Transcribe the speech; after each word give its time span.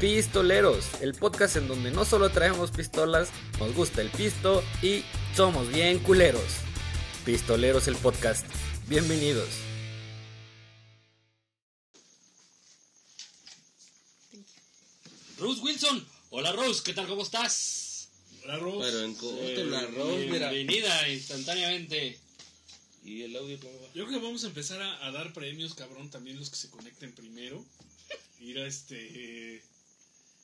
Pistoleros, 0.00 0.86
el 1.02 1.12
podcast 1.12 1.56
en 1.56 1.68
donde 1.68 1.90
no 1.90 2.06
solo 2.06 2.30
traemos 2.30 2.70
pistolas, 2.70 3.28
nos 3.58 3.74
gusta 3.74 4.00
el 4.00 4.08
pisto 4.08 4.64
y 4.80 5.04
somos 5.36 5.70
bien 5.70 5.98
culeros. 5.98 6.42
Pistoleros 7.26 7.86
el 7.86 7.96
podcast. 7.96 8.46
Bienvenidos. 8.88 9.50
Rose 15.38 15.60
Wilson. 15.60 16.06
Hola 16.30 16.52
Rose, 16.52 16.80
¿qué 16.82 16.94
tal? 16.94 17.06
¿Cómo 17.06 17.20
estás? 17.20 18.08
Hola, 18.44 18.56
Rose. 18.56 18.90
Pero 18.90 19.04
en 19.04 19.14
corto, 19.16 19.64
la 19.64 19.82
Rose, 19.82 20.28
mira. 20.30 20.50
Bienvenida 20.50 21.08
instantáneamente. 21.10 22.18
¿Y 23.04 23.20
el 23.24 23.36
audio 23.36 23.60
cómo 23.60 23.78
va? 23.82 23.88
Yo 23.88 24.06
creo 24.06 24.18
que 24.18 24.24
vamos 24.24 24.44
a 24.44 24.46
empezar 24.46 24.80
a, 24.80 25.06
a 25.06 25.12
dar 25.12 25.34
premios, 25.34 25.74
cabrón, 25.74 26.08
también 26.08 26.38
los 26.38 26.48
que 26.48 26.56
se 26.56 26.70
conecten 26.70 27.12
primero. 27.12 27.62
Ir 28.40 28.60
a 28.60 28.66
este. 28.66 29.62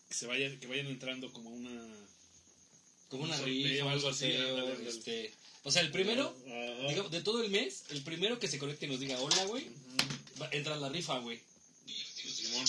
Que 0.08 0.14
se 0.14 0.26
vayan, 0.26 0.58
que 0.60 0.66
vayan 0.66 0.86
entrando 0.86 1.32
como 1.32 1.50
una. 1.50 1.70
Como 3.08 3.24
una 3.24 3.36
rifa, 3.38 3.84
un 3.84 3.92
algo 3.92 4.08
así, 4.08 4.26
este... 4.88 5.32
O 5.62 5.70
sea, 5.72 5.82
el 5.82 5.90
primero, 5.90 6.34
digamos, 6.88 7.10
de 7.10 7.20
todo 7.22 7.42
el 7.42 7.50
mes, 7.50 7.84
el 7.90 8.02
primero 8.02 8.38
que 8.38 8.48
se 8.48 8.58
conecte 8.58 8.86
y 8.86 8.88
nos 8.88 9.00
diga 9.00 9.20
hola, 9.20 9.44
güey, 9.46 9.66
va- 10.40 10.48
entra 10.52 10.74
a 10.74 10.78
la 10.78 10.88
rifa, 10.88 11.18
güey. 11.18 11.40
Simón. 11.86 12.64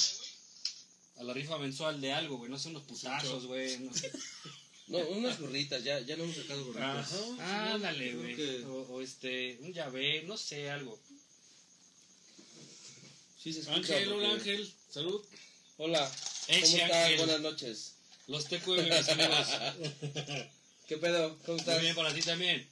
A 1.18 1.23
la 1.23 1.34
rifa 1.34 1.58
mensual 1.58 2.00
de 2.02 2.14
algo, 2.14 2.38
güey. 2.38 2.50
No 2.52 2.58
sé, 2.59 2.70
unos 2.70 2.84
putazos, 2.84 3.45
güey. 3.45 3.80
No 3.80 3.94
sé. 3.94 4.12
No, 4.88 5.00
unas 5.09 5.38
gorritas, 5.38 5.84
ya, 5.84 6.00
ya 6.00 6.16
no 6.16 6.23
hemos 6.23 6.38
sacado 6.38 6.64
gorritas. 6.64 7.12
Ajá. 7.14 7.73
Ándale, 7.73 8.14
güey. 8.14 8.36
que- 8.38 8.64
O, 8.64 8.84
o 8.94 9.02
este, 9.02 9.58
un 9.62 9.73
llave, 9.73 10.23
no 10.23 10.38
sé, 10.38 10.70
algo. 10.70 10.98
Sí 13.38 13.52
se 13.54 13.59
escucha. 13.59 13.76
Ángel, 13.95 14.11
hola 14.14 14.30
porque- 14.30 14.52
Ángel. 14.52 14.73
Salud. 14.89 15.22
Hola, 15.80 16.11
¿cómo? 16.47 16.92
Ángel. 16.92 17.17
Buenas 17.17 17.42
noches. 17.42 17.97
Los 18.25 18.45
TQM, 18.45 18.83
mis 18.83 19.09
amigos. 19.09 19.47
¿Qué 20.88 20.97
pedo? 20.97 21.38
¿Cómo 21.45 21.59
estás? 21.59 21.75
Muy 21.75 21.83
bien 21.83 21.95
para 21.95 22.11
ti 22.11 22.22
también. 22.22 22.67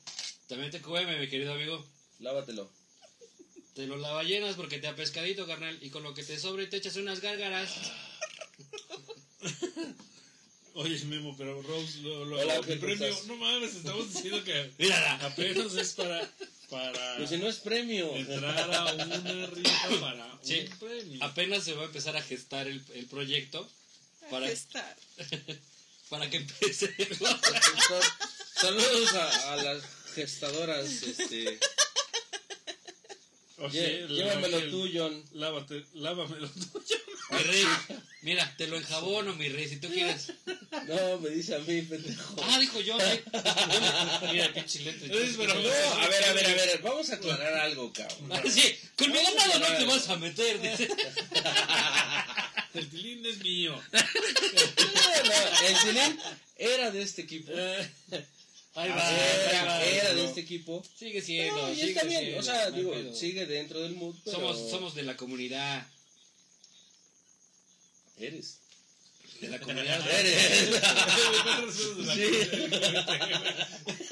También 0.47 0.71
TQM, 0.71 1.19
mi 1.19 1.29
querido 1.29 1.53
amigo. 1.53 1.85
Lávatelo. 2.17 2.67
Te 3.75 3.85
lo 3.85 3.97
lava 3.97 4.23
llenas 4.23 4.55
porque 4.55 4.79
te 4.79 4.87
ha 4.87 4.95
pescadito, 4.95 5.45
carnal. 5.45 5.77
Y 5.83 5.91
con 5.91 6.01
lo 6.01 6.15
que 6.15 6.23
te 6.23 6.39
sobre 6.39 6.65
te 6.65 6.77
echas 6.77 6.95
unas 6.95 7.21
gárgaras. 7.21 7.69
Oye, 10.77 11.03
Memo, 11.05 11.33
pero 11.37 11.61
Rose, 11.61 11.99
lo, 11.99 12.25
lo- 12.25 12.35
Hola, 12.37 12.43
el 12.55 12.59
Ángel, 12.59 12.79
¿cómo 12.79 12.87
premio. 12.93 13.07
estás? 13.07 13.27
No 13.27 13.35
mames, 13.37 13.75
estamos 13.75 14.13
diciendo 14.13 14.43
que 14.43 14.71
Mírala. 14.77 15.13
apenas 15.25 15.73
es 15.73 15.93
para. 15.93 16.29
Para 16.69 17.15
Pero 17.15 17.27
si 17.27 17.37
no 17.37 17.47
es 17.47 17.57
premio. 17.57 18.13
entrar 18.15 18.73
a 18.73 18.93
una 18.93 19.47
rifa 19.47 19.99
para 20.01 20.39
Sí. 20.43 20.65
un 20.71 20.77
premio. 20.79 21.23
Apenas 21.23 21.63
se 21.63 21.73
va 21.73 21.83
a 21.83 21.85
empezar 21.85 22.17
a 22.17 22.21
gestar 22.21 22.67
el, 22.67 22.83
el 22.93 23.05
proyecto 23.05 23.69
para, 24.29 24.49
estar. 24.49 24.97
para 26.09 26.29
que 26.29 26.37
empiece. 26.37 26.93
Saludos 28.55 29.13
a, 29.13 29.53
a 29.53 29.55
las 29.57 29.83
gestadoras. 30.15 30.87
Este, 31.03 31.57
Oye, 33.57 33.79
lle- 33.81 34.03
el 34.03 34.07
llévamelo 34.15 34.57
Ángel, 34.57 34.71
tú, 34.71 34.89
John. 34.93 35.23
Lávate, 35.33 35.85
lávamelo 35.93 36.49
tuyo. 36.49 36.95
mi 37.31 37.37
rey, 37.39 37.65
mira, 38.21 38.53
te 38.57 38.67
lo 38.67 38.77
enjabono, 38.77 39.33
mi 39.35 39.49
rey, 39.49 39.67
si 39.67 39.77
tú 39.77 39.87
quieres. 39.89 40.33
No, 40.87 41.19
me 41.19 41.29
dice 41.29 41.55
a 41.55 41.59
mí, 41.59 41.81
pendejo. 41.81 42.35
Ah, 42.43 42.59
dijo 42.59 42.79
yo, 42.81 42.95
güey. 42.95 43.21
Mira, 44.31 44.47
lente. 44.49 45.05
Es, 45.23 45.35
pero- 45.37 45.53
No, 45.55 45.59
a 45.59 46.07
ver, 46.07 46.23
a 46.25 46.33
ver, 46.33 46.45
a 46.45 46.53
ver, 46.53 46.81
vamos 46.83 47.09
a 47.09 47.15
aclarar 47.15 47.53
algo, 47.55 47.91
cabrón. 47.93 48.29
Ah, 48.31 48.41
Sí, 48.49 48.77
con 48.97 49.11
mi 49.11 49.17
ganado 49.21 49.59
no 49.59 49.77
te 49.77 49.85
vas 49.85 50.09
a 50.09 50.17
meter, 50.17 50.61
dice. 50.61 50.87
El 52.75 52.89
tilín 52.89 53.25
es 53.25 53.37
mío. 53.39 53.81
No, 53.93 53.99
el 55.67 55.75
Tilín 55.81 56.19
era 56.57 56.91
de 56.91 57.01
este 57.01 57.21
equipo. 57.21 57.51
Ahí 58.75 58.89
va, 58.89 59.07
ahí 59.07 59.15
Era, 59.49 59.65
va. 59.65 59.83
era 59.83 60.13
de 60.13 60.25
este 60.25 60.41
equipo. 60.41 60.83
Sigue 60.97 61.21
siendo, 61.21 61.61
No, 61.61 61.71
y 61.71 61.75
sigue 61.75 61.87
está 61.91 62.03
bien, 62.03 62.19
siendo, 62.21 62.39
o 62.39 62.43
sea, 62.43 62.71
digo, 62.71 62.91
pedo. 62.91 63.15
sigue 63.15 63.45
dentro 63.45 63.79
del 63.81 63.95
mood, 63.95 64.15
pero... 64.25 64.37
Somos, 64.37 64.69
somos 64.69 64.95
de 64.95 65.03
la 65.03 65.15
comunidad. 65.15 65.87
Eres. 68.17 68.59
De 69.39 69.47
la 69.49 69.59
comunidad. 69.59 70.01
Eres. 70.19 70.81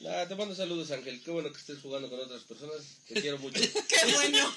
Nah, 0.00 0.26
te 0.26 0.34
mando 0.34 0.54
saludos, 0.54 0.90
Ángel. 0.92 1.22
Qué 1.22 1.30
bueno 1.30 1.52
que 1.52 1.58
estés 1.58 1.78
jugando 1.80 2.08
con 2.08 2.18
otras 2.18 2.42
personas. 2.44 2.82
Te 3.06 3.20
quiero 3.20 3.38
mucho. 3.38 3.60
¡Qué 3.88 4.12
bueno! 4.14 4.50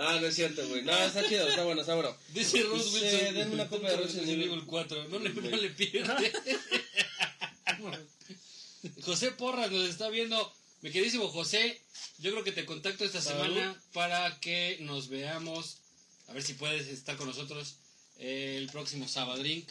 No, 0.00 0.18
no 0.18 0.26
es 0.26 0.34
cierto, 0.34 0.66
güey. 0.66 0.82
No, 0.82 0.96
está 0.98 1.28
chido, 1.28 1.46
está 1.46 1.62
bueno, 1.62 1.82
está 1.82 1.94
bueno. 1.94 2.16
Dice 2.32 2.62
Rose 2.62 2.84
Dice, 2.84 3.16
Wilson. 3.16 3.34
denme 3.34 3.54
una 3.54 3.68
copa 3.68 3.90
de 3.90 3.96
Resident 3.98 4.28
Evil. 4.28 4.44
Evil 4.44 4.64
4. 4.64 5.08
No 5.08 5.18
le, 5.18 5.28
no 5.28 5.56
le 5.56 5.70
pierde. 5.70 6.32
José 9.02 9.32
Porras 9.32 9.70
nos 9.70 9.88
está 9.88 10.08
viendo. 10.08 10.52
Mi 10.80 10.90
queridísimo 10.90 11.28
José, 11.28 11.78
yo 12.18 12.30
creo 12.30 12.42
que 12.42 12.52
te 12.52 12.64
contacto 12.64 13.04
esta 13.04 13.20
Salud. 13.20 13.54
semana 13.54 13.82
para 13.92 14.40
que 14.40 14.78
nos 14.80 15.08
veamos. 15.08 15.76
A 16.28 16.32
ver 16.32 16.42
si 16.42 16.54
puedes 16.54 16.88
estar 16.88 17.16
con 17.16 17.26
nosotros 17.26 17.76
el 18.18 18.70
próximo 18.70 19.06
Sabadrink. 19.06 19.68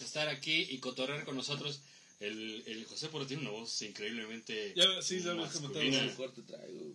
Estar 0.00 0.28
aquí 0.28 0.66
y 0.68 0.78
cotorrear 0.78 1.24
con 1.24 1.34
nosotros. 1.34 1.80
El, 2.20 2.62
el 2.66 2.84
José 2.84 3.08
Porras 3.08 3.28
tiene 3.28 3.44
una 3.44 3.52
voz 3.52 3.80
increíblemente. 3.80 4.74
Ya, 4.76 5.00
sí, 5.00 5.22
ya 5.22 5.32
traigo, 6.42 6.80
güey, 6.80 6.92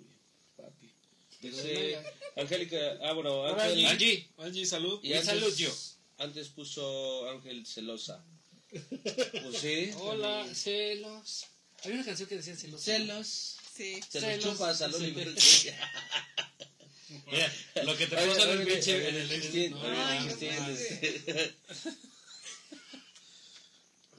Dice, 1.42 1.98
Angélica, 2.36 2.78
ah, 3.04 3.14
bueno, 3.14 3.46
Ángel. 3.48 3.86
Angie, 3.88 4.30
Angie, 4.38 4.66
salud. 4.66 5.00
Y 5.04 5.14
antes, 5.14 5.26
salud, 5.26 5.56
yo. 5.58 5.74
Antes 6.20 6.50
puso 6.50 7.30
Ángel 7.30 7.66
celosa. 7.66 8.24
Pues 8.70 9.58
sí. 9.60 9.92
hola, 9.98 10.48
celos. 10.54 11.46
Había 11.84 11.96
una 11.96 12.06
canción 12.06 12.30
que 12.30 12.36
decía 12.36 12.56
celos. 12.56 12.82
Celos. 12.82 13.58
Sí. 13.76 14.00
Se 14.08 14.20
Celos. 14.22 14.46
lo 14.46 14.52
chupas 14.52 14.82
al 14.84 14.92
Sí. 14.94 14.98
Oliver. 14.98 15.34
Mira, 17.30 17.54
lo 17.84 17.98
que 17.98 18.08
te 18.08 18.16
pasa 18.16 18.44
en 18.54 18.62
el 18.62 18.68
pinche. 18.68 19.10
En 19.10 19.16
el 19.16 19.28
Cristín, 19.28 19.72
no, 19.72 19.80
no, 19.82 20.26
no. 20.26 20.32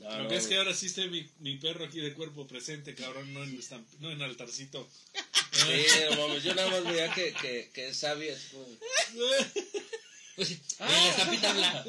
No, 0.02 0.22
Lo 0.24 0.28
que 0.28 0.36
es 0.36 0.46
que 0.48 0.56
ahora 0.56 0.74
sí 0.74 0.86
esté 0.86 1.06
mi, 1.08 1.28
mi 1.38 1.56
perro 1.58 1.84
aquí 1.84 2.00
de 2.00 2.12
cuerpo 2.14 2.46
presente, 2.46 2.94
cabrón, 2.94 3.32
no 3.32 3.42
en, 3.44 3.56
estamp- 3.60 3.86
no 4.00 4.10
en 4.10 4.20
altarcito. 4.22 4.88
Sí, 5.52 5.84
no 6.10 6.16
mames, 6.28 6.42
yo 6.42 6.54
nada 6.54 6.70
más 6.70 6.84
veía 6.84 7.12
que, 7.14 7.32
que, 7.34 7.70
que 7.72 7.94
sabía. 7.94 8.34
así 8.34 8.48
como- 8.52 8.66
Oye, 10.38 10.58
la 10.80 11.08
estampita 11.10 11.50
habla. 11.50 11.84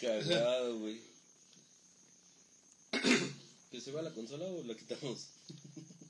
Cagado, 0.00 0.78
güey. 0.78 1.00
¿Que 3.70 3.80
se 3.80 3.90
va 3.92 4.02
la 4.02 4.10
consola 4.12 4.44
o 4.46 4.62
la 4.64 4.74
quitamos? 4.76 5.28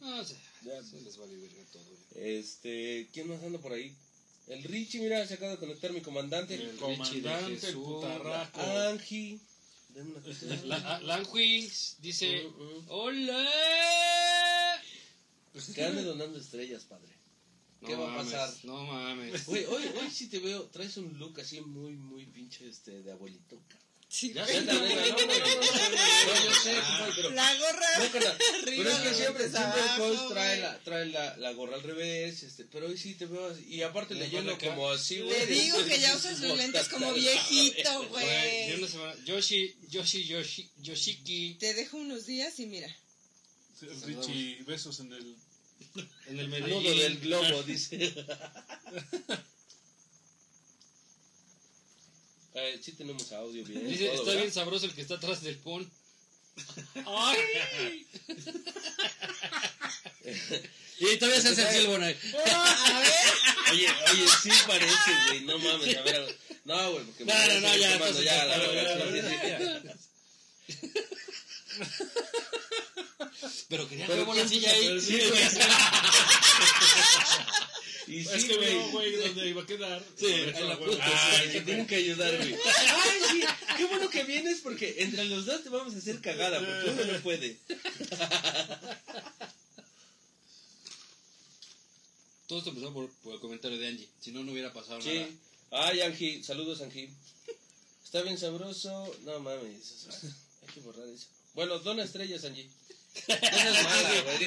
No, 0.01 0.21
o 0.21 0.25
sea, 0.25 0.37
Ya, 0.63 0.83
se 0.83 1.01
les 1.01 1.17
vale 1.17 1.35
verga 1.37 1.65
todo. 1.73 1.97
Este, 2.15 3.09
¿quién 3.13 3.29
más 3.29 3.43
anda 3.43 3.59
por 3.59 3.73
ahí? 3.73 3.97
El 4.47 4.63
Richie, 4.65 5.01
mira, 5.01 5.27
se 5.27 5.35
acaba 5.35 5.53
de 5.53 5.59
conectar 5.59 5.91
mi 5.93 6.01
comandante. 6.03 6.55
El 6.55 6.77
Comandante, 6.77 7.11
Richie 7.11 7.23
de 7.23 7.39
el 7.55 7.61
Jesús. 7.61 7.85
putarraco. 7.85 8.61
Angie. 8.61 9.39
La, 10.65 10.77
a- 10.97 11.01
Lanjuis 11.01 11.97
dice: 12.01 12.45
Mm, 12.49 12.63
mm. 12.63 12.85
¡Hola! 12.89 14.83
Que 15.75 15.85
ande 15.85 16.03
donando 16.03 16.39
estrellas, 16.39 16.85
padre. 16.85 17.13
¿Qué 17.87 17.93
No 17.93 18.01
va 18.03 18.09
a 18.15 18.17
mames, 18.17 18.33
pasar? 18.33 18.65
No 18.65 18.83
mames. 18.85 19.47
Hoy, 19.47 19.65
hoy 19.69 20.11
sí 20.11 20.29
te 20.29 20.41
veo, 20.41 20.65
traes 20.65 20.97
un 20.97 21.17
look 21.19 21.41
así 21.41 21.61
muy, 21.61 21.93
muy 21.95 22.27
pinche 22.27 22.67
este, 22.69 23.03
de 23.03 23.13
abuelito. 23.13 23.61
Sí. 24.15 24.33
La 24.33 24.47
gorra. 27.57 27.89
Pero 28.65 28.91
es 28.91 28.99
que 28.99 29.13
siempre, 29.13 29.51
siempre 29.51 29.81
el 29.81 29.99
coach 29.99 30.29
trae, 30.31 30.61
la, 30.61 30.79
trae 30.85 31.07
la, 31.07 31.37
la 31.39 31.53
gorra 31.53 31.75
al 31.75 31.83
revés, 31.83 32.45
este, 32.45 32.65
pero 32.65 32.87
hoy 32.87 32.97
sí 32.97 33.15
te 33.17 33.27
veo 33.27 33.49
así, 33.49 33.65
y 33.67 33.83
aparte 33.83 34.15
leyendo 34.15 34.57
como 34.57 34.89
así, 34.89 35.19
güey. 35.21 35.37
Le 35.37 35.47
digo 35.47 35.85
que 35.85 35.99
ya 35.99 36.15
usas 36.17 36.39
los 36.39 36.57
lentes 36.57 36.89
como 36.89 37.13
viejito, 37.13 38.09
Güey. 38.11 38.81
Yoshi, 39.25 39.75
Yoshi, 39.89 40.25
Yoshi, 40.25 40.71
Yoshiki. 40.81 41.57
Te 41.59 41.75
dejo 41.75 41.97
unos 41.97 42.27
días 42.27 42.61
y 42.61 42.67
mira. 42.67 42.97
Richie, 44.07 44.63
besos 44.63 45.01
en 45.01 45.13
el. 45.13 45.35
En 46.29 46.39
el 46.39 46.51
Nudo 46.51 46.81
Medellín. 46.81 46.99
del 46.99 47.19
globo, 47.19 47.63
dice. 47.67 48.15
Eh, 52.55 52.81
sí 52.83 52.93
tenemos 52.93 53.31
audio 53.33 53.65
bien. 53.65 53.89
Dice: 53.89 54.05
todo, 54.07 54.15
Está 54.15 54.25
¿verdad? 54.27 54.41
bien 54.43 54.53
sabroso 54.53 54.87
el 54.87 54.95
que 54.95 55.03
está 55.03 55.15
atrás 55.15 55.43
del 55.43 55.57
pon. 55.59 55.91
¡Ay! 57.07 58.07
y 61.01 61.17
todavía 61.17 61.41
se 61.43 61.49
hace 61.49 61.79
el 61.79 61.87
bonai. 61.89 62.17
A 62.47 63.01
ver. 63.01 63.73
Oye, 63.73 63.89
oye, 64.13 64.27
sí 64.43 64.51
parece, 64.67 65.11
güey, 65.29 65.41
no 65.41 65.59
mames, 65.59 65.97
a 65.97 66.03
ver. 66.03 66.39
No, 66.65 66.93
güey, 66.93 67.05
porque 67.07 67.25
No, 67.25 67.35
me 67.35 67.49
no, 67.49 67.61
no, 67.61 67.77
ya, 67.77 67.93
tomando 67.95 68.23
ya, 68.23 68.45
la. 68.45 68.57
Pero 73.69 73.89
quería 73.89 74.07
jugar 74.07 74.27
la 74.29 74.35
¿quién 74.35 74.49
silla 74.49 74.71
ahí. 74.71 74.89
Y 78.07 78.21
Es 78.21 78.29
sí, 78.43 78.49
que 78.49 78.57
güey. 78.57 78.75
no, 78.79 78.89
güey, 78.91 79.17
¿dónde 79.17 79.49
iba 79.49 79.63
a 79.63 79.67
quedar? 79.67 80.05
Sí, 80.17 80.27
eso, 80.27 80.59
en 80.59 80.69
la 80.69 80.79
puta, 80.79 81.03
Ay, 81.39 81.49
te 81.53 81.61
tienen 81.63 81.87
que 81.87 81.95
ayudar, 81.97 82.37
güey. 82.37 82.55
Ay, 82.55 83.19
sí, 83.31 83.41
qué 83.77 83.85
bueno 83.87 84.11
que 84.11 84.25
vienes 84.25 84.61
porque 84.63 84.97
entre 84.99 85.25
los 85.25 85.47
dos 85.47 85.63
te 85.63 85.71
vamos 85.71 85.95
a 85.95 85.99
hacer 85.99 86.21
cagada, 86.21 86.59
porque 86.59 86.91
uno 86.91 87.13
no 87.13 87.21
puede. 87.23 87.57
Todo 92.47 92.59
esto 92.59 92.71
empezó 92.71 92.93
por, 92.93 93.09
por 93.23 93.35
el 93.35 93.41
comentario 93.41 93.79
de 93.79 93.89
Angie. 93.89 94.09
Si 94.21 94.31
no, 94.33 94.45
no 94.45 94.53
hubiera 94.53 94.73
pasado 94.73 94.99
nada. 94.99 95.11
Sí. 95.11 95.27
Ay, 95.71 96.03
Angie, 96.03 96.43
saludos, 96.45 96.83
Angie. 96.83 97.09
Está 98.05 98.21
bien 98.23 98.37
sabroso. 98.39 99.17
No 99.25 99.41
mames, 99.41 100.07
hay 100.63 100.75
que 100.75 100.81
borrar 100.81 101.09
eso. 101.09 101.27
Bueno, 101.55 101.79
dona 101.79 102.05
estrellas, 102.05 102.45
Angie. 102.45 102.69
No 103.29 103.37
seas 103.37 103.85
mala, 103.85 104.23
güey. 104.23 104.39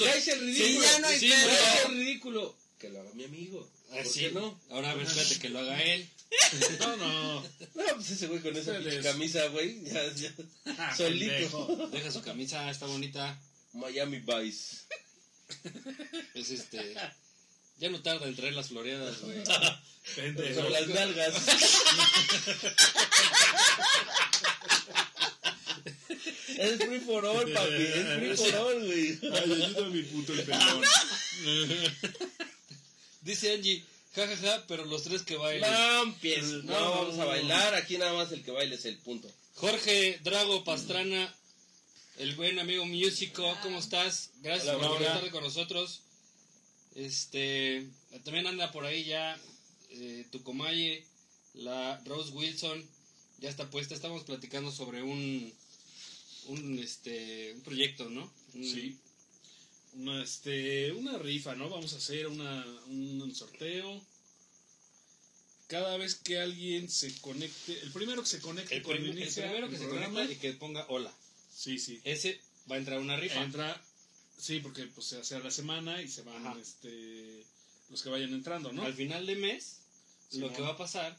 Ya 0.00 0.16
hice 0.18 0.32
el 0.32 0.40
ridículo. 0.40 0.66
Sí, 0.66 0.92
ya 0.92 0.98
no 0.98 1.06
hay 1.06 1.18
Sí, 1.18 1.28
pedo. 1.30 1.46
Ya 1.48 1.74
hice 1.74 1.86
el 1.86 1.94
ridículo. 1.96 2.56
Que 2.78 2.90
lo 2.90 3.00
haga 3.00 3.10
mi 3.14 3.24
amigo. 3.24 3.66
Ah, 3.90 3.96
¿Por 4.02 4.06
sí. 4.06 4.20
qué 4.20 4.30
no? 4.32 4.60
Ahora 4.70 4.90
a 4.90 4.94
ver, 4.94 5.06
espérate 5.06 5.38
que 5.38 5.48
lo 5.48 5.60
haga 5.60 5.82
él. 5.82 6.06
No, 6.80 6.96
no. 6.96 7.40
No, 7.42 7.48
pues 7.94 8.10
ese 8.10 8.26
güey 8.26 8.40
con 8.40 8.54
esa 8.56 8.76
pinche 8.78 9.00
camisa, 9.00 9.46
güey. 9.48 9.82
Ya, 9.84 10.12
ya. 10.14 10.32
Ah, 10.78 10.94
Solito. 10.94 11.32
pendejo. 11.32 11.88
Deja 11.92 12.10
su 12.12 12.20
camisa, 12.22 12.70
está 12.70 12.86
bonita. 12.86 13.38
Miami 13.72 14.18
Vice. 14.18 14.76
Es 16.34 16.50
este. 16.50 16.94
Ya 17.78 17.88
no 17.90 18.02
tarda 18.02 18.26
en 18.26 18.36
traer 18.36 18.52
las 18.54 18.68
floreadas, 18.68 19.20
güey. 19.20 19.38
Pendejo. 20.14 20.62
Con 20.62 20.72
las 20.72 20.88
nalgas. 20.88 21.34
es 26.58 26.76
free 26.84 27.00
for 27.00 27.24
all, 27.24 27.52
papi. 27.52 27.82
Es 27.82 28.16
free 28.18 28.36
for 28.36 28.54
all, 28.60 28.84
güey. 28.84 29.18
Ay, 29.22 29.62
ayúdame 29.62 29.90
mi 29.90 30.02
puto 30.02 30.32
el 30.32 30.42
pelón. 30.42 30.82
Dice 33.26 33.52
Angie, 33.52 33.82
jajaja, 34.14 34.64
pero 34.68 34.84
los 34.84 35.02
tres 35.02 35.22
que 35.22 35.36
bailen. 35.36 35.68
No 35.70 36.02
empieces. 36.04 36.62
No, 36.64 36.72
vamos 36.72 37.18
a 37.18 37.24
bailar. 37.24 37.74
Aquí 37.74 37.98
nada 37.98 38.12
más 38.14 38.30
el 38.32 38.42
que 38.44 38.52
baile 38.52 38.76
es 38.76 38.84
el 38.84 38.96
punto. 38.98 39.28
Jorge 39.56 40.20
Drago 40.22 40.62
Pastrana, 40.62 41.34
el 42.18 42.34
buen 42.36 42.58
amigo 42.60 42.86
músico, 42.86 43.56
¿cómo 43.62 43.80
estás? 43.80 44.30
Gracias 44.42 44.74
Hola, 44.76 44.88
por 44.88 45.02
estar 45.02 45.30
con 45.32 45.42
nosotros. 45.42 46.02
Este, 46.94 47.86
también 48.24 48.46
anda 48.46 48.70
por 48.70 48.84
ahí 48.86 49.04
ya 49.04 49.38
eh, 49.90 50.24
tu 50.30 50.42
comalle, 50.42 51.04
la 51.54 52.00
Rose 52.06 52.30
Wilson, 52.30 52.82
ya 53.40 53.50
está 53.50 53.68
puesta. 53.70 53.94
Estamos 53.94 54.22
platicando 54.24 54.70
sobre 54.70 55.02
un, 55.02 55.52
un, 56.46 56.78
este, 56.78 57.52
un 57.54 57.60
proyecto, 57.62 58.08
¿no? 58.08 58.30
Un- 58.54 58.64
Sí. 58.64 58.96
Una, 59.96 60.22
este, 60.22 60.92
una 60.92 61.16
rifa, 61.18 61.54
¿no? 61.54 61.68
Vamos 61.70 61.92
a 61.94 61.96
hacer 61.96 62.26
una, 62.26 62.64
un 62.88 63.34
sorteo. 63.34 64.02
Cada 65.68 65.96
vez 65.96 66.14
que 66.14 66.38
alguien 66.38 66.88
se 66.88 67.12
conecte, 67.20 67.80
el 67.80 67.90
primero 67.92 68.22
que 68.22 68.28
se 68.28 68.40
conecte 68.40 68.76
El, 68.76 68.82
prim- 68.82 69.04
el 69.18 69.28
primero 69.32 69.68
que 69.68 69.74
el 69.74 69.80
se 69.80 69.88
programa, 69.88 70.14
conecta 70.20 70.32
y 70.32 70.36
que 70.36 70.52
ponga 70.52 70.86
hola. 70.88 71.12
Sí, 71.52 71.78
sí. 71.78 72.00
Ese 72.04 72.40
va 72.70 72.76
a 72.76 72.78
entrar 72.78 73.00
una 73.00 73.16
rifa. 73.16 73.42
Entra, 73.42 73.82
sí, 74.38 74.60
porque 74.60 74.84
pues 74.86 75.06
se 75.08 75.18
hace 75.18 75.34
a 75.34 75.40
la 75.40 75.50
semana 75.50 76.00
y 76.02 76.08
se 76.08 76.22
van, 76.22 76.46
Ajá. 76.46 76.56
este, 76.60 77.42
los 77.90 78.02
que 78.02 78.10
vayan 78.10 78.32
entrando, 78.32 78.72
¿no? 78.72 78.82
Al 78.84 78.94
final 78.94 79.26
de 79.26 79.34
mes, 79.34 79.78
lo 80.32 80.52
que 80.52 80.62
va 80.62 80.70
a 80.70 80.76
pasar 80.76 81.16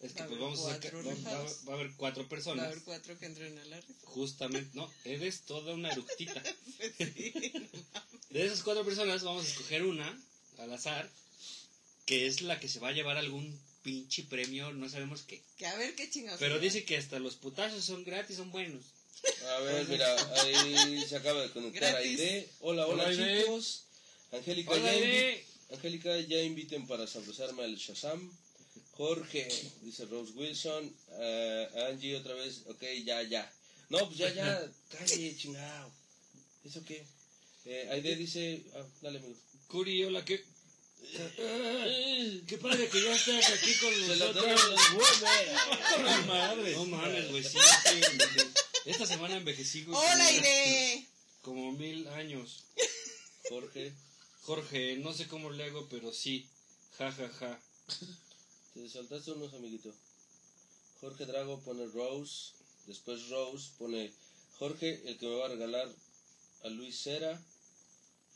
es 0.00 0.12
que 0.12 0.20
Va 0.22 0.26
pues 0.28 0.40
vamos 0.40 0.60
a 0.66 0.72
sacar, 0.74 0.92
cuatro 0.92 1.10
va, 1.24 1.32
va- 1.32 1.52
va 1.68 1.72
a 1.72 1.76
haber 1.76 1.90
cuatro 1.96 2.22
Va 2.22 2.26
a 2.26 2.30
personas. 2.30 2.66
haber 2.66 2.82
cuatro 2.82 3.18
que 3.18 3.26
entren 3.26 3.58
a 3.58 3.64
la 3.66 3.80
rifa. 3.80 4.06
Justamente, 4.06 4.70
no, 4.74 4.90
eres 5.04 5.40
toda 5.42 5.74
una 5.74 5.90
eructita. 5.92 6.42
Pues 6.76 6.92
sí. 7.14 7.32
De 8.30 8.44
esas 8.46 8.62
cuatro 8.62 8.84
personas 8.84 9.22
vamos 9.22 9.46
a 9.46 9.48
escoger 9.48 9.84
una 9.84 10.20
al 10.58 10.72
azar, 10.72 11.08
que 12.04 12.26
es 12.26 12.42
la 12.42 12.60
que 12.60 12.68
se 12.68 12.80
va 12.80 12.88
a 12.88 12.92
llevar 12.92 13.16
algún 13.16 13.58
pinche 13.82 14.24
premio, 14.24 14.72
no 14.72 14.88
sabemos 14.88 15.22
qué. 15.22 15.42
Que 15.56 15.66
a 15.66 15.76
ver 15.76 15.94
qué 15.94 16.10
chingados. 16.10 16.40
Pero 16.40 16.58
dice 16.58 16.84
que 16.84 16.96
hasta 16.96 17.18
los 17.18 17.36
putazos 17.36 17.84
son 17.84 18.04
gratis, 18.04 18.36
son 18.36 18.50
buenos. 18.50 18.84
A 19.56 19.60
ver, 19.60 19.88
mira, 19.88 20.14
ahí 20.42 21.04
se 21.08 21.16
acaba 21.16 21.40
de 21.42 21.50
conectar. 21.50 21.94
Aide. 21.96 22.48
Hola, 22.60 22.86
hola, 22.86 23.04
Hola, 23.04 23.40
chicos. 23.40 23.84
Angélica, 24.32 24.72
Hola, 24.72 24.92
ya, 24.92 24.98
invi- 25.00 25.40
Angélica, 25.72 26.18
ya 26.20 26.42
inviten 26.42 26.86
para 26.86 27.06
sabrosarme 27.06 27.62
al 27.64 27.76
Shazam. 27.76 28.30
Jorge, 28.96 29.46
dice 29.82 30.04
Rose 30.06 30.32
Wilson. 30.34 30.94
Eh, 31.18 31.68
Angie, 31.90 32.16
otra 32.16 32.34
vez. 32.34 32.62
Ok, 32.66 32.82
ya, 33.04 33.22
ya. 33.22 33.50
No, 33.90 33.98
pues 34.06 34.18
ya, 34.18 34.32
ya. 34.32 34.70
Calle, 34.98 35.36
chingado. 35.36 35.92
¿Eso 36.64 36.82
qué? 36.84 37.04
Eh, 37.66 37.88
Aide 37.92 38.16
dice. 38.16 38.62
Ah, 38.74 38.84
dale, 39.02 39.18
amigo. 39.18 39.36
Curi, 39.68 40.04
hola, 40.04 40.24
¿qué? 40.24 40.42
Qué 42.46 42.58
padre 42.58 42.88
que 42.88 43.00
ya 43.02 43.14
estás 43.14 43.50
aquí 43.52 43.72
con 43.74 44.08
los 44.08 44.18
huevos. 44.18 45.22
¡La 46.02 46.20
madre! 46.26 46.72
No 46.74 46.84
mames, 46.86 47.30
güey, 47.30 47.44
sí, 47.44 47.58
sí, 47.58 48.00
Esta 48.86 49.06
semana 49.06 49.36
envejecí, 49.36 49.84
güey, 49.84 49.96
¡Hola, 49.96 50.10
como- 50.10 50.24
Aide! 50.24 51.06
Como 51.42 51.72
mil 51.72 52.08
años. 52.08 52.64
Jorge, 53.48 53.92
Jorge, 54.42 54.96
no 54.96 55.12
sé 55.12 55.28
cómo 55.28 55.50
le 55.50 55.64
hago, 55.64 55.86
pero 55.88 56.12
sí. 56.12 56.48
Ja, 56.98 57.12
ja, 57.12 57.28
ja. 57.28 57.60
Te 58.82 58.88
saltaste 58.88 59.32
unos, 59.32 59.52
amiguito. 59.54 59.92
Jorge 61.00 61.26
Drago 61.26 61.60
pone 61.60 61.86
Rose. 61.86 62.52
Después 62.86 63.28
Rose 63.28 63.70
pone 63.78 64.12
Jorge, 64.58 65.02
el 65.06 65.18
que 65.18 65.26
me 65.26 65.34
va 65.36 65.46
a 65.46 65.48
regalar 65.48 65.88
a 66.64 66.68
Luis 66.68 67.00
Cera. 67.02 67.40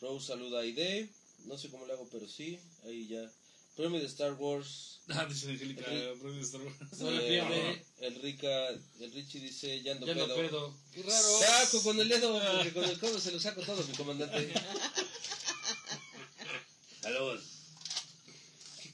Rose 0.01 0.27
saluda 0.27 0.59
a 0.59 0.63
Aide. 0.63 1.09
No 1.47 1.57
sé 1.57 1.71
cómo 1.71 1.87
le 1.87 1.93
hago, 1.93 2.09
pero 2.11 2.29
sí. 2.29 2.59
Ahí 2.85 3.07
ya. 3.09 3.31
Premio 3.77 4.01
de 4.01 4.07
Star 4.07 4.33
Wars. 4.35 4.97
Ah, 5.13 5.27
dice 5.27 5.51
Angélica, 5.51 5.83
premio 6.21 6.35
de 6.35 6.43
Star 6.43 6.61
Wars. 6.63 6.77
No 7.01 7.11
le 7.11 7.25
Eh, 7.25 7.29
pierde. 7.29 7.85
El 7.99 8.15
Rica, 8.23 8.69
el 9.01 9.13
Richie 9.13 9.41
dice, 9.41 9.83
ya 9.83 9.93
ando 9.93 10.07
Ya 10.07 10.15
no 10.15 10.27
pedo. 10.27 10.37
pedo. 10.37 10.77
Qué 10.95 11.03
raro. 11.03 11.39
Saco 11.41 11.83
con 11.83 11.99
el 12.01 12.09
dedo, 12.09 12.41
porque 12.57 12.73
con 12.73 12.85
el 12.85 12.99
codo 13.01 13.19
se 13.19 13.33
lo 13.33 13.41
saco 13.41 13.61
todo, 13.63 13.83
mi 13.85 13.93
comandante. 13.95 14.53
Saludos. 17.03 17.41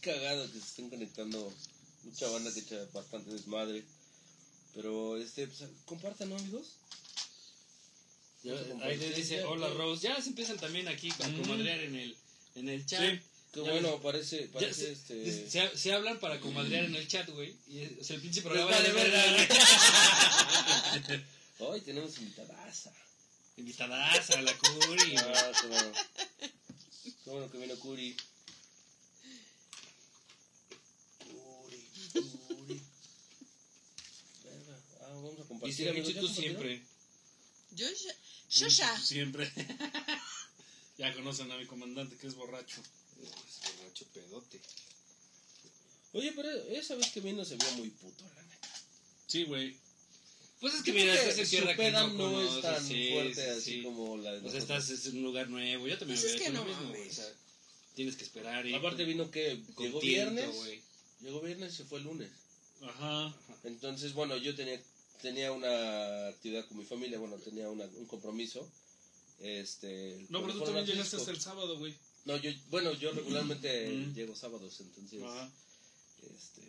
Cagado 0.07 0.47
que 0.47 0.61
se 0.61 0.67
estén 0.67 0.89
conectando 0.89 1.53
mucha 2.05 2.29
banda 2.29 2.55
que 2.55 2.61
echa 2.61 2.79
bastante 2.93 3.33
desmadre. 3.33 3.85
Pero, 4.75 5.17
este, 5.17 5.47
pues, 5.49 5.65
compartan, 5.85 6.29
¿no, 6.31 6.37
amigos? 6.37 6.77
Ya, 8.45 8.55
Ahí 8.83 8.97
te 8.99 9.11
dice, 9.11 9.43
hola. 9.43 9.69
Rose. 9.71 10.07
Ya 10.07 10.21
se 10.23 10.29
empiezan 10.29 10.59
también 10.59 10.87
aquí 10.87 11.11
a 11.11 11.43
comadrear 11.43 11.81
en 11.81 11.97
el, 11.97 12.17
en 12.55 12.69
el 12.69 12.87
chat. 12.87 13.01
Sí. 13.01 13.21
Ya 13.55 13.63
bueno, 13.63 14.01
parece, 14.01 14.49
parece 14.53 14.95
se, 14.95 15.23
este... 15.25 15.51
se, 15.51 15.77
se 15.77 15.93
hablan 15.93 16.21
para 16.21 16.39
comadrear 16.41 16.85
en 16.85 16.95
el 16.95 17.09
chat, 17.09 17.29
güey. 17.31 17.57
Y 17.69 17.81
es, 17.81 17.93
o 18.01 18.05
sea, 18.05 18.17
el 18.17 18.23
pinche 18.23 18.43
programa 18.43 18.79
de 18.79 18.93
verga. 18.93 19.25
Hoy 21.59 21.81
tenemos 21.81 22.17
invitadaza. 22.19 22.93
Invitadaza, 23.57 24.43
la 24.43 24.57
Curi. 24.59 25.17
Ah, 25.17 25.53
qué 25.63 25.67
bueno. 27.31 27.51
Que 27.51 27.59
vino. 27.59 27.77
Curi, 27.77 28.15
Curi. 32.19 32.81
Verga. 34.45 34.81
Ah, 35.01 35.16
vamos 35.27 35.45
a 35.45 35.49
compartir. 35.49 35.77
Dice 35.77 35.91
amigos, 35.91 36.09
Richie, 36.09 36.21
¿ya 36.21 36.29
tú 36.29 36.41
siempre. 36.41 36.83
Yo 37.73 37.87
ya. 37.89 38.17
Yo 38.51 38.69
ya. 38.69 39.01
Siempre. 39.01 39.53
ya 40.99 41.15
conocen 41.15 41.51
a 41.51 41.57
mi 41.57 41.67
comandante 41.67 42.17
que 42.17 42.27
es 42.27 42.35
borracho. 42.35 42.81
Es 43.23 43.77
borracho 43.77 44.07
pedote. 44.13 44.61
Oye, 46.13 46.33
pero 46.33 46.51
esa 46.51 46.95
vez 46.95 47.11
que 47.11 47.21
vino 47.21 47.45
se 47.45 47.57
vio 47.57 47.71
muy 47.73 47.91
puto, 47.91 48.25
la 48.35 48.43
neta. 48.43 48.69
Sí, 49.27 49.45
güey. 49.45 49.77
Pues 50.61 50.75
es 50.75 50.83
que 50.83 50.93
mira, 50.93 51.13
que 51.13 51.29
estás 51.29 51.39
en 51.39 51.51
tierra 51.51 51.77
que 51.77 51.91
no, 51.91 52.09
no 52.15 52.43
es 52.43 52.63
tan 52.63 52.83
sí, 52.83 53.11
fuerte 53.13 53.35
sí, 53.35 53.51
así 53.51 53.73
sí. 53.73 53.83
como 53.83 54.17
la 54.17 54.33
de 54.33 54.47
O 54.47 54.51
sea, 54.51 54.59
estás 54.59 55.07
en 55.07 55.19
un 55.19 55.25
lugar 55.25 55.51
nuevo. 55.51 55.87
Yo 55.87 55.99
también 55.99 56.19
Pues 56.19 56.33
es 56.33 56.41
que 56.41 56.49
no 56.49 56.65
mismo. 56.65 56.93
O 56.93 57.13
sea, 57.13 57.31
tienes 57.95 58.17
que 58.17 58.25
esperar 58.25 58.67
y... 58.67 58.75
Aparte 58.75 59.05
vino 59.05 59.31
que 59.31 59.61
llegó 59.79 60.01
tiento, 60.01 60.33
viernes, 60.33 60.81
llegó 61.21 61.41
viernes 61.41 61.75
y 61.75 61.77
se 61.77 61.85
fue 61.85 61.99
el 61.99 62.05
lunes. 62.05 62.31
Ajá. 62.83 63.35
Entonces, 63.65 64.15
bueno, 64.15 64.37
yo 64.37 64.55
tenía, 64.55 64.81
tenía 65.21 65.53
una 65.53 66.29
actividad 66.29 66.65
con 66.67 66.79
mi 66.79 66.85
familia, 66.85 67.19
bueno, 67.19 67.37
tenía 67.37 67.69
una- 67.69 67.85
un 67.85 68.07
compromiso. 68.07 68.69
Este, 69.41 70.25
No, 70.31 70.41
pero 70.43 70.55
tú 70.55 70.65
también 70.65 70.87
llegaste 70.87 71.17
hasta 71.17 71.31
el 71.31 71.41
sábado, 71.41 71.79
güey. 71.79 71.95
No, 72.25 72.37
yo, 72.39 72.51
bueno, 72.71 72.93
yo 72.95 73.13
regularmente 73.13 73.89
Mm. 73.91 74.15
llego 74.15 74.35
sábados, 74.35 74.81
entonces, 74.81 75.23
Ajá. 75.23 75.51
este, 76.37 76.63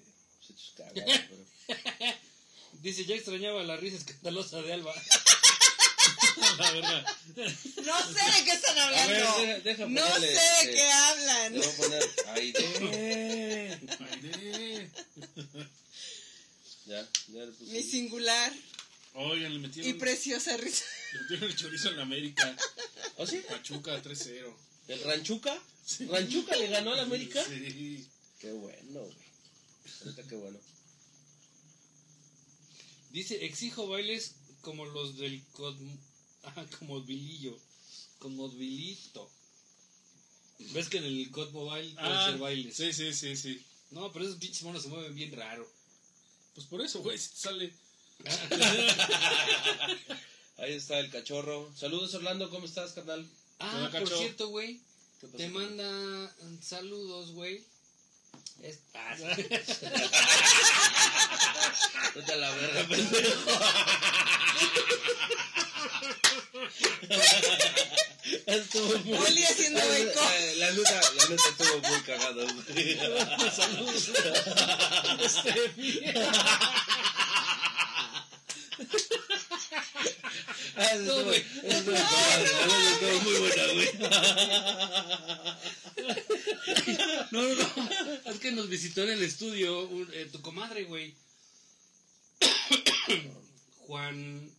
hechos 0.49 0.73
cagados, 0.75 0.95
pero... 1.29 2.13
Dice, 2.81 3.05
ya 3.05 3.15
extrañaba 3.15 3.63
la 3.63 3.77
risa 3.77 3.97
escandalosa 3.97 4.61
de 4.61 4.73
Alba. 4.73 4.93
La 6.59 6.71
verdad. 6.71 7.05
No 7.35 7.43
sé 8.13 8.31
de 8.31 8.43
qué 8.45 8.51
están 8.51 8.77
A 8.77 8.89
ver, 8.89 8.99
hablando. 8.99 9.41
deja, 9.41 9.59
deja 9.59 9.85
no 9.87 10.01
ponerle, 10.01 10.27
sé 10.27 10.33
de 10.33 10.37
este, 10.61 10.71
qué 10.73 10.91
hablan. 10.91 11.53
Le 11.53 11.59
voy 11.59 11.67
a 11.67 11.77
poner 11.77 12.03
Aide. 12.27 13.79
Aide. 13.99 14.91
Ya, 16.87 17.07
ya 17.33 17.45
le 17.45 17.51
puse. 17.51 17.71
Mi 17.73 17.83
singular 17.83 18.53
Oigan, 19.13 19.51
le 19.51 19.57
y 19.57 19.61
metieron, 19.61 19.97
preciosa 19.99 20.55
risa. 20.57 20.85
le 21.13 21.21
metieron 21.21 21.49
el 21.49 21.55
chorizo 21.55 21.89
en 21.89 21.97
la 21.97 22.03
América. 22.03 22.55
¿Oh, 23.17 23.25
sí? 23.25 23.41
Pachuca 23.47 24.01
3-0. 24.01 24.53
¿El 24.89 25.03
Ranchuca? 25.03 25.59
¿Ranchuca 26.09 26.55
le 26.55 26.67
ganó 26.67 26.93
al 26.93 26.99
América? 26.99 27.43
Sí. 27.43 28.07
Qué 28.39 28.51
bueno, 28.51 29.01
güey. 29.01 29.27
Ahorita 30.05 30.23
qué 30.27 30.35
bueno. 30.35 30.59
Dice, 33.11 33.45
exijo 33.45 33.87
bailes 33.87 34.35
como 34.61 34.85
los 34.85 35.17
del 35.17 35.43
Cosmo... 35.53 35.97
Ah, 36.43 36.65
como 36.79 37.01
Vilillo. 37.01 37.57
Como 38.19 38.49
Vilito. 38.49 39.29
¿Ves 40.73 40.89
que 40.89 40.97
en 40.99 41.03
el 41.05 41.29
COD 41.31 41.51
Mobile 41.51 41.93
puedes 41.93 41.97
Ah, 41.97 42.27
hacer 42.27 42.39
bailes? 42.39 42.75
sí, 42.75 42.93
sí, 42.93 43.13
sí, 43.13 43.35
sí. 43.35 43.65
No, 43.91 44.11
pero 44.11 44.25
esos 44.25 44.37
pinches 44.37 44.63
monos 44.63 44.83
se 44.83 44.89
mueven 44.89 45.13
bien 45.15 45.31
raro. 45.33 45.69
Pues 46.57 46.65
por 46.65 46.81
eso, 46.81 47.03
güey, 47.03 47.19
si 47.19 47.29
te 47.29 47.35
sale. 47.35 47.71
Ahí 50.57 50.73
está 50.73 50.97
el 50.97 51.11
cachorro. 51.11 51.71
Saludos, 51.77 52.15
Orlando. 52.15 52.49
¿Cómo 52.49 52.65
estás, 52.65 52.93
carnal? 52.93 53.29
Ah, 53.59 53.91
por 53.91 54.09
cierto, 54.09 54.47
güey. 54.47 54.81
Te 55.37 55.49
manda 55.49 56.33
saludos, 56.59 57.33
güey. 57.33 57.63
Es... 58.63 58.79
Ah, 58.95 59.15
sí. 59.15 59.23
Vete 62.15 62.33
a 62.33 62.37
la 62.37 62.49
verga, 62.55 62.87
pendejo. 62.87 63.51
Estuvo 68.45 68.97
muy... 68.99 69.17
Oli 69.17 69.43
haciendo 69.43 69.79
eco. 69.93 70.19
Eh, 70.33 70.55
La 70.57 70.71
neta, 70.71 71.01
la 71.17 71.25
neta 71.29 71.43
estuvo 71.49 71.79
muy 71.89 72.01
cagado, 72.01 72.45
güey. 72.47 72.97
saludos. 73.55 74.11
Estuvo- 80.77 81.31
eso 81.31 81.43
estuvo 81.63 81.95
estuvo 81.95 83.21
muy 83.21 83.37
buena, 83.39 83.73
güey. 83.73 83.89
No, 87.31 87.41
no, 87.41 87.55
no. 87.55 88.31
Es 88.31 88.39
que 88.39 88.51
nos 88.51 88.69
visitó 88.69 89.03
en 89.03 89.09
el 89.11 89.23
estudio 89.23 89.87
un- 89.87 90.09
eh, 90.13 90.29
tu 90.31 90.41
comadre, 90.41 90.83
güey. 90.85 91.15
Juan. 93.87 94.51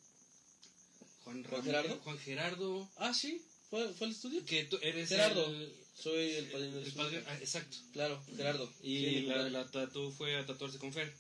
Juan, 1.25 1.45
¿Juan 1.45 1.45
Ramírez- 1.45 1.65
Gerardo? 1.65 2.01
Juan 2.05 2.19
Gerardo. 2.19 2.91
Ah, 2.97 3.15
sí, 3.15 3.43
fue, 3.71 3.93
fue 3.95 4.07
el 4.09 4.13
estudio. 4.13 4.45
Que 4.45 4.65
tú 4.65 4.79
eres 4.83 5.09
Gerardo. 5.09 5.47
el. 5.47 5.73
Soy 6.01 6.31
el 6.35 6.47
padrino 6.51 6.79
el 6.79 6.85
de 6.85 6.91
su 6.91 6.97
padre- 6.97 7.19
hija. 7.21 7.27
ah, 7.33 7.39
exacto. 7.41 7.77
Claro, 7.93 8.23
Gerardo. 8.37 8.73
Y 8.83 8.99
Sí, 8.99 9.21
la, 9.23 9.49
la 9.51 9.69
tatu 9.71 10.13
fue 10.13 10.37
a 10.37 10.47
tatuarse 10.47 10.79
con 10.79 10.93
Fer. 10.93 11.13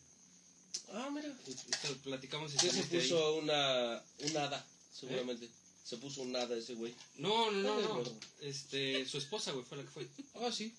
Ah, 0.92 1.10
mira. 1.12 1.34
Platicamos 2.04 2.54
y 2.54 2.58
Sí, 2.58 2.70
se 2.70 2.80
ahí. 2.80 2.86
puso 3.00 3.36
una, 3.36 4.02
un 4.20 4.36
hada, 4.36 4.64
seguramente. 4.92 5.48
Se 5.84 5.96
puso 5.96 6.22
un 6.22 6.36
hada 6.36 6.56
ese 6.56 6.74
güey. 6.74 6.94
No, 7.16 7.50
no, 7.50 7.80
no. 7.80 8.04
Este, 8.40 9.04
su 9.08 9.18
esposa, 9.18 9.50
güey, 9.52 9.64
fue 9.64 9.78
la 9.78 9.84
que 9.84 9.90
fue. 9.90 10.06
Ah, 10.34 10.52
sí. 10.52 10.72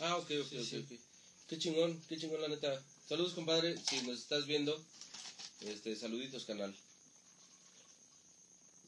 Ah, 0.00 0.16
ok, 0.16 0.30
ok, 0.42 0.48
Sí, 0.50 0.56
ok, 0.58 0.64
sí. 0.64 0.76
ok. 0.78 1.00
Qué 1.48 1.58
chingón, 1.58 2.02
qué 2.08 2.18
chingón 2.18 2.40
la 2.40 2.48
neta. 2.48 2.82
Saludos, 3.08 3.34
compadre. 3.34 3.76
Si 3.88 4.00
nos 4.02 4.18
estás 4.18 4.46
viendo, 4.46 4.82
este, 5.60 5.94
saluditos, 5.94 6.44
canal. 6.44 6.74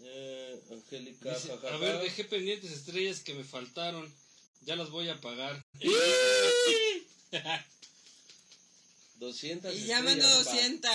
Eh, 0.00 0.62
Angélica, 0.70 1.34
Dice, 1.34 1.48
jajaja. 1.48 1.74
a 1.74 1.78
ver, 1.78 1.98
dejé 2.00 2.24
pendientes 2.24 2.70
estrellas 2.70 3.20
que 3.20 3.34
me 3.34 3.44
faltaron. 3.44 4.12
Ya 4.62 4.76
las 4.76 4.90
voy 4.90 5.08
a 5.08 5.20
pagar. 5.20 5.64
200 9.16 9.74
Y 9.76 9.86
ya 9.86 10.02
pa. 10.02 10.14
200. 10.14 10.90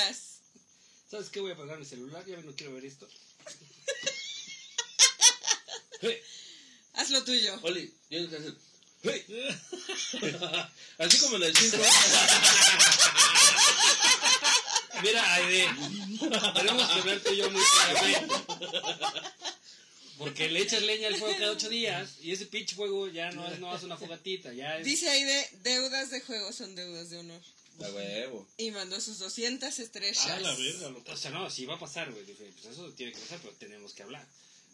¿Sabes 1.09 1.29
qué? 1.29 1.39
Voy 1.41 1.51
a 1.51 1.57
pagar 1.57 1.79
mi 1.79 1.85
celular. 1.85 2.25
Ya 2.25 2.37
no 2.37 2.55
quiero 2.55 2.73
ver 2.73 2.85
esto. 2.85 3.07
Haz 6.93 7.09
lo 7.09 7.23
tuyo. 7.23 7.57
Oli, 7.63 7.93
tienes 8.09 8.29
que 8.29 8.37
hacer. 8.37 8.55
¡Hey! 9.03 9.25
Así 10.99 11.17
como 11.19 11.37
en 11.37 11.43
el 11.43 11.55
circo. 11.55 11.83
Mira, 15.01 15.33
Aide, 15.35 15.67
tenemos 16.55 16.87
que 16.87 16.99
hablar 16.99 17.19
tú 17.19 17.31
y 17.31 17.37
yo 17.37 17.51
muy 17.51 17.61
seriamente. 17.63 18.35
Porque 20.17 20.49
le 20.49 20.61
echas 20.61 20.83
leña 20.83 21.07
al 21.07 21.15
fuego 21.15 21.35
cada 21.37 21.51
ocho 21.51 21.67
días 21.67 22.17
y 22.21 22.31
ese 22.31 22.45
pinche 22.45 22.75
fuego 22.75 23.07
ya 23.07 23.31
no 23.31 23.47
es, 23.51 23.59
no 23.59 23.75
es 23.75 23.81
una 23.81 23.97
fogatita, 23.97 24.53
ya 24.53 24.77
es... 24.77 24.85
Dice 24.85 25.09
ahí 25.09 25.23
de 25.23 25.49
deudas 25.63 26.11
de 26.11 26.21
juego 26.21 26.53
son 26.53 26.75
deudas 26.75 27.09
de 27.09 27.17
honor. 27.17 27.41
A 27.83 27.89
huevo. 27.89 28.47
Y 28.57 28.69
mandó 28.69 29.01
sus 29.01 29.17
200 29.17 29.79
estrellas. 29.79 30.27
Ah, 30.29 30.39
la 30.39 30.53
verga, 30.53 30.89
lo 30.89 31.03
O 31.11 31.17
sea, 31.17 31.31
no, 31.31 31.49
sí 31.49 31.65
va 31.65 31.73
a 31.75 31.79
pasar, 31.79 32.11
güey. 32.11 32.23
Dije, 32.25 32.51
pues 32.61 32.73
eso 32.73 32.91
tiene 32.91 33.13
que 33.13 33.19
pasar, 33.19 33.39
pero 33.41 33.55
tenemos 33.55 33.93
que 33.93 34.03
hablar. 34.03 34.23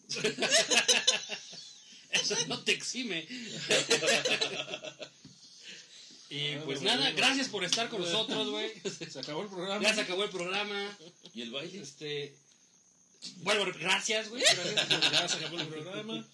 eso 2.10 2.36
no 2.48 2.62
te 2.64 2.72
exime. 2.72 3.26
y 6.30 6.52
Ah, 6.52 6.62
pues 6.64 6.82
nada, 6.82 7.10
gracias 7.12 7.48
por 7.48 7.64
estar 7.64 7.88
con 7.88 8.00
nosotros, 8.00 8.50
güey. 8.50 8.70
Se 9.10 9.18
acabó 9.18 9.42
el 9.42 9.48
programa. 9.48 9.82
Ya 9.82 9.94
se 9.94 10.00
acabó 10.02 10.24
el 10.24 10.30
programa. 10.30 10.98
¿Y 11.34 11.42
el 11.42 11.50
baile? 11.50 11.80
Este... 11.80 12.34
Bueno, 13.38 13.64
gracias, 13.80 14.28
güey. 14.28 14.42
Ya 14.42 15.28
se 15.28 15.36
acabó 15.36 15.58
el 15.58 15.68
programa. 15.68 16.26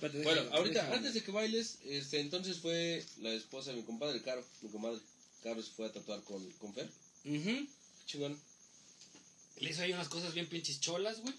Bueno, 0.00 0.42
ahorita, 0.52 0.92
antes 0.92 1.14
de 1.14 1.22
que 1.22 1.30
bailes, 1.30 1.78
este, 1.84 2.20
entonces 2.20 2.58
fue 2.58 3.04
la 3.20 3.30
esposa 3.32 3.70
de 3.70 3.78
mi 3.78 3.82
compadre, 3.84 4.20
Caro, 4.22 4.44
mi 4.62 4.70
comadre. 4.70 5.00
Caro 5.42 5.62
se 5.62 5.70
fue 5.70 5.86
a 5.86 5.92
tatuar 5.92 6.22
con, 6.22 6.44
con 6.52 6.74
Fer. 6.74 6.86
Ujú. 7.24 7.44
Qué 7.44 7.66
Chingón. 8.06 8.38
Le 9.58 9.70
hizo 9.70 9.82
ahí 9.82 9.92
unas 9.92 10.08
cosas 10.08 10.34
bien 10.34 10.48
pinches 10.48 10.80
cholas, 10.80 11.20
güey. 11.20 11.34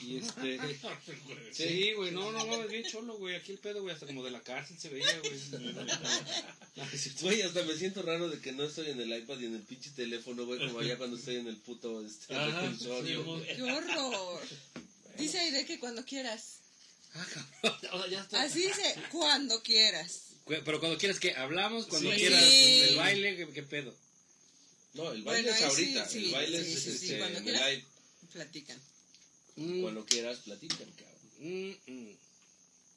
Y 0.00 0.18
este. 0.18 0.58
Sí, 1.52 1.92
güey, 1.94 2.12
no, 2.12 2.30
no, 2.30 2.44
no, 2.46 2.62
es 2.62 2.70
bien 2.70 2.84
cholo, 2.84 3.16
güey. 3.18 3.34
Aquí 3.34 3.52
el 3.52 3.58
pedo, 3.58 3.82
güey, 3.82 3.94
hasta 3.94 4.06
como 4.06 4.22
de 4.24 4.30
la 4.30 4.40
cárcel 4.42 4.78
se 4.78 4.88
veía, 4.90 5.18
güey. 5.20 5.40
Güey, 7.20 7.42
hasta 7.42 7.62
me 7.64 7.74
siento 7.74 8.02
raro 8.02 8.28
de 8.28 8.40
que 8.40 8.52
no 8.52 8.62
estoy 8.64 8.90
en 8.90 9.00
el 9.00 9.12
iPad 9.12 9.40
y 9.40 9.46
en 9.46 9.54
el 9.56 9.62
pinche 9.62 9.90
teléfono, 9.90 10.46
güey, 10.46 10.60
como 10.64 10.78
allá 10.78 10.96
cuando 10.96 11.16
estoy 11.16 11.36
en 11.36 11.48
el 11.48 11.56
puto 11.56 12.04
este, 12.06 12.34
Ajá, 12.34 12.60
reclusorio, 12.62 13.40
sí. 13.40 13.46
¡Qué 13.56 13.62
horror! 13.62 14.40
Dice 15.16 15.40
Aide 15.40 15.66
que 15.66 15.80
cuando 15.80 16.04
quieras. 16.04 16.60
Ah, 17.14 17.26
cabrón. 17.90 18.04
Ya 18.10 18.20
está. 18.20 18.42
Así 18.42 18.60
dice, 18.62 18.94
cuando 19.10 19.60
quieras. 19.62 20.22
Pero 20.46 20.78
cuando 20.78 20.96
quieras 20.98 21.18
que 21.18 21.34
hablamos, 21.34 21.86
cuando 21.86 22.10
Sí. 22.12 22.16
quieras 22.18 22.44
Sí. 22.44 22.80
el 22.90 22.96
baile, 22.96 23.36
¿qué, 23.36 23.48
qué 23.48 23.62
pedo? 23.64 23.94
No, 24.94 25.10
el 25.12 25.22
baile 25.22 25.50
Bueno, 25.50 25.56
es 25.56 25.62
ahorita, 25.64 26.08
sí, 26.08 26.26
el 26.26 26.32
baile 26.32 26.64
sí, 26.64 26.72
es 26.72 26.82
sí, 26.82 26.90
sí, 26.90 27.04
este, 27.06 27.18
cuando 27.18 27.38
en 27.38 27.44
el 27.48 27.52
quieras. 27.52 27.70
live. 27.70 27.84
Platican. 28.32 28.80
Mm, 29.58 29.82
Cuando 29.82 30.06
quieras, 30.06 30.38
platican, 30.38 30.90
cabrón. 30.92 31.18
mm, 31.40 31.72
mm. 31.86 32.16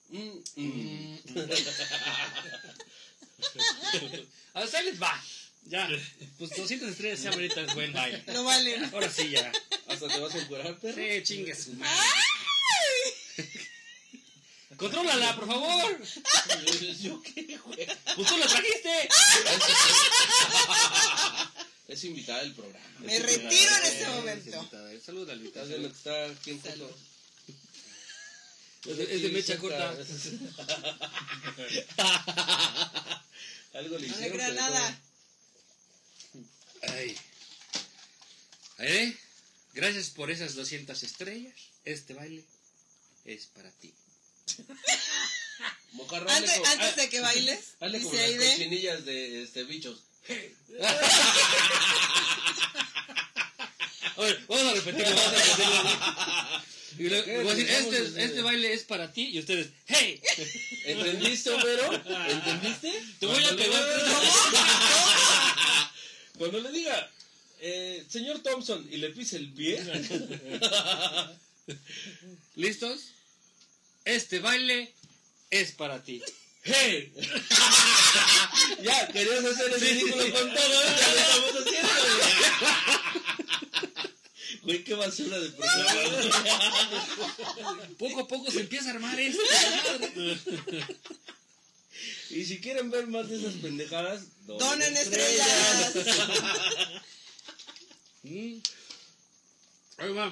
Mm, 0.10 0.44
mm. 0.58 1.18
A 4.54 4.60
ver, 4.60 4.76
ahí 4.76 4.86
les 4.86 5.02
va. 5.02 5.24
Ya. 5.66 5.88
Pues 6.38 6.52
200 6.56 6.90
estrellas 6.90 7.20
se 7.20 7.30
ahorita 7.30 7.62
es 7.62 7.74
buen 7.74 7.92
baile. 7.94 8.24
No 8.28 8.44
valen. 8.44 8.84
Ahora 8.94 9.10
sí, 9.10 9.30
ya. 9.30 9.52
Hasta 9.88 10.08
te 10.08 10.20
vas 10.20 10.36
a 10.36 10.40
encuerar, 10.40 10.78
perro. 10.80 10.96
Sí, 10.96 11.24
chingue 11.24 11.56
su 11.56 11.74
madre. 11.74 11.96
Contrólala, 14.78 15.36
por 15.36 15.48
favor. 15.48 16.00
¿Yo 17.02 17.22
qué, 17.22 17.58
güey? 17.64 17.88
Pues 18.16 18.28
tú 18.28 18.38
la 18.38 18.48
trajiste. 18.48 19.10
Es 21.92 22.04
invitada 22.06 22.40
al 22.40 22.54
programa. 22.54 22.86
Me 23.00 23.20
retiro 23.20 23.50
en 23.50 23.86
este 23.86 24.08
momento. 24.08 24.70
Saluda, 25.06 25.34
Estás 25.34 25.68
viendo 25.68 25.90
que 25.90 25.96
está 25.98 26.26
aquí 26.28 26.52
en. 26.52 26.62
Es 28.86 28.98
de, 28.98 29.14
es 29.14 29.22
de 29.22 29.30
mecha 29.30 29.58
corta. 29.58 29.90
Algo 33.74 33.98
le 33.98 34.08
No 34.08 34.16
le 34.18 34.26
hicieron. 34.26 34.56
nada. 34.56 35.02
Ay. 36.84 37.18
¿Eh? 38.80 39.14
Gracias 39.74 40.12
por 40.12 40.32
esas 40.32 40.56
200 40.56 41.04
estrellas. 41.04 41.54
Este 41.84 42.14
baile 42.14 42.46
es 43.26 43.48
para 43.48 43.70
ti. 43.70 43.94
Mojarra, 45.92 46.38
Antes, 46.38 46.96
de 46.96 47.10
que 47.10 47.20
bailes, 47.20 47.76
dice 47.82 48.38
las 48.38 48.52
cochinillas 48.54 49.04
de 49.04 49.44
este, 49.44 49.66
bichos. 49.66 50.04
A 54.18 54.22
ver, 54.22 54.40
vamos 54.48 54.66
a 54.68 54.74
repetirlo, 54.76 55.16
vamos 55.16 55.28
a 55.28 55.32
repetirlo. 55.32 56.62
Y 57.00 57.10
luego, 57.10 57.26
¿Qué? 57.26 57.38
voy 57.44 57.52
a 57.52 57.56
decir, 57.56 57.74
Vamos 57.74 57.94
a 57.94 57.98
este, 57.98 58.24
este 58.26 58.42
baile 58.42 58.74
es 58.74 58.84
para 58.84 59.12
ti 59.12 59.30
y 59.30 59.40
ustedes, 59.40 59.70
¡Hey! 59.88 60.22
¿Entendiste, 60.86 61.50
Homero? 61.50 61.94
¿Entendiste? 61.94 62.92
Te 63.20 63.26
voy 63.26 63.44
a 63.44 63.56
pegar. 63.56 63.84
Cuando 66.38 66.60
le 66.60 66.72
diga, 66.72 67.10
eh, 67.62 68.06
señor 68.10 68.40
Thompson, 68.40 68.88
y 68.92 68.98
le 68.98 69.10
pise 69.10 69.38
el 69.38 69.52
pie, 69.54 69.82
¿Listos? 72.56 73.14
Este 74.04 74.40
baile 74.40 74.94
es 75.50 75.72
para 75.72 76.04
ti. 76.04 76.22
¡Hey! 76.64 77.12
ya, 78.84 79.08
querías 79.08 79.44
hacer 79.46 79.74
el 79.74 79.82
ridículo 79.82 80.32
con 80.32 80.54
todo, 80.54 80.84
ya 81.00 81.08
lo 81.14 81.20
estamos 81.20 81.54
haciendo, 81.62 81.90
güey. 82.18 82.34
Güey, 84.64 84.84
qué 84.84 84.94
basura 84.94 85.40
de 85.40 85.50
programa. 85.50 85.94
Poco 87.98 88.20
a 88.20 88.28
poco 88.28 88.52
se 88.52 88.60
empieza 88.60 88.90
a 88.90 88.94
armar 88.94 89.20
esto. 89.20 89.42
Y 92.30 92.46
si 92.46 92.62
quieren 92.62 92.92
ver 92.92 93.08
más 93.08 93.28
de 93.28 93.38
esas 93.40 93.56
pendejadas, 93.56 94.22
Donen 94.46 94.96
estrellas. 94.98 95.94
Mm. 98.24 98.62
Ahí 99.98 100.14
va. 100.14 100.32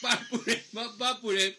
Papure, 0.00 0.64
pa- 0.74 0.98
papure, 0.98 1.56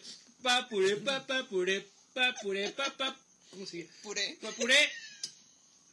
papure, 1.06 1.88
pa- 2.14 2.32
papure, 2.34 2.70
papure, 2.70 2.72
pa- 2.72 2.96
pa- 2.96 3.18
¿Cómo 3.50 3.66
sigue? 3.66 3.88
Puré. 4.02 4.38
Papure. 4.40 4.76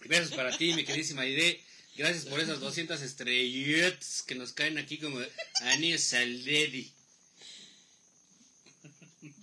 Besos 0.06 0.32
para 0.34 0.56
ti, 0.58 0.74
mi 0.74 0.86
queridísima 0.86 1.24
Aide. 1.24 1.62
Gracias 1.96 2.26
por 2.26 2.40
esas 2.40 2.60
200 2.62 3.02
estrellitas 3.02 4.24
que 4.26 4.36
nos 4.36 4.54
caen 4.54 4.78
aquí 4.78 4.98
como 4.98 5.20
anillos 5.62 6.14
al 6.14 6.44
dedi. 6.46 6.94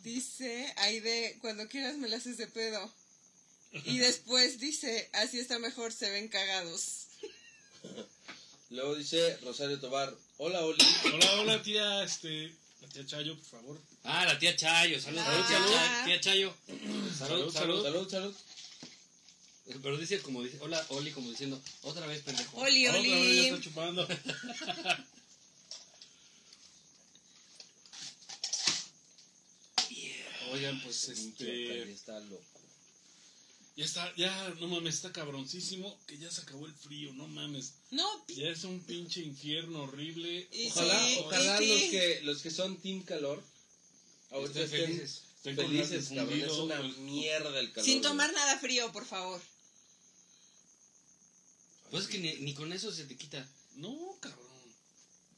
Dice 0.02 0.72
Aide, 0.76 1.36
cuando 1.42 1.68
quieras 1.68 1.96
me 1.96 2.08
la 2.08 2.16
haces 2.16 2.38
de 2.38 2.46
pedo. 2.46 2.92
Y 3.84 3.98
después 3.98 4.58
dice, 4.58 5.10
así 5.12 5.38
está 5.38 5.58
mejor, 5.58 5.92
se 5.92 6.08
ven 6.10 6.28
cagados. 6.28 7.08
Luego 8.70 8.94
dice 8.94 9.36
Rosario 9.42 9.78
Tobar, 9.78 10.14
hola 10.38 10.64
Oli. 10.64 10.82
Hola, 11.12 11.40
hola, 11.40 11.62
tía, 11.62 12.02
este, 12.04 12.52
la 12.86 12.92
tía 12.92 13.06
Chayo, 13.06 13.34
por 13.36 13.44
favor. 13.44 13.80
Ah, 14.04 14.24
la 14.24 14.38
tía 14.38 14.54
Chayo. 14.56 15.00
Salud, 15.00 15.20
salud, 15.20 15.44
salud. 15.46 16.04
Tía 16.04 16.20
Chayo. 16.20 16.54
Salud, 16.66 17.52
Salud, 17.52 17.52
salud. 17.52 17.82
Salud, 17.82 18.10
salud. 18.10 18.34
Pero 19.82 19.96
dice 19.98 20.20
como 20.20 20.42
dice, 20.44 20.58
hola, 20.60 20.84
Oli, 20.90 21.10
como 21.10 21.28
diciendo, 21.30 21.60
otra 21.82 22.06
vez, 22.06 22.22
pendejo. 22.22 22.56
Oli, 22.58 22.86
Otra 22.86 23.00
vez 23.00 23.10
ya 23.10 23.16
Oli. 23.18 23.38
está 23.48 23.60
chupando. 23.60 24.06
Oigan, 30.52 30.80
pues 30.82 31.08
Este... 31.08 31.80
este. 31.80 31.92
está 31.92 32.18
loco. 32.20 32.55
Ya 33.76 33.84
está, 33.84 34.10
ya, 34.16 34.48
no 34.58 34.68
mames, 34.68 34.94
está 34.94 35.12
cabroncísimo 35.12 36.00
que 36.06 36.16
ya 36.16 36.30
se 36.30 36.40
acabó 36.40 36.64
el 36.66 36.72
frío, 36.72 37.12
no 37.12 37.28
mames. 37.28 37.74
No, 37.90 38.26
Ya 38.28 38.48
es 38.48 38.64
un 38.64 38.80
pinche 38.80 39.20
infierno 39.20 39.82
horrible. 39.82 40.48
Y 40.50 40.68
Ojalá, 40.68 41.06
sí, 41.06 41.16
ojalá 41.20 41.62
y 41.62 41.68
los 41.68 41.80
sí. 41.80 41.90
que, 41.90 42.20
los 42.22 42.40
que 42.42 42.50
son 42.50 42.78
Team 42.80 43.02
Calor 43.02 43.42
ahorita 44.30 44.62
Estén 44.62 44.80
estén 44.80 44.86
felices. 44.96 45.22
Estén 45.36 45.56
con 45.56 45.66
felices, 45.66 46.08
gas 46.08 46.18
cabrón. 46.18 46.40
Es 46.40 46.52
una 46.52 46.78
pues, 46.80 46.96
mierda 46.98 47.60
el 47.60 47.70
calor. 47.72 47.84
sin 47.84 47.98
güey. 47.98 48.10
tomar 48.10 48.32
nada 48.32 48.58
frío, 48.58 48.90
por 48.92 49.04
favor. 49.04 49.42
Pues 51.90 52.04
es 52.04 52.08
que 52.08 52.18
ni, 52.18 52.34
ni 52.36 52.54
con 52.54 52.72
eso 52.72 52.90
se 52.90 53.04
te 53.04 53.16
quita. 53.16 53.46
No, 53.76 53.94
cabrón. 54.20 54.46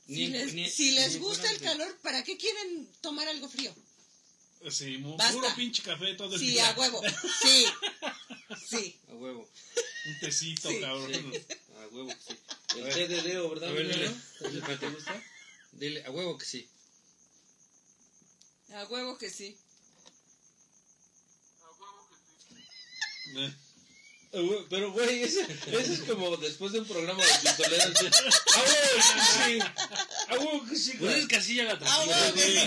Ni 0.07 0.17
Si 0.17 0.27
les, 0.29 0.55
ni- 0.55 0.71
si 0.71 0.91
les 0.93 1.15
ni 1.15 1.19
gusta 1.19 1.41
fuera 1.43 1.53
el 1.55 1.59
de- 1.59 1.65
calor, 1.65 1.99
¿para 2.03 2.23
qué 2.25 2.37
quieren 2.39 2.89
tomar 3.01 3.27
algo 3.29 3.49
frío? 3.49 3.75
Sí, 4.71 4.97
Basta. 4.99 5.33
puro 5.33 5.55
pinche 5.55 5.83
café 5.83 6.15
todo 6.15 6.35
el 6.35 6.41
Sí, 6.41 6.49
día. 6.51 6.69
a 6.69 6.73
huevo. 6.79 7.01
Sí. 7.43 7.67
Sí. 8.69 9.01
A 9.09 9.15
huevo. 9.15 9.49
Un 10.07 10.19
tecito, 10.21 10.69
Sí. 10.71 10.81
cabrón. 10.81 11.33
A 11.77 11.87
huevo 11.95 12.09
que 12.09 12.15
sí. 12.17 12.39
El 12.79 12.93
té 12.95 13.09
de 13.09 13.23
Deo, 13.23 13.49
¿verdad? 13.51 13.69
A 13.71 13.73
ver. 13.73 13.91
Espérate. 13.91 14.77
¿Te 14.79 14.89
gusta? 14.91 15.23
Dile, 15.73 16.05
a 16.05 16.11
huevo 16.11 16.37
que 16.39 16.45
sí. 16.45 16.69
A 18.73 18.85
huevo 18.85 19.17
que 19.17 19.31
sí. 19.31 19.57
Eh, 23.37 23.37
Eh, 23.37 23.37
güey, 23.37 23.55
Pero, 24.31 24.93
güey, 24.93 25.23
ese, 25.25 25.41
ese 25.73 25.95
es 25.95 26.01
como 26.01 26.37
después 26.37 26.73
de 26.73 26.81
un 26.81 26.87
programa 26.87 27.23
de 27.25 27.31
pistoleros. 27.43 27.95
¡Ah, 28.57 28.63
que 28.65 29.03
sí! 29.53 29.59
¡Ah, 30.29 30.37
que 30.69 30.77
sí! 30.77 30.93
Pues 30.99 31.17
es 31.17 31.29
que 31.29 31.37
así 31.37 31.55
ya 31.55 31.65
la 31.65 31.73
A 31.73 31.79
trajeron. 31.79 32.09
huevo 32.09 32.35
que 32.35 32.43
sí. 32.43 32.59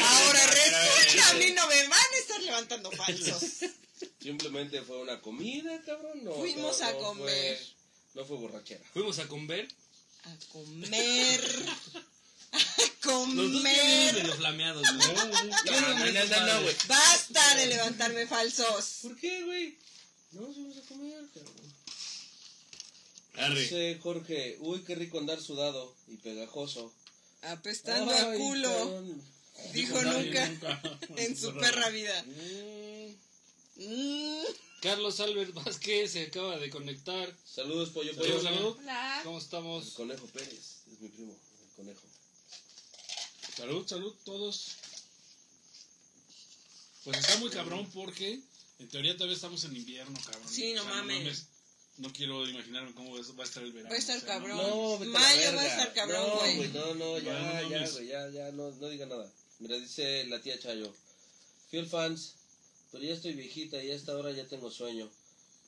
Ahora 0.00 0.46
resulta, 0.46 1.30
a 1.30 1.34
mí 1.34 1.50
no 1.52 1.66
me 1.68 1.82
van 1.88 1.92
a 2.14 2.18
estar 2.18 2.42
levantando 2.42 2.90
falsos. 2.92 3.42
Simplemente 4.20 4.82
fue 4.82 4.98
una 5.00 5.20
comida, 5.20 5.80
cabrón. 5.86 6.24
No, 6.24 6.32
Fuimos 6.34 6.80
no, 6.80 6.86
a 6.86 6.92
no 6.92 6.98
comer. 6.98 7.58
Fue, 7.58 7.66
no 8.14 8.24
fue 8.26 8.36
borrachera. 8.36 8.84
Fuimos 8.92 9.18
a 9.20 9.28
comer. 9.28 9.68
A 10.24 10.36
comer. 10.52 11.66
A 12.52 12.58
Los 13.06 13.52
dos 13.52 13.62
vienen 13.62 13.62
de 13.62 14.12
comer. 14.12 14.26
los 14.26 14.36
flameados, 14.36 14.82
¿no? 14.82 14.92
No, 14.92 15.14
no, 15.14 15.26
no, 15.26 16.24
no, 16.24 16.46
no, 16.46 16.62
güey. 16.62 16.74
Basta 16.88 17.54
de 17.56 17.66
levantarme 17.66 18.26
falsos. 18.26 18.98
¿Por 19.02 19.16
qué, 19.16 19.42
güey? 19.44 19.78
No, 20.36 20.42
vamos 20.42 20.76
a 20.76 20.82
comer, 20.82 21.24
cabrón. 21.32 21.74
Arre. 23.38 23.60
Dice 23.60 23.98
Jorge, 24.02 24.56
uy, 24.60 24.82
qué 24.82 24.94
rico 24.94 25.18
andar 25.18 25.40
sudado 25.40 25.94
y 26.08 26.16
pegajoso. 26.18 26.92
Apestando 27.42 28.12
Ay, 28.12 28.18
a 28.20 28.36
culo. 28.38 28.68
cabrón. 28.68 29.22
Dijo 29.72 30.02
nunca 30.02 30.52
en 31.16 31.36
su 31.36 31.54
perra 31.54 31.88
vida. 31.88 32.24
Mm. 33.76 34.44
Carlos 34.82 35.20
Albert 35.20 35.54
Vázquez 35.54 36.12
se 36.12 36.24
acaba 36.26 36.58
de 36.58 36.68
conectar. 36.70 37.34
Saludos, 37.44 37.90
pollo, 37.90 38.14
pollo. 38.14 38.42
salud. 38.42 38.76
Hola. 38.78 39.20
¿Cómo 39.24 39.38
El 39.38 39.42
estamos? 39.42 39.90
conejo 39.92 40.26
Pérez, 40.26 40.82
es 40.92 41.00
mi 41.00 41.08
primo, 41.08 41.34
el 41.62 41.74
conejo. 41.76 42.06
Salud, 43.56 43.86
salud, 43.88 44.14
todos. 44.24 44.76
Pues 47.04 47.18
está 47.18 47.36
muy 47.38 47.50
cabrón 47.50 47.88
porque 47.94 48.40
en 48.78 48.88
teoría 48.88 49.14
todavía 49.14 49.34
estamos 49.36 49.64
en 49.64 49.76
invierno, 49.76 50.18
cabrón. 50.24 50.48
Sí, 50.48 50.72
no 50.74 50.84
mames. 50.84 51.46
No 51.98 52.12
quiero 52.12 52.46
imaginarme 52.46 52.92
cómo 52.92 53.12
va 53.12 53.42
a 53.42 53.46
estar 53.46 53.62
el 53.62 53.72
verano. 53.72 53.88
Va 53.90 53.96
a 53.96 53.98
estar 53.98 54.16
o 54.18 54.20
sea, 54.20 54.28
cabrón. 54.28 54.56
No, 54.58 54.98
Mayo 55.06 55.54
va 55.54 55.62
a 55.62 55.66
estar 55.66 55.94
cabrón, 55.94 56.22
No, 56.28 56.36
güey. 56.36 56.68
no, 56.68 56.94
no, 56.94 57.18
ya, 57.18 57.32
No, 57.32 57.54
no 57.54 57.70
ya, 57.70 57.76
mames. 57.78 57.92
güey, 57.94 58.06
ya, 58.08 58.28
ya, 58.28 58.52
no, 58.52 58.70
no 58.72 58.88
diga 58.90 59.06
nada. 59.06 59.32
Mira, 59.60 59.78
dice 59.78 60.24
la 60.26 60.40
tía 60.42 60.58
Chayo. 60.58 60.94
Fiel 61.70 61.86
fans, 61.86 62.34
pero 62.92 63.02
ya 63.02 63.14
estoy 63.14 63.32
viejita 63.32 63.82
y 63.82 63.90
a 63.90 63.94
esta 63.94 64.14
hora 64.16 64.30
ya 64.32 64.46
tengo 64.46 64.70
sueño. 64.70 65.10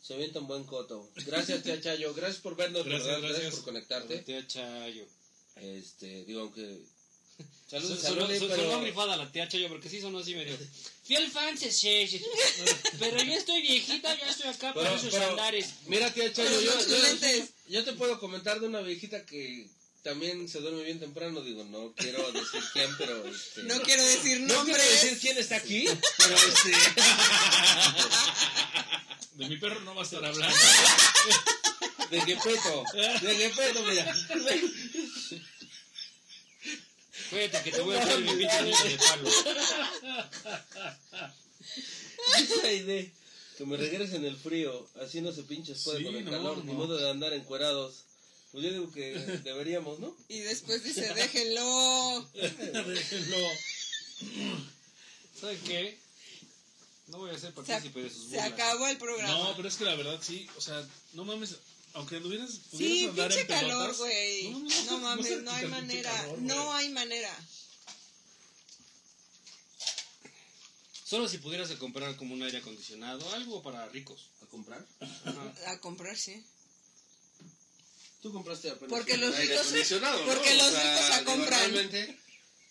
Se 0.03 0.17
ven 0.17 0.33
tan 0.33 0.47
buen 0.47 0.65
coto. 0.65 1.11
Gracias, 1.27 1.63
tía 1.63 1.81
Chayo. 1.81 2.13
Gracias 2.13 2.43
por 2.43 2.57
vernos, 2.57 2.85
Gracias, 2.85 3.07
¿verdad? 3.07 3.21
Gracias, 3.21 3.41
gracias. 3.41 3.55
por 3.57 3.65
conectarte. 3.73 4.19
Tía 4.19 4.47
Chayo. 4.47 5.07
Este, 5.57 6.25
digo, 6.27 6.43
aunque... 6.43 6.83
Sonó 7.71 7.87
saludos, 7.97 8.39
son- 8.39 8.49
pero... 8.49 8.63
sonó 8.71 8.81
rifada 8.85 9.17
la 9.17 9.31
tía 9.31 9.47
Chayo 9.49 9.69
porque 9.69 9.89
sí 9.91 10.01
sonó 10.01 10.19
así 10.21 10.35
medio. 10.35 10.57
Fiel 11.05 11.31
fans, 11.31 11.61
sí. 11.61 12.23
Pero 12.99 13.23
yo 13.23 13.33
estoy 13.35 13.61
viejita, 13.63 14.17
ya 14.19 14.29
estoy 14.31 14.49
acá 14.49 14.73
Pero- 14.73 14.87
para 14.87 14.97
esos 14.97 15.13
pero- 15.13 15.31
andares. 15.31 15.67
Mira, 15.87 16.11
tía 16.13 16.33
Chayo, 16.33 16.61
yo, 16.61 16.73
yo- 16.81 17.47
yo 17.69 17.85
te 17.85 17.93
puedo 17.93 18.19
comentar 18.19 18.59
de 18.61 18.67
una 18.69 18.81
viejita 18.81 19.25
que 19.27 19.69
también 20.03 20.49
se 20.49 20.61
duerme 20.61 20.83
bien 20.85 20.99
temprano. 20.99 21.43
Digo, 21.43 21.65
no 21.65 21.93
quiero 21.95 22.31
decir 22.33 22.63
quién, 22.73 22.91
pero... 22.97 23.27
Este, 23.27 23.63
No 23.65 23.83
quiero 23.83 24.03
decir 24.03 24.41
no 24.41 24.47
quiero 24.47 24.65
nombres. 24.65 25.03
decir 25.03 25.19
quién 25.21 25.37
está 25.39 25.57
aquí, 25.57 25.87
pero 26.17 26.37
este... 26.37 26.73
De 29.35 29.47
mi 29.49 29.57
perro 29.59 29.81
no 29.81 29.95
va 29.95 30.03
a 30.03 30.05
estar 30.05 30.25
hablando. 30.25 30.57
De 32.11 32.21
Gepeto, 32.23 32.85
de 32.95 33.35
Gepeto, 33.37 33.83
mira. 33.83 34.17
Cuídate 37.31 37.63
que 37.63 37.71
te 37.73 37.81
voy 37.81 37.97
a 37.97 38.03
hacer 38.03 38.21
mi 38.21 38.33
pinche 38.37 38.63
de 38.65 38.99
palo. 38.99 39.31
Esa 42.39 42.73
idea. 42.73 43.07
Que 43.57 43.67
me 43.67 43.77
regresen 43.77 44.25
el 44.25 44.37
frío, 44.37 44.87
así 45.03 45.21
no 45.21 45.33
se 45.33 45.43
pinches 45.43 45.83
puede 45.83 45.99
Sí, 45.99 46.05
con 46.05 46.15
el 46.15 46.25
no, 46.25 46.31
calor, 46.31 46.65
ni 46.65 46.73
no. 46.73 46.79
modo 46.79 46.97
de 46.97 47.11
andar 47.11 47.33
encuerados. 47.33 48.05
Pues 48.53 48.65
yo 48.65 48.71
digo 48.71 48.93
que 48.93 49.13
deberíamos, 49.45 49.99
¿no? 49.99 50.15
Y 50.29 50.39
después 50.41 50.83
dice, 50.85 51.13
déjenlo. 51.13 52.29
Déjenlo. 52.35 53.37
¿Sabe 55.41 55.59
qué? 55.67 55.99
No 57.09 57.19
voy 57.19 57.31
a 57.31 57.39
ser 57.39 57.51
Se, 57.51 57.57
partícipe 57.57 58.03
de 58.03 58.11
sus 58.11 58.25
se 58.25 58.37
burlas. 58.37 58.53
acabó 58.53 58.87
el 58.87 58.97
programa. 58.99 59.33
No, 59.39 59.57
pero 59.57 59.69
es 59.69 59.77
que 59.77 59.85
la 59.85 59.95
verdad 59.97 60.19
sí, 60.23 60.47
o 60.57 60.61
sea, 60.61 60.87
no 61.15 61.25
mames, 61.25 61.57
aunque 61.99 62.17
anduvieras, 62.17 62.51
sí, 62.77 63.07
andar 63.09 63.29
pinche 63.29 63.41
en 63.43 63.47
calor, 63.49 63.95
güey. 63.97 64.51
no, 64.51 64.59
No, 64.61 64.69
no, 64.69 64.85
no, 64.85 64.99
mames, 64.99 65.43
no 65.43 65.51
hay 65.53 65.67
manera. 65.67 66.13
calor, 66.13 66.39
no 66.39 66.73
hay 66.75 66.89
manera. 66.91 67.37
Solo 71.05 71.29
si 71.29 71.39
pudieras 71.39 71.71
comprar 71.73 72.17
como 72.17 72.35
un 72.35 72.43
aire 72.43 72.59
acondicionado, 72.59 73.29
algo 73.35 73.63
para 73.63 73.89
ricos. 73.89 74.29
¿A 74.43 74.47
comprar? 74.47 74.85
Ajá. 75.01 75.55
A 75.73 75.81
comprar, 75.81 76.17
sí. 76.17 76.45
Tú 78.23 78.33
compraste 78.33 78.71
apenas 78.71 78.91
Porque 78.91 79.15
un 79.15 79.21
los 79.23 79.35
aire 79.37 79.55
ricos- 79.55 79.61
acondicionado, 79.67 80.19
¿no? 80.21 80.27
porque 80.35 80.55
los 80.57 80.67
ricos 80.71 81.11
a 81.11 81.19
digo, 81.21 81.31
compran. 81.33 81.49
realmente, 81.61 82.19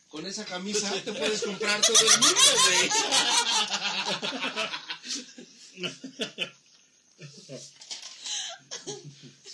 con 0.10 0.26
esa 0.28 0.46
camisa 0.46 0.92
te 1.04 1.14
puedes 1.14 1.42
comprar 1.42 1.82
todo 1.82 1.98
el 2.00 2.20
mundo, 2.20 2.42
güey. 2.66 2.90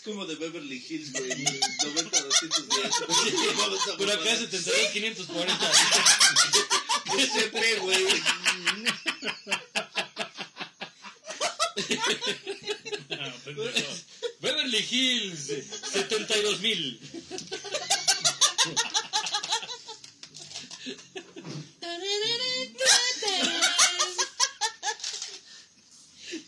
Es 0.03 0.09
como 0.11 0.25
de 0.25 0.35
Beverly 0.35 0.85
Hills, 0.89 1.13
güey. 1.13 1.29
90, 1.29 2.21
210. 2.23 2.91
Por 3.97 4.11
acá 4.11 4.35
72, 4.35 4.75
540. 4.91 5.71
SP, 7.23 7.79
güey. 7.79 8.05
Ah, 13.11 13.33
pendejo. 13.45 13.93
Beverly 14.41 14.85
Hills, 14.91 15.47
72 15.93 16.59
mil. 16.59 16.99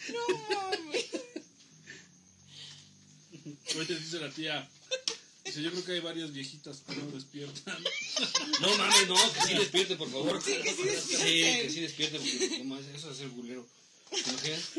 No 0.10 0.28
mames. 0.50 1.06
Ahorita 3.76 3.94
dice 3.94 4.15
la 4.26 4.34
tía. 4.34 4.70
Dice, 5.44 5.62
yo 5.62 5.72
creo 5.72 5.86
que 5.86 5.92
hay 5.94 6.00
varias 6.00 6.34
viejitas 6.34 6.82
que 6.88 6.96
no 6.96 7.12
despiertan. 7.12 7.84
No 8.62 8.78
mames, 8.78 9.08
no, 9.10 9.34
que 9.34 9.42
sí 9.42 9.54
despierte, 9.54 9.98
por 9.98 10.10
favor. 10.10 10.42
Sí, 10.42 10.54
que 10.64 10.74
sí 10.74 10.84
despierte. 10.84 11.26
Sí, 11.26 11.62
que 11.62 11.70
sí 11.70 11.82
despierte, 11.82 12.20
porque 12.20 12.64
no 12.64 12.80
eso 12.80 13.12
es 13.12 13.18
ser 13.18 13.28
bulero. 13.28 13.68
¿Te 14.10 14.18
imaginas? 14.18 14.72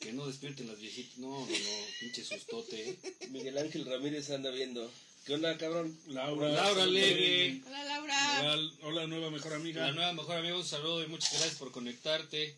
Que 0.00 0.12
no 0.12 0.26
despierten 0.26 0.66
las 0.66 0.80
viejitas. 0.80 1.18
No, 1.18 1.28
no, 1.28 1.46
no, 1.46 1.86
pinche 2.00 2.24
sustote. 2.24 2.98
Miguel 3.30 3.56
Ángel 3.58 3.86
Ramírez 3.86 4.30
anda 4.30 4.50
viendo. 4.50 4.90
¿Qué 5.24 5.34
onda, 5.34 5.56
cabrón? 5.56 5.96
Laura. 6.08 6.48
Laura 6.48 6.86
Leve. 6.86 7.62
Hola, 7.66 7.84
Laura. 7.84 8.40
Hola, 8.40 8.72
hola, 8.82 9.06
nueva 9.06 9.30
mejor 9.30 9.54
amiga. 9.54 9.86
La 9.86 9.92
nueva 9.92 10.12
mejor 10.12 10.36
amiga, 10.36 10.56
un 10.56 10.66
saludo 10.66 11.04
y 11.04 11.06
muchas 11.06 11.32
gracias 11.34 11.54
por 11.54 11.70
conectarte. 11.70 12.56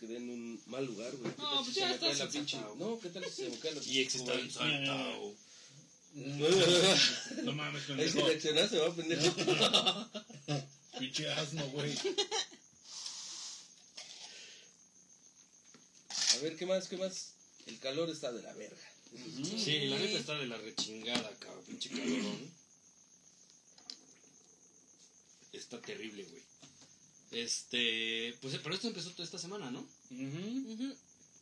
Que 0.00 0.06
quedé 0.06 0.16
en 0.18 0.28
un 0.30 0.62
mal 0.66 0.84
lugar, 0.84 1.14
güey. 1.16 1.32
¿Qué 1.34 1.42
No, 1.42 1.48
tal 1.50 1.64
pues 1.64 1.74
si 1.74 1.80
ya 1.80 1.86
se 1.88 1.92
me 1.94 1.98
cae 2.00 2.10
estás 2.12 2.26
la 2.26 2.32
pinche... 2.40 2.58
No, 2.76 3.00
¿qué 3.00 3.08
tal 3.10 3.24
si 3.24 3.30
se 3.44 3.48
me 3.50 3.58
cae 3.58 3.74
la 3.74 3.82
Y 3.84 4.00
ex 4.00 4.14
está 4.16 4.32
pinche- 4.34 4.44
ensartado. 4.44 5.34
No 7.44 7.52
mames, 7.52 7.82
Ahí 7.90 8.08
si 8.08 8.14
pendejo. 8.14 8.26
reaccionaste, 8.28 8.78
va, 8.78 8.94
pendejo. 8.94 9.34
Pinche 10.98 11.30
asno, 11.30 11.66
güey. 11.70 11.94
A 16.34 16.38
ver, 16.42 16.56
¿qué 16.56 16.66
más? 16.66 16.88
¿Qué 16.88 16.96
más? 16.96 17.32
El 17.66 17.78
calor 17.78 18.10
está 18.10 18.32
de 18.32 18.42
la 18.42 18.52
verga. 18.54 18.76
Sí, 19.44 19.86
la 19.88 19.98
neta 19.98 20.18
está 20.18 20.34
de 20.38 20.46
la 20.46 20.56
rechingada, 20.58 21.30
cabrón. 21.38 21.64
Pinche 21.66 21.88
calorón. 21.90 22.50
Está 25.52 25.80
terrible, 25.80 26.22
güey. 26.24 26.42
Este, 27.30 28.34
pues, 28.40 28.56
pero 28.62 28.74
esto 28.74 28.88
empezó 28.88 29.10
toda 29.10 29.24
esta 29.24 29.38
semana, 29.38 29.70
¿no? 29.70 29.80
Ujú. 30.10 30.72
Ujú. 30.72 30.96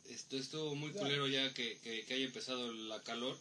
Esto 0.09 0.37
estuvo 0.37 0.75
muy 0.75 0.91
culero 0.91 1.27
ya 1.27 1.53
que, 1.53 1.77
que, 1.79 2.05
que 2.05 2.13
haya 2.13 2.25
empezado 2.25 2.71
la 2.73 3.01
calor. 3.03 3.37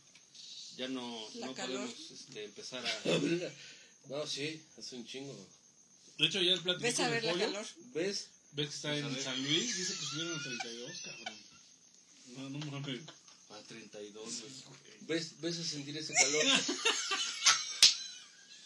Ya 0.76 0.88
no, 0.88 1.28
no 1.34 1.54
podemos 1.54 2.10
este, 2.10 2.44
empezar 2.44 2.84
a... 2.84 3.02
No, 4.08 4.26
sí, 4.26 4.60
hace 4.78 4.96
un 4.96 5.06
chingo. 5.06 5.34
De 6.18 6.26
hecho, 6.26 6.42
ya 6.42 6.52
el 6.52 6.60
platico 6.60 6.82
Ves 6.84 7.00
a 7.00 7.08
ver 7.08 7.24
la 7.24 7.32
calor. 7.32 7.66
¿Ves? 7.94 8.28
¿Ves 8.52 8.68
que 8.68 8.74
está 8.74 8.90
Pues 8.90 9.02
a 9.04 9.08
en. 9.08 9.22
San 9.22 9.42
Luis? 9.42 9.76
Dice 9.78 9.94
que 9.94 10.04
subieron 10.06 10.38
a 10.38 10.42
32, 10.42 11.00
cabrón. 11.00 11.34
No, 12.36 12.50
no 12.50 12.58
mames. 12.70 13.00
A 13.48 13.62
32, 13.62 14.40
güey. 14.40 14.52
¿Ves, 15.02 15.40
ves 15.40 15.58
a 15.58 15.64
sentir 15.64 15.96
ese 15.96 16.12
calor? 16.12 16.44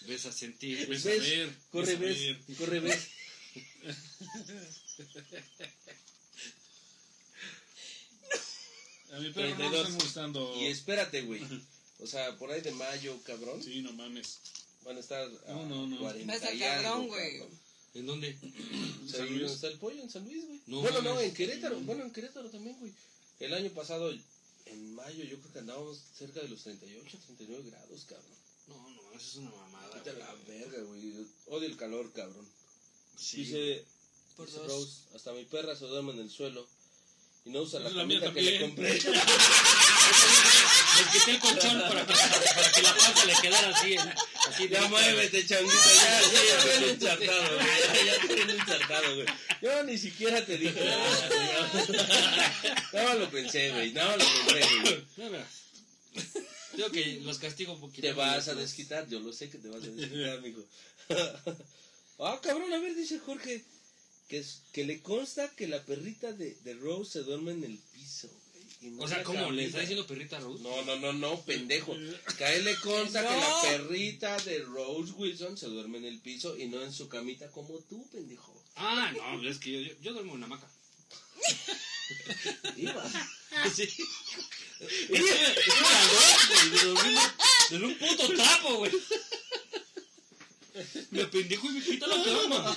Ves 0.09 0.25
a 0.27 0.33
sentir. 0.33 0.87
Ves 0.89 1.07
a 1.07 1.09
¿Ves? 1.11 1.21
ver. 1.21 1.57
Corre, 1.71 1.97
ves 1.97 2.17
a 2.17 2.21
ves. 2.21 2.47
ver. 2.49 2.57
Corre, 2.57 2.81
ves. 2.81 3.09
A 9.13 9.21
mi 9.21 9.31
perro 9.31 9.57
no 9.57 9.71
lo 9.71 9.77
32. 9.79 9.79
están 9.79 9.93
molestando. 9.93 10.57
Y 10.59 10.67
espérate, 10.67 11.23
güey. 11.23 11.43
O 12.01 12.07
sea, 12.07 12.37
por 12.37 12.51
ahí 12.51 12.61
de 12.61 12.73
mayo, 12.73 13.17
cabrón. 13.25 13.63
Sí, 13.63 13.81
no 13.81 13.93
mames. 13.93 14.41
Van 14.85 14.97
a 14.97 15.01
estar 15.01 15.29
a 15.47 15.53
No, 15.53 15.67
no, 15.67 15.87
no. 15.87 15.99
40 15.99 16.27
Va 16.27 16.33
a 16.33 16.37
estar 16.37 16.55
y 16.55 16.59
cabrón, 16.59 17.09
güey. 17.09 17.43
¿En 17.95 18.07
dónde? 18.07 18.37
O 19.05 19.09
sea, 19.11 19.25
donde 19.25 19.47
está 19.47 19.69
el 19.69 19.79
pollo, 19.79 20.03
en 20.03 20.11
San 20.11 20.25
Luis, 20.25 20.47
güey. 20.47 20.61
No 20.67 20.83
bueno, 20.83 21.01
no, 21.01 21.19
en 21.21 21.33
Querétaro. 21.33 21.81
Bueno, 21.81 22.05
en 22.05 22.13
Querétaro 22.13 22.51
también, 22.51 22.79
güey. 22.79 22.93
El 23.41 23.55
año 23.55 23.71
pasado, 23.71 24.13
en 24.67 24.95
mayo, 24.95 25.25
yo 25.25 25.39
creo 25.39 25.53
que 25.53 25.59
andábamos 25.61 25.99
cerca 26.17 26.41
de 26.41 26.49
los 26.49 26.63
38, 26.63 27.19
39 27.27 27.71
grados, 27.71 28.05
cabrón. 28.05 28.37
No, 28.69 28.91
no, 28.91 29.03
mames, 29.05 29.23
es 29.23 29.37
una 29.37 29.51
mamada. 29.51 29.95
Vete 29.95 30.11
a 30.11 30.13
la 30.13 30.35
verga, 30.47 30.83
güey. 30.83 31.15
Odio 31.47 31.69
el 31.69 31.77
calor, 31.79 32.13
cabrón. 32.13 32.47
Sí. 33.19 33.39
Dice, 33.39 33.85
Por 34.37 34.47
dice 34.47 34.59
dos. 34.61 34.69
Rose, 34.69 35.01
hasta 35.17 35.33
mi 35.33 35.45
perra 35.45 35.75
se 35.77 35.87
duerme 35.87 36.13
en 36.13 36.21
el 36.21 36.31
suelo 36.31 36.67
y 37.45 37.51
no 37.51 37.63
usa 37.63 37.81
la, 37.81 37.91
La 37.91 38.07
que 38.33 38.43
le 38.43 38.61
compré. 38.61 38.93
Les 38.93 39.03
quité 41.13 41.31
el 41.33 41.41
colchón 41.41 41.81
para 41.81 42.07
que, 42.07 42.13
para 42.13 42.73
que 42.73 42.83
la 42.83 42.95
panza 42.97 43.25
le 43.25 43.35
quedara 43.41 43.69
así. 43.71 43.97
así 43.97 44.69
Ya 44.69 44.87
muévete, 44.89 45.47
changuita, 45.47 45.95
ya, 45.95 46.21
ya, 46.21 46.45
ya 46.45 46.59
te 46.63 46.75
he 46.85 46.91
ensartado, 46.91 47.55
güey. 47.55 47.67
Ya, 47.67 48.05
ya 48.05 48.19
te 48.29 48.35
he 48.35 48.43
ensartado, 48.43 49.15
güey. 49.15 49.27
Yo 49.63 49.83
ni 49.85 49.97
siquiera 49.99 50.45
te 50.45 50.59
dije 50.59 50.85
nada, 50.85 51.09
güey. 52.93 52.93
No 52.93 53.15
lo 53.15 53.31
pensé, 53.31 53.71
güey. 53.71 53.93
No 53.93 54.17
lo 54.17 54.25
pensé, 54.25 54.61
güey. 54.83 55.05
No. 55.31 55.39
Digo 56.75 56.91
que 56.91 57.21
los 57.23 57.39
castigo 57.39 57.73
un 57.73 57.81
poquito. 57.81 58.03
Te 58.09 58.13
vas 58.13 58.49
a 58.49 58.55
desquitar, 58.55 59.09
yo 59.09 59.21
lo 59.21 59.33
sé 59.33 59.49
que 59.51 59.59
te 59.59 59.69
vas 59.69 59.83
a 59.83 59.87
desquitar, 59.87 60.39
amigo. 60.39 60.63
Ah, 62.19 62.41
cabrón, 62.43 62.73
a 62.73 62.79
ver, 62.79 62.95
dice 62.95 63.19
Jorge, 63.19 63.63
que, 64.29 64.39
es- 64.39 64.63
que 64.73 64.85
le 64.85 65.01
consta 65.03 65.51
que 65.55 65.69
la 65.69 65.85
perrita 65.85 66.33
de, 66.33 66.55
de 66.65 66.75
Rose 66.75 67.13
se 67.13 67.23
duerme 67.23 67.53
en 67.53 67.65
el 67.65 67.79
piso, 67.93 68.29
güey. 68.29 68.65
y 68.81 68.91
no 68.91 69.03
O 69.05 69.09
sea, 69.09 69.23
¿cómo? 69.25 69.51
¿Le 69.51 69.65
está 69.67 69.81
diciendo 69.81 70.07
perrita 70.07 70.39
Rose? 70.41 70.63
No, 70.63 70.83
no, 70.85 70.97
no, 70.97 71.13
no, 71.13 71.41
pendejo. 71.43 71.97
Que 72.37 72.45
a 72.45 72.55
él 72.55 72.65
le 72.65 72.77
consta 72.81 73.23
No. 73.23 73.29
que 73.29 73.37
la 73.37 73.61
perrita 73.63 74.37
de 74.39 74.59
Rose 74.65 75.13
Wilson 75.13 75.57
se 75.57 75.67
duerme 75.67 75.99
en 75.99 76.05
el 76.07 76.21
piso 76.21 76.57
y 76.59 76.67
no 76.67 76.83
en 76.83 76.93
su 76.93 77.09
camita 77.09 77.49
como 77.51 77.79
tú, 77.81 78.09
pendejo. 78.11 78.55
Ah, 78.77 79.13
no, 79.17 79.49
es 79.49 79.59
que 79.59 79.73
yo, 79.73 79.81
yo, 79.81 79.95
yo 80.01 80.13
duermo 80.13 80.37
en 80.37 80.45
hamaca. 80.45 80.69
Iba. 82.77 83.05
Sí. 83.75 83.89
Un 87.73 87.99
puto 87.99 88.29
trapo, 88.37 88.77
güey. 88.77 88.93
Me 91.11 91.25
pendejo 91.27 91.67
y 91.69 91.71
me 91.71 91.83
quita 91.83 92.07
la 92.07 92.23
cama. 92.23 92.77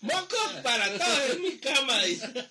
¡Moco 0.00 0.36
para 0.62 0.98
todo 0.98 1.32
en 1.32 1.42
mi 1.42 1.58
cama! 1.58 2.02
dice. 2.04 2.48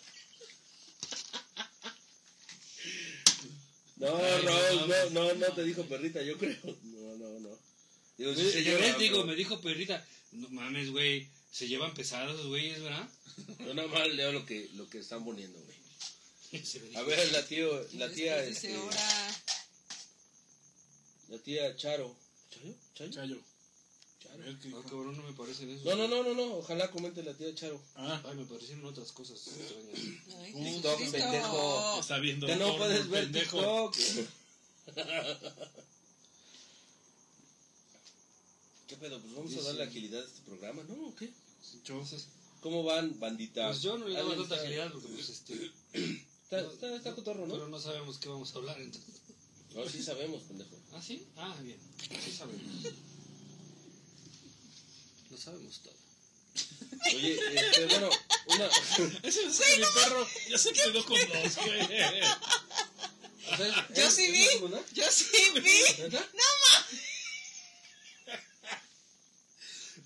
No, 3.98 4.18
Ay, 4.18 4.46
no 4.46 4.88
no, 4.88 5.10
no, 5.12 5.34
no 5.36 5.54
te 5.54 5.64
dijo 5.64 5.84
perrita, 5.86 6.22
yo 6.22 6.38
creo. 6.38 6.58
No, 6.64 7.16
no, 7.18 7.40
no. 7.40 7.60
Digo, 8.18 8.34
sí 8.36 8.52
se 8.52 8.64
Yo 8.64 8.78
les 8.78 8.98
digo, 9.00 9.24
me 9.26 9.36
dijo 9.36 9.62
perrita. 9.62 10.06
No 10.34 10.50
mames, 10.50 10.92
güey. 10.92 11.30
Se 11.52 11.68
llevan 11.68 11.94
pesados 11.94 12.36
los 12.36 12.48
güeyes, 12.48 12.82
¿verdad? 12.82 13.10
Yo 13.60 13.74
nada 13.74 13.88
más 13.88 14.08
leo 14.10 14.34
lo 14.34 14.46
que, 14.46 14.70
lo 14.74 14.90
que 14.90 15.00
están 15.00 15.24
poniendo, 15.24 15.58
güey. 15.60 15.78
A 16.96 17.02
ver, 17.04 17.32
la 17.32 17.46
tío, 17.46 17.88
la 17.94 18.10
tía, 18.10 18.44
este, 18.44 18.78
la 21.30 21.38
tía 21.40 21.76
Charo. 21.76 22.16
¿Chayo? 22.50 22.74
¿Chayo? 22.94 23.12
Chayo. 23.12 23.40
A 24.26 24.38
Charo. 24.62 24.80
Ah, 24.80 24.84
cabrón, 24.90 25.16
no 25.16 25.24
me 25.24 25.34
parecen 25.34 25.70
eso. 25.70 25.84
No, 25.86 25.96
no, 25.96 26.08
no, 26.08 26.24
no, 26.24 26.34
no, 26.34 26.56
ojalá 26.58 26.90
comente 26.92 27.24
la 27.24 27.34
tía 27.34 27.54
Charo. 27.56 27.80
Ah, 27.96 28.22
Ay, 28.26 28.36
me 28.36 28.46
parecieron 28.46 28.86
otras 28.86 29.12
cosas 29.12 29.38
extrañas. 29.48 30.00
Ay, 30.40 30.54
TikTok, 30.54 31.00
pendejo. 31.12 32.00
está 32.00 32.18
viendo. 32.20 32.48
Que 32.48 32.56
no 32.56 32.76
puedes 32.78 33.08
ver 33.10 33.24
pendejo. 33.26 33.92
TikTok. 33.92 34.26
¿Qué 38.88 38.98
pedo? 38.98 39.20
Pues 39.22 39.36
vamos 39.36 39.58
a 39.58 39.62
darle 39.62 39.84
agilidad 39.84 40.22
a 40.22 40.26
este 40.26 40.42
programa, 40.42 40.84
¿no? 40.84 41.08
¿O 41.08 41.16
qué? 41.16 41.32
Entonces, 41.74 42.28
¿Cómo 42.66 42.84
van, 42.84 43.20
bandita? 43.20 43.68
Pues 43.68 43.84
yo 43.84 43.96
no 43.96 44.08
le 44.08 44.16
daba 44.16 44.32
¿Alguien 44.32 44.50
tanta 44.50 44.64
agilidad 44.64 44.92
porque, 44.92 45.08
pues, 45.10 45.30
este. 45.30 45.72
Está, 45.94 46.62
está, 46.62 46.96
está 46.96 47.14
cotorro, 47.14 47.44
Pero 47.46 47.60
¿no? 47.60 47.68
no 47.68 47.80
sabemos 47.80 48.18
qué 48.18 48.28
vamos 48.28 48.56
a 48.56 48.58
hablar, 48.58 48.82
entonces. 48.82 49.22
No, 49.76 49.88
sí 49.90 50.02
sabemos, 50.02 50.42
pendejo. 50.44 50.76
¿Ah, 50.94 51.02
sí? 51.06 51.28
Ah, 51.36 51.56
bien. 51.62 51.78
Sí 52.24 52.32
sabemos. 52.32 52.64
Lo 55.30 55.38
sabemos 55.38 55.82
todo. 55.84 55.94
Oye, 57.14 57.34
este, 57.54 57.86
bueno, 57.88 58.10
una... 58.48 58.66
ese 59.24 59.44
es 59.46 59.60
mi 59.78 59.84
perro. 60.02 60.28
Ya 60.50 60.58
se 60.58 60.72
quedó 60.72 61.06
con 61.06 61.18
dos, 61.20 61.56
güey. 61.58 61.88
¿sabes? 63.50 63.74
Yo 63.96 64.04
¿Es- 64.08 64.14
sí 64.14 64.32
vi. 64.32 64.48
Yo 64.94 65.12
sí 65.12 65.26
vi. 65.62 66.02
¿Neta? 66.04 66.26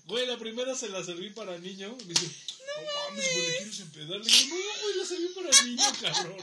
Güey, 0.06 0.26
la 0.26 0.38
primera 0.38 0.74
se 0.74 0.88
la 0.88 1.04
serví 1.04 1.30
para 1.30 1.56
niño. 1.58 1.96
Me 1.96 2.04
dice, 2.14 2.26
no 2.26 3.08
mames, 3.08 3.32
güey, 3.32 3.56
¿quieres 3.58 3.80
empedar? 3.80 4.18
Le 4.18 4.24
digo, 4.32 4.56
no, 4.56 4.82
güey, 4.82 4.96
la 4.96 5.04
serví 5.06 5.28
para 5.28 5.62
niño, 5.62 5.84
cabrón. 6.00 6.36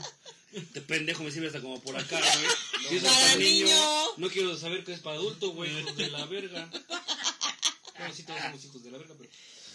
Este 0.54 0.82
pendejo 0.82 1.24
me 1.24 1.32
sirve 1.32 1.48
hasta 1.48 1.62
como 1.62 1.80
por 1.82 1.96
acá, 1.98 2.20
güey. 2.40 2.90
Si 2.90 2.96
es 2.98 3.04
Para 3.04 3.16
para 3.20 3.36
niño, 3.36 3.66
niño. 3.66 4.08
no 4.18 4.30
quiero 4.30 4.58
saber 4.58 4.84
que 4.84 4.94
es 4.94 5.00
para 5.02 5.18
adulto, 5.18 5.52
güey. 5.52 5.78
Hijos 5.80 5.98
de 5.98 6.10
la 6.10 6.26
verga. 6.26 6.70
Bueno, 7.98 8.14
sí, 8.14 8.22
todos 8.24 8.40
somos 8.40 8.64
hijos 8.64 8.84
de 8.84 8.92
la 8.92 8.98
verga, 9.00 9.16
pero. 9.18 9.30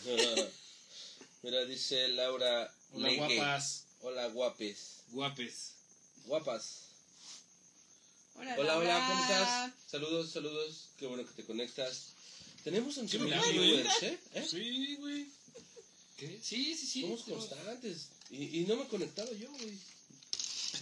Mira, 1.43 1.65
dice 1.65 2.07
Laura 2.09 2.73
Hola, 2.93 3.13
guapas. 3.17 3.85
Hola, 4.01 4.27
guapes. 4.29 4.79
Guapes. 5.09 5.73
Guapas. 6.27 6.83
Hola, 8.37 8.55
Hola, 8.59 8.79
hola. 8.79 9.07
¿cómo 9.09 9.23
estás? 9.23 9.73
Saludos, 9.91 10.31
saludos. 10.31 10.89
Qué 10.99 11.07
bueno 11.07 11.27
que 11.27 11.33
te 11.35 11.45
conectas. 11.45 12.13
Tenemos 12.63 12.97
11 12.97 13.19
mil 13.19 13.35
viewers, 13.35 14.03
¿eh? 14.05 14.19
¿Eh? 14.35 14.47
Sí, 14.49 14.97
güey. 15.01 15.27
¿Qué? 16.17 16.39
Sí, 16.41 16.77
sí, 16.77 16.87
sí. 16.87 17.01
Somos 17.03 17.23
constantes. 17.25 18.07
Y, 18.31 18.61
y 18.61 18.67
no 18.67 18.77
me 18.77 18.87
conectaba 18.87 19.33
yo, 19.33 19.51
güey. 19.51 19.77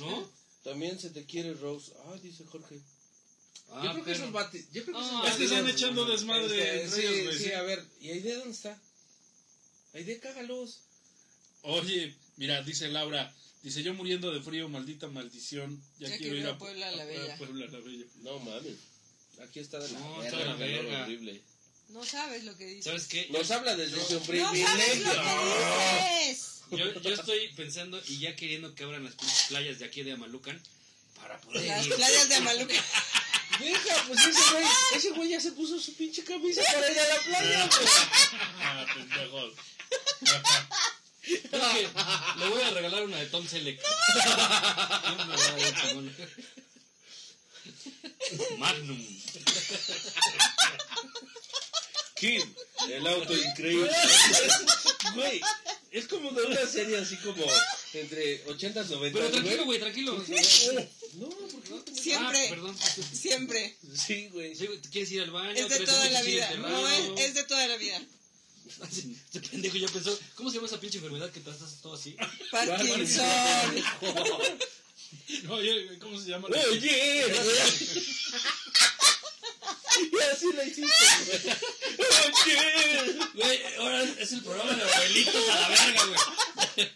¿No? 0.01 0.31
También 0.65 0.99
se 0.99 1.11
te 1.11 1.25
quiere, 1.25 1.55
Rose. 1.55 1.93
Ah, 2.07 2.17
dice 2.23 2.45
Jorge. 2.45 2.81
Ah, 3.73 3.83
yo 3.85 3.91
creo 3.93 4.05
que 4.05 4.13
pero- 4.13 4.17
esos 4.25 4.33
bati- 4.33 4.67
yo 4.73 4.85
creo 4.85 4.97
que 4.99 5.03
esos 5.05 5.15
Ah, 5.15 5.29
Es 5.29 5.37
que 5.37 5.45
están 5.45 5.69
echando 5.69 6.05
desmadre 6.05 6.45
Este, 6.85 6.85
entre 6.85 7.01
sí, 7.03 7.07
ellos, 7.21 7.37
sí, 7.37 7.45
sí. 7.45 7.53
a 7.53 7.63
ver, 7.63 7.85
¿y 8.01 8.11
Aide 8.11 8.35
dónde 8.35 8.51
está? 8.51 8.79
Aide, 9.95 10.19
cágalos. 10.19 10.81
Oye, 11.63 12.15
mira, 12.37 12.63
dice 12.63 12.89
Laura, 12.89 13.33
dice 13.63 13.83
yo 13.83 13.95
muriendo 13.95 14.33
de 14.33 14.41
frío, 14.43 14.69
maldita 14.69 15.07
maldición. 15.09 15.81
Ya, 15.99 16.09
Ya 16.09 16.19
quiero 16.19 16.37
ir 16.37 16.47
a, 16.47 16.51
a 16.51 16.59
Puebla 16.59 16.91
la 16.93 17.05
Bella. 17.05 17.35
a 17.35 17.39
Puebla 17.39 17.67
la 17.67 17.79
Bella. 17.79 18.05
No 18.23 18.39
mames. 18.41 18.77
Aquí 19.43 19.61
está 19.61 19.79
de 19.79 19.89
la 19.93 19.99
No, 20.01 20.19
verga, 20.19 20.25
está 20.27 20.39
de 20.39 20.45
la 20.47 20.55
verga. 20.57 21.03
horrible. 21.05 21.41
No 21.91 22.05
sabes 22.05 22.45
lo 22.45 22.57
que 22.57 22.67
dices. 22.67 22.85
¿Sabes 22.85 23.07
qué? 23.07 23.29
Nos 23.31 23.51
habla 23.51 23.75
desde 23.77 23.97
su 23.97 24.15
No 24.15 24.21
sabes 24.21 24.29
privilegio. 24.29 25.07
lo 25.15 25.23
que 25.23 26.29
dices. 26.29 26.60
Yo, 26.71 26.93
yo 27.01 27.15
estoy 27.15 27.49
pensando 27.55 28.01
y 28.07 28.19
ya 28.19 28.37
queriendo 28.37 28.75
que 28.75 28.85
abran 28.85 29.05
las 29.05 29.15
playas 29.49 29.79
de 29.79 29.85
aquí 29.87 30.03
de 30.03 30.13
Amalucan 30.13 30.61
para 31.21 31.41
poder 31.41 31.67
Las 31.67 31.87
ir. 31.87 31.95
playas 31.95 32.29
de 32.29 32.35
Amaluca. 32.37 32.75
Deja, 33.61 34.05
pues 34.07 34.21
ese 34.27 34.51
güey, 34.53 34.65
ese 34.95 35.11
güey 35.11 35.29
ya 35.31 35.41
se 35.41 35.53
puso 35.53 35.79
su 35.79 35.93
pinche 35.95 36.25
camisa 36.25 36.63
para 36.73 36.91
ir 36.91 36.99
a 36.99 37.09
la 37.09 37.21
playa, 37.21 37.67
güey. 37.69 37.89
Ah, 38.63 38.87
pendejos. 38.95 39.53
Creo 41.23 41.73
que 41.73 41.89
le 42.39 42.49
voy 42.49 42.63
a 42.63 42.71
regalar 42.71 43.05
una 43.05 43.19
de 43.19 43.27
Tom 43.27 43.47
Selleck. 43.47 43.81
Magnum. 48.59 48.99
Kid, 52.15 52.43
el 52.91 53.07
auto 53.07 53.35
increíble. 53.37 53.91
Güey, 55.15 55.41
es 55.93 56.07
como 56.07 56.31
de 56.33 56.43
una 56.45 56.67
serie 56.67 56.99
así 56.99 57.17
como 57.19 57.45
entre 57.95 58.45
80 58.47 58.83
y 58.83 58.91
90. 58.91 59.19
Pero 59.19 59.31
tranquilo, 59.33 59.65
güey, 59.65 59.79
tranquilo. 59.81 60.13
No, 61.15 61.29
porque 61.29 61.71
no 61.71 61.83
tengo- 61.83 62.01
Siempre, 62.01 62.47
Ah, 62.47 62.51
perdón. 62.51 62.77
siempre. 63.13 63.77
Sí, 64.07 64.29
güey. 64.33 64.55
Sí, 64.55 64.69
¿Quieres 64.93 65.11
ir 65.13 65.23
al 65.23 65.31
baño? 65.31 65.51
Es 65.51 65.69
de 65.69 65.77
¿Traes 65.77 65.85
toda 65.91 66.11
la 66.11 66.23
vida. 66.23 66.55
No, 66.57 66.89
es, 66.89 67.21
es 67.29 67.35
de 67.35 67.45
toda 67.45 67.67
la 67.67 67.77
vida. 67.77 68.01
Este 68.81 69.41
pendejo 69.41 69.77
ya 69.79 69.89
pensó, 69.89 70.17
¿cómo 70.37 70.49
se 70.51 70.57
llama 70.57 70.69
esa 70.69 70.79
pinche 70.79 70.99
enfermedad 70.99 71.31
que 71.33 71.41
te 71.41 71.51
haces 71.51 71.81
todo 71.83 71.95
así? 71.95 72.15
Parkinson. 72.53 73.27
Oye, 75.51 75.99
¿cómo 75.99 76.21
se 76.21 76.29
llama? 76.29 76.49
la- 76.49 76.63
Oye, 76.69 77.25
y 80.13 80.23
así 80.33 80.53
lo 80.53 80.63
hiciste, 80.63 81.07
güey. 81.27 81.57
Oye. 82.27 83.19
Güey, 83.35 83.61
ahora 83.79 84.03
es 84.03 84.33
el 84.33 84.43
programa 84.43 84.73
de 84.75 84.83
abuelitos 84.83 85.49
a 85.49 85.61
la 85.61 85.69
verga, 85.69 86.05
güey. 86.07 86.91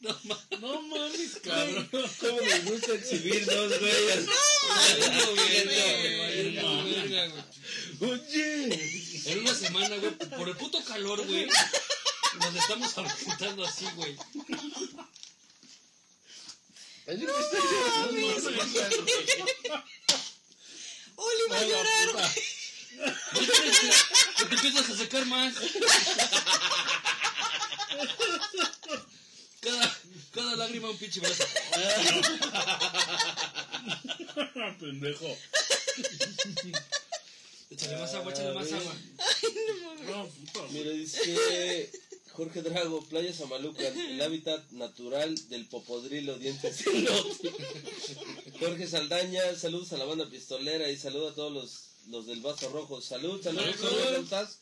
No 0.00 0.18
mames. 0.24 0.60
No 0.60 0.82
mames, 0.82 1.36
cabrón. 1.44 1.88
¿Cómo 2.20 2.40
les 2.40 2.64
gusta 2.64 2.94
exhibirnos, 2.94 3.78
güey? 3.78 3.92
Valiendo 4.68 5.34
Viendo, 5.34 5.34
verga, 5.34 5.82
güey. 5.82 6.02
güey, 6.02 6.18
valiendo 6.18 6.84
verga, 6.84 7.26
güey. 7.28 8.12
Oye. 8.12 9.22
En 9.26 9.38
una 9.40 9.54
semana, 9.54 9.96
güey, 9.96 10.10
por 10.36 10.48
el 10.48 10.56
puto 10.56 10.82
calor, 10.84 11.24
güey, 11.24 11.46
nos 12.40 12.56
estamos 12.56 12.98
aumentando 12.98 13.64
así, 13.64 13.86
güey. 13.94 14.16
Llorando. 17.06 17.36
Oli 21.16 21.44
va 21.50 21.58
a 21.58 21.64
llorar. 21.64 22.08
Que 24.38 24.44
te 24.46 24.54
empiezas 24.54 24.90
a 24.90 24.96
secar 24.96 25.26
más. 25.26 25.54
Cada, 29.60 29.98
cada 30.32 30.56
lágrima 30.56 30.90
un 30.90 30.96
pinche 30.98 31.20
brazo. 31.20 31.44
Pendejo. 34.80 35.38
Échale 37.70 37.96
más 37.96 38.14
agua, 38.14 38.32
échale 38.32 38.52
más 38.54 38.72
agua. 38.72 38.94
No, 40.06 40.26
puta, 40.28 40.60
güey. 40.60 40.72
Mira, 40.72 40.90
dice 40.90 41.90
Jorge 42.34 42.62
Drago, 42.62 43.04
Playa 43.08 43.32
Samalucan, 43.32 43.98
el 43.98 44.20
hábitat 44.22 44.70
natural 44.70 45.34
del 45.48 45.66
popodrilo 45.66 46.38
dientes. 46.38 46.82
Jorge 48.60 48.86
Saldaña, 48.86 49.54
saludos 49.56 49.92
a 49.92 49.98
la 49.98 50.04
banda 50.04 50.28
pistolera 50.30 50.90
y 50.90 50.96
saludos 50.96 51.32
a 51.32 51.34
todos 51.34 51.52
los, 51.52 51.80
los 52.08 52.26
del 52.26 52.40
Vaso 52.40 52.70
Rojo. 52.70 53.00
Salud, 53.02 53.42
salud, 53.42 53.60
Salud. 53.60 53.76
¿cómo 53.80 54.16
estás? 54.24 54.58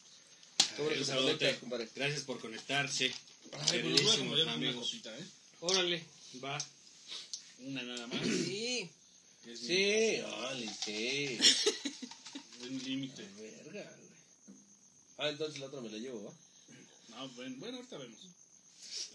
¿Cómo 0.77 0.89
Un 0.89 0.95
te 0.95 1.05
saludote. 1.05 1.37
conectas, 1.39 1.59
compadre? 1.61 1.89
Gracias 1.95 2.23
por 2.25 2.41
conectarse. 2.41 3.07
Ay, 3.07 3.13
pues 3.53 3.61
los 3.61 3.61
voy 3.61 3.61
a 3.63 3.71
Queridísimos 3.83 4.15
acompañar 4.15 4.45
con 4.47 4.47
una 4.47 4.53
amigos. 4.55 4.77
cosita, 4.89 5.19
¿eh? 5.19 5.25
Órale, 5.61 6.05
va. 6.45 6.59
Una 7.61 7.83
nada 7.83 8.07
más. 8.09 8.27
Sí. 8.27 8.91
es 9.47 9.61
mi- 9.63 9.67
Sí, 9.69 10.21
órale, 10.21 10.71
sí. 10.85 11.39
Un 12.63 12.79
límite. 12.85 13.23
Verga, 13.39 13.97
güey. 13.97 14.11
Ah, 15.19 15.29
entonces 15.29 15.61
la 15.61 15.67
otra 15.67 15.81
me 15.81 15.91
la 15.91 15.99
llevo, 15.99 16.25
¿va? 16.25 16.33
No, 17.11 17.29
bueno, 17.31 17.57
bueno, 17.59 17.79
ahorita 17.79 17.99
vemos. 17.99 18.21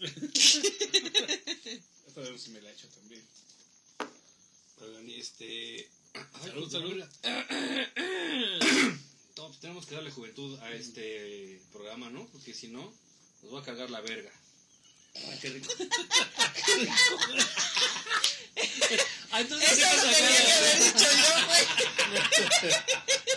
ahorita 0.00 0.20
vemos 2.20 2.40
si 2.40 2.50
me 2.50 2.60
la 2.60 2.70
echo 2.70 2.86
también. 2.88 3.22
Oigan, 4.80 5.08
este. 5.10 5.88
Salud, 6.42 6.70
salud. 6.70 7.02
No, 9.36 9.46
pues 9.48 9.60
tenemos 9.60 9.86
que 9.86 9.94
darle 9.94 10.10
juventud 10.10 10.58
a 10.60 10.70
este 10.72 11.62
programa, 11.72 12.10
¿no? 12.10 12.26
Porque 12.28 12.52
si 12.52 12.68
no, 12.68 12.92
nos 13.42 13.54
va 13.54 13.60
a 13.60 13.64
cargar 13.64 13.88
la 13.90 14.02
verga. 14.02 14.30
Ay, 15.14 15.38
qué 15.40 15.48
rico. 15.48 15.72
ah, 19.30 19.40
entonces 19.40 19.72
Eso 19.72 19.96
lo 19.96 20.02
tenía 20.02 20.28
que 20.28 20.52
haber 20.52 20.84
dicho 20.84 21.06
yo, 21.22 21.28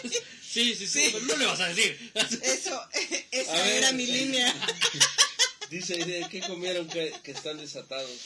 güey. 0.04 0.24
Sí, 0.52 0.74
sí, 0.76 0.88
sí, 0.88 1.10
pero 1.14 1.26
no 1.26 1.38
le 1.38 1.46
vas 1.46 1.60
a 1.60 1.68
decir. 1.68 2.12
Eso, 2.42 2.76
A 2.82 2.90
esa 3.32 3.54
ver. 3.54 3.68
era 3.78 3.92
mi 3.92 4.06
línea. 4.08 4.52
Dice, 5.70 6.04
¿de 6.04 6.28
qué 6.30 6.42
comieron 6.42 6.88
que, 6.88 7.14
que 7.24 7.32
están 7.32 7.58
desatados? 7.58 8.10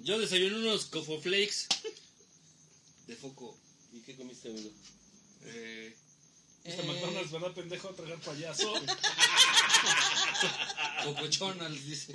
Yo 0.00 0.18
desayuné 0.18 0.56
unos 0.56 0.86
Cofo 0.86 1.20
Flakes 1.20 1.66
de 3.06 3.16
foco. 3.16 3.56
¿Y 3.92 4.00
qué 4.02 4.16
comiste, 4.16 4.48
amigo? 4.48 4.70
Eh, 5.44 5.94
Este 6.64 6.82
McDonald's, 6.84 7.30
¿verdad, 7.32 7.52
pendejo? 7.52 7.88
A 7.88 7.96
tragar 7.96 8.18
payaso. 8.20 8.72
Cocochonals, 11.04 11.84
dice. 11.86 12.12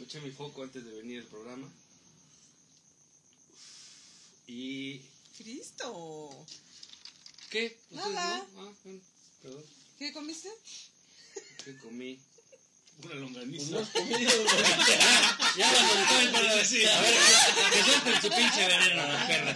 Eché 0.00 0.20
mi 0.20 0.30
foco 0.30 0.62
antes 0.62 0.84
de 0.84 0.90
venir 0.92 1.20
al 1.20 1.26
programa. 1.26 1.68
Y. 4.46 5.00
Cristo. 5.38 6.46
¿Qué? 7.50 7.78
¿Ustedes 7.90 8.12
Nada. 8.14 8.46
no? 8.54 8.60
Ah, 8.62 8.72
bueno, 8.84 9.00
perdón. 9.42 9.64
¿Qué 9.98 10.12
comiste? 10.12 10.48
¿Qué 11.64 11.76
comí? 11.78 12.18
Una 13.04 13.14
longaniza. 13.14 13.70
no 13.70 13.78
has 13.78 13.88
comido, 13.90 14.18
güey. 14.18 14.56
Ya 15.56 15.72
lo 15.72 15.78
soltó 15.78 16.32
para 16.32 16.54
decir. 16.56 16.88
A 16.88 17.00
ver, 17.00 17.14
que 17.72 17.82
suelten 17.84 18.22
su 18.22 18.28
pinche 18.28 18.66
veneno, 18.66 19.06
la 19.12 19.26
perra. 19.26 19.54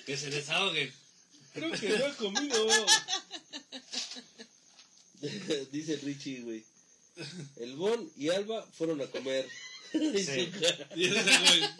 Que 0.06 0.16
se 0.16 0.30
desahoguen. 0.30 0.92
Creo 1.54 1.70
que 1.72 1.88
no 1.88 2.06
he 2.06 2.14
comido. 2.16 2.66
Dice 5.70 5.96
Richie, 6.02 6.40
güey. 6.42 6.64
El 7.56 7.76
Bon 7.76 8.10
y 8.16 8.30
Alba 8.30 8.66
fueron 8.76 9.00
a 9.02 9.06
comer. 9.06 9.46
Y 9.92 10.24
Sí. 10.24 10.46
su 10.52 10.60
cara. 10.60 10.88
Y 10.96 11.06
ese 11.06 11.22
güey. 11.22 11.70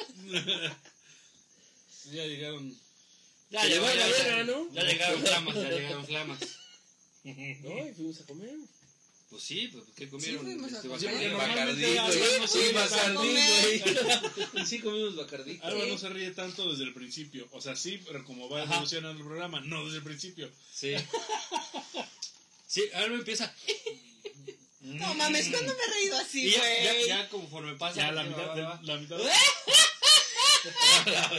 Ya 2.12 2.24
llegaron. 2.26 2.76
Ya 3.50 3.64
llegó, 3.66 3.86
la 3.86 4.06
verga, 4.06 4.44
¿no? 4.44 4.72
ya 4.72 4.82
llegaron 4.84 5.20
flamas, 5.22 5.54
ya 5.56 5.70
llegaron 5.70 6.06
flamas. 6.06 6.38
No, 7.24 7.32
y 7.88 7.92
fuimos 7.94 8.20
a 8.20 8.26
comer. 8.26 8.54
Pues 9.28 9.42
sí, 9.44 9.68
pues 9.72 9.84
¿qué 9.94 10.08
comieron? 10.08 10.40
Sí, 10.44 10.52
fuimos 10.52 10.72
a 10.72 10.76
Este, 10.76 10.88
comer. 10.88 11.32
Bacardí. 11.34 11.84
Sí, 12.48 12.72
Bacardí, 12.72 13.16
güey. 13.28 13.78
Sí, 14.66 14.78
güey. 14.78 14.80
Comimos 14.80 15.16
Bacardí. 15.16 15.58
Alba 15.62 15.84
Sí. 15.84 15.90
no 15.90 15.98
se 15.98 16.08
ríe 16.08 16.30
tanto 16.32 16.70
desde 16.70 16.84
el 16.84 16.94
principio. 16.94 17.48
O 17.52 17.60
sea, 17.60 17.76
sí, 17.76 18.00
pero 18.06 18.24
como 18.24 18.48
va 18.48 18.62
evolucionando 18.64 19.20
el 19.20 19.26
programa, 19.26 19.60
no 19.60 19.84
desde 19.84 19.98
el 19.98 20.04
principio. 20.04 20.50
Sí. 20.72 20.94
Sí, 22.66 22.82
ahora 22.94 23.08
me 23.08 23.14
empieza. 23.16 23.52
No 24.80 25.14
mames, 25.14 25.48
¿cuándo 25.48 25.74
me 25.76 25.82
he 25.84 25.86
reído 26.00 26.18
así, 26.18 26.46
y 26.46 26.50
ya, 26.52 26.82
ya, 26.84 26.92
güey? 26.94 27.06
ya 27.08 27.28
conforme 27.28 27.74
pasa. 27.74 27.96
Ya 28.00 28.12
la 28.12 28.22
va, 28.22 28.28
mitad. 28.28 28.48
va, 28.48 28.54
de- 28.56 28.62
va. 28.62 28.80
La 31.06 31.30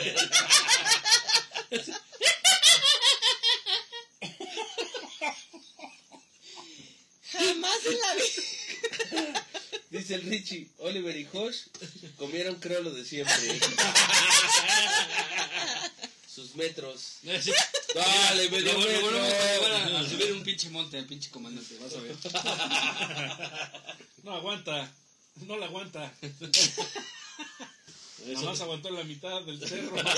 Jamás 7.31 7.85
en 7.85 7.99
la 7.99 8.13
vida. 8.15 9.47
Dice 9.89 10.15
el 10.15 10.23
Richie, 10.23 10.69
Oliver 10.79 11.15
y 11.15 11.25
Josh 11.25 11.67
comieron 12.17 12.55
creo 12.55 12.81
lo 12.81 12.91
de 12.91 13.05
siempre. 13.05 13.59
Sus 16.33 16.55
metros. 16.55 17.19
Sí. 17.21 17.51
Dale, 17.93 18.45
Lo 18.45 18.49
bueno, 18.49 18.71
lo 18.73 19.01
bueno 19.01 19.19
van 19.61 19.95
a, 19.95 19.99
a 19.99 20.09
subir 20.09 20.31
un 20.31 20.43
pinche 20.43 20.69
monte 20.69 20.97
al 20.97 21.05
pinche 21.05 21.29
comandante, 21.29 21.77
vas 21.79 21.93
a 21.93 21.99
ver. 21.99 22.15
No 24.23 24.35
aguanta. 24.35 24.93
No 25.45 25.57
la 25.57 25.65
aguanta. 25.65 26.13
Nada 28.27 28.41
más 28.45 28.61
aguantó 28.61 28.89
la 28.91 29.03
mitad 29.03 29.41
del 29.43 29.59
cerro. 29.67 29.91
Pero 29.93 30.03
la, 30.03 30.15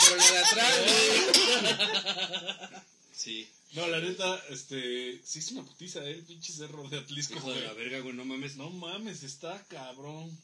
pero 0.00 0.16
la 0.16 0.30
de 0.32 0.38
atrás, 0.38 0.74
güey. 0.84 2.80
Sí. 3.12 3.48
No, 3.72 3.86
la 3.86 4.00
neta, 4.00 4.42
este. 4.50 5.20
Sí, 5.24 5.40
es 5.40 5.50
una 5.52 5.64
putiza, 5.64 6.02
¿eh? 6.04 6.12
El 6.12 6.22
pinche 6.24 6.52
cerro 6.52 6.88
de 6.88 6.98
Atlisco, 6.98 7.36
Hijo 7.36 7.52
de 7.52 7.60
la 7.62 7.72
verga, 7.74 8.00
güey, 8.00 8.14
no 8.14 8.24
mames. 8.24 8.56
No 8.56 8.70
mames, 8.70 9.22
está 9.22 9.62
cabrón. 9.68 10.36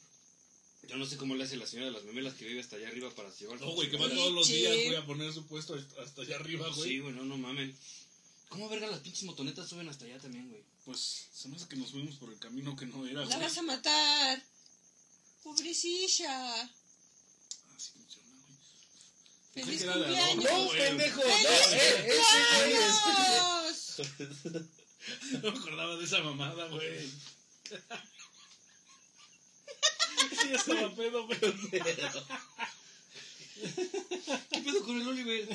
Yo 0.87 0.97
no 0.97 1.05
sé 1.07 1.17
cómo 1.17 1.33
le 1.33 1.43
hace 1.43 1.57
la 1.57 1.65
señora 1.65 1.87
de 1.87 1.93
las 1.93 2.03
memelas 2.03 2.35
que 2.35 2.45
vive 2.45 2.61
hasta 2.61 2.75
allá 2.75 2.87
arriba 2.89 3.09
para 3.15 3.33
llevar. 3.35 3.59
No, 3.59 3.71
güey, 3.71 3.89
que 3.89 3.97
va 3.97 4.07
todos 4.07 4.31
los 4.31 4.47
días, 4.47 4.71
güey, 4.75 4.95
a 4.95 5.05
poner 5.05 5.33
su 5.33 5.47
puesto 5.47 5.73
hasta 6.03 6.21
allá 6.21 6.35
arriba, 6.35 6.69
güey. 6.75 6.89
Sí, 6.89 6.99
güey, 6.99 7.13
no, 7.15 7.23
no 7.25 7.37
mamen. 7.39 7.75
¿Cómo 8.49 8.69
verga 8.69 8.85
las 8.85 8.99
pinches 8.99 9.23
motonetas 9.23 9.67
suben 9.67 9.89
hasta 9.89 10.05
allá 10.05 10.19
también, 10.19 10.47
güey? 10.47 10.61
Pues 10.85 11.27
se 11.33 11.47
me 11.49 11.55
hace 11.55 11.67
que 11.67 11.75
nos 11.77 11.89
fuimos 11.89 12.15
por 12.17 12.31
el 12.31 12.37
camino 12.37 12.75
que 12.75 12.85
no 12.85 13.03
era, 13.07 13.21
La 13.21 13.25
güey. 13.25 13.39
vas 13.39 13.57
a 13.57 13.61
matar. 13.63 14.43
Pobrecilla. 15.45 16.35
Güey. 19.53 19.65
Feliz 19.65 19.85
cumpleaños. 19.85 20.43
No, 20.43 20.69
pendejo. 20.71 21.21
No, 21.21 21.27
eh, 21.27 22.07
ese 22.07 22.39
güey 22.49 22.73
es. 22.73 22.95
¡Cumpleaños! 23.95 24.69
No 25.33 25.51
me 25.51 25.59
acordaba 25.59 25.97
de 25.97 26.03
esa 26.03 26.19
mamada, 26.23 26.67
güey. 26.69 27.07
Sí, 30.31 30.49
ya 30.49 30.55
estaba 30.55 30.95
pedo, 30.95 31.27
güey. 31.27 31.39
¿Qué 34.49 34.61
pedo 34.65 34.83
con 34.83 34.99
el 34.99 35.07
Oliver? 35.07 35.47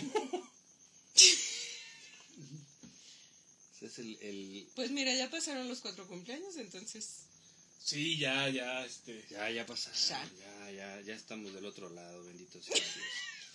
Es 3.80 3.98
el, 3.98 4.16
el. 4.22 4.68
Pues 4.76 4.92
mira, 4.92 5.12
ya 5.16 5.28
pasaron 5.30 5.68
los 5.68 5.80
cuatro 5.80 6.06
cumpleaños, 6.06 6.54
entonces. 6.58 7.24
Sí, 7.82 8.18
ya, 8.18 8.48
ya, 8.50 8.84
este. 8.84 9.24
Ya, 9.30 9.50
ya 9.50 9.66
pasaron. 9.66 10.30
Ya. 10.38 10.50
Ya, 10.70 10.70
ya, 10.70 11.00
ya 11.00 11.14
estamos 11.14 11.52
del 11.52 11.64
otro 11.64 11.88
lado, 11.90 12.24
bendito 12.24 12.62
sea 12.62 12.76
Dios. 12.76 12.86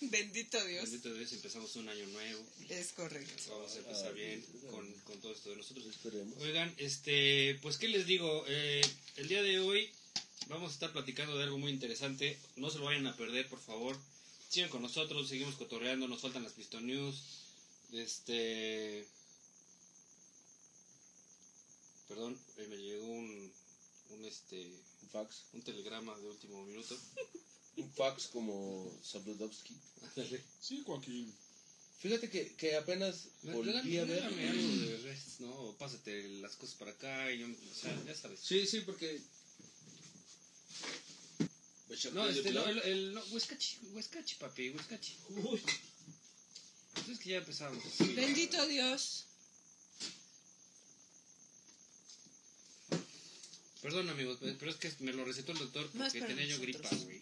Bendito 0.00 0.62
Dios. 0.66 0.82
Bendito 0.84 1.14
Dios, 1.14 1.32
empezamos 1.32 1.74
un 1.76 1.88
año 1.88 2.06
nuevo. 2.08 2.44
Es 2.68 2.92
correcto. 2.92 3.42
Vamos 3.48 3.74
a 3.74 3.78
empezar 3.78 4.12
bien 4.12 4.44
con, 4.70 4.92
con 5.04 5.20
todo 5.20 5.32
esto 5.32 5.50
de 5.50 5.56
nosotros. 5.56 5.86
Esperemos. 5.86 6.36
Oigan, 6.42 6.74
este, 6.76 7.58
pues, 7.62 7.78
¿qué 7.78 7.88
les 7.88 8.06
digo? 8.06 8.44
Eh, 8.46 8.82
el 9.16 9.28
día 9.28 9.42
de 9.42 9.58
hoy 9.58 9.90
vamos 10.48 10.70
a 10.70 10.74
estar 10.74 10.92
platicando 10.92 11.38
de 11.38 11.44
algo 11.44 11.56
muy 11.56 11.72
interesante. 11.72 12.38
No 12.56 12.68
se 12.70 12.78
lo 12.78 12.84
vayan 12.84 13.06
a 13.06 13.16
perder, 13.16 13.48
por 13.48 13.60
favor. 13.60 13.96
Sigan 14.50 14.68
con 14.68 14.82
nosotros, 14.82 15.28
seguimos 15.28 15.54
cotorreando, 15.54 16.06
nos 16.08 16.20
faltan 16.20 16.42
las 16.42 16.52
Piston 16.52 16.86
News. 16.86 17.22
Este. 17.92 19.06
Perdón, 22.08 22.38
eh, 22.58 22.66
me 22.68 22.76
llegó 22.76 23.06
un, 23.06 23.52
un, 24.16 24.24
este, 24.24 24.66
Un 25.02 25.08
fax. 25.10 25.44
un 25.52 25.62
telegrama 25.62 26.16
de 26.18 26.28
último 26.28 26.64
minuto. 26.64 26.96
Un 27.76 27.92
fax 27.92 28.28
como 28.28 28.90
Sabludowski. 29.02 29.76
Sí, 30.62 30.82
Joaquín. 30.86 31.30
Fíjate 31.98 32.30
que, 32.30 32.54
que 32.54 32.74
apenas 32.74 33.28
volví 33.42 33.98
a 33.98 34.04
ver. 34.04 34.22
Regálame 34.22 34.48
algo 34.48 34.86
de 34.86 34.96
Rest, 34.98 35.40
¿no? 35.40 35.76
Pásate 35.78 36.28
las 36.40 36.56
cosas 36.56 36.74
para 36.76 36.92
acá 36.92 37.30
y 37.32 37.40
yo, 37.40 37.46
o 37.46 37.74
sea, 37.74 38.04
ya 38.06 38.14
sabes. 38.14 38.40
Sí, 38.40 38.66
sí, 38.66 38.80
porque. 38.80 39.20
No, 42.12 42.26
este, 42.28 42.50
no, 42.52 42.66
el, 42.66 42.78
el 42.78 43.14
no, 43.14 43.22
Huescachi, 43.30 43.78
Huescachi, 43.92 44.36
papi, 44.36 44.70
Huescachi. 44.70 45.16
Uy. 45.28 45.60
Pues 46.94 47.08
es 47.08 47.18
que 47.18 47.30
ya 47.30 47.38
empezamos. 47.38 47.82
Bendito 48.14 48.66
Dios. 48.66 49.26
Perdón, 53.86 54.08
amigos, 54.10 54.38
pe- 54.38 54.56
pero 54.58 54.72
es 54.72 54.76
que 54.78 54.92
me 54.98 55.12
lo 55.12 55.24
recetó 55.24 55.52
el 55.52 55.58
doctor 55.58 55.88
porque 55.96 56.20
tenía 56.20 56.44
yo 56.44 56.58
gripa, 56.58 56.88
güey. 57.04 57.20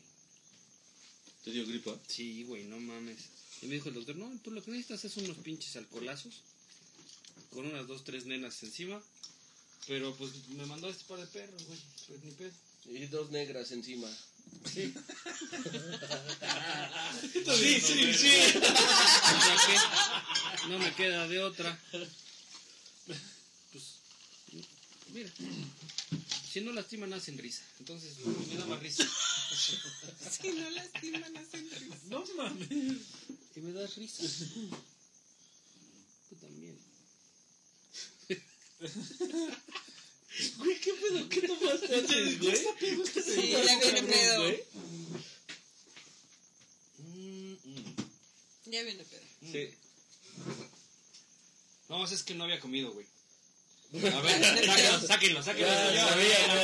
¿Te 1.45 1.51
dio 1.51 1.67
gripa? 1.67 1.95
Sí, 2.09 2.45
güey, 2.45 2.65
no 2.65 2.81
mames. 2.81 3.19
Y 3.61 3.67
me 3.67 3.75
dijo 3.75 3.91
el 3.91 3.97
doctor, 3.97 4.17
no, 4.17 4.31
tú 4.43 4.51
lo 4.51 4.63
que 4.65 4.71
necesitas 4.71 5.05
es 5.05 5.15
unos 5.19 5.37
pinches 5.39 5.77
alcoholazos 5.77 6.41
con 7.51 7.67
unas 7.67 7.87
dos, 7.87 8.03
tres 8.05 8.25
nenas 8.25 8.63
encima. 8.63 8.99
Pero 9.87 10.15
pues 10.17 10.31
me 10.49 10.65
mandó 10.65 10.89
este 10.89 11.05
par 11.05 11.19
de 11.21 11.27
perros, 11.27 11.63
güey. 11.67 11.79
Pues 12.09 12.25
ni 12.25 12.31
pedo. 12.31 12.53
Y 12.87 13.07
dos 13.09 13.31
negras 13.31 13.71
encima. 13.71 14.09
Sí. 14.73 14.95
Sí, 17.59 17.81
sí, 17.81 18.15
sí. 18.15 18.31
O 18.57 19.41
sea 19.43 19.57
que 19.67 20.69
no 20.69 20.79
me 20.79 20.95
queda 20.95 21.27
de 21.29 21.41
otra. 21.43 21.79
Pues, 23.07 23.99
mira, 25.13 25.31
si 26.55 26.61
no 26.61 26.71
lastiman 26.71 27.13
hacen 27.13 27.37
risa. 27.37 27.65
Entonces 27.81 28.17
me 28.25 28.57
da 28.59 28.67
más 28.67 28.81
risa. 28.81 29.05
Si 30.31 30.53
no 30.53 30.71
lastiman, 30.71 31.37
hacen 31.37 31.69
risa. 31.69 31.97
No 32.07 32.25
mames. 32.37 32.69
Y 33.57 33.61
me 33.61 33.73
das 33.73 33.97
risa. 33.97 34.23
Tú 36.29 36.37
también. 36.37 36.79
Güey, 40.59 40.81
¿qué 40.81 40.93
pedo? 40.95 41.29
¿Qué 41.29 41.43
tomaste 41.43 41.95
antes, 41.95 42.41
güey? 42.41 42.57
Sí, 42.57 43.51
ya 43.51 43.79
viene 43.79 44.03
pedo. 44.03 44.43
güey. 44.43 44.65
Mm, 46.99 47.53
mm. 47.65 47.95
Ya 48.67 48.83
viene 48.83 49.05
pedo. 49.05 49.23
Sí. 49.53 49.71
No, 51.89 52.05
es 52.05 52.23
que 52.25 52.35
no 52.35 52.43
había 52.45 52.59
comido, 52.59 52.93
güey. 52.93 53.07
A 53.95 54.21
ver, 54.23 54.43
sáquenlo, 54.43 54.99
sáquenlo, 55.07 55.41
sáquenlo. 55.43 55.69
Ya 55.69 55.93
Ya, 55.93 56.09
sabíamos. 56.09 56.59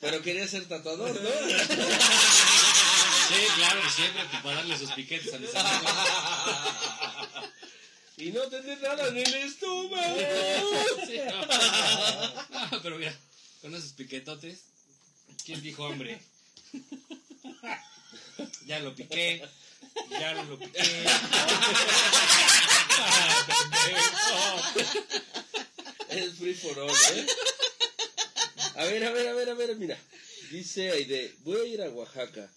Pero 0.00 0.22
quería 0.22 0.48
ser 0.48 0.64
tatuador, 0.66 1.10
¿no? 1.20 1.28
Sí, 3.28 3.34
claro, 3.56 3.80
siempre 3.90 4.24
pues, 4.30 4.42
para 4.42 4.56
darle 4.56 4.78
sus 4.78 4.90
piquetes 4.92 5.34
a 5.34 5.38
mis 5.38 5.54
amigos. 5.54 5.92
Y 8.16 8.30
no 8.30 8.42
tener 8.48 8.80
nada 8.80 9.08
en 9.08 9.18
el 9.18 9.34
estómago. 9.34 10.16
Sí, 11.06 11.20
no. 11.28 11.46
No, 12.70 12.82
pero 12.82 12.96
mira, 12.96 13.14
con 13.60 13.74
esos 13.74 13.92
piquetotes, 13.92 14.60
¿quién 15.44 15.60
dijo 15.60 15.84
hambre? 15.86 16.18
Ya 18.66 18.78
lo 18.78 18.94
piqué, 18.94 19.46
ya 20.10 20.32
lo 20.44 20.58
piqué. 20.58 20.80
Es 26.16 26.34
free 26.38 26.54
for 26.54 26.78
all, 26.78 26.90
¿eh? 26.90 27.26
A 28.76 28.84
ver, 28.84 29.04
a 29.04 29.10
ver, 29.12 29.28
a 29.28 29.32
ver, 29.34 29.48
a 29.50 29.54
ver, 29.54 29.76
mira. 29.76 29.98
Dice 30.50 30.90
Aide, 30.90 31.34
voy 31.44 31.60
a 31.60 31.64
ir 31.64 31.82
a 31.82 31.88
Oaxaca. 31.90 32.50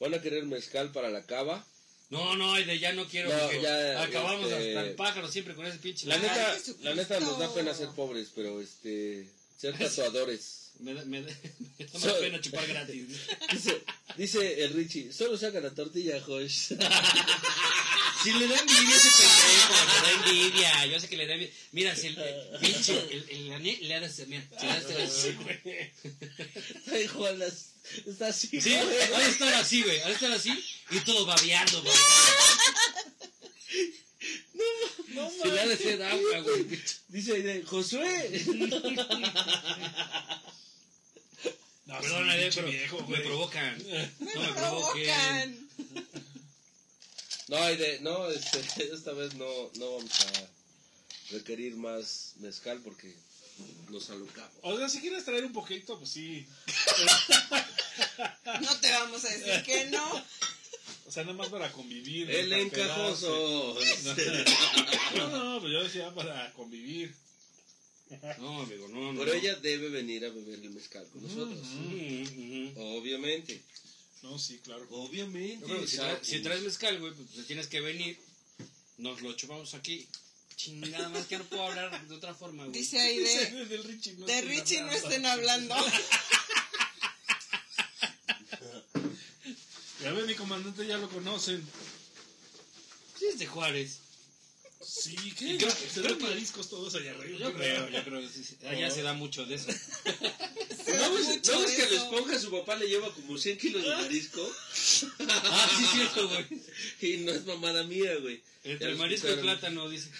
¿Van 0.00 0.14
a 0.14 0.20
querer 0.20 0.44
mezcal 0.44 0.90
para 0.92 1.10
la 1.10 1.24
cava? 1.26 1.64
No, 2.10 2.36
no, 2.36 2.54
de 2.54 2.78
ya 2.78 2.92
no 2.92 3.06
quiero. 3.08 3.30
No, 3.32 3.38
porque 3.44 3.62
ya, 3.62 4.02
acabamos 4.02 4.50
este- 4.50 4.76
hasta 4.76 4.88
el 4.90 4.94
pájaro 4.94 5.28
siempre 5.30 5.54
con 5.54 5.66
ese 5.66 5.78
pinche. 5.78 6.06
La 6.06 6.18
neta, 6.18 6.56
la 6.82 6.94
neta 6.94 7.20
nos 7.20 7.38
da 7.38 7.52
pena 7.54 7.74
ser 7.74 7.88
pobres, 7.90 8.28
pero 8.34 8.60
este, 8.60 9.26
ser 9.58 9.76
tatuadores. 9.78 10.72
Me 10.80 10.92
da, 10.94 11.04
me 11.04 11.22
da, 11.22 11.28
me 11.78 11.84
da 11.86 11.92
más 11.92 12.02
So- 12.02 12.18
pena 12.20 12.40
chupar 12.40 12.66
gratis. 12.66 13.06
Dice, 13.52 13.82
dice 14.16 14.64
el 14.64 14.72
Richie, 14.74 15.12
solo 15.12 15.36
saca 15.38 15.60
la 15.60 15.70
tortilla, 15.70 16.20
Josh. 16.20 16.72
Si 18.24 18.32
le 18.32 18.48
da 18.48 18.56
envidia 18.58 18.96
ese 18.96 19.10
pendejo, 19.10 19.74
le 19.86 20.00
da 20.02 20.10
envidia. 20.12 20.86
Yo 20.86 20.98
sé 21.00 21.08
que 21.08 21.16
le 21.18 21.26
da 21.26 21.34
envidia. 21.34 21.52
Mira, 21.72 21.94
si 21.94 22.06
el, 22.08 22.18
el 22.18 22.58
pinche, 22.60 22.98
el, 23.10 23.26
el, 23.28 23.52
ané- 23.52 23.78
le 23.82 23.94
ha 23.94 24.00
de 24.00 24.06
hacer, 24.06 24.26
mira, 24.28 24.42
si 24.58 24.66
le 24.94 25.02
así, 25.02 25.32
güey. 25.34 25.60
Ay, 26.92 27.06
Juan, 27.06 27.38
las- 27.38 27.72
está 28.06 28.28
así. 28.28 28.60
Sí, 28.60 28.74
ha 28.74 28.82
güey. 28.84 28.96
de 28.96 29.30
estar 29.30 29.52
así, 29.54 29.82
güey. 29.82 30.00
Ha 30.00 30.06
de 30.08 30.14
estar 30.14 30.32
así 30.32 30.52
y 30.90 31.00
todo 31.00 31.26
babeando, 31.26 31.82
güey. 31.82 31.94
No 35.08 35.30
Se 35.30 35.48
le 35.48 35.60
ha 35.60 35.66
de 35.66 35.74
hacer 35.74 36.02
agua, 36.02 36.40
güey. 36.40 36.64
Dice 37.08 37.62
Josué. 37.66 38.44
No, 41.86 42.00
Perdón, 42.00 42.30
sí, 42.30 42.48
pero 42.54 42.66
viejo, 42.68 43.06
me 43.06 43.18
provocan. 43.18 43.78
No 44.18 44.40
me 44.40 44.48
provoquen. 44.54 45.68
No, 47.48 47.56
Aide, 47.58 48.00
no, 48.00 48.30
este, 48.30 48.60
esta 48.94 49.12
vez 49.12 49.34
no, 49.34 49.70
no 49.74 49.96
vamos 49.96 50.20
a 50.20 51.34
requerir 51.34 51.76
más 51.76 52.34
mezcal 52.38 52.80
porque 52.82 53.14
nos 53.90 54.10
alucamos. 54.10 54.52
O 54.62 54.76
sea, 54.76 54.88
si 54.88 55.00
quieres 55.00 55.24
traer 55.24 55.44
un 55.44 55.52
poquito, 55.52 55.98
pues 55.98 56.10
sí. 56.10 56.46
No 58.60 58.80
te 58.80 58.90
vamos 58.90 59.24
a 59.24 59.28
decir 59.28 59.62
que 59.64 59.86
no. 59.86 60.24
O 61.06 61.10
sea, 61.10 61.22
nada 61.24 61.36
más 61.36 61.48
para 61.48 61.70
convivir. 61.70 62.30
El 62.30 62.48
para 62.48 62.62
encajoso. 62.62 63.78
No, 65.16 65.28
no, 65.28 65.60
pues 65.60 65.72
yo 65.72 65.82
decía 65.82 66.14
para 66.14 66.52
convivir. 66.54 67.14
No, 68.38 68.62
amigo, 68.62 68.88
no, 68.88 69.12
no. 69.12 69.20
Pero 69.20 69.34
ella 69.34 69.54
debe 69.56 69.88
venir 69.88 70.24
a 70.24 70.30
beber 70.30 70.60
el 70.60 70.70
mezcal 70.70 71.06
con 71.12 71.22
nosotros. 71.22 71.60
Mm. 71.62 72.76
Obviamente. 72.76 73.62
No, 74.24 74.38
sí, 74.38 74.58
claro. 74.64 74.86
Obviamente. 74.90 75.60
Yo 75.60 75.66
creo 75.66 75.80
que 75.82 75.86
si, 75.86 75.96
traes, 75.96 76.12
Exacto. 76.12 76.28
si 76.30 76.40
traes 76.40 76.62
mezcal, 76.62 76.98
güey, 76.98 77.12
pues 77.12 77.30
te 77.30 77.42
tienes 77.42 77.66
que 77.66 77.82
venir. 77.82 78.18
Nos 78.96 79.20
lo 79.20 79.34
chupamos 79.34 79.74
aquí. 79.74 80.08
Chingada 80.56 81.10
más 81.10 81.26
que 81.26 81.36
no 81.36 81.44
puedo 81.44 81.62
hablar 81.66 82.08
de 82.08 82.14
otra 82.14 82.32
forma, 82.34 82.64
güey. 82.64 82.78
Dice 82.80 82.98
ahí 82.98 83.18
de, 83.18 83.66
De, 83.66 83.76
Richie 83.82 84.14
no 84.14 84.24
de 84.24 84.32
estén 84.38 84.48
Richie 84.48 84.80
no 84.80 84.86
hablando. 84.88 85.08
estén 85.08 85.26
hablando. 85.26 85.74
Ya 90.00 90.12
ven, 90.12 90.26
mi 90.26 90.34
comandante 90.34 90.86
ya 90.86 90.96
lo 90.96 91.08
conocen. 91.10 91.62
Sí, 93.18 93.26
es 93.26 93.38
de 93.38 93.46
Juárez. 93.46 93.98
Sí, 94.86 95.16
¿qué? 95.38 95.56
creo- 95.58 95.70
Se 95.70 96.02
dan 96.02 96.20
mariscos 96.20 96.68
todos 96.68 96.94
allá 96.94 97.12
arriba. 97.12 97.38
Yo 97.38 97.52
creo, 97.54 97.88
yo 97.88 98.04
creo. 98.04 98.20
que 98.20 98.28
sí. 98.28 98.56
Allá 98.66 98.90
se 98.90 99.02
da 99.02 99.14
mucho 99.14 99.46
de 99.46 99.54
eso. 99.56 99.68
¿No 99.68 101.14
ves, 101.14 101.26
Mucho 101.28 101.52
¿no 101.52 101.60
ves 101.60 101.70
de 101.70 101.76
que 101.76 101.82
a 101.82 101.90
la 101.90 101.96
esponja 102.04 102.38
su 102.38 102.50
papá 102.50 102.76
le 102.76 102.88
lleva 102.88 103.12
como 103.14 103.38
100 103.38 103.58
kilos 103.58 103.82
de 103.82 103.88
marisco? 103.90 104.42
Ah, 105.28 105.70
sí, 105.78 105.84
cierto, 105.92 106.28
güey. 106.28 106.46
Y 107.00 107.16
no 107.18 107.32
es 107.32 107.44
mamada 107.46 107.84
mía, 107.84 108.14
güey. 108.20 108.42
Entre 108.64 108.90
el 108.90 108.96
marisco 108.96 109.30
y 109.32 109.36
plátano, 109.36 109.88
dice. 109.88 110.10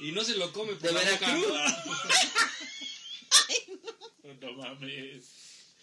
Y 0.00 0.12
no 0.12 0.22
se 0.24 0.36
lo 0.36 0.52
come 0.52 0.72
por 0.74 0.82
¿De 0.82 0.92
la 0.92 1.00
Veracruz? 1.00 1.46
boca. 1.48 1.84
No 4.40 4.52
mames. 4.54 5.24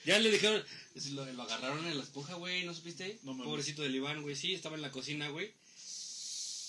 Ya 0.05 0.17
le 0.19 0.32
dijeron, 0.32 0.63
lo, 1.11 1.26
lo 1.34 1.43
agarraron 1.43 1.86
en 1.88 1.97
la 1.97 2.03
esponja, 2.03 2.34
güey, 2.36 2.63
¿no 2.65 2.74
supiste? 2.74 3.19
No. 3.24 3.38
Pobrecito 3.38 3.82
del 3.84 3.95
Iván, 3.95 4.22
güey, 4.24 4.36
sí, 4.36 4.53
estaba 4.53 4.76
en 4.76 4.82
la 4.82 4.91
cocina, 4.91 5.30
güey. 5.30 5.53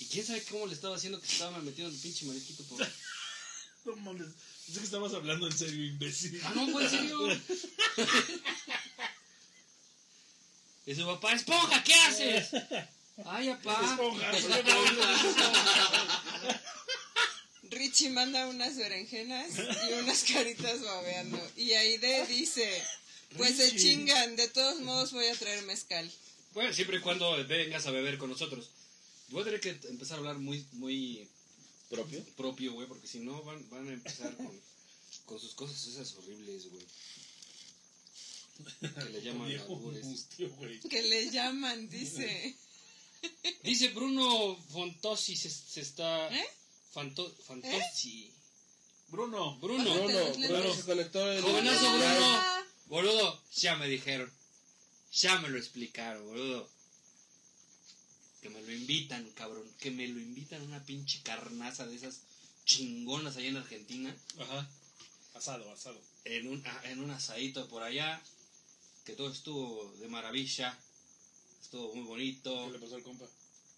Y 0.03 0.07
quién 0.07 0.27
sabe 0.27 0.43
cómo 0.51 0.67
le 0.67 0.75
estaba 0.75 0.97
haciendo 0.97 1.21
que 1.21 1.29
se 1.29 1.35
estaba 1.35 1.61
metiendo 1.61 1.95
el 1.95 2.01
pinche 2.01 2.27
marisquito 2.27 2.65
por... 2.65 2.85
No 3.85 3.95
mames. 3.97 4.27
Pensé 4.67 4.81
que 4.81 4.87
estabas 4.87 5.15
hablando 5.15 5.47
en 5.47 5.57
serio, 5.57 5.87
imbécil. 5.87 6.41
Ah, 6.45 6.53
no, 6.57 6.81
en 6.81 6.91
serio. 6.91 7.21
Y 10.85 10.97
su 10.97 11.07
papá, 11.07 11.35
esponja, 11.35 11.85
¿qué 11.85 11.95
haces? 11.95 12.49
Ay, 13.25 13.55
papá. 13.63 13.93
Esponja. 13.93 14.33
Richie 17.71 18.11
manda 18.11 18.49
unas 18.49 18.77
berenjenas 18.77 19.53
y 19.89 19.93
unas 19.93 20.25
caritas 20.25 20.83
babeando. 20.83 21.41
Y 21.57 21.75
Aide 21.75 22.27
dice, 22.27 22.85
pues 23.37 23.57
se 23.57 23.77
chingan, 23.77 24.35
de 24.35 24.49
todos 24.49 24.81
modos 24.81 25.13
voy 25.13 25.29
a 25.29 25.37
traer 25.37 25.63
mezcal. 25.63 26.11
Bueno, 26.53 26.73
siempre 26.73 26.97
y 26.97 27.01
cuando 27.01 27.47
vengas 27.47 27.87
a 27.87 27.93
beber 27.93 28.19
con 28.19 28.31
nosotros. 28.31 28.69
Voy 29.29 29.43
a 29.43 29.45
tener 29.45 29.61
que 29.61 29.71
empezar 29.89 30.17
a 30.17 30.19
hablar 30.19 30.39
muy, 30.39 30.67
muy 30.73 31.29
¿Propio? 31.89 32.25
propio, 32.37 32.73
güey, 32.75 32.87
porque 32.87 33.07
si 33.07 33.21
no 33.21 33.43
van, 33.43 33.69
van 33.71 33.89
a 33.89 33.93
empezar 33.93 34.37
con, 34.37 34.61
con 35.27 35.41
sus 35.41 35.55
cosas 35.55 35.87
esas 35.87 36.15
horribles, 36.17 36.71
güey. 36.71 36.85
Que 38.81 39.11
le 39.11 39.23
llaman 39.23 39.51
albures. 39.51 40.27
Que 40.89 41.03
le 41.03 41.31
llaman, 41.31 41.89
dice. 41.89 42.57
Dice 43.63 43.89
Bruno 43.89 44.57
Fontosi 44.71 45.37
se, 45.37 45.49
se 45.51 45.81
está... 45.81 46.29
¿Eh? 46.37 46.47
Fanto, 46.93 47.35
Fantosi. 47.47 48.31
Bruno. 49.09 49.59
Bruno. 49.59 49.85
Bruno, 49.85 50.03
Bruno 50.05 50.39
lentes. 50.39 50.77
se 50.77 50.83
conectó 50.83 51.33
el... 51.33 51.41
Jovenazo. 51.41 51.91
Bruno. 51.91 52.43
Boludo, 52.87 53.43
ya 53.57 53.77
me 53.77 53.89
dijeron. 53.89 54.31
Ya 55.13 55.39
me 55.41 55.49
lo 55.49 55.59
explicaron, 55.59 56.25
boludo. 56.27 56.69
Que 58.43 58.51
me 58.51 58.61
lo 58.61 58.73
invitan, 58.73 59.31
cabrón. 59.31 59.65
Que 59.79 59.91
me 59.91 60.07
lo 60.09 60.21
invitan 60.21 60.61
a 60.61 60.65
una 60.65 60.85
pinche 60.85 61.23
carnaza 61.23 61.87
de 61.87 61.97
esas 61.97 62.21
chingonas 62.65 63.37
allá 63.37 63.49
en 63.49 63.57
Argentina. 63.57 64.15
Ajá. 64.39 64.69
Asado, 65.35 65.71
asado. 65.71 66.01
En 66.25 66.49
un, 66.49 66.63
ah, 66.67 66.83
en 66.85 67.01
un 67.01 67.11
asadito 67.11 67.69
por 67.69 67.83
allá. 67.83 68.21
Que 69.05 69.15
todo 69.15 69.31
estuvo 69.31 69.95
de 70.01 70.09
maravilla. 70.09 70.77
Estuvo 71.63 71.95
muy 71.95 72.05
bonito. 72.05 72.67
¿Qué 72.67 72.73
le 72.73 72.79
pasó 72.79 72.97
al 72.97 73.03
compa? 73.03 73.27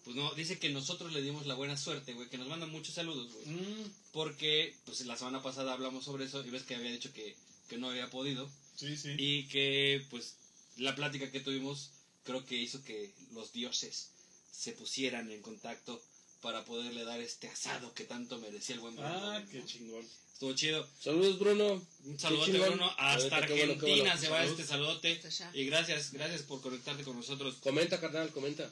Pues 0.03 0.15
no, 0.15 0.33
dice 0.35 0.59
que 0.59 0.69
nosotros 0.69 1.13
le 1.13 1.21
dimos 1.21 1.45
la 1.47 1.55
buena 1.55 1.77
suerte, 1.77 2.13
güey. 2.13 2.29
Que 2.29 2.37
nos 2.37 2.47
mandan 2.47 2.69
muchos 2.71 2.93
saludos, 2.95 3.31
güey. 3.33 3.45
Mm, 3.47 3.91
Porque, 4.11 4.75
pues 4.85 5.01
la 5.05 5.17
semana 5.17 5.41
pasada 5.41 5.73
hablamos 5.73 6.05
sobre 6.05 6.25
eso 6.25 6.45
y 6.45 6.49
ves 6.49 6.63
que 6.63 6.75
había 6.75 6.91
dicho 6.91 7.11
que, 7.13 7.35
que 7.69 7.77
no 7.77 7.89
había 7.89 8.09
podido. 8.09 8.49
sí, 8.75 8.97
sí. 8.97 9.15
Y 9.17 9.47
que, 9.47 10.05
pues, 10.09 10.35
la 10.77 10.95
plática 10.95 11.31
que 11.31 11.39
tuvimos 11.39 11.89
creo 12.23 12.45
que 12.45 12.55
hizo 12.55 12.83
que 12.83 13.13
los 13.33 13.51
dioses 13.53 14.09
se 14.55 14.71
pusieran 14.73 15.31
en 15.31 15.41
contacto 15.41 16.01
para 16.41 16.63
poderle 16.63 17.03
dar 17.03 17.19
este 17.21 17.47
asado 17.47 17.93
que 17.93 18.03
tanto 18.03 18.37
merecía 18.39 18.75
el 18.75 18.81
buen 18.81 18.95
Bruno. 18.95 19.31
Ah, 19.31 19.43
qué 19.51 19.65
chingón. 19.65 20.05
Estuvo 20.33 20.53
chido. 20.53 20.87
Saludos, 20.99 21.39
Bruno. 21.39 21.81
Un 22.03 22.19
saludote. 22.19 22.59
Bruno. 22.59 22.85
Hasta 22.97 23.37
Ahorita, 23.37 23.47
qué 23.47 23.53
bueno, 23.53 23.73
qué 23.79 23.79
Argentina 23.79 24.03
bueno. 24.03 24.19
se 24.19 24.29
va 24.29 24.37
Salud. 24.39 24.51
este 24.51 24.65
saludote. 24.65 25.21
Y 25.53 25.65
gracias, 25.65 26.11
gracias 26.11 26.41
por 26.43 26.61
conectarte 26.61 27.03
con 27.03 27.15
nosotros. 27.15 27.55
Comenta, 27.61 27.99
carnal, 27.99 28.31
comenta. 28.31 28.69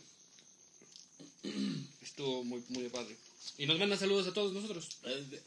Estuvo 2.02 2.44
muy, 2.44 2.64
muy 2.70 2.90
padre. 2.90 3.16
Y 3.58 3.66
nos 3.66 3.80
manda 3.80 3.98
saludos 3.98 4.28
a 4.28 4.34
todos 4.34 4.54
nosotros. 4.54 4.90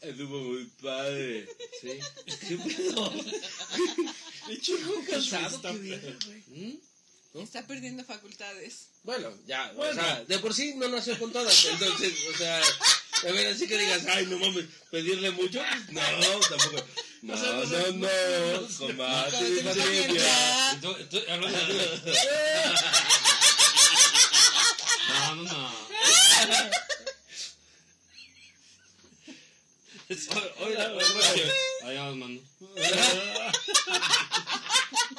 Estuvo 0.01 0.39
muy 0.39 0.65
padre. 0.81 1.47
Sí. 1.81 1.99
¿Qué 2.47 2.57
pedo? 2.57 3.13
Qué 4.47 4.59
chingón 4.59 5.05
cansado, 5.05 5.61
qué 5.61 6.15
güey. 6.25 6.43
¿Mm? 6.47 6.77
Está 7.41 7.65
perdiendo 7.65 8.03
facultades. 8.03 8.87
Bueno, 9.03 9.33
ya, 9.45 9.71
Bueno. 9.73 9.91
o 9.91 10.03
sea, 10.03 10.23
de 10.23 10.39
por 10.39 10.53
sí 10.53 10.73
no 10.75 10.87
nació 10.87 11.17
con 11.19 11.31
todas, 11.31 11.65
entonces, 11.65 12.13
o 12.33 12.37
sea, 12.37 12.59
a 12.59 13.31
ver, 13.31 13.47
así 13.47 13.67
que 13.67 13.77
digas, 13.77 14.05
ay, 14.07 14.25
no 14.27 14.37
mames, 14.37 14.65
pedirle 14.91 15.31
mucho, 15.31 15.61
no, 15.91 16.01
tampoco. 16.49 16.83
No, 17.23 17.33
O 17.33 17.37
sea, 17.37 17.51
no 17.51 17.55
no, 17.55 17.63
no, 17.65 18.61
no, 18.61 18.77
combate 18.77 19.37
No, 25.09 25.35
no, 25.35 25.43
no. 25.43 25.71
Oiga, 30.59 30.93
oiga. 30.93 31.03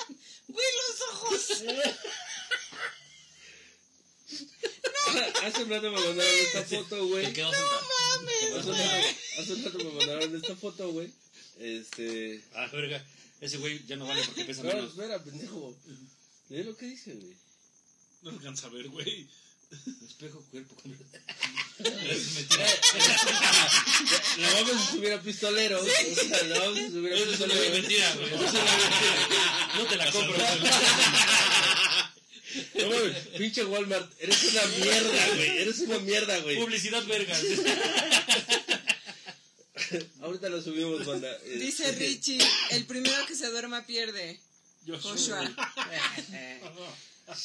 ¡Güey, 0.59 0.71
los 0.77 1.01
ojos! 1.13 1.43
hace 5.45 5.63
un 5.63 5.71
rato 5.71 5.91
me 5.93 6.01
mandaron 6.01 6.19
esta 6.19 6.65
foto, 6.65 7.07
güey. 7.07 7.33
Quedó 7.33 7.51
sentado. 7.53 7.81
Hace 9.39 9.53
un 9.55 9.65
rato, 9.65 9.79
me 9.79 9.85
mandaron 9.93 10.37
esta 10.37 10.57
foto, 10.57 10.91
güey. 10.93 11.13
Este. 11.61 12.43
Ah, 12.55 12.67
verga. 12.73 13.05
Ese 13.41 13.59
güey 13.59 13.85
ya 13.87 13.95
no 13.97 14.07
vale 14.07 14.23
porque 14.25 14.45
pesa 14.45 14.63
No, 14.65 14.71
menos. 14.75 14.91
espera, 14.91 15.23
pendejo. 15.23 15.77
Lee 16.49 16.65
lo 16.65 16.77
que 16.77 16.87
dice, 16.87 17.15
güey. 17.15 17.37
No 18.23 18.31
alcanza 18.31 18.67
a 18.67 18.71
ver, 18.71 18.89
güey. 18.89 19.29
Espejo, 19.71 20.43
cuerpo. 20.51 20.75
Es 20.85 20.89
mentira. 22.35 22.67
La 24.39 24.53
vamos 24.55 24.77
a 24.77 24.91
subir 24.93 25.13
a 25.13 25.21
pistolero. 25.23 25.81
O 25.81 25.85
sea, 25.85 26.43
la 26.45 26.59
vamos 26.61 26.79
a 26.79 26.89
subir 26.91 27.13
a 27.13 27.17
Eso 27.17 27.31
es 27.31 27.41
una 27.41 27.55
pistolero. 27.55 27.73
mentira, 27.75 28.15
güey. 28.15 28.35
Eso 28.35 28.45
es 28.45 28.53
una 28.53 28.63
mentira. 28.65 29.73
No 29.77 29.85
te 29.87 29.97
la 29.97 30.11
compro. 30.11 30.37
No 32.75 32.89
mames, 32.89 33.17
pinche 33.37 33.65
Walmart, 33.65 34.11
eres 34.21 34.43
una 34.45 34.63
mierda, 34.79 35.27
güey. 35.35 35.59
Eres 35.59 35.79
una 35.81 35.99
mierda, 35.99 36.39
güey. 36.41 36.57
Publicidad 36.59 37.05
vergas. 37.07 37.43
Ahorita 40.23 40.49
lo 40.49 40.61
subimos, 40.63 41.05
banda. 41.07 41.31
Este, 41.45 41.59
Dice 41.59 41.93
Richie, 41.93 42.39
el 42.71 42.87
primero 42.87 43.25
que 43.27 43.35
se 43.37 43.49
duerma 43.51 43.87
pierde. 43.87 44.41
Yo 44.85 44.99
Joshua. 44.99 45.41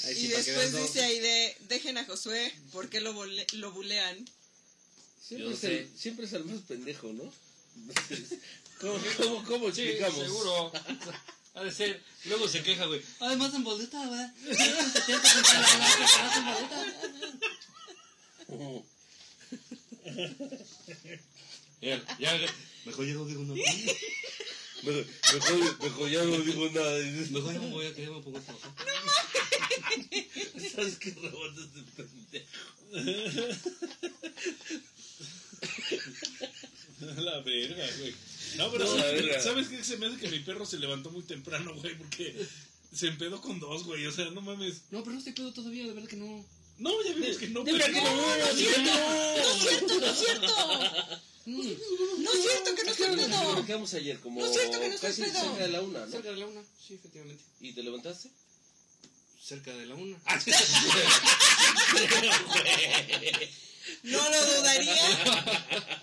Ahí 0.05 0.11
Y 0.11 0.15
sí, 0.15 0.27
después 0.27 0.71
no. 0.71 0.79
dice 0.81 1.03
ahí 1.03 1.19
de, 1.19 1.57
dejen 1.67 1.97
a 1.97 2.05
Josué, 2.05 2.53
porque 2.71 3.01
lo, 3.01 3.13
bole- 3.13 3.45
lo 3.53 3.71
bulean? 3.71 4.17
Siempre, 5.21 5.47
Yo 5.49 5.53
es 5.53 5.63
el, 5.63 5.87
sé. 5.87 5.97
siempre 5.97 6.25
es 6.25 6.33
el 6.33 6.45
más 6.45 6.61
pendejo, 6.61 7.11
¿no? 7.13 7.23
¿Cómo, 8.81 8.99
cómo, 9.17 9.43
cómo 9.45 9.71
Sí, 9.71 9.81
explicamos? 9.81 10.19
seguro. 10.25 10.71
Ha 11.55 11.63
de 11.63 11.71
ser. 11.71 12.01
Luego 12.25 12.47
se 12.47 12.63
queja, 12.63 12.85
güey. 12.85 13.01
Además 13.19 13.53
en 13.53 13.63
boleta, 13.63 14.05
güey. 14.07 14.57
Ya, 21.81 22.01
ya, 22.19 22.31
mejor 22.85 23.05
no 23.07 23.25
digo 23.25 23.43
nada. 23.43 23.59
Mejor, 24.83 25.05
mejor, 25.33 25.83
mejor 25.83 26.09
ya 26.09 26.23
no 26.23 26.37
digo 26.39 26.69
nada. 26.73 26.99
Mejor 27.31 27.53
ya 27.53 27.59
me 27.59 27.69
voy 27.69 27.85
a 27.85 27.93
quedar 27.93 28.11
un 28.11 28.23
poco 28.23 28.39
trabajar. 28.41 28.71
¿Sabes 30.75 30.97
qué 30.97 31.11
robot 31.11 31.57
es 31.57 31.73
de 31.73 31.81
pendejo? 32.03 32.47
La 37.21 37.39
verga, 37.41 37.85
güey. 37.99 38.13
No, 38.57 38.71
pero 38.71 38.85
No, 38.85 38.97
¿sabes, 38.97 39.23
verga. 39.23 39.41
¿sabes 39.41 39.67
qué? 39.67 39.83
Se 39.83 39.97
me 39.97 40.07
hace 40.07 40.17
que 40.17 40.29
mi 40.29 40.39
perro 40.39 40.65
se 40.65 40.79
levantó 40.79 41.09
muy 41.11 41.23
temprano, 41.23 41.73
güey, 41.75 41.97
porque 41.97 42.35
se 42.93 43.07
empedó 43.07 43.41
con 43.41 43.59
dos, 43.59 43.83
güey. 43.85 44.05
O 44.05 44.11
sea, 44.11 44.29
no 44.31 44.41
mames. 44.41 44.83
No, 44.91 44.99
pero 45.01 45.13
no 45.13 45.17
estoy 45.19 45.33
pedo 45.33 45.53
todavía, 45.53 45.85
de 45.85 45.93
verdad 45.93 46.09
que 46.09 46.17
no. 46.17 46.45
No, 46.77 46.91
ya 47.03 47.13
vimos 47.13 47.37
que 47.37 47.47
no. 47.49 47.63
Pero- 47.63 47.85
que 47.85 47.91
no, 47.91 48.01
no 48.03 48.35
es 48.45 48.55
cierto. 48.57 48.91
¡No 48.91 49.51
es 49.51 49.61
cierto, 49.61 49.99
no 49.99 50.05
es 50.07 50.17
cierto! 50.19 50.47
Mm. 51.45 51.71
¡No 52.23 52.31
es 52.33 52.41
cierto 52.41 52.75
que 52.75 52.83
no 52.83 52.91
estoy 52.91 53.15
Nos 53.15 53.25
pedo! 53.27 53.65
quedamos 53.65 53.93
ayer 53.95 54.19
como 54.21 54.39
No 54.41 54.45
es 54.47 54.53
cierto 54.53 54.79
que 54.79 54.87
no 54.87 54.93
estoy 54.95 55.09
casi 55.09 55.21
pedo. 55.23 55.41
cerca 55.41 55.63
de 55.63 55.67
la 55.69 55.81
una, 55.81 55.99
¿no? 56.05 56.11
Cerca 56.11 56.29
de 56.31 56.37
la 56.37 56.45
una, 56.47 56.61
sí, 56.87 56.93
efectivamente. 56.95 57.43
¿Y 57.59 57.73
te 57.73 57.83
levantaste? 57.83 58.29
Cerca 59.41 59.73
de 59.73 59.85
la 59.85 59.95
una. 59.95 60.17
No 64.03 64.29
lo 64.29 64.45
dudaría. 64.45 64.95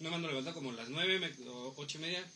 Me 0.00 0.08
mando 0.10 0.28
a 0.28 0.30
levantar 0.30 0.54
como 0.54 0.70
a 0.70 0.74
las 0.74 0.88
9 0.88 1.18
me, 1.20 1.48
o 1.50 1.74
8 1.76 1.98
y 1.98 2.00
media. 2.00 2.26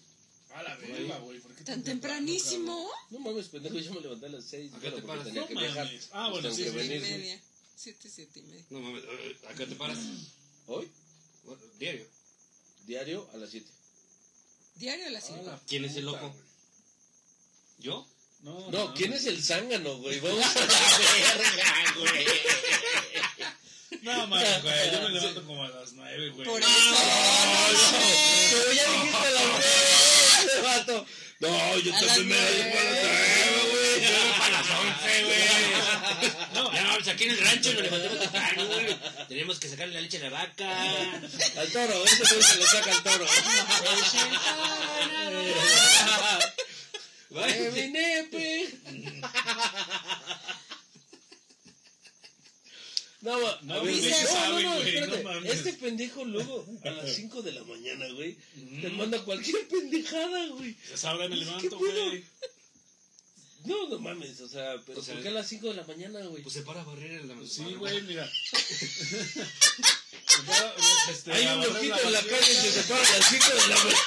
A 0.54 0.62
la 0.62 0.76
verga, 0.76 1.18
güey. 1.18 1.40
¿por 1.40 1.52
qué 1.54 1.64
¿Tan 1.64 1.82
tempranísimo? 1.82 2.88
No 3.10 3.18
mames, 3.18 3.48
pendejo, 3.48 3.76
yo 3.78 3.92
me 3.94 4.00
levanté 4.00 4.26
a 4.26 4.28
las 4.28 4.44
6. 4.44 4.72
¿A 4.74 4.78
qué 4.80 4.90
te 4.92 5.02
paras? 5.02 5.24
tenía 5.24 5.40
No 5.42 5.48
que 5.48 5.54
viajar. 5.54 5.84
mames. 5.86 6.08
Ah, 6.12 6.28
bueno, 6.30 6.42
Tengo 6.48 6.54
sí, 6.56 6.62
venir, 6.76 6.96
Y 6.96 7.00
media. 7.00 7.40
Siete, 7.76 8.08
siete 8.08 8.38
y 8.38 8.42
media. 8.44 8.64
No 8.70 8.80
mames, 8.80 9.02
¿a 9.50 9.54
qué 9.54 9.66
te 9.66 9.74
paras? 9.74 9.98
Hoy, 10.68 10.88
Bueno, 11.44 11.60
Diario. 11.78 12.06
diario 12.86 13.28
a 13.34 13.36
las 13.38 13.50
7. 13.50 13.66
Diario 14.76 15.06
a 15.08 15.10
las 15.10 15.30
la 15.30 15.60
¿Quién 15.66 15.84
es 15.84 15.96
el 15.96 16.04
loco? 16.04 16.34
¿Yo? 17.78 18.06
No, 18.42 18.70
No, 18.70 18.94
¿quién 18.94 19.12
es 19.12 19.26
el 19.26 19.42
zángano, 19.42 19.98
güey? 19.98 20.20
Vamos 20.20 20.44
a 20.44 20.60
la 20.60 20.66
verga, 20.66 21.94
güey. 21.98 22.26
No, 24.02 24.26
mames, 24.28 24.62
güey. 24.62 24.90
Yo 24.92 25.00
me 25.02 25.08
levanto 25.10 25.44
como 25.46 25.64
a 25.64 25.68
las 25.68 25.92
9, 25.94 26.28
güey. 26.30 26.46
Por 26.46 26.60
eso. 26.60 26.70
Pero 28.50 28.72
ya 28.72 28.92
dijiste 28.92 29.16
a 29.16 29.30
las 29.30 29.64
9, 30.60 30.62
vato. 30.62 31.06
No, 31.40 31.78
yo 31.78 31.94
A 31.94 31.98
también 32.00 32.28
me 32.28 32.34
nueve. 32.36 32.56
levanto 32.58 32.74
a 32.74 32.82
las 32.84 32.96
9, 33.28 33.70
güey. 33.70 34.00
Yo 34.02 34.38
para 34.38 34.50
las 34.50 34.66
11, 34.70 35.24
güey. 35.24 35.44
No, 36.54 36.72
Ya 36.72 36.84
vamos 36.84 37.08
aquí 37.08 37.24
en 37.24 37.30
el 37.30 37.38
rancho 37.40 37.72
nos 37.72 37.82
levantamos 37.82 38.20
temprano, 38.20 38.66
güey. 38.66 38.96
Tenemos 39.28 39.58
que 39.58 39.68
sacarle 39.68 39.94
la 39.94 40.00
leche 40.00 40.18
a 40.18 40.20
la 40.20 40.30
vaca. 40.30 40.70
Al 41.58 41.72
toro, 41.72 42.00
güey 42.00 42.08
se 42.42 42.56
lo 42.56 42.66
saca 42.66 42.92
al 42.92 43.02
toro. 43.02 43.26
Mi 47.74 47.88
nepe. 47.88 48.68
No, 53.24 53.38
No, 53.40 53.48
no, 53.62 53.74
no, 53.82 54.60
no, 54.60 54.74
espérate. 54.82 55.22
no. 55.24 55.44
Este 55.44 55.72
pendejo 55.72 56.24
luego 56.26 56.66
a 56.84 56.90
las 56.90 57.10
5 57.14 57.40
de 57.40 57.52
la 57.52 57.64
mañana, 57.64 58.06
güey, 58.10 58.36
te 58.82 58.90
manda 58.90 59.18
cualquier 59.24 59.66
pendejada, 59.66 60.46
güey. 60.48 60.76
esa 60.92 61.14
hora 61.14 61.26
me 61.28 61.34
¿Qué 61.34 61.40
levanto, 61.44 61.78
güey. 61.78 62.22
No, 63.64 63.88
no 63.88 63.98
mames, 63.98 64.38
o 64.42 64.48
sea, 64.48 64.76
pero 64.84 65.00
O 65.00 65.02
sea, 65.02 65.14
¿por 65.14 65.22
qué 65.22 65.30
a 65.30 65.32
las 65.32 65.48
5 65.48 65.68
de 65.68 65.74
la 65.74 65.84
mañana, 65.84 66.20
güey? 66.26 66.42
Pues 66.42 66.52
se 66.52 66.60
para 66.60 66.82
a 66.82 66.84
barrer 66.84 67.12
en 67.12 67.28
la 67.28 67.34
Pues 67.34 67.50
sí, 67.50 67.64
güey, 67.78 68.02
mira. 68.02 68.30
Este, 71.10 71.32
Hay 71.32 71.46
un 71.46 71.60
loquito 71.62 72.00
en 72.02 72.12
la 72.12 72.20
calle 72.20 72.52
que 72.62 72.70
se 72.70 72.82
para 72.82 73.00
a 73.00 73.18
las 73.18 73.26
5 73.26 73.44
de 73.48 73.54
la 73.54 73.76
mañana. 73.76 73.98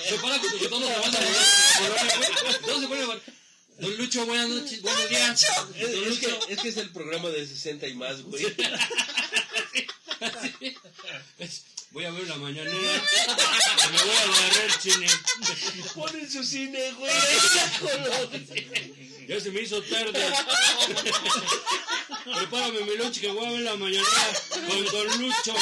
Se 0.10 0.18
para 0.18 0.38
con 0.40 0.50
todos 0.50 0.60
se 0.60 0.68
van 0.68 0.82
a 0.82 0.86
barrer. 0.88 2.60
Todos 2.66 2.80
se 2.82 2.88
ponen 2.88 3.04
a 3.04 3.06
barrer. 3.06 3.39
Don 3.80 3.96
Lucho, 3.96 4.26
buenas 4.26 4.48
noches, 4.48 4.82
buenos 4.82 5.08
días. 5.08 5.46
Es, 5.76 5.88
es 5.88 6.18
que, 6.18 6.38
es 6.52 6.60
que 6.60 6.68
es 6.68 6.76
el 6.76 6.90
programa 6.90 7.30
de 7.30 7.46
60 7.46 7.86
y 7.88 7.94
más, 7.94 8.22
güey. 8.22 8.44
Voy 11.92 12.04
a 12.04 12.10
ver 12.10 12.28
la 12.28 12.36
mañanera. 12.36 12.70
Me 12.70 13.98
voy 13.98 14.16
a 14.16 14.26
barrer, 14.26 14.78
chine. 14.80 15.06
Ponen 15.94 16.30
su 16.30 16.44
cine, 16.44 16.92
güey. 16.92 17.12
Ya 19.26 19.40
se 19.40 19.50
me 19.50 19.62
hizo 19.62 19.82
tarde. 19.82 20.24
Prepárame 22.24 22.80
mi 22.82 22.96
lunch 22.96 23.20
que 23.20 23.28
voy 23.28 23.46
a 23.46 23.50
ver 23.50 23.60
la 23.62 23.76
mañanera 23.76 24.32
con 24.68 24.84
Don 24.84 25.22
Lucho. 25.22 25.54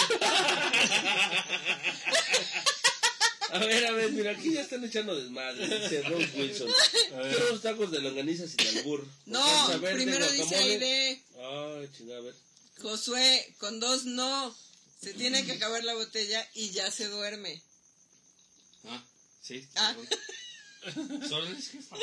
A 3.51 3.59
ver, 3.59 3.87
a 3.87 3.93
ver, 3.93 4.13
mira, 4.13 4.33
aquí 4.33 4.53
ya 4.53 4.61
están 4.61 4.85
echando 4.85 5.19
desmadre, 5.19 5.67
dice 5.67 6.03
Rose 6.03 6.31
Wilson. 6.35 6.71
Quiero 7.09 7.51
los 7.51 7.63
tacos 7.63 7.91
de 7.91 8.01
longaniza 8.01 8.47
sin 8.47 8.79
albur. 8.79 9.07
No, 9.27 9.69
verde, 9.81 9.95
primero 9.95 10.31
dice. 10.31 10.57
Aide. 10.57 11.23
Ay, 11.39 11.89
chingada, 11.97 12.21
a 12.21 12.23
ver. 12.23 12.35
Josué, 12.83 13.55
con 13.59 13.81
dos 13.81 14.05
no. 14.05 14.55
Se 15.01 15.15
tiene 15.15 15.47
que 15.47 15.53
acabar 15.53 15.85
la 15.85 15.95
botella 15.95 16.47
y 16.55 16.71
ya 16.71 16.91
se 16.91 17.07
duerme. 17.09 17.63
Ah, 18.85 19.05
sí. 19.43 19.67
Ah. 19.77 19.97
Jefa. 20.83 21.97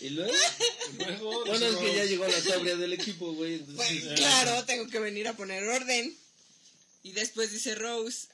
¿Y 0.00 0.10
luego? 0.10 0.32
Luego, 0.98 1.44
Bueno, 1.46 1.66
es 1.66 1.76
que 1.76 1.94
ya 1.94 2.04
llegó 2.04 2.26
la 2.26 2.40
sobria 2.40 2.76
del 2.76 2.92
equipo, 2.92 3.32
güey. 3.32 3.58
Pues, 3.58 4.04
claro, 4.16 4.64
tengo 4.64 4.86
que 4.88 4.98
venir 4.98 5.28
a 5.28 5.36
poner 5.36 5.62
orden. 5.64 6.16
Y 7.04 7.12
después 7.12 7.52
dice 7.52 7.76
Rose, 7.76 8.26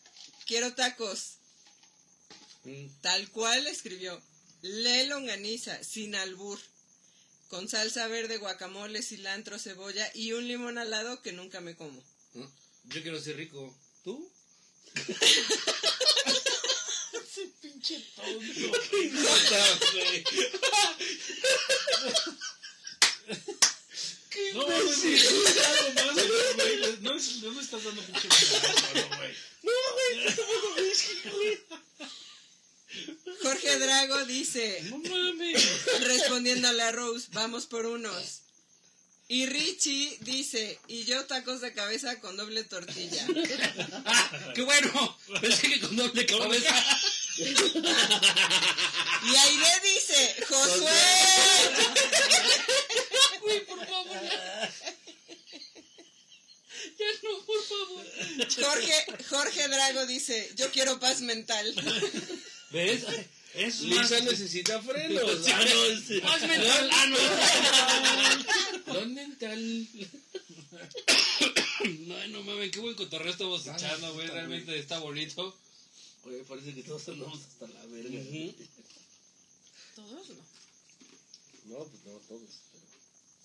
quiero 0.46 0.74
tacos. 0.74 1.34
Mm, 2.64 2.86
Tal 3.02 3.28
cual 3.30 3.66
escribió. 3.66 4.22
Le 4.62 5.06
longaniza, 5.06 5.82
sin 5.82 6.14
albur. 6.14 6.58
Con 7.48 7.68
salsa 7.68 8.06
verde, 8.06 8.38
guacamole, 8.38 9.02
cilantro, 9.02 9.58
cebolla 9.58 10.08
y 10.14 10.32
un 10.32 10.46
limón 10.46 10.78
al 10.78 10.90
lado 10.90 11.20
que 11.20 11.32
nunca 11.32 11.60
me 11.60 11.74
como. 11.74 12.00
¿no? 12.34 12.48
Yo 12.84 13.02
quiero 13.02 13.20
ser 13.20 13.36
rico. 13.36 13.76
¿Tú? 14.04 14.30
pinche 17.60 17.98
tonto. 18.14 18.40
güey. 24.34 24.52
No, 24.54 24.66
más, 24.68 25.02
güey. 25.02 26.96
No, 27.00 27.14
es- 27.16 27.36
no 27.42 27.52
me 27.52 27.62
estás 27.62 27.82
dando 27.84 28.02
pinche 28.02 28.28
micrófono, 28.28 29.16
güey. 29.16 29.34
Jorge 33.42 33.78
Drago 33.78 34.24
dice, 34.26 34.82
No 34.90 34.98
mames. 34.98 36.00
respondiéndole 36.00 36.82
a 36.82 36.92
Rose, 36.92 37.28
vamos 37.32 37.66
por 37.66 37.86
unos. 37.86 38.40
Y 39.28 39.46
Richie 39.46 40.16
dice, 40.22 40.80
y 40.88 41.04
yo 41.04 41.24
tacos 41.26 41.60
de 41.60 41.72
cabeza 41.72 42.18
con 42.20 42.36
doble 42.36 42.64
tortilla. 42.64 43.24
¡Ah! 44.04 44.30
¡Qué 44.56 44.62
bueno! 44.62 45.16
Pensé 45.40 45.68
que 45.68 45.80
con 45.80 45.94
doble 45.94 46.26
cabeza. 46.26 46.84
Y 47.38 49.36
Aire 49.36 49.80
dice, 49.84 50.36
Josué. 50.48 50.90
Por 53.66 53.86
favor. 53.86 54.06
Ya, 54.22 54.70
Ya 56.98 57.06
no, 57.22 57.44
por 57.44 57.62
favor. 57.64 58.04
Jorge, 58.64 59.24
Jorge 59.28 59.68
Drago 59.68 60.06
dice, 60.06 60.50
yo 60.56 60.70
quiero 60.70 60.98
paz 61.00 61.20
mental. 61.20 61.74
¿Ves? 62.70 63.04
Es 63.54 63.80
más. 63.82 64.10
Lisa 64.10 64.20
necesita 64.20 64.80
frenos. 64.80 65.46
Ah, 65.48 65.64
no, 65.68 65.84
este- 65.86 66.20
Más 66.22 66.40
mental. 66.42 66.90
Ah, 66.92 67.06
no. 68.86 68.94
Don 68.94 69.14
mental. 69.14 69.88
No, 72.06 72.26
no 72.28 72.42
mames, 72.44 72.70
qué 72.70 72.80
buen 72.80 72.94
cotorreo 72.94 73.32
estamos 73.32 73.66
echando, 73.66 74.12
güey. 74.14 74.28
Realmente 74.28 74.78
está 74.78 74.98
bonito. 75.00 75.56
Oye, 76.24 76.44
parece 76.48 76.74
que 76.74 76.82
todos 76.82 77.08
andamos 77.08 77.40
hasta 77.40 77.66
la 77.66 77.86
verga. 77.86 78.20
Todos 79.96 80.28
no, 80.28 80.34
No, 81.78 81.84
pues 81.84 82.04
no, 82.04 82.12
todos. 82.28 82.50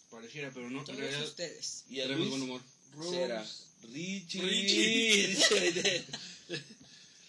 Pareciera, 0.10 0.52
pero 0.54 0.70
no. 0.70 0.84
Todos 0.84 1.00
realidad, 1.00 1.24
ustedes. 1.24 1.84
Y 1.90 2.02
a 2.02 2.08
Luis 2.08 2.30
buen 2.30 2.42
humor. 2.44 2.62
será 3.10 3.46
Richie. 3.94 4.42
Richie. 4.42 6.06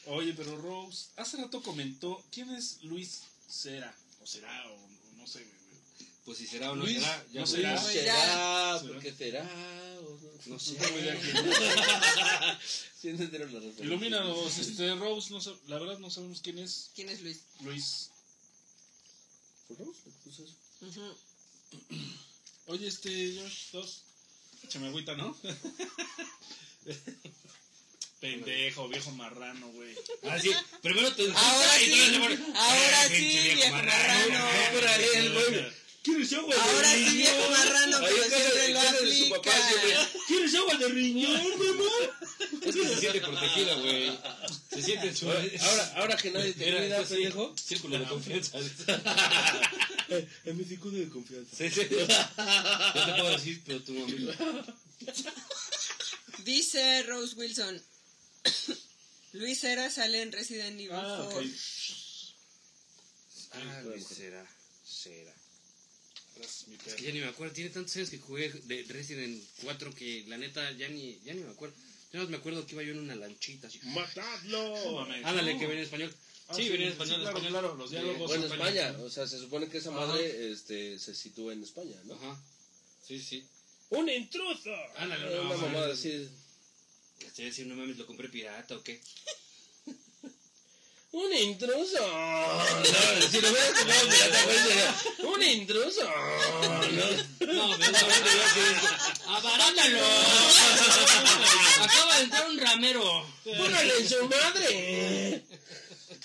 Oye, 0.06 0.34
pero 0.34 0.56
Rose, 0.56 1.06
hace 1.16 1.36
rato 1.36 1.62
comentó, 1.62 2.24
¿quién 2.30 2.50
es 2.54 2.78
Luis 2.82 3.22
Cera? 3.48 3.92
O 4.22 4.26
será, 4.26 4.70
o, 4.70 4.74
o 4.74 5.16
no 5.16 5.26
sé, 5.26 5.40
güey. 5.40 5.56
Pues 6.24 6.38
si 6.38 6.46
será 6.46 6.72
o 6.72 6.76
no 6.76 6.84
Luis, 6.84 6.98
será, 6.98 7.26
ya 7.32 7.40
no 7.40 7.46
será. 7.46 7.82
Será, 7.82 8.82
ya. 8.82 8.82
¿por 8.86 9.00
qué 9.00 9.12
será? 9.12 9.42
O 10.00 10.18
no, 10.46 10.54
No 10.54 10.58
sé. 10.58 10.76
Sí. 12.96 13.08
Ilumínanos, 13.80 14.58
este, 14.58 14.94
Rose, 14.96 15.32
no 15.32 15.40
la 15.68 15.78
verdad 15.78 15.98
no 15.98 16.10
sabemos 16.10 16.40
quién 16.40 16.58
es 16.58 16.90
¿Quién 16.94 17.08
es 17.08 17.20
Luis? 17.20 17.42
Luis. 17.60 18.10
¿Por 19.68 19.78
Rose? 19.78 20.00
Pues 20.24 20.38
eso. 20.40 20.56
Ujú. 20.80 21.14
Oye, 22.66 22.88
este, 22.88 23.10
Josh, 23.40 23.70
dos. 23.72 24.02
Échame 24.64 24.88
agüita, 24.88 25.14
¿no? 25.14 25.36
Pendejo, 28.20 28.88
viejo 28.88 29.10
marrano, 29.12 29.68
güey. 29.68 29.94
Ah, 30.24 30.38
sí. 30.40 30.50
Primero 30.82 31.14
te 31.14 31.30
Ahora 31.30 31.82
y 31.82 31.84
sí, 31.86 32.14
ahora 32.16 32.36
"Ah, 32.54 33.04
sí, 33.08 33.14
pinche 33.14 33.54
viejo 33.54 33.70
marrano". 33.76 34.44
Güey. 35.34 35.66
¿Quieres 36.02 36.32
agua 36.34 36.54
de 36.54 36.60
Ahora 36.60 36.88
sí, 36.92 36.96
riñón? 37.04 37.16
viejo 37.16 37.50
marrano, 37.50 37.98
pero 38.00 38.16
casa- 38.16 38.36
siempre 38.38 38.68
lo 38.68 38.80
casa 38.80 39.00
de 39.00 39.14
su 39.16 39.28
papá, 39.30 39.50
aplica. 39.56 40.08
¿Quieres 40.28 40.54
agua 40.54 40.74
de 40.76 40.88
riñón, 40.88 41.58
mi 41.60 41.66
amor? 41.68 42.14
Es 42.62 42.74
que 42.76 42.88
se 42.88 42.96
siente 43.00 43.20
protegida, 43.20 43.74
güey. 43.74 44.18
Se 44.70 44.82
siente 44.82 45.08
en 45.08 45.16
su. 45.16 45.30
Ahora, 45.30 45.92
ahora 45.96 46.16
que 46.16 46.30
nadie 46.30 46.52
te 46.54 46.64
cuida, 46.64 47.04
sí, 47.04 47.14
pendejo. 47.14 47.54
Círculo 47.62 47.98
de 47.98 48.04
confianza. 48.06 48.58
Es 50.44 50.54
mi 50.54 50.64
círculo 50.64 50.96
de 50.98 51.08
confianza. 51.08 51.56
Sí, 51.56 51.68
sí. 51.70 51.80
Yo 51.90 52.06
te 52.06 53.12
puedo 53.20 53.30
decir, 53.36 53.62
pero 53.66 53.82
tu 53.82 53.92
amigo. 54.04 54.32
Dice 56.44 57.02
Rose 57.04 57.34
Wilson. 57.36 57.82
Luis 59.32 59.60
Cera 59.60 59.90
sale 59.90 60.22
en 60.22 60.32
Resident 60.32 60.78
Evil 60.80 60.92
Ah, 60.92 61.22
4. 61.30 61.38
ok. 61.40 61.46
Ah, 63.52 63.80
Luis. 63.84 64.06
Gracias, 66.36 66.68
mi 66.68 66.74
Es 66.76 66.82
que 66.82 66.90
perro. 66.90 67.02
ya 67.02 67.12
ni 67.12 67.20
me 67.20 67.26
acuerdo, 67.28 67.54
tiene 67.54 67.70
tantos 67.70 67.96
años 67.96 68.10
que 68.10 68.18
jugué 68.18 68.50
de 68.50 68.84
Resident 68.88 69.42
4 69.62 69.94
que 69.94 70.24
la 70.28 70.36
neta 70.36 70.70
ya 70.72 70.88
ni, 70.88 71.18
ya 71.24 71.32
ni 71.32 71.40
me 71.42 71.50
acuerdo. 71.50 71.74
Yo 72.12 72.22
no 72.22 72.28
me 72.28 72.36
acuerdo 72.36 72.66
que 72.66 72.74
iba 72.74 72.82
yo 72.82 72.92
en 72.92 73.00
una 73.00 73.16
lanchita 73.16 73.66
así. 73.68 73.80
¡Matadlo! 73.84 75.00
Ándale, 75.24 75.52
que 75.58 75.66
venía 75.66 75.78
en 75.78 75.84
español. 75.84 76.14
Ah, 76.48 76.54
sí, 76.54 76.68
venía 76.68 76.86
en 76.86 76.92
español, 76.92 77.16
sí, 77.16 77.20
claro, 77.22 77.36
español. 77.38 77.52
claro, 77.60 77.74
los 77.76 77.90
diálogos 77.90 78.28
Bueno, 78.28 78.48
son 78.48 78.52
España, 78.60 78.96
o 79.02 79.10
sea, 79.10 79.26
se 79.26 79.38
supone 79.38 79.68
que 79.68 79.78
esa 79.78 79.90
Ajá. 79.90 80.06
madre 80.06 80.52
este, 80.52 80.98
se 80.98 81.14
sitúa 81.14 81.52
en 81.52 81.62
España, 81.64 81.96
¿no? 82.04 82.14
Ajá. 82.14 82.40
Sí, 83.06 83.20
sí. 83.20 83.44
¡Un 83.90 84.08
intruso! 84.08 84.70
Ándale, 84.96 85.26
Una 85.26 85.36
no, 85.36 85.44
mamada 85.44 85.72
mamá. 85.80 85.92
así. 85.92 86.28
¿Qué 87.18 87.26
estoy 87.26 87.46
diciendo? 87.46 87.74
No 87.74 87.80
mames, 87.82 87.96
lo 87.98 88.06
compré 88.06 88.28
pirata 88.28 88.76
o 88.76 88.82
qué. 88.82 89.00
¡Un 91.12 91.32
intruso! 91.32 91.98
No, 92.00 92.84
si 93.30 93.40
lo 93.40 93.48
hubieras 93.50 93.72
comprado 93.78 94.08
pirata, 94.08 94.44
güey, 94.44 94.58
sería, 94.58 94.96
¡Un 95.24 95.42
intruso! 95.42 96.04
No. 96.04 97.52
No, 97.52 97.78
pero. 97.78 97.96
¡Abarátalo! 99.26 99.98
Acaba 101.80 102.16
de 102.18 102.22
entrar 102.24 102.50
un 102.50 102.58
ramero. 102.58 103.26
¡Póngale 103.44 103.98
en 103.98 104.08
su 104.08 104.28
madre! 104.28 105.44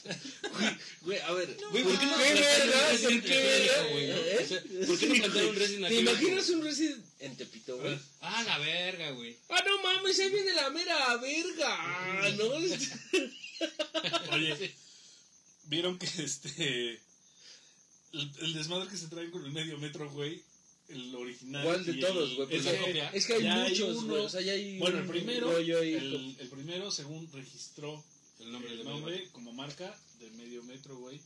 Güey, 0.03 0.69
güey, 1.01 1.19
a 1.19 1.31
ver, 1.33 1.57
Güey, 1.71 1.83
¿por 1.83 1.99
qué 1.99 2.05
no 2.05 2.17
¿qué 2.17 2.33
plantaron 2.33 2.63
verga? 2.63 2.81
un 2.81 2.91
Resident 2.91 3.21
¿Por 3.21 3.31
qué 3.31 3.71
no? 3.77 3.97
¿Eh? 3.99 4.39
O 4.41 4.47
sea, 4.47 4.87
¿Por 4.87 4.99
qué 4.99 5.05
no 5.07 5.15
plantaron 5.15 5.49
un 5.49 5.55
Resident 5.55 5.85
aquí? 5.85 5.95
¿Te 5.95 6.01
imaginas 6.01 6.49
un 6.49 6.63
Resident 6.63 7.05
en 7.19 7.37
Tepito, 7.37 7.77
güey? 7.77 7.99
Ah, 8.21 8.43
la 8.43 8.57
verga, 8.59 9.11
güey. 9.11 9.37
¡Ah, 9.49 9.63
no 9.67 9.83
mames! 9.83 10.19
Ahí 10.19 10.29
viene 10.29 10.53
la 10.53 10.69
mera 10.69 11.17
verga, 11.17 12.31
¿no? 12.37 12.45
Oye, 14.35 14.75
¿vieron 15.65 15.97
que 15.97 16.05
este. 16.23 17.01
El, 18.13 18.31
el 18.41 18.53
desmadre 18.53 18.89
que 18.89 18.97
se 18.97 19.07
traen 19.07 19.31
con 19.31 19.45
el 19.45 19.51
medio 19.51 19.77
metro, 19.77 20.09
güey? 20.09 20.43
El 20.89 21.15
original. 21.15 21.63
¿Cuál 21.63 21.85
de 21.85 21.93
todos, 21.93 22.35
güey? 22.35 22.49
Pues 22.49 22.65
es. 22.65 23.13
Es 23.13 23.25
que 23.25 23.33
hay 23.35 23.43
muchos, 23.43 24.03
güey. 24.03 24.21
O 24.21 24.29
sea, 24.29 24.41
ya 24.41 24.51
hay 24.53 24.77
Bueno, 24.79 24.99
el 24.99 25.07
primero, 25.07 25.57
el, 25.57 26.35
el 26.37 26.49
primero, 26.49 26.91
según 26.91 27.31
registró 27.31 28.03
El 28.41 28.51
nombre 28.51 28.71
el 28.71 28.77
del 28.77 28.87
nombre 28.87 29.27
como 29.31 29.51
marca 29.53 29.95
de 30.19 30.29
medio 30.31 30.63
metro, 30.63 30.97
güey. 30.97 31.21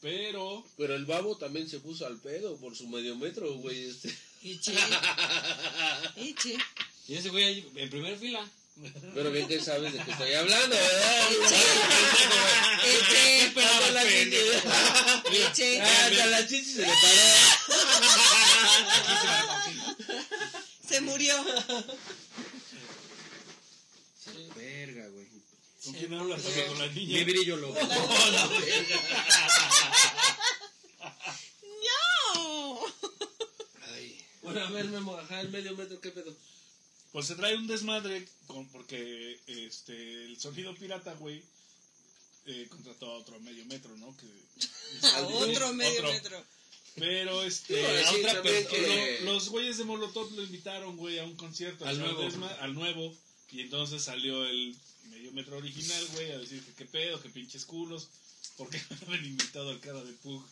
Pero 0.00 0.64
Pero 0.78 0.94
el 0.96 1.04
babo 1.04 1.36
también 1.36 1.68
se 1.68 1.78
puso 1.80 2.06
al 2.06 2.18
pedo 2.18 2.56
por 2.56 2.74
su 2.76 2.86
medio 2.88 3.14
metro, 3.16 3.52
güey. 3.56 3.90
Este. 3.90 4.16
Ichi. 4.42 4.72
Ichi. 6.16 6.56
Y 7.08 7.16
ese 7.16 7.28
güey 7.28 7.44
ahí 7.44 7.70
en 7.76 7.90
primera 7.90 8.16
fila. 8.16 8.48
Pero 9.14 9.30
bien 9.30 9.46
que 9.46 9.60
sabes 9.60 9.92
de 9.92 9.98
qué 10.02 10.10
estoy 10.10 10.32
hablando, 10.32 10.74
¿verdad? 10.74 11.30
Ichi. 11.32 11.54
Hasta 13.60 13.90
la 13.90 14.02
chichi- 14.04 15.50
Ichi. 15.50 15.76
hasta 15.76 16.26
la 16.26 16.46
chichi 16.46 16.72
se 16.72 16.80
le 16.80 16.86
paró. 16.86 17.20
Se 20.88 21.00
murió. 21.02 21.34
Verga, 24.56 25.08
güey. 25.08 25.26
¿Con 25.84 25.92
quién 25.94 26.14
hablas? 26.14 26.42
Con 26.42 26.78
la 26.78 26.86
niña. 26.88 27.18
Mi 27.18 27.24
brillo 27.24 27.56
loco. 27.56 27.78
¡No! 31.62 32.80
Ay. 33.94 34.18
Bueno, 34.42 34.60
a 34.64 34.70
ver, 34.70 34.86
Memo, 34.86 35.16
ajá, 35.16 35.40
el 35.40 35.50
medio 35.50 35.76
metro, 35.76 36.00
¿qué 36.00 36.10
pedo? 36.10 36.34
Pues 37.12 37.26
se 37.26 37.34
trae 37.34 37.56
un 37.56 37.66
desmadre 37.66 38.26
con, 38.46 38.68
porque 38.68 39.38
este 39.46 40.24
el 40.24 40.38
sonido 40.40 40.74
pirata, 40.74 41.12
güey, 41.14 41.42
eh, 42.46 42.66
contrató 42.70 43.06
a 43.10 43.14
otro 43.18 43.38
medio 43.40 43.64
metro, 43.66 43.96
¿no? 43.96 44.16
Que, 44.16 44.26
A 45.16 45.22
otro 45.22 45.72
medio 45.74 46.00
Otro. 46.00 46.12
metro. 46.12 46.44
Pero 46.96 47.42
este, 47.44 47.86
a 48.04 48.10
otra 48.12 48.42
que- 48.42 49.18
lo- 49.22 49.32
los 49.32 49.48
güeyes 49.48 49.78
de 49.78 49.84
Molotov 49.84 50.32
lo 50.32 50.42
invitaron, 50.42 50.96
güey, 50.96 51.18
a 51.20 51.24
un 51.24 51.36
concierto. 51.36 51.84
Al 51.86 51.98
nuevo. 51.98 52.22
desma- 52.22 52.56
al 52.60 52.74
nuevo. 52.74 53.16
Y 53.52 53.60
entonces 53.60 54.02
salió 54.02 54.44
el 54.44 54.76
metro 55.32 55.56
original, 55.58 56.06
güey, 56.14 56.32
a 56.32 56.38
decir 56.38 56.62
que 56.64 56.72
qué 56.74 56.84
pedo, 56.86 57.20
que 57.22 57.28
pinches 57.30 57.64
culos. 57.64 58.08
¿Por 58.56 58.68
qué 58.70 58.80
no 58.90 58.96
habían 59.06 59.24
invitado 59.26 59.70
al 59.70 59.80
cara 59.80 60.02
de 60.02 60.12
Pug? 60.14 60.44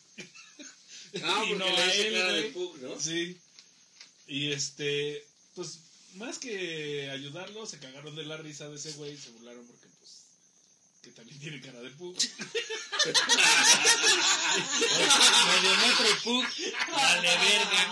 Ah, 1.22 1.44
Y 1.46 1.48
porque 1.50 1.54
no 1.56 1.64
le 1.66 1.76
a 1.78 1.94
él, 1.94 2.12
cara 2.14 2.32
de 2.32 2.42
pug, 2.50 2.78
¿no? 2.82 3.00
Sí. 3.00 3.36
Y 4.26 4.52
este, 4.52 5.24
pues, 5.54 5.80
más 6.14 6.38
que 6.38 7.10
ayudarlo, 7.10 7.64
se 7.66 7.78
cagaron 7.78 8.14
de 8.14 8.24
la 8.24 8.36
risa 8.36 8.68
de 8.68 8.76
ese 8.76 8.92
güey, 8.92 9.16
se 9.16 9.30
burlaron 9.30 9.66
porque, 9.66 9.86
pues, 9.98 10.10
que 11.02 11.10
también 11.12 11.38
tiene 11.38 11.60
cara 11.62 11.80
de 11.80 11.90
Pug. 11.90 12.14
Medio 15.48 15.76
metro 15.76 16.06
y 16.10 16.14
pug. 16.24 16.44
Vale, 16.92 17.28
verga. 17.38 17.82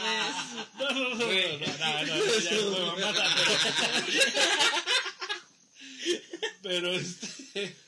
No, 0.79 0.91
no, 0.91 1.15
no, 1.15 1.27
Güey. 1.27 1.59
no, 1.59 1.67
no, 1.67 2.05
no, 2.05 2.17
no, 2.17 2.39
ya 2.39 2.51
no 2.53 2.61
fue 2.73 2.81
mamada, 2.87 3.35
pero... 3.37 3.51
pero 6.67 6.93
este... 6.93 7.77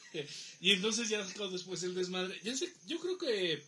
Y 0.61 0.73
entonces 0.73 1.11
ya 1.11 1.25
sacó 1.25 1.49
después 1.49 1.83
el 1.83 1.95
desmadre. 1.95 2.41
Ya 2.43 2.57
sé, 2.57 2.73
yo 2.87 2.99
creo 2.99 3.19
que 3.19 3.63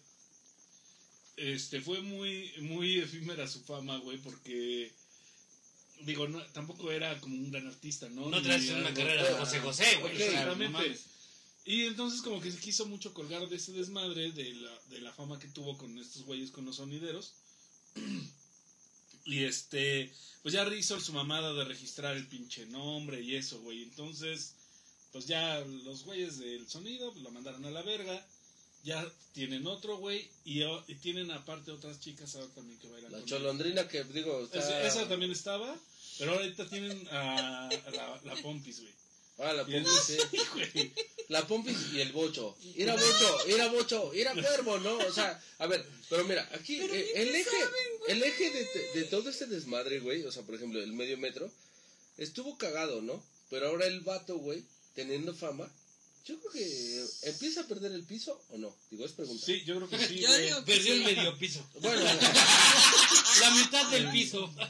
este 1.37 1.81
fue 1.83 2.01
muy 2.01 2.51
muy 2.61 2.99
efímera 2.99 3.47
su 3.47 3.61
fama, 3.61 3.99
güey, 3.99 4.17
porque 4.19 4.91
digo, 6.03 6.27
no, 6.29 6.43
tampoco 6.53 6.91
era 6.91 7.19
como 7.21 7.37
un 7.37 7.51
gran 7.51 7.67
artista, 7.67 8.09
¿no? 8.09 8.31
No 8.31 8.43
traes 8.43 8.71
una 8.71 8.93
carrera 8.95 9.23
de 9.23 9.35
José 9.35 9.61
José, 9.61 9.99
güey. 10.01 10.21
Exactamente. 10.21 10.99
Y 11.67 11.83
entonces 11.83 12.23
como 12.23 12.41
que 12.41 12.51
se 12.51 12.59
quiso 12.59 12.87
mucho 12.87 13.13
colgar 13.13 13.47
de 13.49 13.57
ese 13.57 13.73
desmadre, 13.73 14.33
de 14.33 14.55
la, 14.55 14.81
de 14.89 15.01
la 15.03 15.13
fama 15.13 15.39
que 15.39 15.49
tuvo 15.49 15.77
con 15.77 15.97
estos 15.99 16.23
güeyes 16.25 16.51
con 16.51 16.65
los 16.65 16.77
sonideros. 16.77 17.35
Y 19.27 19.45
este, 19.45 20.11
pues 20.43 20.55
ya 20.55 20.67
hizo 20.75 20.99
su 20.99 21.13
mamada 21.13 21.53
de 21.53 21.65
registrar 21.65 22.17
el 22.17 22.27
pinche 22.27 22.65
nombre 22.67 23.21
y 23.21 23.37
eso, 23.37 23.61
güey. 23.61 23.83
Entonces, 23.83 24.55
pues 25.13 25.27
ya 25.27 25.61
los 25.85 26.05
güeyes 26.05 26.39
del 26.39 26.69
sonido 26.69 27.13
pues, 27.13 27.23
lo 27.23 27.31
mandaron 27.31 27.65
a 27.65 27.71
la 27.71 27.83
verga. 27.83 28.25
Ya 28.83 29.07
tienen 29.35 29.67
otro 29.67 29.99
güey 29.99 30.27
y, 30.45 30.65
tienen 31.03 31.31
aparte 31.31 31.71
otras 31.71 32.01
chicas 32.01 32.35
ahora 32.37 32.49
también 32.55 32.79
que 32.79 32.89
bailan 32.89 33.13
La 33.13 33.19
con 33.19 33.27
cholondrina 33.27 33.87
que, 33.87 34.05
digo, 34.05 34.43
está... 34.45 34.59
Esa, 34.59 34.87
esa 34.87 35.09
también 35.09 35.31
estaba, 35.33 35.77
pero 36.19 36.33
ahorita 36.33 36.67
tienen 36.67 37.07
a, 37.11 37.69
a 37.69 37.91
la, 37.91 38.21
la 38.25 38.37
Pompis, 38.37 38.81
güey. 38.81 38.93
Ah, 39.37 39.53
la 39.53 39.65
pompis, 39.65 39.91
sí. 40.07 40.17
entonces, 40.19 40.51
güey, 40.75 40.93
La 41.29 41.47
pompis 41.47 41.77
y 41.93 42.01
el 42.01 42.13
bocho. 42.13 42.57
Ir 42.75 42.91
a 42.91 42.95
bocho, 42.95 43.49
ir 43.49 43.61
a 43.61 43.69
bocho, 43.69 44.15
ir 44.15 44.29
a 44.29 44.33
cuervo, 44.33 44.79
¿no? 44.79 44.97
O 44.97 45.13
sea, 45.13 45.43
a 45.59 45.67
ver, 45.67 45.85
pero 46.09 46.25
mira, 46.25 46.49
aquí 46.53 46.79
Pero 46.79 46.95
eh, 46.95 47.13
el 47.17 47.35
eje, 47.35 47.51
saben, 47.51 47.75
el 48.09 48.23
eje 48.23 48.51
de, 48.51 49.01
de 49.01 49.05
todo 49.05 49.29
este 49.29 49.47
desmadre, 49.47 50.01
güey, 50.01 50.25
o 50.25 50.33
sea, 50.33 50.43
por 50.43 50.55
ejemplo, 50.55 50.83
el 50.83 50.93
medio 50.93 51.19
metro, 51.19 51.51
estuvo 52.17 52.57
cagado, 52.57 53.03
¿no? 53.03 53.23
Pero 53.51 53.69
ahora 53.69 53.87
el 53.87 54.01
vato, 54.01 54.39
güey, 54.39 54.63
teniendo 55.01 55.35
fama, 55.35 55.67
yo 56.27 56.39
creo 56.39 56.53
que 56.53 57.07
empieza 57.23 57.63
a 57.63 57.65
perder 57.65 57.93
el 57.93 58.05
piso 58.05 58.39
o 58.51 58.59
no. 58.59 58.77
Digo, 58.91 59.07
es 59.07 59.13
pregunta. 59.13 59.45
Sí, 59.45 59.63
yo 59.65 59.77
creo 59.77 59.89
que 59.89 60.07
sí, 60.07 60.19
Yo 60.21 60.29
güey. 60.29 60.45
digo 60.45 60.65
que 60.65 60.73
Perdió 60.75 60.93
el 60.93 61.05
medio 61.05 61.39
piso. 61.39 61.67
Bueno, 61.81 62.03
La 63.41 63.51
mitad 63.53 63.91
del 63.91 64.11
piso. 64.11 64.53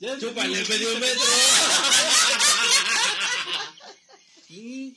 Ya 0.00 0.16
chúpale 0.16 0.60
el 0.60 0.68
medio 0.68 0.96
metro. 1.00 1.24
Mm. 4.50 4.90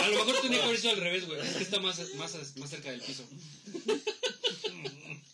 A 0.00 0.08
lo 0.08 0.24
mejor 0.24 0.42
tenía 0.42 0.58
que 0.58 0.64
haber 0.64 0.80
sido 0.80 0.94
al 0.94 1.00
revés, 1.00 1.26
güey. 1.26 1.40
Es 1.40 1.54
que 1.54 1.62
está 1.62 1.78
más, 1.78 1.96
más, 2.16 2.56
más 2.56 2.70
cerca 2.70 2.90
del 2.90 3.02
piso. 3.02 3.22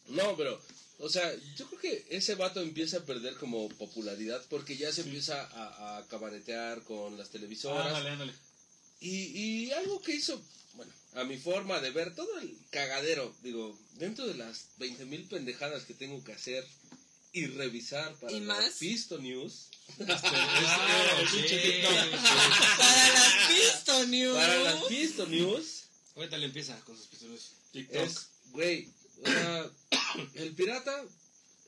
No, 0.08 0.36
pero, 0.36 0.60
o 0.98 1.08
sea, 1.08 1.32
yo 1.56 1.66
creo 1.66 1.80
que 1.80 2.06
ese 2.10 2.34
vato 2.34 2.60
empieza 2.60 2.98
a 2.98 3.04
perder 3.04 3.34
como 3.36 3.68
popularidad 3.70 4.42
porque 4.48 4.76
ya 4.76 4.92
se 4.92 5.02
empieza 5.02 5.42
a, 5.42 5.98
a 5.98 6.06
cabaretear 6.08 6.82
con 6.82 7.16
las 7.18 7.30
televisoras. 7.30 7.86
Ándale, 7.86 8.10
ándale. 8.10 8.32
Y, 9.00 9.10
y 9.66 9.70
algo 9.72 10.00
que 10.02 10.14
hizo, 10.14 10.40
bueno, 10.74 10.92
a 11.14 11.24
mi 11.24 11.36
forma 11.36 11.80
de 11.80 11.90
ver, 11.90 12.14
todo 12.14 12.38
el 12.38 12.56
cagadero, 12.70 13.34
digo, 13.42 13.78
dentro 13.98 14.26
de 14.26 14.34
las 14.34 14.68
20 14.78 15.04
mil 15.06 15.24
pendejadas 15.24 15.84
que 15.84 15.94
tengo 15.94 16.22
que 16.24 16.32
hacer 16.32 16.64
y 17.32 17.46
revisar 17.46 18.14
para 18.14 18.32
¿Y 18.32 18.40
la 18.40 18.54
más? 18.54 18.74
Pisto 18.78 19.18
News, 19.18 19.68
sí, 19.98 20.04
TikTok. 20.04 20.14
sí. 21.26 21.36
Para 22.78 23.08
las 23.12 23.32
Pisto 23.48 24.06
News. 24.06 24.34
para 24.36 24.56
las 24.62 24.84
Pisto 24.84 25.26
News, 25.26 25.80
Ahorita 26.16 26.38
le 26.38 26.46
empieza 26.46 26.78
con 26.80 26.96
sus 26.96 27.08
pistolas. 27.08 27.50
TikTok. 27.72 27.96
es, 27.96 28.28
güey, 28.52 28.88
o 29.22 29.26
sea, 29.26 29.70
el 30.34 30.54
pirata 30.54 31.04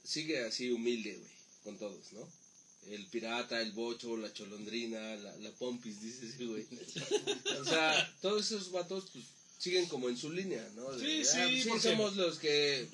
sigue 0.05 0.44
así 0.44 0.70
humilde, 0.70 1.16
güey, 1.16 1.32
con 1.64 1.78
todos, 1.78 2.12
¿no? 2.12 2.28
El 2.88 3.05
pirata, 3.07 3.61
el 3.61 3.72
bocho, 3.72 4.16
la 4.16 4.32
cholondrina, 4.32 5.16
la, 5.16 5.36
la 5.38 5.51
pompis, 5.53 6.01
dice 6.01 6.26
ese 6.28 6.44
güey. 6.47 6.64
O 7.61 7.64
sea, 7.64 8.14
todos 8.22 8.47
esos 8.47 8.70
vatos, 8.70 9.09
pues, 9.12 9.24
siguen 9.59 9.86
como 9.86 10.09
en 10.09 10.16
su 10.16 10.30
línea, 10.30 10.64
¿no? 10.76 10.92
De, 10.92 11.05
Sí, 11.24 11.24
sí, 11.30 11.38
ah, 11.40 11.47
pues 11.51 11.66
porque- 11.66 11.80
somos 11.90 12.16
los 12.16 12.38
que... 12.38 12.88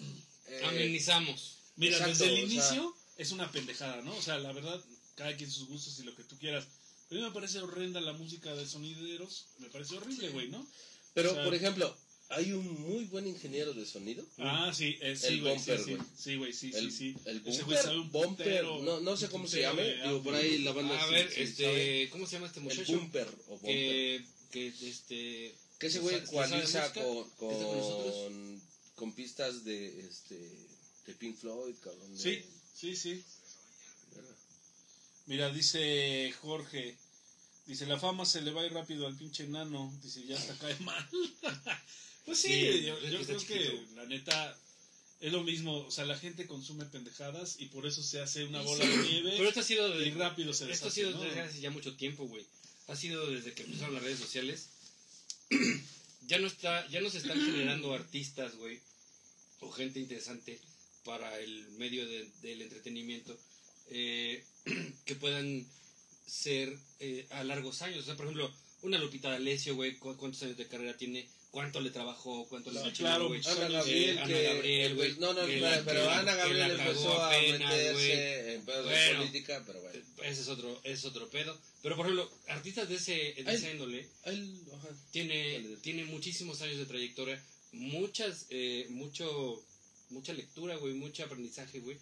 eh, 0.49 0.61
Amenizamos. 0.65 1.59
Mira, 1.77 1.99
Exacto, 1.99 2.25
desde 2.25 2.27
el 2.29 2.33
o 2.33 2.37
sea- 2.49 2.55
inicio 2.57 2.97
es 3.19 3.33
una 3.33 3.51
pendejada, 3.53 4.01
¿no? 4.03 4.17
O 4.17 4.23
sea, 4.23 4.39
la 4.39 4.53
verdad, 4.53 4.83
cada 5.15 5.37
quien 5.37 5.51
sus 5.51 5.69
gustos 5.69 5.99
y 5.99 6.05
lo 6.05 6.17
que 6.17 6.25
tú 6.25 6.39
quieras. 6.39 6.65
A 7.11 7.15
mí 7.15 7.21
me 7.21 7.31
parece 7.31 7.59
horrenda 7.61 8.01
la 8.01 8.15
música 8.15 8.55
de 8.55 8.67
sonideros. 8.67 9.49
Me 9.59 9.69
parece 9.69 9.97
horrible, 9.97 10.31
güey, 10.31 10.49
¿no? 10.49 10.67
Pero, 11.13 11.33
O 11.33 11.35
sea- 11.35 11.45
por 11.45 11.55
ejemplo, 11.55 11.95
hay 12.33 12.53
un 12.53 12.81
muy 12.83 13.05
buen 13.05 13.27
ingeniero 13.27 13.73
de 13.75 13.87
sonido. 13.87 14.25
Ah, 14.39 14.73
sí, 14.75 14.97
eh, 15.01 15.17
sí, 15.17 15.27
El 15.27 15.41
güey, 15.43 15.59
sí, 15.59 15.71
bumper, 15.71 15.79
sí, 15.85 15.91
güey. 15.95 16.07
sí, 16.17 16.37
güey, 16.37 16.53
sí, 16.53 16.71
el, 16.75 16.91
sí, 16.91 16.99
sí. 17.15 17.17
el 17.27 17.41
bumper, 17.41 17.79
sabe 17.79 17.99
un 17.99 18.11
bumper, 18.13 18.47
putero, 18.47 18.83
no, 18.83 19.01
no 19.01 19.17
sé 19.17 19.29
cómo 19.29 19.47
se 19.47 19.59
putero 19.59 19.71
llame, 19.71 19.83
de 19.89 20.03
digo, 20.09 20.23
por 20.23 20.35
ahí 20.35 20.59
la 20.59 20.73
banda 20.73 21.01
A 21.03 21.07
sí- 21.09 21.13
ver, 21.15 21.31
sí 21.31 21.41
este, 21.43 21.65
sabe. 21.65 22.09
¿cómo 22.11 22.27
se 22.27 22.33
llama 22.33 22.47
este 22.49 22.59
el 22.61 22.65
muchacho? 22.65 22.93
bumper 22.99 23.29
o 23.47 23.51
bumper. 23.51 23.67
Que, 23.71 24.25
que, 24.51 24.69
este... 24.89 25.55
que 25.79 25.87
ese 25.87 26.01
güey 26.01 26.17
¿sabe- 26.17 26.27
sabe 26.27 26.49
coaliza 26.49 26.93
con, 26.93 27.19
¿Está 27.19 27.37
con 27.37 28.63
con, 28.97 29.13
pistas 29.15 29.65
de, 29.65 30.01
este, 30.09 30.35
de 31.07 31.15
Pink 31.15 31.37
Floyd, 31.37 31.75
cabrón. 31.83 32.13
de- 32.15 32.21
Sí, 32.23 32.45
sí, 32.75 32.97
sí. 32.97 33.25
Verga. 34.15 34.35
Mira, 35.27 35.51
dice 35.53 36.33
Jorge, 36.41 36.97
dice, 37.67 37.87
la 37.87 37.99
fama 37.99 38.25
se 38.27 38.43
le 38.43 38.51
va 38.53 38.63
a 38.63 38.67
ir 38.67 38.73
rápido 38.73 39.07
al 39.07 39.17
pinche 39.17 39.47
nano, 39.49 39.93
dice, 40.03 40.25
ya 40.27 40.37
hasta 40.37 40.55
cae 40.59 40.77
mal. 40.81 41.09
pues 42.25 42.39
sí, 42.39 42.49
Sí, 42.49 42.83
yo, 42.85 42.99
creo 42.99 43.39
que 43.47 43.85
la 43.97 44.07
neta 44.07 44.57
es 45.21 45.33
lo 45.33 45.43
mismo, 45.45 45.79
o 45.87 45.91
sea, 45.91 46.05
la 46.05 46.19
gente 46.19 46.47
consume 46.47 46.85
pendejadas 46.87 47.57
y 47.61 47.67
por 47.67 47.87
eso 47.87 48.03
se 48.03 48.21
hace 48.21 48.45
una 48.45 48.61
Sí, 48.61 48.67
bola 48.67 48.85
de 48.87 48.97
nieve 48.97 49.35
Pero 49.37 49.49
esto 49.49 49.61
ha 49.61 49.65
sido 49.65 49.89
de, 49.99 50.07
y 50.09 50.11
rápido 50.13 50.53
se 50.53 50.71
Esto 50.71 50.89
ha 50.89 50.91
sido 50.91 51.11
¿no? 51.13 51.21
desde 51.21 51.41
hace 51.41 51.61
ya 51.61 51.71
mucho 51.71 51.95
tiempo, 51.97 52.27
güey. 52.27 52.45
Ha 52.89 52.97
sido 52.97 53.31
desde 53.31 53.53
que 53.53 53.63
empezaron 53.63 53.95
las 53.95 54.03
redes 54.03 54.19
sociales. 54.19 54.69
ya 56.27 56.39
no 56.39 56.47
está, 56.47 56.87
ya 56.89 57.01
no 57.01 57.11
se 57.11 57.19
están 57.19 57.39
generando 57.45 57.93
artistas, 57.95 58.57
güey, 58.57 58.81
o 59.61 59.71
gente 59.71 60.01
interesante 60.01 60.59
para 61.05 61.39
el 61.41 61.69
medio 61.79 62.07
de- 62.07 62.29
del 62.43 62.63
entretenimiento 62.63 63.37
eh, 63.91 64.45
que 65.05 65.15
puedan 65.17 65.67
ser 66.27 66.77
eh, 67.01 67.27
a 67.31 67.45
largos 67.45 67.83
años. 67.83 68.01
O 68.01 68.05
sea, 68.05 68.17
por 68.17 68.27
ejemplo, 68.27 68.53
una 68.83 68.99
Lupita 68.99 69.31
D'Alessio, 69.31 69.75
güey, 69.77 69.97
¿cu- 69.99 70.17
¿cuántos 70.17 70.43
años 70.43 70.57
de 70.57 70.67
carrera 70.67 70.97
tiene? 70.97 71.29
¿Cuánto 71.53 71.81
le 71.83 71.91
trabajó? 71.91 72.49
¿Cuánto 72.49 72.71
le 72.73 72.83
Sí, 72.83 72.91
claro, 72.93 73.29
güey? 73.29 73.43
pues, 73.43 73.55
Ana 73.59 73.69
Gabriel, 73.69 74.17
eh, 74.17 74.21
Ana 74.23 74.39
Gabriel, 74.41 74.95
güey, 74.97 75.11
empe- 75.13 75.19
no, 75.19 75.35
no, 75.35 75.41
pero 75.85 76.05
la- 76.07 76.19
Ana 76.21 76.35
Gabriel 76.35 76.71
empezó 76.71 77.23
a 77.23 77.29
apenas, 77.29 77.71
meterse 77.71 77.93
güey. 77.93 78.55
en 78.55 78.65
pedos 78.65 78.85
Bueno. 78.87 79.11
de 79.11 79.17
política, 79.19 79.63
pero 79.67 79.81
bueno. 79.83 80.01
Ese 80.23 80.41
es 80.41 80.49
otro, 80.49 80.81
es 80.83 81.05
otro 81.05 81.29
pedo. 81.29 81.61
Pero, 81.83 81.97
por 81.97 82.07
ejemplo, 82.07 82.31
artistas 82.49 82.89
de 82.89 82.95
ese, 82.95 83.13
de 83.43 83.55
esa 83.55 83.71
índole 83.71 84.09
Él, 84.25 84.61
ajá. 84.75 84.89
tiene, 85.11 85.77
tiene 85.83 86.05
muchísimos 86.07 86.63
años 86.63 86.79
de 86.79 86.87
trayectoria, 86.87 87.39
muchas, 87.73 88.47
eh, 88.49 88.87
mucho, 88.89 89.63
mucha 90.09 90.33
lectura, 90.33 90.77
güey, 90.77 90.95
mucho 90.95 91.23
aprendizaje, 91.23 91.81
güey. 91.81 91.99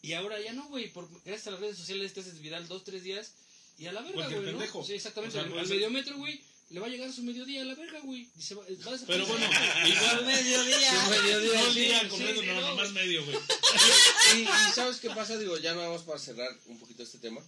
Y 0.00 0.14
ahora 0.14 0.40
ya 0.40 0.54
no, 0.54 0.66
güey, 0.68 0.88
por, 0.90 1.06
gracias 1.26 1.48
a 1.48 1.50
las 1.50 1.60
redes 1.60 1.76
sociales 1.76 2.14
te 2.14 2.20
haces 2.20 2.40
viral 2.40 2.66
dos, 2.66 2.82
tres 2.84 3.02
días 3.02 3.34
y 3.78 3.84
a 3.86 3.92
la 3.92 4.00
verga, 4.00 4.26
güey, 4.28 4.52
¿no? 4.54 4.84
Sí, 4.84 4.94
exactamente. 4.94 5.36
O 5.38 5.42
sea, 5.42 5.52
al, 5.52 5.58
al 5.58 5.68
mediometro, 5.68 6.16
güey, 6.16 6.40
le 6.70 6.80
va 6.80 6.86
a 6.86 6.90
llegar 6.90 7.12
su 7.12 7.22
mediodía 7.22 7.62
a 7.62 7.64
la 7.64 7.74
verga, 7.74 8.00
güey. 8.00 8.28
Y 8.38 8.42
se 8.42 8.54
va, 8.54 8.62
va 8.62 8.66
a 8.66 8.70
desaparecer. 8.70 9.06
Pero 9.08 9.26
bueno, 9.26 9.46
Al 9.74 9.88
igual 9.90 10.26
mediodía. 10.26 11.04
Su 11.04 11.10
mediodía, 11.10 11.60
el 11.66 11.72
sí, 11.72 11.80
día 11.80 12.00
sí, 12.02 12.08
completo, 12.08 12.40
sí, 12.40 12.46
no, 12.46 12.54
no, 12.54 12.68
nomás 12.68 12.92
medio, 12.92 13.24
güey. 13.24 13.36
y, 14.36 14.40
y 14.42 14.72
sabes 14.74 14.98
qué 14.98 15.10
pasa, 15.10 15.36
digo, 15.36 15.58
ya 15.58 15.74
nada 15.74 15.90
más 15.90 16.02
para 16.02 16.18
cerrar 16.18 16.56
un 16.66 16.78
poquito 16.78 17.02
este 17.02 17.18
tema. 17.18 17.40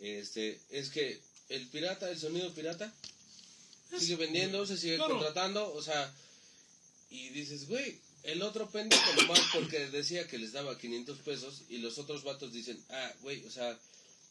Este, 0.00 0.60
es 0.70 0.90
que 0.90 1.20
el 1.48 1.66
pirata, 1.68 2.10
el 2.10 2.18
sonido 2.18 2.52
pirata, 2.52 2.92
sigue 3.98 4.16
vendiendo, 4.16 4.66
se 4.66 4.76
sigue 4.76 4.96
Claro. 4.96 5.14
contratando, 5.14 5.72
o 5.72 5.82
sea, 5.82 6.12
y 7.10 7.28
dices, 7.30 7.68
güey, 7.68 7.98
el 8.24 8.42
otro 8.42 8.68
pendejo 8.70 9.12
nomás 9.14 9.40
porque 9.52 9.86
decía 9.88 10.26
que 10.26 10.38
les 10.38 10.52
daba 10.52 10.76
500 10.78 11.18
pesos 11.20 11.62
y 11.68 11.78
los 11.78 11.96
otros 11.98 12.24
vatos 12.24 12.52
dicen, 12.52 12.82
ah, 12.90 13.12
güey, 13.22 13.44
o 13.46 13.50
sea, 13.50 13.78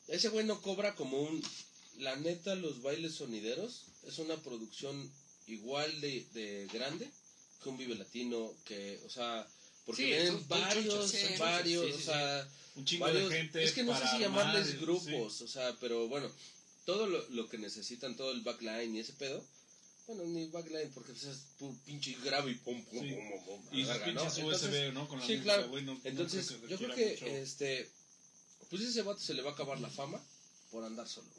ese 0.07 0.29
güey 0.29 0.45
no 0.45 0.61
cobra 0.61 0.93
como 0.95 1.19
un... 1.21 1.41
La 1.99 2.15
neta, 2.15 2.55
los 2.55 2.81
bailes 2.81 3.13
sonideros 3.13 3.83
es 4.07 4.17
una 4.19 4.35
producción 4.37 5.11
igual 5.47 6.01
de, 6.01 6.25
de 6.33 6.67
grande 6.73 7.09
que 7.61 7.69
un 7.69 7.77
Vive 7.77 7.95
Latino, 7.95 8.53
que, 8.65 8.99
o 9.05 9.09
sea, 9.09 9.47
porque 9.85 10.01
Sí, 10.03 10.07
vienen 10.09 10.47
varios, 10.47 11.09
sí. 11.11 11.17
varios, 11.39 11.85
Sí, 11.85 11.91
sí, 11.91 11.95
o 11.95 11.97
sí. 11.99 12.03
sea, 12.05 12.49
Un 12.75 12.85
chingo 12.85 13.05
varios- 13.05 13.29
de 13.29 13.35
gente. 13.37 13.63
es 13.63 13.71
que 13.71 13.83
no 13.83 13.97
sé 13.97 14.05
si 14.07 14.19
llamarles 14.19 14.67
armar, 14.69 14.81
grupos, 14.81 15.41
o 15.41 15.47
sea, 15.47 15.75
pero 15.79 16.07
bueno, 16.07 16.29
todo 16.85 17.07
lo, 17.07 17.27
lo 17.29 17.47
que 17.49 17.57
necesitan, 17.57 18.15
todo 18.17 18.31
el 18.31 18.41
backline 18.41 18.95
y 18.95 18.99
ese 18.99 19.13
pedo, 19.13 19.43
bueno, 20.07 20.25
ni 20.25 20.47
backline 20.47 20.91
porque 20.93 21.13
pues, 21.13 21.23
es 21.23 21.37
puro 21.57 21.73
pinche 21.85 22.13
grave 22.23 22.51
y 22.51 22.55
pum, 22.55 22.83
pum, 22.83 22.99
Sí. 23.01 23.13
pum, 23.13 23.29
pum, 23.45 23.45
pum. 23.45 23.67
Y 23.71 23.83
verga, 23.85 24.05
¿no? 24.07 24.11
Entonces, 24.11 24.43
USB, 24.43 24.91
¿no? 24.93 25.07
Con 25.07 25.19
la 25.19 25.25
sí, 25.25 25.33
música, 25.37 25.53
claro. 25.55 25.69
güey, 25.69 25.83
no- 25.85 25.93
no 25.93 26.01
Entonces, 26.03 26.47
creo 26.47 26.67
yo 26.67 26.77
creo 26.77 26.95
que, 26.95 27.11
mucho. 27.11 27.25
este, 27.27 27.89
pues 28.69 28.81
ese 28.81 29.01
vato 29.03 29.21
se 29.21 29.33
le 29.33 29.41
va 29.41 29.51
a 29.51 29.53
acabar 29.53 29.79
la 29.79 29.89
fama 29.89 30.21
por 30.71 30.83
andar 30.83 31.07
solo. 31.07 31.29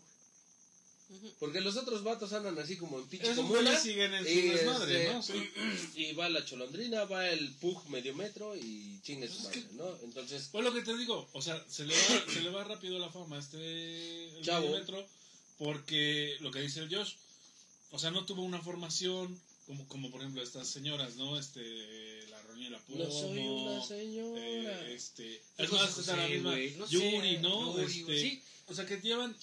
Porque 1.38 1.60
los 1.60 1.76
otros 1.76 2.02
vatos 2.02 2.32
andan 2.32 2.58
así 2.58 2.76
como 2.76 2.98
en 2.98 3.06
pinche 3.08 3.34
comuna. 3.34 3.78
siguen 3.78 4.14
en 4.14 4.24
su 4.24 4.30
y, 4.30 4.42
desmadre, 4.48 5.02
este, 5.02 5.14
¿no? 5.14 5.22
Sí. 5.22 5.50
Y 5.96 6.12
va 6.14 6.28
la 6.28 6.44
cholondrina, 6.44 7.04
va 7.04 7.28
el 7.28 7.52
pug 7.54 7.88
medio 7.88 8.14
metro 8.14 8.56
y 8.56 9.00
chingue 9.02 9.28
su 9.28 9.42
Pues 9.42 9.56
es 9.56 9.72
madre, 9.72 9.76
¿no? 9.76 9.98
Entonces, 10.04 10.48
Pues 10.52 10.64
lo 10.64 10.72
que 10.74 10.82
te 10.82 10.96
digo, 10.96 11.28
o 11.32 11.42
sea, 11.42 11.62
se 11.68 11.84
le 11.84 11.94
va, 11.94 12.32
se 12.32 12.40
le 12.42 12.50
va 12.50 12.64
rápido 12.64 12.98
la 12.98 13.10
fama 13.10 13.36
a 13.36 13.40
este 13.40 14.36
el 14.38 14.42
Chavo. 14.44 14.70
metro 14.70 15.06
porque 15.58 16.36
lo 16.40 16.50
que 16.50 16.60
dice 16.60 16.80
el 16.80 16.94
Josh, 16.94 17.14
o 17.90 17.98
sea, 17.98 18.10
no 18.10 18.24
tuvo 18.24 18.42
una 18.42 18.60
formación 18.60 19.38
como, 19.66 19.86
como 19.88 20.10
por 20.10 20.20
ejemplo 20.20 20.42
estas 20.42 20.68
señoras, 20.68 21.16
¿no? 21.16 21.38
Este, 21.38 22.26
la 22.28 22.42
Roñela 22.42 22.78
Pomo, 22.80 23.04
no 23.04 23.10
soy 23.10 23.38
una 23.38 23.82
señora. 23.86 24.40
eh, 24.42 24.94
este, 24.94 25.40
es 25.58 25.72
más, 25.72 25.96
está 25.98 26.16
la 26.16 26.28
misma 26.28 26.56
Yuri, 26.90 27.38
¿no? 27.38 27.72
Yuri, 27.78 27.84
Este, 28.00 28.20
sí. 28.20 28.42
O 28.66 28.74
sea, 28.74 28.84
que 28.86 28.96
llevan 29.00 29.34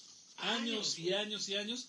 años 0.41 0.97
y 0.99 1.13
años 1.13 1.47
y 1.49 1.55
años 1.55 1.87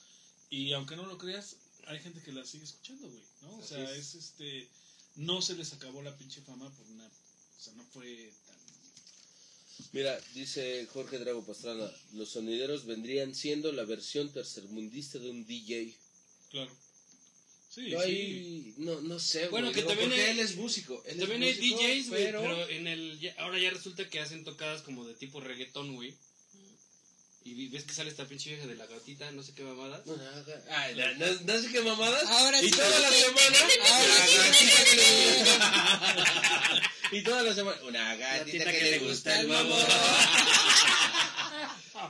y 0.50 0.72
aunque 0.72 0.96
no 0.96 1.06
lo 1.06 1.18
creas, 1.18 1.56
hay 1.86 1.98
gente 2.00 2.22
que 2.22 2.32
la 2.32 2.44
sigue 2.44 2.64
escuchando, 2.64 3.08
güey, 3.08 3.22
¿no? 3.42 3.56
O 3.56 3.60
Así 3.60 3.74
sea, 3.74 3.90
es. 3.92 3.98
es 3.98 4.14
este, 4.14 4.68
no 5.16 5.42
se 5.42 5.54
les 5.56 5.72
acabó 5.72 6.02
la 6.02 6.16
pinche 6.16 6.40
fama 6.42 6.70
por 6.76 6.86
una, 6.86 7.06
o 7.06 7.60
sea, 7.60 7.72
no 7.74 7.84
fue 7.84 8.32
tan 8.46 8.56
Mira, 9.92 10.18
dice 10.34 10.86
Jorge 10.92 11.18
Drago 11.18 11.44
Pastrana, 11.44 11.90
los 12.14 12.30
sonideros 12.30 12.84
vendrían 12.86 13.34
siendo 13.34 13.72
la 13.72 13.84
versión 13.84 14.30
tercermundista 14.32 15.18
de 15.18 15.30
un 15.30 15.44
DJ. 15.46 15.94
Claro. 16.50 16.70
Sí, 17.70 17.90
No, 17.90 18.00
sí. 18.02 18.04
hay- 18.04 18.74
no, 18.78 19.00
no 19.00 19.18
sé, 19.18 19.48
Bueno, 19.48 19.68
güey, 19.68 19.74
que 19.74 19.80
digo, 19.80 19.88
también 19.88 20.10
porque 20.10 20.24
hay- 20.24 20.30
él 20.32 20.38
es 20.40 20.56
músico. 20.56 21.02
él 21.06 21.14
es 21.14 21.18
También 21.20 21.42
hay 21.42 21.54
músico, 21.56 21.78
DJs, 21.78 22.08
güey, 22.10 22.24
pero... 22.24 22.40
pero... 22.42 22.68
en 22.68 22.86
el, 22.86 23.18
ya- 23.20 23.34
ahora 23.38 23.58
ya 23.58 23.70
resulta 23.70 24.08
que 24.08 24.20
hacen 24.20 24.44
tocadas 24.44 24.82
como 24.82 25.06
de 25.06 25.14
tipo 25.14 25.40
reggaetón, 25.40 25.94
güey. 25.94 26.14
Y 27.44 27.68
ves 27.68 27.84
que 27.84 27.92
sale 27.92 28.08
esta 28.10 28.24
pinche 28.24 28.50
vieja 28.50 28.66
de 28.66 28.76
la 28.76 28.86
gatita, 28.86 29.30
no 29.32 29.42
sé 29.42 29.52
qué 29.54 29.62
mamada. 29.64 30.00
No, 30.06 30.14
Ay, 30.70 30.94
no, 30.94 31.26
no- 31.26 31.40
no 31.44 31.60
sé 31.60 31.68
qué 31.72 31.80
mamadas. 31.80 32.24
Ahora 32.28 32.62
y 32.62 32.68
sí. 32.70 32.76
toda 32.76 32.98
la 33.00 33.10
semana... 33.10 33.58
Ahora 33.90 34.14
una 34.14 34.26
sí. 34.26 34.36
gatita 34.66 34.84
que 34.84 34.96
le 34.96 35.38
gusta. 35.38 36.82
y 37.12 37.22
toda 37.22 37.42
la 37.42 37.54
semana... 37.54 37.76
Una 37.82 38.14
gatita 38.16 38.72
que, 38.72 38.80
le 38.82 38.98
gusta 39.00 39.40
el 39.40 39.48
mamón. 39.48 39.86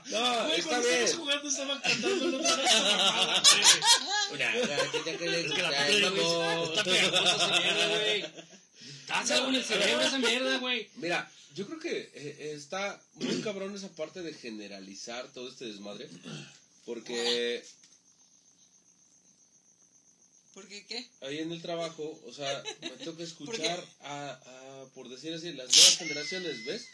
No, 0.06 0.44
Güey, 0.46 0.60
está 0.60 0.78
bien. 0.80 1.06
jugando 1.16 1.48
estaban 1.48 1.80
cantando 1.80 2.38
día. 2.38 3.42
Una 4.30 4.52
gatita 4.52 5.18
que 5.18 5.28
le 5.28 5.42
que 5.42 5.48
gusta 5.48 5.88
el 5.88 6.02
mamón. 6.02 6.68
está 6.70 6.84
pegajosa 6.84 7.36
esa 7.36 7.48
mierda, 7.60 7.86
güey. 7.88 8.24
Haz 9.08 9.30
algo 9.32 9.48
en 9.48 9.54
el 9.56 9.64
cerebro 9.64 10.02
esa 10.06 10.18
mierda, 10.18 10.56
güey. 10.58 10.88
Mira, 10.96 11.30
yo 11.54 11.66
creo 11.66 11.78
que 11.78 12.10
eh, 12.14 12.52
está 12.54 13.00
muy 13.14 13.40
cabrón 13.42 13.74
esa 13.74 13.88
parte 13.90 14.22
de 14.22 14.32
generalizar 14.32 15.32
todo 15.32 15.48
este 15.48 15.66
desmadre. 15.66 16.08
Porque 16.84 17.62
¿Por 20.54 20.68
qué 20.68 20.84
qué? 20.86 21.06
ahí 21.22 21.38
en 21.38 21.52
el 21.52 21.62
trabajo, 21.62 22.20
o 22.26 22.32
sea, 22.32 22.62
me 22.80 22.90
toca 23.04 23.22
escuchar 23.22 23.82
a, 24.00 24.32
a, 24.32 24.84
por 24.94 25.08
decir 25.08 25.32
así, 25.32 25.52
las 25.52 25.74
nuevas 25.74 25.96
generaciones, 25.96 26.64
¿ves? 26.66 26.88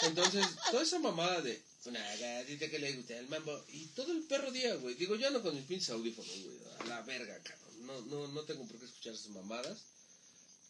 Entonces, 0.00 0.44
toda 0.70 0.82
esa 0.82 0.98
mamada 0.98 1.40
de 1.40 1.62
una 1.84 2.16
gatita 2.16 2.68
que 2.68 2.78
le 2.78 2.92
gusta 2.94 3.18
el 3.18 3.28
mambo 3.28 3.64
y 3.68 3.86
todo 3.88 4.12
el 4.12 4.22
perro 4.22 4.50
día, 4.50 4.74
güey. 4.76 4.94
Digo, 4.94 5.16
yo 5.16 5.28
ando 5.28 5.42
con 5.42 5.54
mis 5.54 5.64
pinches 5.64 5.90
audífonos, 5.90 6.42
güey, 6.42 6.58
a 6.80 6.84
la 6.86 7.02
verga, 7.02 7.38
cabrón. 7.42 7.86
No, 7.86 8.00
no, 8.02 8.28
no 8.28 8.42
tengo 8.42 8.66
por 8.66 8.78
qué 8.78 8.86
escuchar 8.86 9.14
esas 9.14 9.28
mamadas 9.28 9.78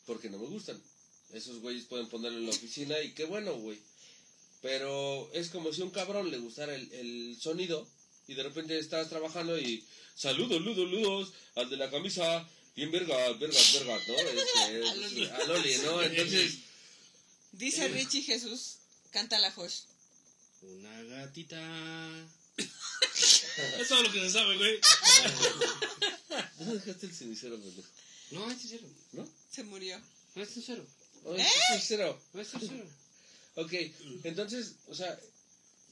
porque 0.06 0.28
no 0.28 0.38
me 0.38 0.46
gustan. 0.46 0.80
Esos 1.32 1.60
güeyes 1.60 1.84
pueden 1.84 2.08
ponerlo 2.08 2.38
en 2.38 2.46
la 2.46 2.52
oficina 2.52 3.00
y 3.00 3.12
qué 3.12 3.24
bueno, 3.24 3.54
güey. 3.54 3.78
Pero 4.62 5.30
es 5.32 5.48
como 5.50 5.72
si 5.72 5.82
a 5.82 5.84
un 5.84 5.90
cabrón 5.90 6.30
le 6.30 6.38
gustara 6.38 6.74
el, 6.74 6.90
el 6.92 7.36
sonido 7.40 7.86
y 8.28 8.34
de 8.34 8.42
repente 8.42 8.78
estás 8.78 9.08
trabajando 9.08 9.58
y 9.58 9.84
saludos, 10.14 10.62
ludos, 10.62 10.90
ludos 10.90 11.32
al 11.56 11.68
de 11.68 11.76
la 11.76 11.90
camisa, 11.90 12.48
bien 12.76 12.90
vergas, 12.90 13.38
vergas, 13.38 13.72
vergas, 13.74 14.08
¿no? 14.08 14.14
Este, 14.14 14.88
A 14.90 14.94
Loli. 14.94 15.26
a 15.26 15.44
Loli, 15.44 15.76
¿no? 15.78 16.02
Entonces, 16.02 16.58
Dice 17.52 17.86
Richie 17.88 18.22
Jesús, 18.22 18.78
canta 19.12 19.38
la 19.38 19.52
Josh. 19.52 19.82
Una 20.62 21.02
gatita. 21.04 21.60
Eso 22.56 22.66
es 23.78 23.90
lo 23.90 24.12
que 24.12 24.20
se 24.20 24.30
sabe, 24.30 24.56
güey. 24.56 24.80
¿dónde 26.58 26.74
dejaste 26.80 27.06
el 27.06 27.14
cenicero, 27.14 27.60
pendejo? 27.60 27.88
No, 28.32 28.50
es 28.50 28.58
sincero. 28.58 28.88
¿No? 29.12 29.28
Se 29.52 29.62
murió. 29.62 30.00
No 30.34 30.42
es 30.42 30.50
sincero. 30.50 30.84
Oh, 31.24 31.34
es 31.34 31.46
cenicero. 31.68 32.20
No 32.32 32.40
es 32.40 32.48
sincero. 32.48 32.84
Ok, 33.56 33.72
entonces, 34.24 34.74
o 34.88 34.94
sea, 34.94 35.18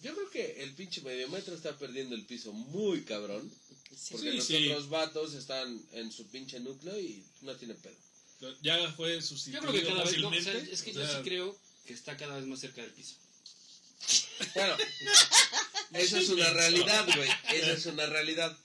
yo 0.03 0.15
creo 0.15 0.31
que 0.31 0.63
el 0.65 0.73
pinche 0.75 1.01
mediometro 1.03 1.55
está 1.55 1.77
perdiendo 1.79 2.15
el 2.15 2.25
piso 2.27 2.53
muy 2.53 3.03
cabrón. 3.03 3.51
Sí. 3.97 4.15
Porque 4.15 4.31
Sí, 4.31 4.37
los 4.37 4.47
sí. 4.47 4.69
otros 4.69 4.89
vatos 4.89 5.35
están 5.35 5.81
en 5.93 6.11
su 6.11 6.27
pinche 6.27 6.59
núcleo 6.61 6.99
y 6.99 7.23
no 7.43 7.55
tiene 7.57 7.75
pedo. 7.75 7.95
Ya 8.63 8.91
fue 8.93 9.15
Yo 9.15 9.23
sustituido 9.23 9.71
creo 9.71 9.73
que 9.73 9.89
cada 9.89 10.05
vez, 10.05 10.19
no, 10.19 10.29
o 10.29 10.41
sea, 10.41 10.55
es 10.55 10.83
que 10.83 10.91
O 10.91 10.95
yo 10.95 11.07
sea, 11.07 11.19
sí 11.19 11.23
creo 11.23 11.57
que 11.87 11.93
está 11.93 12.17
cada 12.17 12.37
vez 12.37 12.47
más 12.47 12.59
cerca 12.59 12.83
del 12.83 12.91
piso. 12.91 13.15
Bueno, 14.55 14.77
eso 15.93 16.17
es 16.17 16.29
una 16.31 16.51
realidad, 16.51 17.07
güey. 17.15 17.29
Esa 17.53 17.73
es 17.73 17.87
una 17.87 18.07
realidad. 18.07 18.57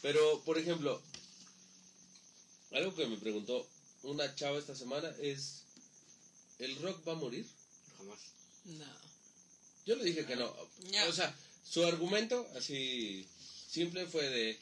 Pero, 0.00 0.42
por 0.44 0.56
ejemplo, 0.58 1.02
algo 2.72 2.94
que 2.94 3.06
me 3.06 3.18
preguntó 3.18 3.68
una 4.02 4.34
chava 4.34 4.58
esta 4.58 4.74
semana 4.74 5.12
es, 5.20 5.62
¿el 6.58 6.76
rock 6.76 7.06
va 7.06 7.12
a 7.12 7.16
morir? 7.16 7.46
Jamás. 7.98 8.18
No. 8.64 8.84
Yo 9.86 9.96
le 9.96 10.04
dije 10.04 10.24
que 10.24 10.36
no. 10.36 10.54
O 11.08 11.12
sea, 11.12 11.34
su 11.68 11.84
argumento, 11.84 12.46
así 12.56 13.26
simple, 13.68 14.06
fue 14.06 14.28
de, 14.28 14.58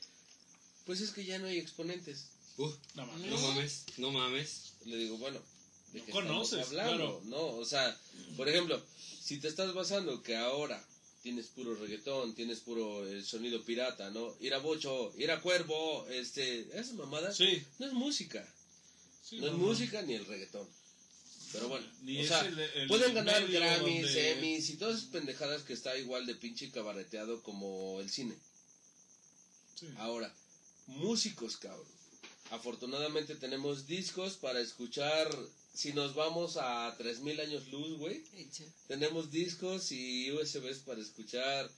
pues 0.84 1.00
es 1.00 1.10
que 1.10 1.24
ya 1.24 1.38
no 1.38 1.46
hay 1.46 1.58
exponentes. 1.58 2.26
Uh, 2.56 2.70
no 2.94 3.06
mames. 3.06 3.30
no 3.30 3.38
mames, 3.38 3.84
no 3.96 4.10
mames. 4.10 4.72
Le 4.86 4.96
digo, 4.96 5.18
bueno, 5.18 5.40
¿de 5.92 6.00
No 6.00 6.06
qué 6.06 6.12
conoces, 6.12 6.60
estamos 6.60 6.68
hablando? 6.68 6.96
claro. 6.96 7.22
No, 7.24 7.46
o 7.58 7.64
sea, 7.64 7.98
por 8.36 8.48
ejemplo, 8.48 8.80
si 9.22 9.38
te 9.38 9.48
estás 9.48 9.72
basando 9.72 10.22
que 10.22 10.36
ahora 10.36 10.84
tienes 11.22 11.46
puro 11.46 11.74
reggaetón, 11.74 12.34
tienes 12.34 12.60
puro 12.60 13.08
el 13.08 13.24
sonido 13.24 13.64
pirata, 13.64 14.10
¿no? 14.10 14.36
Ir 14.40 14.52
a 14.52 14.58
bocho, 14.58 15.12
ir 15.16 15.30
a 15.30 15.40
cuervo, 15.40 16.06
este, 16.10 16.68
esa 16.78 16.92
mamada 16.94 17.32
Sí, 17.32 17.62
no 17.78 17.86
es 17.86 17.92
música, 17.94 18.46
sí, 19.22 19.38
no 19.38 19.46
es 19.46 19.54
música 19.54 20.02
ni 20.02 20.14
el 20.14 20.26
reggaetón. 20.26 20.68
Pero 21.54 21.68
bueno, 21.68 21.86
Ni 22.02 22.20
o 22.20 22.26
sea, 22.28 22.40
el- 22.40 22.58
el 22.58 22.88
pueden 22.88 23.14
ganar 23.14 23.46
Grammys, 23.48 24.02
donde- 24.02 24.32
Emmys 24.32 24.70
y 24.70 24.76
todas 24.76 24.98
esas 24.98 25.08
pendejadas 25.10 25.62
que 25.62 25.72
está 25.72 25.96
igual 25.96 26.26
de 26.26 26.34
pinche 26.34 26.70
cabareteado 26.70 27.42
como 27.42 28.00
el 28.00 28.10
cine. 28.10 28.34
Sí. 29.78 29.86
Ahora, 29.98 30.32
músicos, 30.86 31.56
cabrón. 31.56 31.86
Afortunadamente 32.50 33.34
tenemos 33.36 33.86
discos 33.86 34.34
para 34.34 34.60
escuchar. 34.60 35.28
Si 35.74 35.92
nos 35.92 36.14
vamos 36.14 36.56
a 36.56 36.94
3000 36.98 37.40
años 37.40 37.66
luz, 37.68 37.98
güey, 37.98 38.22
tenemos 38.86 39.30
discos 39.30 39.90
y 39.90 40.30
USBs 40.30 40.78
para 40.80 41.00
escuchar 41.00 41.68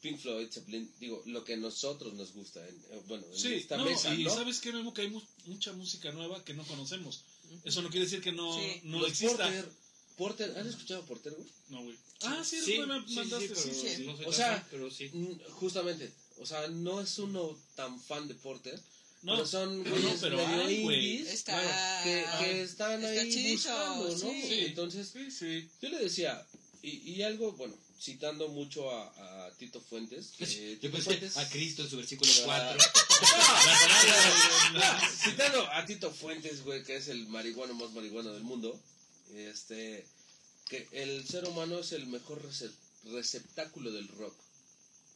Pink 0.00 0.18
Floyd, 0.18 0.48
Zeppelin, 0.50 0.90
digo, 1.00 1.22
lo 1.26 1.44
que 1.44 1.54
a 1.54 1.56
nosotros 1.58 2.14
nos 2.14 2.32
gusta. 2.32 2.66
en- 2.66 2.74
eh, 2.90 3.02
bueno, 3.08 3.24
en 3.30 3.38
Sí, 3.38 3.54
esta 3.54 3.76
no, 3.76 3.84
mesa, 3.84 4.14
y 4.14 4.24
¿no? 4.24 4.34
sabes 4.34 4.58
que 4.60 4.72
Memo, 4.72 4.92
que 4.94 5.02
hay 5.02 5.10
mu- 5.10 5.22
mucha 5.46 5.72
música 5.74 6.10
nueva 6.12 6.42
que 6.44 6.54
no 6.54 6.64
conocemos. 6.66 7.24
Eso 7.64 7.82
no 7.82 7.90
quiere 7.90 8.04
decir 8.06 8.20
que 8.20 8.32
no, 8.32 8.58
Sí. 8.58 8.80
no 8.84 9.00
Los 9.00 9.08
exista. 9.10 9.36
Porter, 9.44 9.68
Porter, 10.16 10.58
¿has 10.58 10.66
escuchado 10.66 11.04
Porter, 11.06 11.32
güey? 11.34 11.48
No, 11.70 11.82
güey. 11.84 11.96
Ah, 12.22 12.42
sí, 12.44 12.78
me 12.78 12.86
mandaste. 12.86 13.54
sí, 13.54 13.70
sí, 13.72 13.86
pero 13.88 13.96
sí. 13.96 14.04
no 14.22 14.28
O 14.28 14.32
sea, 14.32 14.52
fan, 14.58 14.66
pero 14.70 14.90
sí. 14.90 15.10
Justamente, 15.52 16.12
o 16.38 16.46
sea, 16.46 16.68
no 16.68 17.00
es 17.00 17.18
uno 17.18 17.58
tan 17.74 18.00
fan 18.00 18.28
de 18.28 18.34
Porter, 18.34 18.78
No, 19.22 19.34
pero 19.34 19.46
son 19.46 19.82
no, 19.82 19.90
güeyes 19.90 20.20
pero 20.20 20.36
medio 20.36 20.64
hay, 20.64 20.82
güey. 20.82 21.10
indies 21.16 21.32
Está. 21.34 22.02
que, 22.04 22.24
que 22.40 22.62
están 22.62 23.02
Está 23.04 23.20
ahí 23.22 23.30
chido, 23.32 23.52
buscando, 23.54 24.08
¿no? 24.08 24.16
sí. 24.18 24.54
Entonces, 24.66 25.08
Sí, 25.12 25.30
sí. 25.30 25.68
Yo 25.80 25.88
le 25.88 25.98
decía, 25.98 26.46
y, 26.82 26.90
y 27.12 27.22
algo, 27.22 27.52
bueno, 27.52 27.74
citando 28.02 28.48
mucho 28.48 28.90
a, 28.90 29.46
a 29.46 29.50
Tito 29.52 29.80
Fuentes, 29.80 30.32
que 30.36 30.44
Yo 30.46 30.80
Tito 30.80 30.90
pensé 30.92 31.04
Fuentes, 31.04 31.36
a 31.36 31.48
Cristo 31.48 31.82
en 31.82 31.90
su 31.90 31.96
versículo 31.98 32.30
Ah. 32.48 32.74
4. 32.76 32.92
citando 35.24 35.62
a 35.70 35.84
Tito 35.86 36.10
Fuentes, 36.12 36.64
güey, 36.64 36.82
que 36.82 36.96
es 36.96 37.08
el 37.08 37.26
marihuano 37.28 37.74
más 37.74 37.92
marihuano 37.92 38.32
del 38.32 38.42
mundo, 38.42 38.78
este, 39.34 40.04
que 40.68 40.88
el 40.92 41.26
ser 41.26 41.44
humano 41.48 41.78
es 41.78 41.92
el 41.92 42.06
mejor 42.06 42.42
recep- 42.42 42.72
receptáculo 43.12 43.92
del 43.92 44.08
rock. 44.08 44.34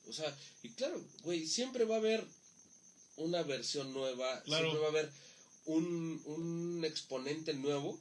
O 0.09 0.13
sea, 0.13 0.35
y 0.63 0.69
claro, 0.71 1.03
güey, 1.25 1.47
siempre 1.47 1.85
va 1.85 1.97
a 1.97 1.99
haber 1.99 2.25
una 3.17 3.43
versión 3.43 3.93
nueva, 3.93 4.41
Claro. 4.43 4.67
siempre 4.71 4.81
va 4.81 4.87
a 4.87 4.91
haber 4.91 5.11
un, 5.65 6.23
un 6.27 6.85
exponente 6.85 7.53
nuevo 7.55 7.99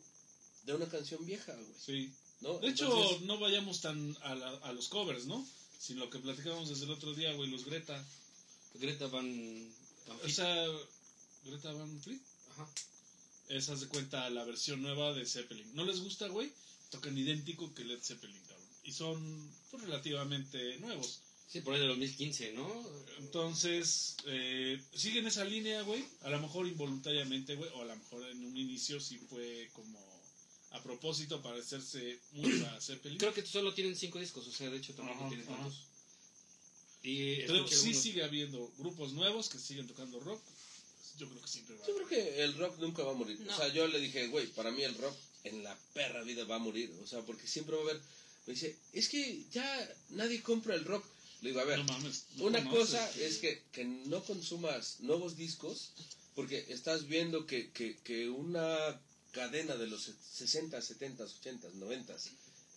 de 0.66 0.74
una 0.76 0.88
canción 0.88 1.26
vieja, 1.26 1.54
güey, 1.54 1.74
Sí. 1.84 2.12
¿No? 2.42 2.60
De 2.60 2.70
hecho, 2.70 2.86
Entonces- 2.86 3.22
no 3.28 3.38
vayamos 3.40 3.82
tan 3.82 4.18
a, 4.24 4.36
la- 4.36 4.58
a 4.58 4.74
los 4.74 4.88
covers, 4.90 5.26
¿no? 5.26 5.46
Sino 5.80 6.02
lo 6.06 6.10
que 6.10 6.20
platicábamos 6.20 6.70
desde 6.70 6.86
el 6.86 6.92
otro 6.92 7.14
día, 7.14 7.34
güey, 7.34 7.50
los 7.50 7.66
Greta. 7.66 8.04
Greta 8.76 9.08
Van... 9.08 9.70
Van 10.08 10.18
O 10.24 10.30
sea, 10.30 10.68
Greta 11.46 11.72
Van 11.74 12.02
Fleet. 12.02 12.20
Ajá. 12.52 12.68
Esa 13.50 13.76
de 13.76 13.88
cuenta 13.88 14.30
la 14.32 14.44
versión 14.44 14.82
nueva 14.82 15.14
de 15.14 15.26
Zeppelin. 15.26 15.76
¿No 15.76 15.86
les 15.86 16.00
gusta, 16.00 16.28
güey? 16.28 16.52
Tocan 16.90 17.18
idéntico 17.18 17.74
que 17.76 17.84
Led 17.86 18.00
Zeppelin, 18.02 18.40
cabrón. 18.48 18.66
Y 18.84 18.92
son 18.92 19.52
pues, 19.72 19.84
relativamente 19.84 20.78
nuevos. 20.80 21.22
Sí, 21.48 21.62
por 21.62 21.74
ahí 21.76 21.80
de 21.82 21.88
2015, 21.88 22.54
¿no? 22.54 22.68
Entonces, 23.20 24.18
eh, 24.26 24.82
siguen 24.96 25.28
esa 25.28 25.46
línea, 25.46 25.84
güey. 25.84 26.04
A 26.24 26.30
lo 26.30 26.40
mejor 26.40 26.68
involuntariamente, 26.68 27.56
güey. 27.56 27.70
O 27.76 27.82
a 27.82 27.86
lo 27.86 27.96
mejor 27.96 28.28
en 28.30 28.44
un 28.46 28.58
inicio 28.58 29.00
sí 29.00 29.20
fue 29.30 29.70
como 29.74 30.00
a 30.76 30.84
propósito 30.84 31.42
para 31.42 31.58
hacerse 31.60 32.20
mucho 32.34 32.68
a 32.68 32.82
Zeppelin. 32.82 33.18
Creo 33.18 33.34
que 33.34 33.46
solo 33.46 33.74
tienen 33.74 33.96
cinco 33.96 34.20
discos, 34.20 34.46
o 34.48 34.52
sea, 34.52 34.70
de 34.70 34.78
hecho 34.78 34.94
tampoco 34.94 35.20
Ajá, 35.22 35.30
tienen 35.30 35.46
tantos. 35.48 35.84
Y 37.04 37.36
Pero 37.42 37.68
sí 37.68 37.76
algunos- 37.76 38.02
sigue 38.02 38.24
habiendo 38.24 38.72
grupos 38.78 39.14
nuevos 39.14 39.50
que 39.50 39.60
siguen 39.60 39.88
tocando 39.88 40.20
rock. 40.20 40.42
Yo 41.18 41.30
creo 41.30 41.42
que 41.42 41.48
siempre 41.48 41.76
va 41.78 41.84
a 41.84 41.88
Yo 41.88 41.96
creo 41.96 42.08
que 42.08 42.44
el 42.44 42.58
rock 42.58 42.78
nunca 42.80 43.04
va 43.04 43.12
a 43.12 43.16
morir. 43.16 43.40
No. 43.40 43.54
O 43.54 43.58
sea, 43.58 43.68
yo 43.74 43.88
le 43.88 44.00
dije, 44.00 44.28
güey, 44.28 44.48
para 44.48 44.72
mí 44.72 44.82
el 44.84 44.96
rock 44.96 45.16
en 45.44 45.64
la 45.64 45.78
perra 45.94 46.24
vida 46.24 46.44
va 46.46 46.56
a 46.56 46.60
morir. 46.60 46.92
O 47.04 47.08
sea, 47.08 47.22
porque 47.22 47.48
siempre 47.48 47.76
va 47.76 47.82
a 47.82 47.86
haber. 47.86 48.02
Me 48.48 48.54
dice, 48.54 48.76
es 48.94 49.08
que 49.10 49.44
ya 49.52 49.96
nadie 50.10 50.42
compra 50.42 50.76
el 50.76 50.84
rock. 50.84 51.06
Le 51.42 51.50
digo, 51.50 51.62
a 51.62 51.66
ver, 51.66 51.78
No 51.80 51.86
mames. 51.86 52.26
no 52.38 52.46
una 52.46 52.64
conoces, 52.64 52.80
cosa 53.00 53.12
güey. 53.14 53.26
es 53.26 53.38
que, 53.38 53.62
que 53.72 53.86
no 53.86 54.24
consumas 54.24 55.00
nuevos 55.02 55.38
discos, 55.38 55.92
porque 56.34 56.66
estás 56.70 57.08
viendo 57.08 57.46
que, 57.46 57.70
que, 57.72 57.98
que 58.04 58.30
una 58.30 59.00
cadena 59.36 59.76
de 59.76 59.88
los 59.88 60.12
60, 60.34 60.82
70, 60.82 61.24
80, 61.26 61.70
90 61.76 62.16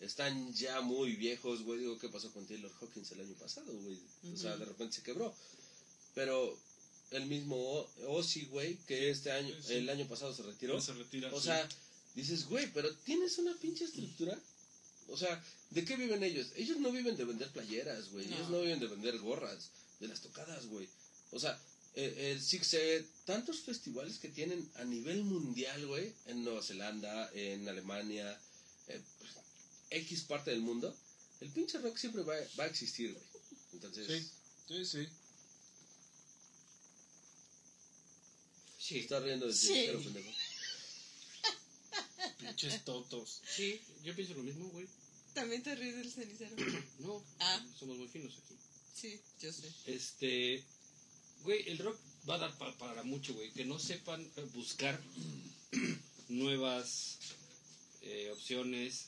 están 0.00 0.52
ya 0.52 0.80
muy 0.80 1.14
viejos, 1.16 1.62
güey. 1.62 1.78
Digo, 1.80 1.98
¿qué 1.98 2.08
pasó 2.08 2.32
con 2.32 2.46
Taylor 2.46 2.70
Hawkins 2.80 3.12
el 3.12 3.20
año 3.20 3.34
pasado, 3.34 3.72
güey? 3.72 3.98
O 4.34 4.36
sea, 4.36 4.56
de 4.56 4.64
repente 4.64 4.96
se 4.96 5.02
quebró. 5.02 5.34
Pero 6.14 6.56
el 7.12 7.26
mismo 7.26 7.56
Ozzy, 8.06 8.46
güey, 8.46 8.76
que 8.86 9.10
este 9.10 9.30
año, 9.30 9.54
Sí. 9.64 9.74
el 9.74 9.88
año 9.88 10.06
pasado 10.08 10.34
se 10.34 10.42
retiró. 10.42 10.80
Se 10.80 10.92
retira, 10.94 11.32
O 11.32 11.38
sí. 11.40 11.46
sea, 11.46 11.68
dices, 12.14 12.44
güey, 12.46 12.70
pero 12.72 12.92
tienes 12.98 13.38
una 13.38 13.54
pinche 13.58 13.84
estructura. 13.84 14.38
O 15.08 15.16
sea, 15.16 15.42
¿de 15.70 15.84
qué 15.84 15.96
viven 15.96 16.22
ellos? 16.22 16.48
Ellos 16.56 16.78
no 16.78 16.90
viven 16.92 17.16
de 17.16 17.24
vender 17.24 17.50
playeras, 17.50 18.10
güey. 18.10 18.26
No. 18.26 18.36
Ellos 18.36 18.50
no 18.50 18.60
viven 18.60 18.80
de 18.80 18.88
vender 18.88 19.18
gorras, 19.18 19.70
de 20.00 20.08
las 20.08 20.20
tocadas, 20.20 20.66
güey. 20.66 20.88
O 21.32 21.38
sea, 21.40 21.58
eh, 21.94 22.32
el 22.32 22.42
Six 22.42 22.74
Ed, 22.74 23.04
tantos 23.24 23.60
festivales 23.60 24.18
que 24.18 24.28
tienen 24.28 24.68
a 24.76 24.84
nivel 24.84 25.24
mundial, 25.24 25.86
güey, 25.86 26.12
en 26.26 26.44
Nueva 26.44 26.62
Zelanda, 26.62 27.30
en 27.34 27.68
Alemania, 27.68 28.38
eh, 28.88 29.00
pues, 29.18 29.32
X 29.90 30.22
parte 30.22 30.50
del 30.50 30.60
mundo, 30.60 30.94
el 31.40 31.50
pinche 31.50 31.78
rock 31.78 31.96
siempre 31.96 32.22
va, 32.22 32.34
va 32.58 32.64
a 32.64 32.68
existir, 32.68 33.12
güey. 33.12 33.24
Entonces, 33.72 34.06
Sí, 34.06 34.28
sí, 34.68 34.84
sí. 34.84 35.08
Sí, 38.78 38.98
está 39.00 39.20
riendo 39.20 39.46
de 39.46 39.52
Sí. 39.54 39.66
cenicero, 39.68 40.02
pendejo. 40.02 40.30
Pinches 42.38 42.84
totos. 42.84 43.40
sí, 43.54 43.80
yo 44.04 44.14
pienso 44.14 44.34
lo 44.34 44.42
mismo, 44.42 44.68
güey. 44.70 44.86
También 45.34 45.62
te 45.62 45.74
ríes 45.74 45.96
del 45.96 46.10
cenicero. 46.12 46.56
No, 47.00 47.22
Ah. 47.40 47.64
somos 47.78 47.96
muy 47.98 48.08
finos 48.08 48.34
aquí. 48.44 48.56
Sí, 48.94 49.20
yo 49.40 49.52
sé. 49.52 49.70
Este, 49.86 50.64
güey, 51.42 51.68
el 51.68 51.78
rock 51.78 51.98
va 52.28 52.34
a 52.36 52.38
dar 52.38 52.58
pa- 52.58 52.76
para 52.78 53.02
mucho, 53.02 53.34
güey. 53.34 53.50
Que 53.52 53.64
no 53.64 53.78
sepan 53.78 54.20
eh, 54.36 54.46
buscar 54.54 55.00
nuevas 56.28 57.18
eh, 58.02 58.30
opciones. 58.32 59.06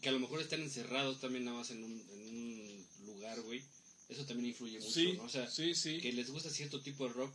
Que 0.00 0.08
a 0.10 0.12
lo 0.12 0.20
mejor 0.20 0.40
están 0.40 0.60
encerrados 0.62 1.20
también 1.20 1.44
nada 1.44 1.56
más 1.58 1.70
en 1.70 1.82
un, 1.82 1.92
en 2.12 2.28
un 2.28 2.86
lugar, 3.06 3.40
güey. 3.42 3.62
Eso 4.08 4.24
también 4.24 4.50
influye 4.50 4.78
mucho, 4.78 4.90
Sí, 4.92 5.14
¿no? 5.14 5.24
O 5.24 5.28
sea, 5.28 5.50
sí, 5.50 5.74
sí. 5.74 5.98
que 6.00 6.12
les 6.12 6.30
gusta 6.30 6.50
cierto 6.50 6.80
tipo 6.80 7.06
de 7.08 7.14
rock. 7.14 7.32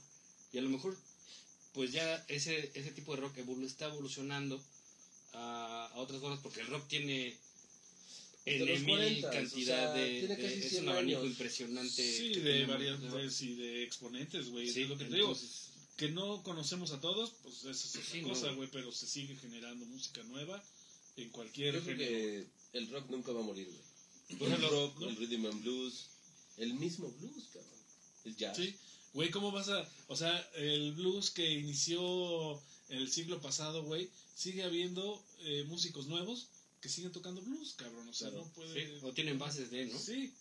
Y 0.53 0.57
a 0.57 0.61
lo 0.61 0.69
mejor, 0.69 0.97
pues 1.73 1.91
ya 1.91 2.15
ese, 2.29 2.71
ese 2.75 2.91
tipo 2.91 3.15
de 3.15 3.21
rock 3.21 3.35
evolu- 3.37 3.65
está 3.65 3.85
evolucionando 3.87 4.63
a, 5.33 5.89
a 5.93 5.97
otras 5.99 6.21
cosas. 6.21 6.39
Porque 6.41 6.61
el 6.61 6.67
rock 6.67 6.87
tiene... 6.87 7.35
De 8.45 8.55
N 8.57 8.65
los 8.65 8.79
mil 8.81 8.95
40s, 8.95 9.29
cantidad 9.31 9.91
o 9.91 9.93
sea, 9.95 10.03
de, 10.03 10.19
tiene 10.19 10.35
de- 10.35 10.41
casi 10.43 10.59
es 10.59 10.69
100 10.69 10.83
un 10.83 10.89
abanico 10.89 11.19
años. 11.19 11.31
impresionante 11.31 12.17
Sí, 12.17 12.29
de 12.29 12.41
tenemos, 12.41 12.69
variantes 12.75 13.41
y 13.43 13.53
de 13.55 13.83
exponentes, 13.83 14.49
güey. 14.49 14.67
Sí, 14.69 14.81
es 14.83 14.89
lo 14.89 14.97
que 14.97 15.05
te 15.05 15.15
digo. 15.15 15.27
entonces, 15.27 15.67
Que 15.97 16.09
no 16.09 16.41
conocemos 16.41 16.91
a 16.91 16.99
todos, 17.01 17.33
pues 17.43 17.57
esa 17.59 17.69
es 17.71 17.95
otra 17.95 18.01
Sí, 18.11 18.21
cosa, 18.21 18.47
no. 18.47 18.55
güey. 18.55 18.69
Pero 18.71 18.91
se 18.91 19.05
sigue 19.05 19.35
generando 19.35 19.85
música 19.85 20.23
nueva 20.23 20.63
en 21.17 21.29
cualquier 21.29 21.75
Yo 21.75 21.81
creo 21.83 21.95
género. 21.97 22.09
que 22.09 22.77
el 22.79 22.89
rock 22.89 23.09
nunca 23.11 23.31
va 23.33 23.41
a 23.41 23.43
morir, 23.43 23.67
güey. 23.67 24.39
Por 24.39 24.51
el 24.51 24.61
rock, 24.69 24.99
¿no? 24.99 25.09
el 25.09 25.15
rhythm 25.17 25.45
and 25.45 25.61
blues, 25.61 26.07
el 26.57 26.73
mismo 26.73 27.11
blues, 27.19 27.43
cabrón. 27.53 27.79
El 28.25 28.35
jazz. 28.35 28.57
Sí, 28.57 28.73
güey, 29.13 29.29
¿cómo 29.29 29.51
vas 29.51 29.69
a...? 29.69 29.87
O 30.07 30.15
sea, 30.15 30.35
el 30.55 30.93
blues 30.93 31.29
que 31.29 31.51
inició 31.51 32.59
el 32.89 33.11
siglo 33.11 33.39
pasado, 33.41 33.83
güey, 33.83 34.09
sigue 34.35 34.63
habiendo 34.63 35.23
eh, 35.41 35.65
músicos 35.67 36.07
nuevos 36.07 36.47
que 36.81 36.89
siguen 36.89 37.11
tocando 37.11 37.41
blues, 37.41 37.73
cabrón. 37.77 38.07
O 38.09 38.13
sea, 38.13 38.29
Claro. 38.29 38.45
no 38.45 38.51
puede. 38.53 38.85
Sí, 38.85 38.91
o 39.03 39.13
tienen 39.13 39.37
bases 39.39 39.69
de, 39.71 39.85
¿no? 39.85 39.97
Sí. 39.99 40.33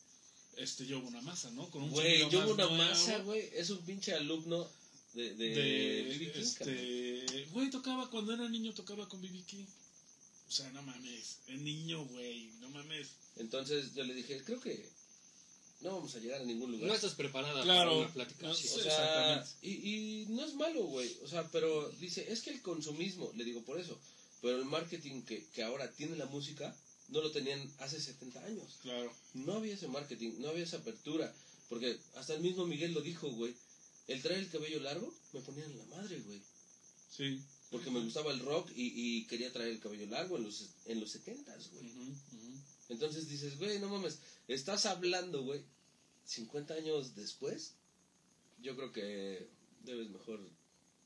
Este, 0.56 0.86
yo 0.86 0.98
una 1.00 1.20
masa, 1.22 1.50
¿no? 1.52 1.70
Con 1.70 1.82
un 1.84 1.90
Güey, 1.90 2.28
yo 2.30 2.40
una 2.40 2.64
nuevo. 2.64 2.74
masa, 2.76 3.18
güey, 3.18 3.48
es 3.54 3.70
un 3.70 3.78
pinche 3.84 4.12
alumno 4.14 4.68
de, 5.14 5.34
de, 5.34 5.48
de 5.48 6.02
B.B. 6.08 6.32
King, 6.32 6.52
cabrón. 6.58 6.76
este 6.76 7.44
güey 7.52 7.70
tocaba 7.70 8.10
cuando 8.10 8.32
era 8.34 8.48
niño 8.48 8.72
tocaba 8.74 9.08
con 9.08 9.20
BB 9.20 9.44
King 9.44 9.64
o 10.48 10.52
sea 10.52 10.70
no 10.70 10.82
mames 10.82 11.38
el 11.48 11.64
niño 11.64 12.04
güey 12.06 12.46
no 12.60 12.68
mames 12.70 13.08
Entonces 13.36 13.92
yo 13.94 14.04
le 14.04 14.14
dije, 14.14 14.40
creo 14.44 14.60
que 14.60 14.88
no 15.80 15.94
vamos 15.96 16.14
a 16.14 16.18
llegar 16.20 16.40
a 16.42 16.44
ningún 16.44 16.70
lugar. 16.72 16.88
No 16.88 16.94
estás 16.94 17.14
preparada 17.14 17.62
Claro. 17.62 17.90
para 17.90 18.00
una 18.02 18.12
plática 18.12 18.46
No, 18.46 18.54
sí. 18.54 18.68
O 18.68 18.82
sea, 18.82 19.44
y, 19.62 19.70
y 19.70 20.26
no 20.28 20.44
es 20.44 20.54
malo, 20.54 20.84
güey. 20.84 21.10
O 21.24 21.26
sea, 21.28 21.48
pero 21.50 21.88
dice, 22.00 22.30
es 22.30 22.42
que 22.42 22.50
el 22.50 22.60
consumismo, 22.62 23.32
le 23.34 23.44
digo 23.44 23.62
por 23.64 23.80
eso, 23.80 23.98
pero 24.40 24.56
el 24.58 24.64
marketing 24.64 25.22
que, 25.22 25.44
que 25.54 25.62
ahora 25.62 25.90
tiene 25.92 26.16
la 26.16 26.26
música, 26.26 26.74
no 27.08 27.20
lo 27.20 27.30
tenían 27.30 27.60
hace 27.78 28.00
70 28.00 28.44
años. 28.44 28.78
claro 28.82 29.12
No 29.34 29.54
había 29.54 29.74
ese 29.74 29.88
marketing, 29.88 30.34
no 30.38 30.48
había 30.48 30.64
esa 30.64 30.78
apertura. 30.78 31.32
Porque 31.68 31.98
hasta 32.16 32.34
el 32.34 32.40
mismo 32.40 32.66
Miguel 32.66 32.94
lo 32.94 33.00
dijo, 33.00 33.30
güey. 33.30 33.54
El 34.08 34.22
traer 34.22 34.40
el 34.40 34.50
cabello 34.50 34.80
largo 34.80 35.14
me 35.32 35.40
ponía 35.40 35.64
en 35.64 35.78
la 35.78 35.84
madre, 35.84 36.18
güey. 36.20 36.42
sí 37.16 37.40
Porque 37.70 37.90
me 37.90 38.00
gustaba 38.00 38.32
el 38.32 38.40
rock 38.40 38.70
y, 38.74 38.92
y 38.94 39.26
quería 39.26 39.52
traer 39.52 39.70
el 39.70 39.80
cabello 39.80 40.06
largo 40.06 40.36
en 40.36 40.44
los, 40.44 40.70
en 40.86 40.98
los 40.98 41.14
70s, 41.14 41.70
güey. 41.70 41.92
Entonces 42.88 43.28
dices, 43.28 43.56
güey, 43.58 43.78
no 43.78 43.88
mames, 43.88 44.18
estás 44.48 44.86
hablando, 44.86 45.42
güey, 45.42 45.62
50 46.24 46.74
años 46.74 47.14
después. 47.14 47.74
Yo 48.60 48.74
creo 48.74 48.92
que 48.92 49.48
debes 49.84 50.10
mejor 50.10 50.40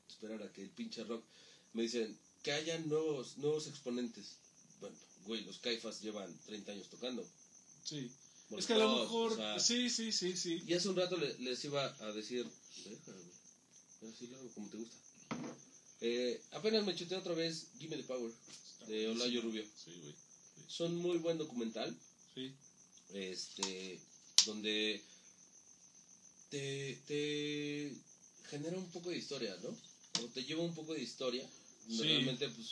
esperar 0.09 0.41
a 0.41 0.51
que 0.51 0.63
el 0.63 0.71
pinche 0.71 1.03
rock 1.03 1.23
me 1.73 1.83
dicen 1.83 2.17
que 2.45 2.51
haya 2.51 2.77
nuevos, 2.77 3.37
nuevos 3.37 3.65
exponentes. 3.65 4.37
Bueno, 4.79 4.95
güey, 5.25 5.43
los 5.45 5.57
Caifas 5.57 5.99
llevan 6.01 6.31
30 6.45 6.71
años 6.73 6.87
tocando. 6.89 7.27
sí 7.83 8.11
Molotov, 8.49 8.59
es 8.59 8.65
que 8.67 8.73
a 8.73 8.77
lo 8.77 8.99
mejor 8.99 9.31
o 9.31 9.35
sea, 9.35 9.59
sí 9.59 9.89
sí 9.89 10.11
sí 10.11 10.37
sí 10.37 10.63
Y 10.67 10.73
hace 10.75 10.87
un 10.89 10.95
rato 10.95 11.17
le- 11.17 11.35
les 11.39 11.65
iba 11.65 11.83
a 12.01 12.11
decir, 12.11 12.45
ahora 14.01 14.15
sí 14.19 14.27
lo 14.27 14.37
hago 14.37 14.49
como 14.53 14.69
te 14.69 14.77
gusta. 14.77 14.95
Eh, 16.01 16.39
apenas 16.51 16.85
me 16.85 16.95
chuté 16.95 17.15
otra 17.15 17.33
vez 17.33 17.65
Gimme 17.79 17.97
the 17.97 18.03
Power 18.03 18.31
de. 18.87 19.07
Olayo 19.07 19.41
Rubio. 19.41 19.65
sí 19.83 19.91
güey 20.03 20.13
Son 20.67 20.95
muy 20.95 21.17
buen 21.17 21.39
documental. 21.39 21.97
sí 22.35 22.53
este 23.13 23.99
donde 24.45 25.01
te, 26.51 26.99
te 27.07 27.95
genera 28.49 28.77
un 28.77 28.91
poco 28.91 29.09
de 29.09 29.17
historia, 29.17 29.57
¿no? 29.63 29.69
O 30.23 30.27
te 30.27 30.43
lleva 30.43 30.61
un 30.61 30.75
poco 30.75 30.93
de 30.93 31.01
historia. 31.01 31.43
Sí. 31.89 32.03
Realmente, 32.03 32.47
pues, 32.49 32.67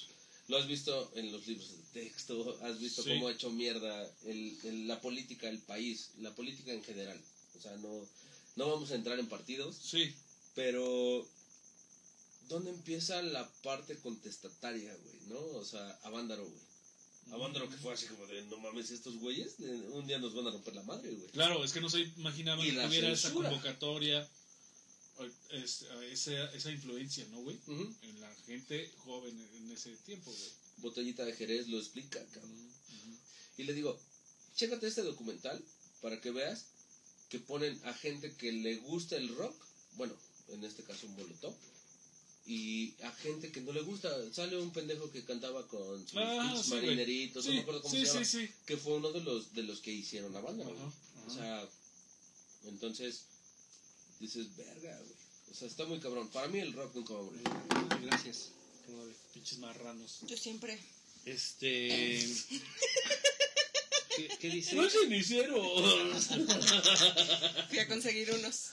lo 0.48 0.58
has 0.58 0.68
visto 0.68 1.12
en 1.16 1.32
los 1.32 1.46
libros 1.48 1.70
de 1.72 2.02
texto, 2.02 2.58
has 2.64 2.80
visto 2.80 3.04
Sí. 3.04 3.10
cómo 3.10 3.28
ha 3.28 3.32
hecho 3.32 3.50
mierda 3.50 4.10
el, 4.26 4.58
el- 4.64 4.88
la 4.88 5.00
política, 5.02 5.48
el 5.50 5.60
país, 5.60 6.10
la 6.20 6.34
política 6.36 6.74
en 6.74 6.84
general. 6.84 7.20
O 7.58 7.62
sea, 7.62 7.76
no, 7.78 8.08
no 8.56 8.70
vamos 8.70 8.92
a 8.92 8.96
entrar 8.96 9.20
en 9.20 9.28
partidos, 9.30 9.76
sí 9.78 10.14
pero 10.56 11.28
¿dónde 12.48 12.70
empieza 12.70 13.22
la 13.24 13.48
parte 13.64 13.98
contestataria, 13.98 14.96
güey? 14.96 15.16
¿No? 15.30 15.40
O 15.58 15.66
sea, 15.66 16.00
Avándaro, 16.04 16.44
güey. 16.46 16.62
Avándaro 17.32 17.70
que 17.70 17.78
fue 17.78 17.94
así 17.94 18.06
como 18.08 18.28
de, 18.28 18.44
no 18.44 18.58
mames, 18.58 18.92
estos 18.92 19.16
güeyes 19.18 19.58
de- 19.58 19.72
un 19.90 20.06
día 20.06 20.20
nos 20.20 20.36
van 20.36 20.46
a 20.48 20.52
romper 20.52 20.76
la 20.76 20.84
madre, 20.84 21.10
güey. 21.12 21.28
claro 21.32 21.64
es 21.64 21.72
que 21.72 21.82
no 21.82 21.90
se 21.90 22.02
imaginaba 22.18 22.62
Y 22.64 22.70
que 22.70 22.74
la 22.76 22.86
tuviera 22.86 23.10
esa 23.12 23.30
censura. 23.30 23.50
convocatoria 23.50 24.22
o- 24.22 24.43
es- 25.52 25.86
esa, 26.12 26.52
esa 26.54 26.72
influencia 26.72 27.26
no 27.32 27.40
güey 27.42 27.58
Ujú. 27.68 27.94
en 28.02 28.20
la 28.22 28.34
gente 28.48 28.92
joven 28.98 29.40
en 29.56 29.72
ese 29.72 29.96
tiempo 29.98 30.32
güey 30.32 30.52
Botellita 30.78 31.24
de 31.24 31.34
Jerez 31.34 31.68
lo 31.68 31.78
explica, 31.78 32.20
cabrón. 32.34 32.52
Ujú, 32.52 32.68
ujú. 33.12 33.18
Y 33.58 33.64
le 33.64 33.74
digo, 33.74 33.98
chécate 34.56 34.88
este 34.88 35.04
documental 35.04 35.64
para 36.02 36.20
que 36.20 36.32
veas 36.32 36.66
que 37.30 37.38
ponen 37.40 37.80
a 37.86 37.94
gente 37.94 38.34
que 38.36 38.52
le 38.52 38.78
gusta 38.78 39.16
el 39.16 39.30
rock, 39.36 39.56
bueno, 39.98 40.16
en 40.50 40.64
este 40.64 40.84
caso 40.84 41.08
Molotov, 41.10 41.54
y 42.48 42.94
a 43.04 43.12
gente 43.12 43.52
que 43.52 43.62
no 43.62 43.72
le 43.72 43.82
gusta. 43.82 44.10
Sale 44.34 44.58
un 44.58 44.72
pendejo 44.74 45.12
que 45.12 45.24
cantaba 45.24 45.66
con 45.68 46.06
sus 46.08 46.18
Ah, 46.18 46.60
sí, 46.62 46.72
marineritos, 46.72 47.46
no 47.46 47.52
sí 47.52 47.56
me 47.58 47.62
acuerdo 47.62 47.82
cómo 47.84 47.94
sí 47.96 48.06
se 48.06 48.24
llama, 48.26 48.50
que 48.66 48.76
fue 48.78 48.94
uno 48.98 49.12
de 49.12 49.22
los, 49.22 49.54
de 49.54 49.64
los 49.64 49.80
que 49.80 49.92
hicieron 49.94 50.34
la 50.34 50.42
banda, 50.42 50.64
güey. 50.66 50.76
Ajá, 50.76 50.92
O 51.28 51.30
sea, 51.34 51.70
entonces 52.66 53.26
dices, 54.24 54.56
verga, 54.56 54.98
güey. 55.00 55.14
O 55.52 55.54
sea, 55.54 55.68
está 55.68 55.86
muy 55.86 56.00
cabrón. 56.00 56.30
Para 56.30 56.48
mí 56.48 56.60
el 56.60 56.74
rock 56.74 56.96
nunca 56.96 57.14
va 57.14 57.20
a 57.20 57.24
morir. 57.24 57.44
Gracias. 58.02 58.50
Pinches 59.34 59.60
marranos 59.60 60.20
Yo 60.28 60.38
siempre. 60.38 60.80
Este. 61.26 62.28
¿Qué, 64.16 64.28
qué 64.40 64.50
dice? 64.50 64.76
¡No 64.76 64.86
es 64.86 64.94
cenicero! 64.94 65.62
Fui 67.70 67.80
a 67.80 67.88
conseguir 67.88 68.32
unos. 68.32 68.70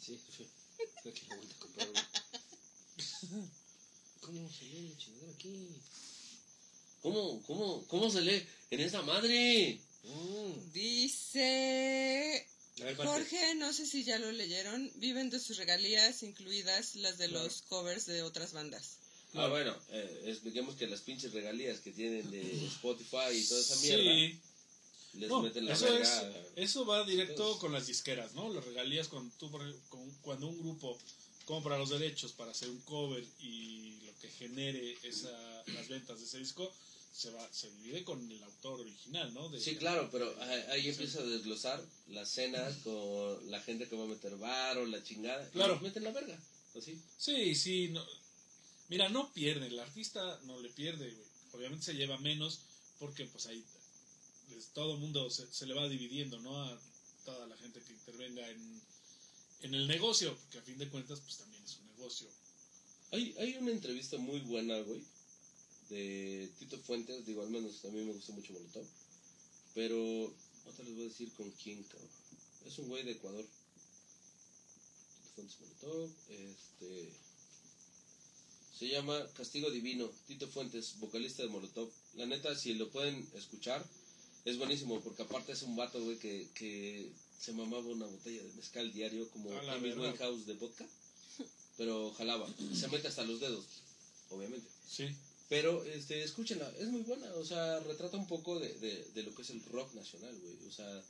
Sí, 0.00 0.18
sí. 0.36 0.46
Creo 1.02 1.14
que 1.14 1.26
lo 1.28 1.36
voy 1.36 1.50
a 1.50 1.58
comprar 1.58 1.88
uno. 1.90 2.00
¿Cómo 4.20 4.50
se 4.50 4.64
lee 4.64 4.88
la 4.88 4.96
chingadera 4.96 5.32
aquí? 5.32 5.68
¿Cómo, 7.02 7.42
cómo, 7.42 7.86
cómo 7.86 8.10
se 8.10 8.22
lee 8.22 8.46
en 8.70 8.80
esa 8.80 9.02
madre? 9.02 9.80
Mm. 10.04 10.72
Dice 10.72 12.49
ver. 12.78 12.96
Jorge, 12.96 13.54
no 13.56 13.72
sé 13.72 13.86
si 13.86 14.04
ya 14.04 14.18
lo 14.18 14.30
leyeron, 14.32 14.90
viven 14.96 15.30
de 15.30 15.40
sus 15.40 15.56
regalías, 15.56 16.22
incluidas 16.22 16.94
las 16.96 17.18
de 17.18 17.28
los 17.28 17.62
covers 17.62 18.06
de 18.06 18.22
otras 18.22 18.52
bandas. 18.52 18.96
Ah, 19.34 19.46
bueno, 19.46 19.76
eh, 19.90 20.22
expliquemos 20.26 20.74
que 20.74 20.86
las 20.88 21.00
pinches 21.02 21.32
regalías 21.32 21.80
que 21.80 21.92
tienen 21.92 22.28
de 22.30 22.66
Spotify 22.66 23.32
y 23.32 23.46
toda 23.46 23.60
esa 23.60 23.76
mierda 23.76 24.02
sí 24.12 24.40
les 25.14 25.28
No, 25.28 25.42
meten 25.42 25.66
la 25.66 25.72
eso, 25.74 25.96
es, 25.96 26.08
eso 26.56 26.84
va 26.86 27.04
directo 27.04 27.32
Entonces- 27.32 27.60
con 27.60 27.72
las 27.72 27.86
disqueras, 27.86 28.32
¿no? 28.34 28.52
Las 28.52 28.64
regalías 28.64 29.08
cuando, 29.08 29.32
tú, 29.38 29.50
cuando 30.22 30.46
un 30.48 30.58
grupo 30.58 30.98
compra 31.44 31.78
los 31.78 31.90
derechos 31.90 32.32
para 32.32 32.52
hacer 32.52 32.70
un 32.70 32.80
cover 32.80 33.24
y 33.40 33.98
lo 34.04 34.16
que 34.20 34.28
genere 34.30 34.96
esa, 35.02 35.30
las 35.66 35.88
ventas 35.88 36.18
de 36.20 36.26
ese 36.26 36.38
disco 36.38 36.72
se 37.12 37.30
va 37.30 37.52
se 37.52 37.70
divide 37.72 38.04
con 38.04 38.30
el 38.30 38.42
autor 38.42 38.80
original, 38.80 39.32
¿no? 39.34 39.48
De- 39.48 39.60
Sí, 39.60 39.76
claro, 39.76 40.08
pero 40.12 40.34
ahí 40.70 40.88
empieza 40.88 41.20
a 41.20 41.24
desglosar 41.24 41.84
las 42.08 42.28
cenas 42.30 42.76
con 42.84 43.50
la 43.50 43.60
gente 43.60 43.88
que 43.88 43.96
va 43.96 44.04
a 44.04 44.08
meter 44.08 44.36
bar 44.36 44.78
o 44.78 44.86
la 44.86 45.02
chingada. 45.02 45.48
Claro. 45.50 45.78
meten 45.80 46.04
la 46.04 46.12
verga. 46.12 46.38
Así. 46.76 47.00
Sí, 47.18 47.54
sí. 47.54 47.88
No, 47.88 48.04
mira, 48.88 49.08
no 49.08 49.32
pierde. 49.32 49.66
El 49.66 49.78
artista 49.80 50.38
no 50.44 50.60
le 50.60 50.68
pierde, 50.70 51.10
güey. 51.10 51.28
Obviamente 51.52 51.84
se 51.86 51.94
lleva 51.94 52.16
menos 52.18 52.60
porque 53.00 53.24
pues 53.26 53.46
ahí 53.46 53.64
todo 54.74 54.94
el 54.94 55.00
mundo 55.00 55.30
se, 55.30 55.46
se 55.52 55.66
le 55.66 55.74
va 55.74 55.88
dividiendo, 55.88 56.38
¿no? 56.40 56.62
A 56.62 56.78
toda 57.24 57.46
la 57.46 57.56
gente 57.56 57.80
que 57.80 57.92
intervenga 57.92 58.48
en, 58.48 58.80
en 59.62 59.74
el 59.74 59.86
negocio, 59.88 60.36
porque 60.36 60.58
a 60.58 60.62
fin 60.62 60.78
de 60.78 60.88
cuentas 60.88 61.20
pues 61.20 61.38
también 61.38 61.62
es 61.64 61.76
un 61.78 61.86
negocio. 61.96 62.28
Hay, 63.12 63.34
hay 63.38 63.56
una 63.56 63.72
entrevista 63.72 64.16
muy 64.16 64.40
buena, 64.40 64.78
güey, 64.80 65.02
de 65.90 66.50
Tito 66.58 66.78
Fuentes. 66.78 67.26
Digo, 67.26 67.42
al 67.42 67.50
menos 67.50 67.84
a 67.84 67.88
mí 67.88 68.00
me 68.02 68.12
gusta 68.12 68.32
mucho 68.32 68.52
Molotov. 68.52 68.86
Pero, 69.74 70.32
te 70.76 70.84
les 70.84 70.94
voy 70.94 71.04
a 71.04 71.08
decir 71.08 71.30
con 71.34 71.50
quién, 71.50 71.82
cabrón. 71.84 72.08
Es 72.66 72.78
un 72.78 72.88
güey 72.88 73.02
de 73.04 73.12
Ecuador. 73.12 73.44
Tito 75.14 75.34
Fuentes 75.34 75.60
Molotov. 75.60 76.10
Este. 76.28 77.12
Se 78.78 78.88
llama 78.88 79.26
Castigo 79.36 79.70
Divino. 79.70 80.10
Tito 80.26 80.48
Fuentes, 80.48 80.98
vocalista 81.00 81.42
de 81.42 81.48
Molotov. 81.48 81.90
La 82.14 82.26
neta, 82.26 82.56
si 82.56 82.74
lo 82.74 82.90
pueden 82.90 83.28
escuchar, 83.34 83.84
es 84.44 84.56
buenísimo. 84.56 85.00
Porque 85.00 85.22
aparte 85.22 85.52
es 85.52 85.62
un 85.62 85.76
vato, 85.76 86.02
güey, 86.02 86.18
que, 86.18 86.48
que 86.54 87.10
se 87.38 87.52
mamaba 87.52 87.86
una 87.86 88.06
botella 88.06 88.42
de 88.42 88.52
mezcal 88.54 88.92
diario 88.92 89.28
como 89.30 89.50
Amy. 89.58 89.92
Winehouse 89.92 90.46
de 90.46 90.54
vodka. 90.54 90.86
Pero 91.76 92.12
jalaba. 92.14 92.46
Se 92.74 92.88
mete 92.88 93.08
hasta 93.08 93.24
los 93.24 93.40
dedos, 93.40 93.64
obviamente. 94.28 94.68
Sí. 94.86 95.08
Pero, 95.50 95.84
este, 95.84 96.22
escúchenla, 96.22 96.72
es 96.78 96.86
muy 96.88 97.02
buena, 97.02 97.26
o 97.34 97.44
sea, 97.44 97.80
retrata 97.80 98.16
un 98.16 98.26
poco 98.28 98.58
de, 98.60 98.72
de, 98.78 99.04
de 99.14 99.22
lo 99.24 99.34
que 99.34 99.42
es 99.42 99.50
el 99.50 99.62
rock 99.64 99.92
nacional, 99.94 100.34
güey. 100.40 100.68
O 100.68 100.72
sea, 100.72 101.02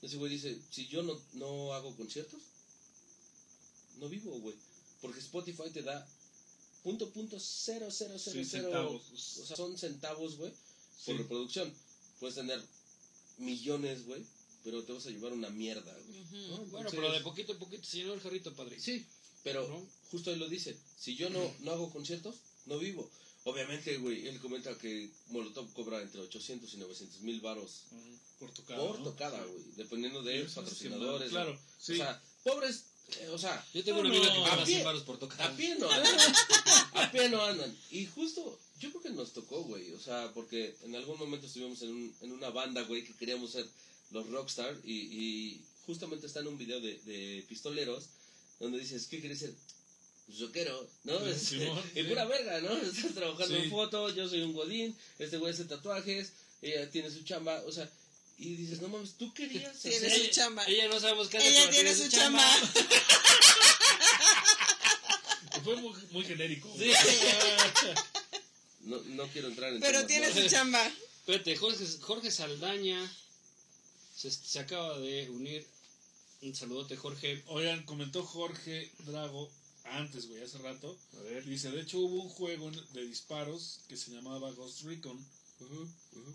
ese 0.00 0.16
güey 0.16 0.30
dice, 0.30 0.56
si 0.70 0.86
yo 0.86 1.02
no, 1.02 1.20
no 1.34 1.74
hago 1.74 1.94
conciertos, 1.96 2.40
no 3.98 4.08
vivo, 4.08 4.30
güey. 4.40 4.54
Porque 5.00 5.20
Spotify 5.20 5.70
te 5.72 5.82
da 5.82 6.06
punto 6.82 7.10
punto 7.10 7.38
cero 7.40 7.88
cero 7.90 8.14
cero 8.18 8.38
Sí, 8.40 8.48
cero, 8.48 8.64
centavos. 8.70 9.02
o 9.12 9.46
sea, 9.46 9.56
son 9.56 9.76
centavos, 9.76 10.36
güey, 10.36 10.52
por 11.04 11.14
Sí. 11.16 11.18
reproducción. 11.22 11.74
Puedes 12.20 12.36
tener 12.36 12.62
millones, 13.38 14.06
güey, 14.06 14.24
pero 14.62 14.84
te 14.84 14.92
vas 14.92 15.04
a 15.06 15.10
llevar 15.10 15.32
una 15.32 15.50
mierda, 15.50 15.92
güey. 16.06 16.22
Bueno, 16.30 16.54
Entonces- 16.64 16.90
pero 16.92 17.12
de 17.12 17.20
poquito 17.20 17.52
a 17.54 17.58
poquito 17.58 17.82
se 17.84 17.98
llenó 17.98 18.14
el 18.14 18.20
jarrito, 18.20 18.54
padre. 18.54 18.78
Sí, 18.80 19.04
pero 19.42 19.66
¿No? 19.68 19.84
justo 20.12 20.30
ahí 20.30 20.36
lo 20.36 20.48
dice. 20.48 20.76
Si 20.98 21.16
yo 21.16 21.28
no, 21.30 21.52
no 21.60 21.72
hago 21.72 21.90
conciertos, 21.90 22.36
no 22.66 22.78
vivo. 22.78 23.10
Obviamente, 23.44 23.98
güey, 23.98 24.26
él 24.26 24.40
comenta 24.40 24.76
que 24.78 25.10
Molotov 25.28 25.70
cobra 25.74 26.00
entre 26.00 26.20
800 26.22 26.72
y 26.72 26.76
900 26.78 27.20
mil 27.20 27.40
varos. 27.40 27.82
Por 28.38 28.50
tocada. 28.52 28.80
por 28.80 28.98
¿no? 28.98 29.04
tocada, 29.04 29.44
Sí. 29.44 29.50
güey, 29.52 29.64
dependiendo 29.76 30.22
de 30.22 30.42
es 30.42 30.52
patrocinadores. 30.52 31.28
Claro, 31.30 31.52
¿no? 31.52 31.60
sí. 31.78 31.92
O 31.92 31.96
sea, 31.96 32.22
pobres, 32.42 32.84
eh, 33.20 33.28
o 33.28 33.38
sea, 33.38 33.64
Yo 33.74 33.84
tengo 33.84 34.02
No, 34.02 34.08
una 34.08 34.16
amiga 34.18 34.32
que 34.32 34.40
a 34.40 34.44
paga 34.50 34.62
pie- 34.64 34.66
100 34.66 34.84
baros 34.84 35.02
por 35.02 35.18
tocar. 35.18 35.42
a 35.42 35.56
pie 35.56 35.76
no 35.78 35.90
andan. 35.90 36.16
a 36.94 37.12
pie 37.12 37.28
no 37.28 37.42
andan. 37.44 37.76
Y 37.90 38.06
justo, 38.06 38.58
yo 38.80 38.88
creo 38.90 39.02
que 39.02 39.10
nos 39.10 39.32
tocó, 39.34 39.62
güey. 39.64 39.92
O 39.92 40.00
sea, 40.00 40.32
porque 40.32 40.74
en 40.82 40.96
algún 40.96 41.18
momento 41.18 41.46
estuvimos 41.46 41.82
en, 41.82 41.90
un, 41.90 42.14
en 42.22 42.32
una 42.32 42.48
banda, 42.48 42.80
güey, 42.82 43.04
que 43.04 43.12
queríamos 43.14 43.50
ser 43.52 43.66
los 44.10 44.26
rockstar. 44.30 44.74
Y, 44.84 44.92
y 44.94 45.60
justamente 45.86 46.26
está 46.26 46.40
en 46.40 46.46
un 46.48 46.56
video 46.56 46.80
de, 46.80 46.98
de 47.00 47.44
pistoleros 47.46 48.08
donde 48.58 48.78
dices, 48.78 49.06
¿qué 49.06 49.20
quieres 49.20 49.40
ser? 49.40 49.54
Rockero, 50.40 50.88
¿no? 51.04 51.18
Este, 51.26 51.56
y 51.56 51.60
sí. 51.94 52.02
pura 52.08 52.24
verga, 52.24 52.60
¿no? 52.60 52.72
Estás 52.82 53.14
trabajando 53.14 53.56
Sí. 53.56 53.62
en 53.64 53.70
foto, 53.70 54.08
yo 54.14 54.28
soy 54.28 54.42
un 54.42 54.52
godín, 54.52 54.96
este 55.18 55.36
güey 55.36 55.52
hace 55.52 55.64
tatuajes, 55.64 56.32
ella 56.62 56.90
tiene 56.90 57.10
su 57.10 57.22
chamba, 57.24 57.62
o 57.66 57.72
sea, 57.72 57.88
y 58.38 58.56
dices, 58.56 58.80
no 58.80 58.88
mames, 58.88 59.12
tú 59.18 59.32
querías 59.34 59.78
Tiene 59.80 60.06
hacer- 60.08 60.24
su 60.26 60.30
chamba. 60.32 60.64
Ella 60.66 60.88
no 60.88 60.98
sabemos 60.98 61.28
qué 61.28 61.38
hace, 61.38 61.48
Ella 61.48 61.70
tiene 61.70 61.94
su 61.94 62.08
chamba. 62.08 62.42
Fue 65.62 65.76
muy, 65.76 65.92
muy 66.10 66.24
genérico. 66.24 66.68
Sí. 66.76 66.90
No, 68.80 68.98
no 69.02 69.26
quiero 69.28 69.48
entrar 69.48 69.72
en 69.72 69.80
Pero 69.80 69.92
temas, 70.04 70.06
tiene 70.08 70.28
¿no? 70.28 70.34
su 70.42 70.48
chamba. 70.48 70.84
Espérate, 71.20 71.56
Jorge, 71.56 71.84
Jorge 72.00 72.30
Saldaña 72.30 73.10
se, 74.14 74.30
se 74.30 74.58
acaba 74.58 74.98
de 74.98 75.30
unir. 75.30 75.66
Un 76.42 76.54
saludote, 76.54 76.96
Jorge. 76.96 77.42
Oigan, 77.46 77.84
comentó 77.84 78.22
Jorge 78.24 78.90
Drago 79.06 79.50
antes, 79.84 80.28
güey, 80.28 80.42
hace 80.42 80.58
rato. 80.58 80.98
A 81.18 81.22
ver. 81.22 81.44
Dice, 81.44 81.70
de 81.70 81.80
hecho 81.82 81.98
hubo 81.98 82.22
un 82.22 82.28
juego 82.28 82.70
de 82.92 83.06
disparos 83.06 83.80
que 83.88 83.96
se 83.96 84.10
llamaba 84.10 84.50
Ghost 84.52 84.82
Recon. 84.82 85.24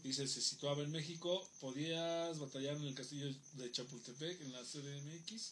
Dice, 0.04 0.28
se 0.28 0.42
situaba 0.42 0.82
en 0.84 0.92
México. 0.92 1.48
Podías 1.60 2.40
batallar 2.40 2.76
en 2.78 2.84
el 2.86 2.96
castillo 2.96 3.28
de 3.54 3.72
Chapultepec, 3.72 4.42
en 4.42 4.52
la 4.54 4.64
CDMX 4.64 5.52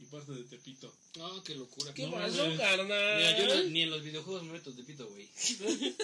y 0.00 0.04
parte 0.04 0.32
de 0.32 0.44
Tepito. 0.44 0.94
Ah, 1.20 1.42
qué 1.44 1.54
locura. 1.56 1.92
¿Qué 1.92 2.06
No, 2.06 2.12
pasó, 2.12 2.44
carnal? 2.56 3.16
Mira, 3.16 3.38
yo 3.38 3.46
no- 3.54 3.70
ni 3.70 3.82
en 3.82 3.90
los 3.90 4.02
videojuegos 4.02 4.44
me 4.44 4.52
meto 4.52 4.70
de 4.72 4.82
pito, 4.84 5.06
güey. 5.08 5.28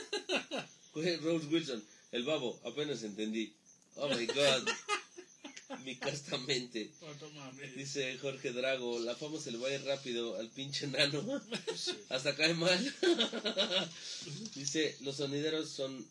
Güey, 0.94 1.16
Rose 1.16 1.46
Wilson, 1.46 1.82
el 2.12 2.22
babo, 2.24 2.60
apenas 2.64 3.02
entendí. 3.02 3.52
Oh 3.96 4.08
my 4.08 4.26
god. 4.26 4.68
Mi 5.84 5.96
castamente. 5.96 6.90
Dice 7.76 8.18
Jorge 8.18 8.52
Drago, 8.52 8.98
la 9.00 9.14
fama 9.16 9.40
se 9.40 9.50
le 9.52 9.58
va 9.58 9.68
a 9.68 9.72
ir 9.74 9.84
rápido 9.84 10.36
al 10.36 10.48
pinche 10.50 10.86
nano. 10.86 11.42
Hasta 12.08 12.34
cae 12.36 12.54
mal. 12.54 12.78
Dice, 14.54 14.96
los 15.00 15.16
sonideros 15.16 15.70
son... 15.70 16.06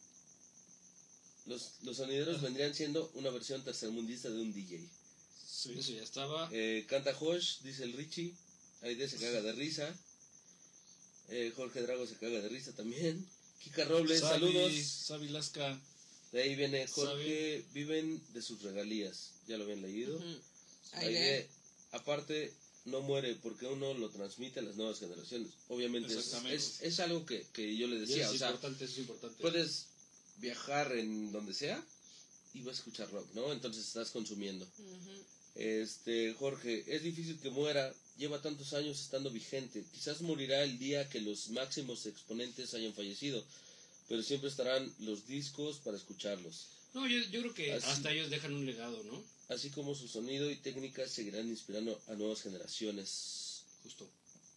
Los, 1.45 1.71
los 1.83 1.97
sonideros 1.97 2.41
vendrían 2.41 2.73
siendo 2.73 3.11
una 3.15 3.29
versión 3.29 3.63
tercermundista 3.63 4.29
de 4.29 4.39
un 4.41 4.53
DJ. 4.53 4.79
Sí. 5.45 5.73
Eso 5.77 5.91
ya 5.91 6.03
estaba. 6.03 6.49
Eh, 6.53 6.85
canta 6.87 7.13
Josh, 7.13 7.59
dice 7.63 7.83
el 7.83 7.93
Richie. 7.93 8.33
Aide 8.81 9.07
se 9.09 9.17
caga 9.17 9.41
de 9.41 9.51
risa. 9.51 9.93
Eh, 11.29 11.51
Jorge 11.55 11.81
Drago 11.81 12.05
se 12.07 12.15
caga 12.15 12.39
de 12.41 12.47
risa 12.49 12.71
también. 12.73 13.25
Kika 13.61 13.83
Robles, 13.85 14.21
Sabi- 14.21 14.31
saludos. 14.33 14.73
Sabi 14.85 15.29
Lasca. 15.29 15.79
De 16.33 16.41
ahí 16.41 16.55
viene 16.55 16.85
Jorge, 16.87 17.63
viven 17.73 18.21
de 18.33 18.41
sus 18.41 18.61
regalías. 18.63 19.31
Ya 19.47 19.57
lo 19.57 19.63
habían 19.63 19.81
leído. 19.83 20.19
Aide, 20.93 21.17
Aide. 21.19 21.49
aparte, 21.91 22.51
no 22.85 23.01
muere 23.01 23.35
porque 23.35 23.65
uno 23.67 23.93
lo 23.93 24.09
transmite 24.09 24.59
a 24.59 24.63
las 24.63 24.75
nuevas 24.75 24.99
generaciones. 24.99 25.51
Obviamente 25.69 26.09
es, 26.11 26.17
Exactamente. 26.17 26.55
es, 26.57 26.81
es 26.81 26.99
algo 26.99 27.25
que, 27.25 27.45
que 27.53 27.77
yo 27.77 27.87
le 27.87 27.99
decía. 27.99 28.23
eso 28.23 28.31
O 28.31 28.33
es 28.33 28.39
sea, 28.39 28.49
importante, 28.49 28.83
eso 28.85 28.93
es 28.93 28.99
importante. 28.99 29.41
puedes 29.41 29.85
viajar 30.39 30.91
en 30.97 31.31
donde 31.31 31.53
sea 31.53 31.81
y 32.53 32.61
vas 32.61 32.75
a 32.75 32.79
escuchar 32.79 33.09
rock, 33.11 33.27
¿no? 33.35 33.53
Entonces 33.53 33.85
estás 33.85 34.09
consumiendo. 34.09 34.67
Este, 35.55 36.33
Jorge, 36.33 36.83
es 36.87 37.03
difícil 37.03 37.39
que 37.39 37.51
muera, 37.51 37.93
lleva 38.17 38.41
tantos 38.41 38.73
años 38.73 38.99
estando 38.99 39.29
vigente. 39.29 39.83
Quizás 39.93 40.21
morirá 40.21 40.63
el 40.63 40.79
día 40.79 41.07
que 41.09 41.21
los 41.21 41.49
máximos 41.49 42.05
exponentes 42.07 42.73
hayan 42.73 42.93
fallecido, 42.93 43.45
pero 44.09 44.21
siempre 44.23 44.49
estarán 44.49 44.91
los 44.99 45.25
discos 45.27 45.79
para 45.79 45.97
escucharlos. 45.97 46.67
No, 46.93 47.07
yo, 47.07 47.17
yo 47.31 47.41
creo 47.41 47.53
que 47.53 47.73
Así- 47.73 47.87
hasta 47.89 48.11
ellos 48.11 48.29
dejan 48.29 48.53
un 48.53 48.65
legado, 48.65 49.03
¿no? 49.03 49.23
Así 49.49 49.69
como 49.71 49.93
su 49.95 50.07
sonido 50.07 50.49
y 50.49 50.55
técnicas 50.57 51.11
seguirán 51.11 51.47
inspirando 51.49 51.99
a 52.07 52.13
nuevas 52.13 52.41
generaciones 52.41 53.63
Justo. 53.83 54.09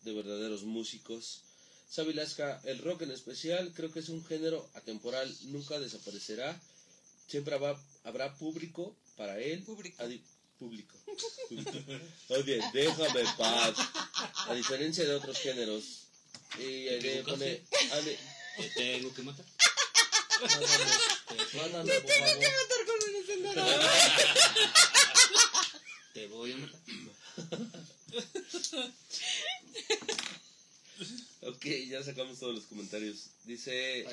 de 0.05 0.13
verdaderos 0.13 0.63
músicos. 0.63 1.41
Sabi 1.91 2.13
Lasca, 2.13 2.61
el 2.65 2.79
rock 2.79 3.03
en 3.03 3.11
especial, 3.13 3.73
creo 3.75 3.93
que 3.93 4.01
es 4.01 4.09
un 4.09 4.25
género 4.25 4.69
atemporal, 4.75 5.35
nunca 5.45 5.79
desaparecerá. 5.79 6.61
Siempre 7.29 7.55
habrá, 7.55 7.81
habrá 8.05 8.35
público 8.37 8.95
para 9.17 9.41
él. 9.41 9.63
Público. 10.59 10.97
Oye, 12.29 12.61
déjame 12.73 13.21
en 13.21 13.37
paz. 13.37 13.77
A 14.49 14.55
diferencia 14.55 15.05
de 15.05 15.15
otros 15.15 15.39
géneros. 15.39 16.03
Y 16.59 16.89
Aide 16.89 17.23
pone. 17.25 17.61
Te 18.57 18.69
tengo 18.71 19.13
que 19.15 19.23
matar. 19.23 19.45
mándalo, 21.55 21.93
por 22.03 22.11
favor. 22.11 22.37
Matar 22.39 22.83
con 22.87 22.97
un 23.09 23.17
encendedor. 23.17 23.81
Te 26.15 26.27
voy 26.29 26.53
a 26.53 26.57
matar. 26.57 26.81
Ok, 31.43 31.65
ya 31.89 32.03
sacamos 32.03 32.39
todos 32.39 32.55
los 32.55 32.65
comentarios. 32.65 33.27
Dice. 33.45 34.05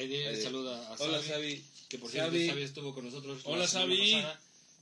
Saluda 0.43 0.87
a 0.89 0.95
Hola, 0.99 1.23
Sabi. 1.23 1.63
Que 1.89 1.97
por 1.97 2.11
cierto. 2.11 2.31
Sabi 2.31 2.61
estuvo 2.61 2.93
con 2.93 3.05
nosotros. 3.05 3.41
Hola, 3.45 3.63
pasada 3.63 4.39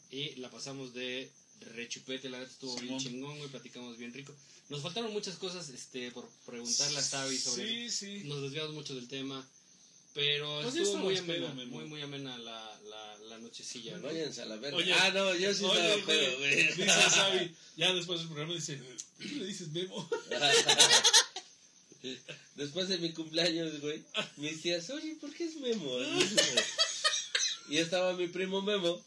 Y 0.09 0.35
la 0.35 0.49
pasamos 0.49 0.93
de 0.93 1.31
rechupete, 1.61 2.29
la 2.29 2.39
neta 2.39 2.51
estuvo 2.51 2.75
bien 2.77 2.97
chingón, 2.97 3.37
güey, 3.37 3.49
platicamos 3.49 3.97
bien 3.97 4.13
rico. 4.13 4.33
Nos 4.69 4.81
faltaron 4.81 5.11
muchas 5.13 5.35
cosas 5.35 5.69
este, 5.69 6.11
por 6.11 6.29
preguntarle 6.45 6.97
a 6.99 7.01
Sabi 7.01 7.37
sobre 7.37 7.67
Sí, 7.67 7.89
sí. 7.89 8.21
Nos 8.25 8.41
desviamos 8.41 8.73
mucho 8.73 8.95
del 8.95 9.07
tema. 9.07 9.47
Pero 10.13 10.61
Pues 10.61 10.75
estuvo 10.75 10.97
muy 10.97 11.17
amena, 11.17 11.53
pedo, 11.53 11.65
muy, 11.67 11.85
muy 11.85 12.01
amena 12.01 12.37
la, 12.37 12.79
la, 12.89 13.17
la 13.29 13.37
nochecilla, 13.37 13.97
¿no? 13.97 14.07
Váyanse 14.07 14.41
a 14.41 14.45
la 14.45 14.57
verga. 14.57 14.75
Oye. 14.75 14.93
ah, 14.93 15.09
no, 15.11 15.33
yo 15.35 15.53
sí 15.53 15.63
Oye, 15.63 15.79
estaba 15.79 16.05
pedo, 16.05 16.37
güey, 16.39 16.67
dice 16.67 16.85
Sabi, 17.09 17.55
ya 17.77 17.93
después 17.93 18.19
del 18.19 18.27
programa 18.27 18.53
dice, 18.53 18.75
¿por 18.75 19.27
qué 19.27 19.35
le 19.35 19.45
dices 19.45 19.69
Memo? 19.69 20.09
Después 22.55 22.89
de 22.89 22.97
mi 22.97 23.13
cumpleaños, 23.13 23.79
güey, 23.79 24.03
mis 24.37 24.61
tías, 24.61 24.89
oye, 24.89 25.15
¿por 25.21 25.31
qué 25.33 25.45
es 25.45 25.55
Memo? 25.57 25.97
Y 27.69 27.77
estaba 27.77 28.13
mi 28.13 28.27
primo 28.27 28.61
Memo, 28.61 29.01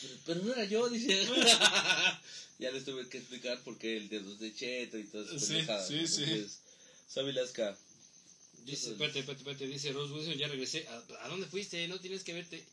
pero, 0.00 0.14
pero 0.26 0.42
no 0.42 0.52
era 0.52 0.64
yo, 0.64 0.88
dice. 0.88 1.26
ya 2.58 2.70
les 2.70 2.84
tuve 2.84 3.08
que 3.08 3.18
explicar 3.18 3.62
por 3.62 3.78
qué 3.78 3.96
el 3.96 4.08
dedo 4.08 4.34
de 4.36 4.54
cheto 4.54 4.98
y 4.98 5.04
todas 5.04 5.42
esas 5.42 5.86
Sí, 5.86 6.06
sí, 6.06 6.26
sí. 6.26 6.46
Sabi 7.08 7.32
Lasca, 7.32 7.76
Dice, 8.66 8.90
espérate, 8.90 9.20
espérate, 9.20 9.42
espérate, 9.42 9.66
dice 9.68 9.92
Rose 9.92 10.12
Wilson, 10.12 10.34
ya 10.34 10.48
regresé. 10.48 10.88
¿A, 10.88 11.24
a 11.24 11.28
dónde 11.28 11.46
fuiste? 11.46 11.86
No 11.86 12.00
tienes 12.00 12.24
que 12.24 12.32
verte 12.32 12.64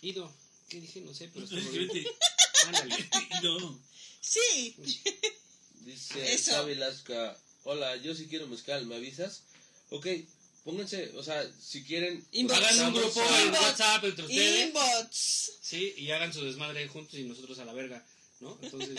ido. 0.00 0.32
¿Qué 0.68 0.80
dije? 0.80 1.00
No 1.00 1.12
sé, 1.12 1.28
pero. 1.34 1.46
Vete. 1.48 2.06
Ándale. 2.66 3.10
no. 3.42 3.80
Sí. 4.20 4.76
dice 5.80 6.32
Eso. 6.32 6.52
Sabi 6.52 6.76
Lasca, 6.76 7.36
hola, 7.64 7.96
yo 7.96 8.14
sí 8.14 8.28
quiero 8.28 8.46
mezcal, 8.46 8.86
¿me 8.86 8.94
avisas? 8.94 9.42
Ok, 9.90 10.06
pónganse, 10.64 11.10
o 11.16 11.22
sea, 11.22 11.44
si 11.60 11.82
quieren... 11.82 12.24
Inbox. 12.32 12.60
Hagan 12.60 12.88
un 12.88 12.94
grupo 12.94 13.20
en 13.22 13.46
Inbox. 13.46 13.62
WhatsApp 13.62 14.04
entre 14.04 14.24
ustedes. 14.24 14.66
Inbots. 14.66 15.52
Sí, 15.60 15.94
y 15.96 16.10
hagan 16.10 16.32
su 16.32 16.44
desmadre 16.44 16.86
juntos 16.88 17.18
y 17.18 17.24
nosotros 17.24 17.58
a 17.58 17.64
la 17.64 17.72
verga, 17.72 18.04
¿no? 18.40 18.58
Entonces, 18.62 18.98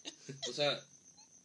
O 0.48 0.52
sea, 0.52 0.82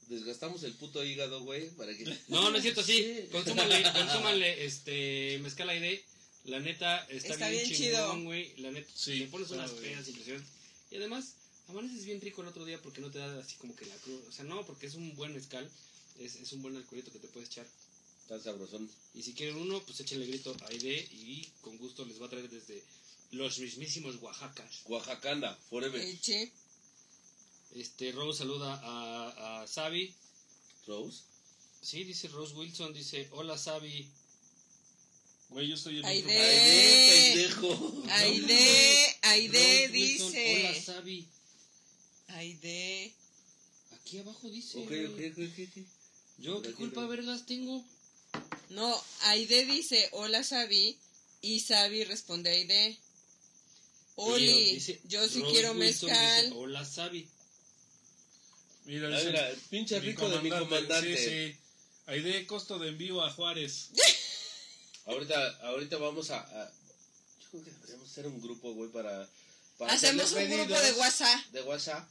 desgastamos 0.07 0.63
el 0.63 0.73
puto 0.73 1.03
hígado, 1.03 1.41
güey, 1.43 1.69
para 1.71 1.95
que... 1.95 2.05
no, 2.27 2.49
no 2.49 2.57
es 2.57 2.63
cierto, 2.63 2.83
sí. 2.83 3.27
Consúmanle, 3.31 3.83
consúmanle 3.93 4.65
este 4.65 5.39
mezcal 5.41 5.69
ID. 5.75 5.99
La 6.45 6.59
neta 6.59 7.05
está, 7.09 7.33
Está 7.33 7.49
bien, 7.49 7.63
bien 7.67 7.77
chingón, 7.77 7.91
chido. 8.17 8.23
güey. 8.23 8.53
La 8.57 8.71
neta, 8.71 8.89
Sí, 8.95 9.15
le 9.15 9.27
pones 9.27 9.51
unas 9.51 9.71
pedas 9.71 10.07
impresionantes. 10.07 10.51
Y 10.89 10.95
además, 10.95 11.35
amaneces 11.67 12.05
bien 12.05 12.21
rico 12.21 12.41
el 12.41 12.47
otro 12.47 12.65
día 12.65 12.81
porque 12.81 13.01
no 13.01 13.11
te 13.11 13.19
da 13.19 13.39
así 13.39 13.55
como 13.57 13.75
que 13.75 13.85
la 13.85 13.95
cruz. 13.97 14.21
O 14.27 14.31
sea, 14.31 14.45
no, 14.45 14.65
porque 14.65 14.87
es 14.87 14.95
un 14.95 15.15
buen 15.15 15.33
mezcal. 15.33 15.69
Es, 16.17 16.35
es 16.35 16.51
un 16.53 16.61
buen 16.61 16.75
alcoholito 16.75 17.11
que 17.11 17.19
te 17.19 17.27
puedes 17.27 17.49
echar. 17.49 17.67
Tan 18.29 18.41
sabrosón. 18.43 18.87
Y 19.15 19.23
si 19.23 19.33
quieren 19.33 19.55
uno, 19.57 19.83
pues 19.85 19.99
échenle 20.01 20.27
grito 20.27 20.55
a 20.67 20.71
ID 20.71 20.85
y 21.11 21.47
con 21.61 21.75
gusto 21.79 22.05
les 22.05 22.21
va 22.21 22.27
a 22.27 22.29
traer 22.29 22.47
desde 22.47 22.83
los 23.31 23.57
mismísimos 23.57 24.17
Oaxacas. 24.21 24.81
Oaxacanda, 24.85 25.57
forever. 25.67 25.99
Sí. 26.21 26.51
Este, 27.75 28.11
Rose 28.11 28.37
saluda 28.37 28.79
a, 28.83 29.61
a 29.63 29.67
Sabi. 29.67 30.13
Rose. 30.85 31.23
Sí, 31.81 32.03
dice 32.03 32.27
Rose 32.27 32.53
Wilson, 32.53 32.93
dice, 32.93 33.27
hola 33.31 33.57
Sabi. 33.57 34.07
Güey, 35.49 35.67
yo 35.69 35.75
estoy 35.75 35.97
en 35.97 36.05
Aide. 36.05 37.33
pendejo. 37.33 38.03
Aide, 38.09 39.17
Aide 39.23 39.87
Rose 39.87 39.91
Wilson, 39.97 40.31
dice. 40.31 40.67
hola 40.67 40.81
Sabi. 40.81 41.27
Aide. 42.27 43.11
Aquí 43.93 44.19
abajo 44.19 44.49
dice. 44.51 44.77
Ok, 44.77 44.91
ok, 44.91 45.19
ok. 45.47 45.83
Yo 46.37 46.61
qué 46.61 46.73
culpa 46.73 47.07
vergas 47.07 47.47
tengo. 47.47 47.83
No, 48.69 49.03
Aide 49.23 49.65
dice 49.65 50.09
hola 50.11 50.43
Sabi 50.43 50.97
y 51.41 51.59
Sabi 51.61 52.03
responde 52.03 52.49
a 52.49 52.53
Aide. 52.53 52.97
Oli, 54.15 54.73
Dice, 54.75 54.99
yo 55.05 55.27
sí 55.29 55.41
quiero 55.43 55.71
Wilson 55.71 56.09
mezcal. 56.09 56.45
dice, 56.45 56.55
hola 56.57 56.85
Sabi. 56.85 57.27
Mira, 58.85 59.07
Ah, 59.07 59.11
dice, 59.11 59.25
mira, 59.27 59.49
el 59.49 59.57
pinche 59.57 59.99
mi 60.01 60.07
rico 60.07 60.29
de 60.29 60.41
mi 60.41 60.49
comandante. 60.49 61.17
Sí, 61.17 61.23
sí. 61.53 61.59
Aide, 62.07 62.45
costo 62.47 62.77
de 62.79 62.89
envío 62.89 63.23
a 63.23 63.31
Juárez. 63.31 63.89
Ahorita, 65.05 65.57
ahorita 65.67 65.97
vamos 65.97 66.29
a, 66.29 66.39
a- 66.39 66.71
Yo 67.41 67.47
creo 67.49 67.63
que 67.63 67.71
deberíamos 67.71 68.11
hacer 68.11 68.27
un 68.27 68.39
grupo, 68.41 68.73
güey, 68.73 68.91
para, 68.91 69.27
para 69.77 69.93
Hacemos 69.93 70.31
un 70.33 70.49
grupo 70.49 70.79
de 70.79 70.91
WhatsApp. 70.93 71.45
De 71.51 71.61
WhatsApp, 71.63 72.07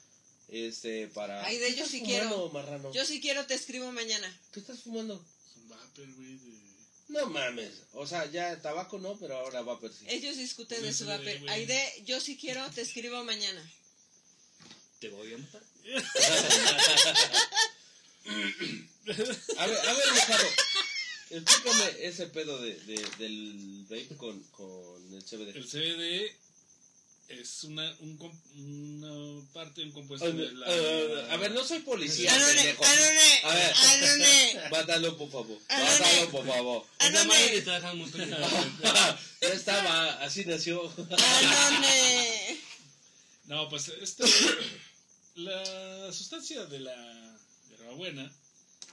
este, 0.48 1.06
para... 1.08 1.44
Ay, 1.44 1.58
de 1.58 1.66
¿Qué 1.66 1.72
ellos 1.74 1.86
estás 1.86 1.90
sí 1.92 2.00
fumando, 2.00 2.28
quiero. 2.36 2.50
marrano? 2.50 2.92
Yo 2.92 3.04
si 3.04 3.20
quiero 3.20 3.46
te 3.46 3.54
escribo 3.54 3.92
mañana. 3.92 4.40
¿Qué 4.52 4.58
estás 4.60 4.80
fumando? 4.80 5.24
Vapor, 5.78 6.12
güey, 6.14 6.36
de... 6.38 6.68
No 7.08 7.26
mames. 7.26 7.72
O 7.92 8.06
sea, 8.06 8.26
ya 8.30 8.60
tabaco 8.60 8.98
no, 8.98 9.18
pero 9.18 9.38
ahora 9.38 9.62
va 9.62 9.74
a 9.74 9.80
sí. 9.88 10.04
Ellos 10.08 10.36
discuten 10.36 10.82
de 10.82 10.92
su 10.92 11.06
güey. 11.06 11.48
Aide, 11.48 12.02
yo 12.04 12.20
si 12.20 12.36
quiero 12.36 12.68
te 12.70 12.82
escribo 12.82 13.24
mañana. 13.24 13.72
Te 15.00 15.08
voy 15.08 15.32
a 15.32 15.38
matar. 15.38 15.62
A 19.08 19.66
ver, 19.66 19.78
a 19.78 19.92
ver, 19.94 20.04
Ricardo. 20.14 20.48
Explícame 21.30 21.96
ese 22.00 22.26
pedo 22.26 22.58
de, 22.60 22.74
de, 22.80 23.08
del 23.18 23.86
vape 23.88 24.16
con, 24.18 24.42
con 24.50 25.14
el 25.14 25.24
CBD. 25.24 25.56
El 25.56 25.66
CBD 25.66 26.36
es 27.28 27.64
una, 27.64 27.94
un, 28.00 28.16
com- 28.16 28.40
una 28.56 29.46
parte, 29.52 29.82
un 29.84 29.92
compuesto 29.92 30.26
Ay, 30.26 30.32
de 30.32 30.52
la... 30.52 30.66
eh, 30.68 31.26
a 31.30 31.36
ver, 31.36 31.50
no 31.52 31.62
soy 31.64 31.80
policía, 31.80 32.32
Anone, 32.34 32.54
pendejo. 32.54 32.84
anone, 32.84 33.40
A 33.44 33.54
ver. 33.54 33.74
anone, 33.76 34.60
Mátalo, 34.70 35.16
por 35.18 35.30
favor. 35.30 35.58
Mátalo, 35.68 36.30
por 36.30 36.46
favor. 36.46 36.86
Esa 36.98 37.24
madre 37.24 37.58
está 37.58 37.74
dejando 37.74 38.06
muy. 38.06 38.12
Ya 39.40 39.48
estaba, 39.52 40.14
así 40.24 40.44
nació. 40.46 40.82
anone. 40.88 42.58
No, 43.44 43.68
pues 43.68 43.88
este, 43.88 44.24
la 45.36 46.12
sustancia 46.12 46.64
de 46.66 46.80
la 46.80 47.38
hierbabuena 47.70 48.30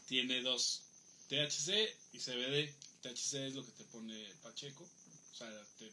tiene 0.07 0.41
dos, 0.41 0.83
THC 1.29 1.69
y 2.13 2.19
CBD. 2.19 2.73
THC 3.01 3.33
es 3.47 3.53
lo 3.55 3.65
que 3.65 3.71
te 3.73 3.83
pone 3.85 4.25
Pacheco, 4.41 4.83
o 4.83 5.35
sea, 5.35 5.49
te 5.77 5.91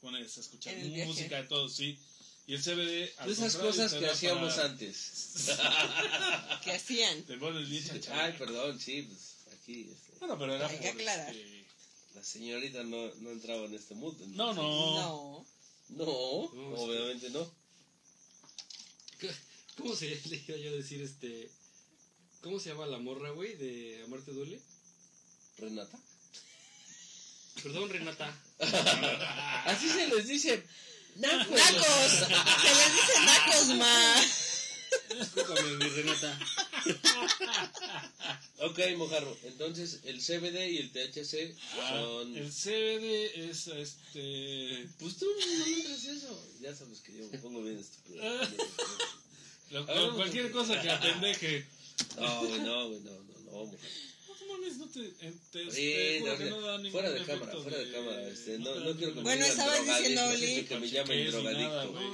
pones 0.00 0.36
a 0.36 0.40
escuchar 0.40 0.76
música 0.76 1.40
y 1.40 1.48
todo, 1.48 1.68
sí. 1.68 1.98
Y 2.46 2.54
el 2.54 2.62
CBD, 2.62 3.12
al 3.18 3.26
De 3.26 3.32
esas 3.34 3.56
cosas 3.56 3.92
que 3.92 4.06
hacíamos 4.06 4.54
para- 4.54 4.68
antes. 4.70 5.44
¿Qué 6.64 6.72
hacían? 6.72 7.22
Te 7.24 7.36
pones 7.36 7.68
bien. 7.68 8.00
Ay, 8.12 8.34
perdón, 8.38 8.80
sí, 8.80 9.02
pues 9.02 9.36
aquí 9.58 9.90
este, 9.92 10.18
Bueno, 10.18 10.38
pero 10.38 10.54
era 10.54 10.66
Hay 10.66 10.76
por, 10.76 10.82
que 10.82 10.88
aclarar. 10.88 11.34
este, 11.36 11.66
la 12.14 12.24
señorita 12.24 12.82
no, 12.84 13.14
no 13.16 13.30
entraba 13.32 13.64
en 13.66 13.74
este 13.74 13.94
mood. 13.94 14.12
entonces- 14.14 14.36
No, 14.36 14.54
no. 14.54 14.62
No. 14.62 15.46
No, 15.90 16.50
No, 16.54 16.74
es 16.74 16.80
obviamente 16.80 17.30
no. 17.30 17.50
¿Cómo 19.76 19.94
se 19.94 20.06
le 20.26 20.36
iba 20.48 20.56
yo 20.56 20.70
a 20.70 20.74
decir 20.74 21.02
este? 21.02 21.50
¿Cómo 22.42 22.58
se 22.60 22.70
llama 22.70 22.86
la 22.86 22.98
morra, 22.98 23.30
güey, 23.30 23.56
de 23.56 24.02
Amarte 24.04 24.32
Duele? 24.32 24.60
Renata. 25.58 25.98
Perdón, 27.62 27.88
Renata. 27.90 28.32
Así 29.66 29.88
se 29.88 30.06
les 30.08 30.26
dice. 30.28 30.62
Nacos. 31.16 31.48
Nacos. 31.50 32.12
Se 32.12 32.74
les 32.74 32.92
dice 32.94 33.20
nacos, 33.24 33.66
ma. 33.76 34.14
Discúlpame, 35.18 35.72
mi 35.76 35.88
Renata. 35.88 36.38
Ok, 38.60 38.78
mojarro. 38.96 39.36
Entonces, 39.44 40.00
el 40.04 40.20
CBD 40.20 40.68
y 40.70 40.78
el 40.78 40.90
THC 40.92 41.54
Ah, 41.80 42.00
son. 42.00 42.36
el 42.36 42.50
CBD 42.50 43.50
es 43.50 43.66
este. 43.68 44.88
Pues 44.98 45.16
tú 45.16 45.26
no 45.26 45.66
entres 45.66 46.04
eso. 46.06 46.48
Ya 46.60 46.74
sabes 46.74 47.00
que 47.00 47.12
yo 47.16 47.28
me 47.30 47.38
pongo 47.38 47.62
bien 47.62 47.78
estúpido. 47.78 48.22
lo- 49.70 49.86
Ah, 49.88 50.12
cualquier 50.14 50.50
cosa 50.50 50.80
que 50.80 50.90
apendeje. 50.90 51.66
No, 52.18 52.40
güey, 52.46 52.60
no, 52.60 52.88
güey, 52.88 53.00
no, 53.00 53.10
no, 53.10 53.38
no, 53.44 53.64
mojarro. 53.66 53.78
No 54.78 54.86
no 54.86 54.90
te. 54.92 55.00
en- 55.26 55.38
te- 55.50 55.70
Sí, 55.70 55.92
te 55.94 56.20
juro 56.20 56.32
no, 56.32 56.38
que 56.38 56.44
no, 56.44 56.60
no 56.60 56.66
da 56.66 56.76
ningún 56.78 56.92
fuera 56.92 57.10
de 57.10 57.24
cámara, 57.24 57.52
fuera 57.62 57.78
de 57.78 57.92
cámara. 57.92 58.28
Este, 58.28 58.58
no, 58.58 58.74
no 58.76 58.96
quiero 58.96 59.12
que 59.12 59.16
me 59.18 59.22
Bueno, 59.22 59.44
digan 59.44 59.58
estabas 59.58 59.86
diciendo, 59.86 60.28
Oli. 60.28 60.64
que 60.64 60.78
me 60.78 60.88
llamen 60.90 61.30
drogadicto. 61.30 61.92
güey. 61.92 62.08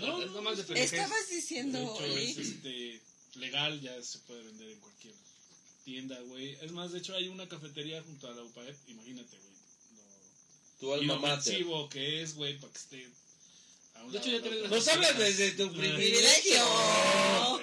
No, 0.00 0.22
es 0.24 0.30
nomás 0.32 0.56
de 0.58 0.64
pendejez. 0.64 0.92
Estabas 0.92 1.28
De 1.28 1.34
diciendo, 1.36 1.78
hecho, 1.78 2.04
es 2.06 2.36
Oli. 2.36 2.48
este, 2.48 3.00
legal, 3.38 3.80
ya 3.80 4.02
se 4.02 4.18
puede 4.20 4.42
vender 4.44 4.70
en 4.70 4.80
cualquier 4.80 5.14
tienda, 5.84 6.20
güey. 6.22 6.52
Es 6.62 6.72
más, 6.72 6.92
de 6.92 6.98
hecho, 6.98 7.14
hay 7.14 7.28
una 7.28 7.48
cafetería 7.48 8.02
junto 8.02 8.28
a 8.28 8.34
la 8.34 8.42
UPAEP, 8.42 8.76
imagínate, 8.88 9.36
güey. 9.36 9.56
Tu 10.80 10.86
Lo 10.86 10.94
alma 10.94 11.16
mater. 11.18 11.54
inofensivo 11.54 11.88
que 11.88 12.22
es, 12.22 12.34
güey, 12.34 12.58
para 12.58 12.72
que 12.72 12.78
esté. 12.78 13.08
De 14.10 14.18
hecho, 14.18 14.28
ya 14.30 14.40
te 14.42 14.48
otra. 14.48 14.68
Nos 14.68 14.88
hablas 14.88 15.18
desde 15.18 15.50
tu 15.52 15.72
Privilegio. 15.72 16.64
no. 16.64 17.60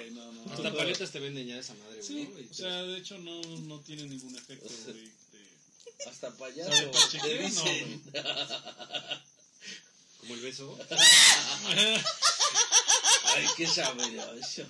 Hasta 0.52 0.72
paletas 0.74 1.10
te 1.10 1.18
venden 1.20 1.46
ya 1.48 1.58
esa 1.58 1.74
madre, 1.74 1.94
güey. 1.96 2.06
Sí, 2.06 2.28
¿no? 2.32 2.50
O 2.50 2.54
sea, 2.54 2.82
de 2.82 2.98
hecho, 2.98 3.18
no, 3.18 3.40
no 3.42 3.80
tiene 3.80 4.04
ningún 4.06 4.36
efecto, 4.36 4.66
O 4.66 4.68
sea, 4.68 4.92
güey. 4.92 5.04
de- 5.04 5.10
Hasta 6.08 6.28
¿Sabe 6.30 6.38
payaso. 6.38 6.70
Te 7.10 7.18
No, 7.18 7.38
dicen. 7.48 8.02
como 10.20 10.34
el 10.34 10.40
beso. 10.40 10.78
Ay, 13.24 13.46
qué 13.56 13.66
sabroso. 13.66 14.64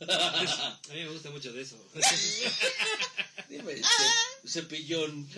A 0.08 0.78
mí 0.92 1.00
me 1.04 1.08
gusta 1.10 1.30
mucho 1.30 1.52
de 1.52 1.62
eso. 1.62 1.76
Dime, 3.48 3.74
ce- 3.76 4.48
cepillón. 4.48 5.28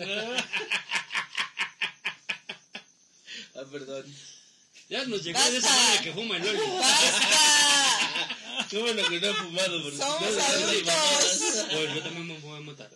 Ah, 3.55 3.63
perdón. 3.71 4.05
Ya 4.93 5.03
nos 5.05 5.23
llegó 5.23 5.39
de 5.39 5.57
esa 5.57 5.67
Basta. 5.69 5.83
madre 5.83 6.03
que 6.03 6.13
fuma 6.13 6.37
el 6.37 6.43
Loli. 6.43 6.59
¡Basta! 6.59 8.37
Qué 8.69 8.77
bueno 8.77 9.09
que 9.09 9.19
no 9.19 9.27
he 9.27 9.33
fumado. 9.33 9.81
porque 9.81 9.97
Somos 9.97 10.21
no, 10.21 10.43
adultos. 10.43 10.93
Pues 11.71 11.95
yo 11.95 12.03
también 12.03 12.27
me 12.27 12.37
voy 12.37 12.57
a 12.57 12.59
matar. 12.59 12.91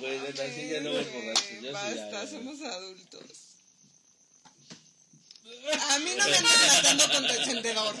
No 0.00 0.08
neta, 0.08 0.42
mames, 0.42 0.54
sí 0.56 0.68
ya 0.68 0.80
no 0.80 0.90
voy 0.90 1.04
güey. 1.04 1.14
borracho, 1.14 1.44
yo 1.50 1.60
sí 1.60 1.62
ya, 1.66 1.70
Basta, 1.70 2.26
somos 2.26 2.60
adultos. 2.62 3.30
A 5.90 5.98
mí 6.00 6.10
no 6.16 6.28
me 6.28 6.36
andan 6.36 6.68
matando 6.68 7.08
con 7.12 7.26
tu 7.28 7.32
encendedor. 7.32 7.94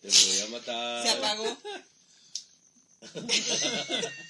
Te 0.00 0.08
voy 0.08 0.40
a 0.40 0.46
matar. 0.46 1.02
Se 1.02 1.10
apagó. 1.10 1.58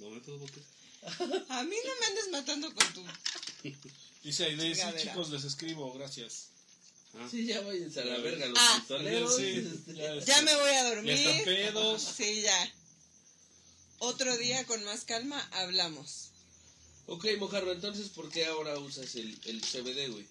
No 0.00 0.10
me 0.10 0.20
puedo 0.20 0.38
botar. 0.38 0.73
A 1.48 1.62
mí 1.64 1.76
no 1.84 1.92
me 2.00 2.06
andes 2.06 2.28
matando 2.30 2.74
con 2.74 2.92
tu. 2.94 3.04
Dice 4.22 4.44
Aide, 4.46 4.74
sí, 4.74 4.82
chicos, 5.02 5.30
les 5.30 5.44
escribo, 5.44 5.92
gracias. 5.94 6.48
Ah. 7.14 7.28
Sí, 7.30 7.46
ya 7.46 7.60
váyanse 7.60 8.00
a 8.00 8.04
la 8.06 8.18
verga 8.18 8.46
los 8.46 8.58
Ah. 8.60 8.76
pistoleros. 8.78 9.36
Sí, 9.36 9.82
ya, 9.94 10.18
Ya 10.24 10.42
me 10.42 10.54
voy 10.56 10.70
a 10.70 10.72
Ya 10.72 10.84
dormir. 10.94 11.12
están 11.12 11.44
pedos. 11.44 12.02
Sí, 12.16 12.42
ya. 12.42 12.72
Otro 13.98 14.36
día 14.36 14.64
con 14.66 14.82
más 14.84 15.04
calma 15.04 15.40
hablamos. 15.52 16.30
Ok, 17.06 17.26
mojarro, 17.38 17.72
entonces, 17.72 18.08
¿por 18.08 18.30
qué 18.30 18.46
ahora 18.46 18.78
usas 18.78 19.14
el, 19.16 19.38
el 19.44 19.60
CBD, 19.60 20.10
güey? 20.10 20.26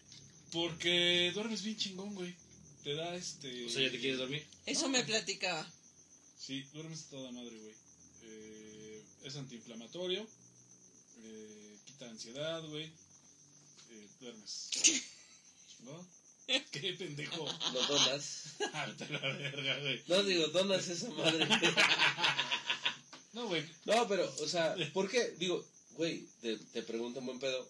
Porque 0.51 1.31
duermes 1.33 1.63
bien 1.63 1.77
chingón, 1.77 2.13
güey. 2.15 2.35
Te 2.83 2.95
da 2.95 3.15
este. 3.15 3.65
O 3.65 3.69
sea, 3.69 3.83
¿ya 3.83 3.91
te 3.91 3.99
quieres 3.99 4.17
dormir? 4.19 4.45
Eso 4.65 4.89
me 4.89 5.03
platicaba. 5.03 5.71
Sí, 6.37 6.63
duermes 6.73 7.05
toda 7.05 7.31
madre, 7.31 7.57
güey. 7.57 7.73
Eh, 8.23 9.03
es 9.23 9.35
antiinflamatorio. 9.37 10.27
Eh, 11.23 11.77
quita 11.85 12.05
ansiedad, 12.09 12.63
güey. 12.67 12.85
Eh, 13.91 14.07
duermes. 14.19 14.69
¿No? 15.81 16.07
¿Qué 16.71 16.93
pendejo? 16.93 17.45
Lo 17.73 17.87
donas. 17.87 18.43
Ah, 18.73 18.85
Vete 18.97 19.05
a 19.05 19.19
la 19.19 19.35
verga, 19.35 19.79
güey. 19.79 20.03
No, 20.07 20.23
digo, 20.23 20.47
donas 20.47 20.87
esa 20.87 21.09
madre. 21.09 21.47
No, 23.33 23.47
güey. 23.47 23.65
No, 23.85 24.07
pero, 24.07 24.31
o 24.41 24.47
sea, 24.47 24.75
¿por 24.93 25.09
qué? 25.09 25.31
Digo, 25.39 25.65
güey, 25.97 26.27
te, 26.39 26.55
te 26.55 26.83
pregunto 26.83 27.17
en 27.17 27.25
buen 27.25 27.39
pedo, 27.39 27.67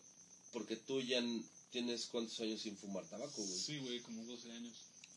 porque 0.52 0.76
tú 0.76 1.00
ya 1.00 1.24
tienes 1.72 2.08
cuántos 2.08 2.38
años 2.42 2.62
sin 2.62 2.76
fumar 2.76 3.06
tabaco, 3.06 3.42
güey. 3.42 3.60
Sí, 3.60 3.80
güey, 3.80 4.02
como 4.02 4.26
12 4.26 4.52
años. 4.52 4.74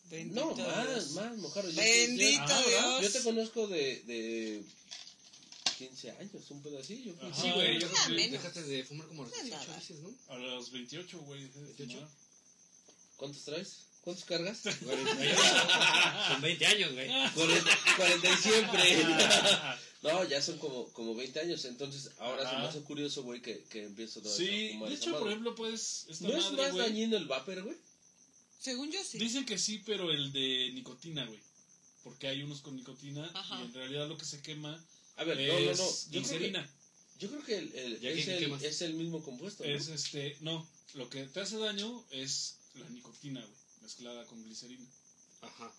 Bendito 0.09 0.45
No, 0.45 0.55
más, 0.55 0.87
Dios. 0.89 1.11
más, 1.11 1.37
mojarro. 1.39 1.69
Yo. 1.69 1.83
Dios. 1.83 3.03
Yo 3.03 3.11
te 3.11 3.23
conozco 3.25 3.67
de, 3.67 4.03
de 4.03 4.63
15 5.77 6.11
años, 6.13 6.51
un 6.51 6.63
pedo 6.63 6.79
así. 6.79 7.03
Yo 7.05 7.15
creo. 7.17 7.31
Ajá. 7.31 7.43
Sí, 7.43 7.51
güey. 7.53 7.79
Yo 7.81 7.89
creo 7.91 8.03
que 8.07 8.13
menos. 8.13 8.33
dejaste 8.33 8.63
de 8.63 8.85
fumar 8.85 9.07
como 9.09 9.23
a 9.23 9.27
los 9.27 9.35
No 9.35 9.39
es 9.43 9.45
18 9.47 9.67
nada. 9.67 9.79
dices, 9.81 9.99
¿no? 10.01 10.15
A 10.29 10.39
los 10.39 10.71
28, 10.71 11.19
güey. 11.21 11.43
dejé 11.45 11.59
de 11.61 11.65
28. 11.67 11.95
fumar. 11.95 12.11
¿Cuántos 13.17 13.45
traes? 13.45 13.77
¿Cuántos 14.03 14.25
cargas? 14.25 14.61
Con 16.31 16.41
20 16.43 16.67
años, 16.67 16.93
güey. 16.93 17.09
40, 17.35 17.71
40 17.97 18.29
y 18.33 18.37
siempre. 18.37 18.83
No, 20.03 20.23
ya 20.23 20.41
son 20.41 20.59
como, 20.59 20.87
como 20.93 21.17
20 21.17 21.41
años, 21.41 21.65
entonces 21.65 22.13
ahora 22.19 22.43
se 22.45 22.53
me 22.53 22.59
Ajá. 22.59 22.69
hace 22.69 22.81
curioso, 22.83 23.25
güey, 23.25 23.43
que, 23.43 23.65
que 23.65 23.83
empiezo 23.87 24.21
otra 24.21 24.31
vez 24.31 24.39
Sí, 24.39 24.69
a 24.69 24.73
fumar 24.75 24.89
de 24.91 24.95
hecho, 24.95 25.05
por 25.11 25.13
madre. 25.15 25.31
ejemplo, 25.31 25.55
pues. 25.57 26.07
Esta 26.09 26.29
¿No 26.29 26.37
es 26.37 26.45
madre, 26.45 26.57
más 26.63 26.73
güey, 26.73 26.87
dañino 26.87 27.17
el 27.17 27.25
vapor, 27.25 27.63
güey? 27.65 27.77
Según 28.61 28.93
yo 28.93 29.03
sí. 29.03 29.19
Dicen 29.19 29.45
que 29.45 29.59
sí, 29.59 29.83
pero 29.85 30.13
el 30.13 30.33
de 30.33 30.71
nicotina, 30.75 31.25
güey. 31.25 31.41
Porque 32.05 32.29
hay 32.29 32.43
unos 32.45 32.61
con 32.61 32.77
nicotina 32.77 33.29
Ajá. 33.35 33.59
y 33.61 33.65
en 33.65 33.75
realidad 33.75 34.07
lo 34.07 34.17
que 34.17 34.27
se 34.27 34.41
quema 34.43 34.81
A 35.17 35.25
ver, 35.25 35.41
es 35.41 35.49
no, 35.49 35.61
no, 35.61 35.61
no. 35.61 35.77
Yo 35.77 35.77
creo 35.77 36.11
que, 36.11 36.19
glicerina. 36.19 36.71
yo 37.19 37.29
creo 37.31 37.45
que 37.45 37.59
el, 37.59 37.75
el- 37.75 38.01
¿Ya 38.01 38.13
qué- 38.13 38.21
es, 38.21 38.29
el, 38.29 38.65
es 38.65 38.83
el 38.83 38.95
mismo 38.95 39.23
compuesto, 39.23 39.65
¿no? 39.65 39.71
Es 39.71 39.89
este, 39.89 40.37
no, 40.41 40.69
lo 40.95 41.09
que 41.11 41.25
te 41.25 41.41
hace 41.41 41.57
daño 41.59 42.05
es 42.11 42.57
la 42.75 42.89
nicotina, 42.91 43.41
güey, 43.41 43.59
mezclada 43.83 44.25
con 44.27 44.43
glicerina. 44.45 44.87
Ajá. 45.43 45.73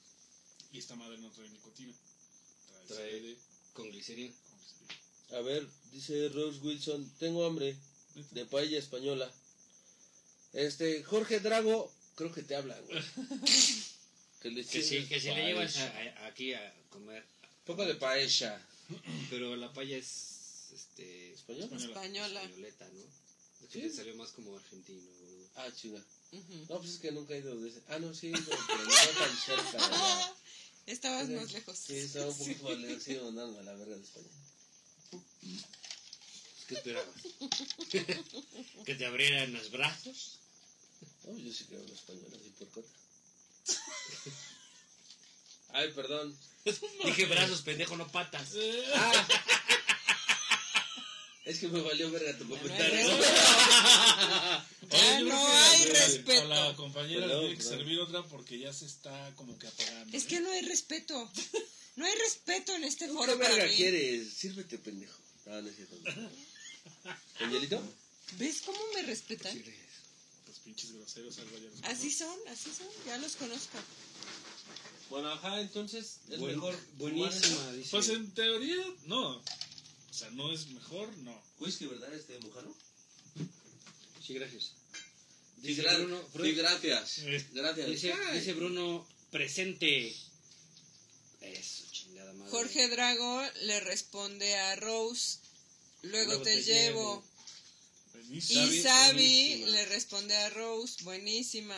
Y 0.72 0.80
esta 0.80 0.96
madre 0.96 1.18
no 1.20 1.30
trae 1.32 1.50
nicotina. 1.50 1.94
Trae, 2.88 2.88
Trae- 2.88 3.20
CBD 3.22 3.38
Con 3.74 3.90
glicerina. 3.92 4.34
con 4.50 4.58
glicerina. 4.60 5.38
A 5.38 5.42
ver, 5.42 5.68
dice 5.92 6.30
Rose 6.30 6.60
Wilson, 6.60 7.10
tengo 7.20 7.46
hambre 7.46 7.78
de 8.32 8.46
paella 8.46 8.80
española. 8.80 9.32
Este, 10.54 11.04
Jorge 11.04 11.40
Drago, 11.40 11.94
creo 12.16 12.32
que 12.34 12.42
te 12.44 12.56
habla, 12.56 12.80
güey. 12.82 13.00
Que, 14.42 14.52
le 14.52 14.64
Que 14.64 14.82
sí, 14.84 14.88
sirves 14.88 15.10
que 15.10 15.20
si 15.20 15.28
le 15.30 15.46
llevas 15.48 15.74
paella. 15.74 16.14
a- 16.20 16.24
a- 16.24 16.28
aquí 16.28 16.54
a 16.54 16.74
comer. 16.90 17.26
Poco 17.66 17.86
de 17.86 17.96
paella. 17.96 18.64
Pero 19.30 19.56
la 19.56 19.72
paya 19.74 19.98
es. 19.98 20.70
Este. 20.74 21.34
¿Español? 21.34 21.70
Española. 21.74 22.42
Españoleta, 22.44 22.88
¿no? 22.90 23.00
Es 23.64 23.70
que 23.72 23.90
Sí. 23.90 23.96
salió 23.96 24.16
más 24.16 24.32
como 24.32 24.56
argentino, 24.56 25.10
boludo. 25.20 25.50
Ah, 25.56 25.70
chinga. 25.74 26.04
Ujú. 26.32 26.66
No, 26.70 26.78
pues 26.80 26.92
es 26.92 26.98
que 27.00 27.12
nunca 27.12 27.34
he 27.34 27.40
ido 27.40 27.56
de 27.58 27.70
ese. 27.70 27.82
Ah, 27.88 28.00
no, 28.00 28.14
sí, 28.14 28.32
pero 28.32 28.58
pero 28.68 28.84
no 28.84 28.90
tan 28.92 29.38
cerca. 29.38 29.72
¿verdad? 29.72 30.36
Estabas 30.86 31.30
más 31.30 31.52
lejos. 31.52 31.78
Sí, 31.78 31.96
estaba 31.98 32.28
un 32.28 32.38
poquito 32.38 32.64
más 32.64 32.78
lejos, 32.80 33.04
sí, 33.04 33.18
andando 33.18 33.60
a 33.60 33.64
la 33.64 33.74
verga 33.76 33.96
de 33.96 34.04
España. 34.04 34.28
¿Qué 36.68 36.76
esperabas? 36.76 37.16
¿Que 38.86 38.96
te 38.96 39.06
abrieran 39.06 39.54
los 39.54 39.72
brazos? 39.72 40.40
No, 41.26 41.38
yo 41.38 41.54
sí 41.54 41.66
que 41.66 41.76
hablo 41.78 41.94
español, 41.94 42.28
así 42.34 42.50
por 42.60 42.70
cota. 42.70 42.90
Ay, 45.70 45.92
perdón. 45.94 46.38
Dije 47.06 47.26
brazos, 47.26 47.62
pendejo, 47.62 47.96
no 47.98 48.08
patas. 48.08 48.50
Ah. 48.94 49.28
Es 51.46 51.60
que 51.60 51.70
me 51.70 51.80
valió 51.80 52.12
verga 52.12 52.38
tu 52.38 52.44
Ya 52.44 52.50
no 52.50 52.56
hay 52.56 52.60
comentario. 52.60 53.18
respeto. 53.18 53.38
Ya 54.92 55.20
no 55.22 55.48
hay 55.48 55.82
a 55.82 55.86
la- 55.86 55.94
respeto. 55.94 56.42
A 56.42 56.46
la 56.46 56.76
compañera 56.76 57.26
le 57.28 57.40
tiene 57.40 57.56
que 57.58 57.64
servir 57.64 58.00
otra 58.02 58.24
porque 58.24 58.60
ya 58.60 58.74
se 58.74 58.86
está 58.86 59.34
como 59.36 59.58
que 59.58 59.68
apagando. 59.68 60.18
Es 60.18 60.24
¿eh? 60.26 60.28
que 60.28 60.40
no 60.42 60.52
hay 60.52 60.62
respeto. 60.64 61.32
No 61.96 62.06
hay 62.06 62.14
respeto 62.16 62.76
en 62.76 62.84
este 62.84 63.08
¿Qué 63.08 63.14
foro 63.14 63.40
para 63.40 63.56
verga 63.56 63.74
quieres? 63.76 64.32
Sírvete, 64.34 64.78
pendejo. 64.78 65.18
No, 65.46 65.62
no 65.62 65.70
es 65.70 65.76
cierto. 65.78 65.96
¿Pañuelito? 67.40 67.82
¿Ves 68.34 68.62
cómo 68.66 68.80
me 68.94 69.02
respetan? 69.04 69.56
Los 70.48 70.60
pinches 70.60 70.92
groseros, 70.92 71.40
algo 71.40 71.58
ya 71.58 71.70
los 71.70 71.84
Así 71.86 72.12
son, 72.12 72.38
así 72.50 72.72
son. 72.78 72.88
Ya 73.06 73.18
los 73.18 73.36
conozco. 73.38 73.78
Bueno, 75.10 75.32
ajá, 75.32 75.62
entonces 75.62 76.18
es 76.30 76.40
Buen- 76.40 76.56
mejor. 76.56 76.78
buenísima, 76.98 77.72
dice. 77.74 77.90
Pues 77.92 78.10
en 78.10 78.30
teoría, 78.32 78.76
no. 79.06 79.38
O 79.38 80.14
sea, 80.14 80.30
no 80.32 80.52
es 80.52 80.68
mejor, 80.68 81.16
no. 81.20 81.42
Whisky, 81.60 81.86
¿verdad? 81.88 82.14
Este 82.14 82.40
mojano. 82.40 82.74
Sí, 84.26 84.34
gracias. 84.34 84.64
Sí, 85.62 85.68
Dice 85.70 85.84
gra- 85.84 85.98
Bruno, 85.98 86.22
sí, 86.44 86.52
gracias. 86.54 87.22
Gracias. 87.54 87.88
dice, 88.34 88.54
Bruno, 88.54 89.08
presente. 89.32 90.16
Eso, 91.42 91.84
chingada 91.92 92.34
madre. 92.34 92.52
Jorge 92.52 92.88
Drago 92.90 93.42
le 93.64 93.80
responde 93.80 94.56
a 94.56 94.76
Rose. 94.76 95.40
Luego, 96.04 96.42
te, 96.42 96.62
llevo. 96.64 97.24
Buenísimo. 98.14 98.62
Y 98.66 98.82
Sabi, 98.82 99.66
le 99.68 99.86
responde 99.86 100.36
a 100.36 100.50
Rose. 100.50 101.04
Buenísima. 101.04 101.76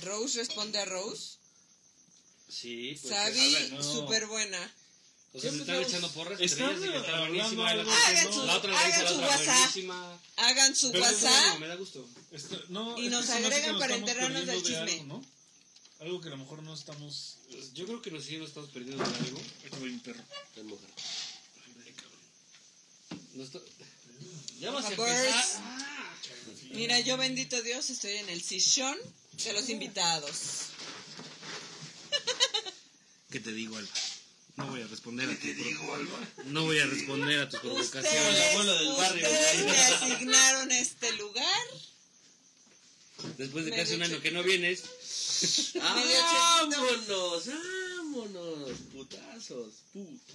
Rose 0.00 0.38
responde 0.38 0.78
a 0.78 0.84
Rose. 0.84 1.36
Sí, 2.48 2.98
pues. 3.00 3.14
Sabi, 3.14 3.52
ver, 3.54 3.72
no. 3.72 3.82
súper 3.82 4.26
buena. 4.26 4.74
O 5.32 5.40
sea, 5.40 5.52
se 5.52 5.58
están 5.58 5.80
echando 5.82 6.10
porras. 6.10 6.38
De 6.40 6.44
que 6.46 6.52
está 6.52 7.20
buenísima. 7.20 7.72
La, 7.74 7.82
Hagan 7.82 8.24
no- 8.24 8.32
su- 8.32 8.44
la 8.46 8.56
otra 8.56 8.76
hagan 8.80 9.04
la 9.04 9.08
su 9.08 9.14
otra, 9.14 9.28
WhatsApp. 9.28 9.56
buenísima. 9.56 10.20
Hagan 10.36 10.74
su 10.74 10.90
WhatsApp. 10.90 11.58
me 11.60 11.68
da 11.68 11.76
gusto. 11.76 12.08
Esto- 12.32 12.60
no, 12.68 12.98
Y 12.98 13.06
es 13.06 13.12
nos 13.12 13.30
agregan 13.30 13.78
para 13.78 13.94
enterarnos 13.94 14.46
del 14.46 14.56
de 14.56 14.62
chisme. 14.68 14.92
Algo, 14.92 15.04
¿no? 15.04 15.24
algo 16.00 16.20
que 16.20 16.28
a 16.28 16.30
lo 16.30 16.36
mejor 16.38 16.62
no 16.64 16.74
estamos. 16.74 17.36
Yo 17.74 17.86
creo 17.86 18.02
que 18.02 18.10
nos 18.10 18.24
sí 18.24 18.38
nos 18.38 18.48
estamos 18.48 18.70
perdiendo 18.70 19.04
de 19.04 19.16
algo. 19.18 19.40
Esto 19.64 19.76
voy 19.78 19.90
un 19.90 20.00
perro. 20.00 20.22
El 20.56 20.64
mojano. 20.64 20.94
No 23.34 23.44
está- 23.44 23.60
Ya 24.58 24.70
vas 24.70 24.84
a 24.86 24.90
empezar. 24.90 25.44
Mira, 26.72 27.00
yo 27.00 27.16
bendito 27.16 27.60
Dios 27.62 27.90
estoy 27.90 28.12
en 28.12 28.28
el 28.28 28.42
sillón 28.42 28.96
de 29.44 29.52
los 29.52 29.68
invitados. 29.68 30.66
¿Qué 33.30 33.40
te 33.40 33.52
digo, 33.52 33.76
Alba? 33.76 33.90
No 34.56 34.66
voy 34.66 34.82
a 34.82 34.86
responder 34.86 35.30
a 35.30 35.36
ti. 35.36 35.54
No 36.46 36.64
voy 36.64 36.78
a 36.80 36.86
responder 36.86 37.38
a 37.40 37.48
tus 37.48 37.62
Ustedes, 37.62 37.88
provocaciones. 37.90 38.50
abuelo 38.52 38.74
del 38.78 38.92
barrio. 38.96 39.26
ustedes 39.30 39.64
me 39.64 39.78
asignaron 39.78 40.70
este 40.72 41.12
lugar. 41.12 41.66
Después 43.38 43.64
de 43.64 43.70
casi 43.70 43.94
un 43.94 44.02
año 44.02 44.20
que 44.20 44.30
no 44.30 44.42
vienes. 44.42 44.82
¡Vámonos! 45.74 47.46
¡Vámonos! 47.46 48.70
Putazos. 48.92 49.74
Puta. 49.92 50.34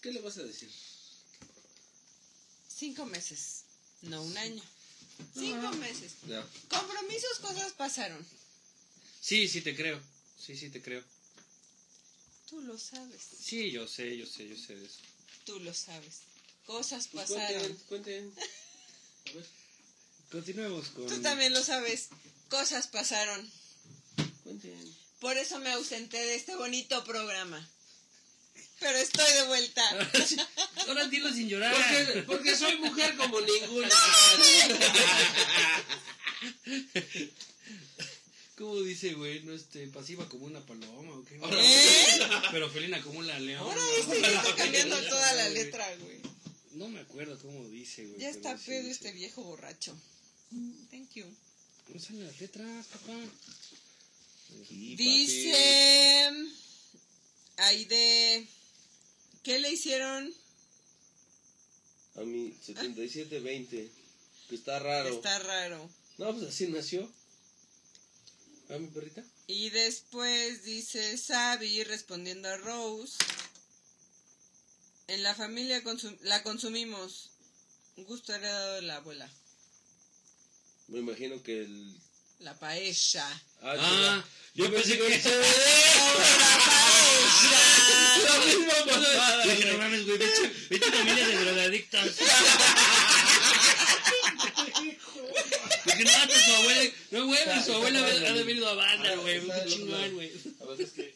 ¿Qué 0.00 0.12
le 0.12 0.20
vas 0.20 0.38
a 0.38 0.42
decir? 0.42 0.70
Cinco 2.68 3.04
meses, 3.06 3.64
no 4.02 4.22
un 4.22 4.36
año. 4.38 4.62
Cinco 5.34 5.70
meses. 5.72 6.12
Ya. 6.26 6.46
Compromisos, 6.68 7.38
cosas 7.40 7.72
pasaron. 7.74 8.24
Sí, 9.20 9.48
sí 9.48 9.60
te 9.60 9.76
creo. 9.76 10.00
Sí, 10.38 10.56
sí 10.56 10.70
te 10.70 10.80
creo. 10.80 11.04
Tú 12.48 12.60
lo 12.62 12.78
sabes, 12.78 13.22
Sí, 13.40 13.70
yo 13.70 13.86
sé, 13.86 14.16
yo 14.16 14.26
sé, 14.26 14.48
yo 14.48 14.56
sé 14.56 14.74
de 14.74 14.86
eso. 14.86 14.98
tú 15.44 15.60
lo 15.60 15.72
sabes. 15.74 16.20
Cosas 16.66 17.08
Pues 17.08 17.28
pasaron. 17.30 17.60
cuenten, 17.88 18.30
cuenten. 18.32 18.34
A 19.30 19.32
ver, 19.34 19.46
Continuemos 20.32 20.88
con. 20.88 21.06
Tú 21.06 21.20
también 21.20 21.52
lo 21.52 21.62
sabes. 21.62 22.08
Cosas 22.48 22.86
pasaron. 22.88 23.48
cuenten. 24.44 24.96
Por 25.20 25.36
eso 25.36 25.58
me 25.58 25.70
ausenté 25.72 26.16
de 26.18 26.34
este 26.36 26.56
bonito 26.56 27.04
programa. 27.04 27.68
Pero 28.80 28.98
estoy 28.98 29.32
de 29.34 29.46
vuelta. 29.46 29.82
Ahora 30.88 31.06
dilo 31.06 31.32
sin 31.32 31.48
llorar. 31.48 31.74
Porque, 31.74 32.22
porque 32.22 32.56
soy 32.56 32.76
mujer 32.78 33.16
como 33.16 33.40
ninguna. 33.40 33.88
¿Cómo 38.56 38.80
dice, 38.82 39.14
güey? 39.14 39.42
No 39.42 39.54
este, 39.54 39.86
pasiva 39.88 40.28
como 40.28 40.46
una 40.46 40.60
paloma 40.60 41.14
o 41.14 41.24
qué. 41.24 41.36
¿Eh? 41.36 42.20
Pero 42.50 42.70
felina 42.70 43.00
como 43.02 43.20
una 43.20 43.38
leona. 43.38 43.60
Ahora 43.62 43.80
este 43.98 44.20
ya 44.20 44.28
está 44.28 44.56
cambiando 44.56 44.96
toda 45.08 45.32
la 45.34 45.48
letra, 45.50 45.96
güey. 45.96 46.18
No 46.72 46.88
me 46.88 47.00
acuerdo 47.00 47.38
cómo 47.38 47.66
dice, 47.68 48.06
güey. 48.06 48.20
Ya 48.20 48.28
está 48.28 48.56
pedo 48.56 48.80
dice. 48.82 48.90
este 48.90 49.12
viejo 49.12 49.42
borracho. 49.42 49.96
Thank 50.90 51.14
you. 51.14 51.26
No 51.88 52.00
salen 52.00 52.26
las 52.26 52.40
letras, 52.40 52.86
papá. 52.86 53.14
Dice 54.68 56.30
Aide, 57.56 58.46
¿qué 59.42 59.58
le 59.58 59.70
hicieron? 59.70 60.32
A 62.16 62.20
mí, 62.20 62.54
77-20. 62.66 63.90
Que 64.48 64.54
está 64.54 64.78
raro. 64.78 65.08
Está 65.08 65.38
raro. 65.38 65.90
No, 66.18 66.32
pues 66.34 66.48
así 66.48 66.66
nació. 66.68 67.10
¿A 68.68 68.78
mi 68.78 68.88
perrita? 68.88 69.24
Y 69.46 69.70
después 69.70 70.64
dice 70.64 71.16
Sabi 71.18 71.82
respondiendo 71.84 72.48
a 72.48 72.56
Rose. 72.56 73.16
En 75.08 75.22
la 75.22 75.34
familia 75.34 75.82
consum- 75.82 76.18
la 76.22 76.42
consumimos. 76.42 77.30
Un 77.96 78.04
gusto 78.04 78.32
heredado 78.34 78.74
de 78.76 78.82
la 78.82 78.96
abuela. 78.96 79.28
Me 80.88 80.98
imagino 80.98 81.42
que 81.42 81.62
el. 81.62 81.96
La 82.40 82.54
paella. 82.54 83.26
Ah, 83.62 83.74
Ah, 83.78 84.24
yo 84.54 84.70
pensé 84.72 84.96
que. 84.98 85.08
La 88.24 88.38
misma 88.44 88.74
mamada, 88.86 89.44
Dije, 89.44 89.64
no 89.72 89.78
mames, 89.78 90.04
güey, 90.06 90.18
vete, 90.18 90.52
vete 90.70 90.90
familia 90.92 91.26
de 91.28 91.36
drogadictos. 91.44 92.10
Porque 95.84 96.04
no 96.04 96.10
mata 96.18 96.36
a 96.36 96.44
su 96.44 96.52
abuela. 96.54 96.90
No, 97.10 97.26
güey, 97.26 97.38
su 97.64 97.72
abuela 97.74 97.98
ha 98.00 98.32
de 98.32 98.42
venido 98.44 98.68
a 98.68 98.74
banda, 98.74 99.14
güey. 99.16 99.40
Qué 99.40 99.64
chingón, 99.68 100.14
güey. 100.14 100.32
A 100.60 100.64
ver, 100.66 100.80
es 100.80 100.90
que. 100.92 101.14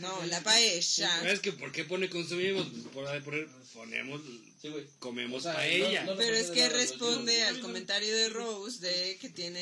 No, 0.00 0.26
la 0.26 0.42
paella. 0.42 1.22
Es 1.32 1.40
que, 1.40 1.52
¿por 1.52 1.70
qué 1.72 1.84
pone 1.84 2.10
consumimos? 2.10 2.66
Por, 2.92 3.22
por, 3.22 3.48
ponemos, 3.74 4.20
Sí, 4.60 4.68
comemos 4.98 5.38
O 5.38 5.40
sea, 5.42 5.54
paella. 5.54 6.02
no- 6.04 6.12
no- 6.12 6.18
Pero 6.18 6.36
es 6.36 6.50
que 6.50 6.68
responde 6.68 7.42
al 7.44 7.60
comentario 7.60 8.12
de 8.14 8.28
Rose 8.28 8.80
de 8.80 9.16
que 9.20 9.28
tiene 9.28 9.60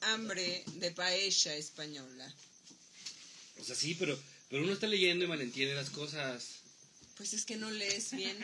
hambre 0.00 0.64
de 0.74 0.90
paella 0.90 1.54
española. 1.54 2.34
O 3.60 3.64
sea, 3.64 3.76
sí, 3.76 3.94
pero, 3.94 4.18
pero 4.50 4.64
uno 4.64 4.72
está 4.72 4.86
leyendo 4.88 5.24
y 5.24 5.28
malentiende 5.28 5.74
las 5.74 5.90
cosas. 5.90 6.46
Pues 7.16 7.32
es 7.32 7.44
que 7.44 7.56
no 7.56 7.70
lees 7.70 8.10
bien. 8.12 8.36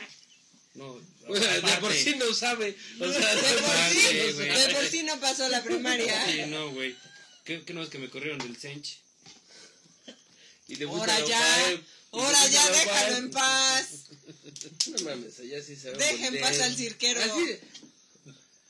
No, 0.75 1.01
Pues, 1.27 1.41
de 1.63 1.77
por 1.81 1.93
sí 1.93 2.15
no 2.17 2.33
sabe. 2.35 2.77
O 3.01 3.13
sea, 3.13 3.35
De 3.35 3.43
por 3.43 3.65
Aparte, 3.71 4.33
sí, 4.33 4.43
de 4.45 4.75
por 4.75 4.87
sí 4.87 5.03
no 5.03 5.19
pasó 5.21 5.49
la 5.49 5.63
primaria. 5.65 6.27
Sí, 6.27 6.43
no, 6.51 6.71
güey. 6.71 6.95
¿Qué, 7.45 7.63
qué 7.65 7.75
no 7.75 7.83
es 7.83 7.89
que 7.91 7.99
me 7.99 8.11
corrieron 8.11 8.39
del 8.39 8.57
Sench? 8.57 8.99
Y 10.69 10.77
te 10.77 10.85
Ahora 10.85 11.15
fuiste 11.15 11.35
a 11.35 11.39
ya, 11.39 11.65
te 11.65 11.85
ahora 12.13 12.39
fuiste 12.39 12.53
ya 12.53 12.65
Ocae. 12.67 12.79
déjalo 12.85 13.17
en 13.19 13.31
paz. 13.31 13.87
No 14.87 14.99
mames, 15.05 15.39
allá 15.41 15.63
sí 15.63 15.77
se 15.77 15.91
ve. 15.91 15.97
Deja 15.99 16.27
en 16.29 16.41
paz 16.41 16.61
al 16.61 16.75
cirquero. 16.77 17.21
Así 17.21 17.47
de- 17.47 17.61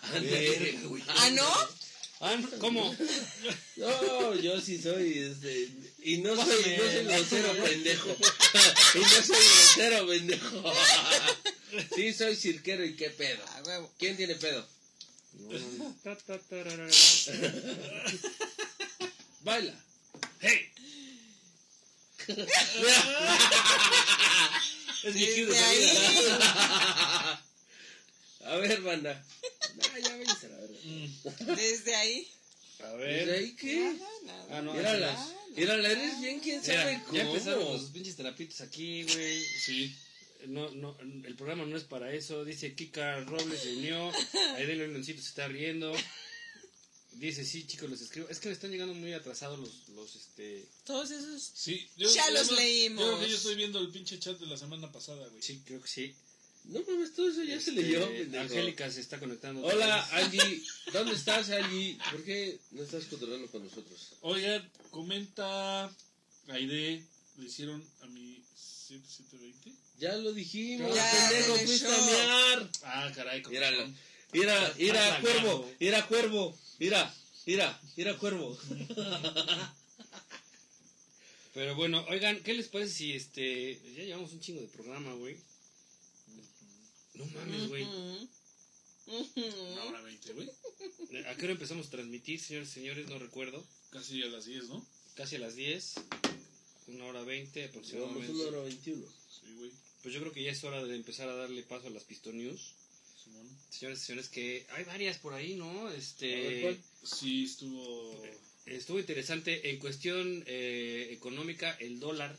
A 0.01 0.11
ver, 0.19 0.79
güey. 0.89 1.03
¿Ah, 1.09 1.31
no? 1.31 1.53
Ah, 2.21 2.37
no, 2.37 2.51
¿cómo? 2.59 2.97
No, 3.77 4.35
yo 4.37 4.61
sí 4.61 4.81
soy, 4.81 5.19
este, 5.19 5.69
y 6.03 6.19
no 6.19 6.35
soy, 6.37 6.77
no 6.77 6.85
soy 6.91 7.05
grosero, 7.05 7.65
pendejo. 7.65 8.17
Y 8.95 8.99
no 8.99 9.09
soy 9.23 9.37
grosero, 9.37 10.07
pendejo. 10.07 10.73
Sí, 11.95 12.13
soy 12.15 12.37
cirquero 12.37 12.85
y 12.85 12.97
qué 12.97 13.11
pedo. 13.11 13.45
A 13.57 13.63
huevo. 13.65 13.93
¿Quién 13.99 14.17
tiene 14.17 14.37
pedo? 14.37 14.67
Ta, 16.03 16.17
ta, 16.17 16.39
tararara. 16.39 16.89
Baila. 19.43 19.75
¡Hey! 20.41 20.71
Es 25.05 25.15
mi 25.15 25.27
cue 25.27 25.35
de 25.35 25.45
Desde 25.47 25.59
ahí. 25.65 25.87
salida. 25.89 27.45
A 28.47 28.57
ver, 28.57 28.81
banda. 28.83 29.25
No, 29.77 29.99
ya 29.99 30.17
váyanse 30.17 30.47
a 30.47 30.49
la 30.51 30.57
verga. 30.59 31.55
Desde 31.57 31.95
ahí. 31.97 32.29
A 32.81 32.87
¿Desde 32.89 33.25
ver. 33.27 33.31
ahí 33.39 33.57
qué? 33.57 33.77
Nada, 33.99 34.11
nada. 34.25 34.47
Ah, 34.59 34.63
no, 34.63 34.75
Mírala. 34.75 35.29
Mírala, 35.57 35.91
eres 35.91 36.21
bien 36.21 36.41
quién 36.41 36.61
Mira, 36.61 36.75
sabe 36.83 37.01
cómo. 37.07 37.17
ya 37.17 37.23
empezaron 37.23 37.65
los 37.73 37.83
pinches 37.91 38.17
trapitos 38.17 38.61
aquí, 38.61 39.05
güey. 39.05 39.45
Sí. 39.45 39.95
No, 40.47 40.69
no, 40.71 40.97
el 41.01 41.35
programa 41.37 41.65
no 41.65 41.77
es 41.77 41.85
para 41.85 42.13
eso. 42.13 42.45
Dice 42.45 42.75
Kika 42.75 43.21
Robles 43.21 43.61
se 43.61 43.77
unió. 43.77 44.11
Aidel 44.57 44.79
Leoncito 44.79 45.23
se 45.23 45.29
está 45.29 45.49
riendo. 45.49 45.93
Dice, 47.15 47.45
sí, 47.45 47.67
chicos, 47.67 47.89
los 47.89 48.01
escribo. 48.01 48.29
Es 48.29 48.41
que 48.41 48.49
me 48.49 48.55
están 48.55 48.71
llegando 48.71 48.93
muy 48.95 49.13
atrasados 49.13 49.59
los, 49.59 49.89
los, 49.91 50.17
este... 50.17 50.67
Todos 50.85 51.11
esos. 51.11 51.43
Sí. 51.55 51.89
Ya 51.97 52.07
los 52.31 52.43
además, 52.49 52.51
leímos. 52.53 53.05
Yo 53.05 53.09
creo 53.13 53.21
que 53.21 53.31
yo 53.31 53.37
estoy 53.37 53.55
viendo 53.55 53.79
el 53.81 53.89
pinche 53.91 54.19
chat 54.19 54.39
de 54.39 54.47
la 54.47 54.57
semana 54.57 54.91
pasada, 54.91 55.27
güey. 55.29 55.43
Sí, 55.43 55.63
creo 55.65 55.81
que 55.81 55.89
sí. 55.89 56.15
No 56.65 56.83
mames, 56.89 57.15
todo 57.15 57.29
eso 57.31 57.43
ya 57.43 57.61
se 57.61 57.71
Este, 57.71 57.73
leyó, 57.83 58.07
pendejo. 58.09 58.43
Angélica 58.43 58.91
se 58.91 59.01
está 59.01 59.21
conectando. 59.21 59.63
Hola, 59.67 60.03
Angie. 60.13 60.63
¿Dónde 60.93 61.15
estás, 61.15 61.51
Angie? 61.51 61.99
¿Por 62.11 62.25
qué 62.25 62.59
no 62.73 62.83
estás 62.83 63.05
cotorreando 63.05 63.49
con 63.51 63.63
nosotros? 63.65 64.13
Oigan, 64.23 64.69
comenta 64.91 65.95
Aide, 66.49 67.05
le 67.39 67.45
hicieron 67.47 67.85
a 68.03 68.07
mi 68.07 68.43
7720. 68.57 69.73
Ya 69.99 70.17
lo 70.17 70.33
dijimos, 70.33 70.95
Ya, 70.95 71.29
pendejo, 71.29 71.57
fuiste 71.59 71.87
a 71.87 72.01
mear. 72.07 72.71
Ah, 72.83 73.13
caray, 73.15 73.43
Míralo. 73.49 73.79
razón. 73.79 73.97
Mira, 74.35 74.75
mira, 74.77 75.21
cuervo, 75.21 75.71
mira, 75.79 76.07
cuervo, 76.09 76.59
mira, 76.81 77.15
mira, 77.47 77.81
mira, 77.97 78.19
cuervo. 78.19 78.59
Pero 81.55 81.77
bueno, 81.77 82.05
oigan, 82.11 82.43
¿qué 82.43 82.53
les 82.53 82.67
parece 82.67 82.93
si 82.93 83.13
este... 83.13 83.81
Ya 83.97 84.03
llevamos 84.03 84.33
un 84.33 84.41
chingo 84.41 84.61
de 84.61 84.67
programa, 84.67 85.15
güey. 85.15 85.37
No 87.15 87.25
mames, 87.27 87.69
güey. 87.69 87.87
Una 89.07 89.85
hora 89.85 90.01
veinte, 90.03 90.33
güey. 90.33 90.51
¿A 91.29 91.37
qué 91.37 91.45
hora 91.45 91.53
empezamos 91.53 91.87
a 91.87 91.91
transmitir, 91.91 92.41
señores 92.41 92.71
señores? 92.71 93.09
No 93.09 93.21
recuerdo. 93.21 93.65
Casi 93.91 94.21
a 94.25 94.27
las 94.27 94.47
10, 94.47 94.65
¿no? 94.65 94.85
Casi 95.15 95.37
a 95.37 95.39
las 95.39 95.55
10. 95.55 95.95
Una 96.89 97.05
hora 97.05 97.23
20 97.23 97.61
Llevamos 97.61 97.77
aproximadamente. 97.77 98.33
una 98.33 98.49
hora 98.49 98.63
veintiuno. 98.63 99.07
Sí, 99.31 99.55
güey. 99.57 99.71
Pues 100.03 100.13
yo 100.13 100.21
creo 100.21 100.33
que 100.33 100.43
ya 100.43 100.51
es 100.51 100.65
hora 100.65 100.83
de 100.85 100.97
empezar 100.97 101.29
a 101.29 101.37
darle 101.37 101.63
paso 101.63 101.87
a 101.87 101.91
las 101.91 102.03
Piston 102.03 102.37
News. 102.37 102.75
Simón. 103.25 103.49
Señores 103.71 104.03
y 104.03 104.05
señores, 104.07 104.29
que 104.29 104.67
hay 104.71 104.85
varias 104.85 105.19
por 105.19 105.35
ahí, 105.35 105.55
¿no? 105.55 105.85
Ver, 105.85 105.99
Este... 105.99 106.61
¿cuál? 106.63 106.79
Sí, 107.03 107.45
estuvo. 107.45 108.23
Estuvo 108.67 108.99
interesante. 108.99 109.71
En 109.71 109.79
cuestión 109.79 110.45
eh, 110.47 111.09
económica, 111.11 111.77
el 111.81 112.01
dólar 112.01 112.37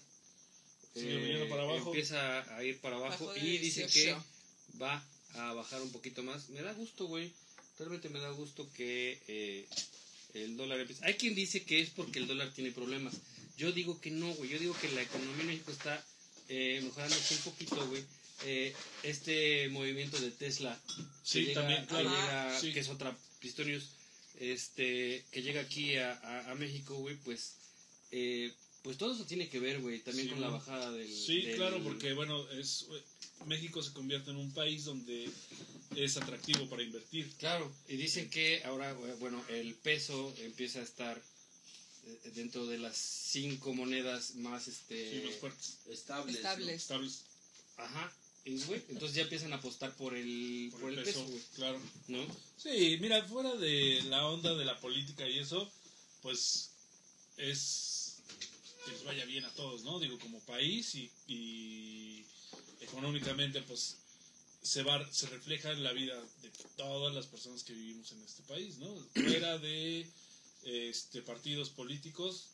eh, 0.95 1.47
para 1.49 1.63
abajo. 1.63 1.87
empieza 1.87 2.55
a 2.55 2.63
ir 2.63 2.79
para 2.79 2.95
abajo 2.95 3.35
y 3.35 3.57
dice 3.57 3.81
18. 3.81 3.93
que 3.93 4.81
va 4.81 5.03
a 5.33 5.53
bajar 5.53 5.81
un 5.81 5.91
poquito 5.91 6.23
más. 6.23 6.49
Me 6.49 6.61
da 6.61 6.73
gusto, 6.73 7.05
güey. 7.07 7.31
Realmente 7.77 8.09
me 8.09 8.19
da 8.19 8.29
gusto 8.31 8.71
que 8.73 9.19
eh, 9.27 9.67
el 10.33 10.55
dólar 10.55 10.79
empiece. 10.79 11.05
Hay 11.05 11.15
quien 11.15 11.35
dice 11.35 11.63
que 11.63 11.81
es 11.81 11.89
porque 11.89 12.19
el 12.19 12.27
dólar 12.27 12.51
tiene 12.53 12.71
problemas. 12.71 13.13
Yo 13.57 13.71
digo 13.71 13.99
que 13.99 14.11
no, 14.11 14.33
güey. 14.33 14.49
Yo 14.49 14.59
digo 14.59 14.75
que 14.79 14.89
la 14.89 15.01
economía 15.01 15.41
en 15.41 15.47
México 15.47 15.71
está 15.71 16.03
eh, 16.47 16.79
mejorándose 16.83 17.35
un 17.35 17.41
poquito, 17.41 17.87
güey. 17.87 18.03
Eh, 18.43 18.73
este 19.03 19.69
movimiento 19.69 20.19
de 20.19 20.29
Tesla 20.31 20.77
Sí, 21.23 21.39
que 21.39 21.45
llega- 21.47 21.61
también, 21.61 21.81
que 21.83 21.87
claro. 21.87 22.09
llega- 22.09 22.59
Sí. 22.59 22.73
que 22.73 22.79
es 22.81 22.89
otra 22.89 23.17
Pistonius, 23.39 23.85
este, 24.39 25.23
que 25.31 25.41
llega 25.41 25.61
aquí 25.61 25.95
a, 25.97 26.13
a- 26.13 26.51
a 26.51 26.55
México, 26.55 26.95
güey, 26.95 27.15
pues, 27.17 27.53
eh, 28.11 28.51
pues 28.83 28.97
todo 28.97 29.15
eso 29.15 29.25
tiene 29.25 29.47
que 29.49 29.59
ver, 29.59 29.79
güey, 29.79 29.99
también 29.99 30.27
Sí, 30.27 30.33
con 30.33 30.41
la 30.41 30.49
bajada 30.49 30.91
del... 30.91 31.07
Sí, 31.11 31.41
del- 31.41 31.55
claro, 31.55 31.81
porque 31.83 32.13
bueno, 32.13 32.47
es 32.51 32.85
México 33.45 33.81
se 33.81 33.93
convierte 33.93 34.31
en 34.31 34.37
un 34.37 34.51
país 34.53 34.83
donde 34.85 35.29
es 35.95 36.17
atractivo 36.17 36.67
para 36.69 36.83
invertir. 36.83 37.31
Claro, 37.39 37.71
y 37.87 37.95
dicen 37.95 38.29
que 38.29 38.63
ahora, 38.65 38.93
bueno, 39.19 39.43
el 39.49 39.73
peso 39.75 40.33
empieza 40.39 40.79
a 40.79 40.83
estar 40.83 41.21
eh, 42.07 42.31
dentro 42.35 42.67
de 42.67 42.77
las 42.77 42.95
cinco 42.97 43.73
monedas 43.73 44.35
más, 44.35 44.67
este... 44.67 45.21
Sí, 45.21 45.25
más 45.27 45.35
fuertes. 45.37 45.77
Estables. 45.89 46.35
Estables. 46.35 46.81
Estables 46.81 47.21
Ajá, 47.77 48.13
güey, 48.45 48.83
entonces 48.89 49.15
ya 49.15 49.23
empiezan 49.23 49.53
a 49.53 49.57
apostar 49.57 49.95
por 49.95 50.15
el, 50.15 50.71
por 50.79 50.91
el 50.91 51.03
peso, 51.03 51.25
güey, 51.25 51.41
claro. 51.55 51.81
¿no? 52.07 52.25
Sí, 52.57 52.97
mira, 53.01 53.23
fuera 53.27 53.55
de 53.55 54.03
la 54.03 54.27
onda 54.27 54.53
de 54.53 54.65
la 54.65 54.79
política 54.79 55.27
y 55.27 55.39
eso, 55.39 55.71
pues 56.21 56.69
es 57.37 58.17
que 58.85 58.91
les 58.91 59.03
vaya 59.03 59.25
bien 59.25 59.45
a 59.45 59.49
todos, 59.55 59.83
¿no? 59.83 59.99
Digo, 59.99 60.19
como 60.19 60.39
país 60.41 60.93
y, 60.93 61.11
y 61.27 62.23
económicamente, 62.81 63.61
pues 63.63 63.97
se 64.61 64.83
va, 64.83 65.11
se 65.11 65.27
refleja 65.27 65.71
en 65.71 65.83
la 65.83 65.93
vida 65.93 66.19
de 66.41 66.49
todas 66.75 67.13
las 67.13 67.27
personas 67.27 67.63
que 67.63 67.73
vivimos 67.73 68.11
en 68.11 68.21
este 68.23 68.43
país, 68.43 68.77
¿no? 68.77 68.95
Fuera 69.13 69.57
de 69.57 70.07
este 70.63 71.21
partidos 71.21 71.69
políticos, 71.69 72.47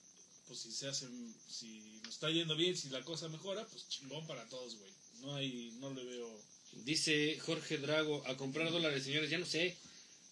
pues 0.48 0.60
si 0.60 0.72
se 0.72 0.88
hacen, 0.88 1.36
si 1.50 1.80
nos 2.04 2.16
está 2.16 2.30
yendo 2.30 2.56
bien, 2.56 2.76
si 2.76 2.90
la 2.90 3.04
cosa 3.04 3.30
mejora, 3.30 3.66
pues 3.68 3.88
chingón 3.88 4.28
para 4.28 4.48
todos, 4.50 4.76
güey. 4.76 4.92
No 5.22 5.36
hay, 5.36 5.72
no 5.80 5.94
le 5.94 6.04
veo. 6.04 6.42
Dice 6.86 7.38
Jorge 7.40 7.78
Drago, 7.78 8.26
a 8.28 8.38
comprar 8.38 8.72
dólares, 8.72 9.04
señores, 9.04 9.30
ya 9.30 9.38
no 9.38 9.46
sé. 9.46 9.76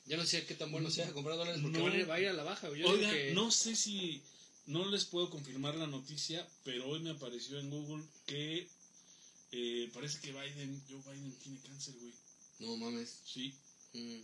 Ya 0.06 0.18
no 0.18 0.26
sé 0.26 0.46
qué 0.46 0.56
tan 0.56 0.72
bueno 0.72 0.90
sea 0.90 1.12
comprar 1.14 1.38
dólares 1.38 1.62
porque 1.62 1.78
No. 1.78 2.08
va 2.08 2.16
a 2.16 2.20
ir 2.20 2.28
a 2.30 2.34
la 2.34 2.44
baja. 2.44 2.70
Yo 2.76 2.98
que- 3.00 3.32
no 3.36 3.52
sé 3.52 3.76
si 3.76 4.22
no 4.66 4.90
les 4.90 5.06
puedo 5.06 5.30
confirmar 5.30 5.76
la 5.76 5.86
noticia, 5.88 6.48
pero 6.64 6.88
hoy 6.88 7.00
me 7.02 7.12
apareció 7.12 7.60
en 7.60 7.70
Google 7.70 8.04
que 8.26 8.68
eh, 9.52 9.90
parece 9.94 10.20
que 10.20 10.32
Biden, 10.32 10.80
Joe 10.88 11.02
Biden 11.12 11.34
tiene 11.40 11.60
cáncer, 11.62 11.96
güey. 12.00 12.14
No 12.60 12.78
mames. 12.78 13.20
Sí, 13.26 13.54
Mm. 13.94 14.20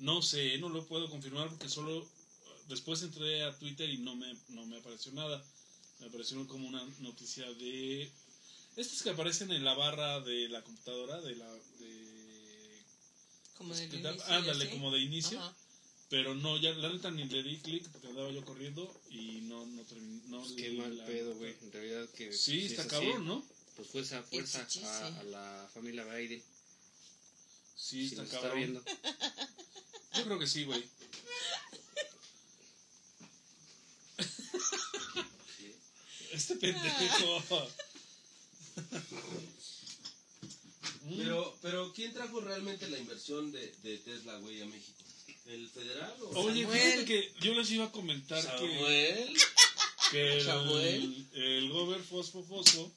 no 0.00 0.22
sé, 0.22 0.58
no 0.58 0.68
lo 0.68 0.84
puedo 0.86 1.08
confirmar 1.08 1.48
porque 1.50 1.68
solo 1.68 2.04
después 2.68 3.00
entré 3.02 3.44
a 3.44 3.56
Twitter 3.58 3.88
y 3.88 3.98
no 3.98 4.16
me 4.16 4.34
no 4.48 4.66
me 4.66 4.78
apareció 4.78 5.12
nada. 5.12 5.44
Me 6.00 6.06
apareció 6.06 6.44
como 6.48 6.66
una 6.68 6.84
noticia 7.00 7.48
de 7.54 8.10
estas 8.76 9.02
que 9.02 9.10
aparecen 9.10 9.50
en 9.52 9.64
la 9.64 9.74
barra 9.74 10.20
de 10.20 10.48
la 10.48 10.62
computadora 10.62 11.20
de 11.20 11.36
la 11.36 11.50
de 11.52 12.82
Como 13.56 13.74
que 13.74 13.86
da- 14.00 14.12
inicio 14.12 14.34
ándale 14.34 14.70
como 14.70 14.90
de 14.90 15.00
inicio. 15.00 15.38
Ajá. 15.40 15.54
Pero 16.08 16.36
no, 16.36 16.56
ya 16.56 16.70
la 16.72 16.88
neta 16.92 17.10
ni 17.10 17.24
le 17.24 17.42
di 17.42 17.58
clic 17.58 17.88
porque 17.90 18.06
andaba 18.06 18.30
yo 18.30 18.44
corriendo 18.44 19.00
y 19.10 19.40
no, 19.42 19.66
no 19.66 19.82
terminé. 19.82 20.22
No 20.28 20.40
Pues 20.42 20.52
qué 20.52 20.70
mal 20.72 20.96
la 20.96 21.04
pedo, 21.04 21.34
güey. 21.34 21.56
En 21.62 21.72
realidad 21.72 22.08
que... 22.10 22.32
Sí, 22.32 22.60
si 22.60 22.66
está 22.66 22.82
es 22.82 22.88
cabrón, 22.88 23.12
así, 23.16 23.24
¿no? 23.24 23.44
Pues 23.74 23.88
fuerza, 23.88 24.22
fuerza 24.22 24.66
chichi, 24.68 24.84
a, 24.84 25.08
sí. 25.08 25.14
a 25.18 25.22
la 25.24 25.68
familia 25.74 26.04
Biden. 26.04 26.40
Sí, 27.74 28.08
si 28.08 28.14
está 28.14 28.22
nos 28.22 28.30
está 28.32 28.40
cabrón. 28.42 28.58
viendo. 28.58 28.84
Yo 30.14 30.24
creo 30.24 30.38
que 30.38 30.46
sí, 30.46 30.64
güey. 30.64 30.84
Este 36.32 36.56
pendejo. 36.56 37.42
Pero, 41.16 41.56
pero 41.62 41.92
¿quién 41.92 42.12
trajo 42.12 42.40
realmente 42.40 42.88
la 42.88 42.98
inversión 42.98 43.52
de, 43.52 43.72
de 43.82 43.98
Tesla, 43.98 44.36
güey, 44.38 44.60
a 44.60 44.66
México? 44.66 45.04
¿El 45.46 45.68
federal 45.68 46.12
o 46.20 46.40
Oye, 46.40 46.62
Samuel. 46.62 46.80
fíjate 46.80 47.04
que 47.04 47.32
yo 47.40 47.54
les 47.54 47.70
iba 47.70 47.84
a 47.84 47.92
comentar 47.92 48.42
que, 48.42 48.48
Samuel? 48.48 49.36
que 50.10 50.36
el, 50.38 50.44
Samuel. 50.44 51.26
el 51.34 51.70
Gober 51.70 52.02
Fosfo 52.02 52.42
Fosfo 52.42 52.90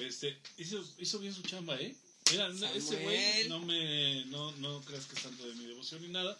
este, 0.00 0.38
hizo, 0.58 0.84
hizo 0.98 1.18
bien 1.18 1.34
su 1.34 1.42
chamba, 1.42 1.76
¿eh? 1.80 1.94
Mira, 2.30 2.48
ese 2.74 3.02
güey 3.02 3.48
no 3.48 3.58
me 3.60 4.24
no, 4.26 4.52
no 4.52 4.80
creas 4.82 5.06
que 5.06 5.16
es 5.16 5.22
tanto 5.22 5.44
de 5.46 5.54
mi 5.54 5.66
devoción 5.66 6.00
ni 6.02 6.08
nada, 6.08 6.38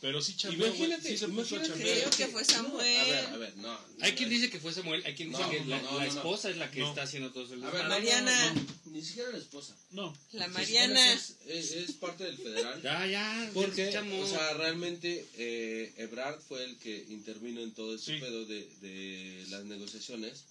pero 0.00 0.20
sí 0.20 0.36
chambeó, 0.36 0.66
Imagínate, 0.66 1.08
sí 1.08 1.16
se 1.18 1.28
puso 1.28 1.56
a 1.56 1.58
imagínate. 1.58 1.68
chambear. 1.68 1.98
Creo 1.98 2.10
que 2.10 2.26
fue 2.28 2.44
Samuel. 2.44 2.96
A 3.00 3.04
ver, 3.04 3.26
a 3.26 3.36
ver, 3.38 3.56
no. 3.56 3.78
Hay 4.00 4.12
quien 4.12 4.28
dice 4.28 4.50
que 4.50 4.60
fue 4.60 4.72
Samuel, 4.72 5.02
hay 5.06 5.14
quien 5.14 5.30
dice 5.30 5.42
No, 5.42 5.50
que 5.50 5.60
no, 5.60 5.66
la, 5.68 5.82
no, 5.82 5.84
la 5.84 5.90
no, 5.92 6.12
no. 6.12 6.16
esposa 6.20 6.50
es 6.50 6.56
la 6.58 6.70
que 6.70 6.80
No. 6.80 6.88
está 6.90 7.02
haciendo 7.02 7.32
todo 7.32 7.44
eso. 7.44 7.54
A 7.66 7.70
ver, 7.70 7.82
no, 7.84 7.88
Mariana. 7.88 8.52
no, 8.54 8.60
no, 8.60 8.66
ni 8.92 9.02
siquiera 9.02 9.30
la 9.30 9.38
esposa. 9.38 9.74
No, 9.92 10.16
La 10.32 10.48
Mariana. 10.48 11.12
Es, 11.14 11.36
es, 11.46 11.72
es 11.72 11.92
parte 11.92 12.24
del 12.24 12.36
federal. 12.36 12.82
Ya, 12.82 13.06
ya, 13.06 13.50
Porque, 13.54 13.88
o 13.88 14.28
sea, 14.28 14.52
realmente 14.54 15.26
eh, 15.38 15.94
Ebrard 15.96 16.40
fue 16.40 16.62
el 16.64 16.76
que 16.76 17.04
intervino 17.08 17.62
en 17.62 17.72
todo 17.72 17.94
ese 17.94 18.14
Sí. 18.16 18.20
pedo 18.20 18.44
de, 18.44 18.68
de 18.82 19.46
las 19.48 19.64
negociaciones. 19.64 20.44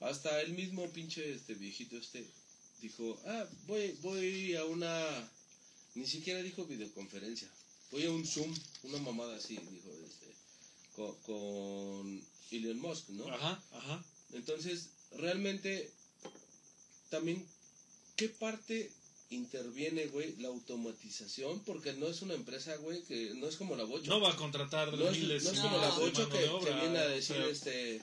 Hasta 0.00 0.40
el 0.40 0.52
mismo 0.54 0.88
pinche 0.92 1.32
este 1.34 1.54
viejito 1.54 1.96
este 1.98 2.24
dijo, 2.80 3.20
ah, 3.26 3.44
voy, 3.66 3.94
voy 4.00 4.54
a 4.54 4.64
una... 4.64 5.28
Ni 5.96 6.06
siquiera 6.06 6.40
dijo 6.42 6.64
videoconferencia. 6.64 7.48
Voy 7.90 8.04
a 8.06 8.10
un 8.10 8.26
Zoom, 8.26 8.54
una 8.84 8.98
mamada 8.98 9.36
así, 9.36 9.56
dijo, 9.56 9.90
este, 10.06 10.34
con, 10.94 11.14
con 11.22 12.24
Elon 12.50 12.80
Musk, 12.80 13.08
¿no? 13.10 13.28
Ajá, 13.28 13.62
ajá. 13.72 14.04
Entonces, 14.32 14.90
realmente, 15.12 15.90
también, 17.08 17.44
¿qué 18.16 18.28
parte 18.28 18.90
interviene, 19.30 20.06
güey, 20.06 20.36
la 20.36 20.48
automatización? 20.48 21.60
Porque 21.64 21.92
no 21.94 22.08
es 22.08 22.22
una 22.22 22.34
empresa, 22.34 22.76
güey, 22.76 23.02
que 23.02 23.32
no 23.34 23.48
es 23.48 23.56
como 23.56 23.76
la 23.76 23.84
Bocho. 23.84 24.10
No 24.10 24.20
va 24.20 24.30
a 24.30 24.36
contratar 24.36 24.92
No 24.96 25.08
es, 25.08 25.18
miles 25.18 25.44
no 25.44 25.50
es 25.50 25.56
de 25.56 25.62
como 25.62 25.78
la 25.78 25.88
No. 25.88 26.00
Mano 26.00 26.12
que, 26.14 26.66
que 26.66 26.74
viene 26.74 26.98
a 26.98 27.08
decir, 27.08 27.36
este, 27.36 28.00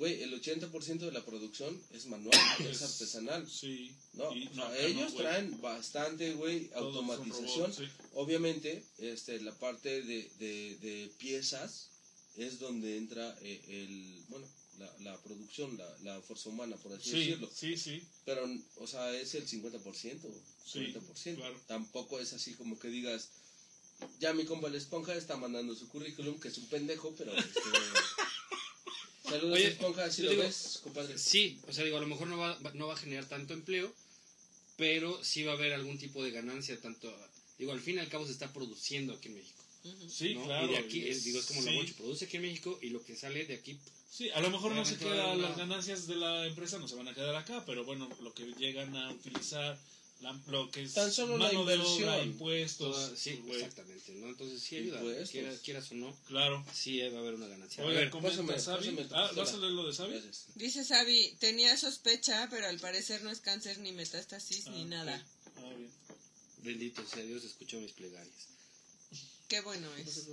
güey, 0.00 0.22
el 0.22 0.32
80% 0.34 0.98
de 0.98 1.12
la 1.12 1.24
producción 1.24 1.80
es 1.92 2.06
manual, 2.06 2.36
es 2.60 2.80
Es- 2.80 2.82
artesanal. 2.82 3.48
Sí. 3.48 3.94
No, 4.14 4.34
y- 4.34 4.48
o 4.48 4.54
sea, 4.54 4.64
no, 4.68 4.74
ellos 4.74 5.12
no, 5.12 5.18
traen 5.18 5.60
bastante, 5.60 6.32
güey, 6.34 6.70
automatización. 6.74 7.60
robots, 7.70 7.76
sí. 7.76 7.84
Obviamente, 8.14 8.82
este, 8.98 9.40
la 9.40 9.54
parte 9.54 10.02
de, 10.02 10.28
de, 10.40 10.76
de 10.80 11.12
piezas 11.18 11.90
es 12.36 12.58
donde 12.58 12.96
entra 12.96 13.36
eh, 13.42 13.60
el, 13.68 14.24
bueno, 14.28 14.46
la, 14.78 14.90
la 15.00 15.16
producción, 15.22 15.76
la, 15.76 15.98
la 16.04 16.20
fuerza 16.22 16.48
humana, 16.48 16.76
por 16.76 16.92
así 16.94 17.10
Sí, 17.10 17.16
decirlo. 17.18 17.50
sí, 17.54 17.76
sí. 17.76 18.02
Pero, 18.24 18.48
o 18.76 18.86
sea, 18.86 19.14
es 19.14 19.34
el 19.34 19.46
50%, 19.46 19.82
Sí, 20.64 20.94
40%. 20.94 21.36
claro. 21.36 21.60
Tampoco 21.66 22.18
es 22.20 22.32
así 22.32 22.54
como 22.54 22.78
que 22.78 22.88
digas, 22.88 23.28
ya 24.18 24.32
mi 24.32 24.46
compa 24.46 24.70
la 24.70 24.78
esponja 24.78 25.14
está 25.14 25.36
mandando 25.36 25.74
su 25.74 25.86
currículum, 25.88 26.40
que 26.40 26.48
es 26.48 26.56
un 26.56 26.66
pendejo, 26.68 27.14
pero... 27.18 27.36
Este, 27.36 27.60
Saludos, 29.30 29.56
Oye, 29.56 29.68
esponja, 29.68 30.10
si 30.10 30.22
lo 30.22 30.30
digo- 30.30 30.42
ves, 30.42 30.80
compadre. 30.82 31.18
Sí, 31.18 31.58
o 31.68 31.72
sea, 31.72 31.84
digo, 31.84 31.96
a 31.96 32.00
lo 32.00 32.06
mejor 32.06 32.28
no 32.28 32.36
va, 32.38 32.58
va- 32.58 32.72
no 32.74 32.86
va 32.88 32.94
a 32.94 32.96
generar 32.96 33.26
tanto 33.26 33.54
empleo, 33.54 33.92
pero 34.76 35.22
sí 35.24 35.42
va 35.44 35.52
a 35.52 35.54
haber 35.56 35.72
algún 35.72 35.98
tipo 35.98 36.22
de 36.24 36.30
ganancia, 36.30 36.78
tanto, 36.80 37.14
digo, 37.58 37.72
al 37.72 37.80
fin 37.80 37.96
y 37.96 37.98
al 38.00 38.08
cabo 38.08 38.26
se 38.26 38.32
está 38.32 38.52
produciendo 38.52 39.14
aquí 39.14 39.28
en 39.28 39.34
México. 39.34 39.62
Ujú. 39.84 40.10
Sí, 40.10 40.34
¿no? 40.34 40.44
claro. 40.44 40.66
y 40.66 40.70
de 40.72 40.76
aquí, 40.78 40.98
y 41.00 41.08
es, 41.08 41.24
digo, 41.24 41.38
es 41.40 41.46
como 41.46 41.62
la 41.62 41.70
sí. 41.70 41.76
Bocho, 41.76 41.94
produce 41.96 42.24
aquí 42.26 42.36
en 42.36 42.42
México 42.42 42.78
y 42.82 42.90
lo 42.90 43.02
que 43.04 43.16
sale 43.16 43.44
de 43.46 43.54
aquí, 43.54 43.78
Sí, 44.10 44.28
a 44.30 44.40
lo 44.40 44.50
mejor 44.50 44.72
no 44.72 44.84
se 44.84 44.96
queda, 44.96 45.32
una- 45.34 45.48
las 45.50 45.56
ganancias 45.56 46.06
de 46.08 46.16
la 46.16 46.44
empresa 46.46 46.78
no 46.78 46.88
se 46.88 46.96
van 46.96 47.06
a 47.08 47.14
quedar 47.14 47.34
acá, 47.36 47.64
pero 47.64 47.84
bueno, 47.84 48.08
lo 48.22 48.34
que 48.34 48.44
llegan 48.58 48.94
a 48.96 49.10
utilizar, 49.12 49.78
la- 50.20 50.38
lo 50.48 50.70
que 50.70 50.82
es 50.82 50.92
Tan 50.94 51.10
solo 51.10 51.38
la 51.38 51.46
mano 51.46 51.64
de 51.64 51.74
inversión. 51.76 52.08
obra, 52.08 52.22
impuestos, 52.22 52.94
toda- 52.96 53.16
sí, 53.16 53.40
güey, 53.44 53.60
exactamente, 53.62 54.12
¿no? 54.14 54.28
Entonces 54.28 54.62
sí 54.62 54.76
ayuda, 54.76 55.00
quieras, 55.30 55.60
quieras 55.60 55.90
o 55.92 55.94
no, 55.94 56.14
claro. 56.26 56.64
sí 56.74 57.00
va 57.00 57.18
a 57.18 57.20
haber 57.20 57.34
una 57.34 57.46
ganancia. 57.46 57.82
A 57.82 57.86
Oiga, 57.86 58.00
ver, 58.00 58.10
comenta 58.10 58.42
pásame, 58.42 58.60
Sabi. 58.60 59.08
Ah. 59.12 59.30
¿vas 59.34 59.52
a 59.52 59.56
leer 59.56 59.72
lo 59.72 59.86
de 59.86 59.94
Sabi? 59.94 60.12
Gracias. 60.12 60.46
Dice 60.54 60.84
Sabi, 60.84 61.34
tenía 61.38 61.76
sospecha, 61.76 62.48
pero 62.50 62.66
al 62.66 62.78
parecer 62.78 63.22
no 63.22 63.30
es 63.30 63.40
cáncer 63.40 63.78
ni 63.78 63.92
metástasis 63.92 64.66
ni 64.68 64.82
Ah, 64.82 64.86
nada. 64.86 65.26
ok. 65.46 65.52
Ah, 65.64 65.74
bien. 65.76 65.90
bendito 66.62 67.02
sea 67.06 67.22
Dios, 67.22 67.42
escuchó 67.44 67.80
mis 67.80 67.92
plegarias. 67.92 68.48
Qué 69.48 69.60
bueno 69.62 69.88
es. 69.96 70.26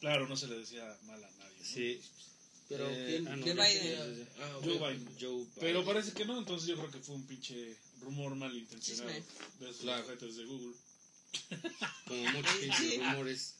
Claro, 0.00 0.26
no 0.28 0.36
se 0.36 0.48
le 0.48 0.58
decía 0.58 0.98
mal 1.04 1.22
a 1.22 1.30
nadie. 1.30 1.58
¿no? 1.58 1.64
Sí. 1.64 2.00
Pero, 2.68 2.88
Eh, 2.90 3.06
¿quién? 3.08 3.28
ah, 3.28 3.36
no, 3.36 3.44
De 3.44 3.54
no, 3.54 3.62
Biden. 3.62 4.28
Ah. 4.38 4.58
Joe 4.62 4.72
Biden. 4.78 5.08
Joe 5.20 5.30
Biden. 5.36 5.50
Pero 5.60 5.84
parece 5.84 6.12
que 6.12 6.24
no, 6.24 6.38
entonces 6.38 6.66
yo 6.68 6.76
creo 6.78 6.90
que 6.90 6.98
fue 6.98 7.14
un 7.14 7.26
pinche 7.26 7.76
rumor 8.04 8.34
malintencionado 8.36 9.10
de 9.10 9.70
esos 9.70 9.80
Claro. 9.82 10.06
de 10.16 10.44
Google. 10.44 10.74
Como 12.08 12.22
muchos 12.32 12.96
rumores, 12.98 13.54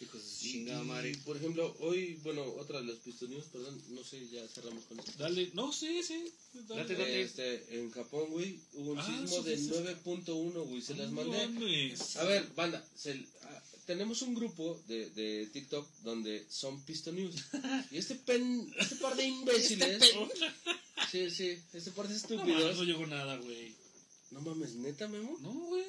hijos 0.00 0.22
de 0.22 0.38
chingada 0.50 0.82
madre. 0.84 1.16
por 1.24 1.36
ejemplo, 1.36 1.74
hoy, 1.80 2.14
bueno, 2.22 2.44
otra 2.58 2.80
de 2.80 2.86
las 2.86 2.96
pistonews, 2.98 3.44
perdón, 3.46 3.80
no 3.88 4.04
sé, 4.04 4.28
ya 4.28 4.46
cerramos 4.48 4.84
con 4.84 4.98
esto. 5.00 5.12
Dale, 5.18 5.50
no, 5.54 5.72
sí, 5.72 6.02
sí. 6.02 6.32
dale. 6.68 6.82
Date, 6.82 6.94
date. 6.96 7.22
Este, 7.22 7.78
en 7.80 7.90
Japón, 7.90 8.26
güey, 8.30 8.60
hubo 8.74 8.92
un 8.92 8.98
Ah, 8.98 9.06
sismo 9.06 9.42
de 9.42 9.56
sí, 9.56 9.64
sí. 9.64 9.70
9.1, 9.70 10.52
güey, 10.68 10.82
se 10.82 10.94
las 10.94 11.10
mandé. 11.10 11.46
mames. 11.48 12.16
A 12.16 12.24
ver, 12.24 12.46
banda, 12.54 12.84
se- 12.94 13.26
ah, 13.44 13.62
tenemos 13.86 14.20
un 14.22 14.34
grupo 14.34 14.78
de, 14.86 15.08
de 15.10 15.46
TikTok 15.46 15.88
donde 16.02 16.44
son 16.50 16.80
pistonews. 16.84 17.34
Y 17.90 17.96
este 17.96 18.16
pen, 18.16 18.70
este 18.78 18.96
par 18.96 19.16
de 19.16 19.24
imbéciles. 19.26 20.02
Sí, 21.10 21.30
sí, 21.30 21.62
este 21.72 21.90
par 21.92 22.08
de 22.08 22.14
No, 22.36 22.44
mames, 22.44 22.76
no 22.76 22.84
llegó 22.84 23.06
nada, 23.06 23.36
güey. 23.36 23.74
No 24.30 24.40
mames, 24.40 24.74
neta, 24.74 25.08
Memo. 25.08 25.36
No, 25.40 25.52
güey. 25.52 25.84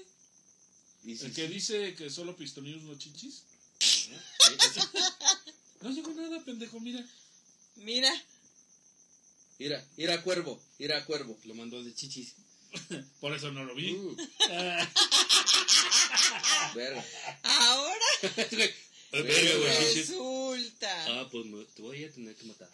Y 1.03 1.15
si- 1.17 1.25
El 1.25 1.33
que 1.33 1.47
dice 1.47 1.93
que 1.95 2.09
solo 2.09 2.35
pistonios 2.35 2.81
no 2.83 2.97
chichis. 2.97 3.43
No 5.81 5.89
llegó 5.91 6.11
nada, 6.13 6.43
pendejo, 6.43 6.79
mira. 6.81 7.05
Mira, 7.77 8.11
Ira, 9.59 9.85
ira 9.97 10.21
cuervo, 10.23 10.61
ira 10.77 11.05
cuervo. 11.05 11.37
Lo 11.45 11.53
mandó 11.55 11.81
de 11.83 11.93
chichis. 11.95 12.33
Por 13.21 13.33
eso 13.33 13.51
no 13.51 13.63
lo 13.63 13.75
vi. 13.75 13.97
Ah, 14.51 14.89
verga. 16.75 17.05
ahora 17.43 18.05
Verga, 19.11 19.57
güey, 19.57 19.95
resulta. 19.95 21.19
Ah, 21.21 21.27
pues 21.31 21.45
me- 21.45 21.63
te 21.65 21.81
voy 21.81 22.03
a 22.03 22.11
tener 22.11 22.35
que 22.35 22.43
matar. 22.45 22.69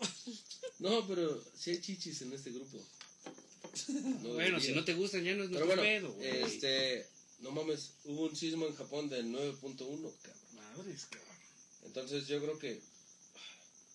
No, 0.80 1.06
pero 1.06 1.44
sí 1.54 1.72
hay 1.72 1.80
chichis 1.80 2.22
en 2.22 2.32
este 2.32 2.50
grupo. 2.50 2.78
No 4.22 4.34
bueno, 4.34 4.58
si 4.60 4.72
no 4.72 4.84
te 4.84 4.94
gustan 4.94 5.22
ya 5.22 5.34
no 5.34 5.44
es 5.44 5.50
nuestro 5.50 5.66
bueno, 5.66 5.82
pedo, 5.82 6.12
güey. 6.12 6.42
este, 6.42 7.06
no 7.40 7.50
mames, 7.52 7.92
hubo 8.04 8.22
un 8.24 8.34
sismo 8.36 8.66
en 8.66 8.74
Japón 8.74 9.08
del 9.08 9.26
9.1, 9.26 9.76
cabrón. 9.76 10.10
Madres, 10.54 11.06
cabrón. 11.06 11.36
Entonces 11.84 12.26
yo 12.26 12.40
creo 12.42 12.58
que, 12.58 12.80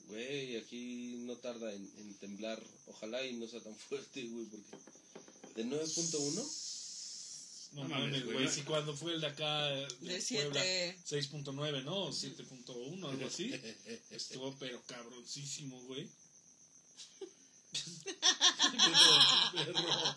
güey, 0.07 0.57
aquí 0.57 1.15
no 1.25 1.35
tarda 1.37 1.73
en, 1.73 1.91
en 1.97 2.13
temblar. 2.15 2.61
Ojalá 2.87 3.25
y 3.25 3.33
no 3.33 3.47
sea 3.47 3.61
tan 3.61 3.75
fuerte, 3.89 4.23
güey, 4.23 4.45
porque 4.45 4.77
de 5.55 5.65
9.1, 5.65 6.43
No, 7.75 7.83
No 7.83 7.89
mames, 7.89 8.25
güey. 8.25 8.47
Si 8.47 8.61
cuando 8.61 8.95
fue 8.95 9.13
el 9.13 9.21
de 9.21 9.27
acá. 9.27 9.67
De 9.67 9.87
Puebla, 9.99 10.21
7. 10.21 10.97
6.9, 11.09 11.83
¿no? 11.83 12.07
7.1, 12.09 13.09
algo 13.09 13.27
así. 13.27 13.51
Estuvo 14.11 14.55
pero 14.57 14.81
cabroncísimo, 14.85 15.81
güey. 15.81 16.07
Perro. 19.53 19.83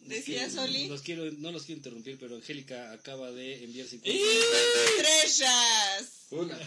Decía 0.00 0.50
Soli. 0.50 0.88
Los 0.88 1.02
quiero, 1.02 1.30
no 1.32 1.52
los 1.52 1.64
quiero 1.64 1.78
interrumpir, 1.78 2.18
pero 2.18 2.36
Angélica 2.36 2.92
acaba 2.92 3.30
de 3.30 3.64
enviar 3.64 3.86
50. 3.86 4.18
Estrellas. 4.98 6.10
una. 6.30 6.58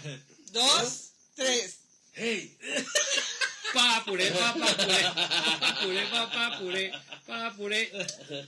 Dos, 0.51 1.09
tres. 1.35 1.77
¡Hey! 2.13 2.57
Pa 3.75 4.03
puré, 4.05 4.31
pa 4.31 4.53
pa 4.55 4.69
puré, 4.79 5.01
pa 5.03 5.71
puré, 5.81 6.03
pa 6.13 6.23
pa 6.35 6.45
puré, 6.59 6.85
pa 7.27 7.53
puré. 7.57 7.81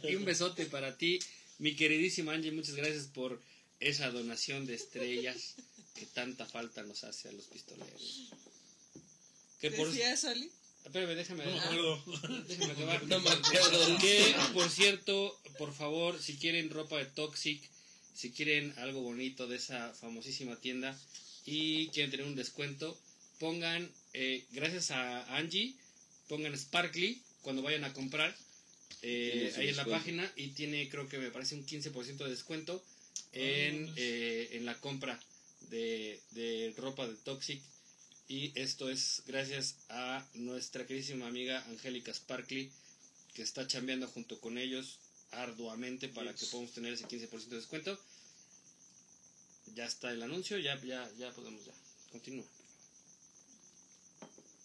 Y 0.10 0.16
un 0.16 0.24
besote 0.26 0.66
para 0.66 0.98
ti, 0.98 1.20
mi 1.60 1.76
queridísima 1.76 2.34
Angie. 2.34 2.52
Muchas 2.52 2.76
gracias 2.76 3.08
por 3.08 3.42
esa 3.80 4.10
donación 4.10 4.66
de 4.66 4.76
estrellas 4.76 5.56
que 5.96 6.06
tanta 6.06 6.46
falta 6.46 6.84
nos 6.84 7.04
hace 7.04 7.28
a 7.30 7.32
los 7.34 7.46
pistoleros. 7.48 8.32
Que 9.60 9.72
por, 9.72 9.88
Decía 9.90 10.16
Soli. 10.16 10.50
espérame, 10.86 11.16
déjame, 11.16 11.46
No 11.46 11.52
me 11.52 11.60
acuerdo. 11.60 12.04
déjame 12.48 12.72
acabar. 12.74 13.04
No 13.08 13.20
me 13.20 13.30
acuerdo. 13.30 13.98
Que, 14.00 14.36
por 14.54 14.70
cierto, 14.70 15.40
por 15.58 15.74
favor, 15.74 16.22
si 16.22 16.38
quieren 16.38 16.70
ropa 16.70 16.98
de 17.00 17.06
Toxic, 17.06 17.62
si 18.16 18.32
quieren 18.32 18.74
algo 18.78 19.02
bonito 19.02 19.48
de 19.48 19.58
esa 19.58 19.94
famosísima 19.94 20.56
tienda 20.56 20.98
y 21.46 21.88
quieren 21.90 22.12
tener 22.12 22.26
un 22.28 22.36
descuento, 22.36 22.98
pongan, 23.40 23.92
eh, 24.14 24.46
gracias 24.52 24.92
a 24.92 25.36
Angie, 25.38 25.76
pongan 26.28 26.58
Sparkly 26.58 27.22
cuando 27.42 27.62
vayan 27.62 27.84
a 27.84 27.94
comprar 27.94 28.36
eh, 29.02 29.54
ahí 29.58 29.70
en 29.70 29.76
la 29.78 29.86
página 29.86 30.32
y 30.36 30.48
tiene, 30.50 30.90
creo 30.90 31.08
que 31.08 31.18
me 31.18 31.30
parece 31.32 31.56
un 31.56 31.66
15% 31.66 32.18
de 32.24 32.30
descuento 32.30 32.84
en, 33.34 33.88
Ah. 33.90 33.94
eh, 33.98 34.50
en 34.54 34.66
la 34.66 34.76
compra 34.80 35.20
de, 35.70 36.20
de 36.32 36.74
ropa 36.78 37.08
de 37.08 37.16
Toxic. 37.16 37.62
Y 38.30 38.52
esto 38.60 38.90
es 38.90 39.24
gracias 39.28 39.76
a 39.90 40.26
nuestra 40.34 40.86
queridísima 40.86 41.28
amiga 41.28 41.64
Angélica 41.70 42.14
Sparkly, 42.14 42.70
que 43.34 43.42
está 43.42 43.68
chambeando 43.68 44.08
junto 44.08 44.40
con 44.42 44.58
ellos 44.58 45.00
arduamente 45.32 46.10
para 46.10 46.34
que 46.34 46.46
podamos 46.48 46.74
tener 46.74 46.94
ese 46.94 47.06
15% 47.08 47.48
de 47.48 47.56
descuento. 47.58 47.98
Ya 49.76 49.86
está 49.86 50.12
el 50.12 50.24
anuncio, 50.24 50.58
ya, 50.58 50.82
ya, 50.84 51.10
ya 51.18 51.32
podemos, 51.32 51.64
ya. 51.66 51.74
Continúa. 52.12 52.46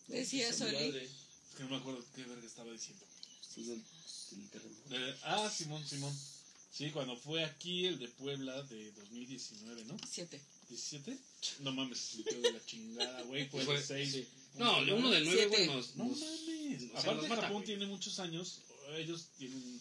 Decía 0.08 0.50
madre, 0.58 1.04
Es 1.04 1.56
que 1.56 1.62
no 1.64 1.70
me 1.70 1.76
acuerdo 1.76 2.04
qué 2.14 2.22
verga 2.24 2.46
estaba 2.46 2.70
diciendo. 2.72 3.04
pues, 3.54 3.66
del- 3.66 3.82
del 4.30 4.48
terremoto. 4.50 4.96
Eh, 4.96 5.16
ah, 5.24 5.50
Simón, 5.54 5.86
Simón. 5.86 6.16
Sí, 6.72 6.90
cuando 6.90 7.16
fue 7.16 7.44
aquí 7.44 7.84
el 7.86 7.98
de 7.98 8.08
Puebla 8.08 8.62
de 8.62 8.92
2019, 8.92 9.84
¿no? 9.84 9.96
Siete. 10.10 10.40
¿17? 10.70 11.18
No 11.60 11.72
mames, 11.72 11.98
se 11.98 12.18
metió 12.18 12.40
de 12.40 12.52
la 12.52 12.64
chingada, 12.64 13.22
güey. 13.24 13.46
Fue, 13.48 13.64
de 13.66 13.82
6. 13.82 14.10
sí. 14.12 14.26
No, 14.54 14.78
uno 14.78 15.10
de 15.10 15.20
nueve, 15.20 15.48
Siete. 15.48 15.48
güey, 15.48 15.66
nos, 15.66 15.96
No 15.96 16.04
mames. 16.04 16.22
o 16.22 16.88
sea, 16.92 17.00
Aparte, 17.00 17.28
mata, 17.28 17.42
Japón 17.42 17.64
tiene 17.64 17.86
muchos 17.86 18.18
años. 18.20 18.60
Ellos 18.96 19.26
tienen 19.38 19.80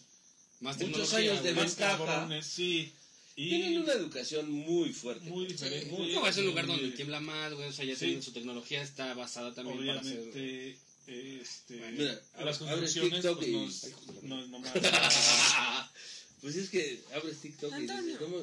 más 0.60 0.78
muchos 0.78 1.12
años 1.14 1.42
de 1.42 1.52
más 1.54 1.66
ventaja. 1.66 1.96
cabrones, 1.98 2.46
sí. 2.46 2.92
Y 3.34 3.48
Tienen 3.48 3.78
una 3.82 3.92
educación 3.94 4.50
muy 4.50 4.92
fuerte. 4.92 5.28
muy 5.30 5.46
diferente. 5.46 5.88
Sí. 5.96 6.12
No, 6.14 6.26
es 6.26 6.36
un 6.36 6.46
lugar 6.46 6.66
donde 6.66 6.82
Muy- 6.88 6.94
tiembla 6.94 7.20
más, 7.20 7.54
güey. 7.54 7.68
O 7.68 7.72
sea, 7.72 7.84
ya 7.84 7.94
Sí. 7.94 8.00
tienen 8.06 8.22
su 8.22 8.32
tecnología, 8.32 8.82
está 8.82 9.14
basada 9.14 9.54
también 9.54 9.78
para 9.86 10.00
hacer. 10.00 10.18
Obviamente, 10.18 10.78
Este, 11.04 11.74
Mira, 11.92 12.20
a 12.34 12.44
las 12.44 12.58
construcciones, 12.58 13.12
TikTok 13.14 13.36
pues, 13.38 13.48
y- 13.48 13.52
no, 13.52 13.66
es- 13.66 14.22
no 14.22 14.40
es 14.40 14.48
nomás. 14.48 14.72
pues 16.40 16.54
es 16.56 16.70
que 16.70 17.02
abres 17.12 17.40
TikTok 17.40 17.72
y 17.72 17.74
Antonio. 17.74 18.02
dices, 18.04 18.18
¿cómo? 18.20 18.36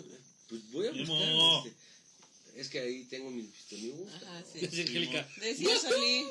Pues 0.50 0.72
voy 0.72 0.88
a 0.88 0.92
buscar. 0.92 1.68
Este, 1.68 2.60
es 2.60 2.68
que 2.70 2.80
ahí 2.82 3.04
tengo 3.06 3.32
mi 3.32 3.44
pistolín. 3.44 3.96
Ajá, 4.14 4.44
sí. 4.52 4.60
Dice 4.68 4.82
Angélica, 4.82 5.30
Decía 5.40 5.80
Solí. 5.80 6.26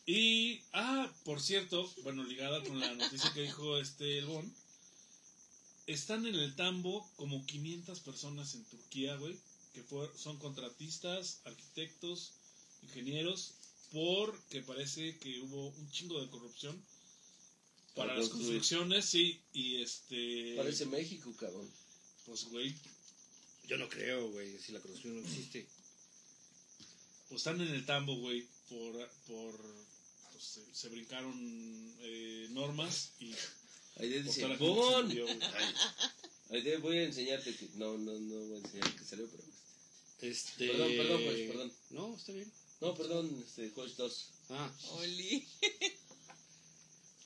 y, 0.05 0.61
ah, 0.73 1.11
por 1.23 1.41
cierto, 1.41 1.91
bueno, 2.03 2.23
ligada 2.23 2.61
con 2.63 2.79
la 2.79 2.93
noticia 2.93 3.31
que 3.33 3.41
dijo 3.41 3.79
este 3.79 4.19
el 4.19 4.25
Bon, 4.25 4.53
están 5.87 6.25
en 6.25 6.35
el 6.35 6.55
tambo 6.55 7.09
como 7.15 7.45
500 7.45 7.99
personas 8.01 8.55
en 8.55 8.63
Turquía, 8.65 9.15
güey, 9.17 9.37
que 9.73 9.83
fue- 9.83 10.09
son 10.17 10.37
contratistas, 10.39 11.41
arquitectos, 11.45 12.33
ingenieros, 12.83 13.53
porque 13.91 14.61
parece 14.61 15.17
que 15.19 15.39
hubo 15.41 15.67
un 15.69 15.91
chingo 15.91 16.19
de 16.21 16.29
corrupción 16.29 16.75
para 17.95 18.09
Para 18.09 18.19
las 18.19 18.29
construcciones, 18.29 19.05
sí, 19.05 19.39
y 19.53 19.81
este... 19.81 20.55
Parece 20.57 20.85
México, 20.87 21.31
cabrón. 21.39 21.69
Pues, 22.25 22.45
güey, 22.45 22.73
yo 23.67 23.77
no 23.77 23.87
creo, 23.89 24.31
güey, 24.31 24.57
si 24.59 24.71
la 24.71 24.79
corrupción 24.79 25.15
no 25.15 25.27
existe. 25.27 25.67
pues 27.29 27.39
están 27.41 27.61
en 27.61 27.67
el 27.69 27.85
tambo, 27.85 28.15
güey, 28.15 28.47
por... 28.69 29.09
por 29.27 29.59
pues, 30.31 30.43
se, 30.43 30.75
se 30.75 30.89
brincaron 30.89 31.33
eh, 32.01 32.47
normas 32.51 33.11
y 33.19 33.33
Ahí 33.97 34.09
dice, 34.09 34.45
¡Bon! 34.57 35.11
Ahí 36.49 36.63
te 36.63 36.77
voy 36.77 36.97
a 36.97 37.03
enseñarte 37.03 37.55
que. 37.55 37.67
No, 37.75 37.97
no, 37.97 38.11
no 38.13 38.35
voy 38.47 38.55
a 38.55 38.59
enseñar 38.59 38.95
que 38.95 39.03
salió, 39.05 39.27
pero. 39.29 39.43
Este... 40.21 40.67
Perdón, 40.67 40.91
perdón, 40.97 41.23
juez, 41.23 41.47
perdón. 41.49 41.73
No, 41.91 42.15
está 42.15 42.31
bien. 42.31 42.51
No, 42.81 42.95
perdón, 42.95 43.43
este, 43.45 43.71
Coach 43.71 43.91
2. 43.97 44.29
Ah, 44.49 44.71
Oli. 44.93 45.45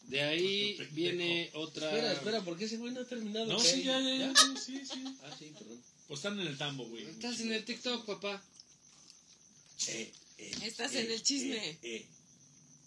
de 0.08 0.22
ahí 0.22 0.78
viene 0.92 1.50
otra... 1.54 1.90
Espera, 1.90 2.14
espera, 2.14 2.46
porque 2.46 2.66
ese 2.66 2.78
güey 2.78 2.94
no 2.94 3.02
ha 3.02 3.06
terminado. 3.08 3.46
No, 3.48 3.60
sí, 3.60 3.84
ya, 3.84 4.00
ya, 4.00 4.16
ya, 4.18 4.34
sí, 4.36 4.56
sí, 4.66 4.86
sí. 4.86 5.04
Ah, 5.24 5.36
sí, 5.38 5.52
perdón. 5.58 5.82
Pues 6.08 6.20
están 6.20 6.40
en 6.40 6.48
el 6.48 6.58
tambo, 6.58 6.86
güey. 6.88 7.04
Estás 7.06 7.40
en 7.42 7.52
el 7.52 7.66
TikTok, 7.66 8.06
papá. 8.06 8.44
Eh, 9.88 10.12
eh, 10.38 10.52
Estás 10.64 10.94
eh, 10.96 11.02
en 11.02 11.12
el 11.12 11.22
chisme. 11.24 11.58
eh, 11.70 11.80
eh. 11.84 12.06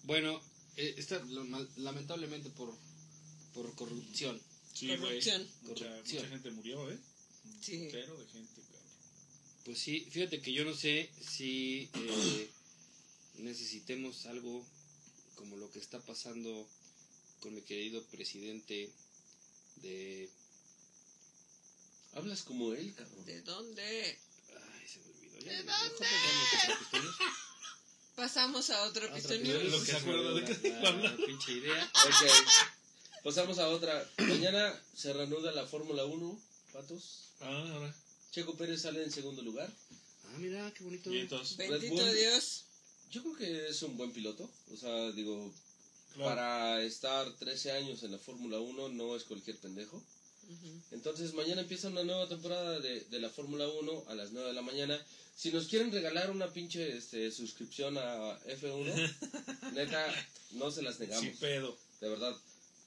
Bueno, 0.04 0.40
eh, 0.76 0.94
está 0.96 1.18
lo- 1.24 1.44
mal- 1.44 1.68
lamentablemente 1.76 2.50
por, 2.50 2.74
por 3.54 3.74
corrupción. 3.74 4.40
Sí, 4.74 4.86
güey. 4.88 5.00
Corrupción. 5.00 5.48
Mucha, 5.62 5.88
Corrupción. 5.88 6.16
mucha 6.22 6.28
gente 6.28 6.50
murió, 6.52 6.90
¿eh? 6.90 6.98
Sí. 7.60 7.88
Pero 7.90 8.16
de 8.16 8.26
gente, 8.28 8.60
cabrón. 8.62 8.80
Pues 9.64 9.78
sí, 9.78 10.06
fíjate 10.10 10.40
que 10.40 10.52
yo 10.52 10.64
no 10.64 10.74
sé 10.74 11.10
si 11.20 11.90
eh, 11.94 12.50
necesitemos 13.38 14.26
algo 14.26 14.64
como 15.34 15.56
lo 15.56 15.70
que 15.70 15.78
está 15.78 16.00
pasando 16.00 16.68
con 17.40 17.54
mi 17.54 17.62
querido 17.62 18.02
presidente 18.06 18.90
de... 19.76 20.28
Hablas 22.12 22.42
como 22.42 22.72
él, 22.74 22.92
cabrón. 22.94 23.24
¿De 23.24 23.40
dónde? 23.42 24.18
Ay, 24.50 24.88
se 24.88 24.98
me 25.00 25.06
olvidó. 25.06 25.38
Ya, 25.40 25.52
¿De 25.52 25.62
dónde? 25.62 26.06
Pasamos 28.16 28.68
a 28.70 28.82
otro 28.82 29.12
pistolero, 29.14 29.62
Lo 29.64 29.80
que 29.80 29.86
se 29.86 29.96
acuerda 29.96 30.34
de 30.34 30.44
qué 30.60 30.68
la- 30.70 30.88
habla. 30.88 31.10
la 31.16 31.26
pinche 31.26 31.52
idea. 31.52 31.92
Ok. 32.04 32.30
Pasamos 33.22 33.58
a 33.58 33.68
otra. 33.68 34.08
Mañana 34.18 34.74
se 34.94 35.12
reanuda 35.12 35.52
la 35.52 35.66
Fórmula 35.66 36.04
1, 36.04 36.38
patos. 36.72 37.32
Ah, 37.40 37.70
ahora. 37.74 37.94
Checo 38.30 38.54
Pérez 38.56 38.82
sale 38.82 39.02
en 39.02 39.10
segundo 39.10 39.42
lugar. 39.42 39.70
Ah, 40.24 40.36
mira, 40.38 40.72
qué 40.72 40.84
bonito. 40.84 41.12
Y 41.12 41.20
entonces, 41.20 41.56
Bendito 41.56 41.96
Red 41.96 42.06
Bull. 42.06 42.14
Dios. 42.14 42.64
Yo 43.10 43.22
creo 43.22 43.36
que 43.36 43.68
es 43.68 43.82
un 43.82 43.96
buen 43.96 44.12
piloto. 44.12 44.48
O 44.72 44.76
sea, 44.76 45.10
digo, 45.12 45.52
claro, 46.14 46.30
para 46.30 46.82
estar 46.82 47.30
13 47.36 47.72
años 47.72 48.02
en 48.04 48.12
la 48.12 48.18
Fórmula 48.18 48.58
1 48.60 48.88
no 48.90 49.16
es 49.16 49.24
cualquier 49.24 49.56
pendejo. 49.56 50.02
Entonces 50.90 51.32
mañana 51.34 51.60
empieza 51.60 51.88
una 51.88 52.02
nueva 52.02 52.28
temporada 52.28 52.80
de, 52.80 53.02
de 53.02 53.20
la 53.20 53.30
Fórmula 53.30 53.68
1 53.68 54.04
a 54.08 54.14
las 54.16 54.32
9 54.32 54.48
de 54.48 54.54
la 54.54 54.62
mañana. 54.62 55.00
Si 55.36 55.52
nos 55.52 55.68
quieren 55.68 55.92
regalar 55.92 56.30
una 56.30 56.52
pinche 56.52 56.96
este, 56.96 57.30
suscripción 57.30 57.96
a 57.96 58.38
F1, 58.46 59.72
neta, 59.74 60.28
no 60.52 60.70
se 60.72 60.82
las 60.82 60.98
negamos. 60.98 61.24
sin 61.24 61.36
pedo. 61.36 61.78
De 62.00 62.08
verdad. 62.08 62.36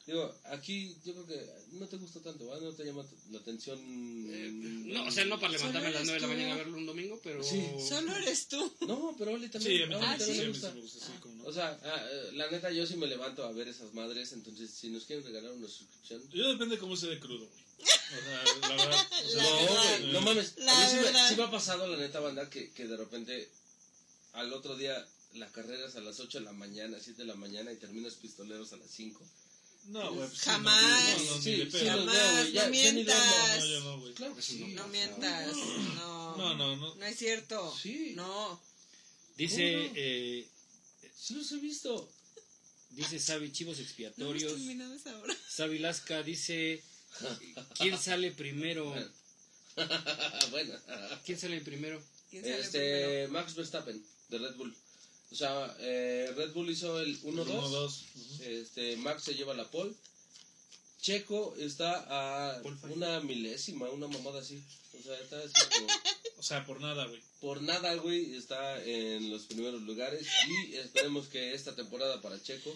Digo, 0.06 0.36
aquí 0.46 0.94
yo 1.06 1.14
creo 1.14 1.26
que 1.28 1.50
no 1.80 1.88
te 1.88 1.96
gusta 1.96 2.20
tanto, 2.22 2.46
¿verdad? 2.46 2.62
No 2.62 2.74
te 2.74 2.84
llama 2.84 3.06
la 3.32 3.40
atención. 3.40 3.80
Eh, 3.80 4.50
no, 4.52 5.06
o 5.08 5.12
sea, 5.12 5.24
no 5.24 5.40
para 5.40 5.54
levantarme 5.54 5.88
a 5.88 5.92
las 5.92 6.04
9 6.04 6.14
de 6.20 6.28
la 6.28 6.28
mañana 6.34 6.54
a 6.54 6.58
verlo 6.58 6.78
un 6.78 6.86
domingo, 6.86 7.22
pero... 7.24 7.42
Sí. 7.42 7.66
Solo 7.88 8.14
eres 8.18 8.48
tú. 8.50 8.74
No, 8.82 9.16
pero 9.18 9.32
Oli 9.32 9.46
Sí, 9.46 9.52
también. 9.52 9.84
a 9.84 9.88
mí 9.88 9.94
a 9.94 9.98
Oli 10.00 10.06
Ah, 10.06 10.18
también, 10.18 10.36
sí, 10.36 10.42
mí 10.42 10.48
gusta. 10.50 10.70
sí 10.70 10.76
me 10.76 10.82
gusta, 10.82 11.06
sí, 11.06 11.12
como 11.22 11.36
no. 11.36 11.44
O 11.46 11.54
sea, 11.54 11.80
ah, 11.84 12.06
eh, 12.12 12.32
la 12.34 12.52
neta, 12.52 12.70
yo 12.72 12.86
sí 12.86 12.98
me 12.98 13.08
levanto 13.08 13.46
a 13.46 13.52
ver 13.54 13.70
esas 13.70 13.94
madres. 13.94 14.34
Entonces, 14.34 14.72
si 14.72 14.90
nos 14.90 15.06
quieren 15.06 15.24
regalar 15.26 15.54
una 15.54 15.70
suscripción. 15.70 16.22
Yo 16.34 16.50
depende 16.52 16.78
cómo 16.78 16.98
se 16.98 17.08
de 17.08 17.20
crudo, 17.20 17.48
güey. 17.48 17.64
O 17.84 17.86
sea, 17.86 18.44
la 18.62 18.76
verdad. 18.86 19.08
o 19.26 19.30
sea, 19.30 20.00
La 20.00 20.06
no, 20.08 20.12
no 20.14 20.22
mames. 20.22 20.54
La 20.58 20.72
a 20.74 20.86
mí 20.86 20.92
sí 20.92 20.98
me, 21.14 21.30
sí 21.30 21.36
me 21.38 21.44
ha 21.44 21.52
pasado, 21.52 21.88
la 21.88 21.98
neta, 21.98 22.20
banda, 22.20 22.50
que, 22.50 22.72
que 22.72 22.88
de 22.88 22.98
repente 22.98 23.50
al 24.34 24.52
otro 24.52 24.76
día 24.76 25.08
la 25.36 25.50
carrera 25.52 25.88
es 25.88 25.96
a 25.96 26.02
las 26.02 26.20
8 26.20 26.40
de 26.40 26.46
la 26.46 26.52
mañana, 26.54 26.98
7 27.02 27.22
de 27.22 27.28
la 27.28 27.36
mañana 27.36 27.72
y 27.72 27.78
terminas 27.78 28.16
pistoleros 28.16 28.74
a 28.74 28.78
las 28.78 28.90
5. 28.92 29.26
No, 29.86 30.14
güey. 30.14 30.28
pues 30.28 30.40
sí, 30.40 30.50
Jamás. 30.50 31.18
No, 31.18 31.36
no, 31.36 31.42
Sí, 31.42 31.70
sí, 31.72 31.86
Jamás, 31.86 32.54
no 32.54 32.70
mientas. 32.70 33.64
No, 34.76 34.88
mientas. 34.88 35.56
No. 35.96 36.38
No, 36.38 36.56
no, 36.56 36.76
no. 36.76 36.96
No 36.96 37.06
es 37.06 37.18
cierto. 37.18 37.76
Sí. 37.82 38.14
No. 38.16 38.62
Dice, 39.36 39.92
eh, 39.96 40.48
Sí 41.24 41.36
los 41.36 41.52
he 41.54 41.58
visto. 41.58 42.10
dice 42.90 43.18
Sabi 43.20 43.52
Chivos 43.52 43.80
Expiatorios. 43.80 44.60
Sabi 45.50 45.80
Lasca 45.80 46.22
dice, 46.22 46.84
¿quién 47.78 47.98
sale 47.98 48.32
primero? 48.32 48.94
bueno. 50.52 50.74
¿Quién 51.26 51.40
sale 51.40 51.62
primero? 51.62 52.04
¿Quién 52.30 52.44
sale 52.44 52.58
primero? 52.58 52.64
Este, 52.64 53.28
Max 53.30 53.56
Verstappen, 53.56 54.06
de 54.30 54.38
Red 54.38 54.56
Bull. 54.56 54.76
O 55.34 55.36
sea, 55.36 55.76
eh, 55.80 56.32
Red 56.36 56.54
Bull 56.54 56.70
hizo 56.70 57.00
el 57.00 57.20
1-2. 57.24 57.24
Uno, 57.24 57.46
dos. 57.70 58.04
Ujú. 58.16 58.44
Este, 58.44 58.96
Max 58.98 59.24
se 59.24 59.34
lleva 59.34 59.56
la 59.56 59.70
pole. 59.70 59.92
Checo 61.02 61.56
está 61.58 62.06
a 62.08 62.62
una 62.84 63.20
milésima, 63.20 63.90
una 63.90 64.08
mamada 64.08 64.42
así. 64.42 64.64
O 64.98 65.02
sea, 65.04 65.20
está 65.20 65.40
así 65.40 65.54
como- 65.80 65.88
O 66.38 66.44
sea, 66.44 66.66
por 66.66 66.80
nada, 66.82 67.08
güey. 67.08 67.22
por 67.42 67.62
nada, 67.62 67.96
güey, 67.96 68.36
está 68.36 68.84
en 68.84 69.32
los 69.32 69.44
primeros 69.44 69.82
lugares. 69.82 70.28
Y 70.48 70.76
esperemos 70.76 71.28
que 71.28 71.54
esta 71.54 71.74
temporada 71.76 72.22
para 72.22 72.42
Checo, 72.42 72.72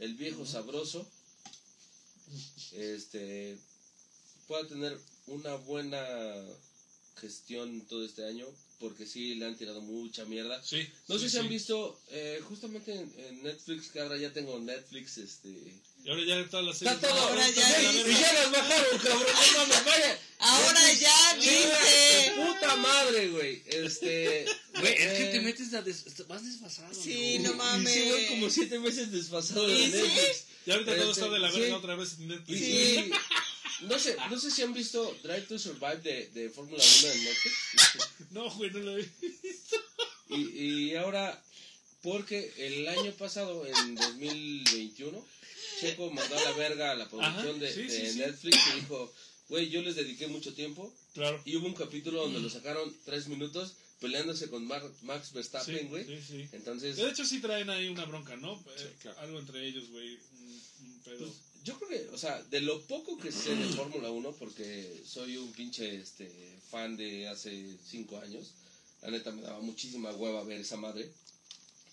el 0.00 0.14
viejo 0.14 0.44
sabroso, 0.44 1.06
este, 2.72 3.58
pueda 4.48 4.66
tener 4.66 4.98
una 5.26 5.54
buena 5.56 6.34
gestión 7.20 7.82
todo 7.88 8.04
este 8.04 8.24
año. 8.26 8.46
Porque 8.80 9.06
sí, 9.06 9.36
le 9.36 9.46
han 9.46 9.56
tirado 9.56 9.80
mucha 9.80 10.24
mierda. 10.24 10.60
Sí. 10.64 10.84
No 11.06 11.16
sí, 11.16 11.24
sé 11.26 11.30
si 11.30 11.36
han 11.36 11.44
sí. 11.44 11.48
visto, 11.50 12.00
eh, 12.10 12.40
justamente 12.48 12.92
en, 12.92 13.12
en 13.16 13.42
Netflix, 13.44 13.90
que 13.90 14.00
ahora 14.00 14.16
ya 14.16 14.32
tengo 14.32 14.58
Netflix, 14.58 15.18
este... 15.18 15.50
Y 16.04 16.10
ahora 16.10 16.24
ya 16.24 16.50
todas 16.50 16.66
las 16.66 16.78
series. 16.78 16.96
Está 16.96 17.08
todo, 17.08 17.20
Ahora 17.20 17.48
ya 17.48 17.80
y 17.92 18.12
ya 18.12 18.32
las 18.32 18.50
bajaron, 18.50 18.98
cabrón, 18.98 19.22
no 19.22 19.58
mames, 19.58 19.84
vaya. 19.84 20.18
Ahora 20.40 20.92
ya 20.94 21.36
dice. 21.36 22.32
tu 22.34 22.44
puta 22.44 22.74
madre, 22.76 23.28
güey. 23.28 23.62
Este. 23.66 24.44
Güey, 24.80 24.92
es 24.94 25.12
que 25.12 25.22
eh, 25.28 25.32
te 25.32 25.40
metes 25.42 25.72
a 25.74 25.82
des- 25.82 26.04
vas 26.26 26.44
desfasado. 26.44 26.92
Sí, 26.92 27.38
¿no? 27.38 27.50
no 27.52 27.56
mames. 27.56 27.92
Sí, 27.94 28.08
voy 28.10 28.26
como 28.26 28.50
siete 28.50 28.80
meses 28.80 29.12
desfasado 29.12 29.64
de 29.68 29.74
¿Y 29.74 29.84
sí? 29.86 29.92
Netflix. 29.92 30.44
Y 30.66 30.70
ahorita 30.72 30.96
todo 30.96 31.10
Este, 31.12 31.20
está 31.22 31.32
de 31.32 31.38
la 31.38 31.52
sí. 31.52 31.60
verga 31.60 31.76
otra 31.76 31.94
vez 31.94 32.14
en 32.18 32.26
Netflix. 32.28 32.60
y- 32.60 33.10
no 33.82 33.98
sé, 33.98 34.16
no 34.30 34.38
sé 34.38 34.50
si 34.50 34.62
han 34.62 34.72
visto 34.74 35.16
Drive 35.22 35.42
to 35.42 35.58
Survive 35.58 35.98
de, 35.98 36.28
de 36.28 36.50
Fórmula 36.50 36.82
1 37.02 37.12
en 37.12 37.24
Netflix. 37.24 37.54
No, 38.30 38.50
güey, 38.56 38.70
no 38.70 38.78
lo 38.80 38.94
vi. 38.96 39.04
Y, 40.30 40.36
y 40.90 40.96
ahora, 40.96 41.42
porque 42.02 42.52
el 42.56 42.88
año 42.88 43.12
pasado, 43.12 43.66
en 43.66 43.94
2021, 43.94 45.26
Checo 45.80 46.10
mandó 46.10 46.38
a 46.38 46.42
la 46.44 46.52
verga 46.52 46.92
a 46.92 46.94
la 46.94 47.08
producción 47.08 47.48
Ajá, 47.48 47.58
de, 47.58 47.72
sí, 47.72 47.82
de 47.82 47.90
sí, 48.06 48.12
sí. 48.12 48.18
Netflix 48.20 48.58
y 48.72 48.80
dijo, 48.80 49.12
güey, 49.48 49.68
yo 49.68 49.82
les 49.82 49.96
dediqué 49.96 50.26
mucho 50.28 50.54
tiempo. 50.54 50.92
Claro. 51.14 51.42
Y 51.44 51.56
hubo 51.56 51.66
un 51.66 51.74
capítulo 51.74 52.22
donde 52.22 52.40
lo 52.40 52.48
sacaron 52.48 52.94
tres 53.04 53.26
minutos 53.28 53.74
peleándose 54.00 54.48
con 54.48 54.66
Mar- 54.66 54.90
Max 55.02 55.32
Verstappen, 55.32 55.88
güey. 55.88 56.06
Entonces, 56.52 56.96
De 56.96 57.08
hecho, 57.10 57.24
sí 57.24 57.40
traen 57.40 57.68
ahí 57.70 57.88
una 57.88 58.04
bronca, 58.06 58.34
¿no? 58.36 58.54
Eh, 58.78 58.92
claro. 59.02 59.20
Algo 59.20 59.38
entre 59.38 59.66
ellos, 59.66 59.88
güey. 59.90 60.14
Un, 60.40 60.62
un 60.86 61.00
pedo. 61.04 61.18
pues, 61.18 61.32
yo 61.64 61.78
creo 61.78 61.88
que, 61.88 62.08
o 62.10 62.18
sea, 62.18 62.42
de 62.44 62.60
lo 62.60 62.80
poco 62.82 63.16
que 63.18 63.30
sé 63.32 63.54
de 63.54 63.68
Fórmula 63.76 64.10
1, 64.10 64.32
porque 64.32 65.02
soy 65.06 65.36
un 65.36 65.52
pinche 65.52 65.96
este, 65.96 66.28
fan 66.70 66.96
de 66.96 67.28
hace 67.28 67.76
cinco 67.88 68.18
años, 68.18 68.52
la 69.02 69.10
neta 69.10 69.30
me 69.32 69.42
daba 69.42 69.60
muchísima 69.60 70.12
hueva 70.12 70.42
ver 70.44 70.60
esa 70.60 70.76
madre. 70.76 71.10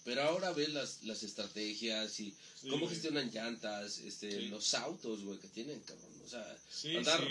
Pero 0.05 0.23
ahora 0.23 0.51
ves 0.53 0.69
las, 0.69 1.03
las 1.03 1.21
estrategias 1.23 2.19
y 2.19 2.33
Sí, 2.59 2.67
cómo 2.69 2.85
güey. 2.85 2.89
gestionan 2.89 3.29
llantas, 3.31 3.99
este, 3.99 4.31
Sí. 4.31 4.47
los 4.47 4.73
autos, 4.73 5.23
güey, 5.23 5.37
que 5.39 5.47
tienen, 5.49 5.79
cabrón. 5.81 6.11
O 6.25 6.29
sea, 6.29 6.57
Sí, 6.71 6.95
andar 6.95 7.21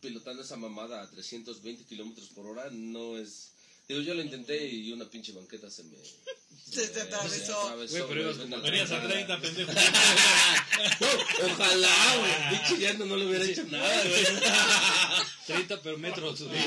pilotando 0.00 0.42
esa 0.42 0.56
mamada 0.56 1.02
a 1.02 1.10
320 1.10 1.84
kilómetros 1.84 2.28
por 2.28 2.46
hora 2.46 2.68
no 2.70 3.18
es 3.18 3.48
Digo, 3.88 4.00
yo 4.00 4.14
lo 4.14 4.22
intenté 4.22 4.66
y 4.66 4.92
una 4.92 5.08
pinche 5.08 5.32
banqueta 5.32 5.70
se 5.70 5.84
me... 5.84 5.96
Se 6.66 6.88
te 6.88 7.00
atravesó. 7.02 7.76
Güey, 7.88 8.02
pero 8.08 8.34
Venías 8.60 8.90
a 8.90 8.98
la- 8.98 9.08
30, 9.08 9.40
pendejo. 9.40 9.70
Ojalá, 11.46 12.16
güey. 12.18 12.32
Pinche 12.60 12.82
ya 12.82 12.92
no, 12.94 13.16
le 13.16 13.26
hubiera 13.26 13.44
hecho 13.44 13.64
nada, 13.64 14.02
güey. 14.04 14.24
30 15.46 15.82
pero 15.82 15.98
metros. 15.98 16.42
güey. 16.42 16.58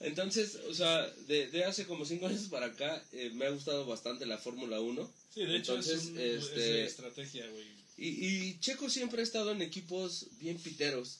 Entonces, 0.00 0.58
o 0.68 0.74
sea, 0.74 1.06
de, 1.26 1.48
de 1.48 1.64
hace 1.64 1.86
como 1.86 2.04
5 2.04 2.26
años 2.26 2.42
para 2.50 2.66
acá, 2.66 3.02
eh, 3.12 3.30
me 3.34 3.46
ha 3.46 3.50
gustado 3.50 3.86
bastante 3.86 4.26
la 4.26 4.38
Fórmula 4.38 4.80
1. 4.80 5.10
Sí, 5.34 5.40
de 5.46 5.56
hecho 5.56 5.72
Entonces, 5.72 6.02
es, 6.02 6.08
un, 6.10 6.18
este- 6.20 6.84
es 6.84 6.90
estrategia, 6.90 7.46
güey. 7.50 7.66
Y, 7.96 8.26
y 8.26 8.60
Checo 8.60 8.88
siempre 8.90 9.20
ha 9.22 9.24
estado 9.24 9.50
en 9.52 9.62
equipos 9.62 10.26
bien 10.40 10.58
piteros. 10.58 11.18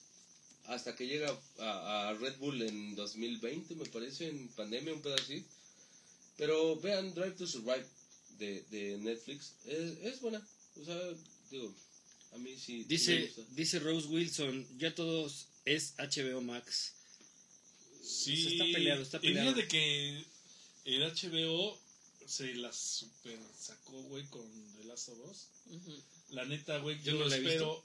Hasta 0.69 0.95
que 0.95 1.07
llega 1.07 1.35
a, 1.59 2.09
a 2.09 2.13
Red 2.13 2.37
Bull 2.37 2.61
en 2.61 2.95
2020, 2.95 3.75
me 3.75 3.85
parece, 3.85 4.29
en 4.29 4.47
pandemia, 4.49 4.93
un 4.93 5.01
así. 5.13 5.43
Pero 6.37 6.79
vean 6.79 7.13
Drive 7.13 7.31
to 7.31 7.47
Survive 7.47 7.85
de, 8.37 8.63
de 8.69 8.97
Netflix. 8.99 9.53
Es, 9.65 9.97
es 10.03 10.21
buena. 10.21 10.41
O 10.81 10.85
sea, 10.85 10.97
digo, 11.51 11.73
a 12.33 12.37
mí 12.37 12.55
sí. 12.57 12.79
me 12.79 12.83
Dice, 12.85 13.21
gusta. 13.25 13.41
dice 13.55 13.79
Rose 13.79 14.07
Wilson, 14.07 14.67
ya 14.77 14.93
todos 14.93 15.47
es 15.65 15.95
HBO 15.97 16.41
Max. 16.41 16.93
Sí, 18.03 18.33
O 18.33 18.37
sea, 18.37 18.51
está 18.51 18.63
peleado, 18.65 19.01
está 19.01 19.19
peleado. 19.19 19.53
fíjate 19.53 19.67
que 19.67 20.25
el 20.85 21.01
HBO 21.03 21.77
se 22.25 22.53
la 22.55 22.71
super 22.71 23.37
sacó, 23.59 24.01
güey, 24.03 24.23
con 24.27 24.47
The 24.77 24.83
Last 24.85 25.09
of 25.09 25.17
Us. 25.29 25.47
La 26.29 26.45
neta, 26.45 26.77
güey, 26.77 26.97
Yo 27.03 27.13
yo, 27.13 27.19
no 27.19 27.25
la 27.25 27.35
he 27.35 27.39
espero 27.39 27.83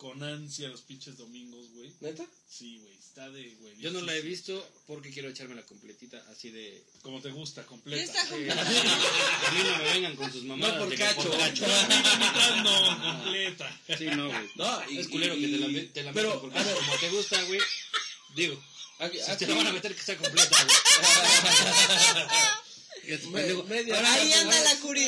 con 0.00 0.22
ansia 0.22 0.68
los 0.68 0.80
pinches 0.80 1.18
domingos, 1.18 1.68
güey. 1.74 1.92
¿Neta? 2.00 2.24
Sí, 2.48 2.78
güey, 2.78 2.96
está 2.96 3.28
de, 3.28 3.50
güey. 3.60 3.76
Yo 3.76 3.90
no 3.90 4.00
la 4.00 4.16
he 4.16 4.22
visto 4.22 4.66
porque 4.86 5.10
quiero 5.10 5.28
echarme 5.28 5.54
la 5.54 5.66
completita 5.66 6.16
así 6.32 6.48
de... 6.50 6.82
Como 7.02 7.20
te 7.20 7.28
gusta, 7.30 7.60
¿Qué 7.60 7.68
completa. 7.68 8.02
está 8.02 8.24
Sí. 8.34 8.48
A 9.46 9.50
mí 9.52 9.60
no 9.62 9.76
me 9.76 9.84
vengan 9.92 10.16
con 10.16 10.32
sus 10.32 10.44
mamadas. 10.44 10.78
No 10.78 10.86
por 10.86 10.96
cacho. 10.96 11.28
La 11.36 11.50
mitad 11.50 12.64
no, 12.64 13.22
completa. 13.22 13.80
Sí, 13.98 14.06
no, 14.06 14.28
güey. 14.28 14.50
No, 14.54 14.90
y, 14.90 14.98
es 15.00 15.08
culero 15.08 15.34
y- 15.36 15.40
que 15.42 15.48
te 15.48 15.58
la, 15.58 15.92
te 15.92 16.02
la 16.02 16.12
pero, 16.14 16.28
metan 16.28 16.40
porque 16.40 16.58
a 16.58 16.62
ver, 16.64 16.76
como 16.76 16.96
te 16.98 17.10
gusta, 17.10 17.42
güey. 17.42 17.60
Digo, 18.34 18.64
aquí, 19.00 19.18
si 19.18 19.30
aquí- 19.30 19.44
te 19.44 19.50
la 19.50 19.56
van 19.58 19.66
a 19.66 19.72
meter 19.72 19.94
que 19.94 20.02
sea 20.02 20.16
completa, 20.16 20.64
güey. 20.64 20.76
Y 23.14 23.26
me- 23.28 23.40
pendejo, 23.40 23.64
media- 23.64 23.96
ahora- 23.96 24.12
Ahí 24.14 24.32
anda 24.32 24.60
la 24.62 24.76
Curi 24.80 25.06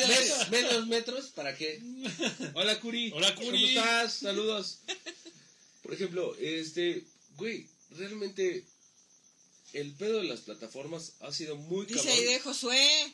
medios 0.49 0.87
metros, 0.87 1.29
¿para 1.31 1.55
qué? 1.55 1.81
Hola, 2.53 2.79
Curi. 2.79 3.11
Hola, 3.13 3.35
Curi. 3.35 3.75
¿Cómo 3.75 3.85
estás? 3.85 4.13
Saludos. 4.13 4.79
Por 5.81 5.93
ejemplo, 5.93 6.35
este, 6.39 7.05
güey, 7.35 7.67
realmente 7.91 8.65
el 9.73 9.93
pedo 9.93 10.17
de 10.17 10.23
las 10.25 10.41
plataformas 10.41 11.13
ha 11.21 11.31
sido 11.31 11.55
muy 11.55 11.85
Dice 11.85 11.99
cabrón. 11.99 12.17
ahí 12.17 12.23
de 12.25 12.39
Josué. 12.39 13.13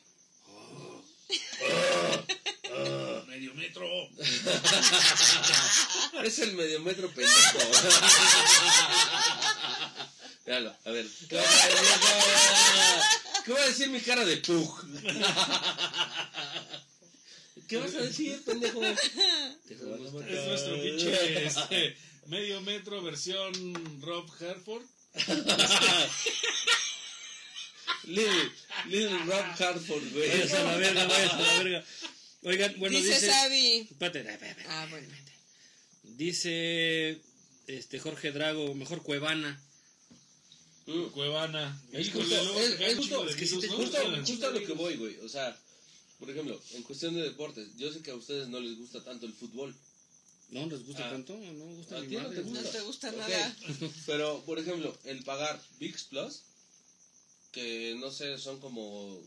Medio 3.27 3.53
metro. 3.55 3.87
Es 6.23 6.39
el 6.39 6.53
medio 6.53 6.79
metro 6.81 7.09
pendejo. 7.11 7.59
Míralo, 10.45 10.75
a 10.85 10.91
ver. 10.91 11.05
¿Qué 13.45 13.51
va 13.53 13.61
a 13.61 13.65
decir, 13.67 13.85
¿Qué 13.85 13.89
va 13.89 13.89
a 13.89 13.89
decir 13.89 13.89
mi 13.89 14.01
cara 14.01 14.25
de 14.25 14.37
pug? 14.37 14.85
¿Qué 17.67 17.77
vas 17.77 17.93
a 17.95 18.01
decir, 18.01 18.43
pendejo? 18.43 18.79
Te. 18.79 19.73
Es 19.73 19.81
nuestro 20.47 20.81
pinche 20.81 21.45
este, 21.45 21.97
medio 22.27 22.61
metro 22.61 23.01
versión 23.03 24.01
Rob 24.01 24.27
Herford. 24.39 24.83
Little, 28.05 28.51
Little 28.87 29.19
Rob 29.25 29.45
Hartford, 29.59 30.11
güey. 30.13 30.29
Váyanse 30.29 30.57
a 30.57 30.63
la 30.63 30.77
verga, 30.77 31.05
váyanse 31.05 31.35
a 31.35 31.39
la 31.39 31.63
verga. 31.63 31.85
Oigan, 32.43 32.75
bueno, 32.79 32.97
dice, 32.97 33.13
dice... 33.15 33.27
Sabi. 33.27 33.87
Espérate, 33.91 34.19
espérate, 34.19 34.49
espérate. 34.49 34.73
Ah, 34.73 34.87
bueno. 34.89 35.07
Dice 36.03 37.21
este 37.67 37.99
Jorge 37.99 38.31
Drago, 38.31 38.73
mejor 38.73 39.03
Cuevana. 39.03 39.61
Cuevana. 41.13 41.81
Es 41.91 42.11
justo- 42.11 42.35
es- 42.35 42.41
es 42.57 42.71
es 42.71 42.77
que 42.77 42.85
virus, 42.95 43.09
te- 43.09 43.15
¿no? 43.15 43.77
Justo, 43.77 44.25
justo 44.25 44.47
a 44.47 44.51
lo 44.51 44.65
que 44.65 44.73
voy, 44.73 44.95
güey. 44.97 45.17
O 45.19 45.29
sea, 45.29 45.57
por 46.19 46.29
ejemplo, 46.29 46.59
en 46.73 46.83
cuestión 46.83 47.15
de 47.15 47.21
deportes, 47.23 47.67
yo 47.77 47.91
sé 47.93 48.01
que 48.01 48.11
a 48.11 48.15
ustedes 48.15 48.47
no 48.49 48.59
les 48.59 48.77
gusta 48.77 49.03
tanto 49.03 49.25
el 49.25 49.33
fútbol. 49.33 49.75
¿No 50.51 50.65
les 50.65 50.83
gusta 50.85 51.07
Ah. 51.07 51.11
tanto? 51.11 51.33
No 51.37 51.65
me 51.65 51.75
gusta 51.75 51.97
A 51.97 52.01
ni 52.01 52.07
ti 52.07 52.15
no 52.15 52.29
te 52.29 52.41
güey. 52.41 52.53
No 52.63 52.69
te 52.69 52.79
gusta 52.81 53.11
nada. 53.11 53.55
Pero, 54.07 54.43
por 54.45 54.57
ejemplo, 54.57 54.97
el 55.05 55.23
pagar 55.23 55.61
VIX 55.79 56.03
Plus, 56.05 56.41
que 57.51 57.95
no 57.99 58.11
sé, 58.11 58.37
son 58.39 58.59
como 58.59 59.21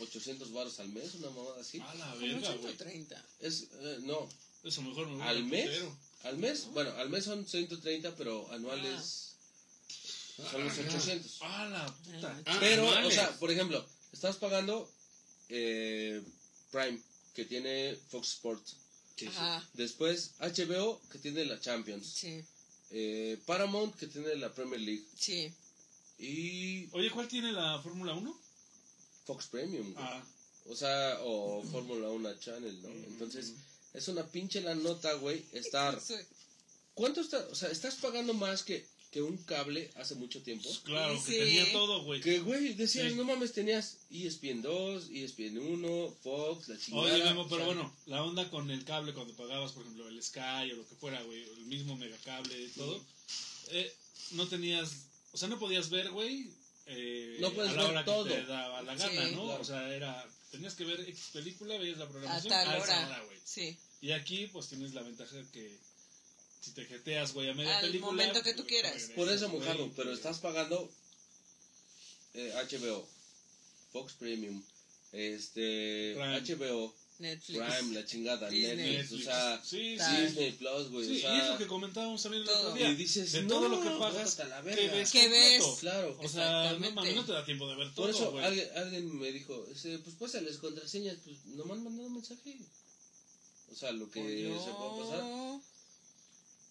800 0.00 0.52
baros 0.52 0.80
al 0.80 0.88
mes, 0.88 1.14
una 1.16 1.30
mamada 1.30 1.60
así. 1.60 1.80
A 1.80 1.94
la 1.96 2.14
verga, 2.14 2.48
güey. 2.54 2.74
130. 2.74 3.24
Es, 3.40 3.68
eh, 3.80 3.98
no, 4.02 4.28
Eso 4.64 4.82
mejor 4.82 5.06
me 5.06 5.14
voy 5.18 5.22
¿Al 5.26 5.44
mes? 5.44 5.70
al 6.24 6.36
mes, 6.38 6.66
bueno, 6.72 6.90
al 6.96 7.08
mes 7.10 7.24
son 7.24 7.46
130, 7.46 8.16
pero 8.16 8.50
anuales 8.52 9.27
son 10.50 10.64
los 10.64 10.78
800. 10.78 11.42
A 11.42 11.66
la 11.66 11.86
puta. 11.86 12.42
Ah, 12.46 12.56
Pero, 12.60 12.86
o 13.06 13.10
sea, 13.10 13.30
por 13.38 13.50
ejemplo, 13.50 13.84
estás 14.12 14.36
pagando 14.36 14.90
eh, 15.48 16.22
Prime, 16.70 17.00
que 17.34 17.44
tiene 17.44 17.96
Fox 18.10 18.28
Sports. 18.34 18.76
Sí, 19.16 19.26
sí. 19.26 19.28
Ajá. 19.28 19.68
Después 19.74 20.32
HBO, 20.38 21.00
que 21.10 21.18
tiene 21.18 21.44
la 21.44 21.60
Champions. 21.60 22.06
Sí, 22.06 22.44
Eh, 22.90 23.38
Paramount, 23.46 23.94
que 23.96 24.06
tiene 24.06 24.34
la 24.36 24.52
Premier 24.52 24.80
League. 24.80 25.04
sí. 25.16 25.52
Y 26.20 26.88
Oye, 26.92 27.10
¿cuál 27.12 27.28
tiene 27.28 27.52
la 27.52 27.80
Fórmula 27.80 28.12
1? 28.14 28.40
Fox 29.24 29.46
Premium. 29.46 29.92
güey. 29.92 30.04
Ah, 30.04 30.20
O 30.66 30.74
sea, 30.74 31.18
o 31.22 31.62
Fórmula 31.72 32.08
1 32.08 32.34
Channel, 32.40 32.82
¿no? 32.82 32.88
Entonces, 32.88 33.54
es 33.94 34.08
una 34.08 34.26
pinche 34.26 34.60
la 34.60 34.74
nota, 34.74 35.12
güey, 35.14 35.44
estar... 35.52 35.96
¿Cuánto 36.94 37.20
está? 37.20 37.38
O 37.52 37.54
sea, 37.54 37.70
estás 37.70 37.94
pagando 37.96 38.34
más 38.34 38.64
que, 38.64 38.84
que 39.10 39.22
un 39.22 39.38
cable 39.38 39.90
hace 39.96 40.14
mucho 40.16 40.42
tiempo. 40.42 40.68
claro, 40.84 41.16
Sí, 41.18 41.32
que 41.32 41.38
tenía 41.38 41.72
todo, 41.72 42.02
güey. 42.04 42.20
Que, 42.20 42.40
güey, 42.40 42.74
decías, 42.74 43.10
Sí. 43.12 43.14
no 43.16 43.24
mames, 43.24 43.52
tenías 43.52 43.96
ESPN 44.10 44.60
2, 44.60 45.08
ESPN 45.10 45.58
1, 45.58 46.14
Fox, 46.22 46.68
la 46.68 46.78
chingada. 46.78 47.04
Oye, 47.14 47.24
Memo, 47.24 47.42
o 47.42 47.48
pero 47.48 47.64
sea, 47.64 47.66
bueno, 47.66 47.96
la 48.06 48.22
onda 48.22 48.50
con 48.50 48.70
el 48.70 48.84
cable 48.84 49.14
cuando 49.14 49.34
pagabas, 49.34 49.72
por 49.72 49.82
ejemplo, 49.82 50.08
el 50.08 50.22
Sky 50.22 50.72
o 50.72 50.76
lo 50.76 50.86
que 50.88 50.94
fuera, 50.96 51.22
güey, 51.22 51.42
el 51.42 51.64
mismo 51.66 51.96
megacable 51.96 52.60
y 52.62 52.68
todo, 52.68 53.02
eh, 53.70 53.92
no 54.32 54.46
tenías, 54.46 55.06
o 55.32 55.38
sea, 55.38 55.48
no 55.48 55.58
podías 55.58 55.88
ver, 55.88 56.10
güey, 56.10 56.50
eh, 56.86 57.38
No 57.40 57.50
puedes 57.52 57.72
a 57.72 57.76
la 57.76 57.82
ver 57.82 57.90
hora 57.92 58.04
todo. 58.04 58.24
que 58.24 58.30
te 58.34 58.44
daba 58.46 58.82
la 58.82 58.94
gana, 58.94 59.10
Sí. 59.28 59.34
¿no? 59.34 59.44
Claro. 59.44 59.60
O 59.62 59.64
sea, 59.64 59.94
era, 59.94 60.26
tenías 60.50 60.74
que 60.74 60.84
ver 60.84 61.00
X 61.00 61.30
película, 61.32 61.76
veías 61.78 61.98
la 61.98 62.08
programación 62.08 62.52
A 62.52 62.64
tal 62.64 62.80
hora, 62.82 63.22
güey. 63.26 63.38
Sí. 63.44 63.76
Y 64.00 64.12
aquí, 64.12 64.46
pues 64.52 64.68
tienes 64.68 64.92
la 64.94 65.02
ventaja 65.02 65.36
que 65.52 65.76
si 66.60 66.72
te 66.72 66.84
jeteas, 66.84 67.32
güey, 67.34 67.48
a 67.50 67.54
media 67.54 67.78
Al 67.78 67.86
película. 67.86 68.12
momento 68.12 68.42
que 68.42 68.52
tú 68.52 68.62
pues, 68.62 68.68
quieras. 68.68 68.92
regresas, 68.92 69.16
Por 69.16 69.28
eso, 69.30 69.48
güey, 69.48 69.60
mojarlo, 69.60 69.92
pero 69.96 70.10
y- 70.10 70.14
estás 70.14 70.38
pagando 70.38 70.90
eh, 72.34 72.52
HBO, 72.54 73.06
Fox 73.92 74.12
Premium, 74.14 74.62
este, 75.12 76.14
Prime. 76.16 76.40
HBO, 76.40 76.94
Netflix. 77.18 77.58
Prime, 77.58 77.94
la 77.94 78.04
chingada, 78.06 78.48
Disney. 78.48 78.76
Netflix, 78.96 79.20
o 79.22 79.24
sea, 79.24 79.60
sí, 79.64 79.98
sí. 79.98 80.16
Disney 80.22 80.52
Plus, 80.52 80.88
güey, 80.90 81.06
Sí, 81.08 81.16
o 81.16 81.20
sea, 81.20 81.34
y 81.36 81.40
es 81.40 81.46
lo 81.48 81.58
que 81.58 81.66
comentábamos 81.66 82.22
también 82.22 82.42
el 82.42 82.48
Todo. 82.48 82.60
otro 82.60 82.74
día. 82.74 82.90
y 82.90 82.94
dices, 82.94 83.32
de 83.32 83.42
no, 83.42 83.48
todo 83.48 83.68
lo 83.70 83.82
que 83.82 83.90
pagas, 83.98 84.36
¿qué 84.36 84.44
verga. 84.44 84.94
ves? 84.94 85.10
¿Qué 85.10 85.28
ves? 85.28 85.64
Claro. 85.80 86.16
O 86.20 86.28
sea, 86.28 86.44
no 86.50 86.60
Exactamente. 86.64 86.94
mames, 86.94 87.14
no 87.16 87.24
te 87.24 87.32
da 87.32 87.44
tiempo 87.44 87.68
de 87.68 87.74
ver 87.76 87.92
todo, 87.94 88.06
Por 88.06 88.10
eso 88.14 88.30
güey. 88.30 88.44
alguien, 88.44 88.68
alguien 88.76 89.18
me 89.18 89.32
dijo, 89.32 89.66
este, 89.72 89.98
pues 89.98 90.14
pásales 90.16 90.58
contraseñas, 90.58 91.16
pues 91.24 91.44
nomás 91.46 91.78
mandando 91.78 92.04
un 92.04 92.14
mensaje. 92.14 92.56
O 93.72 93.74
sea, 93.74 93.90
lo 93.90 94.08
que 94.10 94.20
Oilo. 94.20 94.64
se 94.64 94.70
puede 94.70 95.10
pasar. 95.10 95.60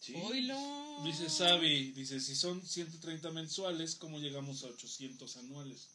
Sí. 0.08 0.14
Oilo. 0.16 1.02
Dice 1.04 1.30
Sabi, 1.30 1.92
dice, 1.92 2.20
si 2.20 2.36
son 2.36 2.66
130 2.66 3.30
mensuales, 3.32 3.96
¿cómo 3.96 4.20
llegamos 4.20 4.64
a 4.64 4.68
800 4.68 5.38
anuales? 5.38 5.88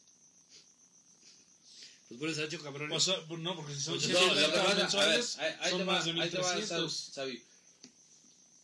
Pues 2.07 2.19
por 2.19 2.29
eso 2.29 2.41
ha 2.41 2.45
hecho 2.45 2.61
cabrón. 2.61 2.91
O 2.91 2.99
sea, 2.99 3.15
pues 3.27 3.39
no, 3.41 3.55
porque 3.55 3.73
si 3.73 3.81
son 3.81 3.95
Pues 3.95 4.09
No, 4.09 4.19
lo 4.21 4.33
que 4.33 4.39
130 4.39 4.51
pasa- 4.51 4.61
a 4.63 4.67
ver, 4.67 4.77
mensuales, 5.17 5.37
ahí, 5.39 5.53
ahí 5.61 5.71
son 5.71 5.81
va, 5.81 5.85
más 5.85 6.05
de 6.05 6.11
ahí 6.11 6.29
te 6.29 6.37
va, 6.37 6.53
1300. 6.55 6.93
Sab- 6.93 7.13
Sabi. 7.13 7.43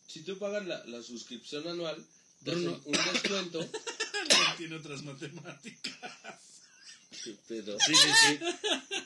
Si 0.06 0.20
tú 0.22 0.38
pagas 0.38 0.66
la, 0.66 0.84
la 0.86 1.02
suscripción 1.02 1.66
anual, 1.68 2.04
Bruno. 2.42 2.80
un 2.84 2.92
descuento. 3.12 3.68
Tiene 4.56 4.76
otras 4.76 5.02
matemáticas. 5.02 5.94
¿Qué 7.24 7.34
pedo? 7.48 7.76
Sí, 7.86 7.94
sí, 7.94 8.08
sí. 8.26 8.38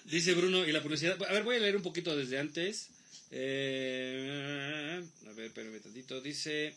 Dice 0.04 0.34
Bruno, 0.34 0.66
y 0.66 0.72
la 0.72 0.82
publicidad. 0.82 1.20
A 1.22 1.32
ver, 1.32 1.42
voy 1.42 1.56
a 1.56 1.60
leer 1.60 1.76
un 1.76 1.82
poquito 1.82 2.14
desde 2.16 2.38
antes. 2.38 2.88
Eh, 3.30 5.02
a 5.26 5.32
ver, 5.32 5.46
espérame 5.46 5.80
tantito. 5.80 6.20
Dice: 6.20 6.74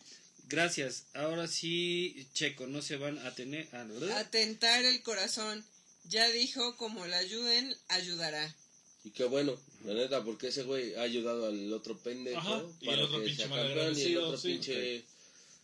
Gracias. 0.47 1.05
Ahora 1.13 1.47
sí, 1.47 2.27
Checo, 2.33 2.67
no 2.67 2.81
se 2.81 2.97
van 2.97 3.17
a 3.19 3.33
tener. 3.35 3.67
Ah, 3.73 3.83
¿no? 3.83 4.15
Atentar 4.15 4.83
el 4.85 5.01
corazón. 5.03 5.63
Ya 6.05 6.29
dijo, 6.29 6.77
como 6.77 7.05
la 7.05 7.17
ayuden, 7.17 7.75
ayudará. 7.89 8.55
Y 9.03 9.11
qué 9.11 9.25
bueno, 9.25 9.59
la 9.83 9.93
neta, 9.93 10.23
porque 10.23 10.47
ese 10.47 10.63
güey 10.63 10.95
ha 10.95 11.01
ayudado 11.01 11.47
al 11.47 11.71
otro 11.73 11.97
pendejo 11.97 12.39
Ajá, 12.39 12.63
y 12.81 12.85
para 12.85 12.97
el 12.97 13.03
otro 13.03 13.19
que 13.19 13.25
pinche 13.27 13.43
campeón 13.43 13.97
y 13.97 14.01
el 14.03 14.17
otro 14.17 14.37
sí. 14.37 14.47
pinche 14.47 15.05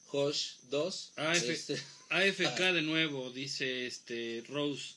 Josh 0.08 0.48
2. 0.70 1.12
Ah, 1.16 1.34
F- 1.36 1.52
este, 1.52 1.82
AFK 2.10 2.60
de 2.74 2.82
nuevo, 2.82 3.32
dice 3.32 3.88
este 3.88 4.44
Rose. 4.48 4.96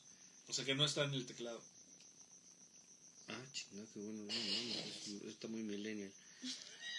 O 0.49 0.53
sea 0.53 0.63
que 0.65 0.75
no 0.75 0.85
está 0.85 1.03
en 1.05 1.13
el 1.13 1.25
teclado. 1.25 1.61
Ah, 3.27 3.45
chingada, 3.53 3.87
qué 3.93 3.99
bueno. 3.99 4.23
No, 4.23 4.33
no, 4.33 5.23
no, 5.23 5.29
está 5.29 5.47
muy 5.47 5.61
millennial. 5.61 6.11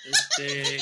Este. 0.05 0.79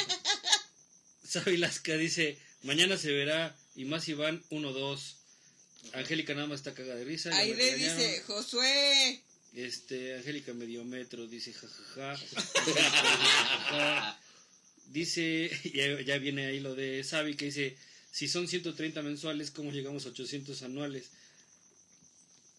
Sabi 1.25 1.57
Lasca 1.57 1.97
dice: 1.97 2.39
Mañana 2.63 2.97
se 2.97 3.13
verá. 3.13 3.57
Y 3.75 3.85
más 3.85 4.09
Iván 4.09 4.43
1-2. 4.51 5.15
Angélica 5.93 6.35
nada 6.35 6.47
más 6.47 6.61
está 6.61 6.75
cagada 6.75 6.97
de 6.97 7.05
risa. 7.05 7.31
Aide 7.37 7.55
regañaron. 7.55 7.99
dice, 7.99 8.23
Josué. 8.23 9.23
Este, 9.55 10.17
Angélica 10.17 10.53
Mediometro 10.55 11.27
dice 11.27 11.53
jajaja. 11.53 12.17
Jajaja. 12.17 14.19
dice, 14.89 15.51
ya, 15.75 16.01
ya 16.01 16.19
viene 16.19 16.47
ahí 16.47 16.61
lo 16.61 16.75
de 16.75 17.05
Sabi 17.05 17.37
que 17.37 17.47
dice, 17.47 17.77
si 18.11 18.29
son 18.29 18.49
130 18.49 19.03
mensuales, 19.03 19.51
¿cómo 19.51 19.73
llegamos 19.73 20.07
a 20.07 20.11
800 20.11 20.63
anuales? 20.63 21.11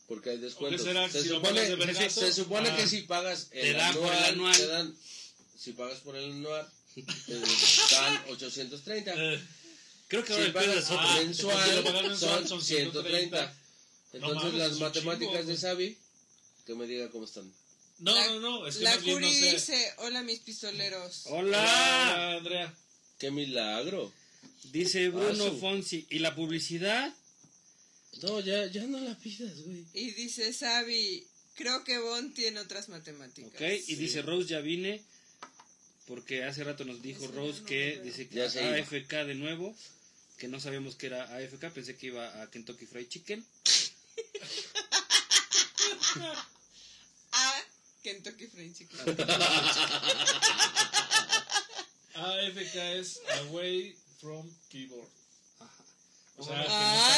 Porque 0.07 0.29
hay 0.31 0.37
descuentos. 0.37 0.81
Se 0.83 1.21
Si 1.23 1.29
supone, 1.29 1.65
se 2.09 2.33
supone 2.33 2.69
ah. 2.69 2.75
que 2.77 2.87
si 2.87 3.01
pagas 3.01 3.47
el 3.51 3.61
Te 3.61 3.73
dan 3.73 3.93
por 3.95 4.13
el 4.13 4.23
anual. 4.23 4.55
te 4.57 4.67
dan- 4.67 4.95
si 5.57 5.71
pagas 5.73 5.99
por 5.99 6.15
el 6.15 6.31
anual, 6.31 6.67
te 6.95 7.33
dan 7.35 8.23
830. 8.29 9.13
Eh, 9.15 9.41
Creo 10.07 10.23
que 10.23 10.31
ahora 10.33 10.45
Si 10.45 10.51
pagas 10.51 10.75
es 10.77 10.85
otro. 10.85 10.99
Ah, 10.99 11.17
mensual, 11.21 11.69
si 11.69 11.75
lo 11.75 11.83
pagas 11.83 12.03
mensual 12.03 12.39
son 12.39 12.47
son 12.47 12.63
130. 12.63 13.53
Entonces 14.13 14.43
mames, 14.43 14.53
las 14.53 14.79
matemáticas 14.79 15.39
chingo, 15.41 15.51
de. 15.51 15.57
Xavi, 15.57 15.97
que 16.65 16.75
me 16.75 16.87
diga 16.87 17.09
cómo 17.09 17.25
están. 17.25 17.51
no, 17.99 18.15
La- 18.15 18.27
no, 18.27 18.39
no. 18.39 18.67
Es 18.67 18.77
que 18.77 18.83
La 18.85 18.95
no 18.95 19.01
Curi 19.03 19.33
sé. 19.33 19.51
dice, 19.51 19.93
hola 19.97 20.23
mis 20.23 20.39
pistoleros. 20.39 21.23
¡Hola! 21.25 21.59
Hola, 21.59 22.37
Andrea. 22.37 22.73
¡Qué 23.19 23.29
milagro! 23.31 24.13
Dice 24.71 25.09
Bruno 25.09 25.45
Ah, 25.45 25.49
su- 25.49 25.59
Fonsi, 25.59 26.07
¿y 26.09 26.19
la 26.19 26.33
publicidad? 26.35 27.13
No, 28.23 28.39
ya, 28.39 28.65
ya 28.67 28.83
no 28.85 28.99
la 28.99 29.17
pidas, 29.17 29.61
güey. 29.61 29.85
Y 29.93 30.11
dice 30.11 30.53
Sabi, 30.53 31.25
creo 31.55 31.83
que 31.83 31.99
Bon 31.99 32.33
tiene 32.33 32.59
otras 32.59 32.89
matemáticas. 32.89 33.53
Ok, 33.53 33.61
y 33.87 33.95
dice 33.95 34.21
Rose, 34.21 34.47
ya 34.47 34.59
vine. 34.59 35.03
Porque 36.05 36.43
hace 36.45 36.63
rato 36.63 36.85
nos 36.85 37.01
dijo 37.01 37.25
Eso 37.25 37.33
Rose 37.33 37.59
no 37.61 37.65
que 37.65 37.99
dice 38.03 38.27
que 38.29 38.35
iba. 38.37 38.45
AFK 38.45 39.13
de 39.25 39.35
nuevo. 39.35 39.75
Que 40.37 40.47
no 40.47 40.59
sabíamos 40.59 40.95
que 40.95 41.07
era 41.07 41.23
AFK, 41.35 41.71
pensé 41.73 41.95
que 41.97 42.07
iba 42.07 42.41
a 42.41 42.49
Kentucky 42.49 42.85
Fried 42.85 43.07
Chicken. 43.07 43.45
A 47.31 47.53
Kentucky 48.03 48.47
Fried 48.47 48.73
Chicken. 48.73 48.99
AFK 52.15 52.75
es 52.99 53.19
Away 53.47 53.95
from 54.19 54.49
Keyboard. 54.69 55.09
O 56.37 56.43
sea, 56.43 56.65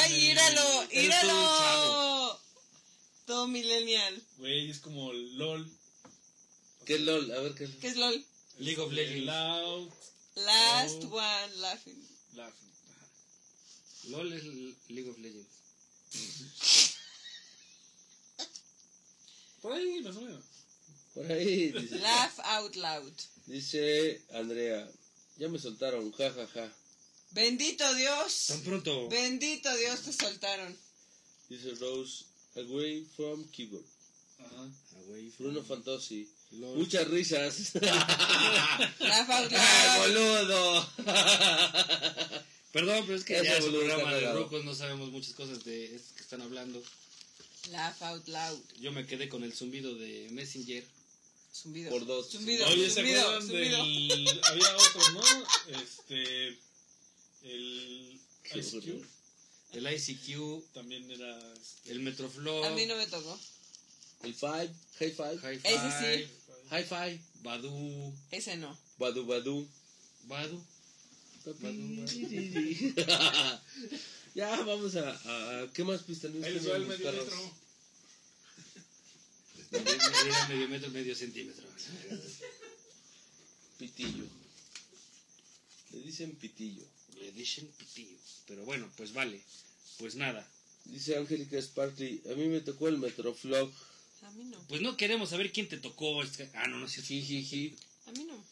¡Ay, 0.02 0.14
íralo! 0.30 0.88
¡Íralo! 0.90 2.40
Todo 3.26 3.46
millennial. 3.48 4.22
Güey, 4.38 4.70
es 4.70 4.78
como 4.80 5.12
LOL. 5.12 5.70
¿Qué 6.86 6.94
es 6.94 7.00
LOL? 7.02 7.30
A 7.32 7.40
ver 7.40 7.54
qué 7.54 7.64
es 7.64 7.70
¿Qué 7.80 7.88
es 7.88 7.96
LOL? 7.96 8.24
League 8.58 8.80
of 8.80 8.92
Legends. 8.92 9.26
Loud 9.26 9.90
Last 10.36 11.04
Oh. 11.04 11.14
one 11.16 11.56
laughing. 11.56 12.08
Laughing. 12.34 12.70
Ajá. 12.88 13.06
LOL 14.08 14.32
es 14.32 14.44
League 14.88 15.10
of 15.10 15.18
Legends. 15.18 15.48
Por 19.60 19.72
ahí, 19.72 20.00
más 20.02 20.16
o 20.16 20.20
menos. 20.22 20.44
Por 21.14 21.30
ahí 21.30 21.72
dice, 21.72 21.98
Laugh 21.98 22.38
out 22.44 22.74
loud. 22.76 23.12
dice 23.46 24.22
Andrea, 24.32 24.88
ya 25.36 25.48
me 25.48 25.58
soltaron, 25.58 26.10
ja, 26.12 26.30
ja, 26.32 26.46
ja. 26.54 26.72
Bendito 27.32 27.94
Dios. 27.94 28.46
Tan 28.48 28.60
pronto. 28.62 29.08
Bendito 29.08 29.74
Dios 29.76 30.00
te 30.02 30.12
soltaron. 30.12 30.76
Dice 31.48 31.74
Rose, 31.80 32.24
away 32.56 33.04
from 33.16 33.44
keyboard. 33.50 33.84
Ajá. 34.38 34.68
Away 35.06 35.30
from 35.30 35.46
Bruno 35.52 35.62
Fantosi, 35.64 36.28
LOL. 36.52 36.76
muchas 36.78 37.08
risas. 37.08 37.74
Laugh 37.74 39.30
out 39.30 39.52
¡Ay, 39.52 40.12
loud. 40.12 40.46
boludo! 40.48 40.88
Perdón, 42.72 43.04
pero 43.04 43.16
es 43.18 43.24
que 43.24 43.34
ya 43.42 43.56
es 43.56 43.64
un 43.64 43.72
programa 43.72 44.14
de 44.14 44.32
rucos, 44.32 44.64
no 44.64 44.74
sabemos 44.74 45.10
muchas 45.10 45.34
cosas 45.34 45.64
de 45.64 45.94
estos 45.96 46.12
que 46.12 46.22
están 46.22 46.40
hablando. 46.42 46.80
Laugh 47.70 48.02
out 48.02 48.26
loud. 48.28 48.60
Yo 48.80 48.92
me 48.92 49.06
quedé 49.06 49.28
con 49.28 49.42
el 49.42 49.52
zumbido 49.52 49.94
de 49.94 50.28
Messenger. 50.30 50.84
Zumbido. 51.52 51.90
Por 51.90 52.06
dos. 52.06 52.30
Zumbido. 52.30 52.66
Oye, 52.68 52.88
¿se 52.88 53.00
acuerdan 53.00 53.42
zumbido. 53.42 53.84
del... 53.84 54.40
Había 54.44 54.76
otro, 54.76 55.12
¿no? 55.12 55.22
Este... 55.80 56.56
El... 57.42 58.20
Qué 58.42 58.58
Ice 58.58 58.80
Cube 58.80 58.92
horror. 58.92 59.06
El 59.72 59.86
ICQ, 59.86 60.72
también 60.72 61.08
era... 61.10 61.54
este, 61.54 61.92
el 61.92 62.00
Metroflow, 62.00 62.64
A 62.64 62.70
mí 62.70 62.86
no 62.86 62.96
me 62.96 63.06
tocó. 63.06 63.38
El 64.22 64.34
five, 64.34 64.70
high 64.98 65.12
five, 65.12 65.36
Hi-Fi, 65.36 65.68
Ese 65.68 65.90
sí. 65.98 66.26
high 66.68 66.84
five, 66.84 67.20
Badu, 67.42 68.12
Ese 68.30 68.56
no. 68.56 68.76
badu 68.98 69.24
badu. 69.26 69.66
Badu. 70.24 70.62
ya, 74.34 74.60
vamos 74.62 74.94
a, 74.96 75.10
a, 75.10 75.72
¿Qué 75.72 75.84
más 75.84 76.06
les 76.06 76.22
va 76.68 76.76
el 76.76 76.86
medio 76.86 77.12
metro. 77.12 77.54
Medio 80.50 80.68
metro, 80.68 80.90
medio 80.90 81.14
centímetro. 81.14 81.64
Pitillo. 83.78 84.26
Le 85.92 86.00
dicen 86.00 86.32
pitillo. 86.36 86.84
Le 87.20 87.32
dicen 87.32 87.66
pitillo. 87.78 88.16
Pero 88.46 88.64
bueno, 88.64 88.90
pues 88.96 89.12
vale. 89.12 89.40
Pues 89.98 90.14
nada. 90.14 90.46
Dice 90.86 91.16
Angélica 91.16 91.60
Sparkly, 91.60 92.22
a 92.32 92.34
mí 92.34 92.48
me 92.48 92.60
tocó 92.60 92.88
el 92.88 92.98
Metroflog. 92.98 93.70
A 94.22 94.30
mí 94.32 94.44
no. 94.44 94.58
Pues 94.68 94.80
no 94.80 94.96
queremos 94.96 95.30
saber 95.30 95.52
quién 95.52 95.68
te 95.68 95.76
tocó. 95.78 96.20
Ah, 96.54 96.66
no, 96.68 96.78
no 96.78 96.86
es 96.86 96.92
cierto. 96.92 97.08
Jijiji. 97.08 97.74
A 98.06 98.12
mí 98.12 98.24
no. 98.24 98.42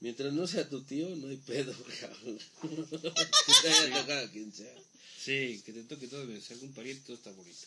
Mientras 0.00 0.32
no 0.32 0.46
sea 0.48 0.68
tu 0.68 0.82
tío, 0.82 1.08
no 1.16 1.28
hay 1.28 1.36
pedo, 1.36 1.72
cabrón. 2.00 2.38
que 2.60 3.52
te 3.62 3.68
haya 3.68 4.00
tocado 4.00 4.26
a 4.26 4.30
quien 4.30 4.52
sea. 4.52 4.74
Sí, 5.24 5.62
que 5.64 5.72
te 5.72 5.82
toque 5.84 6.08
todo, 6.08 6.26
si 6.40 6.52
algún 6.54 6.72
pariente, 6.72 7.02
todo 7.06 7.16
está 7.16 7.30
bonito. 7.30 7.66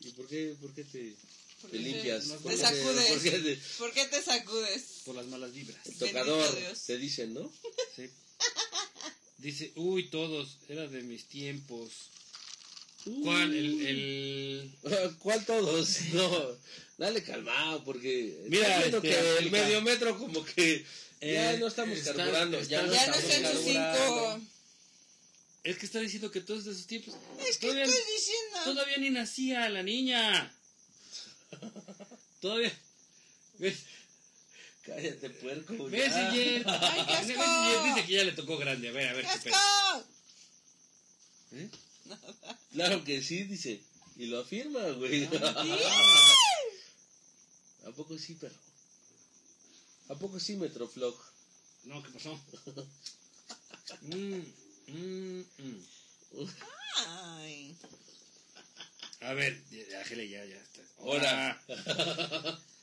¿Y 0.00 0.10
por 0.10 0.26
qué, 0.26 0.56
por 0.60 0.74
qué 0.74 0.82
te, 0.82 1.14
te 1.70 1.78
limpias? 1.78 2.26
no, 2.26 2.36
¿Por 2.38 2.50
Te 2.52 2.58
qué 2.58 2.64
sacudes. 2.64 3.08
¿Por 3.12 3.22
qué 3.22 3.30
te- 3.30 3.60
¿Por 3.78 3.92
qué 3.92 4.04
te 4.06 4.22
sacudes? 4.22 4.82
Por 5.04 5.14
las 5.14 5.26
malas 5.26 5.52
vibras. 5.52 5.80
tocador? 5.98 6.42
Bendito 6.42 6.60
Dios. 6.68 6.82
Te 6.84 6.98
dicen, 6.98 7.34
¿no? 7.34 7.52
Sí. 7.94 8.10
Dice, 9.46 9.70
uy, 9.76 10.08
todos, 10.08 10.58
era 10.68 10.88
de 10.88 11.02
mis 11.02 11.26
tiempos. 11.26 12.10
¿Cuál? 13.22 13.54
El, 13.54 13.86
el... 13.86 14.70
¿Cuál 15.20 15.44
todos? 15.46 16.00
No, 16.14 16.56
dale 16.98 17.22
calmado, 17.22 17.84
porque. 17.84 18.36
Mira, 18.48 18.84
este, 18.84 19.00
que 19.00 19.38
el 19.38 19.50
medio 19.52 19.80
metro, 19.82 20.18
como 20.18 20.44
que. 20.44 20.84
ya 21.20 21.52
Eh, 21.54 21.58
no 21.60 21.68
estamos 21.68 21.96
está- 21.96 22.14
carburando. 22.14 22.58
está- 22.58 22.70
ya 22.72 22.86
no 22.86 22.92
Ya 22.92 23.06
no 23.06 23.14
estamos 23.14 23.62
cinco. 23.64 24.40
Es 25.62 25.78
que 25.78 25.86
está 25.86 26.00
diciendo 26.00 26.32
que 26.32 26.40
todos 26.40 26.64
de 26.64 26.72
esos 26.72 26.86
tiempos. 26.88 27.14
Es 27.48 27.58
que 27.58 27.68
todavía, 27.68 27.84
estoy 27.84 28.02
diciendo. 28.16 28.58
todavía 28.64 28.96
ni 28.98 29.10
nacía 29.10 29.68
la 29.68 29.84
niña. 29.84 30.52
Todavía. 32.40 32.72
¿Ves? 33.60 33.76
Cállate, 34.86 35.30
puerco. 35.30 35.72
Messenger. 35.88 36.64
¡Ay, 36.66 37.04
qué 37.06 37.14
asco! 37.14 37.26
Messenger 37.26 37.82
dice 37.82 38.06
que 38.06 38.12
ya 38.12 38.24
le 38.24 38.32
tocó 38.32 38.56
grande. 38.56 38.88
A 38.88 38.92
ver, 38.92 39.08
a 39.08 39.12
ver 39.14 39.26
qué 39.26 39.38
pedo. 39.50 39.56
¿Eh? 41.52 41.68
Claro 42.72 43.02
que 43.04 43.22
sí, 43.22 43.44
dice. 43.44 43.82
Y 44.16 44.26
lo 44.26 44.40
afirma, 44.40 44.80
güey. 44.90 45.24
¿A 47.86 47.90
poco 47.92 48.16
sí, 48.16 48.34
perro? 48.34 48.54
¿A 50.08 50.14
poco 50.14 50.38
sí, 50.38 50.56
Metroflog? 50.56 51.16
No, 51.84 52.02
¿qué 52.02 52.10
pasó? 52.10 52.40
Mm, 54.02 54.42
mm, 54.88 55.44
mm. 55.58 55.80
Ay. 57.38 57.76
A 59.20 59.32
ver, 59.32 59.62
Ángela, 59.98 60.24
ya, 60.24 60.44
ya 60.44 60.56
está. 60.56 60.82
Ahora. 60.98 61.62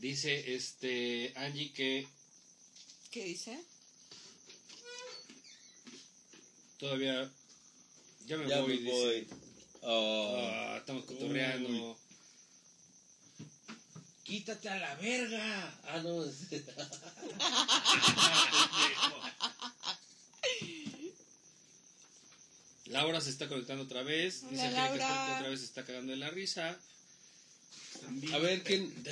Dice 0.00 0.54
este 0.54 1.32
Angie 1.36 1.72
que 1.72 2.06
¿Qué 3.10 3.24
dice? 3.24 3.58
todavía. 6.78 7.30
Ya 8.26 8.38
me 8.38 8.48
Ya 8.48 8.60
voy. 8.60 8.68
me 8.78 8.78
dice. 8.80 8.90
voy. 8.90 9.28
Oh. 9.82 10.36
Ah, 10.38 10.76
estamos 10.78 11.04
cotorreando. 11.04 11.98
Quítate 14.22 14.68
a 14.70 14.78
la 14.78 14.94
verga. 14.94 15.78
Ah, 15.84 16.00
no. 16.02 16.24
Laura 22.86 23.20
se 23.20 23.30
está 23.30 23.48
conectando 23.48 23.84
otra 23.84 24.02
vez. 24.02 24.48
Dice 24.50 24.66
Hola, 24.68 24.70
Laura. 24.88 25.26
que 25.26 25.32
otra 25.38 25.48
vez 25.50 25.60
se 25.60 25.66
está 25.66 25.84
cagando 25.84 26.10
de 26.12 26.18
la 26.18 26.30
risa. 26.30 26.76
A 28.32 28.38
ver, 28.38 28.62
¿quién, 28.64 28.92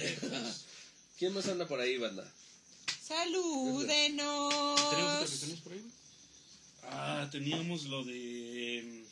¿quién 1.19 1.35
más 1.35 1.49
anda 1.49 1.67
por 1.67 1.81
ahí, 1.81 1.99
banda? 1.99 2.25
¡Salúdenos! 3.03 4.91
¿Tenemos 4.91 5.15
otra 5.15 5.27
que 5.27 5.37
tenemos 5.39 5.61
por 5.61 5.73
ahí? 5.73 5.91
Ah, 6.85 7.29
teníamos 7.31 7.85
lo 7.85 8.05
de. 8.05 9.05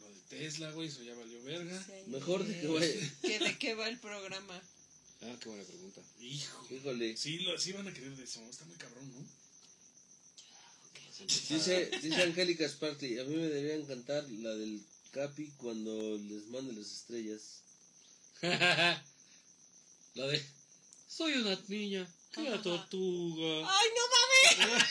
Lo 0.00 0.08
de 0.08 0.20
Tesla, 0.28 0.70
güey, 0.72 0.88
eso 0.88 1.02
ya 1.02 1.14
valió 1.14 1.42
verga. 1.44 1.86
Mejor 2.08 2.44
de 2.44 2.60
que, 2.60 2.66
güey. 2.66 3.10
¿Que 3.22 3.38
¿De 3.38 3.58
qué 3.58 3.74
va 3.74 3.88
el 3.88 3.98
programa? 3.98 4.60
Ah, 5.22 5.36
qué 5.40 5.48
buena 5.48 5.64
pregunta. 5.64 6.02
Hijo. 6.20 6.66
Híjole. 6.70 7.16
Sí, 7.16 7.38
lo, 7.38 7.58
sí 7.58 7.72
van 7.72 7.88
a 7.88 7.94
querer 7.94 8.14
de 8.16 8.24
eso. 8.24 8.40
Está 8.48 8.64
muy 8.66 8.76
cabrón, 8.76 9.10
¿no? 9.14 9.26
Dice, 11.26 11.90
dice 12.02 12.22
Angélica 12.22 12.68
Sparkley, 12.68 13.18
a 13.18 13.24
mí 13.24 13.36
me 13.36 13.48
debería 13.48 13.74
encantar 13.76 14.28
la 14.28 14.54
del 14.54 14.82
Capi 15.12 15.50
cuando 15.56 16.18
les 16.18 16.46
mande 16.48 16.74
las 16.74 16.92
estrellas. 16.92 17.62
La 20.16 20.26
de. 20.26 20.44
Soy 21.06 21.34
una 21.34 21.56
niña. 21.68 22.04
Que 22.32 22.40
la 22.40 22.60
tortuga. 22.62 23.70
¡Ay, 23.70 23.88
no 23.94 24.66
mames! 24.66 24.82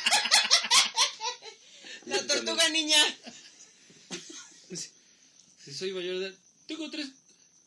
La 2.05 2.27
tortuga 2.27 2.69
niña. 2.69 3.03
Si 4.69 5.73
soy 5.73 5.91
mayor 5.93 6.19
de 6.19 6.27
edad. 6.27 6.35
Tengo 6.67 6.91
tres. 6.91 7.07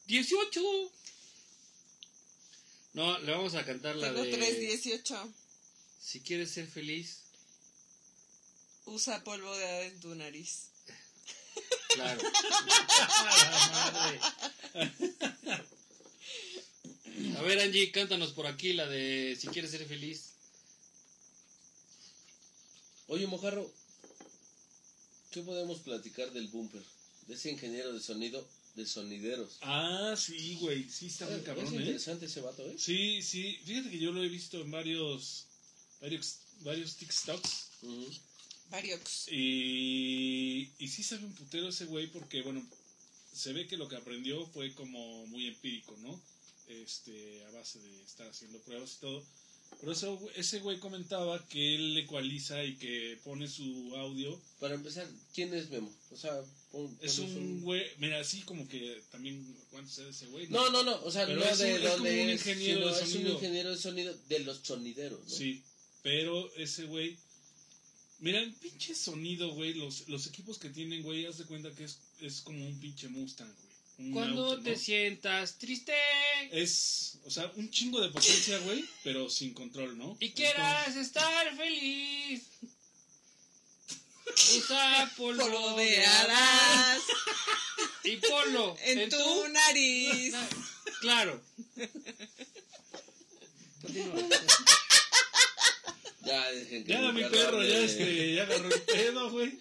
18. 0.07 0.93
No, 2.93 3.19
le 3.19 3.33
vamos 3.33 3.57
a 3.57 3.65
cantar 3.65 3.97
la 3.97 4.07
Tengo 4.09 4.23
de. 4.23 4.37
318. 4.37 5.33
Si 6.01 6.21
quieres 6.21 6.53
ser 6.53 6.69
feliz. 6.69 7.25
Usa 8.85 9.25
polvo 9.25 9.57
de 9.57 9.65
hada 9.65 9.85
en 9.87 9.99
tu 9.99 10.15
nariz. 10.15 10.69
Claro. 11.89 12.23
A 17.36 17.43
ver, 17.43 17.59
Angie, 17.61 17.90
cántanos 17.90 18.32
por 18.32 18.47
aquí 18.47 18.73
la 18.73 18.86
de 18.86 19.36
Si 19.39 19.49
quieres 19.49 19.70
ser 19.70 19.85
feliz. 19.86 20.32
Oye, 23.09 23.27
Mojarro, 23.27 23.73
¿qué 25.31 25.40
podemos 25.43 25.81
platicar 25.81 26.32
del 26.32 26.49
bumper? 26.49 26.82
De 27.27 27.35
ese 27.35 27.51
ingeniero 27.51 27.93
de 27.93 28.01
sonido 28.01 28.47
de 28.78 28.86
sonideros. 28.86 29.59
Ah, 29.62 30.15
sí, 30.16 30.57
güey. 30.61 30.89
Sí, 30.89 31.07
está 31.07 31.27
muy 31.27 31.40
es 31.40 31.43
cabrón, 31.43 31.66
¿eh? 31.74 31.77
interesante 31.78 32.27
ese 32.27 32.40
vato, 32.40 32.65
¿eh? 32.65 32.77
Sí, 32.78 33.23
sí. 33.23 33.59
Fíjate 33.65 33.90
que 33.90 33.99
yo 33.99 34.12
lo 34.12 34.23
he 34.23 34.28
visto 34.28 34.61
en 34.61 34.70
varios. 34.70 35.47
Varios, 36.01 36.39
varios 36.61 36.97
TikToks. 36.97 37.69
Ujú. 37.82 38.11
Variox. 38.70 39.28
Y, 39.32 40.70
y 40.78 40.89
sí 40.89 41.03
sabe 41.03 41.24
un 41.24 41.35
putero 41.35 41.69
ese 41.69 41.86
güey 41.86 42.07
porque, 42.07 42.43
bueno, 42.43 42.65
se 43.32 43.53
ve 43.53 43.66
que 43.66 43.77
lo 43.77 43.89
que 43.89 43.97
aprendió 43.97 44.47
fue 44.47 44.73
como 44.74 45.27
muy 45.27 45.49
empírico, 45.49 45.97
¿no? 46.03 46.20
Este, 46.69 47.45
a 47.47 47.51
base 47.53 47.78
de 47.81 48.03
estar 48.03 48.28
haciendo 48.28 48.59
pruebas 48.61 48.95
y 48.97 49.01
todo. 49.01 49.24
Pero 49.81 49.93
eso, 49.93 50.19
ese 50.35 50.61
güey 50.61 50.78
comentaba 50.81 51.47
que 51.49 51.74
él 51.74 51.97
ecualiza 51.99 52.65
y 52.65 52.77
que 52.77 53.19
pone 53.23 53.47
su 53.49 53.95
audio. 53.97 54.40
Para 54.61 54.74
empezar, 54.74 55.07
¿quién 55.35 55.53
es 55.55 55.69
Memo? 55.69 55.93
O 56.11 56.16
sea, 56.16 56.40
pon- 56.73 56.97
Es 57.03 57.19
un 57.19 57.61
güey, 57.61 57.82
mira, 57.99 58.19
así 58.19 58.40
como 58.43 58.66
que 58.66 59.03
también, 59.11 59.45
¿cuánto 59.70 59.90
sea 59.93 60.09
ese 60.09 60.27
güey? 60.28 60.47
No, 60.49 60.70
no, 60.70 60.82
no, 60.85 60.95
o 61.05 61.11
sea, 61.11 61.27
Pero 61.27 61.40
no 61.40 61.47
es 61.47 61.59
de 61.59 61.74
es 61.85 61.90
como 61.93 62.03
un 62.05 62.09
es, 62.09 62.40
ingeniero 62.40 62.78
sino 62.81 62.97
de 62.97 63.03
es 63.03 63.11
sonido. 63.11 63.31
un 63.31 63.35
ingeniero 63.36 63.70
de 63.70 63.77
sonido 63.78 64.19
de 64.28 64.39
los 64.40 64.59
sonideros, 64.62 65.20
¿no? 65.24 65.31
Sí, 65.31 65.62
pero 66.03 66.51
ese 66.55 66.85
güey. 66.85 67.16
Mira, 68.20 68.40
el 68.40 68.53
pinche 68.55 68.95
sonido, 68.95 69.55
güey. 69.55 69.74
Los, 69.74 70.09
los 70.09 70.27
equipos 70.27 70.59
que 70.59 70.70
tienen, 70.70 71.03
güey, 71.03 71.27
haz 71.27 71.39
de 71.39 71.45
cuenta 71.45 71.70
que 71.74 71.85
es, 71.85 71.99
es 72.20 72.40
como 72.40 72.66
un 72.66 72.81
pinche 72.81 73.09
Mustang, 73.09 73.47
güey. 73.55 73.68
Cuando 74.12 74.45
auto, 74.51 74.62
te 74.62 74.73
¿no? 74.73 74.79
sientas 74.79 75.59
triste 75.59 75.93
Es, 76.53 77.19
o 77.25 77.31
sea, 77.31 77.51
un 77.57 77.69
chingo 77.69 78.01
de 78.01 78.11
potencia, 78.11 78.57
güey, 78.59 78.85
pero 79.03 79.29
sin 79.29 79.53
control, 79.53 79.99
¿no? 79.99 80.16
y 80.20 80.31
quieras 80.31 80.95
estar 80.95 81.57
feliz. 81.57 82.43
Usa 84.57 85.12
polvo, 85.16 85.43
Polvo 85.43 85.77
de 85.77 86.07
hadas 86.07 87.01
y 88.05 88.16
ponlo 88.19 88.77
en 88.85 89.11
tu 89.11 89.49
nariz. 89.49 90.35
Claro. 91.01 91.43
Continúa. 93.83 94.29
Ya, 96.23 96.51
dejen 96.53 96.85
que 96.85 96.93
Ya, 96.93 97.12
mi 97.12 97.25
perro, 97.25 97.65
ya, 97.65 97.79
este, 97.79 98.35
ya 98.35 98.43
agarró 98.43 98.69
el 98.73 98.83
pedo, 98.83 99.31
güey. 99.31 99.59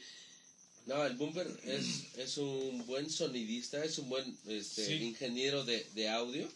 No, 0.88 1.06
el 1.06 1.16
Bumper 1.16 1.48
es, 1.66 2.06
es 2.18 2.38
un 2.38 2.86
buen 2.88 3.10
sonidista, 3.10 3.84
es 3.84 3.98
un 4.00 4.10
buen 4.10 4.38
este, 4.48 4.86
Sí. 4.86 4.94
ingeniero 5.04 5.64
de, 5.66 5.86
de 5.96 6.10
audio. 6.10 6.48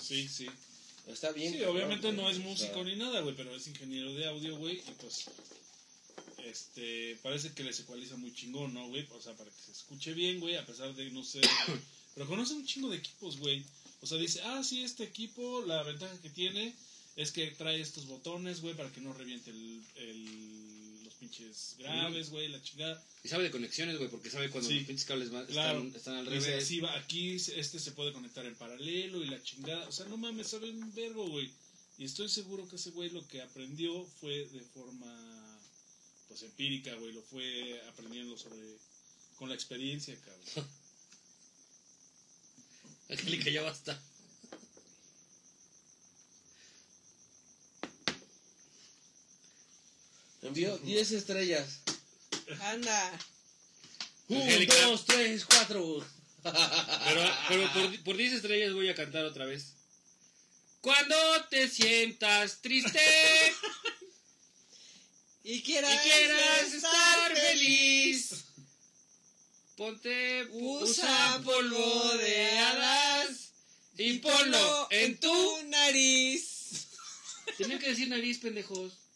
Sí, 0.00 0.28
sí. 0.28 0.46
Está 1.06 1.32
bien. 1.32 1.52
Sí, 1.52 1.58
cabrón, 1.60 1.76
obviamente 1.76 2.12
no 2.12 2.28
es 2.28 2.36
o 2.36 2.40
sea, 2.40 2.48
músico 2.50 2.84
ni 2.84 2.96
nada, 2.96 3.20
güey, 3.22 3.34
pero 3.34 3.54
es 3.56 3.66
ingeniero 3.66 4.12
de 4.14 4.26
audio, 4.26 4.56
güey, 4.58 4.76
y 4.76 4.90
pues. 5.00 5.24
Este, 6.44 7.16
parece 7.22 7.52
que 7.52 7.64
les 7.64 7.80
ecualiza 7.80 8.16
muy 8.16 8.32
chingón, 8.34 8.72
¿no, 8.74 8.88
güey? 8.88 9.06
O 9.12 9.20
sea, 9.20 9.34
para 9.34 9.50
que 9.50 9.60
se 9.66 9.72
escuche 9.72 10.12
bien, 10.14 10.38
güey, 10.40 10.56
a 10.56 10.64
pesar 10.66 10.94
de 10.94 11.10
no 11.10 11.24
ser. 11.24 11.42
Pero 12.14 12.26
conoce 12.26 12.54
un 12.54 12.66
chingo 12.66 12.88
de 12.90 12.98
equipos, 12.98 13.38
güey. 13.38 13.64
O 14.02 14.06
sea, 14.06 14.18
dice, 14.18 14.40
ah, 14.44 14.62
sí, 14.62 14.82
este 14.82 15.04
equipo, 15.04 15.64
la 15.66 15.82
ventaja 15.82 16.16
que 16.22 16.30
tiene 16.30 16.72
es 17.16 17.32
que 17.32 17.48
trae 17.52 17.80
estos 17.80 18.06
botones, 18.06 18.60
güey, 18.60 18.74
para 18.74 18.90
que 18.92 19.00
no 19.00 19.12
reviente 19.12 19.50
el, 19.50 19.82
el- 19.96 20.87
pinches 21.18 21.74
graves, 21.78 22.30
güey, 22.30 22.48
la 22.48 22.62
chingada. 22.62 23.02
Y 23.22 23.28
sabe 23.28 23.44
de 23.44 23.50
conexiones, 23.50 23.98
güey, 23.98 24.10
porque 24.10 24.30
sabe 24.30 24.50
cuando 24.50 24.68
Sí. 24.68 24.76
los 24.78 24.86
pinches 24.86 25.04
cables 25.06 25.28
Claro. 25.28 25.78
están, 25.82 25.94
están 25.96 26.14
al 26.16 26.24
Dice, 26.32 26.50
revés. 26.50 26.82
va, 26.84 26.96
aquí 26.96 27.32
este 27.34 27.78
se 27.78 27.92
puede 27.92 28.12
conectar 28.12 28.44
en 28.46 28.54
paralelo 28.54 29.22
y 29.24 29.28
la 29.28 29.42
chingada. 29.42 29.86
O 29.88 29.92
sea, 29.92 30.06
no 30.06 30.16
mames, 30.16 30.48
sabe 30.48 30.70
un 30.70 30.94
verbo, 30.94 31.28
güey. 31.28 31.50
Y 31.98 32.04
estoy 32.04 32.28
seguro 32.28 32.68
que 32.68 32.76
ese 32.76 32.90
güey 32.90 33.10
lo 33.10 33.26
que 33.26 33.42
aprendió 33.42 34.04
fue 34.20 34.46
de 34.46 34.60
forma, 34.60 35.60
pues, 36.28 36.42
empírica, 36.42 36.94
güey. 36.94 37.12
Lo 37.12 37.22
fue 37.22 37.80
aprendiendo 37.88 38.36
sobre, 38.38 38.60
con 39.36 39.48
la 39.48 39.54
experiencia, 39.56 40.16
cabrón. 40.20 40.68
Angélica, 43.10 43.50
ya 43.50 43.62
basta. 43.62 44.00
Envió 50.58 50.76
10 50.78 51.12
estrellas. 51.12 51.82
Anda. 52.62 53.16
Un, 54.26 54.42
Angélica. 54.42 54.74
dos, 54.86 55.06
tres, 55.06 55.44
cuatro. 55.44 56.04
Pero, 56.42 57.30
pero 57.48 57.72
por, 57.72 58.02
por 58.02 58.16
10 58.16 58.32
estrellas 58.32 58.72
voy 58.72 58.88
a 58.88 58.94
cantar 58.96 59.24
otra 59.24 59.44
vez. 59.44 59.74
Cuando 60.80 61.14
te 61.48 61.68
sientas 61.68 62.60
triste 62.60 62.98
Y 65.44 65.62
quieras, 65.62 65.94
y 65.94 65.98
quieras 66.08 66.74
estar 66.74 67.36
feliz, 67.36 68.44
ponte, 69.76 70.48
Usa 70.50 71.40
polvo 71.44 72.16
de 72.16 72.58
hadas 72.58 73.52
y 73.96 74.18
ponlo 74.18 74.88
en 74.90 75.20
tu... 75.20 75.62
nariz. 75.68 76.88
Tenía 77.56 77.78
que 77.78 77.90
decir 77.90 78.08
nariz, 78.08 78.38
pendejos. 78.38 79.07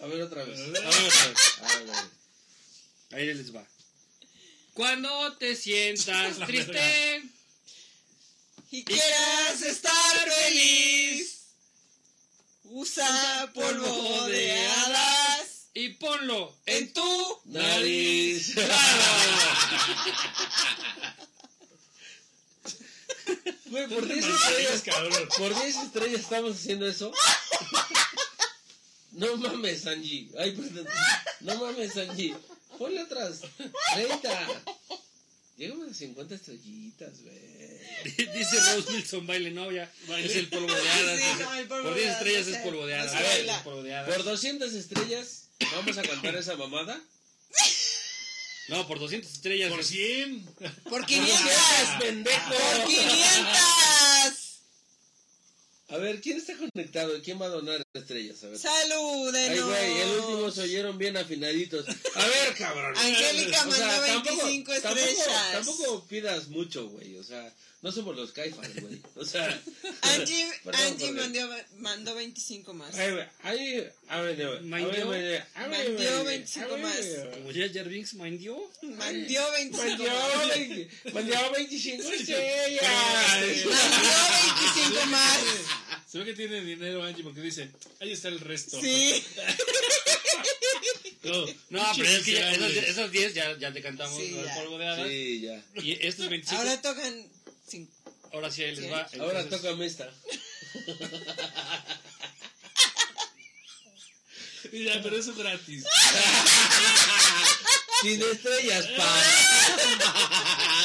A 0.00 0.06
ver 0.06 0.22
otra 0.22 0.44
vez. 0.44 0.58
A 0.58 0.62
ver, 0.62 0.82
otra 0.82 1.28
vez. 1.28 1.36
Ah, 1.62 1.80
güey. 1.84 3.20
Ahí 3.20 3.34
les 3.34 3.54
va. 3.54 3.66
Cuando 4.74 5.36
te 5.38 5.56
sientas 5.56 6.38
triste 6.46 7.22
Y 8.70 8.84
quieras 8.84 9.62
estar 9.62 10.30
feliz. 10.30 11.34
Usa 12.64 13.50
polvo 13.54 14.26
de 14.26 14.66
hadas 14.66 15.68
y 15.74 15.88
ponlo 15.90 16.54
en 16.66 16.76
en 16.76 16.92
tu 16.92 17.40
Nariz. 17.46 18.54
Güey, 23.66 23.86
por 23.88 24.06
10 24.06 24.24
estrellas, 24.24 24.82
cabrón. 24.82 25.28
por 25.36 25.62
10 25.62 25.76
estrellas 25.76 26.20
estamos 26.20 26.56
haciendo 26.56 26.86
eso. 26.86 27.12
No 29.18 29.36
mames, 29.36 29.86
Angie. 29.86 30.30
Ay, 30.38 30.52
perdón. 30.52 30.86
No 31.40 31.56
mames, 31.56 31.96
Angie. 31.96 32.34
Ponle 32.78 33.02
otras 33.02 33.40
30. 33.94 34.62
Llegamos 35.56 35.90
a 35.90 35.94
50 35.94 36.34
estrellitas, 36.36 37.20
güey. 37.22 37.58
Dice 38.32 38.60
Rose 38.60 38.92
Wilson, 38.92 39.26
baile 39.26 39.50
novia. 39.50 39.90
Es 40.18 40.36
el 40.36 40.48
polvo 40.48 40.72
de 40.72 40.88
hadas. 40.88 41.18
Sí, 41.20 41.26
no, 41.40 41.54
el 41.54 41.66
polvo 41.66 41.82
por 41.88 41.94
de 41.94 42.00
10 42.00 42.06
hadas, 42.10 42.18
estrellas 42.20 42.46
no 42.46 42.54
es 42.56 42.62
polvo 42.62 42.86
de 42.86 42.96
no 42.96 43.02
hadas. 43.02 43.14
A 43.14 43.20
ver, 43.20 43.46
polvo 43.64 43.82
de 43.82 43.94
hadas. 43.94 44.14
Por 44.14 44.24
200 44.24 44.72
estrellas, 44.74 45.48
vamos 45.72 45.98
a 45.98 46.02
cantar 46.02 46.36
esa 46.36 46.56
mamada. 46.56 47.00
No, 48.68 48.86
por 48.86 49.00
200 49.00 49.32
estrellas. 49.32 49.70
Por 49.70 49.80
es- 49.80 49.86
100. 49.88 50.44
Por 50.88 51.06
500. 51.06 51.42
pendejo! 52.00 52.50
Por 52.50 52.86
500. 52.86 53.77
A 55.98 56.02
ver, 56.02 56.20
¿quién 56.20 56.38
está 56.38 56.54
conectado? 56.56 57.20
¿Quién 57.22 57.40
va 57.40 57.46
a 57.46 57.50
donar 57.50 57.82
estrellas? 57.94 58.42
A 58.44 58.48
ver. 58.48 58.58
¡Salúdenos! 58.58 59.50
Ay, 59.50 59.60
güey, 59.60 60.00
el 60.00 60.08
último 60.20 60.50
se 60.50 60.62
oyeron 60.62 60.96
bien 60.98 61.16
afinaditos. 61.16 61.86
A 61.88 62.26
ver, 62.26 62.54
cabrón. 62.56 62.94
Angélica 62.96 63.66
O 63.66 63.72
sea, 63.72 63.86
mandó 63.86 64.06
tampoco- 64.06 64.44
25 64.46 64.72
tampoco- 64.80 64.96
estrellas. 65.06 65.52
Tampoco 65.52 66.06
pidas 66.08 66.48
mucho, 66.48 66.88
güey. 66.88 67.16
O 67.16 67.24
sea, 67.24 67.52
no 67.82 67.92
somos 67.92 68.16
los 68.16 68.32
caifas, 68.32 68.68
güey. 68.80 69.00
O 69.16 69.24
sea. 69.24 69.46
Angie, 70.02 70.48
Perdón, 70.64 70.80
Angie 70.86 71.12
mandó, 71.12 71.48
mandó 71.78 72.14
25 72.14 72.74
más. 72.74 72.94
Ay, 72.96 73.12
güey, 73.12 73.24
ahí, 73.42 73.88
a 74.08 74.20
ver, 74.20 74.42
a 74.42 74.50
ver, 74.50 74.62
Mandió- 74.62 74.88
a 74.88 74.92
ver, 74.92 75.02
a 75.02 75.08
ver, 75.08 75.46
a 75.54 75.66
ver, 75.68 75.90
mandió 75.90 76.10
a 76.10 76.22
ver, 76.22 76.26
25 76.38 76.66
a 76.66 76.76
ver, 76.76 76.80
más. 76.84 77.34
Como 77.36 77.50
ya 77.52 77.72
Jar 77.72 77.88
Binks 77.88 78.14
mandió. 78.14 78.58
Mandió 78.82 79.50
25 79.52 79.88
Mandió 79.88 80.10
más. 80.10 80.48
20 80.56 81.12
mandió 81.12 81.50
25 81.52 82.02
estrellas. 82.12 82.84
Mandió 83.38 83.70
25 83.70 85.06
más. 85.06 85.38
Se 86.10 86.18
ve 86.18 86.24
que 86.24 86.32
tiene 86.34 86.62
dinero 86.62 87.02
Angie 87.04 87.22
porque 87.22 87.40
dice, 87.42 87.70
ahí 88.00 88.12
está 88.12 88.28
el 88.28 88.40
resto. 88.40 88.80
Sí. 88.80 89.24
No, 91.20 91.44
No, 91.70 91.82
pero 91.96 92.08
es 92.08 92.22
que 92.24 92.32
ya, 92.32 92.52
esos, 92.52 92.70
esos 92.70 93.10
10 93.10 93.34
ya, 93.34 93.58
ya 93.58 93.72
te 93.72 93.82
cantamos 93.82 94.16
Sí, 94.16 94.34
el 94.38 94.44
ya. 94.46 94.54
polvo 94.54 94.78
de 94.78 94.86
hadas. 94.86 95.08
Sí, 95.08 95.40
ya. 95.42 95.62
Y 95.82 95.92
estos 96.06 96.28
25, 96.30 96.56
Ahora 96.56 96.70
ahora, 96.70 96.82
tocan. 96.82 97.26
cin- 97.68 97.88
sí 98.50 98.62
ahí 98.64 98.76
les 98.76 98.84
Sí. 98.84 98.90
va. 98.90 99.06
Ahora 99.20 99.46
tócame 99.48 99.84
esta. 99.86 100.10
Ya, 104.72 104.98
pero 105.02 105.16
eso 105.18 105.32
es 105.32 105.36
gratis. 105.36 105.84
Sin 108.02 108.22
estrellas, 108.22 108.86
pa. 108.96 109.22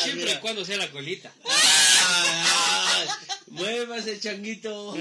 Siempre 0.04 0.34
y 0.34 0.38
cuando 0.40 0.66
sea 0.66 0.78
la 0.78 0.90
colita. 0.92 1.32
Muévase, 3.54 4.20
changuito. 4.20 4.96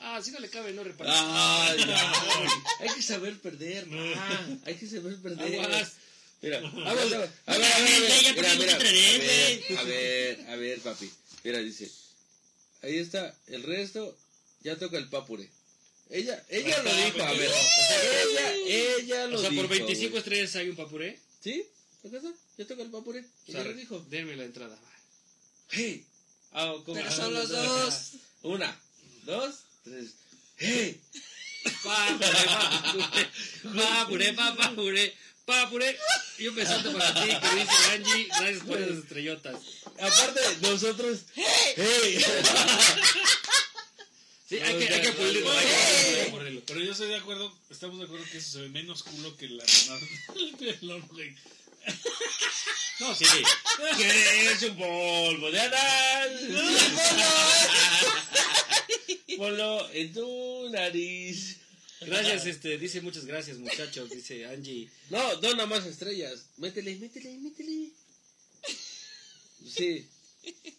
Ah, 0.00 0.20
si 0.22 0.30
no 0.30 0.40
le 0.40 0.48
cabe, 0.48 0.72
no 0.72 0.82
repartir. 0.82 1.14
Ay, 1.16 1.78
ya. 1.86 2.12
Hay 2.80 2.88
que 2.94 3.02
saber 3.02 3.38
perder, 3.40 3.86
ah, 4.16 4.46
Hay 4.64 4.74
que 4.76 4.86
saber 4.86 5.16
perder. 5.20 5.60
Aguas. 5.60 5.92
Mira, 6.40 6.58
a 6.58 6.62
ver, 6.62 6.70
a 6.86 6.94
ver, 6.94 7.30
a 7.46 7.58
ver, 7.58 7.64
a 9.76 9.82
ver, 9.82 10.46
a 10.48 10.56
ver, 10.56 10.80
papi. 10.80 11.10
Mira, 11.44 11.58
dice, 11.58 11.90
ahí 12.82 12.96
está, 12.98 13.36
el 13.48 13.64
resto 13.64 14.16
ya 14.62 14.78
toca 14.78 14.96
el 14.98 15.08
papure. 15.08 15.50
Ella, 16.10 16.42
ella 16.48 16.82
lo 16.82 16.94
dijo, 16.94 17.22
a 17.22 17.32
ver, 17.32 17.50
ella, 18.30 18.54
ella 18.66 19.26
lo 19.26 19.36
O 19.36 19.40
sea, 19.40 19.50
dijo. 19.50 19.62
por 19.62 19.70
25 19.70 20.10
güey. 20.10 20.18
estrellas 20.20 20.56
hay 20.56 20.70
un 20.70 20.76
papuré. 20.76 21.18
¿Sí? 21.42 21.66
¿Acá 22.06 22.16
está? 22.16 22.32
Ya 22.56 22.66
toca 22.66 22.82
el 22.82 22.90
papure. 22.90 23.24
O 23.48 23.52
sea, 23.52 23.62
dijo. 23.64 24.00
denme 24.08 24.36
la 24.36 24.44
entrada. 24.44 24.78
Hey. 25.70 26.02
¿Cómo? 26.52 26.94
Pero 26.94 27.08
Ah, 27.08 27.12
son 27.12 27.34
los 27.34 27.48
dos. 27.48 28.12
Una, 28.42 28.80
dos, 29.24 29.54
tres. 29.84 30.14
Hey. 30.56 31.00
Papuré, 33.74 34.32
papuré, 34.32 34.32
papuré, 34.32 35.16
papuré. 35.44 35.98
Y 36.38 36.46
un 36.48 36.54
besote 36.54 36.90
para 36.90 37.14
ti, 37.14 37.28
que 37.28 37.56
dice 37.56 37.90
Angie. 37.92 38.26
Gracias 38.28 38.64
por 38.64 38.80
esas 38.80 38.96
estrellotas. 38.98 39.56
Aparte, 40.00 40.40
nosotros. 40.62 41.18
Hey. 41.34 42.24
Sí, 44.48 44.56
hay 44.58 44.78
que, 44.78 44.94
hay 44.94 45.02
que 45.02 45.12
pulirlo. 45.12 45.50
Hay 45.50 45.66
que 45.66 46.30
pulirlo. 46.30 46.62
Pero 46.66 46.80
yo 46.80 46.92
estoy 46.92 47.08
de 47.08 47.16
acuerdo, 47.16 47.54
estamos 47.70 47.98
de 47.98 48.04
acuerdo 48.04 48.24
que 48.32 48.38
eso 48.38 48.50
se 48.52 48.60
ve 48.62 48.68
menos 48.70 49.02
culo 49.02 49.36
que 49.36 49.48
la 49.48 49.64
mamá 49.88 50.00
del 50.34 50.56
pelón, 50.56 51.06
güey. 51.08 51.34
No, 53.00 53.14
sí. 53.14 53.24
¿Qué 53.96 54.50
es 54.50 54.62
un 54.64 54.76
polvo 54.76 55.50
de 55.52 55.60
Adán? 55.60 56.30
Ponlo 59.36 59.88
en 59.92 60.12
tu 60.12 60.68
nariz. 60.70 61.58
Gracias, 62.00 62.46
este, 62.46 62.76
dice 62.78 63.00
muchas 63.00 63.24
gracias, 63.24 63.58
muchachos, 63.58 64.10
dice 64.10 64.46
Angie. 64.46 64.90
No, 65.10 65.36
dona 65.36 65.66
más 65.66 65.86
estrellas. 65.86 66.46
Métele, 66.56 66.96
métele, 66.96 67.38
métele. 67.38 67.90
Sí, 69.64 70.08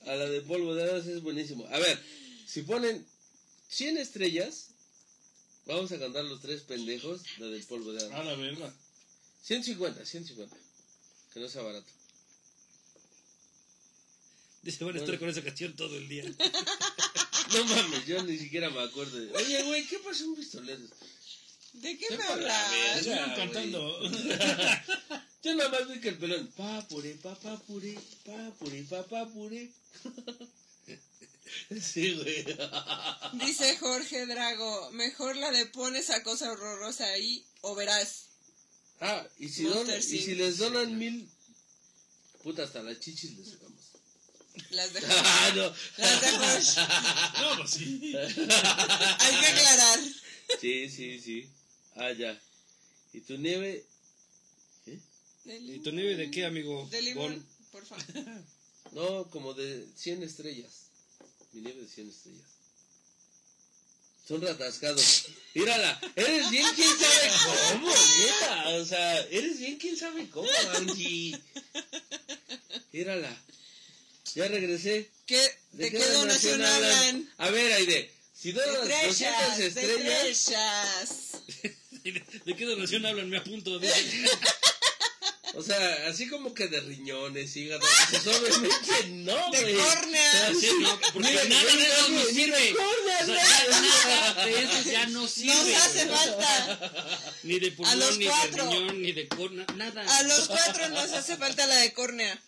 a 0.06 0.16
la 0.16 0.26
de 0.26 0.42
polvo 0.42 0.76
de 0.76 0.84
hadas 0.84 1.08
es 1.08 1.22
buenísimo. 1.22 1.68
A 1.68 1.80
ver, 1.80 2.02
si 2.46 2.62
ponen 2.64 3.06
100 3.70 3.98
estrellas, 3.98 4.70
vamos 5.66 5.92
a 5.92 6.00
cantar 6.00 6.26
los 6.26 6.42
tres 6.42 6.62
pendejos, 6.62 7.22
la 7.38 7.48
del 7.48 7.64
polvo 7.64 7.92
de 7.94 8.04
A 8.04 8.08
hadas. 8.08 8.26
la 8.26 8.36
verga. 8.36 8.74
150, 9.44 10.06
150. 10.06 10.58
Que 11.34 11.40
no 11.40 11.48
sea 11.50 11.62
barato. 11.62 11.88
Dice, 14.62 14.84
van 14.84 14.96
a 14.96 15.00
estar 15.00 15.18
con 15.20 15.30
esa 15.30 15.42
canción 15.44 15.76
todo 15.76 15.96
el 15.98 16.08
día. 16.08 16.24
No 17.52 17.66
mames, 17.66 18.06
yo 18.06 18.22
ni 18.22 18.38
siquiera 18.38 18.70
me 18.70 18.80
acuerdo. 18.80 19.18
de- 19.20 19.32
Oye, 19.36 19.64
güey, 19.64 19.84
¿qué 19.88 19.98
pasó 19.98 20.24
en 20.24 20.36
pistoleros? 20.36 20.88
¿De 21.74 21.98
qué 21.98 22.16
me 22.16 22.24
hablas? 22.24 23.00
Sigan 23.02 23.34
cantando. 23.36 24.00
Yo 25.44 25.56
nada 25.56 25.70
más 25.70 25.88
vi 25.88 26.00
que 26.00 26.10
el 26.10 26.18
pelón. 26.20 26.46
Pa 26.56 26.88
puré, 26.88 27.16
pa 27.16 27.34
pa 27.40 27.58
puré, 27.62 27.98
pa 28.24 28.52
puré, 28.60 28.84
pa 28.84 29.04
pa 29.08 29.26
puré. 29.30 29.72
Sí, 31.82 32.14
güey. 32.14 32.46
Dice 33.34 33.76
Jorge 33.78 34.28
Drago, 34.28 34.92
mejor 34.92 35.36
la 35.38 35.50
de 35.50 35.66
pon 35.66 35.96
esa 35.96 36.22
cosa 36.22 36.52
horrorosa 36.52 37.08
ahí 37.08 37.44
o 37.62 37.74
verás. 37.74 38.29
Ah, 39.02 39.26
y 39.38 39.48
si, 39.50 39.64
don- 39.64 39.90
y 39.90 40.02
si 40.02 40.36
les 40.36 40.58
donan 40.58 40.98
mil. 40.98 41.30
Puta, 42.44 42.64
hasta 42.64 42.82
las 42.84 43.00
chichis 43.00 43.38
les 43.38 43.50
sacamos. 43.50 43.80
Las 44.72 44.94
de 44.94 45.00
Ah, 45.10 45.52
no. 45.56 45.74
Las 45.98 46.22
de 46.22 46.32
Josh. 46.32 46.78
No, 47.42 47.58
pues 47.58 47.72
sí. 47.72 48.14
Hay 48.16 49.40
que 49.40 49.48
aclarar. 49.48 50.00
Sí, 50.60 50.90
sí, 50.90 51.20
sí. 51.22 51.50
Ah, 51.96 52.12
ya. 52.12 52.40
¿Y 53.14 53.22
tu 53.22 53.38
nieve? 53.38 53.86
De 55.46 55.58
¿Y 55.58 55.80
tu 55.80 55.92
nieve 55.92 56.16
de 56.16 56.30
qué, 56.30 56.46
amigo? 56.46 56.88
De 56.92 57.02
limón, 57.02 57.34
Bon. 57.34 57.46
por 57.72 57.86
favor. 57.86 58.06
No, 58.92 59.30
como 59.30 59.54
de 59.54 59.88
100 59.96 60.24
estrellas. 60.24 60.88
Mi 61.54 61.62
nieve 61.62 61.82
de 61.82 61.88
100 61.88 62.10
estrellas. 62.10 62.48
Son 64.30 64.40
ratascados. 64.44 65.26
Mírala, 65.56 66.00
eres 66.16 66.52
bien 66.52 66.64
quien 66.76 67.00
sabe 67.00 67.32
cómo, 67.72 67.90
neta. 67.90 68.70
O 68.76 68.86
sea, 68.86 69.22
eres 69.22 69.58
bien 69.58 69.80
quien 69.80 69.98
sabe 69.98 70.30
cómo, 70.30 70.48
Angie. 70.76 71.36
Mírala. 72.92 73.36
Ya 74.36 74.48
regresé. 74.48 75.10
¿Qué, 75.26 75.42
¿De, 75.72 75.90
qué 75.90 75.98
donación 75.98 76.64
hablan? 76.64 77.28
A 77.40 77.50
ver, 77.50 77.74
Aide. 77.74 78.14
Si 78.32 78.52
donas 78.52 78.88
200 78.88 79.10
estrellas, 79.10 79.58
de 79.58 79.68
estrellas, 79.68 80.30
estrellas. 80.30 81.42
¿De 82.46 82.56
qué 82.56 82.66
donación 82.66 83.08
hablan? 83.08 83.32
Me 83.32 83.38
apunto. 83.38 83.82
o 85.56 85.64
sea, 85.64 86.08
así 86.08 86.28
como 86.28 86.54
que 86.54 86.68
de 86.68 86.80
riñones, 86.82 87.56
hígado, 87.56 87.82
pues 88.10 88.28
obviamente 88.28 89.08
no, 89.10 89.52
De 89.52 89.62
güey. 89.62 89.76
córneas. 89.76 90.58
Sí, 90.60 90.70
no, 90.80 91.00
porque 91.14 91.30
Mira, 91.30 91.44
nada 91.46 91.76
de 91.76 91.88
eso 91.88 92.10
nos 92.10 92.28
sirve. 92.28 92.74
córneas, 92.76 93.24
O 93.24 93.26
sea, 93.26 93.82
nada. 93.82 94.46
de 94.46 94.64
eso 94.64 94.92
ya 94.92 95.06
no 95.08 95.28
sirve. 95.28 95.74
Nos 95.74 95.82
hace 95.86 96.06
falta. 96.08 96.92
Ni 97.44 97.60
de 97.60 97.72
pulmón, 97.72 98.20
ni 98.20 98.26
de 98.26 98.48
riñón, 98.52 99.02
ni 99.02 99.12
de 99.12 99.28
corna, 99.28 99.66
nada. 99.76 100.18
A 100.18 100.24
los 100.24 100.48
cuatro 100.48 100.90
nos 100.90 101.12
hace 101.14 101.38
falta 101.38 101.66
la 101.68 101.76
de 101.78 101.94
córnea. 101.94 102.40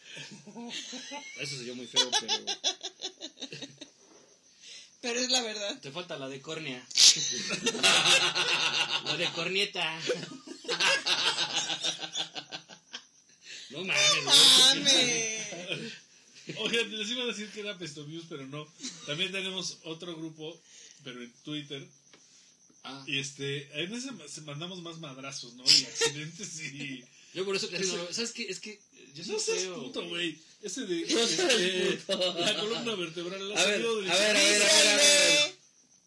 Eso 1.39 1.55
se 1.55 1.61
oyó 1.61 1.75
muy 1.75 1.87
feo, 1.87 2.09
pero 2.19 2.33
Pero 5.01 5.19
es 5.19 5.29
la 5.31 5.41
verdad. 5.41 5.79
te 5.81 5.91
falta 5.91 6.17
la 6.17 6.27
de 6.29 6.41
córnea. 6.41 6.85
la 9.05 9.17
de 9.17 9.25
cornieta. 9.31 9.99
No 13.71 13.83
mames. 13.83 14.25
Mame. 14.25 15.91
Oigan, 16.57 16.97
les 16.97 17.09
iba 17.09 17.23
a 17.23 17.27
decir 17.27 17.49
que 17.51 17.59
era 17.61 17.77
Pestomuse, 17.77 18.25
pero 18.29 18.45
no. 18.47 18.67
También 19.05 19.31
tenemos 19.31 19.77
otro 19.83 20.15
grupo, 20.15 20.59
pero 21.03 21.21
en 21.21 21.31
Twitter. 21.43 21.85
Ah, 22.83 23.03
Y 23.07 23.19
este, 23.19 23.69
en 23.83 23.93
ese 23.93 24.11
ma- 24.11 24.27
se 24.27 24.41
mandamos 24.41 24.81
más 24.81 24.97
madrazos, 24.97 25.53
¿no? 25.53 25.63
Y 25.63 25.83
accidentes 25.85 26.59
y. 26.61 27.03
yo 27.33 27.45
por 27.45 27.55
eso 27.55 27.69
casi 27.69 27.85
no 27.87 27.97
lo- 27.97 28.13
¿Sabes 28.13 28.31
qué? 28.31 28.43
Es 28.49 28.59
que 28.59 28.79
yo 29.13 29.23
soy 29.23 29.33
No 29.33 29.39
seas 29.39 29.59
feo. 29.59 29.83
puto, 29.83 30.07
güey. 30.09 30.37
Ese 30.63 30.81
de. 30.87 31.05
No 31.13 31.19
este, 31.19 31.97
puto. 32.07 32.39
La 32.39 32.55
columna 32.59 32.95
vertebral. 32.95 33.51
A 33.57 33.65
ver, 33.65 33.85
a 33.85 33.93
ver, 33.93 34.09
a 34.11 34.15
ver, 34.17 34.35
a 34.37 34.39
ver, 34.39 34.87
a 34.87 34.95
ver. 34.95 35.55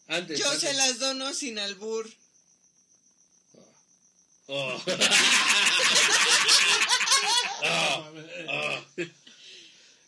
Antes. 0.07 0.37
yo 0.39 0.45
antes. 0.49 0.61
se 0.61 0.73
las 0.73 0.99
dono 0.99 1.33
sin 1.33 1.57
albur. 1.59 2.09
Oh. 4.47 4.81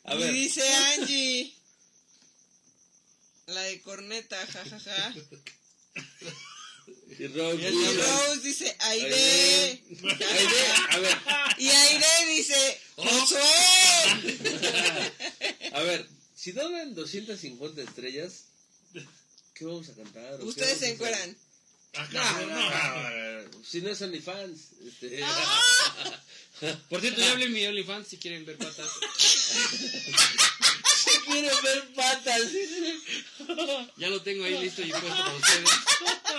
A 0.04 0.16
Y 0.16 0.32
dice 0.34 0.68
Angie. 0.68 1.54
La 3.48 3.62
de 3.62 3.82
corneta, 3.82 4.38
jajaja. 4.48 5.14
y 7.20 7.28
Rob 7.28 7.60
Y 7.60 7.66
Rose 7.98 8.42
dice 8.44 8.76
Aide. 8.80 9.84
Aide, 10.02 10.66
a 10.90 10.98
ver, 11.00 11.18
Y 11.58 11.70
Aide 11.70 12.26
dice 12.36 12.80
Josué. 12.96 13.42
a 15.74 15.82
ver, 15.82 16.08
si 16.36 16.52
donan 16.52 16.94
250 16.96 17.82
estrellas, 17.82 18.44
¿Qué 19.54 19.66
vamos 19.66 19.90
a 19.90 19.96
cantar? 19.96 20.42
Ustedes 20.44 20.78
se 20.78 20.92
encueran. 20.92 21.36
No, 21.94 22.10
cabrón, 22.12 22.50
no. 22.50 22.56
no, 22.56 23.42
no, 23.44 23.64
Si 23.64 23.82
no 23.82 23.90
es 23.90 24.02
OnlyFans. 24.02 24.60
Este, 24.88 25.22
Ah. 25.24 25.62
Por 26.90 27.02
cierto, 27.02 27.22
ya 27.22 27.32
hablé 27.32 27.46
en 27.46 27.54
mi 27.54 27.66
OnlyFans 27.66 28.08
si 28.08 28.18
quieren 28.18 28.46
ver 28.46 28.58
patas. 28.58 28.88
Si 31.08 31.12
quieren 31.32 31.52
ver 31.64 31.94
patas. 31.94 32.42
Ya 33.98 34.10
lo 34.10 34.22
tengo 34.22 34.44
ahí 34.46 34.58
listo 34.60 34.82
y 34.82 34.90
puesto 34.90 35.10
para 35.10 35.34
ustedes. 35.36 35.70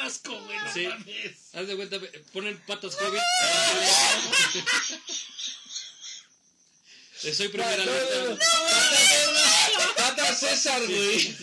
Asco, 0.02 0.38
güey, 0.44 0.58
Sí. 0.74 0.86
Haz 1.54 1.66
de 1.66 1.76
cuenta, 1.76 1.98
ponen 2.32 2.58
patas 2.66 2.96
COVID. 2.96 3.18
Eh, 7.24 7.34
Soy 7.34 7.48
primera 7.48 7.76
No, 7.84 7.84
no, 7.84 8.30
no. 8.30 8.38
patas 9.96 10.38
César, 10.40 10.80
güey. 10.86 11.20
Sí, 11.20 11.36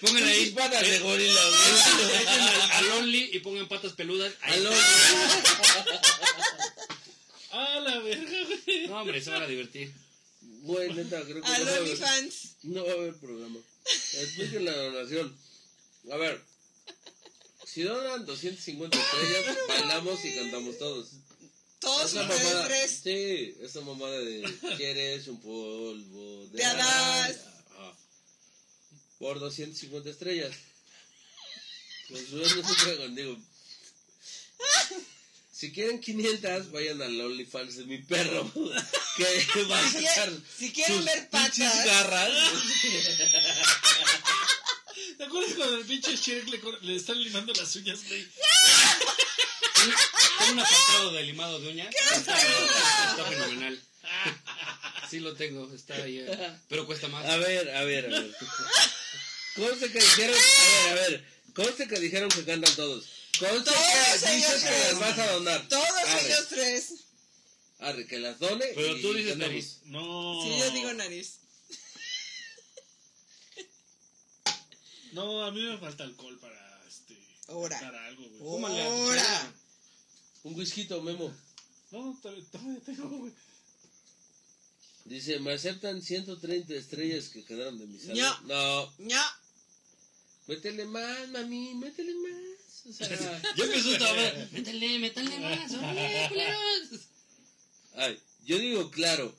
pongan 0.00 0.24
ahí. 0.24 0.50
Patas 0.50 0.82
de 0.82 0.98
gorila, 0.98 1.40
güey. 1.48 2.26
al, 2.26 2.70
al 2.72 2.90
Only 2.98 3.30
y 3.32 3.38
pongan 3.40 3.68
patas 3.68 3.92
peludas. 3.92 4.32
Ahí 4.42 4.58
Aló. 4.60 4.70
está. 4.72 6.00
Ah, 7.52 7.80
la 7.80 7.98
verga, 8.00 8.44
güey. 8.46 8.86
No, 8.88 9.00
hombre, 9.00 9.20
se 9.22 9.30
van 9.30 9.42
a 9.42 9.46
divertir. 9.46 9.92
Güey, 10.62 10.92
neta, 10.92 11.22
creo 11.22 11.40
que 11.42 11.48
Al 11.48 11.58
no 11.60 11.64
va, 11.66 11.70
a 11.70 11.76
haber, 11.76 11.80
OnlyFans. 11.90 12.56
no 12.64 12.84
va 12.84 12.90
a 12.90 12.94
haber 12.94 13.14
programa. 13.14 13.58
Expliquen 14.14 14.64
la 14.64 14.72
donación. 14.76 15.36
A 16.12 16.16
ver. 16.16 16.40
Si 17.66 17.82
donan 17.82 18.26
250 18.26 18.98
estrellas, 18.98 19.56
bailamos 19.68 20.24
y 20.24 20.34
cantamos 20.34 20.76
todos. 20.78 21.08
Todos 21.80 22.12
Esa 22.12 22.22
ustedes 22.22 22.44
mamada, 22.44 22.66
tres. 22.66 23.00
sí, 23.02 23.56
esa 23.62 23.80
mamada 23.80 24.18
de 24.18 24.42
¿Quieres 24.76 25.26
un 25.28 25.40
polvo 25.40 26.46
de 26.52 26.58
De 26.58 26.64
hadas. 26.64 27.36
Ajá. 27.72 27.96
Por 29.18 29.40
250 29.40 30.10
estrellas. 30.10 30.54
Pues 32.08 32.28
yo 32.30 32.38
no 32.38 32.74
sé 32.74 32.96
contigo. 32.96 33.38
Si 35.52 35.72
quieren 35.72 36.00
500, 36.00 36.70
vayan 36.72 37.00
al 37.02 37.20
OnlyFans 37.20 37.76
de 37.76 37.84
mi 37.84 37.98
perro. 37.98 38.50
Que 39.16 39.64
va 39.64 39.78
a 39.78 39.90
Si, 39.90 40.02
sacar 40.06 40.32
si 40.58 40.72
quieren 40.72 40.96
sus 40.96 41.04
ver 41.04 41.28
patas, 41.28 41.84
garras. 41.84 42.32
¿Te 45.18 45.24
acuerdas 45.24 45.54
cuando 45.56 45.76
el 45.76 45.84
pinche 45.84 46.16
Shrek 46.16 46.48
le, 46.48 46.60
le 46.82 46.96
están 46.96 47.22
limando 47.22 47.52
las 47.52 47.76
uñas, 47.76 48.00
güey? 48.08 48.26
Un 50.52 50.58
apartado 50.58 51.12
de 51.12 51.22
limado 51.24 51.60
de 51.60 51.68
uñas. 51.68 51.94
Está, 52.16 52.40
está 53.10 53.24
fenomenal. 53.28 53.82
Sí 55.10 55.20
lo 55.20 55.34
tengo, 55.34 55.72
está 55.74 55.94
ahí. 55.94 56.18
eh, 56.18 56.58
Pero 56.68 56.86
cuesta 56.86 57.08
más. 57.08 57.24
A 57.26 57.36
ver, 57.36 57.70
a 57.76 57.84
ver, 57.84 58.06
a 58.06 58.20
ver. 58.20 58.36
Conste 59.56 59.90
que 59.92 59.98
dijeron, 60.00 60.36
a 60.36 60.94
ver, 60.94 60.98
a 61.04 61.08
ver. 61.08 61.26
Conste 61.54 61.88
que 61.88 61.98
dijeron 62.00 62.28
que 62.30 62.44
cantan 62.44 62.74
todos. 62.76 63.04
Conste 63.38 63.70
Todos 63.70 64.22
que 64.22 64.30
dices 64.36 64.62
que 64.62 64.70
las 64.70 64.98
vas 64.98 65.18
a 65.18 65.32
donar. 65.32 65.68
todos 65.68 65.84
Arre, 65.84 66.26
ellos 66.26 66.46
tres. 66.48 66.92
arre, 67.80 68.06
que 68.06 68.18
las 68.18 68.38
done. 68.38 68.64
Pero 68.74 68.96
y 68.96 69.02
tú 69.02 69.12
dices 69.14 69.30
cantamos. 69.32 69.48
nariz. 69.52 69.78
No. 69.84 70.42
Si 70.44 70.58
yo 70.58 70.70
digo 70.70 70.92
nariz. 70.94 71.36
No, 75.12 75.44
a 75.44 75.50
mí 75.50 75.60
me 75.62 75.78
falta 75.78 76.04
alcohol 76.04 76.38
para 76.40 76.82
este. 76.88 77.16
Ahora. 77.48 77.80
Para 77.80 78.06
algo, 78.06 78.22
güey. 78.28 78.38
Tómale, 78.38 78.82
Ahora. 78.82 79.52
Un 80.42 80.54
whisky, 80.54 80.86
Memo. 81.02 81.32
No, 81.90 82.18
todavía, 82.22 82.44
todavía 82.50 82.80
tengo, 82.80 83.08
güey. 83.08 83.32
Dice, 85.04 85.40
me 85.40 85.52
aceptan 85.52 86.02
130 86.02 86.74
estrellas 86.74 87.28
que 87.28 87.44
quedaron 87.44 87.78
de 87.78 87.86
mi 87.86 87.98
salud. 87.98 88.20
No. 88.20 88.40
No. 88.42 88.92
No. 88.98 89.22
Métele 90.46 90.84
más, 90.86 91.28
mami, 91.28 91.74
métele 91.74 92.14
más. 92.14 92.86
O 92.88 92.92
sea, 92.92 93.42
Yo 93.56 93.66
me 93.66 93.74
asusto 93.76 94.04
ahora. 94.04 94.48
Métale, 94.52 94.98
métale 94.98 95.40
más. 95.40 95.72
órale, 95.74 96.28
culeros. 96.28 97.00
ay, 97.96 98.18
yo 98.44 98.58
digo 98.58 98.90
claro. 98.90 99.34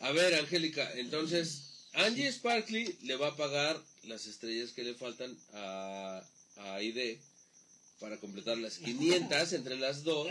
A 0.00 0.12
ver, 0.12 0.34
Angélica, 0.34 0.90
entonces, 0.94 1.86
Angie 1.92 2.30
Sparkly 2.32 2.98
le 3.02 3.16
va 3.16 3.28
a 3.28 3.36
pagar 3.36 3.82
las 4.04 4.26
estrellas 4.26 4.72
que 4.72 4.84
le 4.84 4.94
faltan 4.94 5.36
a, 5.54 6.22
a 6.56 6.82
ID 6.82 7.18
para 8.00 8.18
completar 8.18 8.58
las 8.58 8.78
500 8.78 9.52
entre 9.54 9.76
las 9.78 10.04
dos 10.04 10.28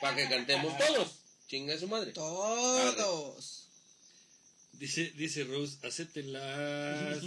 para 0.00 0.16
que 0.16 0.28
cantemos 0.28 0.76
todos. 0.78 1.08
Chinga 1.48 1.78
su 1.78 1.88
madre. 1.88 2.12
Todos. 2.12 3.60
Dice, 4.72 5.12
dice 5.16 5.44
Rose, 5.44 5.78
acéptenlas. 5.86 7.22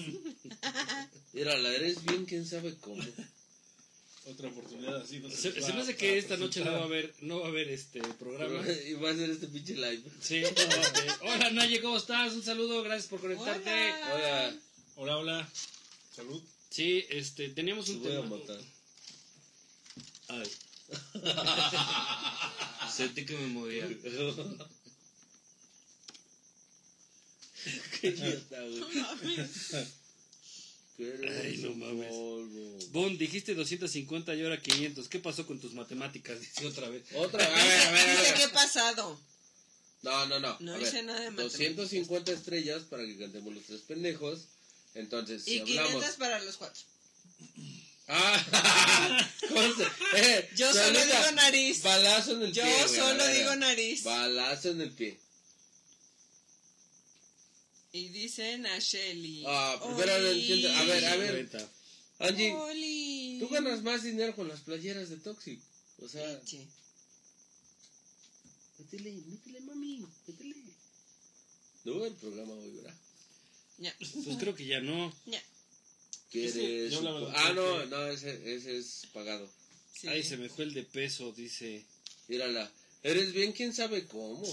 Mira, 1.33 1.57
la 1.57 1.69
eres 1.69 2.03
bien, 2.03 2.25
quién 2.25 2.45
sabe 2.45 2.75
cómo. 2.75 3.01
Otra 4.25 4.49
oportunidad 4.49 4.97
así. 4.97 5.19
No 5.19 5.29
Se, 5.29 5.53
se, 5.53 5.61
se 5.61 5.73
me 5.73 5.81
hace 5.81 5.95
que 5.95 6.17
esta 6.17 6.35
noche 6.35 6.63
no 6.63 6.73
va 6.73 6.79
a 6.79 6.83
haber, 6.83 7.13
no 7.21 7.39
va 7.39 7.45
a 7.45 7.49
haber 7.49 7.69
este 7.69 8.01
programa. 8.19 8.61
Y 8.85 8.93
va 8.93 9.11
a 9.11 9.15
ser 9.15 9.29
este 9.29 9.47
pinche 9.47 9.75
live. 9.75 10.03
Sí. 10.19 10.37
este, 10.43 10.67
Hola 11.21 11.49
Naye, 11.51 11.81
¿cómo 11.81 11.95
estás? 11.97 12.33
Un 12.33 12.43
saludo, 12.43 12.83
gracias 12.83 13.07
por 13.07 13.21
conectarte. 13.21 13.69
Hola. 13.71 14.13
Hola, 14.13 14.55
Hola, 14.97 15.17
hola. 15.17 15.49
Salud. 16.13 16.41
Sí, 16.69 17.05
este, 17.09 17.49
teníamos 17.49 17.85
te 17.85 17.93
un 17.93 18.03
voy 18.03 18.11
a 18.11 18.21
tema. 18.21 18.35
matar. 18.37 18.59
Ay. 20.29 20.49
Sentí 22.95 23.25
que 23.25 23.35
me 23.37 23.47
movía. 23.47 23.87
Qué 28.01 28.07
idiota, 28.07 28.61
güey. 28.61 28.83
Ay, 30.99 31.57
no 31.59 31.73
mames. 31.75 32.07
polvo. 32.07 32.79
Bon, 32.91 33.17
dijiste 33.17 33.53
250 33.55 34.33
y 34.35 34.43
ahora 34.43 34.61
500. 34.61 35.07
¿Qué 35.09 35.19
pasó 35.19 35.45
con 35.45 35.59
tus 35.59 35.73
matemáticas? 35.73 36.39
Dice 36.39 36.65
otra 36.65 36.89
vez. 36.89 37.03
Otra, 37.15 37.43
a 37.45 37.49
ver, 37.49 37.57
a 37.87 37.91
ver, 37.91 38.09
a 38.09 38.11
Dice 38.11 38.23
ver. 38.23 38.33
que 38.35 38.43
he 38.45 38.49
pasado. 38.49 39.19
No, 40.03 40.25
no, 40.27 40.39
no. 40.39 40.57
No 40.59 40.73
a 40.75 40.81
hice 40.81 40.93
ver. 40.93 41.05
nada 41.05 41.19
de 41.21 41.31
matemáticas. 41.31 41.75
250 41.75 42.31
estrellas 42.31 42.83
para 42.83 43.03
que 43.05 43.17
cantemos 43.17 43.53
los 43.53 43.63
tres 43.65 43.81
pendejos. 43.81 44.47
Entonces, 44.95 45.43
si 45.43 45.55
Y 45.55 45.59
hablamos. 45.59 45.91
500 45.91 46.15
para 46.17 46.39
los 46.43 46.57
cuatro. 46.57 46.81
Ah. 48.07 49.23
Eh, 50.15 50.49
Yo 50.55 50.71
solo 50.73 50.99
digo 51.05 51.31
nariz. 51.33 51.81
Balazo 51.83 52.33
en 52.33 52.41
el 52.43 52.53
Yo 52.53 52.63
pie. 52.63 52.87
solo 52.87 53.27
digo 53.27 53.55
nariz. 53.55 54.03
Balazo 54.03 54.69
en 54.69 54.81
el 54.81 54.91
pie. 54.91 55.19
Y 57.91 58.09
dicen 58.09 58.65
a 58.65 58.77
Shelly. 58.79 59.43
Ah, 59.47 59.79
entiendo. 59.81 60.69
A 60.73 60.83
ver, 60.83 61.05
a 61.05 61.15
ver. 61.15 61.35
50. 61.49 61.71
Angie, 62.19 62.53
Oli. 62.53 63.37
tú 63.39 63.49
ganas 63.49 63.81
más 63.83 64.03
dinero 64.03 64.35
con 64.35 64.47
las 64.47 64.61
playeras 64.61 65.09
de 65.09 65.17
Toxic. 65.17 65.59
O 65.99 66.07
sea, 66.07 66.41
Sí. 66.45 66.67
métele, 68.79 69.11
métele, 69.25 69.61
mami, 69.61 70.05
métele. 70.27 70.55
No 71.85 72.05
el 72.05 72.13
programa 72.15 72.53
hoy, 72.53 72.71
¿verdad? 72.71 72.95
Ya. 73.77 73.95
Pues 74.23 74.37
creo 74.37 74.53
que 74.55 74.65
ya 74.65 74.79
no. 74.81 75.13
Ya. 75.25 75.41
Ah, 77.33 77.53
no, 77.53 77.85
no, 77.85 78.07
ese, 78.07 78.55
ese 78.55 78.77
es 78.77 79.07
pagado. 79.13 79.49
Sí. 79.93 80.07
Ay, 80.07 80.23
se 80.23 80.37
me 80.37 80.49
fue 80.49 80.65
el 80.65 80.73
de 80.73 80.83
peso, 80.83 81.31
dice. 81.31 81.83
Mírala. 82.27 82.71
Eres 83.03 83.33
bien, 83.33 83.53
quién 83.53 83.73
sabe 83.73 84.05
cómo. 84.05 84.45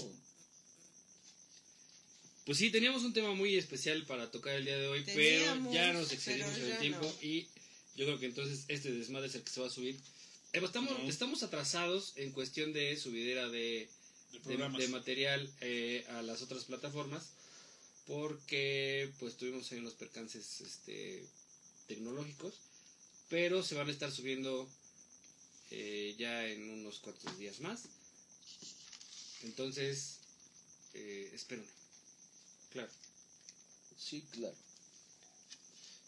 Pues 2.45 2.57
sí, 2.59 2.69
teníamos 2.69 3.03
un 3.03 3.13
tema 3.13 3.33
muy 3.33 3.57
especial 3.57 4.05
para 4.05 4.31
tocar 4.31 4.55
el 4.55 4.65
día 4.65 4.77
de 4.77 4.87
hoy, 4.87 5.03
Teníamos, 5.03 5.73
pero 5.73 5.73
ya 5.73 5.93
nos 5.93 6.11
excedimos 6.11 6.55
en 6.57 6.71
el 6.71 6.77
tiempo 6.77 7.01
no. 7.01 7.27
y 7.27 7.47
yo 7.95 8.05
creo 8.05 8.19
que 8.19 8.27
entonces 8.27 8.65
este 8.67 8.91
desmadre 8.91 9.27
es 9.27 9.35
el 9.35 9.43
que 9.43 9.51
se 9.51 9.61
va 9.61 9.67
a 9.67 9.71
subir. 9.71 9.95
Eh, 9.95 10.59
pues, 10.59 10.65
estamos, 10.65 10.93
estamos 11.07 11.43
atrasados 11.43 12.13
en 12.15 12.31
cuestión 12.31 12.71
de 12.71 12.95
subidera 12.97 13.49
de, 13.49 13.59
De 13.59 13.89
de, 14.31 14.39
programas. 14.41 14.79
de 14.79 14.87
material 14.89 15.51
eh, 15.61 16.05
a 16.09 16.21
las 16.21 16.41
otras 16.41 16.65
plataformas 16.65 17.31
porque 18.05 19.11
pues 19.19 19.35
tuvimos 19.35 19.71
ahí 19.71 19.79
unos 19.79 19.93
percances 19.93 20.61
este, 20.61 21.25
tecnológicos, 21.87 22.55
pero 23.29 23.63
se 23.63 23.75
van 23.75 23.89
a 23.89 23.91
estar 23.91 24.11
subiendo 24.11 24.69
eh, 25.71 26.15
ya 26.17 26.47
en 26.47 26.69
unos 26.69 26.99
cuantos 26.99 27.37
días 27.37 27.59
más. 27.59 27.83
Entonces, 29.43 30.19
eh, 30.93 31.31
espérenme. 31.33 31.69
Claro. 32.71 32.89
Sí, 33.97 34.23
claro. 34.31 34.55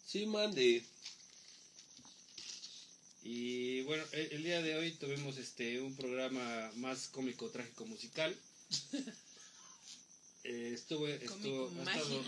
Sí, 0.06 0.26
mande. 0.26 0.84
Y 3.24 3.82
bueno, 3.82 4.04
el, 4.14 4.32
el 4.34 4.44
día 4.44 4.62
de 4.62 4.76
hoy 4.78 4.92
tuvimos 4.94 5.38
este 5.38 5.82
un 5.82 5.96
programa 5.96 6.72
más 6.76 7.08
cómico, 7.08 7.50
trágico, 7.50 7.86
musical. 7.86 8.36
Eh, 10.50 10.72
estuve, 10.74 11.16
estuvo, 11.16 11.70
ha 11.86 11.92
estado, 11.92 12.24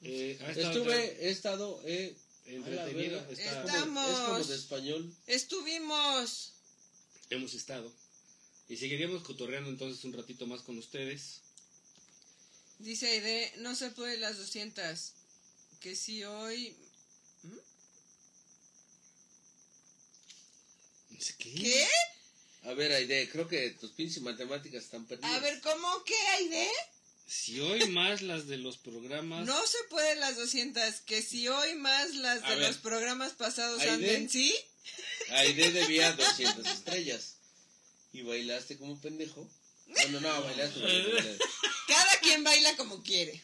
eh, 0.00 0.38
ha 0.40 0.50
estado 0.50 0.70
Estuve, 0.70 1.26
he 1.26 1.30
estado, 1.30 1.82
eh, 1.84 2.16
entretenido. 2.46 3.18
está- 3.30 3.32
es 3.32 3.54
como 3.56 3.68
Estamos. 3.68 4.48
de 4.48 4.54
español. 4.56 5.14
Estuvimos. 5.26 6.52
hemos 7.30 7.54
estado. 7.54 7.92
Y 8.68 8.76
seguiríamos 8.76 9.22
cotorreando 9.22 9.70
entonces 9.70 10.04
un 10.04 10.12
ratito 10.12 10.46
más 10.46 10.62
con 10.62 10.78
ustedes. 10.78 11.40
Dice 12.78 13.08
Aide, 13.08 13.52
no 13.58 13.74
se 13.76 13.90
puede 13.90 14.16
las 14.18 14.36
200. 14.38 15.12
Que 15.80 15.94
si 15.96 16.24
hoy 16.24 16.76
sé 21.18 21.34
qué. 21.38 21.52
¿Qué? 21.54 21.88
A 22.62 22.74
ver, 22.74 22.92
Aide, 22.92 23.28
creo 23.30 23.46
que 23.48 23.70
tus 23.70 23.90
pinches 23.92 24.22
matemáticas 24.22 24.84
están 24.84 25.06
perdidas. 25.06 25.32
A 25.32 25.40
ver, 25.40 25.60
¿cómo? 25.60 26.02
¿Qué 26.04 26.14
hay 26.16 26.48
de? 26.48 26.68
Si 27.32 27.60
hoy 27.60 27.86
más 27.90 28.22
las 28.22 28.48
de 28.48 28.56
los 28.56 28.76
programas. 28.76 29.46
No 29.46 29.64
se 29.64 29.78
puede 29.88 30.16
las 30.16 30.34
200, 30.36 30.82
que 31.02 31.22
si 31.22 31.46
hoy 31.46 31.76
más 31.76 32.12
las 32.16 32.42
A 32.42 32.50
de 32.50 32.56
ver. 32.56 32.66
los 32.68 32.78
programas 32.78 33.34
pasados 33.34 33.80
Aide. 33.82 33.92
anden, 33.92 34.28
¿sí? 34.28 34.52
Aide 35.28 35.70
debía 35.70 36.12
200 36.14 36.66
estrellas. 36.66 37.36
Y 38.12 38.22
bailaste 38.22 38.76
como 38.78 38.94
un 38.94 39.00
pendejo. 39.00 39.48
Bueno, 39.86 40.20
no, 40.20 40.42
bailaste 40.42 40.80
como. 40.80 41.38
Cada 41.86 42.18
quien 42.20 42.42
baila 42.42 42.76
como 42.76 43.00
quiere. 43.04 43.40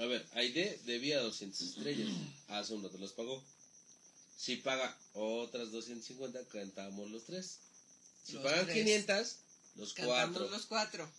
A 0.00 0.06
ver, 0.06 0.26
Aide 0.32 0.80
debía 0.86 1.20
200 1.20 1.60
estrellas. 1.60 2.08
Hace 2.48 2.72
un 2.72 2.84
rato 2.84 2.96
las 2.96 3.12
pagó. 3.12 3.44
Si 4.38 4.56
paga 4.56 4.96
otras 5.12 5.70
250, 5.72 6.42
cantamos 6.48 7.10
los 7.10 7.24
tres. 7.26 7.58
Si 8.24 8.32
Los 8.32 8.44
pagan 8.44 8.64
tres. 8.64 8.76
500, 8.78 9.36
los 9.76 9.92
Cantamos 9.92 10.38
cuatro. 10.38 10.48
los 10.50 10.66
cuatro. 10.66 11.12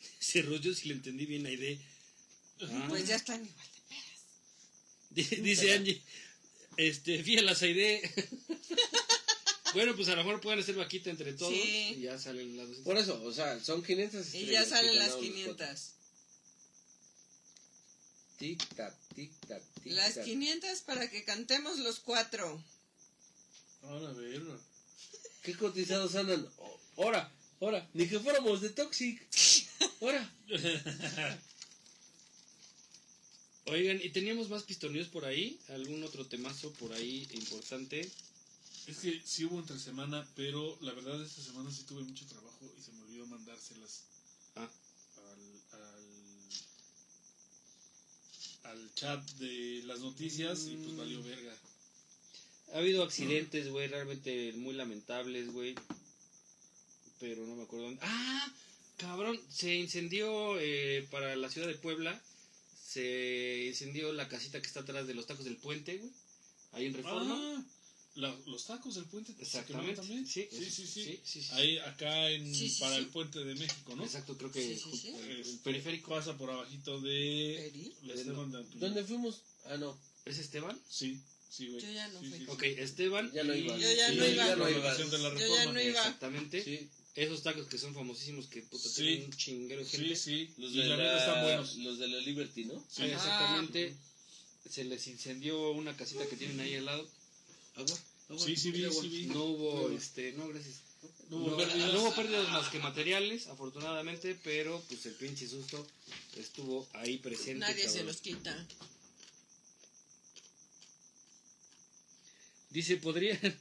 Se 0.18 0.42
rollo 0.42 0.74
si 0.74 0.88
le 0.88 0.94
entendí 0.94 1.26
bien 1.26 1.46
a 1.46 1.48
Aide. 1.50 1.80
Ah. 2.62 2.86
Pues 2.88 3.06
ya 3.06 3.16
están 3.16 3.44
igual. 3.44 3.66
Di- 5.10 5.22
Dice 5.22 5.72
Angie, 5.74 6.02
este, 6.76 7.22
fíjalas 7.22 7.62
Aide. 7.62 8.02
bueno, 9.74 9.94
pues 9.96 10.08
a 10.08 10.16
lo 10.16 10.24
mejor 10.24 10.40
pueden 10.40 10.60
hacer 10.60 10.74
vaquita 10.74 11.10
entre 11.10 11.32
todos 11.34 11.52
Sí. 11.52 11.94
y 11.98 12.00
ya 12.02 12.18
salen 12.18 12.56
las. 12.56 12.68
Por 12.78 12.96
eso, 12.98 13.22
o 13.22 13.32
sea, 13.32 13.58
son 13.62 13.82
500 13.82 14.26
estrellas. 14.26 14.48
Y 14.48 14.52
ya 14.52 14.64
salen 14.64 14.96
las 14.98 15.08
ganamos 15.08 15.24
los 15.26 15.44
cuatro. 15.46 15.66
500. 15.66 15.92
Tic 18.38 18.74
tac, 18.76 18.94
tic 19.14 19.32
tac, 19.48 19.62
tic 19.82 19.92
Las 19.94 20.14
tac. 20.14 20.24
500 20.24 20.80
para 20.82 21.08
que 21.08 21.24
cantemos 21.24 21.78
los 21.78 22.00
cuatro. 22.00 22.62
Ahora, 23.82 24.12
verga. 24.12 24.58
¿Qué 25.42 25.54
cotizados 25.56 26.14
andan? 26.16 26.46
Ahora, 26.98 27.32
ahora, 27.60 27.88
ni 27.94 28.06
que 28.08 28.18
fuéramos 28.20 28.60
de 28.60 28.70
Toxic. 28.70 29.20
Ahora. 30.00 30.30
Oigan, 33.66 34.00
¿y 34.02 34.10
teníamos 34.10 34.48
más 34.48 34.62
pistoneos 34.62 35.08
por 35.08 35.24
ahí? 35.24 35.58
¿Algún 35.70 36.04
otro 36.04 36.24
temazo 36.26 36.72
por 36.74 36.92
ahí 36.92 37.26
importante? 37.32 38.08
Es 38.86 38.98
que 38.98 39.20
sí 39.24 39.44
hubo 39.44 39.58
entre 39.58 39.76
semana, 39.78 40.24
pero 40.36 40.78
la 40.82 40.92
verdad 40.92 41.20
esta 41.20 41.42
semana 41.42 41.72
sí 41.72 41.82
tuve 41.82 42.02
mucho 42.02 42.24
trabajo 42.26 42.72
y 42.78 42.82
se 42.82 42.92
me 42.92 43.02
olvidó 43.02 43.26
mandárselas 43.26 44.02
Ah, 44.54 44.68
al, 45.16 45.80
al, 45.80 46.04
al 48.78 48.94
chat 48.94 49.20
de 49.40 49.82
las 49.84 49.98
noticias 49.98 50.66
y 50.66 50.76
pues 50.76 50.96
valió 50.96 51.20
verga. 51.24 51.52
ha 52.74 52.78
habido 52.78 53.02
accidentes, 53.02 53.68
güey, 53.68 53.88
realmente 53.88 54.52
muy 54.54 54.74
lamentables, 54.74 55.52
güey. 55.52 55.74
Pero 57.20 57.46
no 57.46 57.56
me 57.56 57.62
acuerdo 57.62 57.86
dónde. 57.86 58.00
¡Ah! 58.04 58.52
Cabrón, 58.98 59.38
se 59.50 59.74
incendió 59.74 60.58
eh, 60.60 61.06
para 61.10 61.36
la 61.36 61.50
ciudad 61.50 61.66
de 61.68 61.74
Puebla. 61.74 62.20
Se 62.86 63.66
incendió 63.68 64.12
la 64.12 64.28
casita 64.28 64.60
que 64.60 64.66
está 64.66 64.80
atrás 64.80 65.06
de 65.06 65.14
los 65.14 65.26
tacos 65.26 65.44
del 65.44 65.56
puente, 65.56 65.98
güey. 65.98 66.10
Ahí 66.72 66.86
en 66.86 66.94
Reforma. 66.94 67.34
Ah, 67.58 67.64
la- 68.16 68.34
los 68.46 68.64
tacos 68.66 68.94
del 68.94 69.04
puente 69.04 69.34
Exactamente. 69.38 69.96
también. 69.96 70.26
Sí, 70.26 70.48
sí, 70.50 70.64
sí, 70.70 70.86
sí. 70.86 71.04
sí, 71.04 71.20
sí, 71.24 71.42
sí. 71.42 71.48
Ahí 71.52 71.78
acá 71.78 72.30
en 72.30 72.54
Sí, 72.54 72.68
sí, 72.70 72.80
para 72.80 72.94
sí. 72.96 73.00
el 73.02 73.06
puente 73.08 73.44
de 73.44 73.54
México, 73.54 73.94
¿no? 73.96 74.04
Exacto, 74.04 74.36
creo 74.38 74.50
que 74.50 74.62
Sí, 74.62 74.76
sí, 74.76 74.90
ju- 74.90 75.00
sí. 75.00 75.08
el- 75.10 75.40
Este, 75.40 75.56
periférico. 75.64 76.10
Pasa 76.10 76.36
por 76.38 76.50
abajito 76.50 76.98
de 77.00 77.66
Esteban 78.14 78.50
de 78.52 78.58
Antúnez. 78.58 78.80
¿Dónde 78.80 79.04
fuimos? 79.04 79.42
Ah, 79.66 79.76
no. 79.76 79.98
¿Es 80.24 80.38
Esteban? 80.38 80.80
Sí, 80.88 81.20
sí, 81.50 81.68
güey. 81.68 81.82
Yo 81.82 81.90
ya 81.92 82.08
no 82.08 82.20
Sí, 82.20 82.28
fui. 82.30 82.38
sí, 82.38 82.44
sí. 82.46 82.50
Ok, 82.50 82.62
Esteban. 82.62 83.30
Ya 83.32 83.44
no 83.44 83.54
iba. 83.54 83.76
Yo 83.76 83.92
ya 83.92 84.12
no 84.12 84.26
iba. 84.26 84.56
no 84.56 84.64
de 84.66 84.72
Yo 84.72 84.80
ya 84.80 85.28
reforma. 85.30 85.72
no 85.72 85.80
iba. 85.82 85.98
Exactamente. 86.00 86.64
Sí. 86.64 86.88
Esos 87.16 87.42
tacos 87.42 87.66
que 87.66 87.78
son 87.78 87.94
famosísimos 87.94 88.46
que 88.46 88.60
puta, 88.62 88.88
Sí. 88.88 89.02
tienen 89.02 89.24
un 89.24 89.32
chinguero 89.32 89.82
de 89.82 89.88
gente. 89.88 90.16
Sí, 90.16 90.46
sí. 90.46 90.54
Los 90.58 90.74
de, 90.74 90.84
la 90.84 90.96
la, 90.98 91.18
están 91.18 91.42
buenos. 91.44 91.74
los 91.76 91.98
de 91.98 92.08
la 92.08 92.18
Liberty, 92.18 92.66
¿no? 92.66 92.78
Sí. 92.90 93.02
Ah, 93.02 93.06
exactamente. 93.06 93.96
Se 94.70 94.84
les 94.84 95.06
incendió 95.06 95.70
una 95.70 95.96
casita 95.96 96.26
que 96.28 96.36
tienen 96.36 96.60
ahí 96.60 96.74
al 96.74 96.84
lado. 96.84 97.08
Agua. 97.76 97.98
agua, 98.28 98.44
Sí, 98.44 98.54
sí 98.56 98.70
vi, 98.70 98.84
agua. 98.84 99.00
sí 99.02 99.08
vi. 99.08 99.26
No 99.26 99.44
hubo, 99.44 99.90
este, 99.90 100.32
no, 100.32 100.48
gracias. 100.48 100.80
No 101.30 101.38
No, 101.38 101.44
hubo 101.46 101.56
pérdidas. 101.56 101.92
no 101.94 102.00
hubo 102.02 102.14
pérdidas 102.14 102.48
más 102.50 102.68
que 102.70 102.78
materiales, 102.80 103.46
afortunadamente, 103.46 104.38
pero 104.44 104.82
pues 104.88 105.06
el 105.06 105.14
pinche 105.14 105.48
susto 105.48 105.86
estuvo 106.36 106.86
ahí 106.94 107.16
presente. 107.18 107.60
Nadie 107.60 107.88
se 107.88 108.02
los 108.04 108.20
quita. 108.20 108.66
Dice, 112.70 112.96
¿podrían, 112.98 113.40
de- 113.40 113.50
de- 113.50 113.56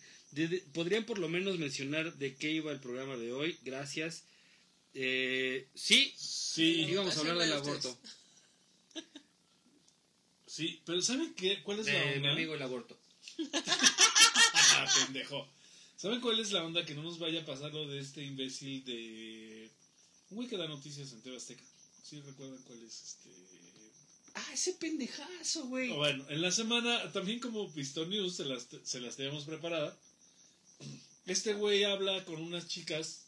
¿podrían 0.73 1.05
por 1.05 1.19
lo 1.19 1.27
menos 1.29 1.57
mencionar 1.57 2.15
de 2.17 2.35
qué 2.35 2.51
iba 2.51 2.71
el 2.71 2.79
programa 2.79 3.15
de 3.17 3.31
hoy? 3.33 3.57
Gracias. 3.63 4.23
Eh, 4.93 5.67
sí, 5.75 6.13
Sí, 6.17 6.85
íbamos 6.89 7.15
a 7.17 7.19
hablar 7.19 7.37
del 7.37 7.53
aborto. 7.53 7.97
sí, 10.45 10.81
pero 10.85 11.01
¿saben 11.01 11.33
qué? 11.35 11.61
¿Cuál 11.63 11.79
es 11.79 11.87
la 11.87 11.93
De 11.93 12.05
mi 12.11 12.15
onda? 12.17 12.31
amigo 12.31 12.55
el 12.55 12.61
aborto. 12.61 12.97
Ah, 14.77 14.87
pendejo. 15.05 15.47
¿Saben 15.95 16.19
cuál 16.19 16.37
es 16.39 16.51
la 16.51 16.63
onda? 16.65 16.85
Que 16.85 16.95
no 16.95 17.01
nos 17.03 17.17
vaya 17.17 17.41
a 17.41 17.45
pasar 17.45 17.73
lo 17.73 17.87
de 17.87 17.99
este 18.01 18.21
imbécil 18.23 18.83
de... 18.83 19.69
Un 20.29 20.35
güey 20.35 20.49
que 20.49 20.57
da 20.57 20.67
noticias 20.67 21.13
en 21.13 21.21
TV 21.21 21.37
Azteca. 21.37 21.63
¿Sí 22.03 22.19
recuerdan 22.19 22.61
cuál 22.63 22.83
es 22.83 23.01
este...? 23.01 23.29
Ah, 24.33 24.45
ese 24.53 24.73
pendejazo, 24.73 25.67
güey. 25.67 25.91
Bueno, 25.93 26.25
en 26.29 26.41
la 26.41 26.51
semana, 26.51 27.09
también 27.13 27.39
como 27.39 27.71
Pistón 27.73 28.09
News, 28.09 28.35
se 28.35 28.43
las, 28.43 28.67
se 28.83 28.99
las 28.99 29.15
teníamos 29.15 29.45
preparada. 29.45 29.97
Este 31.25 31.53
güey 31.53 31.83
habla 31.83 32.23
con 32.25 32.41
unas 32.41 32.67
chicas 32.67 33.21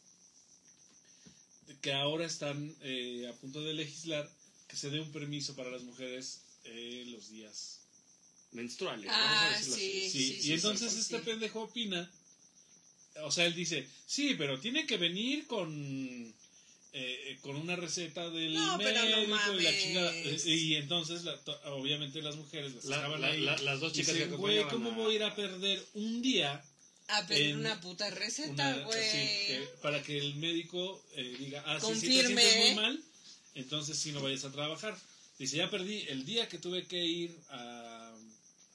que 1.82 1.92
ahora 1.92 2.24
están 2.26 2.74
eh, 2.82 3.28
a 3.28 3.32
punto 3.40 3.62
de 3.62 3.74
legislar 3.74 4.28
que 4.68 4.76
se 4.76 4.90
dé 4.90 5.00
un 5.00 5.10
permiso 5.12 5.54
para 5.56 5.70
las 5.70 5.82
mujeres 5.82 6.40
eh, 6.64 7.04
los 7.08 7.30
días. 7.30 7.80
Menstruales. 8.52 9.10
Ah, 9.12 9.18
vamos 9.20 9.42
a 9.42 9.58
decirlo 9.58 9.74
así. 9.74 10.00
sí. 10.00 10.10
Sí, 10.10 10.42
sí, 10.42 10.48
y 10.48 10.52
entonces 10.54 10.92
sí, 10.92 11.00
este 11.00 11.18
pendejo 11.18 11.62
opina. 11.62 12.10
O 13.24 13.30
sea, 13.32 13.46
él 13.46 13.54
dice, 13.54 13.86
sí, 14.06 14.34
pero 14.38 14.58
tiene 14.60 14.86
que 14.86 14.96
venir 14.96 15.46
con 15.46 16.34
eh, 16.94 17.38
con 17.42 17.56
una 17.56 17.76
receta 17.76 18.30
del 18.30 18.54
No, 18.54 18.78
pero 18.78 19.02
no 19.04 19.16
médico 19.26 19.54
y 19.58 19.62
la 19.62 19.78
chingada. 19.78 20.16
Eh, 20.16 20.40
Y 20.46 20.74
entonces, 20.76 21.24
la- 21.24 21.36
to- 21.44 21.60
obviamente, 21.74 22.22
las 22.22 22.36
mujeres 22.36 22.74
las 22.76 22.84
La- 22.86 23.28
ahí. 23.28 23.40
la- 23.42 23.58
las 23.58 23.80
dos 23.80 23.92
chicas 23.92 24.14
Dicen, 24.14 24.30
que 24.30 24.36
güey, 24.36 24.66
¿cómo 24.68 24.90
a- 24.92 24.94
voy 24.94 25.12
a 25.12 25.16
ir 25.16 25.22
a 25.24 25.34
perder 25.36 25.84
un 25.94 26.22
día 26.22 26.64
A 27.08 27.26
pedir 27.26 27.50
En 27.50 27.58
una 27.60 27.80
puta 27.80 28.10
receta, 28.10 28.72
güey. 28.84 29.10
sí, 29.10 29.58
para 29.82 30.02
que 30.02 30.18
el 30.18 30.34
médico 30.36 31.02
eh, 31.16 31.36
diga, 31.38 31.62
ah, 31.66 31.78
sí, 31.80 31.86
sí, 31.86 32.00
te 32.08 32.22
Confirme. 32.22 32.42
sientes 32.42 32.74
muy 32.74 32.74
mal, 32.82 33.02
entonces 33.54 33.98
sí 33.98 34.12
no 34.12 34.20
vayas 34.22 34.44
a 34.44 34.52
trabajar. 34.52 34.96
Dice, 35.38 35.56
ya 35.56 35.70
perdí 35.70 36.04
el 36.08 36.24
día 36.26 36.48
que 36.48 36.58
tuve 36.58 36.86
que 36.86 37.02
ir 37.02 37.34
a, 37.48 38.12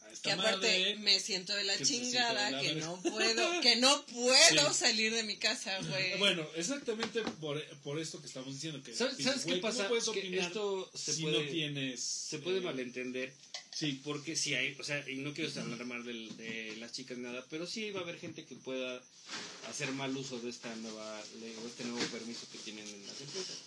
a 0.01 0.11
esta 0.11 0.21
Que 0.23 0.31
aparte 0.31 0.67
madre. 0.67 0.95
me 0.99 1.19
siento 1.19 1.53
de 1.53 1.63
la 1.65 1.77
chingada, 1.77 2.45
de 2.45 2.51
la 2.53 2.61
que 2.61 2.75
no 2.75 3.01
puedo, 3.01 3.61
que 3.61 3.75
no 3.75 4.05
puedo 4.07 4.73
Sí. 4.73 4.79
salir 4.79 5.13
de 5.13 5.23
mi 5.23 5.37
casa, 5.37 5.77
güey. 5.81 6.17
Bueno, 6.17 6.47
exactamente 6.55 7.21
por, 7.41 7.63
por 7.83 7.99
esto 7.99 8.19
que 8.19 8.27
estamos 8.27 8.53
diciendo. 8.53 8.81
Que, 8.81 8.95
¿Sabes, 8.95 9.17
dices, 9.17 9.31
sabes 9.33 9.45
qué 9.45 9.59
güey, 9.59 9.61
¿cómo 9.61 9.73
pasa? 9.95 10.11
Que 10.13 10.39
esto 10.39 10.89
se 10.95 11.13
si 11.13 11.21
puede, 11.21 11.43
no 11.45 11.51
tienes... 11.51 11.99
se 12.01 12.39
puede 12.39 12.57
eh, 12.57 12.61
malentender. 12.61 13.33
Sí, 13.75 13.99
Porque 14.03 14.35
si 14.35 14.53
hay, 14.53 14.75
o 14.79 14.83
sea, 14.83 15.03
y 15.09 15.15
no 15.17 15.33
quiero 15.33 15.49
hablar 15.61 15.85
mal 15.85 16.03
del- 16.05 16.35
de, 16.37 16.75
las 16.77 16.91
chicas 16.93 17.17
ni 17.17 17.23
nada, 17.23 17.45
pero 17.49 17.65
sí 17.65 17.89
va 17.91 18.01
a 18.01 18.03
haber 18.03 18.19
gente 18.19 18.45
que 18.45 18.55
pueda 18.55 19.01
hacer 19.69 19.91
mal 19.93 20.15
uso 20.15 20.39
de 20.39 20.49
esta 20.49 20.73
nueva 20.75 21.23
ley 21.41 21.55
o 21.63 21.67
este 21.67 21.83
nuevo 21.85 22.05
permiso 22.11 22.45
que 22.51 22.59
tienen 22.59 22.87
en 22.87 23.07
las 23.07 23.19
empresas. 23.21 23.57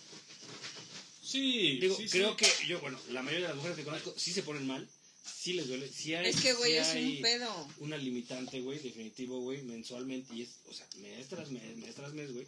sí, 1.23 1.77
Digo, 1.79 1.95
sí, 1.97 2.07
creo 2.09 2.31
sí. 2.31 2.45
que 2.45 2.67
yo, 2.67 2.79
bueno, 2.79 2.99
la 3.11 3.21
mayoría 3.21 3.47
de 3.47 3.53
las 3.53 3.57
mujeres 3.57 3.77
que 3.77 3.83
conozco 3.83 4.13
sí 4.17 4.31
se 4.31 4.43
ponen 4.43 4.65
mal, 4.65 4.87
sí 5.25 5.53
les 5.53 5.67
duele, 5.67 5.91
sí 5.91 6.13
hay, 6.15 6.27
es 6.27 6.37
que, 6.39 6.53
güey, 6.53 6.71
sí 6.73 6.77
es 6.77 6.87
hay 6.87 7.15
un 7.17 7.21
pedo. 7.21 7.67
una 7.79 7.97
limitante, 7.97 8.61
güey, 8.61 8.79
definitivo, 8.79 9.41
güey, 9.41 9.61
mensualmente, 9.63 10.33
y 10.33 10.43
es, 10.43 10.49
o 10.69 10.73
sea, 10.73 10.87
mes 11.01 11.27
tras 11.27 11.51
mes, 11.51 11.75
mes 11.77 11.93
tras 11.95 12.13
mes, 12.13 12.31
güey. 12.33 12.47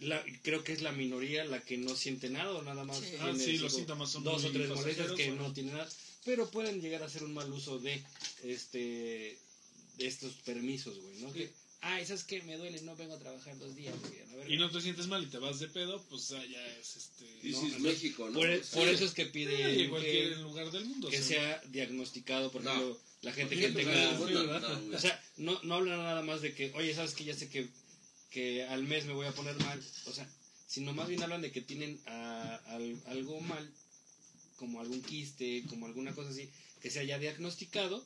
La, 0.00 0.24
creo 0.42 0.62
que 0.62 0.72
es 0.72 0.80
la 0.80 0.92
minoría 0.92 1.44
la 1.44 1.60
que 1.60 1.76
no 1.76 1.96
siente 1.96 2.30
nada 2.30 2.52
o 2.52 2.62
nada 2.62 2.84
más 2.84 2.98
Sí. 3.00 3.06
tiene, 3.10 3.24
Ah, 3.24 3.34
sí, 3.36 3.52
digo, 3.52 3.64
los 3.64 3.74
síntomas 3.74 4.10
son 4.12 4.22
dos 4.22 4.42
muy 4.42 4.50
o 4.50 4.52
tres 4.52 4.68
molestias 4.68 5.12
que 5.12 5.30
¿o 5.32 5.34
no 5.34 5.52
tienen 5.52 5.72
nada, 5.74 5.88
pero 6.24 6.50
pueden 6.50 6.80
llegar 6.80 7.02
a 7.02 7.06
hacer 7.06 7.22
un 7.24 7.34
mal 7.34 7.50
uso 7.52 7.78
de 7.78 8.02
este 8.44 9.38
de 9.96 10.06
estos 10.06 10.34
permisos, 10.44 10.96
güey, 11.00 11.16
¿no? 11.18 11.32
Que, 11.32 11.50
ay, 11.80 12.06
¿sabes 12.06 12.22
qué? 12.22 12.40
Me 12.42 12.56
duele, 12.56 12.80
no 12.82 12.94
vengo 12.94 13.14
a 13.14 13.18
trabajar 13.18 13.58
dos 13.58 13.74
días, 13.74 13.98
güey, 14.00 14.20
a 14.20 14.26
la 14.26 14.36
verga". 14.36 14.54
Y 14.54 14.56
no 14.56 14.70
te 14.70 14.80
sientes 14.80 15.08
mal 15.08 15.22
y 15.24 15.26
te 15.26 15.38
vas 15.38 15.58
de 15.58 15.66
pedo, 15.68 16.00
pues 16.08 16.30
ah, 16.32 16.44
ya 16.46 16.64
es 16.78 16.96
este... 16.96 17.24
This 17.42 17.56
No, 17.62 17.78
México, 17.80 18.28
¿no? 18.30 18.38
por, 18.38 18.48
eso 18.48 19.04
es 19.04 19.12
que 19.12 19.26
pide 19.26 19.82
en 19.82 19.90
cualquier 19.90 20.34
que, 20.34 20.36
lugar 20.36 20.70
del 20.70 20.84
mundo. 20.84 21.08
que 21.08 21.18
o 21.18 21.22
sea, 21.22 21.60
sea 21.60 21.62
diagnosticado, 21.72 22.52
por 22.52 22.62
No. 22.62 22.70
ejemplo, 22.70 23.00
la 23.22 23.32
gente 23.32 23.56
que 23.58 23.68
tenga... 23.70 24.12
no. 24.12 24.96
O 24.96 25.00
sea, 25.00 25.24
no, 25.38 25.60
no 25.64 25.74
habla 25.74 25.96
nada 25.96 26.22
más 26.22 26.42
de 26.42 26.54
que, 26.54 26.70
oye, 26.76 26.94
¿sabes 26.94 27.14
que 27.14 27.24
Ya 27.24 27.34
sé 27.34 27.48
que, 27.48 27.68
que 28.30 28.62
al 28.64 28.84
mes 28.84 29.04
me 29.06 29.14
voy 29.14 29.26
a 29.26 29.32
poner 29.32 29.58
mal. 29.58 29.82
O 30.06 30.12
sea, 30.12 30.30
sino 30.68 30.92
más 30.92 31.08
bien 31.08 31.22
hablan 31.24 31.42
de 31.42 31.50
que 31.50 31.60
tienen 31.60 32.00
ah, 32.06 32.60
al- 32.66 33.02
algo 33.06 33.40
mal 33.40 33.68
como 34.58 34.80
algún 34.80 35.02
quiste, 35.02 35.64
como 35.68 35.86
alguna 35.86 36.14
cosa 36.14 36.30
así, 36.30 36.50
que 36.82 36.90
se 36.90 36.98
haya 37.00 37.18
diagnosticado, 37.18 38.04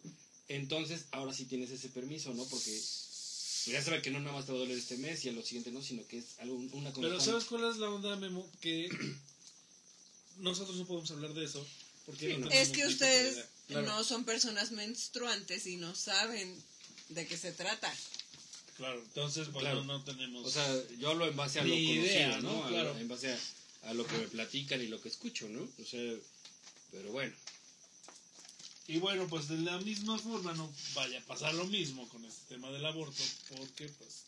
entonces 0.48 1.06
ahora 1.10 1.32
sí 1.34 1.46
tienes 1.46 1.70
ese 1.70 1.88
permiso, 1.88 2.32
¿no? 2.34 2.44
Porque 2.46 2.70
pues, 2.70 3.64
ya 3.66 3.82
sabe 3.82 4.02
que 4.02 4.10
no 4.10 4.20
nada 4.20 4.32
más 4.36 4.46
te 4.46 4.52
va 4.52 4.58
a 4.58 4.60
doler 4.60 4.76
este 4.78 4.96
mes 4.98 5.24
y 5.24 5.28
a 5.28 5.32
lo 5.32 5.42
siguiente 5.42 5.70
no, 5.72 5.82
sino 5.82 6.06
que 6.06 6.18
es 6.18 6.38
algo, 6.38 6.56
una 6.72 6.92
Pero. 6.92 7.20
¿sabes 7.20 7.44
cuál 7.44 7.70
es 7.70 7.76
la 7.78 7.90
onda, 7.90 8.16
Memo? 8.16 8.48
Que 8.60 8.88
nosotros 10.38 10.76
no 10.76 10.86
podemos 10.86 11.10
hablar 11.10 11.32
de 11.34 11.44
eso. 11.44 11.66
Porque 12.06 12.34
Sí, 12.34 12.36
no 12.38 12.50
Es 12.50 12.70
que 12.70 12.86
ustedes. 12.86 13.44
Claro, 13.68 13.86
no 13.86 14.04
son 14.04 14.24
personas 14.24 14.72
menstruantes 14.72 15.66
y 15.66 15.76
no 15.76 15.94
saben 15.94 16.52
de 17.10 17.26
qué 17.26 17.36
se 17.36 17.52
trata. 17.52 17.94
Claro, 18.76 19.00
entonces, 19.00 19.52
bueno, 19.52 19.70
Claro. 19.70 19.84
no 19.84 20.02
tenemos. 20.02 20.44
O 20.46 20.50
sea, 20.50 20.66
yo 20.98 21.10
hablo 21.10 21.26
en 21.28 21.36
base 21.36 21.60
a 21.60 21.64
lo 21.64 21.70
conocido, 21.70 22.04
idea, 22.04 22.40
¿no? 22.40 22.52
¿no? 22.52 22.64
A- 22.64 22.68
Claro. 22.68 22.98
en 22.98 23.08
base 23.08 23.32
a, 23.32 23.38
a 23.90 23.94
lo 23.94 24.04
que 24.06 24.18
me 24.18 24.26
platican 24.28 24.82
y 24.82 24.88
lo 24.88 25.00
que 25.00 25.08
escucho, 25.08 25.48
¿no? 25.48 25.60
O 25.80 25.84
sea, 25.86 26.02
pero 26.92 27.10
bueno. 27.10 27.34
Y 28.86 28.98
bueno, 28.98 29.26
pues 29.28 29.48
de 29.48 29.58
la 29.58 29.78
misma 29.78 30.18
forma 30.18 30.52
no 30.54 30.72
vaya 30.94 31.18
a 31.18 31.24
pasar 31.26 31.54
lo 31.54 31.64
mismo 31.66 32.08
con 32.08 32.24
este 32.24 32.54
tema 32.54 32.70
del 32.70 32.84
aborto, 32.84 33.22
porque 33.56 33.88
pues... 33.88 34.24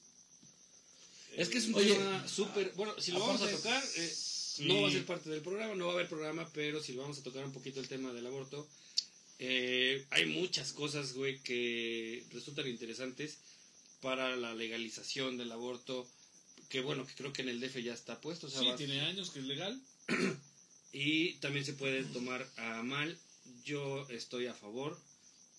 Es 1.37 1.49
que 1.49 1.59
es 1.59 1.67
un 1.67 1.75
Oye, 1.75 1.95
tema 1.95 2.27
súper... 2.29 2.73
Bueno, 2.77 2.95
si 3.01 3.11
lo 3.13 3.21
vamos 3.21 3.43
a 3.43 3.51
tocar, 3.51 3.83
eh, 3.97 4.15
sí. 4.17 4.65
no 4.67 4.83
va 4.83 4.89
a 4.89 4.93
ser 4.93 5.05
parte 5.05 5.29
del 5.31 5.43
programa, 5.43 5.75
no 5.75 5.87
va 5.87 5.93
a 5.93 5.95
haber 5.97 6.09
programa, 6.09 6.49
pero 6.55 6.83
si 6.83 6.93
lo 6.93 7.03
vamos 7.03 7.19
a 7.19 7.23
tocar 7.23 7.45
un 7.45 7.53
poquito 7.53 7.81
el 7.81 7.89
tema 7.89 8.13
del 8.13 8.27
aborto, 8.27 8.67
eh, 9.41 10.07
hay 10.11 10.27
muchas 10.27 10.73
cosas, 10.73 11.13
güey, 11.15 11.41
que 11.41 12.25
resultan 12.33 12.69
interesantes 12.69 13.39
para 14.01 14.37
la 14.37 14.55
legalización 14.55 15.37
del 15.37 15.51
aborto, 15.51 16.09
que 16.69 16.81
bueno, 16.81 17.05
que 17.05 17.15
creo 17.15 17.33
que 17.33 17.43
en 17.43 17.49
el 17.49 17.61
DF 17.61 17.79
ya 17.83 17.93
está 17.95 18.21
puesto, 18.21 18.47
o 18.47 18.51
sea, 18.51 18.61
Sí, 18.61 18.67
va- 18.69 18.77
tiene 18.77 19.01
años 19.01 19.31
que 19.31 19.41
es 19.41 19.45
legal. 19.47 19.81
y 20.95 21.35
también 21.35 21.65
se 21.65 21.73
puede 21.75 22.05
tomar 22.05 22.47
a 22.57 22.83
mal. 22.83 23.19
Yo 23.65 24.07
estoy 24.09 24.47
a 24.47 24.55
favor. 24.55 24.99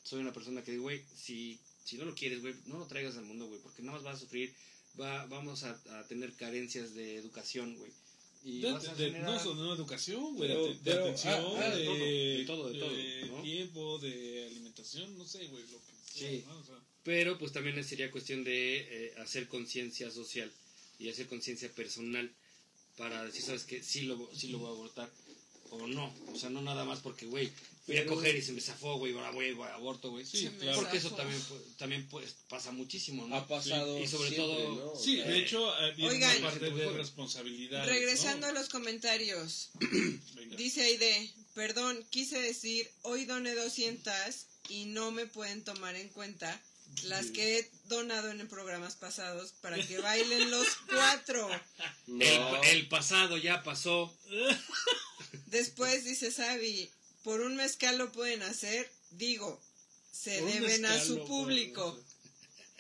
Soy 0.03 0.19
una 0.21 0.33
persona 0.33 0.63
que 0.63 0.71
digo, 0.71 0.83
güey, 0.83 1.01
si, 1.15 1.59
si 1.83 1.97
no 1.97 2.05
lo 2.05 2.15
quieres, 2.15 2.41
güey, 2.41 2.53
no 2.67 2.77
lo 2.79 2.85
traigas 2.87 3.17
al 3.17 3.25
mundo, 3.25 3.47
güey, 3.47 3.59
porque 3.61 3.81
nada 3.81 3.97
más 3.97 4.03
vas 4.03 4.17
a 4.17 4.19
sufrir, 4.21 4.53
va, 4.99 5.25
vamos 5.27 5.63
a, 5.63 5.71
a 5.99 6.07
tener 6.07 6.31
carencias 6.33 6.93
de 6.95 7.17
educación, 7.17 7.75
güey. 7.77 7.91
Y 8.43 8.61
De, 8.61 8.71
vas 8.71 8.87
a 8.87 8.93
de- 8.95 9.05
generar- 9.11 9.43
no, 9.45 9.67
de 9.67 9.73
educación, 9.73 10.35
güey, 10.35 10.49
de, 10.83 10.93
atención, 10.93 11.33
ah, 11.33 11.61
ah, 11.63 11.75
de, 11.75 11.85
todo, 12.45 12.69
de 12.69 12.79
todo, 12.79 12.89
de 12.89 13.19
todo, 13.25 13.35
¿no? 13.37 13.41
tiempo, 13.41 13.97
de 13.99 14.45
alimentación, 14.45 15.17
no 15.17 15.25
sé, 15.25 15.47
güey, 15.47 15.63
lo 15.63 15.79
que 15.79 15.91
sea, 16.19 16.29
Sí. 16.29 16.43
¿no? 16.47 16.59
O 16.59 16.63
sea, 16.63 16.75
Pero 17.03 17.37
pues 17.39 17.51
también 17.51 17.83
sería 17.83 18.11
cuestión 18.11 18.43
de 18.43 18.77
eh, 19.07 19.13
hacer 19.17 19.47
conciencia 19.47 20.11
social 20.11 20.51
y 20.99 21.09
hacer 21.09 21.25
conciencia 21.27 21.69
personal 21.73 22.31
para 22.97 23.25
decir, 23.25 23.41
¿sabes 23.41 23.63
qué? 23.63 23.81
Sí 23.83 24.01
lo, 24.03 24.29
sí 24.33 24.47
lo 24.49 24.59
voy 24.59 24.67
a 24.67 24.71
abortar 24.71 25.11
o 25.71 25.87
no. 25.87 26.13
O 26.33 26.37
sea, 26.37 26.49
no 26.49 26.61
nada 26.61 26.85
más 26.85 26.99
porque, 26.99 27.25
güey, 27.25 27.51
voy 27.87 27.97
a 27.97 28.05
coger 28.05 28.35
y 28.35 28.41
se 28.41 28.51
me 28.53 28.61
zafó, 28.61 28.97
güey, 28.97 29.13
ahora 29.13 29.31
voy, 29.31 29.55
a 29.61 29.75
aborto, 29.75 30.11
güey. 30.11 30.25
Sí, 30.25 30.49
claro. 30.59 30.79
Porque 30.81 30.97
eso 30.97 31.11
también, 31.11 31.41
también 31.77 32.07
pues, 32.09 32.35
pasa 32.49 32.71
muchísimo, 32.71 33.27
¿no? 33.27 33.35
Ha 33.35 33.47
pasado 33.47 33.99
Y 33.99 34.07
sobre 34.07 34.29
siempre, 34.29 34.53
todo- 34.53 34.99
Sí, 34.99 35.17
de 35.17 35.39
hecho, 35.39 35.71
eh, 35.81 35.93
viene 35.95 36.11
Oigan. 36.15 36.37
una 36.37 36.49
parte 36.49 36.69
de 36.69 36.89
responsabilidad. 36.91 37.85
Regresando 37.85 38.47
¿no? 38.47 38.51
a 38.51 38.59
los 38.59 38.69
comentarios, 38.69 39.69
Venga. 40.35 40.55
dice 40.57 40.83
Aide, 40.83 41.31
perdón, 41.53 42.03
quise 42.09 42.39
decir, 42.39 42.89
hoy 43.03 43.25
doné 43.25 43.53
200 43.55 44.13
y 44.69 44.85
no 44.85 45.11
me 45.11 45.25
pueden 45.27 45.63
tomar 45.63 45.95
en 45.95 46.09
cuenta 46.09 46.61
las 47.03 47.27
que 47.31 47.59
he 47.59 47.71
donado 47.85 48.29
en 48.29 48.47
programas 48.47 48.95
pasados 48.95 49.53
para 49.61 49.77
que 49.85 49.97
bailen 49.99 50.49
los 50.51 50.67
cuatro. 50.87 51.49
no. 52.07 52.23
El, 52.63 52.69
el 52.77 52.87
pasado 52.87 53.37
ya 53.37 53.63
pasó. 53.63 54.15
Después 55.55 56.03
dice 56.03 56.33
Sabi, 56.33 56.91
por 57.23 57.39
un 57.39 57.55
mezcal 57.55 57.97
lo 57.97 58.11
pueden 58.11 58.43
hacer, 58.43 58.91
digo, 59.11 59.57
se 60.11 60.39
Por 60.39 60.51
deben 60.51 60.85
a 60.85 61.01
su 61.01 61.25
público. 61.25 61.97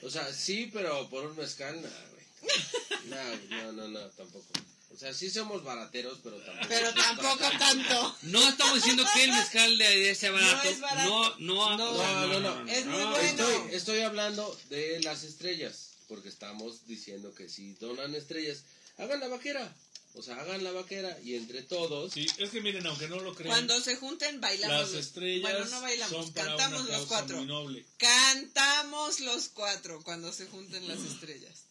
O 0.01 0.09
sea, 0.09 0.33
sí, 0.33 0.69
pero 0.73 1.09
por 1.09 1.25
un 1.25 1.37
mezcal, 1.37 1.81
nah, 1.81 1.89
güey. 2.11 2.25
Nah, 3.05 3.35
no, 3.49 3.71
no, 3.71 3.87
no, 3.87 3.99
tampoco. 4.09 4.45
O 4.93 4.97
sea, 4.97 5.13
sí 5.13 5.29
somos 5.29 5.63
barateros, 5.63 6.19
pero 6.21 6.35
tampoco. 6.41 6.67
Pero 6.67 6.93
tampoco 6.93 7.49
tanto. 7.57 8.17
No 8.23 8.49
estamos 8.49 8.75
diciendo 8.75 9.05
que 9.13 9.23
el 9.23 9.31
mezcal 9.31 9.77
de 9.77 10.09
ese 10.09 10.29
barato. 10.29 10.63
No 10.63 10.69
es 10.69 10.79
barato. 10.81 11.09
No, 11.39 11.77
no, 11.77 11.77
No, 11.77 12.27
no, 12.27 12.27
no, 12.27 12.39
no. 12.39 12.71
Es 12.71 12.85
muy 12.87 12.99
no. 12.99 13.11
bueno. 13.11 13.47
Estoy, 13.47 13.75
estoy 13.75 13.99
hablando 14.01 14.59
de 14.69 15.01
las 15.01 15.23
estrellas, 15.23 15.91
porque 16.09 16.27
estamos 16.27 16.85
diciendo 16.87 17.33
que 17.33 17.47
si 17.47 17.73
donan 17.75 18.15
estrellas, 18.15 18.63
hagan 18.97 19.21
la 19.21 19.29
vaquera. 19.29 19.73
O 20.17 20.21
sea, 20.21 20.37
hagan 20.39 20.63
la 20.63 20.71
vaquera 20.71 21.19
y 21.21 21.35
entre 21.35 21.61
todos. 21.63 22.13
Sí, 22.13 22.25
es 22.37 22.49
que 22.49 22.61
miren, 22.61 22.85
aunque 22.87 23.07
no 23.09 23.19
lo 23.19 23.35
crean, 23.35 23.49
Cuando 23.53 23.81
se 23.81 23.97
junten, 23.97 24.39
bailamos. 24.39 24.77
las 24.81 24.91
los- 24.91 25.05
estrellas 25.05 25.41
Bueno, 25.51 25.65
no 25.69 25.81
bailamos, 25.81 26.25
son 26.25 26.33
para 26.33 26.47
cantamos 26.47 26.81
una 26.87 26.97
los 26.97 27.07
cuatro. 27.07 27.37
muy 27.37 27.45
noble. 27.47 27.85
Cantamos 27.97 29.19
los 29.19 29.49
cuatro 29.49 30.01
cuando 30.03 30.31
se 30.31 30.45
junten 30.47 30.87
las 30.87 30.99
estrellas. 31.01 31.63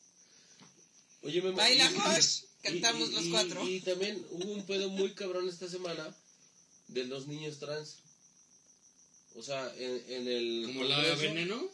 Oye, 1.22 1.40
Memo, 1.40 1.56
Baila 1.56 1.90
y- 1.90 1.94
Josh, 1.98 2.40
y- 2.42 2.62
cantamos 2.62 3.08
y- 3.10 3.12
los 3.14 3.24
cuatro. 3.28 3.66
Y 3.68 3.80
también 3.80 4.26
hubo 4.30 4.52
un 4.52 4.66
pedo 4.66 4.90
muy 4.90 5.14
cabrón 5.14 5.48
esta 5.48 5.68
semana 5.68 6.14
de 6.88 7.04
los 7.04 7.26
niños 7.26 7.58
trans. 7.58 7.96
O 9.36 9.42
sea, 9.42 9.72
en, 9.78 10.04
en 10.12 10.28
el. 10.28 10.62
Como 10.66 10.84
la 10.84 10.96
Congreso- 10.96 11.20
veneno. 11.22 11.70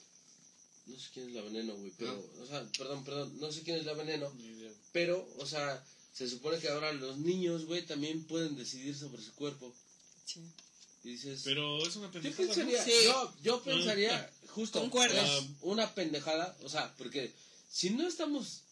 No 0.87 0.99
sé 0.99 1.09
quién 1.13 1.29
es 1.29 1.35
la 1.35 1.43
veneno, 1.43 1.75
güey, 1.77 1.93
pero. 1.99 2.13
Ah. 2.39 2.43
O 2.43 2.47
sea, 2.47 2.67
perdón, 2.79 3.05
perdón, 3.05 3.39
no 3.41 3.53
sé 3.53 3.63
quién 3.63 3.77
es 3.77 3.85
la 3.85 3.93
veneno. 3.95 4.33
Pero, 4.93 5.29
o 5.39 5.47
sea, 5.47 5.85
se 6.13 6.29
supone 6.29 6.59
que 6.59 6.69
ahora 6.69 6.93
los 6.93 7.19
niños, 7.19 7.65
güey, 7.67 7.85
también 7.87 8.25
pueden 8.25 8.57
decidir 8.57 8.97
sobre 8.97 9.23
su 9.23 9.33
cuerpo. 9.35 9.75
Sí. 10.27 10.41
Y 11.05 11.11
dices. 11.13 11.43
Pero 11.45 11.87
es 11.87 11.97
una 11.97 12.07
Yo 12.09 12.13
pendejada. 12.13 12.47
¿no? 12.49 12.55
pensaría, 12.55 12.85
Sí. 12.85 12.93
yo, 13.05 13.35
yo 13.43 13.63
pensaría, 13.63 14.31
justo, 14.49 14.81
Concuerdo. 14.81 15.21
es 15.21 15.45
una 15.63 15.95
pendejada, 15.95 16.57
o 16.63 16.69
sea, 16.69 16.95
porque 16.99 17.33
si 17.71 17.91
no 17.91 18.07
estamos 18.07 18.63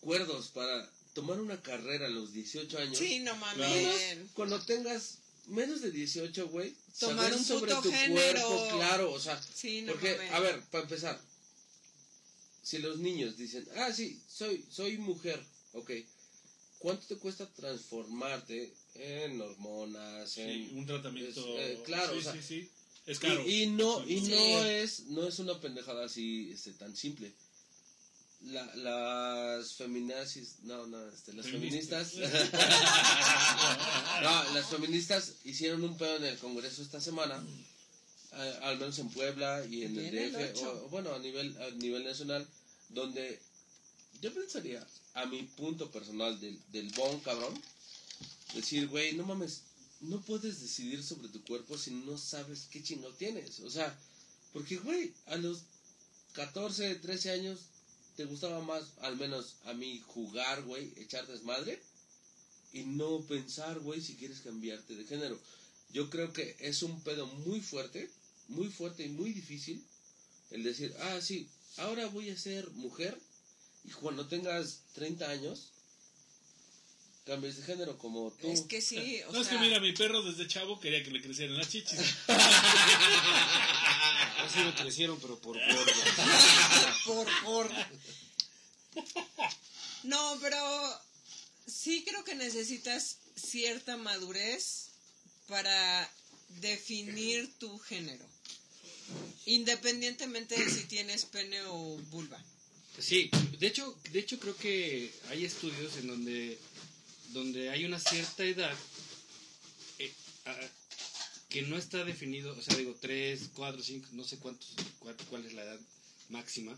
cuerdos 0.00 0.48
para 0.48 0.90
tomar 1.14 1.38
una 1.40 1.60
carrera 1.62 2.06
a 2.06 2.10
los 2.10 2.32
18 2.32 2.78
años, 2.78 2.98
Sí, 2.98 3.20
no 3.20 3.36
mames. 3.36 4.18
cuando 4.34 4.60
tengas 4.62 5.18
menos 5.46 5.80
de 5.80 5.90
18, 5.92 6.48
güey, 6.48 6.74
Tomar 6.98 7.32
un 7.32 7.44
sobre 7.44 7.70
puto 7.74 7.82
tu 7.88 7.90
género. 7.92 8.46
cuerpo, 8.48 8.76
claro, 8.76 9.12
o 9.12 9.20
sea, 9.20 9.40
Sí, 9.54 9.82
no 9.82 9.92
porque, 9.92 10.16
mames. 10.16 10.32
a 10.32 10.40
ver, 10.40 10.60
para 10.70 10.82
empezar, 10.84 11.20
si 12.62 12.78
los 12.78 12.98
niños 12.98 13.36
dicen, 13.36 13.66
ah, 13.76 13.92
sí, 13.92 14.20
soy, 14.28 14.64
soy 14.70 14.98
mujer, 14.98 15.40
ok, 15.72 15.90
¿cuánto 16.86 17.04
te 17.08 17.16
cuesta 17.16 17.48
transformarte 17.52 18.72
en 18.94 19.40
hormonas, 19.40 20.30
Sí, 20.30 20.40
en... 20.42 20.78
un 20.78 20.86
tratamiento. 20.86 21.58
Es, 21.58 21.78
eh, 21.78 21.82
claro, 21.84 22.12
sí, 22.12 22.18
o 22.18 22.22
sea, 22.22 22.32
sí, 22.34 22.42
sí. 22.42 22.68
Es 23.06 23.18
caro. 23.18 23.42
Y, 23.44 23.62
y 23.62 23.66
no, 23.66 24.04
y 24.06 24.20
Sí. 24.20 24.30
no 24.30 24.64
es, 24.64 25.00
no 25.06 25.26
es 25.26 25.38
una 25.40 25.60
pendejada 25.60 26.04
así 26.06 26.50
este, 26.52 26.72
tan 26.74 26.94
simple. 26.96 27.32
La, 28.42 28.64
las 28.76 29.72
feminazis, 29.74 30.60
no, 30.62 30.86
no, 30.86 31.08
este, 31.08 31.32
las 31.32 31.46
Feministas. 31.46 32.12
feministas, 32.12 32.52
no, 34.22 34.54
las 34.54 34.66
feministas 34.66 35.32
hicieron 35.44 35.82
un 35.82 35.96
pedo 35.96 36.16
en 36.18 36.24
el 36.26 36.38
Congreso 36.38 36.82
esta 36.82 37.00
semana, 37.00 37.44
eh, 38.32 38.58
al 38.62 38.78
menos 38.78 38.96
en 39.00 39.08
Puebla 39.08 39.66
y 39.68 39.82
en 39.82 39.98
el 39.98 40.16
el 40.16 40.32
DF, 40.32 40.50
ocho. 40.60 40.84
o, 40.84 40.88
bueno, 40.90 41.12
a 41.14 41.18
nivel, 41.18 41.60
a 41.60 41.70
nivel 41.70 42.04
nacional, 42.04 42.46
donde 42.90 43.40
yo 44.20 44.32
pensaría, 44.32 44.86
a 45.16 45.24
mi 45.26 45.42
punto 45.42 45.90
personal 45.90 46.38
del, 46.40 46.60
del 46.72 46.90
bon 46.90 47.18
cabrón, 47.20 47.54
decir, 48.54 48.86
güey, 48.88 49.14
no 49.14 49.24
mames, 49.24 49.62
no 50.00 50.20
puedes 50.20 50.60
decidir 50.60 51.02
sobre 51.02 51.28
tu 51.28 51.42
cuerpo 51.42 51.78
si 51.78 51.90
no 51.90 52.18
sabes 52.18 52.68
qué 52.70 52.82
chingo 52.82 53.08
tienes. 53.14 53.60
O 53.60 53.70
sea, 53.70 53.98
porque, 54.52 54.76
güey, 54.76 55.12
a 55.26 55.36
los 55.36 55.62
14, 56.34 56.96
13 56.96 57.30
años 57.30 57.60
te 58.16 58.26
gustaba 58.26 58.60
más, 58.60 58.84
al 59.00 59.16
menos 59.16 59.56
a 59.64 59.72
mí, 59.72 60.02
jugar, 60.06 60.62
güey, 60.62 60.92
echar 60.96 61.26
desmadre 61.26 61.80
y 62.74 62.84
no 62.84 63.22
pensar, 63.22 63.80
güey, 63.80 64.02
si 64.02 64.16
quieres 64.16 64.40
cambiarte 64.40 64.96
de 64.96 65.04
género. 65.04 65.40
Yo 65.92 66.10
creo 66.10 66.32
que 66.34 66.56
es 66.60 66.82
un 66.82 67.00
pedo 67.00 67.26
muy 67.26 67.60
fuerte, 67.60 68.10
muy 68.48 68.68
fuerte 68.68 69.04
y 69.06 69.08
muy 69.08 69.32
difícil 69.32 69.82
el 70.50 70.62
decir, 70.62 70.94
ah, 71.00 71.20
sí, 71.22 71.48
ahora 71.78 72.06
voy 72.08 72.28
a 72.28 72.38
ser 72.38 72.68
mujer 72.72 73.18
y 73.86 73.90
cuando 73.92 74.26
tengas 74.26 74.80
30 74.94 75.28
años 75.28 75.70
cambies 77.24 77.56
de 77.56 77.62
género 77.64 77.98
como 77.98 78.30
tú. 78.32 78.50
Es 78.50 78.62
que 78.62 78.80
sí, 78.80 79.20
o 79.28 79.32
no, 79.32 79.40
es 79.40 79.48
que 79.48 79.58
mira, 79.58 79.80
mi 79.80 79.92
perro 79.92 80.22
desde 80.22 80.46
chavo 80.48 80.80
quería 80.80 81.02
que 81.02 81.10
le 81.10 81.20
crecieran 81.22 81.56
las 81.56 81.68
chichis. 81.68 81.98
Así 84.38 84.60
me 84.60 84.74
crecieron, 84.74 85.18
pero 85.20 85.38
por 85.40 85.58
gordo. 85.58 85.92
por, 87.04 87.26
por. 87.44 87.70
No, 90.04 90.38
pero 90.40 91.00
sí 91.66 92.04
creo 92.04 92.22
que 92.24 92.34
necesitas 92.34 93.18
cierta 93.34 93.96
madurez 93.96 94.90
para 95.48 96.10
definir 96.60 97.52
tu 97.58 97.78
género. 97.78 98.24
Independientemente 99.46 100.56
de 100.56 100.70
si 100.70 100.84
tienes 100.84 101.24
pene 101.24 101.60
o 101.62 101.96
vulva. 102.10 102.42
Sí, 102.98 103.30
de 103.58 103.66
hecho, 103.66 103.96
de 104.12 104.18
hecho 104.20 104.38
creo 104.38 104.56
que 104.56 105.12
hay 105.28 105.44
estudios 105.44 105.96
en 105.98 106.06
donde, 106.08 106.58
donde 107.32 107.70
hay 107.70 107.84
una 107.84 107.98
cierta 108.00 108.44
edad, 108.44 108.74
eh, 109.98 110.12
a- 110.46 110.56
que 111.48 111.62
no 111.62 111.76
está 111.76 112.04
definido, 112.04 112.56
o 112.56 112.62
sea, 112.62 112.76
digo, 112.76 112.94
3, 113.00 113.50
4, 113.54 113.82
5, 113.82 114.08
no 114.12 114.24
sé 114.24 114.38
cuántos, 114.38 114.74
cuál, 114.98 115.16
cuál 115.30 115.44
es 115.46 115.52
la 115.52 115.62
edad 115.62 115.80
máxima, 116.30 116.76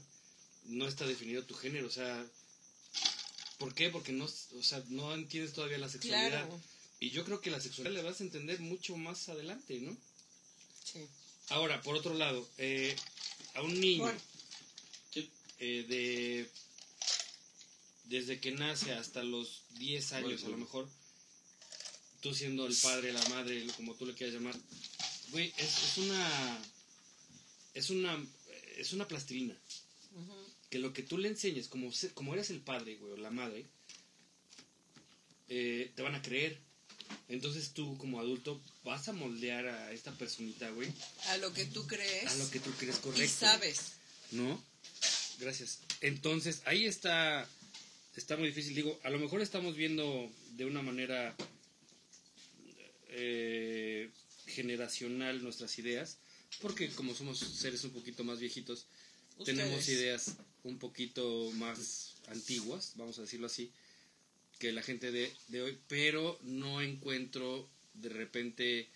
no 0.67 0.87
está 0.87 1.07
definido 1.07 1.45
tu 1.45 1.55
género, 1.55 1.87
o 1.87 1.91
sea, 1.91 2.25
¿por 3.59 3.75
qué? 3.75 3.89
Porque 3.91 4.13
no, 4.13 4.25
o 4.27 4.63
sea, 4.63 4.83
no 4.89 5.15
entiendes 5.15 5.53
todavía 5.55 5.79
la 5.79 5.89
sexualidad. 5.89 6.31
Claro. 6.47 6.61
Y 7.01 7.11
yo 7.11 7.25
creo 7.25 7.41
que 7.41 7.51
la 7.51 7.61
sexualidad 7.61 8.03
la 8.03 8.09
vas 8.11 8.21
a 8.21 8.25
entender 8.25 8.61
mucho 8.61 8.97
más 8.97 9.29
adelante, 9.29 9.79
¿no? 9.81 9.97
Sí. 10.85 11.07
Ahora, 11.51 11.81
por 11.83 11.95
otro 11.97 12.13
lado, 12.15 12.47
eh, 12.59 12.95
a 13.55 13.63
un 13.63 13.81
niño. 13.81 14.05
Eh, 15.59 15.85
de 15.89 16.51
desde 18.05 18.41
que 18.41 18.53
nace 18.53 18.93
hasta 18.93 19.23
los 19.23 19.63
10 19.79 20.13
años, 20.13 20.45
a 20.45 20.49
lo 20.49 20.57
mejor, 20.57 20.89
tú 22.21 22.35
siendo 22.35 22.67
el 22.67 22.75
padre, 22.77 23.13
la 23.13 23.23
madre, 23.29 23.67
como 23.77 23.95
tú 23.95 24.07
le 24.07 24.15
quieras 24.15 24.35
llamar, 24.35 24.55
güey, 25.31 25.53
es, 25.59 25.83
es 25.85 25.99
una 25.99 26.59
es 27.75 27.91
una 27.91 28.27
es 28.79 28.93
una 28.93 29.07
plastilina 29.09 29.55
Ujú. 30.15 30.35
que 30.71 30.79
lo 30.79 30.93
que 30.93 31.03
tú 31.03 31.19
le 31.19 31.29
enseñes, 31.29 31.69
como, 31.69 31.93
se- 31.93 32.11
como 32.15 32.33
eres 32.35 32.49
el 32.51 32.61
padre, 32.61 32.97
güey, 32.97 33.13
o 33.13 33.17
la 33.17 33.31
madre, 33.31 33.67
eh, 35.49 35.93
te 35.95 36.03
van 36.03 36.15
a 36.15 36.23
creer. 36.23 36.59
Entonces 37.29 37.73
tú, 37.73 37.97
como 37.99 38.21
adulto, 38.21 38.61
vas 38.85 39.09
a 39.09 39.13
moldear 39.13 39.67
a 39.67 39.93
esta 39.93 40.13
personita, 40.13 40.69
güey, 40.71 40.91
A 41.29 41.37
lo 41.39 41.53
que 41.53 41.65
tú 41.67 41.87
crees 41.87 42.27
a 42.27 42.35
lo 42.37 42.51
que 42.51 42.61
tú 42.61 42.71
crees 42.79 42.97
correcto. 42.99 43.25
y 43.25 43.29
sabes. 43.29 43.93
¿No? 44.31 44.63
Gracias. 45.39 45.81
Entonces, 46.01 46.63
ahí 46.65 46.87
está, 46.87 47.49
está 48.17 48.37
muy 48.37 48.49
difícil. 48.49 48.75
Digo, 48.75 48.99
a 49.05 49.11
lo 49.11 49.19
mejor 49.19 49.41
estamos 49.41 49.77
viendo 49.77 50.31
de 50.57 50.65
una 50.65 50.83
manera 50.83 51.37
eh, 53.09 54.11
generacional 54.47 55.43
nuestras 55.43 55.79
ideas, 55.79 56.19
porque 56.61 56.91
como 56.91 57.15
somos 57.15 57.39
seres 57.39 57.85
un 57.85 57.93
poquito 57.93 58.25
más 58.25 58.41
viejitos, 58.41 58.87
tenemos 59.45 59.89
ideas 59.89 60.37
un 60.65 60.79
poquito 60.79 61.51
más 61.53 62.17
antiguas, 62.27 62.93
vamos 62.97 63.19
a 63.19 63.23
decirlo 63.23 63.47
así, 63.47 63.71
que 64.59 64.73
la 64.73 64.83
gente 64.83 65.13
de, 65.13 65.33
de 65.49 65.63
hoy, 65.63 65.79
pero 65.87 66.39
no 66.43 66.83
encuentro 66.83 67.71
de 67.95 68.09
repente 68.09 68.89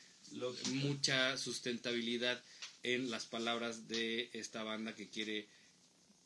mucha 0.73 1.37
sustentabilidad 1.37 2.43
en 2.83 3.11
las 3.11 3.27
palabras 3.27 3.87
de 3.87 4.31
esta 4.33 4.65
banda 4.65 4.95
que 4.95 5.09
quiere 5.09 5.47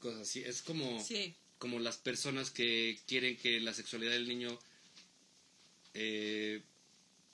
cosas 0.07 0.23
así. 0.29 0.43
Es 0.45 0.63
como, 0.63 1.03
Sí. 1.05 1.35
como 1.59 1.79
las 1.79 1.97
personas 1.97 2.51
que 2.51 2.99
quieren 3.07 3.37
que 3.37 3.61
la 3.61 3.75
sexualidad 3.75 4.13
del 4.13 4.29
niño 4.29 4.59
eh, 5.95 6.61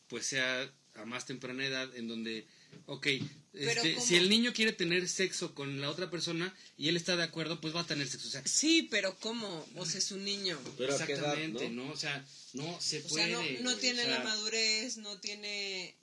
pues 0.08 0.26
sea 0.26 0.70
a 0.94 1.04
más 1.04 1.26
temprana 1.26 1.66
edad 1.66 1.94
en 1.96 2.06
donde, 2.06 2.46
ok, 2.86 3.06
este, 3.54 4.00
si 4.00 4.14
el 4.16 4.28
niño 4.28 4.52
quiere 4.52 4.72
tener 4.72 5.08
sexo 5.08 5.54
con 5.54 5.80
la 5.80 5.90
otra 5.90 6.10
persona 6.10 6.54
y 6.78 6.88
él 6.88 6.96
está 6.96 7.16
de 7.16 7.22
acuerdo, 7.24 7.60
pues 7.60 7.74
va 7.74 7.80
a 7.80 7.86
tener 7.86 8.06
sexo. 8.08 8.28
O 8.28 8.30
sea, 8.30 8.46
Sí, 8.46 8.86
pero 8.90 9.16
¿cómo? 9.20 9.66
O 9.76 9.84
sea, 9.86 9.98
es 9.98 10.10
un 10.12 10.24
niño. 10.24 10.58
Pero 10.78 10.94
edad, 10.94 11.08
exactamente, 11.10 11.68
¿no? 11.70 11.86
¿no? 11.86 11.92
O 11.92 11.96
sea, 11.96 12.24
no 12.52 12.80
se 12.80 13.00
O 13.00 13.08
puede. 13.08 13.26
sea, 13.26 13.60
no, 13.62 13.76
tiene 13.76 14.02
o 14.02 14.04
sea, 14.06 14.18
la 14.18 14.24
madurez, 14.24 14.96
no 14.98 15.18
tiene, 15.20 15.94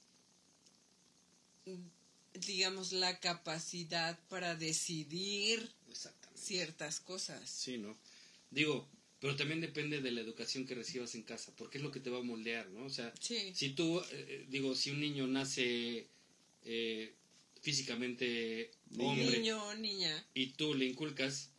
digamos, 2.34 2.92
la 2.92 3.20
capacidad 3.20 4.20
para 4.30 4.56
decidir. 4.56 5.72
Ciertas 6.50 7.00
cosas. 7.00 7.48
Sí, 7.50 7.78
¿no? 7.78 7.96
Digo, 8.50 8.88
pero 9.20 9.36
también 9.36 9.62
depende 9.62 10.02
de 10.02 10.12
la 10.12 10.22
educación 10.22 10.66
que 10.66 10.74
recibas 10.76 11.14
en 11.14 11.24
casa, 11.24 11.54
porque 11.56 11.78
es 11.78 11.84
lo 11.84 11.92
que 11.92 12.00
te 12.00 12.10
va 12.10 12.20
a 12.20 12.24
moldear, 12.24 12.68
¿no? 12.72 12.86
O 12.86 12.90
sea, 12.90 13.14
Sí. 13.20 13.52
si 13.54 13.70
tú, 13.72 14.02
eh, 14.12 14.46
digo, 14.50 14.74
si 14.76 14.90
un 14.92 15.00
niño 15.00 15.28
nace 15.28 16.08
eh, 16.66 17.14
físicamente 17.62 18.72
hombre 18.98 19.40
Niño 19.40 19.64
o 19.64 19.76
niña. 19.76 20.26
y 20.34 20.48
tú 20.58 20.74
le 20.74 20.86
inculcas 20.86 21.52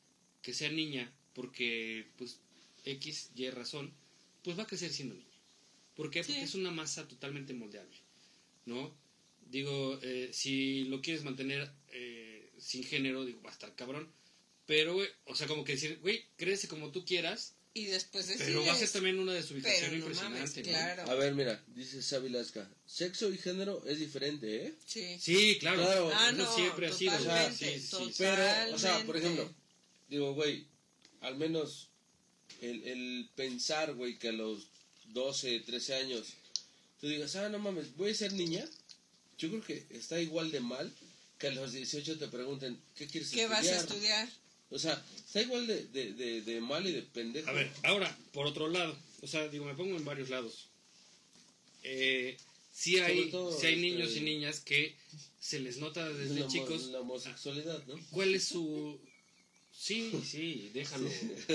que 0.43 0.53
sea 0.53 0.71
niña 0.71 1.11
porque, 1.35 2.07
pues, 2.19 2.41
X, 2.85 3.31
Y 3.37 3.49
razón, 3.51 3.93
pues 4.43 4.59
va 4.59 4.65
a 4.65 4.67
crecer 4.67 4.91
siendo 4.93 5.15
niña. 5.15 5.27
¿Por 5.95 6.11
qué? 6.11 6.21
Porque 6.25 6.41
Sí. 6.41 6.45
es 6.49 6.55
una 6.55 6.71
masa 6.71 7.07
totalmente 7.09 7.53
moldeable, 7.55 7.97
¿no? 8.67 8.95
Digo, 9.51 9.99
eh, 10.03 10.31
si 10.33 10.85
lo 10.85 11.01
quieres 11.03 11.25
mantener 11.25 11.71
eh, 11.93 12.51
sin 12.59 12.85
género, 12.85 13.25
digo, 13.25 13.41
va 13.43 13.51
a 13.51 13.53
estar 13.53 13.75
cabrón. 13.77 14.09
Pero, 14.71 14.95
güey, 14.95 15.09
o 15.25 15.35
sea, 15.35 15.49
como 15.49 15.65
que 15.65 15.73
decir, 15.73 15.99
güey, 16.01 16.25
crece 16.37 16.69
como 16.69 16.93
tú 16.93 17.05
quieras, 17.05 17.55
Y 17.75 17.87
después 17.87 18.29
decides. 18.29 18.47
pero 18.47 18.65
va 18.65 18.73
a 18.73 18.77
ser 18.79 18.89
también 18.89 19.19
una 19.19 19.33
desubicación 19.33 19.81
Pero 19.81 19.91
no 19.91 19.99
impresionante, 19.99 20.63
mames. 20.63 21.09
A 21.09 21.15
ver, 21.17 21.35
mira, 21.35 21.61
dice 21.75 22.01
Sabi 22.01 22.29
Lasca, 22.29 22.71
sexo 22.87 23.33
y 23.33 23.39
género 23.39 23.83
es 23.85 23.99
diferente, 23.99 24.67
¿eh? 24.67 24.75
Sí. 24.87 25.19
Sí, 25.19 25.57
claro. 25.59 25.83
Claro. 25.83 26.13
Ah, 26.15 26.31
no, 26.31 26.55
siempre 26.55 26.87
ha 26.87 26.93
sido. 26.93 27.19
totalmente, 27.19 27.81
sí, 27.81 27.85
sí, 27.85 28.15
Pero, 28.17 28.45
o 28.73 28.79
sea, 28.79 29.05
por 29.05 29.17
ejemplo, 29.17 29.53
digo, 30.09 30.35
güey, 30.35 30.65
al 31.23 31.35
menos 31.37 31.89
el, 32.61 32.85
el 32.85 33.29
pensar, 33.35 33.95
güey, 33.95 34.21
que 34.21 34.29
a 34.29 34.33
los 34.33 34.69
12, 35.07 35.65
13 35.67 35.95
años 35.97 36.29
tú 37.01 37.09
digas, 37.09 37.35
ah, 37.35 37.49
no 37.49 37.59
mames, 37.59 37.97
voy 37.97 38.13
a 38.13 38.15
ser 38.15 38.33
niña, 38.35 38.65
yo 39.37 39.49
creo 39.49 39.65
que 39.65 39.85
está 39.91 40.21
igual 40.21 40.53
de 40.53 40.61
mal 40.61 40.93
que 41.39 41.49
a 41.49 41.51
los 41.51 41.73
18 41.73 42.19
te 42.19 42.29
pregunten, 42.29 42.81
¿qué 42.95 43.09
quieres 43.09 43.31
¿Qué 43.31 43.43
estudiar? 43.43 43.65
vas 43.65 43.67
a 43.67 43.81
estudiar? 43.81 44.29
O 44.71 44.79
sea, 44.79 45.05
está 45.17 45.43
igual 45.43 45.67
de, 45.67 45.87
de, 45.87 46.13
de, 46.15 46.43
de 46.43 46.61
mal 46.61 46.87
y 46.87 46.93
de 46.93 47.03
pendejo. 47.03 47.49
A 47.51 47.53
ver, 47.53 47.71
ahora, 47.83 48.17
por 48.33 48.47
otro 48.47 48.69
lado, 48.69 48.97
o 49.21 49.27
sea, 49.27 49.49
digo, 49.49 49.65
me 49.65 49.75
pongo 49.75 49.97
en 49.97 50.05
varios 50.05 50.31
lados. 50.31 50.69
Eh, 51.83 52.37
sí 52.73 52.99
hay, 53.01 53.31
todo, 53.31 53.59
sí 53.59 53.67
hay 53.67 53.75
este, 53.75 53.83
niños 53.83 54.17
y 54.17 54.21
niñas 54.21 54.61
que 54.61 54.95
se 55.41 55.59
les 55.61 55.79
nota 55.79 56.09
desde 56.09 56.41
la, 56.41 56.47
chicos 56.47 56.85
la 56.89 57.01
homosexualidad, 57.01 57.85
¿no? 57.87 57.95
cuál 58.11 58.35
es 58.35 58.45
su... 58.45 59.01
Sí, 59.73 60.13
sí, 60.25 60.71
déjalo. 60.75 61.09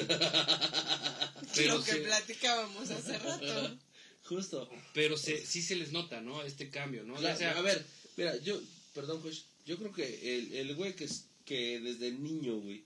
Pero, 1.56 1.78
Lo 1.78 1.84
que 1.84 1.92
se- 1.92 2.00
platicábamos 2.00 2.90
hace 2.90 3.18
rato. 3.20 3.78
Justo. 4.24 4.68
pero 4.96 5.16
se, 5.18 5.46
sí 5.46 5.62
se 5.62 5.76
les 5.76 5.92
nota, 5.92 6.20
¿no? 6.22 6.42
Este 6.44 6.70
cambio, 6.72 7.04
¿no? 7.04 7.14
Claro, 7.16 7.36
O 7.36 7.38
sea, 7.38 7.56
a 7.58 7.62
ver, 7.62 7.86
mira, 8.18 8.36
yo, 8.42 8.60
perdón, 8.96 9.22
Josh, 9.22 9.42
yo 9.68 9.78
creo 9.78 9.94
que 9.94 10.36
el, 10.38 10.54
el 10.56 10.76
güey 10.76 10.96
que, 10.96 11.04
es- 11.04 11.26
que 11.46 11.80
desde 11.80 12.10
niño, 12.12 12.60
güey, 12.60 12.84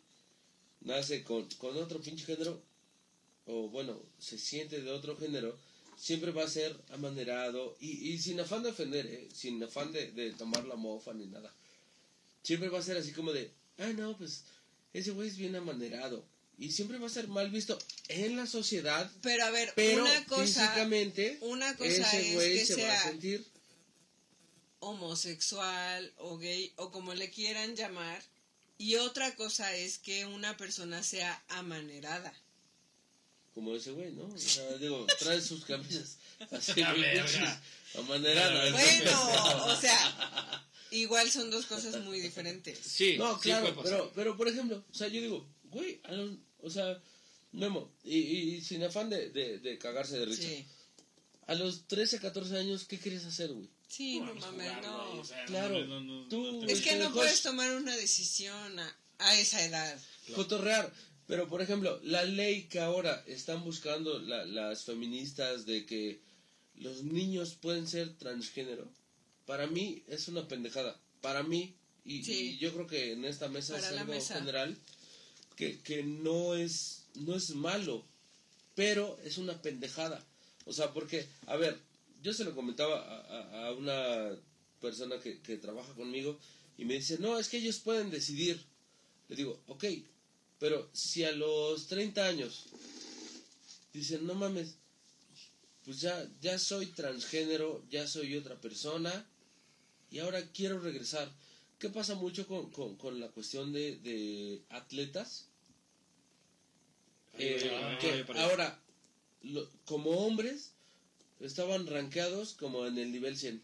nace 0.81 1.23
con, 1.23 1.47
con 1.57 1.77
otro 1.77 2.01
pinche 2.01 2.25
género, 2.25 2.61
o 3.45 3.69
bueno, 3.69 4.01
se 4.19 4.37
siente 4.37 4.81
de 4.81 4.91
otro 4.91 5.17
género, 5.17 5.57
siempre 5.97 6.31
va 6.31 6.43
a 6.43 6.49
ser 6.49 6.75
amanerado, 6.91 7.75
y, 7.79 8.09
y 8.09 8.19
sin 8.19 8.39
afán 8.39 8.63
de 8.63 8.69
ofender, 8.69 9.05
¿eh? 9.05 9.27
sin 9.33 9.61
afán 9.63 9.91
de, 9.91 10.11
de 10.11 10.31
tomar 10.33 10.65
la 10.65 10.75
mofa 10.75 11.13
ni 11.13 11.25
nada. 11.25 11.53
Siempre 12.43 12.69
va 12.69 12.79
a 12.79 12.83
ser 12.83 12.97
así 12.97 13.11
como 13.11 13.33
de, 13.33 13.51
ah, 13.79 13.91
no, 13.95 14.17
pues, 14.17 14.43
ese 14.93 15.11
güey 15.11 15.27
es 15.27 15.37
bien 15.37 15.55
amanerado. 15.55 16.25
Y 16.57 16.71
siempre 16.71 16.97
va 16.97 17.07
a 17.07 17.09
ser 17.09 17.29
mal 17.29 17.49
visto 17.49 17.77
en 18.09 18.35
la 18.35 18.45
sociedad, 18.45 19.09
Pero 19.21 19.45
a 19.45 19.49
ver, 19.49 19.71
pero 19.75 20.03
una 20.03 20.25
cosa, 20.25 20.43
físicamente, 20.43 21.37
una 21.39 21.75
cosa 21.77 21.89
ese 21.89 22.29
es 22.29 22.33
güey 22.33 22.53
que 22.57 22.65
se 22.65 22.81
va 22.83 22.93
a 22.93 23.01
sea 23.01 23.11
sentir 23.11 23.45
homosexual 24.79 26.13
o 26.17 26.37
gay 26.37 26.73
o 26.75 26.91
como 26.91 27.13
le 27.13 27.29
quieran 27.29 27.75
llamar, 27.75 28.21
y 28.79 28.95
otra 28.95 29.35
cosa 29.35 29.75
es 29.75 29.99
que 29.99 30.25
una 30.25 30.57
persona 30.57 31.03
sea 31.03 31.43
amanerada. 31.49 32.33
como 33.53 33.75
ese 33.75 33.91
güey, 33.91 34.11
¿no? 34.13 34.23
O 34.25 34.37
sea, 34.37 34.77
digo, 34.77 35.05
trae 35.19 35.39
sus 35.41 35.65
camisas 35.65 36.17
así, 36.51 36.81
A 36.81 36.91
muy 36.93 37.01
ver, 37.01 37.13
pinches, 37.17 37.33
verga. 37.41 37.61
amaneradas. 37.97 38.71
Bueno, 38.71 39.65
o 39.65 39.75
sea, 39.75 40.67
igual 40.91 41.29
son 41.29 41.51
dos 41.51 41.65
cosas 41.65 42.01
muy 42.03 42.19
diferentes. 42.21 42.79
sí, 42.79 43.17
No, 43.17 43.37
claro, 43.39 43.75
pero, 43.83 44.11
pero 44.15 44.37
por 44.37 44.47
ejemplo, 44.47 44.83
o 44.89 44.93
sea, 44.93 45.07
yo 45.09 45.21
digo, 45.21 45.45
güey, 45.65 45.99
o 46.61 46.69
sea, 46.69 47.01
Memo, 47.51 47.91
y, 48.03 48.17
y, 48.17 48.55
y 48.55 48.61
sin 48.61 48.83
afán 48.83 49.09
de, 49.09 49.29
de, 49.31 49.57
de 49.59 49.77
cagarse 49.77 50.17
de 50.19 50.25
risa, 50.25 50.41
Sí, 50.43 50.65
a 51.47 51.55
los 51.55 51.87
13, 51.87 52.19
14 52.19 52.57
años, 52.57 52.85
¿qué 52.85 52.97
quieres 52.99 53.25
hacer, 53.25 53.51
güey? 53.51 53.67
Sí, 53.89 54.19
no 54.21 54.33
mames, 54.35 54.71
no. 54.81 55.11
o 55.19 55.25
sea, 55.25 55.43
Claro, 55.45 55.85
no, 55.85 55.99
no, 55.99 56.21
no, 56.23 56.29
tú- 56.29 56.63
Es 56.65 56.79
que 56.81 56.95
no 56.95 57.11
puedes 57.13 57.41
tomar 57.41 57.69
una 57.75 57.95
decisión 57.97 58.79
a, 58.79 58.95
a 59.17 59.37
esa 59.37 59.61
edad. 59.65 59.99
Cotorrear. 60.35 60.93
Pero, 61.27 61.47
por 61.47 61.61
ejemplo, 61.61 61.99
la 62.03 62.23
ley 62.23 62.63
que 62.69 62.79
ahora 62.79 63.23
están 63.27 63.63
buscando 63.63 64.17
la- 64.19 64.45
las 64.45 64.83
feministas 64.85 65.65
de 65.65 65.85
que 65.85 66.21
los 66.75 67.03
niños 67.03 67.55
pueden 67.55 67.87
ser 67.87 68.17
transgénero, 68.17 68.89
para 69.45 69.67
mí 69.67 70.03
es 70.07 70.27
una 70.27 70.47
pendejada. 70.47 70.97
Para 71.21 71.43
mí, 71.43 71.75
y, 72.05 72.23
Sí. 72.23 72.31
y 72.51 72.57
yo 72.57 72.73
creo 72.73 72.87
que 72.87 73.11
en 73.11 73.25
esta 73.25 73.47
mesa 73.49 73.73
Para 73.75 73.85
es 73.91 73.97
algo 73.97 74.13
mesa. 74.13 74.35
general, 74.39 74.77
que, 75.55 75.79
que 75.81 76.01
no, 76.03 76.55
es, 76.55 77.03
no 77.15 77.35
es 77.35 77.49
malo, 77.51 78.05
pero 78.73 79.19
es 79.23 79.37
una 79.37 79.61
pendejada. 79.61 80.25
O 80.65 80.73
sea, 80.73 80.93
porque, 80.93 81.27
a 81.47 81.57
ver, 81.57 81.77
yo 82.21 82.33
se 82.33 82.43
lo 82.43 82.55
comentaba 82.55 82.99
a, 83.01 83.19
a- 83.21 83.67
a 83.67 83.73
una 83.73 84.37
persona 84.81 85.19
que, 85.19 85.39
que 85.41 85.57
trabaja 85.57 85.93
conmigo 85.93 86.39
y 86.77 86.85
me 86.85 86.95
dice, 86.95 87.17
no, 87.19 87.37
es 87.37 87.49
que 87.49 87.57
ellos 87.57 87.79
pueden 87.79 88.09
decidir. 88.09 88.63
Le 89.27 89.35
digo, 89.35 89.61
ok, 89.67 89.83
pero 90.59 90.89
si 90.93 91.23
a 91.23 91.31
los 91.31 91.87
30 91.87 92.25
años 92.25 92.65
dicen, 93.93 94.25
no 94.25 94.33
mames, 94.35 94.75
pues 95.85 96.01
ya, 96.01 96.27
ya 96.41 96.57
soy 96.59 96.87
transgénero, 96.87 97.83
ya 97.89 98.07
soy 98.07 98.35
otra 98.35 98.59
persona, 98.59 99.25
y 100.11 100.19
ahora 100.19 100.41
quiero 100.51 100.79
regresar. 100.79 101.29
¿Qué 101.79 101.89
pasa 101.89 102.15
mucho 102.15 102.45
con, 102.47 102.69
con, 102.71 102.95
con 102.97 103.19
la 103.19 103.27
cuestión 103.29 103.71
de, 103.71 103.97
de 103.97 104.61
atletas? 104.69 105.45
Eh, 107.37 107.57
que 107.99 108.23
ahora, 108.41 108.79
lo- 109.43 109.69
como 109.85 110.11
hombres, 110.25 110.71
estaban 111.39 111.87
rankeados 111.87 112.53
como 112.53 112.85
en 112.85 112.97
el 112.97 113.11
nivel 113.11 113.37
100. 113.37 113.61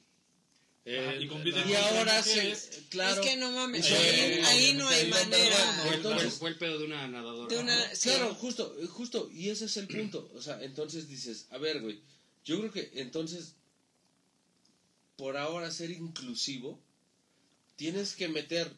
Eh, 0.87 1.17
y 1.21 1.27
compiten 1.27 1.67
Y 1.67 1.73
ahora 1.73 2.21
se, 2.21 2.55
claro, 2.89 3.19
Es 3.19 3.27
que 3.27 3.37
no 3.37 3.51
mames, 3.51 3.89
Eh, 3.89 3.93
ahí, 4.45 4.67
ahí 4.69 4.73
no 4.75 4.87
hay 4.87 5.07
manera. 5.09 5.55
fue, 5.83 5.95
entonces- 5.95 6.33
fue- 6.35 6.49
el 6.51 6.57
pedo 6.59 6.77
de 6.77 6.85
una 6.85 7.07
nadadora. 7.07 7.47
De 7.53 7.59
una, 7.59 7.95
sí. 7.95 8.09
Claro, 8.09 8.35
justo, 8.35 8.75
justo, 8.89 9.29
y 9.33 9.49
ese 9.49 9.65
es 9.65 9.77
el 9.77 9.87
punto. 9.87 10.31
O 10.35 10.41
sea, 10.43 10.61
entonces 10.63 11.07
dices, 11.07 11.47
a 11.49 11.57
ver, 11.57 11.81
güey, 11.81 12.01
yo 12.43 12.59
creo 12.59 12.71
que 12.71 12.91
entonces, 13.01 13.55
por 15.17 15.37
ahora 15.37 15.71
ser 15.71 15.89
inclusivo, 15.91 16.79
tienes 17.77 18.15
que 18.15 18.27
meter 18.27 18.71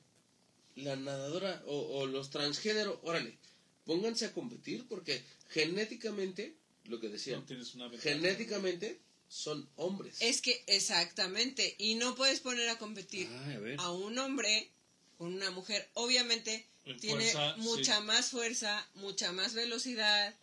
la 0.75 0.95
nadadora 0.95 1.61
o, 1.65 1.75
o 1.99 2.05
los 2.07 2.29
transgénero, 2.29 2.99
órale, 3.03 3.37
pónganse 3.85 4.25
a 4.25 4.33
competir 4.33 4.87
porque 4.87 5.23
genéticamente, 5.49 6.55
lo 6.87 6.99
que 6.99 7.07
No 7.09 7.89
ventaja. 7.89 8.01
genéticamente 8.01 8.99
son 9.29 9.67
hombres. 9.75 10.17
Es 10.21 10.41
que 10.41 10.63
exactamente, 10.67 11.75
y 11.77 11.95
no 11.95 12.15
puedes 12.15 12.39
poner 12.39 12.69
a 12.69 12.77
competir 12.77 13.27
Ay, 13.45 13.75
a 13.77 13.91
un 13.91 14.17
hombre 14.19 14.69
con 15.17 15.33
una 15.33 15.51
mujer. 15.51 15.89
Obviamente 15.95 16.65
En 16.85 16.97
tiene 16.99 17.31
fuerza, 17.31 17.55
mucha 17.57 17.97
sí. 17.97 18.03
más 18.03 18.29
fuerza, 18.29 18.89
mucha 18.95 19.31
más 19.33 19.53
velocidad. 19.53 20.35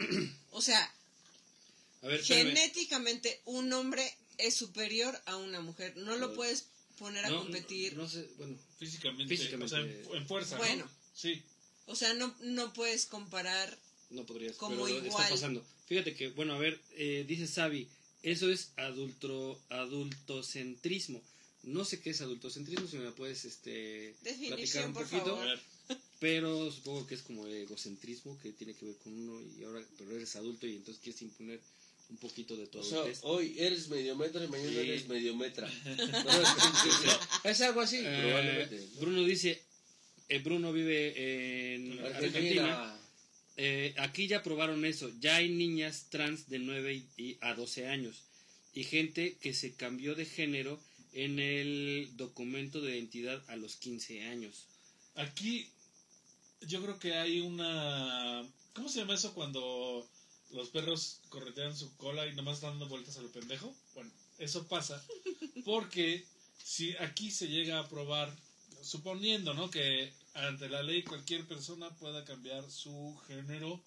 o 0.51 0.61
sea, 0.61 0.93
A 2.03 2.07
ver, 2.09 2.21
espérame. 2.21 2.49
genéticamente 2.55 3.41
un 3.47 3.73
hombre 3.73 4.13
es 4.39 4.55
superior 4.55 5.19
a 5.27 5.37
una 5.37 5.61
mujer. 5.61 5.97
No 5.97 6.17
lo 6.17 6.35
puedes 6.35 6.67
poner 6.99 7.25
a 7.25 7.31
No, 7.31 7.39
competir. 7.39 7.97
No, 7.97 8.03
no 8.03 8.09
sé, 8.09 8.29
bueno. 8.37 8.57
Físicamente, 8.79 9.37
Físicamente. 9.37 9.65
o 9.65 9.69
sea, 9.69 9.81
en, 9.81 10.17
en 10.17 10.27
fuerza, 10.27 10.57
¿no? 10.57 10.63
Bueno. 10.65 10.91
Sí. 11.15 11.43
O 11.87 11.95
sea, 11.97 12.13
no, 12.15 12.35
no 12.41 12.73
puedes 12.73 13.07
comparar. 13.07 13.79
No 14.15 14.25
podrías, 14.25 14.57
Como 14.57 14.85
pero 14.85 14.89
igual. 14.89 15.07
está 15.07 15.29
pasando. 15.29 15.65
Fíjate 15.87 16.15
que, 16.15 16.29
bueno, 16.31 16.55
a 16.55 16.59
ver, 16.59 16.81
eh, 16.97 17.25
dice 17.27 17.47
Xavi, 17.47 17.89
eso 18.23 18.51
es 18.51 18.71
adulto, 18.77 19.61
adultocentrismo. 19.71 21.21
No 21.65 21.85
sé 21.85 22.01
qué 22.01 22.11
es 22.11 22.21
adultocentrismo, 22.21 22.87
si 22.87 22.97
me 22.99 23.05
la 23.05 23.13
puedes 23.13 23.45
este, 23.45 24.15
platicar 24.23 24.87
un 24.87 24.93
por 24.95 25.05
poquito, 25.05 25.37
favor. 25.37 25.59
pero 26.21 26.71
supongo 26.71 27.07
que 27.07 27.15
es 27.15 27.23
como 27.23 27.47
egocentrismo, 27.47 28.39
que 28.41 28.53
tiene 28.53 28.75
que 28.75 28.85
ver 28.87 28.97
con 28.97 29.13
uno 29.15 29.41
y 29.59 29.65
ahora, 29.65 29.83
pero 29.99 30.13
eres 30.15 30.37
adulto 30.37 30.67
y 30.67 30.77
entonces 30.77 31.03
quieres 31.03 31.23
imponer 31.23 31.61
un 32.11 32.19
poquito 32.19 32.55
de 32.57 32.67
tu 32.67 32.79
O 32.81 32.85
sea, 32.85 33.03
hoy 33.23 33.57
eres 33.59 33.89
medio 33.89 34.15
metro 34.15 34.45
y 34.45 34.49
mañana 34.49 34.71
Sí. 34.71 34.79
eres 34.79 35.09
medio 35.09 35.35
metra. 35.35 35.67
No, 37.45 37.51
es, 37.51 37.61
algo 37.63 37.81
así, 37.81 37.97
Eh, 37.99 38.21
probablemente. 38.23 38.89
Bruno 39.01 39.25
dice, 39.25 39.63
eh, 40.29 40.39
Bruno 40.41 40.71
vive 40.73 41.75
en 41.75 41.99
Argentina. 42.01 42.17
Argentina. 42.27 43.01
Eh, 43.57 43.95
aquí 43.99 44.27
ya 44.27 44.43
probaron 44.43 44.85
eso. 44.85 45.11
Ya 45.21 45.37
hay 45.37 45.49
niñas 45.49 46.07
trans 46.11 46.49
de 46.49 46.59
9 46.59 47.03
y, 47.17 47.39
a 47.41 47.55
12 47.55 47.89
años. 47.89 48.25
Y 48.73 48.85
gente 48.85 49.37
que 49.41 49.55
se 49.55 49.75
cambió 49.75 50.15
de 50.15 50.27
género 50.27 50.81
en 51.13 51.39
el 51.39 52.11
documento 52.17 52.81
de 52.81 52.97
identidad 52.97 53.43
a 53.49 53.57
los 53.57 53.77
15 53.77 54.25
años. 54.25 54.67
aquí 55.15 55.69
yo 56.63 56.83
creo 56.83 56.99
que 56.99 57.15
hay 57.15 57.41
una... 57.41 58.45
¿Cómo 58.73 58.89
se 58.89 59.01
llama 59.01 59.15
eso 59.15 59.35
cuando 59.35 60.09
los 60.51 60.71
perros 60.71 61.21
corretean 61.29 61.77
su 61.77 61.95
cola 61.97 62.27
y 62.27 62.35
nomás 62.35 62.57
están 62.57 62.71
dando 62.71 62.89
vueltas 62.89 63.17
a 63.19 63.23
lo 63.23 63.31
pendejo? 63.31 63.73
Bueno, 63.95 64.11
eso 64.39 64.67
pasa 64.67 65.05
porque 65.65 66.25
si 66.63 66.97
aquí 66.97 67.31
se 67.31 67.49
llega 67.49 67.79
a 67.79 67.89
probar, 67.89 68.35
suponiendo, 68.83 69.55
¿no? 69.55 69.71
Que 69.71 70.13
ante 70.35 70.69
la 70.69 70.83
ley 70.83 71.03
cualquier 71.03 71.47
persona 71.47 71.91
pueda 71.97 72.25
cambiar 72.25 72.71
su 72.71 73.17
género 73.29 73.83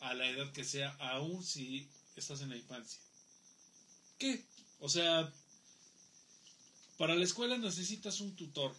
a 0.00 0.14
la 0.14 0.28
edad 0.28 0.52
que 0.52 0.64
sea, 0.64 0.90
aun 1.00 1.42
si 1.42 1.88
estás 2.16 2.40
en 2.40 2.50
la 2.50 2.56
infancia. 2.56 3.00
¿Qué? 4.18 4.44
O 4.80 4.88
sea, 4.88 5.32
para 6.96 7.14
la 7.14 7.24
escuela 7.24 7.58
necesitas 7.58 8.20
un 8.20 8.34
tutor. 8.36 8.74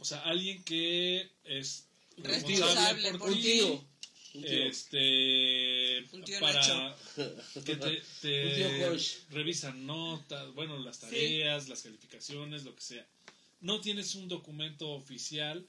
O 0.00 0.04
sea, 0.04 0.20
alguien 0.20 0.62
que 0.64 1.30
es 1.44 1.84
Responsable 2.18 3.10
por 3.12 3.20
por 3.20 3.30
Un 3.30 3.36
ti, 3.36 3.42
tío. 3.42 3.84
Un 4.34 4.42
tío. 4.42 4.64
este 4.64 6.04
Un 6.12 6.24
tío 6.24 6.40
para 6.40 6.60
Nacho. 6.60 6.96
que 7.64 7.76
te, 7.76 8.02
te 8.20 8.46
Un 8.70 8.78
tío 8.78 8.90
Josh. 8.90 9.14
revisa 9.30 9.72
notas, 9.72 10.52
bueno, 10.54 10.78
las 10.78 11.00
tareas, 11.00 11.68
las 11.68 11.82
calificaciones, 11.82 12.64
lo 12.64 12.74
que 12.74 12.82
sea. 12.82 13.06
No 13.60 13.80
tienes 13.80 14.14
un 14.14 14.28
documento 14.28 14.90
oficial 14.90 15.66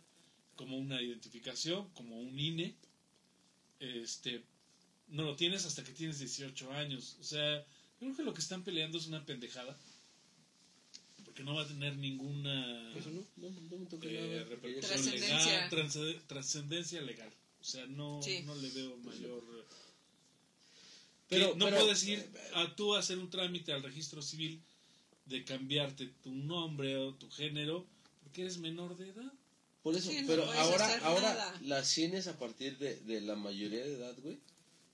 como 0.60 0.78
una 0.78 1.02
identificación, 1.02 1.88
como 1.94 2.20
un 2.20 2.38
INE. 2.38 2.76
Este, 3.80 4.44
no 5.08 5.24
lo 5.24 5.38
tienes 5.38 5.64
hasta 5.66 5.86
que 5.86 5.94
tienes 5.94 6.20
18 6.20 6.74
años. 6.74 7.16
O 7.22 7.24
sea, 7.24 7.66
creo 7.98 8.14
que 8.14 8.24
lo 8.24 8.34
que 8.34 8.42
están 8.42 8.62
peleando 8.66 8.98
es 8.98 9.08
una 9.08 9.26
pendejada. 9.26 9.78
Porque 11.24 11.44
no 11.44 11.56
va 11.56 11.62
a 11.62 11.68
tener 11.68 11.96
ninguna 11.96 12.92
no, 12.94 13.26
no, 13.38 13.50
no 13.80 13.88
eh, 14.02 14.46
repercusión 14.50 14.82
Trascendencia. 14.82 15.70
legal, 15.70 16.22
trascendencia 16.28 17.02
legal. 17.04 17.32
O 17.62 17.64
sea, 17.64 17.86
no, 17.86 18.22
Sí. 18.22 18.42
no 18.46 18.54
le 18.56 18.70
veo 18.72 18.98
mayor... 18.98 19.42
eh, 19.60 19.64
Pero- 21.30 21.56
no 21.56 21.66
pero- 21.66 21.78
puedes 21.80 22.04
ir 22.04 22.20
a 22.56 22.76
tú 22.76 22.96
a 22.96 23.00
hacer 23.00 23.18
un 23.18 23.30
trámite 23.30 23.72
al 23.72 23.82
registro 23.82 24.22
civil 24.22 24.60
de 25.26 25.46
cambiarte 25.46 26.08
tu 26.22 26.32
nombre 26.34 26.98
o 26.98 27.14
tu 27.14 27.30
género 27.32 27.86
porque 28.24 28.42
eres 28.42 28.58
menor 28.58 28.98
de 28.98 29.08
edad. 29.10 29.32
Por 29.92 29.98
eso, 30.00 30.09
Sí, 30.11 30.22
no 30.22 30.27
pero 30.27 30.51
ahora, 30.51 31.00
ahora 31.03 31.34
nada. 31.34 31.59
las 31.64 31.88
cienes 31.88 32.27
a 32.27 32.38
partir 32.38 32.77
de, 32.77 32.95
de 32.98 33.22
la 33.22 33.35
mayoría 33.35 33.84
de 33.84 33.93
edad, 33.95 34.16
güey, 34.22 34.40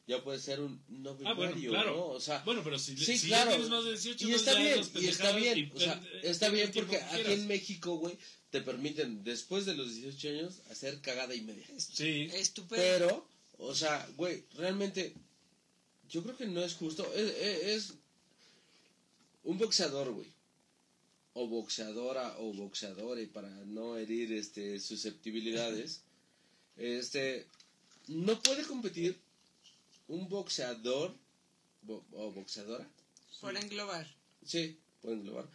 ya 0.08 0.24
puede 0.24 0.40
ser 0.40 0.60
un 0.62 0.82
no 0.88 1.18
Ah, 1.26 1.34
bueno, 1.34 1.56
claro. 1.70 1.96
¿no? 1.96 2.06
O 2.08 2.20
sea, 2.20 2.44
Bueno, 2.46 2.62
pero 2.64 2.78
si, 2.80 2.96
sí, 2.98 3.18
si 3.18 3.28
claro. 3.28 3.50
ya 3.52 3.56
tienes 3.58 3.70
más 3.72 3.84
de 3.86 3.92
18 3.92 4.28
y 4.28 4.30
no, 4.32 4.36
está 4.36 4.54
bien, 4.56 4.80
y 4.96 5.06
está 5.08 5.32
bien, 5.36 5.58
y 5.60 5.72
o 5.76 5.80
sea, 5.80 6.04
está 6.24 6.50
bien 6.50 6.72
porque 6.74 6.98
que 6.98 7.04
aquí 7.04 7.32
en 7.34 7.48
México, 7.48 7.98
güey, 7.98 8.18
te 8.52 8.62
permiten 8.62 9.24
después 9.24 9.66
de 9.66 9.74
los 9.76 9.94
18 9.96 10.30
años 10.30 10.62
hacer 10.72 11.02
cagada 11.02 11.34
y 11.36 11.42
media. 11.42 11.66
Sí, 11.78 12.30
Estupendo. 12.34 12.84
Pero, 12.84 13.28
o 13.58 13.74
sea, 13.76 14.08
güey, 14.16 14.46
realmente 14.56 15.14
yo 16.10 16.22
creo 16.24 16.38
que 16.38 16.46
no 16.46 16.64
es 16.64 16.76
justo. 16.76 17.12
Es, 17.16 17.32
es- 17.36 17.64
es 17.66 17.94
un 19.44 19.58
boxeador, 19.58 20.12
güey. 20.12 20.28
O 21.38 21.48
boxeadora 21.48 22.26
o 22.40 22.54
boxeadore 22.54 23.28
para 23.28 23.50
no 23.76 23.98
herir 23.98 24.32
este 24.34 24.80
susceptibilidades. 24.80 26.02
Este 26.78 27.46
no 28.08 28.34
puede 28.42 28.64
competir 28.64 29.20
un 30.08 30.30
boxeador 30.30 31.14
bo- 31.82 32.06
o 32.14 32.32
boxeadora. 32.32 32.88
Por 33.42 33.56
englobar. 33.58 34.08
Sí, 34.46 34.78
pueden 35.02 35.20
englobar. 35.20 35.48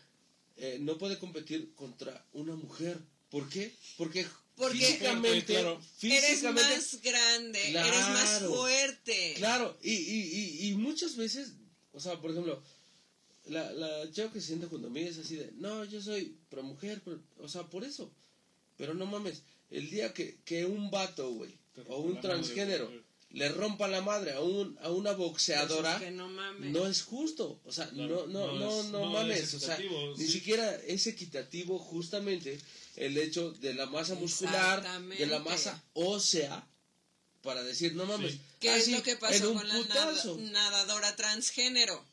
Eh, 0.59 0.77
no 0.81 0.99
puede 0.99 1.19
competir 1.19 1.73
contra 1.75 2.13
una 2.35 2.55
mujer. 2.57 2.99
¿Por 3.31 3.49
qué? 3.49 3.73
Porque, 3.97 4.27
Porque- 4.57 4.77
físicamente, 4.85 5.55
Claro. 5.55 5.81
Eres 6.03 6.43
más 6.43 7.01
grande, 7.01 7.61
eres 7.71 8.07
más 8.19 8.43
fuerte. 8.43 9.35
Claro, 9.37 9.79
y, 9.83 9.93
y, 9.95 10.21
y, 10.41 10.69
y 10.69 10.75
muchas 10.75 11.17
veces, 11.17 11.53
o 11.93 12.01
sea, 12.01 12.21
por 12.21 12.33
ejemplo, 12.33 12.63
la, 13.47 13.73
la 13.73 14.11
chava 14.13 14.33
que 14.33 14.41
se 14.41 14.49
sienta 14.49 14.69
junto 14.69 14.87
a 14.89 14.91
mí 14.91 15.01
es 15.01 15.19
así 15.19 15.37
de, 15.37 15.51
no, 15.59 15.85
yo 15.85 16.01
soy 16.03 16.37
pro 16.51 16.63
mujer, 16.63 17.01
pro-", 17.01 17.21
o 17.39 17.49
sea, 17.49 17.63
por 17.65 17.85
eso. 17.85 18.11
Pero 18.77 18.95
no 18.95 19.07
mames, 19.07 19.43
el 19.71 19.91
día 19.91 20.13
que, 20.15 20.39
que 20.45 20.65
un 20.65 20.91
vato, 20.91 21.31
güey, 21.33 21.53
o 21.77 21.83
rompa 21.83 21.95
un 21.97 22.07
la 22.09 22.15
madre, 22.15 22.21
transgénero, 22.29 22.93
le 23.33 23.49
rompa 23.51 23.87
la 23.89 24.01
madre 24.01 24.33
a, 24.33 24.41
un, 24.41 24.77
a 24.83 24.91
una 24.91 25.13
boxeadora, 25.13 25.93
Pues 25.99 26.03
es 26.03 26.09
que 26.09 26.17
no 26.17 26.29
mames. 26.29 26.73
no 26.73 26.87
es 26.87 27.03
justo. 27.03 27.61
O 27.65 27.73
sea, 27.73 27.89
Claro, 27.91 28.27
no, 28.27 28.47
no, 28.47 28.53
no 28.53 28.59
no, 28.59 28.81
es- 28.81 28.87
no, 28.87 28.99
no 29.01 29.11
mames. 29.11 29.41
es 29.43 29.55
o 29.55 29.61
sea, 29.61 29.79
ni 30.17 30.27
siquiera 30.27 30.75
es 30.87 31.07
equitativo 31.07 31.79
justamente 31.79 32.59
el 32.97 33.17
hecho 33.19 33.53
de 33.53 33.75
la 33.75 33.87
masa 33.87 34.15
muscular, 34.17 34.83
de 35.19 35.27
la 35.27 35.39
masa 35.39 35.83
ósea, 35.95 36.67
para 37.43 37.63
decir, 37.63 37.95
no 37.95 38.05
mames. 38.07 38.33
Sí. 38.33 38.41
¿Qué 38.61 38.71
así, 38.71 38.93
es 38.93 38.99
lo 38.99 39.03
que 39.05 39.17
pasó 39.17 39.55
con 39.55 39.67
la 39.69 39.79
nada- 39.85 40.25
nadadora 40.39 41.17
transgénero? 41.17 42.05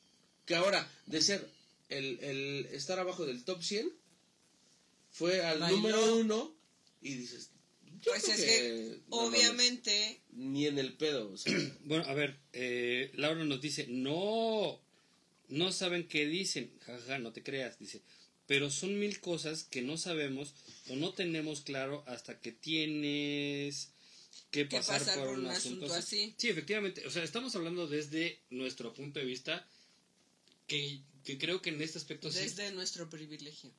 Que 0.48 0.56
ahora, 0.56 0.90
de 1.06 1.22
ser 1.22 1.48
el, 1.90 2.19
el 2.24 2.66
estar 2.72 2.98
abajo 2.98 3.26
del 3.27 3.43
top 3.43 3.61
100, 3.61 3.92
fue 5.11 5.45
al 5.45 5.59
Bailó. 5.59 5.77
número 5.77 6.16
uno 6.16 6.56
y 7.01 7.14
dices, 7.16 7.51
yo 8.01 8.11
Pues 8.11 8.24
creo 8.24 8.35
es 8.35 8.42
que, 8.42 8.45
que, 8.48 9.00
no 9.09 9.17
mames, 9.17 9.40
obviamente, 9.40 10.22
ni 10.32 10.66
en 10.67 10.80
el 10.80 10.93
pedo. 10.93 11.32
o 11.32 11.38
sea, 11.38 11.53
Bueno, 11.82 12.06
a 12.06 12.14
ver, 12.14 12.40
eh, 12.53 13.11
Laura 13.16 13.43
nos 13.43 13.61
dice, 13.61 13.88
no, 13.90 14.82
no 15.50 15.72
saben 15.72 16.08
qué 16.08 16.26
dicen, 16.26 16.72
jaja, 16.85 17.19
no 17.19 17.34
te 17.34 17.43
creas, 17.43 17.77
dice, 17.77 18.01
pero 18.45 18.69
son 18.69 18.98
mil 19.00 19.19
cosas 19.19 19.64
que 19.66 19.82
no 19.82 19.98
sabemos 19.98 20.53
o 20.90 20.95
no 20.95 21.14
tenemos 21.14 21.61
claro 21.61 22.03
hasta 22.08 22.40
que 22.40 22.51
tienes 22.53 23.90
que 24.51 24.69
Que 24.69 24.77
pasar, 24.77 25.00
pasar 25.00 25.19
por, 25.19 25.38
un 25.40 25.48
asunto, 25.48 25.93
así. 25.93 26.34
Sí, 26.38 26.48
efectivamente, 26.48 27.06
o 27.06 27.11
sea, 27.11 27.24
estamos 27.24 27.53
hablando 27.56 27.88
desde 27.88 28.40
nuestro 28.50 28.93
punto 28.93 29.19
de 29.19 29.26
vista, 29.26 29.67
que, 30.67 31.01
que 31.23 31.37
creo 31.37 31.61
que 31.61 31.69
en 31.69 31.81
este 31.81 31.97
aspecto 31.97 32.31
sí, 32.31 32.39
desde 32.39 32.71
nuestro 32.71 33.09
privilegio. 33.09 33.71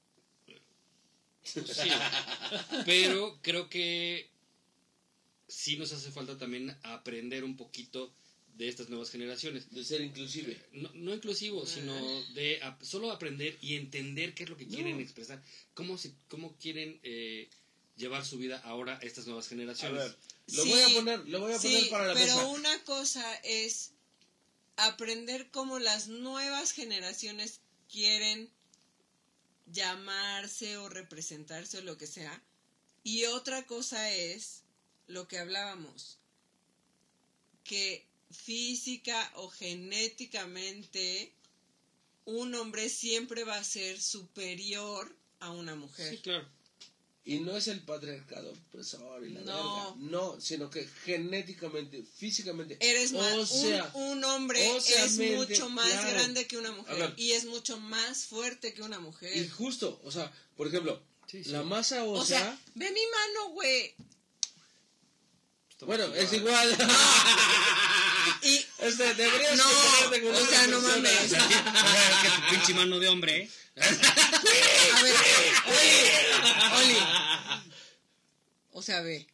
Sí, 1.45 1.89
pero 2.85 3.39
creo 3.43 3.71
que 3.71 4.29
sí 5.47 5.77
nos 5.79 5.93
hace 5.93 6.11
falta 6.11 6.37
también 6.37 6.77
aprender 6.83 7.43
un 7.45 7.57
poquito 7.57 8.13
de 8.55 8.69
estas 8.69 8.89
nuevas 8.91 9.11
generaciones. 9.11 9.73
De 9.73 9.85
ser 9.85 10.01
inclusive. 10.03 10.61
No, 10.73 10.91
no 10.95 11.15
inclusivo, 11.15 11.65
sino 11.65 11.95
de 12.35 12.61
ap- 12.63 12.83
solo 12.83 13.11
aprender 13.13 13.57
y 13.63 13.77
entender 13.77 14.35
qué 14.35 14.43
es 14.45 14.51
lo 14.51 14.57
que 14.57 14.67
quieren 14.67 15.01
expresar, 15.01 15.43
cómo, 15.75 15.97
se, 15.97 16.13
cómo 16.29 16.55
quieren 16.59 16.99
eh, 17.03 17.49
llevar 17.97 18.27
su 18.27 18.37
vida 18.37 18.61
ahora 18.65 18.99
estas 19.03 19.27
nuevas 19.27 19.47
A 19.47 19.51
generaciones. 19.51 20.03
ver, 20.03 20.17
lo 20.49 20.63
Sí, 20.65 20.69
voy 20.71 20.81
a 20.81 20.89
poner, 20.89 21.29
lo 21.29 21.41
voy 21.41 21.53
a 21.53 21.59
poner 21.59 21.83
Sí, 21.85 21.89
para 21.91 22.09
la 22.09 22.15
pero 22.15 22.27
mesa. 22.35 22.47
una 22.49 22.85
cosa 22.85 23.35
es 23.45 23.93
aprender 24.79 25.51
cómo 25.51 25.79
las 25.79 26.07
nuevas 26.09 26.73
generaciones 26.73 27.61
quieren 27.91 28.49
llamarse 29.67 30.77
o 30.79 30.89
representarse 30.89 31.79
o 31.79 31.83
lo 31.83 31.99
que 31.99 32.07
sea. 32.07 32.43
Y 33.03 33.25
otra 33.25 33.67
cosa 33.67 34.11
es 34.13 34.63
lo 35.09 35.27
que 35.27 35.39
hablábamos, 35.39 36.19
que 37.65 38.07
física 38.31 39.33
o 39.35 39.49
genéticamente 39.49 41.33
un 42.25 42.55
hombre 42.55 42.89
siempre 42.89 43.45
va 43.45 43.57
a 43.57 43.65
ser 43.65 44.01
superior 44.01 45.17
a 45.41 45.51
una 45.51 45.75
mujer. 45.75 46.11
Sí, 46.11 46.19
claro. 46.19 46.49
Y 47.29 47.41
no 47.41 47.55
es 47.59 47.69
el 47.69 47.81
patriarcado 47.81 48.51
opresor 48.53 49.23
y 49.27 49.31
la 49.35 49.41
No. 49.43 49.75
verga. 49.75 49.95
No, 49.99 50.41
sino 50.41 50.71
que 50.71 50.89
genéticamente, 51.05 52.03
físicamente. 52.17 52.79
Eres 52.81 53.13
o 53.13 53.19
más, 53.19 53.51
un- 53.51 53.61
sea, 53.61 53.91
un, 53.93 54.25
hombre 54.25 54.67
o 54.71 54.79
es 54.79 55.19
mucho 55.19 55.69
más 55.69 55.91
claro. 55.91 56.11
grande 56.11 56.47
que 56.47 56.57
una 56.57 56.71
A 56.71 56.73
mujer 56.73 56.97
ver. 56.97 57.15
y 57.19 57.33
es 57.33 57.45
mucho 57.45 57.79
más 57.81 58.25
fuerte 58.25 58.73
que 58.73 58.81
una 58.81 58.99
mujer. 58.99 59.37
Y 59.37 59.47
justo, 59.47 60.01
o 60.05 60.11
sea, 60.11 60.33
por 60.57 60.69
ejemplo, 60.69 61.03
Sí, 61.31 61.45
sí. 61.45 61.51
la 61.51 61.63
masa 61.63 62.03
o 62.05 62.13
ósea. 62.13 62.41
sea, 62.41 62.59
ve 62.75 62.91
mi 62.91 63.01
mano, 63.13 63.51
güey. 63.53 63.95
bueno, 65.83 66.07
es 66.15 66.33
igual. 66.33 66.77
Y 68.43 68.67
este, 68.79 69.15
deberías 69.15 69.57
No, 69.57 69.65
con 70.11 70.35
o 70.35 70.47
sea, 70.47 70.67
no 70.69 70.81
mames. 70.81 71.13
O 71.25 71.29
sea, 71.29 71.49
que 72.23 72.29
tu 72.31 72.51
pinche 72.51 72.75
mano 72.75 72.99
de 72.99 73.09
hombre, 73.09 73.37
¿eh? 73.43 73.51
a 73.77 75.03
ver, 75.03 75.15
Oli, 75.67 76.85
Oli. 76.85 76.99
O 78.73 78.83
sea, 78.83 79.01
ve. 79.03 79.27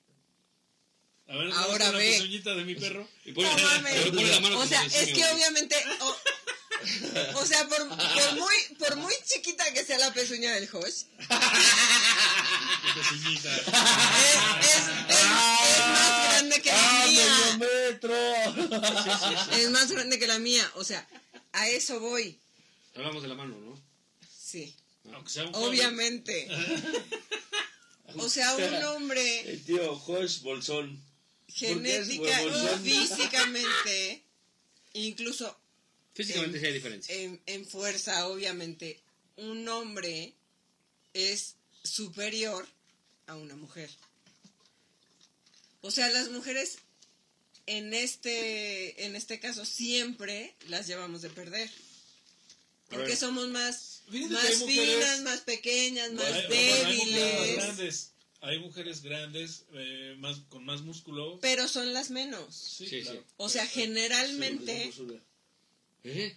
A 1.29 1.37
ver, 1.37 1.51
Ahora 1.53 1.57
¿dónde 1.57 1.73
está 1.73 1.93
la 1.93 1.99
ve. 1.99 2.11
pezuñita 2.13 2.55
de 2.55 2.65
mi 2.65 2.75
perro. 2.75 3.09
Y 3.25 3.33
pone, 3.33 3.49
No 3.49 3.57
mames. 3.63 3.95
pero 3.95 4.13
pone 4.13 4.29
la 4.31 4.41
mano 4.41 4.59
O 4.61 4.67
sea, 4.67 4.85
es 4.85 5.13
que 5.13 5.25
obviamente 5.25 5.77
o, 6.01 6.17
o 7.41 7.47
sea, 7.47 7.67
por, 7.67 7.89
por 7.89 8.33
muy 8.37 8.55
por 8.79 8.97
muy 8.97 9.15
chiquita 9.27 9.65
que 9.73 9.85
sea 9.85 9.97
la 9.99 10.13
pezuña 10.13 10.53
del 10.53 10.69
Josh, 10.69 11.05
es, 14.61 14.77
es, 14.77 14.94
que 16.65 16.71
la 16.71 16.77
¡Ah, 17.03 17.07
mía. 17.07 17.57
medio 17.59 17.71
metro! 17.91 19.53
Es 19.59 19.71
más 19.71 19.91
grande 19.91 20.19
que 20.19 20.27
la 20.27 20.39
mía. 20.39 20.69
O 20.77 20.85
sea, 20.85 21.07
a 21.53 21.69
eso 21.69 22.01
voy. 22.01 22.39
Hablamos 22.95 23.23
de 23.23 23.29
la 23.29 23.35
mano, 23.35 23.57
¿no? 23.61 23.81
Sí. 24.37 24.75
Aunque 25.13 25.31
sea 25.31 25.45
un. 25.45 25.55
Obviamente. 25.55 26.49
O 28.17 28.29
sea, 28.29 28.55
un 28.55 28.85
hombre 28.85 29.41
El 29.51 29.65
tío 29.65 29.97
Josh 29.97 30.43
Bolsón. 30.43 31.03
genética 31.49 32.43
y 32.45 32.79
físicamente, 32.91 34.23
incluso 34.93 35.59
Físicamente 36.15 36.61
sí 36.61 36.67
hay 36.67 36.73
diferencia. 36.75 37.13
en, 37.13 37.43
en 37.47 37.67
fuerza, 37.67 38.29
obviamente, 38.29 39.01
un 39.37 39.69
hombre 39.69 40.33
es 41.13 41.57
superior 41.83 42.65
a 43.27 43.35
una 43.35 43.57
mujer. 43.57 43.91
O 45.87 45.91
sea, 45.91 46.09
las 46.09 46.31
mujeres 46.31 46.79
en 47.67 47.93
este, 47.93 49.05
en 49.05 49.17
este 49.17 49.39
caso 49.39 49.67
siempre 49.67 50.55
las 50.69 50.87
llevamos 50.87 51.21
de 51.21 51.29
perder. 51.29 51.71
Porque 52.89 53.17
somos 53.17 53.49
más, 53.49 54.03
más 54.09 54.65
finas, 54.65 55.21
más 55.23 55.41
pequeñas, 55.41 56.11
más 56.13 56.25
Hay- 56.25 56.33
hay 56.33 56.47
mujeres 56.49 56.83
más 56.83 56.89
débiles. 56.97 57.57
grandes. 57.57 58.11
Hay 58.41 58.59
mujeres 58.61 59.03
grandes, 59.03 59.65
eh, 59.75 60.15
más, 60.19 60.39
con 60.49 60.65
más 60.65 60.81
músculo. 60.83 61.39
Pero 61.41 61.69
son 61.69 61.93
las 61.93 62.11
menos. 62.11 62.55
Sí, 62.55 62.87
Sí, 62.89 63.03
claro. 63.03 63.21
sí. 63.21 63.27
O 63.37 63.49
sea, 63.51 63.67
generalmente, 63.67 64.91
Conocemos 64.97 64.99
una. 65.01 65.23
¿Eh? 66.05 66.37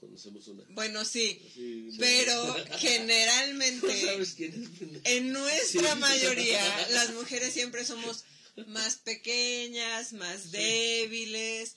Conocemos 0.00 0.48
una. 0.48 0.64
bueno, 0.70 1.04
sí, 1.04 1.92
pero 1.98 2.46
¿No 2.68 2.78
generalmente, 2.78 4.00
sabes 4.06 4.34
quién 4.36 4.52
es? 4.62 4.68
pendejo? 4.78 5.00
en 5.04 5.32
nuestra 5.34 5.92
Sí. 5.94 5.98
mayoría, 5.98 6.88
las 6.90 7.12
mujeres 7.14 7.52
siempre 7.52 7.84
somos 7.84 8.24
más 8.66 8.96
pequeñas, 8.96 10.12
más 10.12 10.50
débiles. 10.50 11.76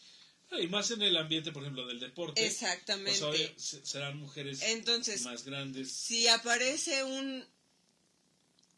Y 0.59 0.67
más 0.67 0.90
en 0.91 1.01
el 1.03 1.16
ambiente, 1.17 1.51
por 1.51 1.61
ejemplo, 1.64 1.85
del 1.85 1.99
deporte. 1.99 2.41
Pues, 2.41 2.53
Exactamente. 2.53 3.53
se- 3.58 3.85
serán 3.85 4.17
mujeres 4.17 4.61
Entonces, 4.64 5.22
más 5.22 5.43
grandes. 5.45 5.91
si 5.91 6.27
aparece 6.27 7.03
un 7.03 7.45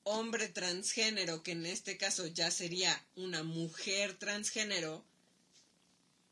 hombre 0.03 0.49
transgénero, 0.49 1.43
que 1.43 1.51
en 1.51 1.65
este 1.65 1.95
caso 1.97 2.27
ya 2.27 2.51
sería 2.51 3.01
una 3.15 3.43
mujer 3.43 4.17
transgénero, 4.17 5.05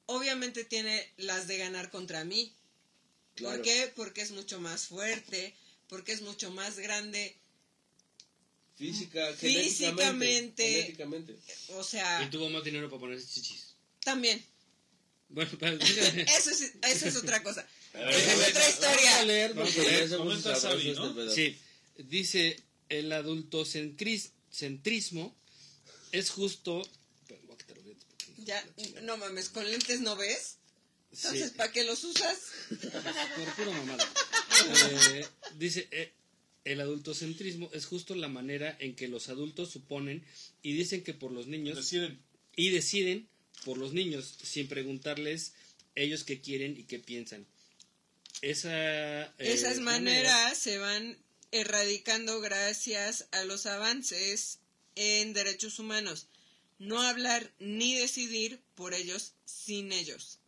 obviamente 0.08 0.66
tiene 0.66 1.08
las 1.18 1.48
de 1.48 1.58
ganar 1.60 1.90
contra 1.90 2.24
mí. 2.26 2.52
Claro. 3.36 3.56
¿Por 3.58 3.64
qué? 3.64 3.92
Porque 3.96 4.22
es 4.22 4.32
mucho 4.32 4.60
más 4.60 4.88
fuerte, 4.88 5.56
porque 5.88 6.12
es 6.12 6.22
mucho 6.22 6.52
más 6.52 6.80
grande. 6.80 7.39
Física, 8.80 9.34
Físicamente. 9.34 10.64
Genéticamente. 10.68 11.38
O 11.76 11.84
sea, 11.84 12.24
Y 12.24 12.30
tuvo 12.30 12.50
más 12.50 12.64
dinero 12.64 12.90
para 12.90 13.00
ponerse 13.02 13.28
chichis. 13.28 13.76
también. 14.04 14.44
Bueno, 15.28 15.52
pero... 15.60 15.78
Eso 15.84 16.50
es, 16.50 16.74
eso 16.82 17.08
es 17.08 17.16
otra 17.18 17.44
cosa. 17.44 17.68
A 17.94 18.10
es 18.10 18.28
otra 18.28 18.36
Vamos 18.36 18.56
a 18.58 18.70
historia. 18.70 19.24
leer 19.26 19.54
Vamos 19.54 19.78
a 19.78 19.82
leer. 19.84 20.10
Comenta 20.18 20.56
sabrosos 20.56 20.62
Sabi, 20.62 20.94
¿no? 20.96 21.08
este 21.10 21.16
pedo. 21.22 21.36
Sí, 21.36 21.58
dice 21.98 22.60
el 22.90 23.12
adultocentrismo 23.12 25.36
es 26.12 26.30
justo... 26.32 26.82
A 26.82 26.84
Ya, 28.44 28.66
no 29.04 29.18
mames, 29.18 29.50
con 29.50 29.70
lentes 29.70 30.00
no 30.00 30.16
ves. 30.16 30.56
Sí, 31.12 31.28
Entonces, 31.28 31.52
¿para 31.52 31.72
qué 31.72 31.84
los 31.84 32.04
usas? 32.04 32.38
por 33.36 33.56
pura 33.56 33.72
mamada. 33.72 34.08
Eh, 35.12 35.26
dice, 35.56 35.88
eh, 35.92 36.12
el 36.70 36.82
adultocentrismo 36.82 37.72
es 37.74 37.88
justo 37.88 38.14
la 38.14 38.28
manera 38.28 38.78
en 38.80 38.96
que 38.96 39.08
los 39.08 39.30
adultos 39.30 39.72
suponen 39.72 40.24
y 40.62 40.74
dicen 40.74 41.04
que 41.04 41.16
por 41.16 41.32
los 41.32 41.48
niños 41.48 41.78
Deciden. 41.78 42.20
y 42.56 42.70
deciden 42.70 43.28
por 43.66 43.80
los 43.80 43.92
niños 43.94 44.38
sin 44.44 44.68
preguntarles 44.68 45.54
ellos 45.96 46.24
qué 46.24 46.42
quieren 46.42 46.78
y 46.78 46.84
qué 46.84 47.00
piensan. 47.00 47.48
Esa, 48.42 49.26
eh, 49.26 49.34
Esas 49.40 49.80
maneras 49.80 50.60
se 50.60 50.78
van 50.78 51.18
erradicando 51.52 52.40
gracias 52.40 53.28
a 53.32 53.44
los 53.46 53.66
avances 53.66 54.60
en 54.96 55.34
derechos 55.34 55.80
humanos. 55.80 56.28
No 56.78 57.02
hablar 57.02 57.52
ni 57.58 57.96
decidir 57.96 58.62
por 58.76 58.94
ellos 58.94 59.34
sin 59.44 59.92
ellos. 59.92 60.39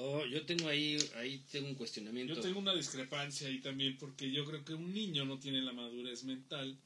Oh, 0.00 0.24
yo 0.26 0.46
tengo 0.46 0.68
ahí, 0.68 0.96
ahí 1.16 1.42
tengo 1.50 1.66
un 1.68 1.74
cuestionamiento. 1.74 2.34
Yo 2.34 2.40
tengo 2.40 2.60
una 2.60 2.74
discrepancia 2.74 3.48
ahí 3.48 3.58
también 3.60 3.96
porque 3.98 4.30
yo 4.30 4.44
creo 4.44 4.64
que 4.64 4.74
un 4.74 4.92
niño 4.94 5.24
no 5.24 5.38
tiene 5.40 5.60
la 5.60 5.72
madurez 5.72 6.22
mental. 6.24 6.76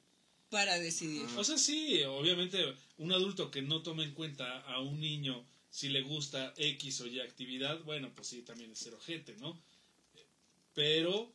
Para 0.49 0.79
decidir. 0.79 1.27
O 1.37 1.45
sea, 1.45 1.59
sí, 1.59 2.03
obviamente 2.05 2.59
un 2.99 3.13
adulto 3.13 3.51
que 3.51 3.61
no 3.63 3.83
toma 3.83 4.05
en 4.05 4.13
cuenta 4.13 4.61
a 4.63 4.81
un 4.81 4.99
niño 5.01 5.45
si 5.71 5.89
le 5.89 6.03
gusta 6.03 6.53
X 6.57 7.01
o 7.03 7.07
Y 7.07 7.21
actividad, 7.21 7.83
bueno, 7.85 8.11
pues 8.15 8.29
sí, 8.29 8.43
también 8.43 8.71
es 8.73 8.79
ser 8.79 8.95
ojete, 8.95 9.37
¿no? 9.39 9.59
Pero 10.75 11.33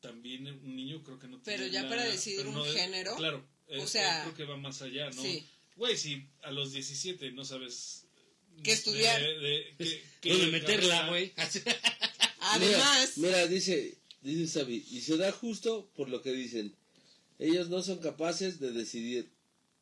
también 0.00 0.46
un 0.46 0.76
niño 0.76 1.02
creo 1.02 1.18
que 1.18 1.28
no 1.28 1.40
Pero 1.42 1.58
tiene 1.64 1.72
ya 1.72 1.82
la- 1.82 1.88
para 1.88 2.04
decidir 2.04 2.38
pero 2.38 2.48
un 2.50 2.54
no 2.56 2.64
de- 2.64 2.72
género, 2.72 3.16
Claro, 3.16 3.44
o 3.78 3.86
sea, 3.86 4.22
creo 4.22 4.34
que 4.34 4.44
va 4.44 4.56
más 4.56 4.82
allá, 4.82 5.10
¿no? 5.10 5.22
sí. 5.22 5.44
Güey, 5.76 5.96
si 5.96 6.26
a 6.42 6.50
los 6.50 6.72
17 6.72 7.30
no 7.32 7.44
sabes... 7.44 8.04
¿Qué 8.62 8.72
estudiar? 8.72 9.20
de- 9.20 9.74
de- 9.78 10.02
qué 10.20 10.30
¿Dónde 10.32 10.46
meterla, 10.48 10.88
carrera- 11.06 11.08
güey? 11.08 11.32
Además, 12.40 13.12
Mira, 13.16 13.28
mira, 13.38 13.46
dice, 13.46 13.96
dice 14.22 14.46
Sabi, 14.60 14.84
y 14.90 15.00
se 15.02 15.16
da 15.16 15.30
justo 15.32 15.90
por 15.94 16.08
lo 16.08 16.22
que 16.22 16.32
dicen. 16.32 16.74
Ellos 17.38 17.68
no 17.68 17.82
son 17.82 17.98
capaces 17.98 18.60
de 18.60 18.72
decidir. 18.72 19.30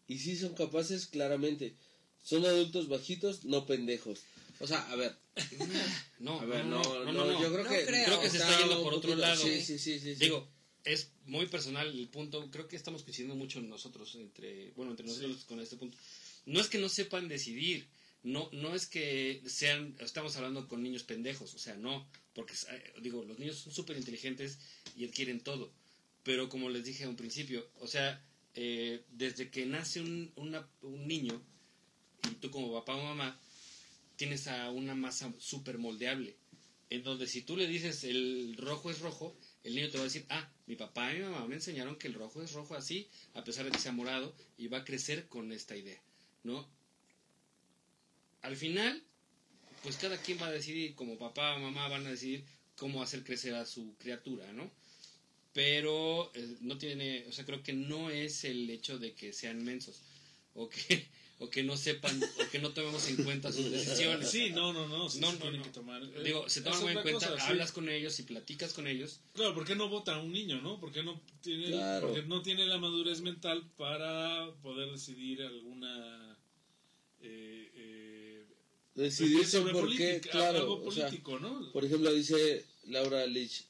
Y 0.07 0.19
sí 0.19 0.37
son 0.37 0.55
capaces, 0.55 1.07
claramente. 1.07 1.75
Son 2.23 2.45
adultos 2.45 2.89
bajitos, 2.89 3.45
no 3.45 3.67
pendejos. 3.67 4.21
O 4.61 4.67
sea, 4.67 4.81
a 4.91 4.97
ver, 4.97 5.17
No, 6.19 6.41
a 6.41 6.45
ver, 6.45 6.65
no, 6.65 6.83
no, 6.83 7.05
no, 7.05 7.13
no, 7.13 7.13
no, 7.13 7.33
no. 7.33 7.43
yo 7.43 7.53
creo 7.53 7.65
No 7.65 7.71
que... 7.71 7.85
creo. 7.87 8.05
Creo 8.07 8.21
que 8.21 8.31
se 8.31 8.39
está 8.39 8.59
yendo 8.59 8.83
por 8.83 8.95
otro 8.95 9.15
lado. 9.17 9.37
Sí, 9.43 9.61
sí, 9.61 9.79
sí, 9.79 9.99
sí. 10.01 10.15
sí. 10.15 10.25
Digo, 10.25 10.49
es 10.85 11.11
muy 11.27 11.47
personal 11.47 11.89
el 11.89 12.09
punto. 12.09 12.49
Creo 12.51 12.67
que 12.69 12.77
estamos 12.77 13.03
coincidiendo 13.03 13.35
mucho 13.35 13.61
nosotros, 13.61 14.15
entre, 14.17 14.71
bueno, 14.77 14.93
entre 14.93 15.07
nosotros 15.07 15.45
con 15.45 15.61
este 15.61 15.77
punto. 15.77 15.97
No 16.47 16.61
es 16.61 16.69
que 16.69 16.79
no 16.79 16.89
sepan 16.89 17.29
decidir, 17.29 17.87
no, 18.23 18.49
no 18.53 18.75
es 18.75 18.87
que 18.87 19.43
sean, 19.47 19.97
estamos 20.01 20.37
hablando 20.37 20.69
con 20.69 20.83
niños 20.83 21.03
pendejos, 21.05 21.55
o 21.55 21.59
sea, 21.59 21.77
no, 21.77 22.07
porque 22.35 22.55
eh, 22.71 22.93
digo, 23.03 23.25
los 23.25 23.39
niños 23.39 23.57
son 23.59 23.73
súper 23.73 23.97
inteligentes 23.97 24.59
y 24.97 25.05
adquieren 25.07 25.41
todo. 25.41 25.73
pero 26.25 26.49
como 26.51 26.69
les 26.69 26.85
dije 26.85 27.05
a 27.05 27.09
un 27.09 27.17
principio, 27.17 27.67
o 27.81 27.87
sea, 27.87 28.23
eh, 28.55 29.03
desde 29.13 29.51
que 29.51 29.65
nace 29.67 30.01
un, 30.01 30.31
una- 30.37 30.69
un 30.83 31.07
niño, 31.09 31.41
y 32.31 32.35
tú 32.37 32.51
como 32.51 32.73
papá 32.73 32.97
o 32.97 33.03
mamá, 33.03 33.41
tienes 34.17 34.47
a 34.49 34.71
una 34.71 34.95
masa 34.95 35.33
súper 35.39 35.79
moldeable, 35.79 36.37
en 36.91 37.03
donde 37.03 37.27
si 37.27 37.43
tú 37.43 37.57
le 37.57 37.67
dices 37.67 38.05
el 38.05 38.57
rojo 38.59 38.91
es 38.91 38.99
rojo, 39.01 39.37
el 39.65 39.75
niño 39.75 39.89
te 39.91 39.97
va 39.99 40.03
a 40.03 40.05
decir, 40.11 40.27
ah, 40.29 40.51
mi 40.67 40.77
papá 40.77 41.15
y 41.15 41.19
mi 41.19 41.25
mamá 41.25 41.47
me 41.47 41.55
enseñaron 41.55 41.97
que 41.97 42.09
el 42.09 42.15
rojo 42.15 42.43
es 42.43 42.53
rojo 42.53 42.75
así, 42.75 43.09
a 43.35 43.45
pesar 43.45 43.65
de 43.65 43.71
que 43.71 43.79
sea 43.79 43.93
morado, 43.93 44.35
y 44.59 44.67
va 44.69 44.79
a 44.79 44.85
crecer 44.85 45.29
con 45.29 45.53
esta 45.53 45.77
idea, 45.77 46.03
¿no? 46.45 46.69
Al 48.43 48.57
final, 48.57 49.03
pues 49.83 49.97
cada 49.97 50.17
quien 50.19 50.41
va 50.41 50.47
a 50.47 50.53
decidir, 50.53 50.95
como 50.95 51.19
papá 51.19 51.55
o 51.57 51.59
mamá 51.59 51.89
van 51.89 52.07
a 52.07 52.11
decidir 52.11 52.45
cómo 52.77 53.03
hacer 53.03 53.25
crecer 53.25 53.55
a 53.55 53.67
su 53.67 53.95
criatura, 53.99 54.53
¿no? 54.53 54.71
Pero 55.53 56.31
eh, 56.35 56.57
no 56.61 56.79
tiene, 56.79 57.25
o 57.29 57.33
sea, 57.33 57.45
creo 57.45 57.63
que 57.63 57.73
no 57.73 58.11
es 58.11 58.45
el 58.45 58.69
hecho 58.71 58.99
de 58.99 59.15
que 59.15 59.33
sean 59.33 59.65
mensos 59.65 60.03
o 60.55 60.69
que, 60.69 61.07
o 61.41 61.51
que 61.51 61.63
no 61.65 61.77
sepan 61.77 62.21
o 62.23 62.51
que 62.51 62.59
no 62.61 62.71
tomemos 62.71 63.09
en 63.09 63.17
cuenta 63.25 63.51
sus 63.51 63.71
decisiones. 63.71 64.31
Sí, 64.31 64.51
no, 64.51 64.73
no, 64.73 64.87
no. 64.87 65.09
sí 65.09 65.19
No, 65.21 65.29
se 65.29 65.33
no, 65.35 65.41
tienen 65.41 65.61
no. 65.61 65.65
que 65.67 65.71
tomar. 65.73 66.03
eh, 66.03 66.23
Digo, 66.23 66.49
se 66.49 66.61
es 66.61 66.65
toman 66.65 66.83
muy 66.83 66.93
en 66.93 67.03
cuenta, 67.03 67.29
cosa, 67.31 67.37
sí. 67.45 67.51
hablas 67.51 67.73
con 67.73 67.89
ellos 67.89 68.19
y 68.21 68.23
platicas 68.23 68.73
con 68.73 68.87
ellos. 68.87 69.21
Claro, 69.35 69.55
¿por 69.55 69.65
qué 69.67 69.75
no 69.75 69.89
vota 69.89 70.19
un 70.19 70.33
niño, 70.33 70.61
no? 70.61 70.79
¿Por 70.79 70.93
qué 70.93 71.03
no 71.03 71.21
tiene, 71.43 71.69
Claro. 71.71 72.07
porque 72.09 72.23
no 72.23 72.43
tiene 72.43 72.67
la 72.67 72.79
madurez 72.79 73.21
mental 73.21 73.69
para 73.77 74.53
poder 74.63 74.91
decidir 74.93 75.43
alguna. 75.43 76.39
Eh, 77.21 77.68
Decidir 78.99 79.47
sobre 79.47 79.73
por 79.73 79.97
qué, 79.97 80.21
claro. 80.21 80.59
algo 80.59 80.83
o 80.85 80.91
sea, 80.91 81.09
¿no? 81.41 81.73
por 81.73 81.85
ejemplo, 81.85 82.13
dice 82.13 82.65
Laura 82.89 83.25
Lich, 83.27 83.65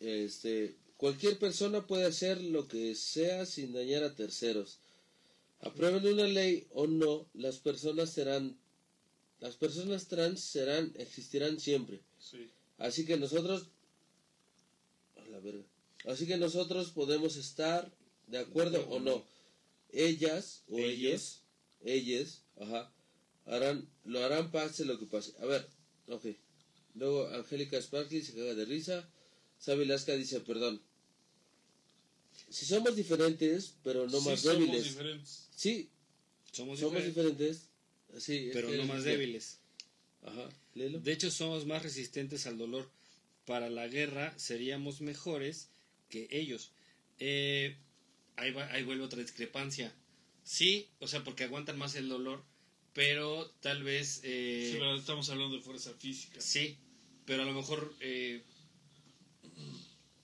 este, 0.00 0.74
cualquier 0.96 1.38
persona 1.38 1.86
puede 1.86 2.06
hacer 2.06 2.40
lo 2.40 2.66
que 2.66 2.94
sea 2.94 3.44
sin 3.44 3.74
dañar 3.74 4.04
a 4.04 4.14
terceros. 4.14 4.78
Aprueben 5.60 6.06
una 6.06 6.26
ley 6.26 6.66
o 6.70 6.86
no, 6.86 7.26
las 7.34 7.58
personas 7.58 8.08
serán, 8.08 8.56
las 9.38 9.56
personas 9.56 10.08
trans 10.08 10.40
serán, 10.40 10.94
existirán 10.96 11.60
siempre. 11.60 12.00
Sí. 12.18 12.48
Así 12.78 13.04
que 13.04 13.18
nosotros, 13.18 13.66
a 15.16 15.28
la 15.28 15.40
verga. 15.40 15.64
Así 16.06 16.26
que 16.26 16.38
nosotros 16.38 16.90
podemos 16.92 17.36
estar 17.36 17.92
de 18.28 18.38
acuerdo 18.38 18.88
o 18.88 18.98
no. 18.98 19.26
Ellas 19.90 20.62
o 20.70 20.78
ellos, 20.78 21.42
ellas, 21.84 22.40
ajá, 22.58 22.90
harán, 23.46 23.88
lo 24.04 24.22
harán 24.24 24.50
pase 24.50 24.84
lo 24.84 24.98
que 24.98 25.06
pase. 25.06 25.32
A 25.40 25.46
ver, 25.46 25.66
ok. 26.08 26.26
Luego 26.94 27.28
Angélica 27.28 27.80
Sparkley 27.80 28.22
se 28.22 28.34
caga 28.34 28.54
de 28.54 28.64
risa. 28.64 29.08
Sabi 29.58 29.84
Lasca 29.84 30.14
dice, 30.14 30.40
perdón. 30.40 30.80
Si 32.50 32.66
somos 32.66 32.94
diferentes, 32.96 33.74
pero 33.82 34.06
no 34.08 34.20
Sí 34.20 34.28
más 34.28 34.40
somos 34.40 34.58
débiles. 34.60 34.84
diferentes. 34.84 35.48
Sí, 35.54 35.88
Somos, 36.52 36.80
somos 36.80 37.02
diferentes, 37.04 37.68
diferentes. 38.08 38.24
Sí, 38.24 38.48
es 38.48 38.52
pero 38.52 38.70
no 38.72 38.84
más 38.84 39.04
débiles. 39.04 39.58
Ajá, 40.22 40.48
léelo. 40.74 41.00
De 41.00 41.12
hecho, 41.12 41.30
somos 41.30 41.64
más 41.66 41.82
resistentes 41.82 42.46
al 42.46 42.58
dolor. 42.58 42.90
Para 43.46 43.70
la 43.70 43.88
guerra 43.88 44.34
seríamos 44.38 45.00
mejores 45.00 45.68
que 46.10 46.28
ellos. 46.30 46.72
Eh, 47.18 47.76
ahí, 48.36 48.52
va- 48.52 48.70
ahí 48.72 48.84
vuelve 48.84 49.02
otra 49.04 49.20
discrepancia. 49.22 49.94
Sí, 50.44 50.88
o 51.00 51.08
sea, 51.08 51.24
porque 51.24 51.44
aguantan 51.44 51.78
más 51.78 51.94
el 51.94 52.08
dolor, 52.08 52.44
pero 52.92 53.50
tal 53.60 53.82
vez... 53.82 54.20
eh, 54.24 54.68
Sí, 54.72 54.78
pero 54.78 54.96
estamos 54.96 55.28
hablando 55.30 55.56
de 55.56 55.62
fuerza 55.62 55.92
física. 55.94 56.40
Sí, 56.40 56.76
pero 57.24 57.42
a 57.42 57.46
lo 57.46 57.52
mejor... 57.52 57.94
eh, 58.00 58.42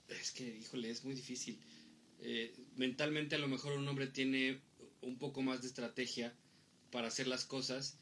es 0.07 0.31
que, 0.31 0.57
híjole, 0.57 0.89
es 0.89 1.03
muy 1.03 1.13
difícil. 1.13 1.59
Eh, 2.21 2.53
mentalmente 2.75 3.35
a 3.35 3.39
lo 3.39 3.47
mejor 3.47 3.73
un 3.73 3.87
hombre 3.87 4.07
tiene 4.07 4.59
un 5.01 5.17
poco 5.17 5.41
más 5.41 5.61
de 5.61 5.67
estrategia 5.67 6.33
para 6.91 7.07
hacer 7.07 7.27
las 7.27 7.45
cosas 7.45 7.97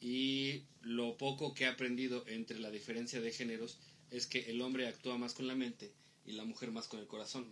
y 0.00 0.62
lo 0.82 1.16
poco 1.16 1.52
que 1.54 1.64
he 1.64 1.66
aprendido 1.66 2.24
entre 2.26 2.58
la 2.58 2.70
diferencia 2.70 3.20
de 3.20 3.32
géneros 3.32 3.78
es 4.10 4.26
que 4.26 4.50
el 4.50 4.60
hombre 4.62 4.88
actúa 4.88 5.18
más 5.18 5.34
con 5.34 5.46
la 5.46 5.54
mente 5.54 5.92
y 6.24 6.32
la 6.32 6.44
mujer 6.44 6.70
más 6.72 6.88
con 6.88 7.00
el 7.00 7.06
corazón. 7.06 7.46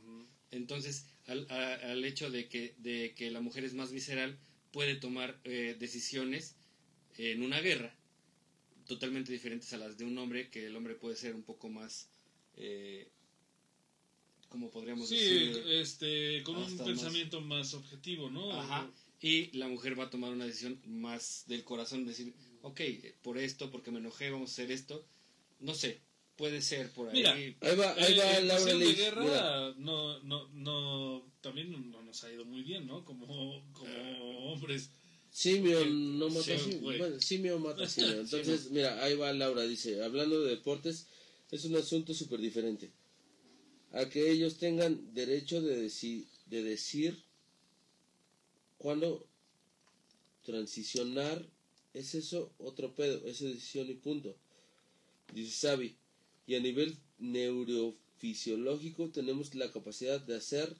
Entonces, 0.51 1.05
al, 1.27 1.47
a- 1.51 1.75
al 1.93 2.05
hecho 2.05 2.31
de 2.31 2.49
que, 2.49 2.75
de 2.79 3.15
que 3.15 3.31
la 3.31 3.41
mujer 3.41 3.65
es 3.65 3.75
más 3.75 3.93
visceral, 3.93 4.39
puede 4.73 4.97
tomar 4.97 5.41
eh, 5.45 5.77
decisiones 5.79 6.57
en 7.17 7.43
una 7.43 7.61
guerra 7.61 7.95
totalmente 8.87 9.33
diferentes 9.33 9.73
a 9.73 9.79
las 9.79 9.99
de 9.99 10.05
un 10.05 10.17
hombre, 10.19 10.51
que 10.51 10.67
el 10.67 10.75
hombre 10.75 10.95
puede 10.95 11.15
ser 11.15 11.35
un 11.35 11.43
poco 11.43 11.69
más, 11.69 12.09
eh, 12.57 13.09
como 14.49 14.71
podríamos 14.71 15.09
Sí, 15.09 15.17
decir, 15.17 15.65
este, 15.69 16.43
con 16.43 16.57
un 16.57 16.79
pensamiento 16.79 17.41
más, 17.41 17.75
objetivo, 17.75 18.31
¿no? 18.31 18.51
Ajá. 18.53 18.91
Y 19.21 19.57
la 19.57 19.69
mujer 19.69 19.99
va 19.99 20.05
a 20.05 20.11
tomar 20.11 20.33
una 20.33 20.47
decisión 20.47 20.81
más 20.87 21.45
del 21.47 21.65
corazón, 21.65 22.07
decir, 22.07 22.35
ok, 22.63 22.81
por 23.23 23.37
esto, 23.37 23.71
porque 23.71 23.91
me 23.91 23.99
enojé, 23.99 24.31
vamos 24.31 24.51
a 24.51 24.53
hacer 24.55 24.71
esto. 24.73 25.07
No 25.61 25.75
sé, 25.75 26.01
puede 26.39 26.63
ser 26.63 26.91
por 26.93 27.09
ahí. 27.11 27.17
Mira, 27.17 27.33
Ahí 27.35 27.77
va, 27.77 27.93
ahí 27.95 28.13
Eh, 28.15 28.19
va 28.19 28.39
en 28.39 28.49
Laura 28.49 28.75
de 28.75 28.93
guerra 28.95 29.23
Mira. 29.25 29.75
no, 29.77 30.23
no, 30.23 30.49
no, 30.55 31.33
también 31.43 31.91
no 31.91 32.01
nos 32.03 32.25
ha 32.25 32.33
ido 32.33 32.47
muy 32.47 32.63
bien, 32.63 32.87
¿no? 32.87 33.05
Como, 33.05 33.27
como 33.75 34.53
hombres. 34.53 34.91
Simio 35.31 35.85
no 35.85 36.29
mata 36.31 36.43
sí, 36.59 36.59
simio. 36.73 36.97
Bueno, 36.99 37.21
simio 37.21 37.59
mata 37.59 37.87
simio. 37.89 38.21
Entonces, 38.21 38.71
mira, 38.71 39.05
ahí 39.05 39.15
va 39.17 39.33
Laura, 39.35 39.63
dice, 39.65 40.03
hablando 40.03 40.41
de 40.43 40.51
deportes, 40.57 41.07
es 41.51 41.65
un 41.67 41.77
asunto 41.77 42.15
súper 42.15 42.41
diferente. 42.41 42.91
A 43.93 44.09
que 44.09 44.31
ellos 44.31 44.57
tengan 44.59 45.13
derecho 45.15 45.61
de, 45.61 45.87
deci- 45.87 46.27
de 46.47 46.63
decir 46.63 47.23
cuándo 48.79 49.27
transicionar, 50.45 51.45
es 51.95 52.15
eso 52.15 52.53
otro 52.59 52.95
pedo, 52.95 53.27
es 53.27 53.41
decisión 53.41 53.89
y 53.91 53.95
punto. 53.95 54.37
Dice 55.33 55.53
Sabi, 55.53 55.97
y 56.49 56.57
a 56.57 56.61
nivel 56.61 56.97
neurofisiológico 57.19 59.11
tenemos 59.11 59.55
la 59.55 59.71
capacidad 59.71 60.21
de 60.21 60.37
hacer 60.37 60.75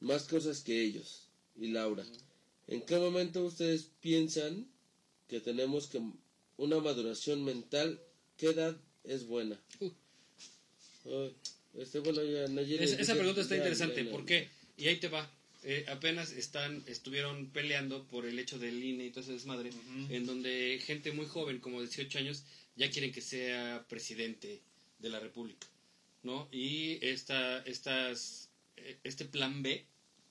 más 0.00 0.24
cosas 0.24 0.60
que 0.60 0.82
ellos. 0.82 1.28
Y 1.56 1.68
Laura, 1.68 2.04
¿en 2.68 2.82
qué 2.82 2.96
momento 2.98 3.44
ustedes 3.44 3.88
piensan 4.00 4.68
que 5.28 5.40
tenemos 5.40 5.86
que 5.88 6.00
una 6.58 6.78
maduración 6.80 7.44
mental? 7.44 8.00
¿Qué 8.36 8.48
edad 8.48 8.76
es 9.04 9.26
buena? 9.26 9.58
Uh. 9.80 9.90
Ay, 11.06 11.34
este, 11.78 11.98
bueno, 12.00 12.22
ya, 12.22 12.46
Nayeli, 12.48 12.84
Es- 12.84 12.92
esa 12.98 13.14
pregunta 13.14 13.40
está 13.40 13.54
ya, 13.56 13.62
interesante. 13.62 14.04
ya, 14.04 14.10
¿Por 14.10 14.24
qué? 14.26 14.48
Y 14.76 14.86
ahí 14.88 14.96
te 14.98 15.08
va. 15.08 15.30
Eh, 15.62 15.86
apenas 15.88 16.30
están, 16.32 16.82
estuvieron 16.86 17.46
peleando 17.50 18.04
por 18.08 18.26
el 18.26 18.38
hecho 18.38 18.58
del 18.58 18.82
INE 18.84 19.06
y 19.06 19.10
todo 19.10 19.22
ese 19.24 19.32
desmadre, 19.32 19.70
en 20.10 20.26
donde 20.26 20.78
gente 20.84 21.10
muy 21.12 21.24
joven, 21.26 21.58
como 21.58 21.80
18 21.80 22.18
años, 22.18 22.44
ya 22.76 22.90
quieren 22.90 23.12
que 23.12 23.22
sea 23.22 23.86
presidente 23.88 24.60
de 25.04 25.10
la 25.10 25.20
República, 25.20 25.66
¿no? 26.22 26.48
Y 26.50 26.98
esta, 27.06 27.58
estas, 27.58 28.48
eh, 28.76 28.96
este 29.04 29.26
plan 29.26 29.62
B 29.62 29.84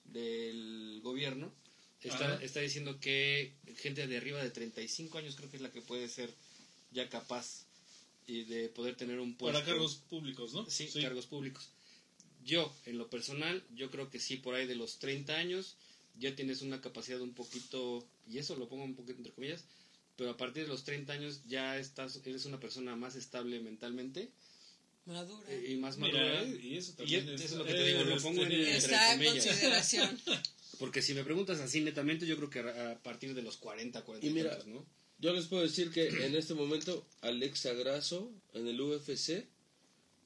del 0.06 1.00
gobierno 1.03 1.53
está, 2.02 2.42
está 2.43 2.60
diciendo 2.60 3.00
que 3.00 3.53
gente 3.77 4.08
de 4.08 4.18
arriba 4.18 4.43
de 4.43 4.50
35 4.50 5.19
años 5.19 5.35
creo 5.35 5.50
que 5.50 5.58
es 5.58 5.61
la 5.61 5.72
que 5.72 5.82
puede 5.82 6.10
ser 6.10 6.34
ya 6.92 7.08
capaz 7.08 7.66
y 8.26 8.43
de 8.45 8.69
poder 8.69 8.95
tener 8.95 9.19
un 9.19 9.35
puesto 9.35 9.60
Para 9.60 9.66
cargos 9.66 9.95
públicos, 10.10 10.53
¿no? 10.53 10.66
sí, 10.69 10.90
cargos 11.02 11.27
públicos. 11.27 11.69
Yo, 12.43 12.74
en 12.85 12.98
lo 12.98 13.10
personal, 13.10 13.64
yo 13.76 13.92
creo 13.92 14.10
que 14.10 14.19
sí, 14.19 14.38
por 14.38 14.56
ahí 14.56 14.66
de 14.66 14.76
los 14.76 14.98
30 14.98 15.35
años, 15.35 15.76
ya 16.19 16.35
tienes 16.35 16.61
una 16.61 16.82
capacidad 16.82 17.22
un 17.22 17.34
poquito, 17.34 18.06
y 18.27 18.40
eso 18.40 18.56
lo 18.56 18.68
pongo 18.68 18.84
un 18.84 18.95
poquito 18.95 19.19
entre 19.19 19.34
comillas, 19.34 19.64
pero 20.18 20.32
a 20.32 20.38
partir 20.38 20.64
de 20.64 20.69
los 20.69 20.84
30 20.84 21.14
años 21.14 21.42
ya 21.48 21.77
estás, 21.77 22.19
eres 22.26 22.45
una 22.45 22.60
persona 22.60 22.95
más 22.95 23.16
estable 23.16 23.60
mentalmente 23.60 24.30
Madura. 25.06 25.44
eh, 25.50 25.72
y 25.72 25.76
más 25.78 25.98
Mira, 25.98 26.18
madura. 26.20 26.44
eh, 26.44 26.60
y 26.64 26.78
eso 26.78 26.92
Y 26.92 26.96
también 26.96 27.30
es, 27.30 27.42
es, 27.42 27.46
eso 27.46 27.54
es 27.56 27.60
lo 27.60 27.66
que 27.66 27.74
te 27.74 27.88
digo, 27.88 28.04
lo 28.04 28.22
pongo 28.22 28.44
en 28.44 28.52
Está 28.52 29.14
en 29.14 29.26
consideración. 29.26 30.20
Porque 30.80 31.02
si 31.02 31.14
me 31.14 31.24
preguntas 31.24 31.60
así 31.60 31.82
netamente, 31.82 32.26
yo 32.26 32.36
creo 32.38 32.50
que 32.50 32.60
a 32.60 33.00
partir 33.04 33.34
de 33.34 33.42
los 33.42 33.58
40, 33.58 34.02
40 34.04 34.26
Y 34.28 34.30
mira, 34.32 34.52
tantos, 34.52 34.68
¿no? 34.68 34.86
Yo 35.20 35.34
les 35.34 35.46
puedo 35.48 35.64
decir 35.64 35.92
que 35.92 36.08
en 36.26 36.36
este 36.36 36.54
momento 36.54 37.06
Alexa 37.22 37.74
Grasso 37.74 38.32
en 38.54 38.68
el 38.68 38.82
UFC 38.82 39.46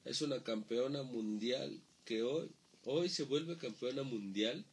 es 0.04 0.22
una 0.22 0.42
campeona 0.42 1.02
mundial 1.02 1.80
que 2.04 2.22
hoy 2.22 2.48
hoy 2.84 3.08
se 3.08 3.24
vuelve 3.24 3.58
campeona 3.58 4.02
mundial 4.02 4.64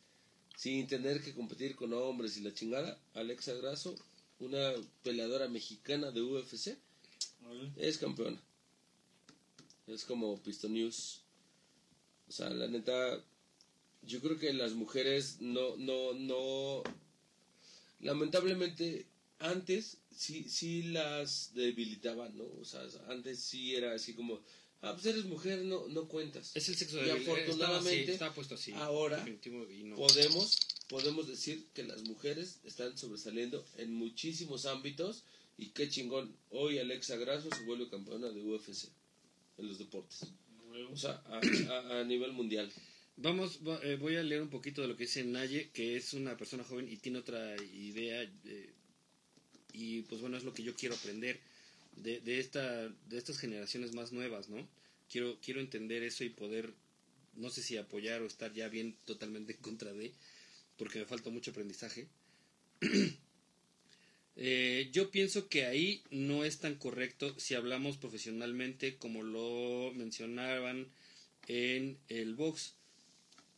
sin 0.55 0.87
tener 0.87 1.21
que 1.21 1.33
competir 1.33 1.75
con 1.75 1.93
hombres 1.93 2.37
y 2.37 2.41
la 2.41 2.53
chingada. 2.53 2.97
Alexa 3.13 3.53
Grasso, 3.55 3.95
una 4.39 4.71
peleadora 5.03 5.49
mexicana 5.49 6.11
de 6.11 6.21
UFC, 6.21 6.77
es 7.75 7.97
campeona. 7.97 8.41
Es 9.87 10.03
como 10.03 10.41
Piston 10.41 10.73
News. 10.73 11.21
O 12.27 12.31
sea, 12.31 12.49
la 12.49 12.67
neta, 12.67 13.23
yo 14.01 14.19
creo 14.19 14.39
que 14.39 14.51
las 14.53 14.73
mujeres 14.73 15.37
no, 15.41 15.77
no, 15.77 16.13
no. 16.13 16.83
Lamentablemente, 17.99 19.05
antes 19.39 19.97
sí, 20.15 20.45
sí 20.49 20.83
las 20.83 21.53
debilitaban, 21.53 22.35
¿no? 22.35 22.45
O 22.59 22.65
sea, 22.65 22.81
antes 23.09 23.39
sí 23.39 23.75
era 23.75 23.93
así 23.93 24.13
como, 24.13 24.41
ah, 24.81 24.93
pues 24.93 25.05
eres 25.05 25.25
mujer, 25.25 25.63
no, 25.63 25.87
no 25.87 26.07
cuentas. 26.07 26.55
Es 26.55 26.67
el 26.69 26.75
sexo 26.75 26.99
Y 26.99 27.05
débil. 27.05 27.21
Estaba 27.21 27.37
así, 27.37 27.43
afortunadamente, 27.43 28.13
estaba 28.13 28.33
puesto 28.33 28.55
así. 28.55 28.71
ahora 28.73 29.23
y 29.27 29.83
no. 29.83 29.95
Podemos, 29.95 30.57
podemos 30.89 31.27
decir 31.27 31.67
que 31.75 31.83
las 31.83 32.01
mujeres 32.03 32.59
están 32.63 32.97
sobresaliendo 32.97 33.63
en 33.77 33.93
muchísimos 33.93 34.65
ámbitos 34.65 35.23
y 35.59 35.67
qué 35.67 35.87
chingón. 35.89 36.35
Hoy 36.49 36.79
Alexa 36.79 37.17
Grasso 37.17 37.49
se 37.55 37.65
vuelve 37.65 37.87
campeona 37.87 38.29
de 38.29 38.41
UFC 38.41 38.89
en 39.57 39.67
los 39.67 39.77
deportes. 39.79 40.27
O 40.91 40.97
sea, 40.97 41.23
a, 41.27 41.39
a- 41.73 41.99
a 42.01 42.03
nivel 42.03 42.33
mundial. 42.33 42.71
Vamos, 43.17 43.59
va- 43.65 43.79
eh, 43.83 43.95
voy 43.95 44.15
a 44.17 44.23
leer 44.23 44.41
un 44.41 44.49
poquito 44.49 44.81
de 44.81 44.87
lo 44.89 44.95
que 44.97 45.05
dice 45.05 45.23
Naye, 45.23 45.69
que 45.71 45.95
es 45.95 46.13
una 46.13 46.35
persona 46.37 46.63
joven 46.63 46.87
y 46.89 46.97
tiene 46.97 47.19
otra 47.19 47.55
idea. 47.63 48.21
eh, 48.23 48.73
y 49.73 50.01
pues 50.03 50.21
bueno, 50.21 50.37
es 50.37 50.43
lo 50.43 50.53
que 50.53 50.63
yo 50.63 50.75
quiero 50.75 50.95
aprender 50.95 51.39
de, 51.97 52.21
de, 52.21 52.39
esta, 52.39 52.87
de 52.89 53.17
estas 53.17 53.37
generaciones 53.37 53.93
más 53.93 54.11
nuevas, 54.11 54.49
¿no? 54.49 54.67
Quiero, 55.09 55.39
quiero 55.41 55.59
entender 55.61 56.03
eso 56.03 56.23
y 56.23 56.29
poder, 56.29 56.73
no 57.35 57.49
sé 57.49 57.61
si 57.61 57.77
apoyar 57.77 58.21
o 58.21 58.27
estar 58.27 58.53
ya 58.53 58.69
bien 58.69 58.95
totalmente 59.05 59.53
en 59.53 59.59
contra 59.59 59.93
de, 59.93 60.13
porque 60.77 60.99
me 60.99 61.05
falta 61.05 61.29
mucho 61.29 61.51
aprendizaje. 61.51 62.07
Eh, 64.37 64.89
yo 64.91 65.11
pienso 65.11 65.47
que 65.47 65.65
ahí 65.65 66.03
no 66.09 66.43
es 66.43 66.59
tan 66.59 66.75
correcto 66.75 67.33
si 67.39 67.53
hablamos 67.55 67.97
profesionalmente 67.97 68.97
como 68.97 69.23
lo 69.23 69.91
mencionaban 69.93 70.87
en 71.47 71.97
el 72.09 72.35
box. 72.35 72.73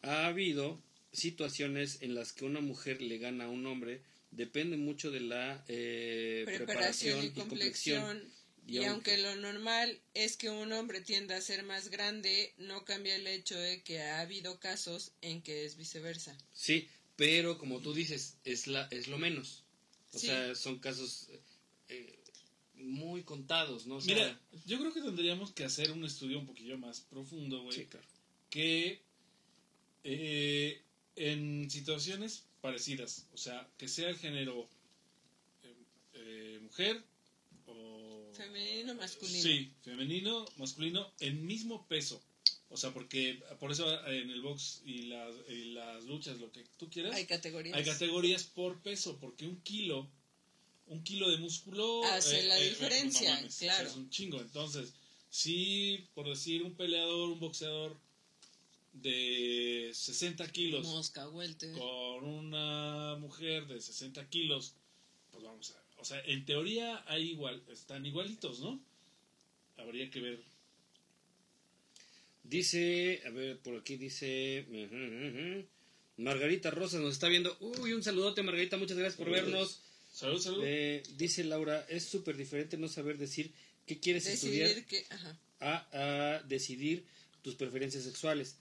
Ha 0.04 0.28
habido 0.28 0.80
situaciones 1.12 2.02
en 2.02 2.14
las 2.14 2.32
que 2.34 2.46
una 2.46 2.62
mujer 2.62 3.02
le 3.02 3.18
gana 3.18 3.46
a 3.46 3.50
un 3.50 3.66
hombre, 3.66 4.02
depende 4.32 4.78
mucho 4.78 5.10
de 5.10 5.22
la 5.22 5.64
eh, 5.68 6.44
preparación 6.46 7.26
y 7.26 7.30
complexión. 7.32 8.02
complexión. 8.02 8.38
Y 8.68 8.74
Y, 8.80 8.84
aunque- 8.84 9.14
aunque 9.14 9.18
lo 9.20 9.36
normal 9.38 10.00
es 10.14 10.36
que 10.36 10.50
un 10.50 10.74
hombre 10.74 11.00
tienda 11.02 11.38
a 11.38 11.42
ser 11.42 11.64
más 11.64 11.90
grande, 11.90 12.54
no 12.58 12.84
cambia 12.84 13.16
el 13.16 13.26
hecho 13.26 13.58
de 13.58 13.82
que 13.82 14.02
ha 14.02 14.20
habido 14.20 14.60
casos 14.60 15.14
en 15.22 15.42
que 15.42 15.66
es 15.66 15.78
viceversa. 15.78 16.38
Sí, 16.54 16.90
pero 17.16 17.58
como 17.58 17.82
tú 17.82 17.94
dices, 17.94 18.36
es, 18.44 18.68
la, 18.68 18.88
es 18.92 19.08
lo 19.08 19.18
menos. 19.18 19.64
O 20.18 20.20
Sí. 20.20 20.28
sea, 20.28 20.56
son 20.56 20.80
casos 20.80 21.30
eh, 21.90 22.20
muy 22.76 23.24
contados, 23.24 23.86
¿no? 23.88 23.96
O 23.98 24.02
sea, 24.02 24.14
Mira, 24.14 24.40
yo 24.66 24.80
creo 24.80 24.94
que 24.94 25.02
tendríamos 25.02 25.52
que 25.52 25.64
hacer 25.64 25.92
un 25.92 26.04
estudio 26.06 26.40
un 26.40 26.46
poquillo 26.46 26.78
más 26.78 27.02
profundo, 27.02 27.62
güey. 27.64 27.76
sí, 27.78 27.86
claro. 27.86 28.06
que 28.50 29.02
eh, 30.04 30.82
en 31.16 31.70
situaciones 31.70 32.46
parecidas, 32.62 33.28
o 33.34 33.38
sea, 33.38 33.68
que 33.78 33.88
sea 33.88 34.10
el 34.10 34.18
género 34.18 34.68
eh, 35.64 35.74
eh, 36.14 36.60
mujer 36.64 37.04
o... 37.68 38.32
Femenino, 38.34 38.96
masculino. 38.96 39.42
Sí, 39.44 39.72
femenino, 39.84 40.46
masculino, 40.58 41.12
el 41.20 41.36
mismo 41.36 41.86
peso. 41.88 42.22
O 42.70 42.76
sea, 42.76 42.94
porque 42.94 43.42
por 43.60 43.72
eso 43.72 44.06
en 44.08 44.30
el 44.30 44.42
box 44.42 44.82
y 44.86 45.04
las, 45.04 45.34
y 45.50 45.72
las 45.72 46.04
luchas, 46.04 46.40
lo 46.40 46.52
que 46.52 46.66
tú 46.78 46.90
quieras, 46.90 47.16
Hay 47.16 47.26
categorías. 47.26 47.78
hay 47.78 47.86
categorías 47.86 48.44
por 48.44 48.82
peso, 48.82 49.18
porque 49.20 49.48
un 49.48 49.62
kilo, 49.62 50.08
un 50.88 51.02
kilo 51.04 51.30
de 51.30 51.38
músculo 51.38 52.04
Hace 52.06 52.44
la 52.44 52.60
eh, 52.60 52.70
diferencia, 52.70 53.36
mames, 53.36 53.56
o 53.56 53.58
sea, 53.58 53.74
claro. 53.74 53.90
es 53.90 53.96
un 53.96 54.10
chingo. 54.10 54.42
Entonces, 54.42 54.94
si 55.30 56.08
por 56.14 56.28
decir 56.28 56.64
un 56.64 56.76
peleador, 56.76 57.30
un 57.30 57.40
boxeador 57.40 57.98
de 58.94 59.92
60 59.94 60.52
kilos 60.52 60.86
Mosca, 60.88 61.30
welter. 61.30 61.78
con 61.78 62.26
una 62.26 63.16
mujer 63.20 63.68
de 63.68 63.80
60 63.80 64.28
kilos, 64.30 64.74
pues 65.32 65.44
vamos 65.44 65.72
a, 65.72 66.02
o 66.02 66.06
sea, 66.06 66.20
en 66.26 66.46
teoría 66.46 67.04
hay 67.08 67.32
igual, 67.32 67.64
están 67.72 68.06
igualitos, 68.06 68.60
¿no? 68.60 68.80
Habría 69.78 70.10
que 70.10 70.20
ver. 70.20 70.57
Dice, 72.50 73.22
a 73.26 73.30
ver, 73.30 73.60
por 73.60 73.76
aquí 73.78 73.98
dice... 73.98 74.66
Margarita 76.18 76.72
Rosas 76.72 77.02
nos 77.02 77.14
está 77.14 77.28
viendo. 77.28 77.56
Uy, 77.60 77.94
un 77.94 78.04
saludote, 78.04 78.42
Margarita, 78.42 78.78
muchas 78.78 78.98
gracias 78.98 79.18
por 79.18 79.30
vernos. 79.30 79.82
Salud, 80.12 80.42
salud. 80.42 80.64
Eh, 80.66 81.04
dice 81.18 81.44
Laura, 81.44 81.86
es 81.90 82.06
súper 82.06 82.36
diferente 82.38 82.76
no 82.78 82.88
saber 82.88 83.18
decir 83.20 83.52
qué 83.86 84.00
quieres 84.00 84.26
estudiar 84.26 84.84
que. 84.86 85.06
Ajá. 85.10 85.38
a, 85.60 86.38
a 86.38 86.44
decidir 86.44 87.06
tus 87.44 87.54
preferencias 87.56 88.04
sexuales. 88.04 88.56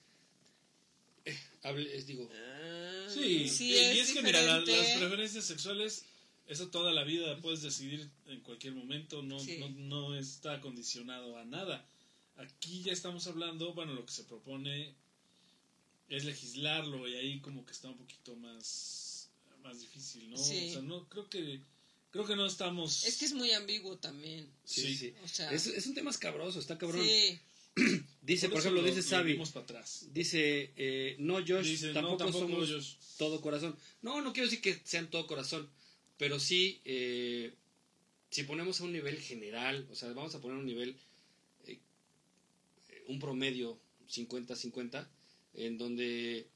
Eh, 1.25 1.35
hable- 1.63 1.95
es, 1.95 2.07
digo, 2.07 2.31
Ah, 2.35 3.07
sí, 3.09 3.49
sí, 3.49 3.71
y, 3.71 3.75
y 3.75 3.77
es 4.01 4.09
es 4.11 4.15
que 4.15 4.23
mira, 4.23 4.43
la- 4.43 4.61
las 4.61 4.91
preferencias 4.99 5.45
sexuales, 5.47 6.05
eso 6.49 6.69
toda 6.69 6.93
la 6.93 7.05
vida 7.05 7.39
puedes 7.41 7.63
decidir 7.63 8.07
en 8.27 8.41
cualquier 8.41 8.75
momento, 8.75 9.23
no, 9.23 9.41
Sí. 9.41 9.57
no, 9.59 9.71
no 9.71 10.15
está 10.19 10.61
condicionado 10.61 11.39
a 11.39 11.45
nada. 11.47 11.89
Aquí 12.37 12.83
ya 12.83 12.93
estamos 12.93 13.27
hablando, 13.27 13.73
bueno, 13.73 13.95
lo 13.95 14.05
que 14.05 14.13
se 14.13 14.25
propone 14.25 14.95
es 16.09 16.25
legislarlo 16.25 17.09
y 17.09 17.15
ahí 17.17 17.41
como 17.41 17.65
que 17.65 17.73
está 17.73 17.89
un 17.89 17.97
poquito 17.97 18.37
más, 18.37 19.29
más 19.63 19.81
difícil, 19.81 20.31
¿no? 20.31 20.37
Sí. 20.37 20.69
O 20.69 20.73
sea, 20.75 20.83
no, 20.83 21.09
creo 21.09 21.29
que, 21.31 21.61
creo 22.11 22.27
que 22.27 22.37
no 22.37 22.47
estamos... 22.47 23.05
Es 23.05 23.17
que 23.17 23.25
es 23.25 23.33
muy 23.33 23.51
ambiguo 23.53 23.97
también. 23.97 24.47
sí, 24.65 24.83
Sí. 24.83 24.97
sí. 24.97 25.15
O 25.25 25.29
sea, 25.29 25.51
Es, 25.51 25.67
es 25.67 25.87
un 25.87 25.95
tema 25.95 26.11
escabroso, 26.11 26.61
está 26.61 26.79
cabrón. 26.79 27.05
sí. 27.05 27.39
Dice, 28.23 28.49
por, 28.49 28.59
ejemplo, 28.61 28.81
lo- 28.83 28.89
dice 28.89 29.03
Sabi, 29.03 29.33
dimos 29.33 29.51
para 29.51 29.65
atrás. 29.65 30.07
dice, 30.13 30.73
eh, 30.77 31.15
no, 31.19 31.35
Josh, 31.47 31.67
Dice, 31.67 31.89
no, 31.89 31.93
tampoco, 31.93 32.17
tampoco 32.17 32.39
somos 32.49 32.71
Josh. 32.71 32.95
todo 33.19 33.41
corazón. 33.43 33.77
No, 34.03 34.21
no 34.23 34.33
quiero 34.33 34.49
decir 34.49 34.63
que 34.63 34.81
sean 34.85 35.11
todo 35.11 35.27
corazón, 35.27 35.69
pero 36.17 36.41
sí, 36.41 36.81
eh, 36.87 37.53
si 38.31 38.43
ponemos 38.45 38.81
a 38.81 38.85
un 38.85 38.93
nivel 38.93 39.21
general, 39.21 39.87
o 39.93 39.95
sea, 39.95 40.11
vamos 40.15 40.35
a 40.35 40.41
poner 40.41 40.57
un 40.57 40.65
nivel, 40.67 40.97
un 43.07 43.19
promedio 43.19 43.81
50-50, 44.09 45.09
en 45.55 45.79
donde 45.79 46.49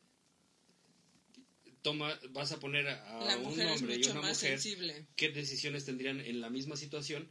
toma, 1.82 2.18
vas 2.30 2.52
a 2.52 2.60
poner 2.60 2.88
a 2.88 3.36
un 3.42 3.60
hombre 3.60 3.96
y 3.96 4.04
una 4.04 4.20
mujer, 4.20 4.34
sensible. 4.34 5.06
qué 5.16 5.30
decisiones 5.30 5.84
tendrían 5.84 6.20
en 6.20 6.40
la 6.40 6.50
misma 6.50 6.76
situación, 6.76 7.28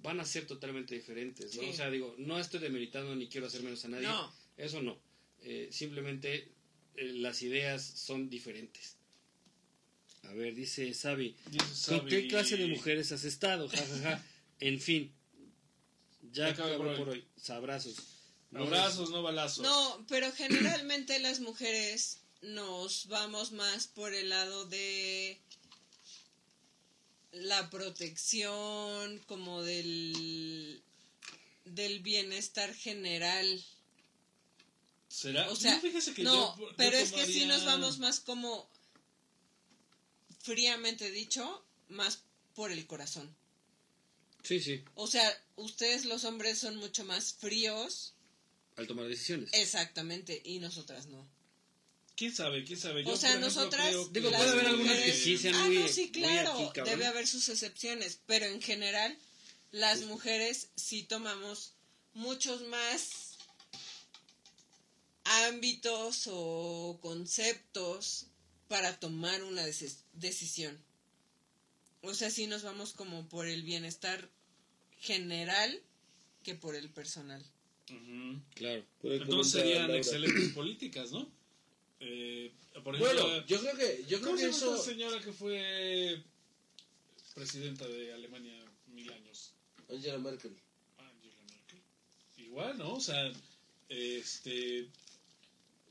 van 0.00 0.18
a 0.20 0.24
ser 0.24 0.46
totalmente 0.46 0.94
diferentes, 0.94 1.54
¿no? 1.56 1.62
Sí. 1.62 1.68
O 1.68 1.72
sea, 1.72 1.90
digo, 1.90 2.14
no 2.18 2.38
estoy 2.38 2.60
demeritando 2.60 3.14
ni 3.14 3.28
quiero 3.28 3.46
hacer 3.46 3.62
menos 3.62 3.84
a 3.84 3.88
nadie, 3.88 4.06
No. 4.06 4.32
eso 4.56 4.82
no. 4.82 4.98
Eh, 5.42 5.68
simplemente 5.70 6.48
eh, 6.96 7.12
las 7.14 7.42
ideas 7.42 7.82
son 7.84 8.28
diferentes. 8.28 8.96
A 10.24 10.32
ver, 10.34 10.54
dice 10.54 10.94
Sabi, 10.94 11.36
¿con 11.88 12.06
qué 12.06 12.28
clase 12.28 12.56
de 12.56 12.68
mujeres 12.68 13.10
has 13.12 13.24
estado? 13.24 13.68
Ja, 13.68 13.76
ja, 13.76 13.98
ja. 14.02 14.26
En 14.60 14.80
fin, 14.80 15.12
ya 16.32 16.54
por 16.54 16.96
por 16.96 17.08
hoy. 17.08 17.18
hoy. 17.18 17.24
Sabrazos. 17.36 17.96
No, 18.52 18.62
Abrazos, 18.64 19.10
no 19.10 19.22
balazos. 19.22 19.64
No, 19.64 20.04
pero 20.08 20.30
generalmente 20.32 21.18
las 21.18 21.40
mujeres 21.40 22.18
nos 22.42 23.06
vamos 23.08 23.52
más 23.52 23.86
por 23.88 24.12
el 24.14 24.28
lado 24.28 24.66
de 24.66 25.40
la 27.32 27.70
protección, 27.70 29.18
como 29.26 29.62
del 29.62 30.82
del 31.64 32.00
bienestar 32.00 32.74
general. 32.74 33.64
¿Será? 35.08 35.48
O 35.50 35.56
sea, 35.56 35.74
No, 35.76 35.80
fíjese 35.80 36.12
que 36.14 36.22
no, 36.24 36.56
yo- 36.58 36.68
yo 36.68 36.76
pero 36.76 36.96
es 36.98 37.12
que 37.12 37.24
sí 37.26 37.46
nos 37.46 37.64
vamos 37.64 37.98
más 37.98 38.20
como 38.20 38.68
fríamente 40.42 41.10
dicho, 41.10 41.64
más 41.88 42.22
por 42.54 42.72
el 42.72 42.86
corazón. 42.86 43.34
Sí, 44.42 44.60
sí, 44.60 44.82
O 44.96 45.06
sea, 45.06 45.24
ustedes 45.56 46.04
los 46.04 46.24
hombres 46.24 46.58
son 46.58 46.76
mucho 46.76 47.04
más 47.04 47.32
fríos, 47.34 48.14
al 48.76 48.86
tomar 48.86 49.06
decisiones. 49.06 49.50
exactamente, 49.52 50.40
y 50.44 50.58
nosotras 50.58 51.06
no. 51.06 51.26
¿Quién 52.16 52.34
sabe? 52.34 52.64
¿Quién 52.64 52.78
sabe? 52.78 53.04
Yo, 53.04 53.12
o 53.12 53.16
sea, 53.16 53.36
nosotras. 53.38 53.86
creo 53.88 54.06
Digo, 54.08 54.30
puede 54.30 54.50
haber 54.50 54.66
algunas 54.66 54.86
mujeres- 54.96 55.14
que 55.16 55.20
sí 55.20 55.38
sean 55.38 55.54
ah, 55.54 55.66
muy- 55.66 55.78
no, 55.78 55.88
sí, 55.88 56.00
muy 56.02 56.10
claro. 56.12 56.68
aquí, 56.70 56.80
debe 56.82 57.06
haber 57.06 57.26
sus 57.26 57.48
excepciones, 57.48 58.18
pero 58.26 58.46
en 58.46 58.60
general, 58.60 59.16
las 59.70 60.02
mujeres 60.02 60.68
sí 60.76 61.02
tomamos 61.04 61.72
muchos 62.14 62.62
más 62.68 63.36
ámbitos 65.24 66.28
o 66.30 66.98
conceptos 67.00 68.26
para 68.68 68.98
tomar 68.98 69.42
una 69.44 69.66
deci- 69.66 69.96
decisión. 70.12 70.78
O 72.02 72.14
sea, 72.14 72.30
sí 72.30 72.46
nos 72.46 72.62
vamos 72.62 72.92
como 72.92 73.28
por 73.28 73.46
el 73.46 73.62
bienestar 73.62 74.28
general 74.98 75.80
que 76.42 76.54
por 76.54 76.74
el 76.74 76.90
personal. 76.90 77.42
Ujú. 77.90 78.40
Claro. 78.54 78.84
Entonces 79.02 79.52
serían 79.52 79.82
Laura. 79.82 79.96
excelentes 79.98 80.48
políticas, 80.54 81.12
¿no? 81.12 81.28
Eh, 82.00 82.52
por 82.82 82.96
ejemplo, 82.96 83.22
Bueno, 83.26 83.46
yo 83.46 83.60
creo 83.60 83.76
que, 83.76 84.04
yo 84.08 84.18
creo 84.20 84.30
¿cómo 84.30 84.36
que 84.36 84.42
se 84.42 84.46
llama 84.50 84.56
eso. 84.56 84.74
esta 84.74 84.84
señora 84.90 85.20
que 85.20 85.32
fue 85.32 86.22
presidenta 87.34 87.86
de 87.86 88.12
Alemania 88.12 88.64
mil 88.88 89.10
años? 89.12 89.52
Angela 89.88 90.18
Merkel. 90.18 90.52
Angela 90.98 91.36
Merkel. 91.50 91.80
Igual, 92.38 92.78
¿no? 92.78 92.94
O 92.94 93.00
sea, 93.00 93.30
este... 93.88 94.88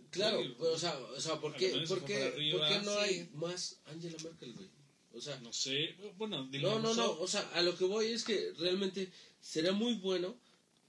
Claro, 0.09 0.41
Sí, 0.43 0.55
o 0.59 0.77
sea, 0.77 0.97
o 0.97 1.19
sea 1.21 1.39
¿por, 1.39 1.55
qué, 1.55 1.69
por, 1.87 2.03
qué, 2.03 2.51
por 2.51 2.67
qué 2.67 2.81
no 2.83 2.91
Sí. 2.93 2.99
hay 2.99 3.29
más 3.35 3.79
Angela 3.85 4.17
Merkel, 4.23 4.53
güey? 4.53 4.67
O 5.13 5.21
sea, 5.21 5.39
No 5.39 5.53
sé, 5.53 5.95
bueno, 6.17 6.47
digo, 6.47 6.69
no, 6.69 6.79
no, 6.79 6.93
no, 6.93 7.11
o 7.19 7.27
sea, 7.27 7.41
a 7.53 7.61
lo 7.61 7.77
que 7.77 7.85
voy 7.85 8.07
es 8.07 8.23
que 8.25 8.53
realmente 8.57 9.09
será 9.41 9.71
muy 9.71 9.93
bueno 9.95 10.35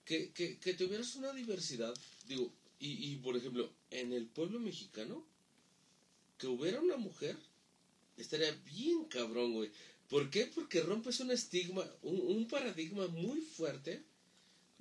que, 0.04 0.30
que, 0.32 0.58
que 0.58 0.74
tuvieras 0.74 1.14
una 1.16 1.32
diversidad, 1.32 1.94
digo, 2.26 2.52
y, 2.80 3.12
y 3.12 3.16
por 3.16 3.36
ejemplo, 3.36 3.70
en 3.90 4.12
el 4.12 4.26
pueblo 4.26 4.58
mexicano, 4.58 5.24
que 6.38 6.48
hubiera 6.48 6.80
una 6.80 6.96
mujer, 6.96 7.36
estaría 8.16 8.50
bien 8.64 9.04
cabrón, 9.04 9.52
güey. 9.54 9.70
¿Por 10.08 10.28
qué? 10.30 10.46
Porque 10.46 10.80
rompes 10.80 11.20
un 11.20 11.30
estigma, 11.30 11.84
un, 12.02 12.20
un 12.20 12.48
paradigma 12.48 13.06
muy 13.06 13.40
fuerte 13.40 14.02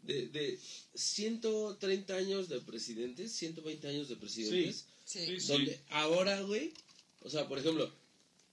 de, 0.04 0.28
de 0.28 0.60
130 0.96 2.16
años 2.16 2.50
de 2.50 2.60
presidentes, 2.62 3.32
120 3.34 3.88
años 3.88 4.10
de 4.10 4.16
presidentes, 4.16 4.86
Sí. 5.06 5.20
Sí. 5.40 5.48
donde 5.48 5.80
ahora, 5.90 6.42
güey, 6.42 6.74
o 7.22 7.30
sea, 7.30 7.48
por 7.48 7.60
ejemplo, 7.60 7.92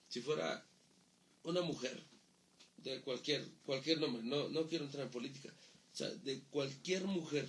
si 0.08 0.20
fuera 0.20 0.64
una 1.44 1.62
mujer 1.62 1.98
de 2.78 3.00
cualquier 3.00 3.46
cualquier 3.64 4.00
nombre, 4.00 4.22
no 4.22 4.48
no 4.48 4.66
quiero 4.68 4.84
entrar 4.84 5.04
en 5.04 5.10
política, 5.10 5.52
sea, 5.98 6.08
de 6.10 6.40
cualquier 6.50 7.04
mujer 7.04 7.48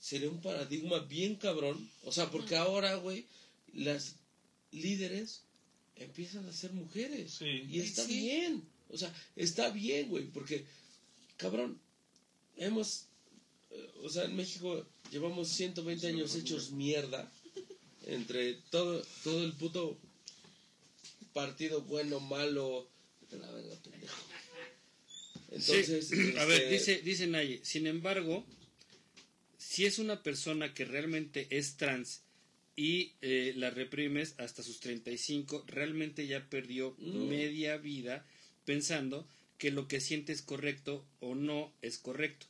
sería 0.00 0.28
un 0.30 0.40
paradigma 0.40 0.98
bien 1.00 1.36
cabrón, 1.36 1.90
o 2.04 2.12
sea, 2.12 2.30
porque 2.30 2.56
ahora, 2.56 2.94
güey, 2.96 3.26
las 3.72 4.16
líderes 4.72 5.42
empiezan 5.96 6.46
a 6.48 6.52
ser 6.52 6.72
mujeres 6.72 7.32
Sí. 7.34 7.66
y 7.70 7.80
está 7.80 8.04
Sí. 8.04 8.20
bien, 8.20 8.62
o 8.90 8.98
sea, 8.98 9.12
está 9.36 9.70
bien, 9.70 10.08
güey, 10.08 10.24
porque 10.26 10.64
cabrón, 11.36 11.78
hemos 12.56 13.06
eh, 13.70 13.90
o 14.02 14.08
sea, 14.08 14.24
en 14.24 14.36
México 14.36 14.86
llevamos 15.10 15.48
120 15.48 16.06
años 16.06 16.34
hechos 16.36 16.70
mierda 16.70 17.30
entre 18.06 18.54
todo 18.70 19.02
todo 19.24 19.42
el 19.44 19.52
puto 19.54 19.98
partido 21.32 21.80
bueno, 21.82 22.20
malo, 22.20 22.88
la 23.32 23.50
verga, 23.50 23.74
pendejo. 23.82 24.14
Entonces, 25.54 26.08
Sí, 26.08 26.34
A 26.38 26.44
ver, 26.44 26.62
este, 26.62 26.70
dice, 26.94 27.02
dice 27.02 27.26
Naye, 27.26 27.60
sin 27.62 27.86
embargo, 27.86 28.44
si 29.58 29.86
es 29.86 29.98
una 29.98 30.22
persona 30.22 30.74
que 30.74 30.84
realmente 30.84 31.46
es 31.50 31.76
trans 31.76 32.22
y 32.76 33.12
eh, 33.22 33.52
la 33.56 33.70
reprimes 33.70 34.34
hasta 34.38 34.62
sus 34.62 34.80
35, 34.80 35.64
realmente 35.66 36.26
ya 36.26 36.48
perdió 36.48 36.94
No. 36.98 37.24
media 37.26 37.76
vida 37.76 38.26
pensando 38.64 39.26
que 39.58 39.70
lo 39.70 39.86
que 39.86 40.00
siente 40.00 40.32
es 40.32 40.42
correcto 40.42 41.06
o 41.20 41.34
no 41.34 41.72
es 41.82 41.98
correcto. 41.98 42.46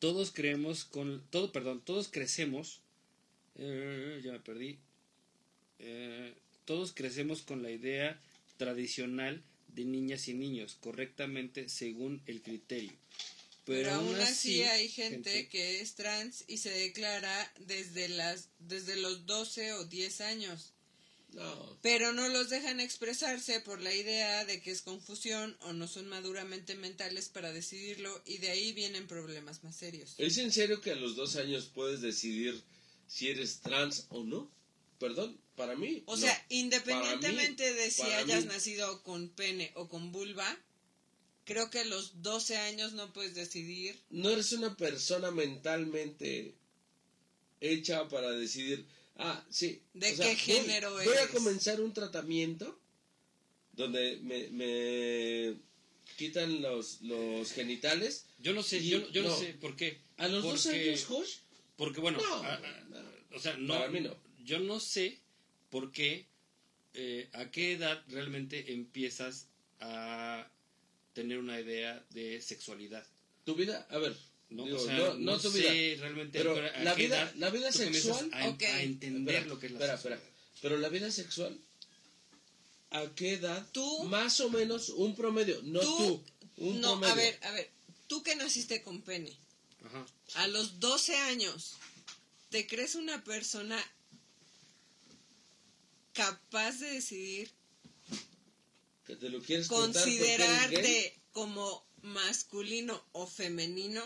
Todos 0.00 0.32
creemos 0.32 0.84
con 0.84 1.22
todo, 1.30 1.52
perdón, 1.52 1.80
todos 1.84 2.08
crecemos 2.08 2.80
eh, 3.56 4.20
ya 4.24 4.32
me 4.32 4.40
perdí. 4.40 4.78
Eh, 5.78 6.34
todos 6.64 6.92
crecemos 6.92 7.42
con 7.42 7.62
la 7.62 7.70
idea 7.70 8.20
tradicional 8.56 9.42
de 9.74 9.84
niñas 9.84 10.28
y 10.28 10.34
niños, 10.34 10.76
correctamente 10.80 11.68
según 11.68 12.22
el 12.26 12.42
criterio. 12.42 12.92
Pero, 13.64 13.92
aún 13.92 14.16
así 14.16 14.62
hay 14.62 14.88
gente, 14.88 15.48
que 15.48 15.80
es 15.80 15.94
trans 15.94 16.44
y 16.48 16.58
se 16.58 16.70
declara 16.70 17.52
desde 17.60 18.08
las 18.08 18.48
desde 18.58 18.96
los 18.96 19.24
12 19.26 19.74
o 19.74 19.84
10 19.84 20.20
años. 20.22 20.72
no, 21.32 21.78
Pero 21.80 22.12
no 22.12 22.28
los 22.28 22.50
dejan 22.50 22.80
expresarse 22.80 23.60
por 23.60 23.80
la 23.80 23.94
idea 23.94 24.44
de 24.44 24.60
que 24.60 24.72
es 24.72 24.82
confusión 24.82 25.56
o 25.60 25.72
no 25.72 25.86
son 25.86 26.08
maduramente 26.08 26.74
mentales 26.74 27.28
para 27.28 27.52
decidirlo 27.52 28.20
y 28.26 28.38
de 28.38 28.50
ahí 28.50 28.72
vienen 28.72 29.06
problemas 29.06 29.62
más 29.62 29.76
serios. 29.76 30.16
¿Es 30.18 30.38
en 30.38 30.50
serio 30.50 30.80
que 30.80 30.90
a 30.90 30.96
los 30.96 31.14
dos 31.14 31.36
años 31.36 31.70
puedes 31.72 32.00
decidir 32.00 32.60
si 33.06 33.28
eres 33.28 33.60
trans 33.60 34.06
o 34.08 34.24
no? 34.24 34.50
Perdón, 35.02 35.36
para 35.56 35.74
mí. 35.74 36.02
O 36.06 36.14
no. 36.14 36.20
sea, 36.22 36.46
independientemente 36.48 37.74
de 37.74 37.90
si 37.90 38.02
hayas 38.02 38.44
mí- 38.44 38.48
nacido 38.52 39.02
con 39.02 39.28
pene 39.30 39.72
o 39.74 39.88
con 39.88 40.12
vulva, 40.12 40.46
creo 41.44 41.70
que 41.70 41.80
a 41.80 41.84
los 41.84 42.22
12 42.22 42.56
años 42.56 42.92
no 42.92 43.12
puedes 43.12 43.34
decidir. 43.34 43.98
no 44.10 44.30
eres 44.30 44.52
una 44.52 44.76
persona 44.76 45.30
mentalmente 45.32 46.54
hecha 47.60 48.08
para 48.08 48.30
decidir, 48.30 48.86
ah, 49.16 49.44
sí. 49.50 49.82
¿De 49.94 50.12
o 50.12 50.16
sea, 50.16 50.26
qué 50.26 50.32
voy- 50.32 50.36
género 50.62 50.92
Voy 50.92 51.08
a 51.08 51.20
eres? 51.22 51.30
comenzar 51.30 51.80
un 51.80 51.92
tratamiento 51.92 52.78
donde 53.72 54.18
me, 54.22 54.48
me 54.50 55.56
quitan 56.16 56.62
los, 56.62 57.00
los 57.02 57.50
genitales. 57.52 58.26
Yo 58.38 58.52
no 58.52 58.62
sé, 58.62 58.78
Y- 58.78 58.90
yo, 58.90 59.10
yo 59.10 59.22
no. 59.22 59.30
no. 59.30 59.36
sé 59.38 59.54
por 59.54 59.74
qué. 59.76 60.00
A 60.16 60.28
los 60.28 60.42
dos 60.44 60.62
Porque- 60.64 60.90
años, 60.90 61.04
Josh. 61.06 61.36
Porque 61.76 62.00
bueno, 62.00 62.18
No, 62.20 62.34
a- 62.44 62.54
a- 62.54 62.60
no. 62.90 63.36
o 63.36 63.40
sea, 63.40 63.56
no, 63.56 63.74
Para 63.74 63.88
mí 63.88 64.00
no. 64.00 64.14
Yo 64.44 64.58
no 64.60 64.80
sé 64.80 65.18
por 65.70 65.90
qué, 65.92 66.26
eh, 66.94 67.28
a 67.32 67.50
qué 67.50 67.72
edad 67.72 68.02
realmente 68.08 68.72
empiezas 68.72 69.46
a 69.80 70.48
tener 71.14 71.38
una 71.38 71.58
idea 71.60 72.04
de 72.10 72.40
sexualidad. 72.40 73.06
Tu 73.44 73.54
vida, 73.54 73.86
a 73.90 73.98
ver, 73.98 74.16
No, 74.50 74.64
digo, 74.64 74.78
o 74.78 74.84
sea, 74.84 74.96
no, 74.98 75.14
no, 75.14 75.32
no 75.32 75.40
tu 75.40 75.50
sé 75.50 75.58
vida. 75.72 76.00
realmente 76.02 76.38
Pero 76.38 76.56
a 76.56 76.82
la 76.84 76.94
qué 76.94 77.04
vida, 77.04 77.22
edad 77.22 77.34
la 77.36 77.50
vida 77.50 77.72
sexual. 77.72 78.30
a, 78.32 78.46
entender 78.82 79.34
Espera, 79.36 79.46
lo 79.54 79.58
que 79.58 79.66
es 79.66 79.72
la 79.72 79.78
espera, 79.78 79.96
sexualidad. 79.96 80.22
espera. 80.24 80.32
Pero 80.60 80.76
la 80.78 80.88
vida 80.90 81.10
sexual, 81.10 81.58
¿a 82.90 83.06
qué 83.14 83.32
edad? 83.34 83.66
Tú- 83.72 84.04
Más 84.04 84.38
o 84.40 84.50
menos 84.50 84.90
un 84.90 85.16
promedio, 85.16 85.60
no 85.64 85.80
tú. 85.80 85.86
Tú- 85.96 86.24
un 86.58 86.80
no, 86.80 87.00
promedio. 87.00 87.12
a 87.12 87.16
ver, 87.16 87.38
a 87.42 87.50
ver, 87.52 87.70
tú 88.06 88.22
que 88.22 88.36
naciste 88.36 88.82
con 88.82 89.00
pene, 89.02 89.32
Ajá. 89.84 90.06
a 90.34 90.46
los 90.48 90.78
12 90.80 91.16
años, 91.16 91.74
¿te 92.50 92.66
crees 92.66 92.94
una 92.94 93.24
persona 93.24 93.82
capaz 96.12 96.78
de 96.80 96.88
decidir 96.94 97.50
Que 99.06 99.16
te 99.16 99.28
lo 99.28 99.40
quieres 99.42 99.68
considerarte 99.68 101.18
como 101.32 101.84
masculino 102.02 103.02
o 103.12 103.26
femenino? 103.26 104.02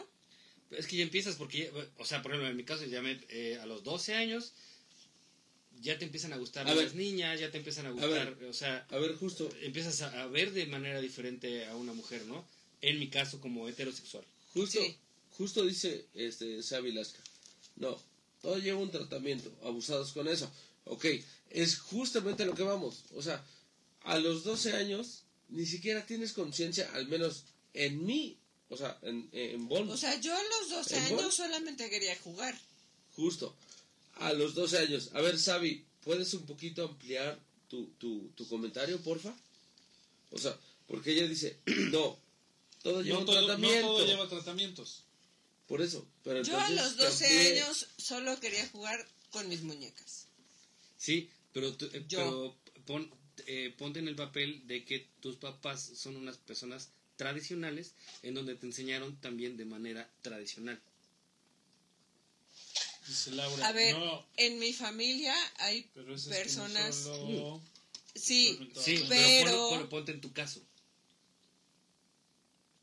Es 0.70 0.86
que 0.86 0.97
ya 0.97 1.02
empiezas 1.05 1.36
porque, 1.36 1.70
ya- 1.73 1.91
o 1.99 2.05
sea, 2.05 2.23
por 2.23 2.33
ejemplo, 2.33 2.49
en 2.51 2.57
mi 2.57 2.65
caso, 2.65 2.85
ya 2.86 3.01
me, 3.02 3.20
eh, 3.28 3.59
a 3.60 3.67
los 3.67 3.85
12 3.85 4.15
años 4.15 4.52
ya 5.81 5.99
te 5.99 6.05
empiezan 6.07 6.33
a 6.33 6.36
gustar 6.39 6.67
A 6.68 6.75
ver. 6.75 6.85
las 6.85 6.94
niñas, 6.94 7.39
ya 7.39 7.51
te 7.51 7.59
empiezan 7.59 7.86
a 7.86 7.93
ver. 7.93 8.01
gustar, 8.31 8.44
o 8.44 8.52
sea, 8.52 8.86
A 8.91 8.99
ver, 8.99 9.15
justo, 9.15 9.49
empiezas 9.62 10.01
a, 10.02 10.23
a 10.23 10.26
ver 10.26 10.52
de 10.52 10.67
manera 10.67 11.01
diferente 11.01 11.67
a 11.67 11.76
una 11.76 11.93
mujer, 11.93 12.25
¿no? 12.26 12.44
En 12.81 12.99
mi 12.99 13.09
caso, 13.09 13.41
como 13.41 13.68
heterosexual. 13.68 14.25
justo, 14.55 14.81
Sí. 14.83 14.97
justo 15.36 15.65
dice 15.67 16.07
este 16.15 16.62
Xavi 16.62 16.93
Lasca. 16.93 17.20
No, 17.76 18.01
todo 18.41 18.59
lleva 18.59 18.78
un 18.81 18.91
tratamiento, 18.91 19.55
abusados 19.62 20.12
con 20.12 20.26
eso. 20.28 20.51
Ok, 20.86 21.05
es 21.50 21.78
justamente 21.78 22.44
lo 22.44 22.55
que 22.55 22.62
vamos. 22.62 23.05
O 23.15 23.23
sea, 23.23 23.44
a 24.05 24.18
los 24.18 24.44
12 24.44 24.73
años 24.75 25.23
ni 25.49 25.66
siquiera 25.66 26.05
tienes 26.07 26.33
conciencia, 26.33 26.91
al 26.94 27.07
menos 27.08 27.44
en 27.75 28.05
mí, 28.05 28.36
o 28.68 28.76
sea, 28.76 28.99
en, 29.02 29.28
en 29.33 29.68
Bond. 29.68 29.91
O 29.91 29.97
sea, 29.97 30.18
yo 30.20 30.34
a 30.36 30.42
los 30.42 30.70
12 30.70 30.97
¿En 30.97 31.02
años 31.05 31.34
solamente 31.34 31.89
quería 31.91 32.16
jugar. 32.18 32.58
Justo. 33.15 33.55
A 34.16 34.33
los 34.33 34.55
12 34.55 34.78
años. 34.78 35.10
A 35.15 35.20
ver, 35.20 35.39
Xavi, 35.39 35.84
¿puedes 36.02 36.33
un 36.34 36.47
poquito 36.47 36.84
ampliar 36.84 37.39
tu, 37.68 37.86
tu, 37.99 38.28
tu 38.34 38.49
comentario, 38.49 39.00
porfa? 39.02 39.34
O 40.31 40.39
sea, 40.39 40.58
porque 40.89 41.12
ella 41.12 41.28
dice, 41.28 41.58
no, 41.66 42.18
todo 42.83 43.02
lleva 43.02 43.20
No 43.20 43.25
no 43.25 43.26
todo 43.26 44.07
lleva 44.07 44.28
tratamientos. 44.28 45.02
Por 45.68 45.83
eso. 45.83 46.07
Pero 46.25 46.42
Yo 46.42 46.58
a 46.58 46.70
los 46.70 46.97
12 46.97 47.25
cambié- 47.26 47.52
años 47.62 47.86
solo 47.99 48.39
quería 48.41 48.66
jugar 48.68 49.07
con 49.31 49.49
mis 49.49 49.62
muñecas. 49.62 50.25
Sí, 51.07 51.31
pero, 51.52 51.73
tú- 51.76 51.89
eh, 51.93 52.05
Yo. 52.09 52.18
pero 52.18 52.57
pon- 52.85 53.10
eh, 53.47 53.73
ponte 53.78 54.01
en 54.01 54.09
el 54.09 54.17
papel 54.17 54.67
de 54.67 54.85
que 54.85 55.07
tus 55.20 55.36
papás 55.36 55.81
son 55.94 56.17
unas 56.17 56.36
personas 56.36 56.89
tradicionales 57.17 57.93
en 58.25 58.35
donde 58.35 58.57
te 58.57 58.67
enseñaron 58.67 59.15
también 59.20 59.57
de 59.57 59.67
manera 59.67 60.10
tradicional. 60.23 60.81
Dice 63.07 63.31
Laura. 63.31 63.68
A 63.68 63.73
ver, 63.73 63.97
no, 63.97 64.26
en 64.36 64.59
mi 64.59 64.73
familia 64.73 65.33
hay 65.59 65.89
es 65.94 66.25
personas... 66.25 66.97
solo- 66.97 67.62
Sí, 68.17 68.57
Pero- 68.59 68.83
Sí, 68.83 69.05
Pero- 69.09 69.89
ponte 69.89 70.10
en 70.10 70.20
tu 70.20 70.33
caso. 70.33 70.60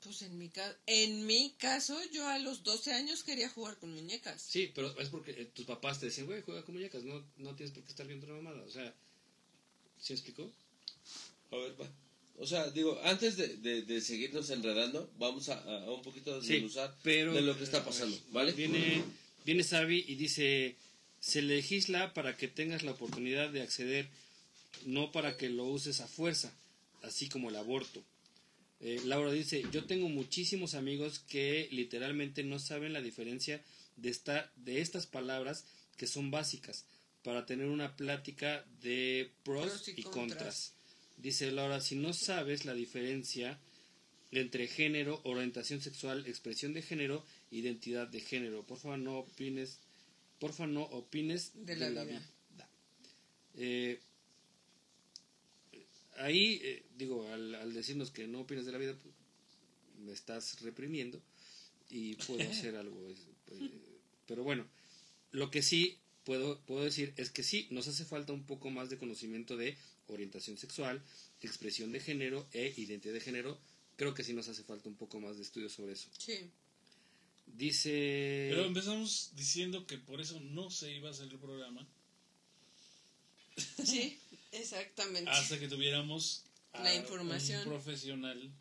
Pues 0.03 0.21
en 0.23 0.37
mi, 0.37 0.49
ca- 0.49 0.75
en 0.85 1.25
mi 1.25 1.51
caso 1.57 1.97
yo 2.11 2.27
a 2.27 2.37
los 2.39 2.63
12 2.63 2.93
años 2.93 3.23
quería 3.23 3.49
jugar 3.49 3.77
con 3.77 3.93
muñecas. 3.93 4.41
Sí, 4.41 4.71
pero 4.73 4.97
es 4.99 5.09
porque 5.09 5.31
eh, 5.31 5.45
tus 5.53 5.65
papás 5.65 5.99
te 5.99 6.07
decían, 6.07 6.27
güey, 6.27 6.41
juega 6.41 6.63
con 6.63 6.75
muñecas, 6.75 7.03
no, 7.03 7.23
no 7.37 7.55
tienes 7.55 7.73
por 7.73 7.83
qué 7.83 7.89
estar 7.89 8.05
viendo 8.07 8.25
una 8.27 8.35
mamada. 8.41 8.61
O 8.63 8.71
sea, 8.71 8.93
¿sí 10.01 10.13
explicó? 10.13 10.51
A 11.51 11.55
ver, 11.57 11.79
va. 11.81 11.89
O 12.39 12.47
sea, 12.47 12.69
digo, 12.71 12.99
antes 13.03 13.37
de, 13.37 13.57
de, 13.57 13.83
de 13.83 14.01
seguirnos 14.01 14.49
enredando, 14.49 15.09
vamos 15.19 15.49
a, 15.49 15.59
a 15.61 15.91
un 15.91 16.01
poquito 16.01 16.41
Sí, 16.41 16.59
pero 17.03 17.33
de 17.33 17.41
lo 17.41 17.55
que 17.57 17.63
está 17.63 17.85
pasando, 17.85 18.17
¿vale? 18.31 18.51
Viene, 18.53 19.03
viene 19.45 19.63
Savi 19.63 20.03
y 20.07 20.15
dice, 20.15 20.75
se 21.19 21.43
legisla 21.43 22.13
para 22.15 22.35
que 22.35 22.47
tengas 22.47 22.81
la 22.83 22.91
oportunidad 22.91 23.49
de 23.51 23.61
acceder, 23.61 24.09
no 24.87 25.11
para 25.11 25.37
que 25.37 25.49
lo 25.49 25.65
uses 25.65 25.99
a 26.01 26.07
fuerza, 26.07 26.51
así 27.03 27.29
como 27.29 27.49
el 27.49 27.55
aborto. 27.55 28.03
Eh, 28.85 29.01
Laura 29.05 29.31
dice, 29.31 29.63
yo 29.71 29.85
tengo 29.85 30.09
muchísimos 30.09 30.73
amigos 30.75 31.19
que 31.19 31.69
literalmente 31.71 32.43
no 32.43 32.59
saben 32.59 32.91
la 32.91 33.01
diferencia 33.01 33.63
de, 33.95 34.09
esta, 34.09 34.51
de 34.57 34.81
estas 34.81 35.07
palabras 35.07 35.63
que 35.95 36.05
son 36.05 36.31
básicas 36.31 36.85
para 37.23 37.45
tener 37.45 37.67
una 37.67 37.95
plática 37.95 38.65
de 38.81 39.31
pros, 39.43 39.67
Pros 39.67 39.87
y 39.87 39.91
y 39.91 40.03
contras. 40.03 40.13
contras. 40.27 40.73
Dice 41.17 41.51
Laura, 41.51 41.79
si 41.79 41.95
no 41.95 42.11
sabes 42.13 42.65
la 42.65 42.73
diferencia 42.73 43.57
entre 44.31 44.67
género, 44.67 45.21
orientación 45.23 45.81
sexual, 45.81 46.25
expresión 46.27 46.73
de 46.73 46.81
género 46.81 47.23
identidad 47.51 48.07
de 48.07 48.19
género. 48.19 48.63
Porfa, 48.63 48.97
no 48.97 49.19
opines, 49.19 49.79
porfa, 50.39 50.67
no 50.67 50.83
opines 50.83 51.51
De 51.53 51.75
la 51.75 52.03
vida. 52.03 52.21
Eh, 53.55 53.99
ahí, 56.17 56.59
eh, 56.63 56.83
digo, 56.97 57.31
al, 57.31 57.55
al 57.55 57.73
decirnos 57.73 58.11
que 58.11 58.27
no 58.27 58.41
opines 58.41 58.65
de 58.65 58.71
la 58.71 58.77
vida, 58.77 58.95
pues, 59.01 59.13
me 59.99 60.11
estás 60.11 60.61
reprimiendo 60.61 61.21
y 61.89 62.15
puedo 62.15 62.41
hacer 62.49 62.75
algo. 62.75 63.07
eh, 63.51 63.69
pero 64.27 64.43
bueno, 64.43 64.65
lo 65.31 65.51
que 65.51 65.61
sí 65.61 65.97
puedo, 66.23 66.59
puedo 66.61 66.83
decir 66.83 67.13
es 67.17 67.29
que 67.29 67.43
sí, 67.43 67.67
nos 67.71 67.87
hace 67.87 68.05
falta 68.05 68.33
un 68.33 68.45
poco 68.45 68.69
más 68.69 68.89
de 68.89 68.97
conocimiento 68.97 69.57
de 69.57 69.77
orientación 70.07 70.57
sexual, 70.57 71.01
expresión 71.41 71.91
de 71.91 71.99
género 71.99 72.47
e 72.53 72.73
identidad 72.77 73.13
de 73.13 73.21
género. 73.21 73.59
Creo 73.95 74.13
que 74.13 74.23
sí 74.23 74.33
nos 74.33 74.47
hace 74.47 74.63
falta 74.63 74.89
un 74.89 74.95
poco 74.95 75.19
más 75.19 75.37
de 75.37 75.43
estudio 75.43 75.69
sobre 75.69 75.93
eso. 75.93 76.09
Sí. 76.17 76.49
Dice... 77.45 78.47
Pero 78.49 78.65
empezamos 78.65 79.31
diciendo 79.35 79.85
que 79.85 79.97
por 79.97 80.19
eso 80.21 80.39
no 80.39 80.71
se 80.71 80.95
iba 80.95 81.09
a 81.09 81.11
hacer 81.11 81.31
el 81.31 81.37
programa 81.37 81.87
Sí, 83.55 84.17
exactamente. 84.53 85.29
hasta 85.29 85.59
que 85.59 85.67
tuviéramos 85.67 86.43
La 86.73 86.93
información. 86.95 87.59
un 87.59 87.65
profesional. 87.65 88.51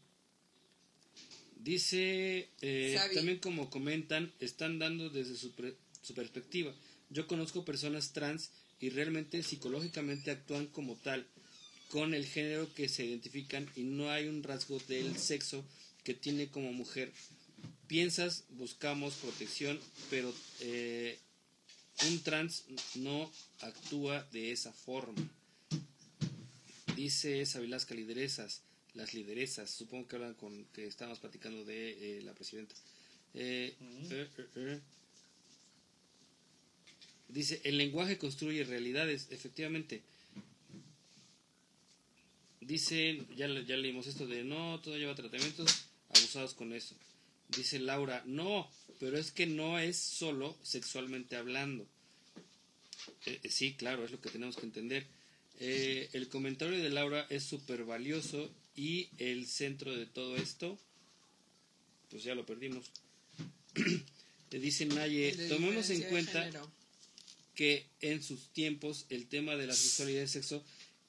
Dice, 1.56 2.48
eh, 2.60 2.98
también 3.14 3.38
como 3.38 3.70
comentan, 3.70 4.32
están 4.40 4.78
dando 4.80 5.10
desde 5.10 5.36
su, 5.36 5.52
pre- 5.52 5.76
su 6.02 6.12
perspectiva. 6.14 6.74
Yo 7.10 7.28
conozco 7.28 7.64
personas 7.64 8.12
trans 8.12 8.50
y 8.80 8.90
realmente 8.90 9.42
psicológicamente 9.44 10.32
actúan 10.32 10.66
como 10.66 10.96
tal, 10.96 11.24
con 11.88 12.14
el 12.14 12.26
género 12.26 12.72
que 12.74 12.88
se 12.88 13.04
identifican 13.04 13.70
y 13.76 13.82
no 13.82 14.10
hay 14.10 14.26
un 14.26 14.42
rasgo 14.42 14.80
del 14.88 15.16
sexo 15.18 15.64
que 16.02 16.14
tiene 16.14 16.48
como 16.48 16.72
mujer. 16.72 17.12
Piensas, 17.86 18.44
buscamos 18.50 19.14
protección, 19.14 19.78
pero 20.10 20.34
eh, 20.60 21.16
un 22.08 22.20
trans 22.24 22.64
no 22.96 23.30
actúa 23.60 24.24
de 24.32 24.50
esa 24.50 24.72
forma. 24.72 25.22
Dice 27.02 27.44
Sabilasca, 27.46 27.96
lideresas, 27.96 28.62
las 28.94 29.12
lideresas, 29.12 29.68
supongo 29.68 30.06
que 30.06 30.14
hablan 30.14 30.34
con 30.34 30.66
que 30.66 30.86
estábamos 30.86 31.18
platicando 31.18 31.64
de 31.64 32.18
eh, 32.18 32.22
la 32.22 32.32
presidenta. 32.32 32.76
Eh, 33.34 33.74
eh. 34.08 34.80
Dice, 37.26 37.60
el 37.64 37.76
lenguaje 37.76 38.18
construye 38.18 38.62
realidades, 38.62 39.26
efectivamente. 39.32 40.04
Dice, 42.60 43.26
ya, 43.36 43.48
ya 43.48 43.76
leímos 43.76 44.06
esto 44.06 44.28
de, 44.28 44.44
no, 44.44 44.80
todo 44.80 44.96
lleva 44.96 45.16
tratamientos 45.16 45.86
abusados 46.10 46.54
con 46.54 46.72
eso. 46.72 46.94
Dice 47.48 47.80
Laura, 47.80 48.22
no, 48.26 48.70
pero 49.00 49.18
es 49.18 49.32
que 49.32 49.46
no 49.46 49.80
es 49.80 49.96
solo 49.96 50.56
sexualmente 50.62 51.34
hablando. 51.34 51.84
Eh, 53.26 53.40
sí, 53.50 53.74
claro, 53.74 54.04
es 54.04 54.12
lo 54.12 54.20
que 54.20 54.30
tenemos 54.30 54.54
que 54.54 54.66
entender. 54.66 55.04
Eh, 55.60 56.08
el 56.12 56.28
comentario 56.28 56.82
de 56.82 56.90
Laura 56.90 57.26
es 57.30 57.44
súper 57.44 57.84
valioso 57.84 58.50
y 58.74 59.10
el 59.18 59.46
centro 59.46 59.94
de 59.96 60.06
todo 60.06 60.36
esto, 60.36 60.78
pues 62.10 62.24
ya 62.24 62.34
lo 62.34 62.46
perdimos. 62.46 62.90
Le 64.50 64.58
dice 64.60 64.84
Naye, 64.86 65.48
tomemos 65.48 65.88
en 65.90 66.02
cuenta 66.02 66.50
que 67.54 67.86
en 68.00 68.22
sus 68.22 68.48
tiempos 68.48 69.06
el 69.08 69.26
tema 69.26 69.56
de 69.56 69.66
la 69.66 69.74
sexualidad 69.74 70.20
y 70.20 70.22
el 70.22 70.28
sexo 70.28 70.64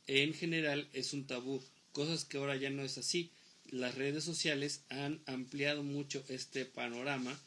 en 0.08 0.34
general 0.34 0.88
es 0.94 1.14
un 1.14 1.26
tabú, 1.26 1.64
cosas 1.92 2.26
que 2.26 2.38
ahora 2.38 2.56
ya 2.56 2.70
no 2.70 2.84
es 2.84 2.98
así. 2.98 3.32
Las 3.70 3.96
redes 3.96 4.24
sociales 4.24 4.82
han 4.90 5.22
ampliado 5.26 5.84
mucho 5.84 6.24
este 6.28 6.66
panorama. 6.66 7.38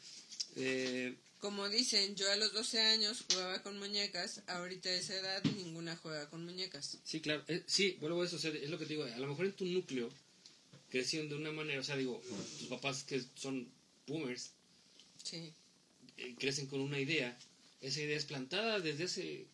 Eh, 0.55 1.15
Como 1.39 1.69
dicen, 1.69 2.15
yo 2.15 2.31
a 2.31 2.35
los 2.35 2.51
12 2.53 2.79
años 2.81 3.23
jugaba 3.29 3.61
con 3.61 3.77
muñecas, 3.77 4.41
ahorita 4.47 4.89
a 4.89 4.93
esa 4.93 5.15
edad 5.15 5.43
ninguna 5.43 5.95
juega 5.95 6.27
con 6.29 6.43
muñecas. 6.43 6.97
sí, 7.03 7.19
claro, 7.21 7.43
eh, 7.47 7.63
sí, 7.67 7.95
vuelvo 7.99 8.23
a 8.23 8.25
eso, 8.25 8.37
o 8.37 8.39
sea, 8.39 8.51
es 8.51 8.69
lo 8.69 8.79
que 8.79 8.85
te 8.85 8.93
digo, 8.93 9.03
a 9.03 9.17
lo 9.19 9.27
mejor 9.27 9.45
en 9.45 9.53
tu 9.53 9.65
núcleo 9.65 10.09
crecieron 10.89 11.29
de 11.29 11.35
una 11.35 11.51
manera, 11.51 11.79
o 11.79 11.83
sea, 11.83 11.95
digo, 11.95 12.21
tus 12.59 12.67
papás 12.67 13.03
que 13.03 13.23
son 13.35 13.67
boomers, 14.07 14.51
Sí. 15.23 15.53
eh, 16.17 16.35
crecen 16.39 16.65
con 16.67 16.79
una 16.81 16.99
idea, 16.99 17.37
esa 17.81 18.01
idea 18.01 18.17
es 18.17 18.25
plantada 18.25 18.79
desde 18.79 19.03
hace 19.03 19.45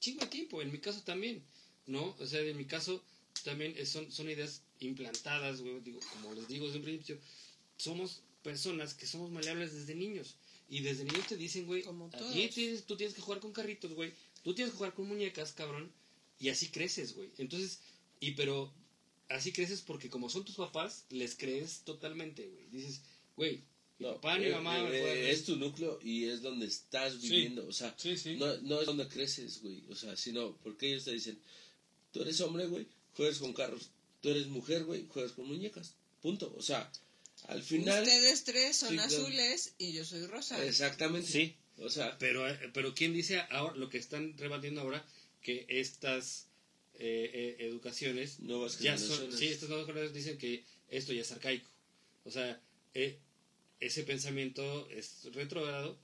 chingo 0.00 0.20
de 0.22 0.28
tiempo, 0.28 0.62
en 0.62 0.72
mi 0.72 0.78
caso 0.78 1.02
también, 1.02 1.42
¿no? 1.86 2.16
O 2.20 2.26
sea, 2.26 2.40
en 2.40 2.56
mi 2.56 2.64
caso 2.64 3.04
también 3.44 3.74
eh, 3.76 3.84
son, 3.84 4.10
son 4.10 4.30
ideas 4.30 4.62
implantadas, 4.80 5.60
güey, 5.60 5.80
digo, 5.80 6.00
como 6.14 6.32
les 6.34 6.48
digo 6.48 6.66
desde 6.66 6.78
un 6.78 6.84
principio, 6.84 7.18
somos 7.76 8.22
personas 8.42 8.94
que 8.94 9.06
somos 9.06 9.30
maleables 9.30 9.74
desde 9.74 9.94
niños, 9.94 10.36
y 10.72 10.80
desde 10.80 11.04
niños 11.04 11.26
te 11.28 11.36
dicen, 11.36 11.66
güey, 11.66 11.82
todos. 11.82 12.32
tienes- 12.54 12.84
tú 12.86 12.96
tienes 12.96 13.14
que 13.14 13.20
jugar 13.20 13.40
con 13.40 13.52
carritos, 13.52 13.92
güey, 13.92 14.12
tú 14.42 14.54
tienes 14.54 14.72
que 14.72 14.78
jugar 14.78 14.94
con 14.94 15.06
muñecas, 15.06 15.52
cabrón, 15.52 15.92
y 16.40 16.48
así 16.48 16.68
creces, 16.68 17.14
güey, 17.14 17.30
entonces, 17.38 17.80
y 18.20 18.30
pero 18.32 18.72
así 19.28 19.52
creces 19.52 19.82
porque 19.82 20.08
como 20.08 20.30
son 20.30 20.44
tus 20.44 20.56
papás, 20.56 21.04
les 21.10 21.36
crees 21.36 21.82
totalmente, 21.84 22.48
güey, 22.48 22.66
dices, 22.70 23.02
güey, 23.36 23.60
mi 23.98 24.06
No, 24.08 24.14
papá 24.14 24.38
ni 24.38 24.46
eh, 24.46 24.52
mamá 24.52 24.82
me 24.82 24.96
eh, 24.98 25.00
juegan 25.02 25.30
es 25.30 25.44
tu 25.44 25.56
núcleo 25.56 25.98
y 26.02 26.24
es 26.24 26.40
donde 26.42 26.66
estás 26.66 27.12
Sí. 27.20 27.28
viviendo. 27.28 27.66
O 27.68 27.72
sea, 27.72 27.94
Sí, 27.98 28.16
sí. 28.16 28.36
no, 28.36 28.56
no 28.62 28.80
es 28.80 28.86
donde 28.86 29.06
creces, 29.06 29.60
güey. 29.62 29.84
O 29.90 29.94
sea, 29.94 30.16
sino 30.16 30.56
porque 30.64 30.88
ellos 30.88 31.04
te 31.04 31.12
dicen, 31.12 31.38
tú 32.12 32.22
eres 32.22 32.40
hombre, 32.40 32.66
güey, 32.66 32.86
juegas 33.14 33.38
con 33.38 33.52
carros. 33.52 33.90
Tú 34.20 34.30
eres 34.30 34.48
mujer, 34.48 34.84
güey, 34.86 35.06
juegas 35.08 35.32
con 35.32 35.46
muñecas. 35.46 35.94
Punto. 36.20 36.52
O 36.58 36.62
sea, 36.62 36.90
al 37.48 37.62
final... 37.62 38.02
Ustedes 38.02 38.44
tres 38.44 38.76
son 38.76 38.90
Sí, 38.90 38.98
azules 38.98 39.74
y 39.78 39.92
yo 39.92 40.04
soy 40.04 40.26
rosa. 40.26 40.64
Exactamente. 40.64 41.28
Sí. 41.28 41.56
O 41.78 41.88
sea, 41.90 42.16
Pero, 42.18 42.48
eh, 42.48 42.70
pero 42.72 42.94
¿quién 42.94 43.12
dice 43.12 43.40
ahora 43.50 43.76
lo 43.76 43.88
que 43.88 43.98
están 43.98 44.36
rebatiendo 44.38 44.80
ahora? 44.82 45.04
Que 45.42 45.66
estas 45.68 46.46
eh, 46.94 47.30
eh, 47.34 47.56
educaciones 47.66 48.40
nuevas 48.40 48.78
ya 48.78 48.96
son, 48.98 49.32
sí, 49.36 49.48
estas 49.48 49.68
nuevas 49.68 49.86
generaciones 49.86 50.14
dicen 50.24 50.38
que 50.38 50.64
esto 50.88 51.12
ya 51.12 51.22
es 51.22 51.32
arcaico. 51.32 51.68
O 52.24 52.30
sea, 52.30 52.60
eh, 52.94 53.18
ese 53.80 54.04
pensamiento 54.04 54.88
es 54.90 55.24
retrógrado 55.32 55.98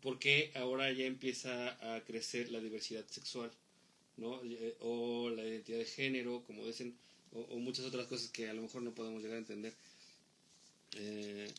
porque 0.00 0.52
ahora 0.54 0.92
ya 0.92 1.06
empieza 1.06 1.94
a 1.96 2.04
crecer 2.04 2.50
la 2.50 2.60
diversidad 2.60 3.04
sexual, 3.08 3.50
¿no? 4.16 4.40
Eh, 4.44 4.76
O 4.80 5.30
la 5.30 5.44
identidad 5.44 5.78
de 5.78 5.84
género, 5.86 6.44
como 6.46 6.64
dicen, 6.64 6.96
o, 7.32 7.40
o 7.40 7.58
muchas 7.58 7.84
otras 7.86 8.06
cosas 8.06 8.28
que 8.30 8.48
a 8.48 8.54
lo 8.54 8.62
mejor 8.62 8.82
no 8.82 8.94
podemos 8.94 9.20
llegar 9.22 9.36
a 9.36 9.40
entender. 9.40 9.74
Eh, 10.98 11.52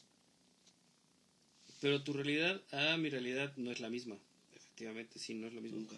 pero 1.81 2.03
tu 2.03 2.13
realidad, 2.13 2.61
ah, 2.71 2.97
mi 2.97 3.09
realidad 3.09 3.53
no 3.57 3.71
es 3.71 3.79
la 3.79 3.89
misma. 3.89 4.17
Efectivamente, 4.55 5.17
sí, 5.17 5.33
no 5.33 5.47
es 5.47 5.53
lo 5.53 5.61
mismo. 5.61 5.79
Nunca. 5.79 5.95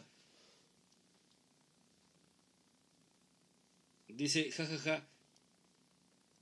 Dice, 4.07 4.51
jajaja. 4.51 5.07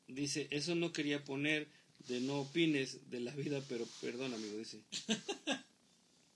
Dice, 0.07 0.47
eso 0.51 0.75
no 0.75 0.91
quería 0.91 1.23
poner 1.23 1.67
de 2.07 2.19
no 2.19 2.41
opines 2.41 3.09
de 3.09 3.19
la 3.21 3.33
vida, 3.33 3.63
pero 3.69 3.87
perdón, 4.01 4.33
amigo, 4.33 4.57
dice. 4.57 4.79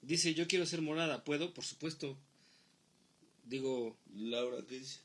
Dice, 0.02 0.34
yo 0.34 0.48
quiero 0.48 0.66
ser 0.66 0.82
morada, 0.82 1.24
¿puedo? 1.24 1.54
Por 1.54 1.64
supuesto. 1.64 2.18
Digo, 3.46 3.98
Laura, 4.14 4.58
¿qué 4.68 4.80
dice? 4.80 5.00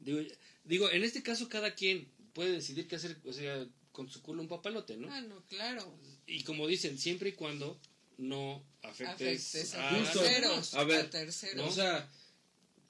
digo, 0.00 0.20
digo, 0.64 0.90
en 0.90 1.02
este 1.02 1.22
caso 1.22 1.48
cada 1.48 1.74
quien 1.74 2.06
puede 2.32 2.52
decidir 2.52 2.86
qué 2.86 2.96
hacer, 2.96 3.16
o 3.24 3.32
sea, 3.32 3.66
con 3.98 4.08
su 4.08 4.22
culo 4.22 4.42
un 4.42 4.46
papalote, 4.48 4.96
¿no? 4.96 5.12
Ah, 5.12 5.20
no, 5.22 5.42
claro. 5.48 5.92
Y 6.28 6.44
como 6.44 6.68
dicen, 6.68 6.96
siempre 7.00 7.30
y 7.30 7.32
cuando 7.32 7.76
no 8.18 8.62
afectes, 8.84 9.56
Afectes 9.56 9.74
a... 9.74 9.90
terceros. 9.90 10.74
A 10.74 10.84
ver, 10.84 11.00
a 11.06 11.10
terceros. 11.10 11.68
O 11.68 11.72
sea, 11.74 12.08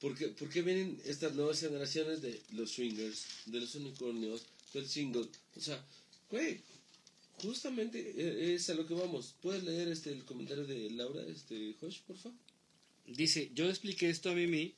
¿por 0.00 0.14
qué, 0.14 0.28
por 0.28 0.50
qué 0.50 0.60
vienen 0.60 1.00
estas 1.06 1.32
nuevas 1.32 1.58
generaciones 1.60 2.20
de 2.20 2.38
los 2.52 2.72
swingers, 2.72 3.24
de 3.46 3.58
los 3.60 3.74
unicornios, 3.74 4.42
del 4.74 4.86
single? 4.86 5.28
O 5.56 5.60
sea, 5.62 5.82
güey, 6.30 6.60
justamente 7.42 7.98
eh, 8.14 8.54
es 8.54 8.68
a 8.68 8.74
lo 8.74 8.86
que 8.86 8.92
vamos. 8.92 9.34
¿Puedes 9.40 9.64
leer 9.64 9.88
este 9.88 10.12
el 10.12 10.26
comentario 10.26 10.66
de 10.66 10.90
Laura, 10.90 11.22
este 11.26 11.74
Josh, 11.80 12.00
por 12.06 12.18
favor? 12.18 12.36
Dice, 13.06 13.50
yo 13.54 13.70
expliqué 13.70 14.10
esto 14.10 14.28
a 14.28 14.34
Mimi. 14.34 14.74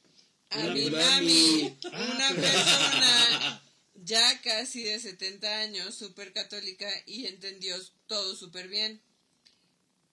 A 0.50 0.60
una- 0.60 0.74
mi 0.74 0.90
mami. 0.90 1.00
mami, 1.00 1.76
Ah, 1.92 2.12
una 2.14 2.28
pero- 2.28 2.40
persona 2.42 3.62
ya 3.94 4.40
casi 4.42 4.82
de 4.82 4.98
70 4.98 5.60
años, 5.60 5.94
súper 5.94 6.32
católica 6.32 6.88
y 7.06 7.26
entendió 7.26 7.76
todo 8.06 8.34
súper 8.36 8.68
bien. 8.68 9.00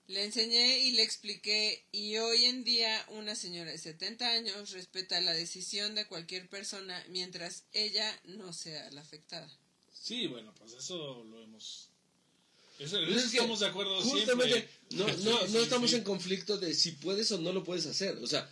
Le 0.07 0.23
enseñé 0.23 0.79
y 0.79 0.91
le 0.91 1.03
expliqué 1.03 1.83
y 1.91 2.15
hoy 2.17 2.45
en 2.45 2.63
día 2.63 3.05
una 3.09 3.35
señora 3.35 3.71
de 3.71 3.77
70 3.77 4.29
años 4.29 4.71
respeta 4.71 5.19
la 5.19 5.33
decisión 5.33 5.95
de 5.95 6.07
cualquier 6.07 6.47
persona 6.47 7.03
mientras 7.09 7.63
ella 7.73 8.17
no 8.23 8.53
sea 8.53 8.89
la 8.91 9.01
afectada. 9.01 9.51
Sí, 9.91 10.27
bueno, 10.27 10.53
pues 10.57 10.73
eso 10.73 11.25
lo 11.25 11.43
hemos... 11.43 11.89
Eso, 12.79 12.97
Pues 12.99 13.09
eso 13.09 13.25
es 13.25 13.31
que 13.31 13.37
estamos 13.37 13.59
de 13.59 13.65
acuerdo 13.65 14.01
Justamente, 14.01 14.69
siempre. 14.89 15.23
no, 15.23 15.31
no, 15.31 15.47
no 15.49 15.59
estamos 15.59 15.91
en 15.93 16.03
conflicto 16.03 16.57
de 16.57 16.73
si 16.73 16.91
puedes 16.91 17.29
o 17.31 17.39
no 17.39 17.51
lo 17.51 17.63
puedes 17.63 17.85
hacer. 17.87 18.17
O 18.19 18.27
sea, 18.27 18.49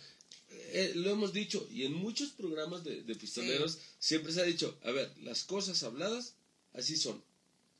eh, 0.72 0.92
lo 0.96 1.10
hemos 1.10 1.32
dicho 1.32 1.66
y 1.70 1.84
en 1.84 1.92
muchos 1.92 2.30
programas 2.30 2.84
de, 2.84 3.02
de 3.02 3.14
pistoleros 3.14 3.78
siempre 3.98 4.32
se 4.32 4.40
ha 4.40 4.44
dicho, 4.44 4.78
a 4.84 4.90
ver, 4.90 5.12
las 5.22 5.44
cosas 5.44 5.82
habladas 5.82 6.34
así 6.74 6.96
son. 6.96 7.22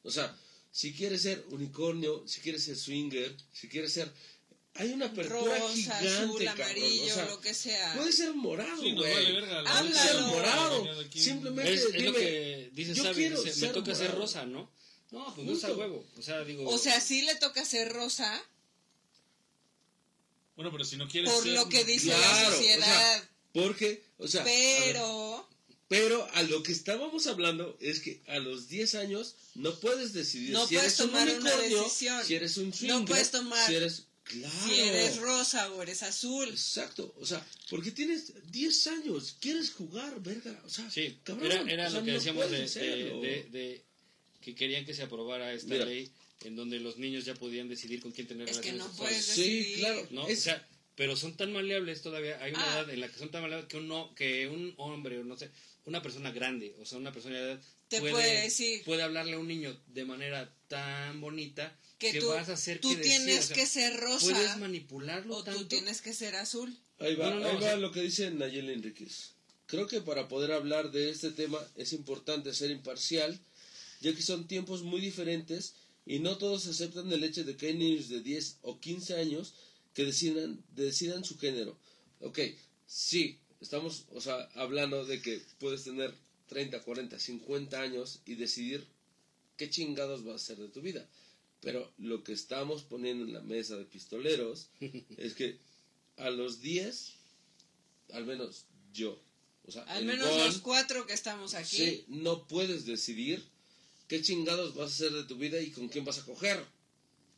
O 0.03 0.11
sea, 0.11 0.37
si 0.71 0.93
quieres 0.93 1.23
ser 1.23 1.45
unicornio, 1.51 2.23
si 2.27 2.41
quieres 2.41 2.65
ser 2.65 2.77
swinger, 2.77 3.35
si 3.53 3.69
quieres 3.69 3.93
ser... 3.93 4.11
Hay 4.75 4.93
una 4.93 5.07
apertura 5.07 5.59
Rosa, 5.59 5.73
gigante, 5.75 6.09
azul, 6.09 6.49
amarillo, 6.49 7.05
o 7.05 7.15
sea, 7.15 7.25
lo 7.27 7.41
que 7.41 7.55
sea. 7.55 7.95
Puede 7.97 8.13
ser 8.13 8.35
morado, 8.35 8.83
Sí, 8.83 8.93
güey. 8.93 9.11
vale 9.15 9.33
verga. 9.33 9.59
Háblalo. 9.61 9.81
Puede 9.89 9.95
ser 9.99 10.11
Háblalo. 10.17 10.29
morado. 10.29 11.01
Aquí- 11.01 11.21
Simplemente 11.21 11.73
Es, 11.75 11.81
es 11.85 11.93
dime, 11.93 12.05
lo 12.05 12.13
que 12.13 12.71
dice 12.75 12.95
yo 12.95 13.03
Sabi, 13.05 13.15
quiero 13.17 13.43
dice, 13.43 13.55
me 13.55 13.61
ser 13.67 13.73
toca 13.73 13.95
ser 13.95 14.15
rosa, 14.15 14.45
¿no? 14.45 14.71
No, 15.13 15.35
pues 15.35 15.47
no 15.47 15.53
es 15.55 15.65
a 15.65 15.73
huevo. 15.73 16.05
O 16.19 16.23
sea, 16.23 16.45
digo. 16.45 16.69
O 16.69 16.77
sea, 16.77 17.01
sí 17.01 17.23
le 17.23 17.37
toca 17.37 17.65
ser 17.65 17.91
rosa 17.91 18.43
Bueno, 20.57 20.73
pero 20.73 20.85
si 20.85 20.97
no 20.97 21.07
quieres 21.09 21.31
por 21.31 21.43
ser- 21.43 21.53
lo 21.53 21.69
que 21.69 21.85
dice 21.85 22.07
Claro, 22.09 22.21
la 22.23 22.33
o 22.33 22.41
sea, 22.41 22.51
sociedad. 22.51 23.25
Porque, 23.53 24.03
o 24.19 24.29
sea, 24.29 24.43
a 24.43 24.45
ver, 24.45 24.83
pero 24.93 25.49
pero 25.89 26.29
a 26.35 26.43
lo 26.43 26.63
que 26.65 26.73
estábamos 26.73 27.27
hablando 27.29 27.77
es 27.81 28.01
que 28.01 28.21
a 28.27 28.39
los 28.39 28.69
10 28.69 28.97
años 28.97 29.37
no 29.55 29.79
puedes 29.79 30.13
decidir 30.13 30.51
No 30.51 30.67
si 30.67 30.75
puedes 30.75 30.99
eres 30.99 31.01
un 31.01 31.07
tomar 31.13 31.29
una 31.29 31.37
unicornio, 31.39 31.83
decisión. 31.85 32.25
si 32.25 32.35
eres 32.35 32.57
un 32.57 32.71
No 32.71 32.75
swinger, 32.77 33.05
puedes 33.07 33.31
tomar 33.31 33.67
si 33.69 33.75
eres 33.77 34.03
claro. 34.25 34.55
si 34.67 34.81
eres 34.81 35.17
rosa 35.19 35.71
o 35.73 35.83
eres 35.83 36.03
azul. 36.03 36.49
Exacto, 36.49 37.15
o 37.21 37.25
sea, 37.25 37.47
porque 37.71 37.93
tienes 37.93 38.33
10 38.51 38.87
años, 38.89 39.37
quieres 39.41 39.71
jugar, 39.71 40.21
verga, 40.23 40.61
o 40.67 40.69
sea, 40.69 40.91
Sí, 40.91 41.19
cabrón, 41.23 41.53
era, 41.53 41.71
era 41.73 41.87
o 41.87 41.91
sea, 41.91 42.01
lo 42.01 42.05
que 42.05 42.11
no 42.13 42.19
decíamos 42.19 42.51
de, 42.51 42.59
de, 42.69 42.87
de- 43.21 43.49
de 43.53 43.85
que 44.41 44.55
querían 44.57 44.85
que 44.85 44.93
se 44.95 45.03
aprobara 45.05 45.53
esta 45.53 45.69
Mira. 45.73 45.85
ley 45.85 46.11
en 46.43 46.57
donde 46.57 46.79
los 46.81 46.97
niños 46.99 47.25
ya 47.25 47.35
podían 47.35 47.69
decidir 47.69 48.01
con 48.01 48.13
quién 48.13 48.27
tener 48.27 48.49
Es 48.49 48.59
que 48.59 48.71
relaciones 48.73 48.79
no 48.83 48.89
sexuales. 48.89 49.25
puedes 49.35 49.47
Sí, 49.49 49.75
claro. 49.79 50.07
¿no? 50.11 50.29
Es- 50.29 50.39
O 50.41 50.43
sea, 50.43 50.69
pero 50.95 51.17
son 51.17 51.37
tan 51.37 51.53
maleables 51.53 52.03
todavía. 52.03 52.43
Hay 52.43 52.53
una 52.53 52.65
Ah. 52.75 52.81
edad 52.81 52.91
en 52.91 53.01
la 53.01 53.09
que 53.09 53.19
son 53.19 53.31
tan 53.31 53.43
maleables 53.43 53.69
que, 53.69 53.77
uno, 53.79 54.15
que 54.15 54.49
un 54.49 54.75
hombre, 54.79 55.19
o 55.19 55.25
no 55.25 55.37
sé, 55.37 55.51
una 55.85 56.03
persona 56.03 56.31
grande, 56.31 56.75
o 56.81 56.85
sea, 56.87 56.99
una 56.99 57.13
persona 57.13 57.37
de 57.37 57.43
edad, 57.53 57.61
Te 57.89 58.01
puede 58.01 58.43
decir. 58.43 58.83
puede 58.85 59.03
hablarle 59.03 59.35
a 59.35 59.39
un 59.39 59.47
niño 59.49 59.79
de 59.89 60.05
manera 60.05 60.53
tan 60.69 61.21
bonita 61.21 61.77
Que 61.99 62.13
que 62.13 62.21
tú, 62.21 62.29
vas 62.29 62.49
a 62.49 62.55
hacer 62.55 62.81
tú 62.81 62.91
que 62.95 63.03
tienes 63.03 63.45
o 63.45 63.47
sea, 63.49 63.57
que 63.57 63.67
ser 63.67 63.97
rosa 63.97 64.27
Puedes 64.33 64.57
manipularlo 64.59 65.37
o 65.37 65.45
tanto. 65.45 65.61
tú 65.61 65.67
tienes 65.69 66.01
que 66.03 66.13
ser 66.13 66.35
azul. 66.37 66.77
Ahí 66.99 67.15
va, 67.15 67.31
No, 67.31 67.37
no, 67.37 67.41
no, 67.41 67.49
ahí 67.49 67.55
va 67.57 67.61
sea- 67.61 67.77
lo 67.77 67.93
que 67.93 68.03
dice 68.03 68.31
Nayeli 68.31 68.73
Enríquez. 68.73 69.33
Creo 69.67 69.87
que 69.87 70.01
para 70.01 70.29
poder 70.29 70.53
hablar 70.53 70.91
de 70.93 71.11
este 71.11 71.31
tema 71.31 71.59
es 71.77 71.93
importante 71.93 72.53
ser 72.55 72.71
imparcial, 72.71 73.39
ya 74.01 74.15
que 74.15 74.23
son 74.23 74.47
tiempos 74.49 74.83
muy 74.83 75.01
diferentes 75.01 75.75
y 76.07 76.21
no 76.21 76.39
todos 76.39 76.67
aceptan 76.69 77.13
el 77.13 77.25
hecho 77.25 77.45
de 77.45 77.57
que 77.57 77.67
hay 77.67 77.75
niños 77.75 78.09
de 78.09 78.23
10 78.23 78.59
o 78.63 78.81
15 78.81 79.17
años 79.17 79.55
que 79.93 80.05
decidan, 80.05 80.63
decidan 80.75 81.25
su 81.25 81.37
género. 81.37 81.77
Ok, 82.21 82.39
sí, 82.87 83.39
estamos 83.61 84.05
o 84.13 84.21
sea, 84.21 84.49
hablando 84.55 85.05
de 85.05 85.21
que 85.21 85.43
puedes 85.59 85.85
tener 85.85 86.15
30, 86.49 86.81
40, 86.83 87.19
50 87.19 87.81
años 87.81 88.21
y 88.25 88.37
decidir 88.37 88.87
qué 89.57 89.69
chingados 89.69 90.25
vas 90.25 90.33
a 90.35 90.37
hacer 90.37 90.59
de 90.59 90.69
tu 90.69 90.81
vida. 90.81 91.09
Pero 91.61 91.93
lo 91.99 92.23
que 92.23 92.33
estamos 92.33 92.85
poniendo 92.85 93.25
en 93.25 93.33
la 93.33 93.41
mesa 93.41 93.77
de 93.77 93.85
pistoleros 93.85 94.69
es 95.17 95.35
que 95.35 95.59
a 96.17 96.31
los 96.31 96.61
10, 96.61 97.13
al 98.13 98.27
menos 98.27 98.67
yo, 98.93 99.21
o 99.67 99.73
sea, 99.73 99.83
Al 99.85 100.05
menos 100.05 100.29
Gon, 100.29 100.39
los 100.47 100.59
cuatro 100.59 101.07
que 101.07 101.13
estamos 101.15 101.55
aquí. 101.55 101.77
sí, 101.77 102.05
no 102.07 102.47
puedes 102.47 102.87
decidir 102.87 103.45
qué 104.09 104.23
chingados 104.23 104.75
vas 104.75 104.91
a 104.91 104.95
hacer 104.95 105.13
de 105.13 105.25
tu 105.25 105.37
vida 105.37 105.61
y 105.61 105.71
con 105.71 105.89
quién 105.89 106.05
vas 106.05 106.19
a 106.19 106.25
coger. 106.25 106.63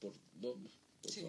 Por, 0.01 0.13
no, 0.41 0.55
por 1.03 1.11
Sí. 1.13 1.23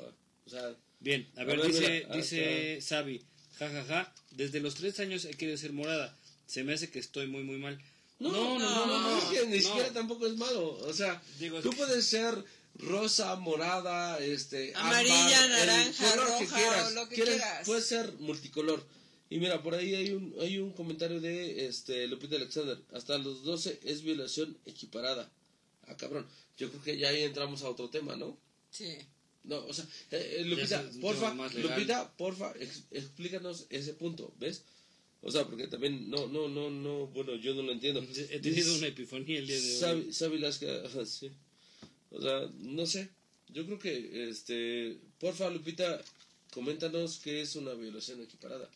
O 0.45 0.49
sea, 0.49 0.75
Bien, 1.01 1.29
a 1.37 1.41
A 1.41 1.43
ver, 1.45 1.61
dice, 1.65 2.03
mira, 2.05 2.15
dice 2.17 2.81
Sabi, 2.81 3.23
jajaja, 3.57 4.13
desde 4.31 4.59
los 4.59 4.75
tres 4.75 4.99
años 4.99 5.23
he 5.25 5.31
querido 5.31 5.57
ser 5.57 5.71
morada. 5.71 6.13
Se 6.47 6.63
me 6.63 6.73
hace 6.73 6.89
que 6.89 6.99
estoy 6.99 7.27
muy, 7.27 7.43
muy 7.43 7.57
mal. 7.57 7.79
no, 8.19 8.31
No, 8.31 8.59
no, 8.59 8.85
no, 8.85 8.99
no, 9.01 9.17
es 9.17 9.23
que 9.25 9.47
ni 9.47 9.57
no. 9.57 9.63
siquiera 9.63 9.93
tampoco 9.93 10.27
es 10.27 10.35
malo. 10.35 10.71
O 10.79 10.93
sea, 10.93 11.21
Digo, 11.39 11.61
tú 11.61 11.69
que- 11.69 11.77
puedes 11.77 12.05
ser 12.05 12.43
rosa, 12.75 13.35
morada, 13.37 14.19
este, 14.19 14.73
Amarilla, 14.75 15.43
ámbar, 15.43 15.59
el 15.61 15.67
naranja, 15.67 16.11
color 16.11 16.25
que 16.27 16.31
roja, 16.45 16.55
quieras. 16.57 16.87
o 16.87 16.91
lo 16.95 17.09
que 17.09 17.15
quieras. 17.15 17.65
Puede 17.65 17.81
ser 17.81 18.11
multicolor. 18.19 18.85
Y 19.29 19.37
mira, 19.39 19.61
por 19.61 19.75
ahí 19.75 19.93
hay 19.93 20.11
un, 20.11 20.35
hay 20.39 20.57
un 20.57 20.71
comentario 20.73 21.19
de 21.21 21.67
este 21.67 22.07
Lupita 22.07 22.35
Alexander. 22.35 22.79
Hasta 22.93 23.17
los 23.17 23.43
12 23.43 23.79
es 23.83 24.01
violación 24.01 24.57
equiparada. 24.65 25.31
Ah, 25.87 25.95
cabrón. 25.97 26.27
Yo 26.57 26.69
creo 26.69 26.81
que 26.81 26.97
ya 26.97 27.09
ahí 27.09 27.21
entramos 27.21 27.61
a 27.63 27.69
otro 27.69 27.89
tema, 27.89 28.15
¿no? 28.15 28.37
Sí. 28.71 28.97
No, 29.43 29.57
o 29.65 29.73
sea, 29.73 29.85
eh, 30.11 30.37
eh, 30.39 30.45
Lupita, 30.45 30.81
es 30.81 30.97
porfa. 30.97 31.33
Lupita, 31.61 32.11
porfa, 32.17 32.53
ex- 32.59 32.83
explícanos 32.91 33.67
ese 33.69 33.93
punto, 33.93 34.33
¿ves? 34.39 34.63
O 35.21 35.31
sea, 35.31 35.45
porque 35.45 35.67
también, 35.67 36.09
no, 36.09 36.27
no, 36.27 36.47
no, 36.49 36.69
no, 36.69 37.07
bueno, 37.07 37.35
yo 37.35 37.53
no 37.53 37.61
lo 37.61 37.71
entiendo. 37.71 38.01
He 38.31 38.39
tenido 38.39 38.75
una 38.75 38.87
epifanía 38.87 39.39
el 39.39 39.47
día 39.47 39.59
de 39.59 39.61
hoy. 39.73 39.79
Sabi, 39.79 40.13
Sabi 40.13 40.39
Lasca, 40.39 40.85
ajá, 40.85 41.05
sí. 41.05 41.31
O 42.11 42.21
sea, 42.21 42.49
no 42.59 42.85
sé. 42.85 43.09
Yo 43.49 43.65
creo 43.65 43.79
que, 43.79 44.29
este, 44.29 44.97
porfa, 45.19 45.49
Lupita, 45.49 46.01
coméntanos 46.51 47.17
qué 47.19 47.41
es 47.41 47.55
una 47.55 47.73
violación 47.73 48.21
equiparada. 48.21 48.69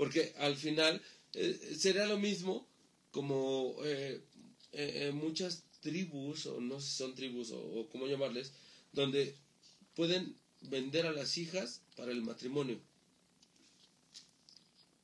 Porque 0.00 0.32
al 0.38 0.56
final 0.56 1.02
eh, 1.34 1.76
sería 1.78 2.06
lo 2.06 2.18
mismo 2.18 2.66
como 3.10 3.76
eh, 3.84 4.24
eh, 4.72 5.12
muchas 5.12 5.64
tribus, 5.80 6.46
o 6.46 6.58
no 6.58 6.80
sé 6.80 6.88
si 6.88 6.96
son 6.96 7.14
tribus 7.14 7.50
o, 7.50 7.60
o 7.60 7.86
cómo 7.90 8.06
llamarles, 8.06 8.54
donde 8.94 9.36
pueden 9.94 10.38
vender 10.62 11.04
a 11.04 11.12
las 11.12 11.36
hijas 11.36 11.82
para 11.96 12.12
el 12.12 12.22
matrimonio. 12.22 12.80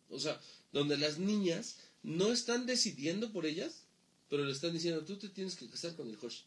O 0.08 0.18
sea, 0.18 0.40
donde 0.72 0.96
las 0.96 1.18
niñas 1.18 1.76
no 2.02 2.32
están 2.32 2.64
decidiendo 2.64 3.34
por 3.34 3.44
ellas, 3.44 3.84
pero 4.30 4.46
le 4.46 4.52
están 4.52 4.72
diciendo, 4.72 5.04
tú 5.04 5.18
te 5.18 5.28
tienes 5.28 5.56
que 5.56 5.68
casar 5.68 5.94
con 5.94 6.08
el 6.08 6.16
Josh. 6.16 6.40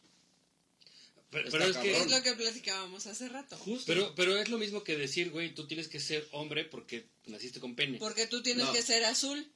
Pero, 1.30 1.48
pero 1.50 1.64
es 1.64 1.76
que, 1.76 1.92
cabrón. 1.92 2.08
Es 2.08 2.10
lo 2.10 2.22
que 2.22 2.32
platicábamos 2.34 3.06
hace 3.06 3.28
rato. 3.28 3.56
Justo. 3.58 3.84
pero, 3.86 4.14
pero 4.16 4.36
es 4.36 4.48
lo 4.48 4.58
mismo 4.58 4.82
que 4.82 4.96
decir, 4.96 5.30
güey, 5.30 5.54
tú 5.54 5.66
tienes 5.66 5.86
que 5.88 6.00
ser 6.00 6.26
hombre 6.32 6.64
porque 6.64 7.06
naciste 7.26 7.60
con 7.60 7.76
pene. 7.76 7.98
Porque 7.98 8.26
tú 8.26 8.42
tienes 8.42 8.66
No. 8.66 8.72
que 8.72 8.82
ser 8.82 9.04
azul 9.04 9.46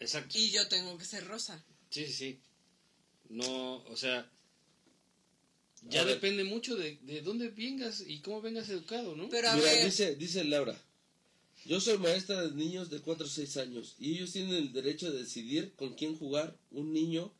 Exacto. 0.00 0.36
y 0.36 0.50
yo 0.50 0.66
tengo 0.68 0.98
que 0.98 1.04
ser 1.04 1.24
rosa. 1.26 1.64
Sí, 1.90 2.06
sí, 2.06 2.12
sí. 2.12 2.40
No, 3.28 3.76
o 3.84 3.96
sea, 3.96 4.28
ya 5.88 6.04
depende 6.04 6.44
mucho 6.44 6.76
de, 6.76 6.98
de 7.02 7.22
dónde 7.22 7.48
vengas 7.48 8.02
y 8.06 8.20
cómo 8.20 8.40
vengas 8.40 8.68
educado, 8.68 9.14
¿no? 9.16 9.28
Pero 9.28 9.48
a 9.48 9.54
Mira, 9.56 9.66
ver, 9.72 9.84
dice, 9.84 10.14
dice 10.16 10.44
Laura, 10.44 10.78
yo 11.64 11.80
soy 11.80 11.98
maestra 11.98 12.42
de 12.42 12.54
niños 12.54 12.90
de 12.90 13.00
4 13.00 13.26
o 13.26 13.28
6 13.28 13.56
años 13.58 13.94
y 13.98 14.14
ellos 14.14 14.32
tienen 14.32 14.54
el 14.54 14.72
derecho 14.72 15.10
de 15.10 15.18
decidir 15.20 15.72
con 15.76 15.94
quién 15.94 16.16
jugar. 16.16 16.56
Un 16.72 16.92
niño 16.92 17.32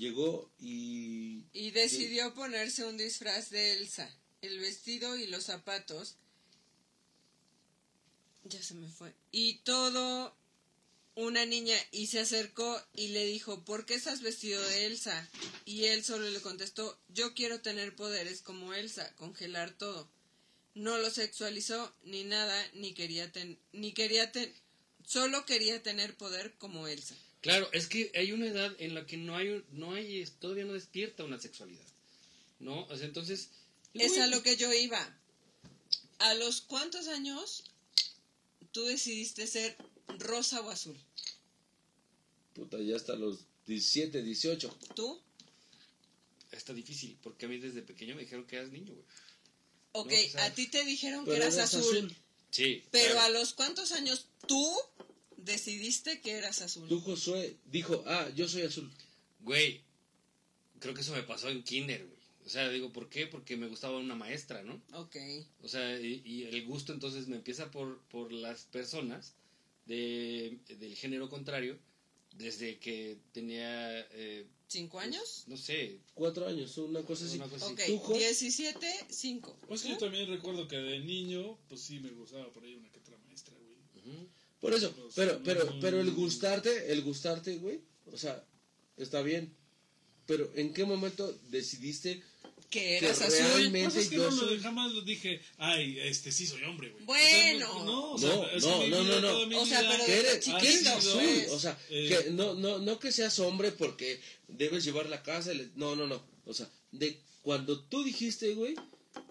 llegó 0.00 0.50
y... 0.58 1.44
y 1.52 1.70
decidió 1.72 2.34
ponerse 2.34 2.84
un 2.86 2.96
disfraz 2.96 3.50
de 3.50 3.74
Elsa, 3.74 4.10
el 4.40 4.58
vestido 4.58 5.16
y 5.16 5.26
los 5.26 5.44
zapatos. 5.44 6.16
Ya 8.44 8.62
se 8.62 8.74
me 8.74 8.88
fue. 8.88 9.14
Y 9.30 9.58
todo 9.58 10.34
una 11.14 11.44
niña 11.44 11.76
y 11.92 12.06
se 12.06 12.20
acercó 12.20 12.82
y 12.94 13.08
le 13.08 13.26
dijo, 13.26 13.62
¿por 13.64 13.84
qué 13.84 13.94
estás 13.94 14.22
vestido 14.22 14.62
de 14.62 14.86
Elsa? 14.86 15.28
Y 15.66 15.84
él 15.84 16.02
solo 16.02 16.28
le 16.30 16.40
contestó, 16.40 16.98
yo 17.08 17.34
quiero 17.34 17.60
tener 17.60 17.94
poderes 17.94 18.40
como 18.40 18.72
Elsa, 18.72 19.14
congelar 19.16 19.70
todo. 19.72 20.08
No 20.74 20.96
lo 20.96 21.10
sexualizó 21.10 21.94
ni 22.04 22.24
nada, 22.24 22.56
ni 22.72 22.94
quería 22.94 23.30
ten, 23.30 23.58
ni 23.72 23.92
quería 23.92 24.32
ten, 24.32 24.50
solo 25.04 25.44
quería 25.44 25.82
tener 25.82 26.16
poder 26.16 26.54
como 26.56 26.88
Elsa. 26.88 27.16
Claro, 27.40 27.68
es 27.72 27.86
que 27.86 28.12
hay 28.14 28.32
una 28.32 28.46
edad 28.46 28.74
en 28.78 28.94
la 28.94 29.06
que 29.06 29.16
no 29.16 29.36
hay, 29.36 29.64
no 29.72 29.94
hay, 29.94 30.24
todavía 30.40 30.64
no 30.64 30.74
despierta 30.74 31.24
una 31.24 31.38
sexualidad, 31.38 31.86
¿no? 32.58 32.84
O 32.86 32.96
sea, 32.96 33.06
entonces... 33.06 33.50
Es 33.94 34.18
a 34.18 34.26
lo 34.26 34.42
que 34.42 34.56
yo 34.56 34.72
iba. 34.72 35.16
¿A 36.18 36.34
los 36.34 36.60
cuántos 36.60 37.08
años 37.08 37.64
tú 38.72 38.84
decidiste 38.84 39.46
ser 39.46 39.76
rosa 40.18 40.60
o 40.60 40.70
azul? 40.70 40.96
Puta, 42.52 42.78
ya 42.80 42.96
hasta 42.96 43.16
los 43.16 43.38
17, 43.66 44.22
18. 44.22 44.78
¿Tú? 44.94 45.20
Está 46.52 46.74
difícil, 46.74 47.16
porque 47.22 47.46
a 47.46 47.48
mí 47.48 47.58
desde 47.58 47.80
pequeño 47.80 48.16
me 48.16 48.22
dijeron 48.22 48.46
que 48.46 48.56
eras 48.56 48.70
niño, 48.70 48.92
güey. 48.92 49.06
Ok, 49.92 50.12
No, 50.12 50.18
o 50.18 50.30
sea, 50.30 50.44
a 50.44 50.54
ti 50.54 50.66
te 50.68 50.84
dijeron 50.84 51.24
que 51.24 51.36
eras 51.36 51.54
eras 51.54 51.74
azul, 51.74 51.96
azul. 51.96 52.16
Sí. 52.50 52.84
pero 52.90 53.12
claro. 53.12 53.26
a 53.26 53.28
los 53.30 53.54
cuántos 53.54 53.92
años 53.92 54.26
tú 54.46 54.76
decidiste 55.44 56.20
que 56.20 56.32
eras 56.32 56.60
azul. 56.62 56.88
Tú, 56.88 57.00
Josué, 57.00 57.56
dijo, 57.66 58.02
ah, 58.06 58.28
yo 58.34 58.48
soy 58.48 58.62
azul. 58.62 58.90
Güey, 59.40 59.82
creo 60.78 60.94
que 60.94 61.00
eso 61.00 61.12
me 61.14 61.22
pasó 61.22 61.48
en 61.48 61.62
kinder, 61.62 62.06
güey. 62.06 62.20
O 62.46 62.48
sea, 62.48 62.68
digo, 62.68 62.92
¿por 62.92 63.08
qué? 63.08 63.26
Porque 63.26 63.56
me 63.56 63.68
gustaba 63.68 63.98
una 63.98 64.14
maestra, 64.14 64.62
¿no? 64.62 64.80
Ok. 64.94 65.16
O 65.62 65.68
sea, 65.68 66.00
y, 66.00 66.22
y 66.24 66.42
el 66.44 66.64
gusto 66.66 66.92
entonces 66.92 67.28
me 67.28 67.36
empieza 67.36 67.70
por, 67.70 68.00
por 68.08 68.32
las 68.32 68.64
personas 68.64 69.34
de, 69.86 70.58
del 70.78 70.94
género 70.96 71.28
contrario 71.28 71.78
desde 72.36 72.78
que 72.78 73.18
tenía, 73.32 74.00
eh, 74.12 74.46
¿Cinco 74.68 75.00
años? 75.00 75.44
no 75.48 75.56
sé, 75.56 75.98
Cuatro 76.14 76.46
años, 76.46 76.78
una 76.78 77.02
cosa 77.02 77.24
así. 77.24 77.36
una 77.36 77.48
cosa 77.48 77.66
así. 77.66 77.74
Ok, 77.74 77.80
¿Tú, 77.86 77.98
Jos? 77.98 78.18
17, 78.18 78.86
5. 79.08 79.56
Pues 79.66 79.82
que 79.82 79.90
yo 79.90 79.98
también 79.98 80.28
recuerdo 80.28 80.68
que 80.68 80.76
de 80.76 81.00
niño, 81.00 81.58
pues 81.68 81.80
sí 81.80 81.98
me 81.98 82.10
gustaba 82.10 82.50
por 82.52 82.64
ahí 82.64 82.74
una 82.74 82.88
que 82.90 82.98
otra 83.00 83.16
maestra, 83.26 83.54
güey. 83.58 84.28
Por 84.60 84.74
eso, 84.74 84.94
pero, 85.14 85.32
no 85.38 85.42
pero, 85.42 85.78
pero 85.80 86.00
el 86.00 86.10
gustarte, 86.12 86.92
el 86.92 87.02
gustarte, 87.02 87.56
güey, 87.56 87.80
o 88.12 88.18
sea, 88.18 88.44
está 88.96 89.22
bien. 89.22 89.54
Pero 90.26 90.50
¿en 90.54 90.72
qué 90.74 90.84
momento 90.84 91.32
decidiste 91.48 92.22
que 92.68 92.80
que 92.80 92.98
eras 92.98 93.20
azul. 93.22 93.36
realmente 93.54 93.94
Pues 93.94 94.04
es 94.04 94.10
que 94.10 94.16
yo 94.16 94.30
no 94.30 94.36
soy... 94.36 94.60
jamás 94.60 94.92
lo 94.92 95.00
dije, 95.02 95.40
ay, 95.58 95.98
este 96.00 96.30
sí 96.30 96.46
soy 96.46 96.62
hombre, 96.64 96.90
güey. 96.90 97.04
Bueno. 97.04 98.12
O 98.12 98.18
sea, 98.18 98.28
no, 98.28 98.40
o 98.42 98.48
No, 98.52 98.60
sea, 98.60 98.88
no, 98.88 99.02
no, 99.04 99.20
no, 99.20 99.20
no. 99.40 99.46
mi 99.46 99.54
O 99.56 99.66
sea, 99.66 99.80
pero 99.80 100.04
que 100.04 100.18
eres, 100.20 100.44
que 100.44 100.88
azul, 100.88 101.20
pues. 101.20 101.50
o 101.50 101.58
sea, 101.58 101.76
Eh. 101.88 102.08
que 102.24 102.30
no, 102.30 102.54
no, 102.54 102.78
no 102.78 102.98
que 103.00 103.10
seas 103.10 103.38
hombre 103.40 103.72
porque 103.72 104.20
debes 104.46 104.84
llevar 104.84 105.08
la 105.08 105.22
casa, 105.24 105.52
le- 105.52 105.70
no, 105.74 105.96
no, 105.96 106.06
no, 106.06 106.22
o 106.44 106.54
sea, 106.54 106.70
de 106.92 107.18
cuando 107.42 107.80
tú 107.84 108.04
dijiste, 108.04 108.54
güey, 108.54 108.76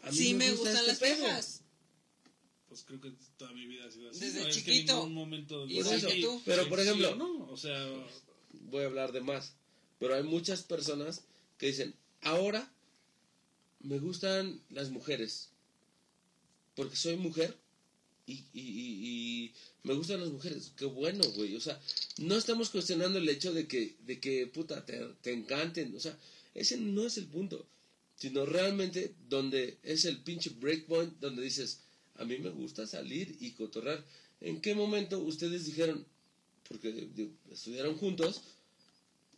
a 0.03 0.11
mí 0.11 0.17
Sí 0.17 0.33
me 0.33 0.51
gusta 0.51 0.71
gustan 0.71 0.89
este 0.89 1.09
las 1.09 1.17
pedo. 1.17 1.27
Pues 2.87 2.99
creo 2.99 3.01
que 3.01 3.17
toda 3.37 3.51
mi 3.53 3.65
vida 3.65 3.85
ha 3.85 3.91
sido 3.91 4.09
así. 4.09 4.19
Desde 4.19 4.41
no, 4.41 4.47
es 4.47 4.55
que 4.57 4.61
chiquito. 4.63 4.91
en 4.93 4.97
ningún 4.99 5.13
momento 5.13 5.65
Igual 5.67 5.85
Por 5.85 5.95
eso, 5.95 6.07
que 6.07 6.21
tú. 6.21 6.41
Pero 6.45 6.69
por 6.69 6.79
ejemplo, 6.79 7.11
sí, 7.11 7.17
no, 7.17 7.47
o 7.51 7.57
sea, 7.57 7.87
voy 8.69 8.83
a 8.83 8.87
hablar 8.87 9.11
de 9.11 9.21
más, 9.21 9.53
pero 9.99 10.15
hay 10.15 10.23
muchas 10.23 10.63
personas 10.63 11.21
que 11.57 11.67
dicen, 11.67 11.93
ahora 12.21 12.71
me 13.81 13.99
gustan 13.99 14.61
las 14.69 14.89
mujeres, 14.91 15.49
porque 16.75 16.95
soy 16.95 17.17
mujer 17.17 17.55
y, 18.25 18.33
y, 18.53 18.61
y- 18.61 18.99
y 19.45 19.53
me 19.83 19.93
gustan 19.93 20.19
las 20.21 20.29
mujeres. 20.29 20.71
Qué 20.77 20.85
bueno, 20.85 21.23
güey. 21.35 21.55
O 21.55 21.61
sea, 21.61 21.79
no 22.17 22.35
estamos 22.35 22.69
cuestionando 22.69 23.17
el 23.19 23.27
hecho 23.29 23.53
de 23.53 23.67
que, 23.67 23.95
de 24.05 24.19
que 24.19 24.47
puta, 24.47 24.85
te, 24.85 24.99
te 25.21 25.33
encanten. 25.33 25.95
O 25.95 25.99
sea, 25.99 26.17
ese 26.53 26.77
no 26.77 27.05
es 27.07 27.17
el 27.17 27.25
punto. 27.25 27.65
Sino 28.17 28.45
realmente 28.45 29.15
donde 29.29 29.77
es 29.81 30.03
el 30.05 30.17
pinche 30.17 30.49
breakpoint, 30.51 31.19
donde 31.21 31.41
dices, 31.41 31.79
a 32.19 32.25
mí 32.25 32.37
me 32.37 32.49
gusta 32.49 32.85
salir 32.85 33.37
y 33.39 33.51
cotorrar. 33.51 34.05
¿En 34.41 34.61
qué 34.61 34.75
momento 34.75 35.19
ustedes 35.19 35.65
dijeron, 35.65 36.05
porque 36.67 37.09
estudiaron 37.51 37.97
juntos, 37.97 38.41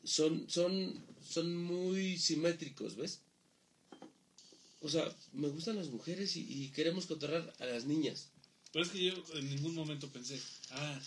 son, 0.04 0.50
son, 0.50 0.94
son 1.28 1.56
muy 1.56 2.18
simétricos, 2.18 2.96
¿ves? 2.96 3.20
O 4.82 4.90
sea, 4.90 5.16
me 5.34 5.48
gustan 5.48 5.76
las 5.76 5.90
mujeres 5.90 6.36
y, 6.36 6.70
queremos 6.70 7.06
cotorrar 7.06 7.54
a 7.60 7.66
las 7.66 7.86
niñas. 7.86 8.30
pero 8.74 8.84
es 8.84 8.92
que 8.92 9.06
yo 9.06 9.14
en 9.36 9.50
ningún 9.50 9.76
momento 9.76 10.10
pensé, 10.10 10.40
ah, 10.72 11.00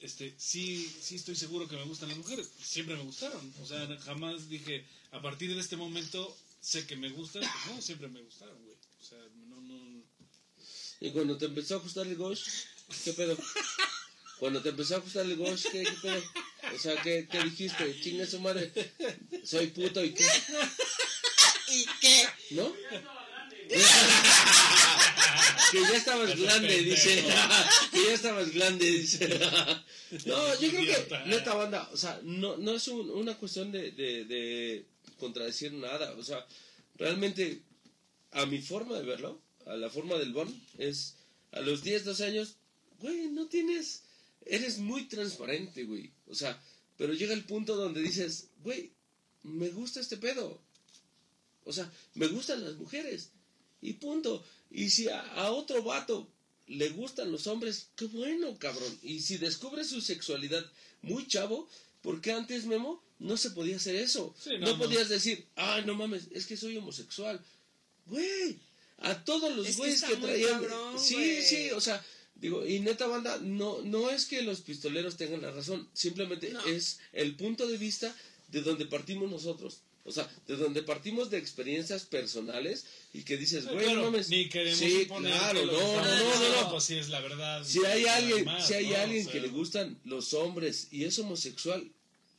este, 0.00 0.34
sí, 0.38 0.90
sí 1.00 1.16
estoy 1.16 1.36
seguro 1.36 1.68
que 1.68 1.76
me 1.76 1.84
gustan 1.84 2.08
las 2.08 2.18
mujeres. 2.18 2.48
Siempre 2.62 2.96
me 2.96 3.02
gustaron. 3.02 3.52
O 3.62 3.66
sea, 3.66 3.86
jamás 3.98 4.48
dije, 4.48 4.86
a 5.10 5.20
partir 5.20 5.54
de 5.54 5.60
este 5.60 5.76
momento 5.76 6.34
sé 6.60 6.86
que 6.86 6.96
me 6.96 7.10
gustan. 7.10 7.42
Pues 7.42 7.76
no, 7.76 7.82
siempre 7.82 8.08
me 8.08 8.22
gustaron, 8.22 8.56
güey. 8.64 8.76
Y 11.00 11.10
cuando 11.10 11.36
te 11.38 11.46
empezó 11.46 11.74
a 11.74 11.78
ajustar 11.78 12.06
el 12.06 12.16
gosh, 12.16 12.42
¿qué 13.04 13.12
pedo? 13.12 13.36
Cuando 14.38 14.60
te 14.62 14.70
empezó 14.70 14.94
a 14.96 14.98
ajustar 14.98 15.24
el 15.24 15.36
gosh, 15.36 15.64
¿qué, 15.70 15.82
qué 15.84 15.92
pedo? 16.02 16.22
O 16.74 16.78
sea, 16.78 17.00
¿qué, 17.02 17.28
qué 17.30 17.42
dijiste? 17.44 18.00
Chinga 18.00 18.26
su 18.26 18.40
madre. 18.40 18.72
Soy 19.44 19.68
puto 19.68 20.04
y 20.04 20.12
qué, 20.12 20.24
¿Y 21.68 21.86
qué? 22.00 22.26
¿no? 22.50 22.72
que 25.70 25.80
ya 25.82 25.96
estabas 25.96 26.36
grande, 26.40 26.82
dice. 26.82 27.24
que 27.92 28.04
ya 28.06 28.12
estabas 28.14 28.50
grande, 28.52 28.86
dice. 28.90 29.28
no, 30.26 30.60
yo 30.60 30.70
creo 30.70 30.84
que, 31.06 31.18
neta 31.26 31.54
banda, 31.54 31.88
o 31.92 31.96
sea, 31.96 32.18
no, 32.22 32.56
no 32.56 32.74
es 32.74 32.88
un- 32.88 33.10
una 33.10 33.36
cuestión 33.36 33.70
de, 33.70 33.92
de, 33.92 34.24
de 34.24 34.86
contradecir 35.18 35.72
nada. 35.72 36.12
O 36.18 36.22
sea, 36.24 36.46
realmente, 36.96 37.60
a 38.32 38.46
mi 38.46 38.60
forma 38.62 38.96
de 38.98 39.04
verlo, 39.04 39.40
a 39.68 39.76
la 39.76 39.90
forma 39.90 40.16
del 40.16 40.32
Bon, 40.32 40.48
es 40.78 41.16
a 41.52 41.60
los 41.60 41.82
10, 41.82 42.04
12 42.04 42.24
años, 42.24 42.56
güey, 43.00 43.28
no 43.28 43.46
tienes, 43.46 44.02
eres 44.44 44.78
muy 44.78 45.04
transparente, 45.04 45.84
güey. 45.84 46.10
O 46.26 46.34
sea, 46.34 46.60
pero 46.96 47.12
llega 47.14 47.34
el 47.34 47.44
punto 47.44 47.76
donde 47.76 48.02
dices, 48.02 48.48
güey, 48.62 48.90
me 49.42 49.68
gusta 49.68 50.00
este 50.00 50.16
pedo. 50.16 50.60
O 51.64 51.72
sea, 51.72 51.90
me 52.14 52.26
gustan 52.28 52.64
las 52.64 52.76
mujeres. 52.76 53.30
Y 53.80 53.94
punto. 53.94 54.44
Y 54.70 54.90
si 54.90 55.08
a, 55.08 55.20
a 55.34 55.52
otro 55.52 55.82
vato 55.82 56.28
le 56.66 56.88
gustan 56.90 57.30
los 57.30 57.46
hombres, 57.46 57.88
qué 57.96 58.06
bueno, 58.06 58.58
cabrón. 58.58 58.98
Y 59.02 59.20
si 59.20 59.38
descubre 59.38 59.84
su 59.84 60.00
sexualidad 60.00 60.64
muy 61.02 61.26
chavo, 61.26 61.68
porque 62.02 62.32
antes, 62.32 62.64
Memo, 62.64 63.02
no 63.18 63.36
se 63.36 63.50
podía 63.50 63.76
hacer 63.76 63.96
eso. 63.96 64.34
Sí, 64.38 64.50
no, 64.58 64.66
no, 64.66 64.72
no. 64.72 64.78
podías 64.78 65.08
decir, 65.08 65.46
ah, 65.56 65.82
no 65.84 65.94
mames, 65.94 66.28
es 66.30 66.46
que 66.46 66.56
soy 66.56 66.76
homosexual. 66.76 67.40
Güey, 68.06 68.58
a 68.98 69.24
todos 69.24 69.54
los 69.56 69.66
que 69.66 69.72
güeyes 69.72 70.02
que, 70.02 70.16
traían. 70.16 70.60
cabrón, 70.60 70.98
sí, 70.98 71.42
sí, 71.42 71.70
o 71.70 71.80
sea, 71.80 72.04
digo, 72.36 72.66
y 72.66 72.80
neta 72.80 73.06
banda, 73.06 73.38
no, 73.42 73.80
no 73.82 74.10
es 74.10 74.26
que 74.26 74.42
los 74.42 74.60
pistoleros 74.60 75.16
tengan 75.16 75.42
la 75.42 75.50
razón, 75.50 75.88
simplemente 75.92 76.50
No. 76.50 76.64
es 76.66 76.98
el 77.12 77.36
punto 77.36 77.66
de 77.66 77.78
vista 77.78 78.14
de 78.48 78.62
donde 78.62 78.86
partimos 78.86 79.30
nosotros. 79.30 79.82
O 80.04 80.10
sea, 80.10 80.26
de 80.46 80.56
donde 80.56 80.82
partimos 80.82 81.28
de 81.28 81.36
experiencias 81.36 82.06
personales 82.06 82.86
y 83.12 83.24
que 83.24 83.36
dices, 83.36 83.66
güey, 83.66 83.84
claro, 83.84 84.00
no 84.00 84.04
mames. 84.06 84.30
Ni 84.30 84.48
queremos 84.48 84.78
sí, 84.78 85.06
claro, 85.06 85.60
que 85.60 85.66
no, 85.66 85.72
no, 85.72 86.02
no, 86.02 86.40
no, 86.40 86.62
no. 86.62 86.70
Pues 86.70 86.84
sí 86.84 86.96
es 86.96 87.10
la 87.10 87.20
verdad. 87.20 87.62
Si 87.62 87.84
hay 87.84 88.06
alguien, 88.06 88.46
más, 88.46 88.66
si 88.66 88.72
hay 88.72 88.88
¿no? 88.88 88.96
alguien 88.96 89.20
O 89.20 89.24
sea, 89.24 89.32
que 89.34 89.40
le 89.40 89.48
gustan 89.48 89.98
los 90.04 90.32
hombres 90.32 90.88
y 90.90 91.04
es 91.04 91.18
homosexual, 91.18 91.86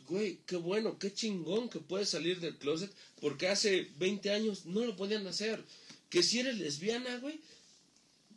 güey, 0.07 0.39
qué 0.47 0.55
bueno, 0.55 0.97
qué 0.97 1.13
chingón 1.13 1.69
que 1.69 1.79
puede 1.79 2.07
salir 2.07 2.39
del 2.39 2.57
closet, 2.57 2.91
porque 3.21 3.47
hace 3.47 3.87
20 3.99 4.31
años 4.31 4.65
no 4.65 4.83
lo 4.83 4.95
podían 4.95 5.27
hacer. 5.27 5.63
Que 6.09 6.23
si 6.23 6.39
eres 6.39 6.57
lesbiana, 6.57 7.17
güey, 7.19 7.39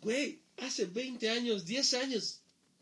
güey, 0.01 0.41
hace 0.59 0.85
20 0.87 1.31
años, 1.31 1.65
10 1.65 1.95
años, 1.95 2.41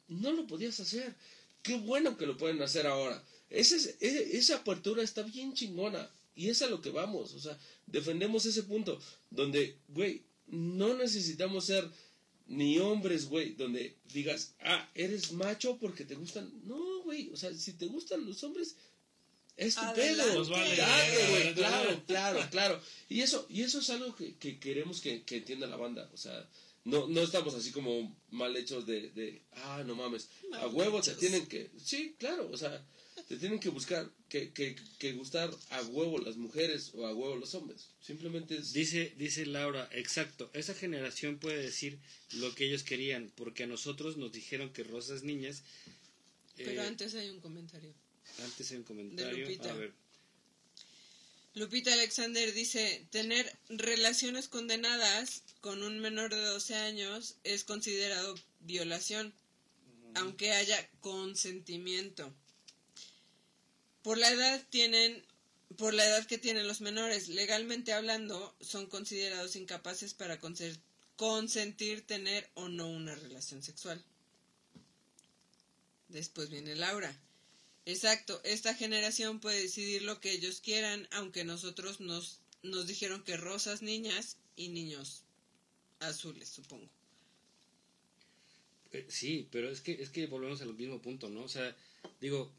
no 0.09 0.33
lo 0.33 0.47
podías 0.47 0.81
hacer. 0.81 1.15
Qué 1.63 1.77
bueno 1.77 2.17
que 2.17 2.27
lo 2.27 2.37
pueden 2.37 2.61
hacer 2.63 2.87
ahora. 2.87 3.23
Ese 3.51 3.77
es- 3.77 3.97
e- 4.01 4.37
esa 4.37 4.57
apertura 4.57 5.03
está 5.03 5.23
bien 5.23 5.55
chingona. 5.55 6.11
Y 6.35 6.49
es 6.49 6.63
a 6.63 6.69
lo 6.71 6.81
que 6.81 6.91
vamos. 6.91 7.35
O 7.35 7.41
sea, 7.41 7.59
defendemos 7.87 8.47
ese 8.47 8.63
punto 8.63 8.99
donde, 9.31 9.77
güey, 9.89 10.23
no 10.47 10.95
necesitamos 10.97 11.67
ser 11.67 11.89
ni 12.47 12.79
hombres, 12.79 13.27
güey, 13.27 13.53
donde 13.55 13.97
digas, 14.13 14.55
ah, 14.61 14.91
eres 14.95 15.33
macho 15.33 15.77
porque 15.79 16.05
te 16.05 16.15
gustan. 16.15 16.51
No, 16.65 17.03
güey, 17.03 17.31
o 17.33 17.37
sea, 17.37 17.55
si 17.55 17.75
te 17.75 17.87
gustan 17.87 18.25
los 18.27 18.43
hombres, 18.43 18.75
es 19.57 19.75
tu 19.75 19.93
pedo. 19.95 20.45
Vale, 20.49 20.77
verga, 20.77 21.31
güey, 21.31 21.55
claro, 21.55 22.03
claro, 22.07 22.49
claro. 22.51 22.81
Y 23.09 23.21
eso, 23.21 23.47
y 23.49 23.63
eso 23.63 23.81
es 23.81 23.91
algo 23.91 24.15
que, 24.17 24.35
que 24.37 24.59
queremos 24.59 25.01
que, 25.01 25.23
que 25.23 25.39
entienda 25.39 25.67
la 25.67 25.77
banda. 25.77 26.09
O 26.13 26.17
sea, 26.17 26.49
no, 26.85 27.07
no 27.09 27.23
estamos 27.23 27.55
así 27.55 27.71
como 27.73 28.17
mal 28.31 28.57
hechos 28.57 28.87
de, 28.87 29.11
de 29.11 29.43
ah, 29.53 29.83
no 29.87 29.95
mames, 29.95 30.29
a 30.53 30.67
Mal 30.67 30.75
huevo 30.75 31.01
te 31.01 31.11
hechos. 31.11 31.21
tienen 31.21 31.47
que, 31.47 31.71
sí, 31.83 32.15
claro, 32.19 32.49
o 32.51 32.57
sea, 32.57 32.83
te 33.29 33.37
tienen 33.37 33.61
que 33.61 33.69
buscar, 33.69 34.11
que, 34.29 34.51
que, 34.53 34.77
que 34.99 35.13
gustar 35.13 35.51
a 35.71 35.83
huevo 35.83 36.19
las 36.19 36.37
mujeres 36.37 36.93
o 36.95 37.07
a 37.07 37.15
huevo 37.15 37.37
los 37.37 37.55
hombres. 37.55 37.89
Simplemente 38.01 38.57
es... 38.57 38.73
Dice, 38.73 39.15
dice 39.19 39.45
Laura, 39.45 39.89
exacto, 39.93 40.51
esa 40.55 40.75
generación 40.75 41.39
puede 41.39 41.63
decir 41.63 41.99
lo 42.33 42.55
que 42.55 42.67
ellos 42.67 42.83
querían, 42.83 43.31
porque 43.37 43.65
a 43.65 43.67
nosotros 43.67 44.17
nos 44.17 44.33
dijeron 44.33 44.73
que 44.73 44.83
rosas 44.83 45.23
niñas... 45.23 45.63
Pero 46.57 46.83
eh, 46.83 46.87
antes 46.87 47.15
hay 47.15 47.31
un 47.31 47.41
comentario. 47.41 47.95
Antes 48.43 48.71
un 48.71 48.83
comentario. 48.85 49.45
Lupita. 49.47 49.71
A 49.71 49.75
ver, 49.75 49.93
Lupita 51.55 51.93
Alexander 51.93 52.53
dice, 52.53 53.07
tener 53.11 53.57
relaciones 53.69 54.49
condenadas 54.49 55.43
con 55.61 55.83
un 55.83 55.99
menor 55.99 56.31
de 56.33 56.41
12 56.41 56.77
años 56.77 57.37
es 57.43 57.65
considerado 57.65 58.37
violación, 58.61 59.35
aunque 60.15 60.53
haya 60.53 60.89
consentimiento. 61.01 62.33
Por 64.03 64.17
la 64.17 64.31
edad 64.31 64.65
tienen 64.71 65.25
por 65.77 65.95
la 65.95 66.05
edad 66.05 66.27
que 66.27 66.39
tienen 66.39 66.67
los 66.67 66.81
menores, 66.81 67.29
legalmente 67.29 67.93
hablando, 67.93 68.55
son 68.61 68.87
considerados 68.87 69.55
incapaces 69.55 70.15
para 70.15 70.41
consentir 71.17 72.07
tener 72.07 72.51
o 72.55 72.69
no 72.69 72.89
una 72.89 73.15
relación 73.15 73.63
sexual. 73.63 74.03
Después 76.09 76.51
viene 76.51 76.75
Laura. 76.75 77.17
Exacto, 77.91 78.41
esta 78.45 78.73
generación 78.77 79.41
puede 79.41 79.63
decidir 79.63 80.03
lo 80.03 80.21
que 80.21 80.31
ellos 80.31 80.61
quieran, 80.61 81.09
aunque 81.11 81.43
nosotros 81.43 82.01
nos, 82.01 82.39
nos 82.63 82.87
dijeron 82.87 83.25
que 83.25 83.37
rosas 83.37 83.83
niñas 83.83 84.37
y 84.55 84.69
niños 84.69 85.25
azules, 85.99 86.49
supongo. 86.49 86.89
eh, 88.93 89.07
sí, 89.09 89.49
pero 89.51 89.71
es 89.71 89.81
que, 89.81 90.01
es 90.01 90.11
que 90.11 90.29
volvemos 90.29 90.63
al 90.63 90.75
mismo 90.75 91.03
punto, 91.03 91.29
¿no? 91.29 91.43
O 91.43 91.49
sea, 91.49 91.77
digo, 92.21 92.53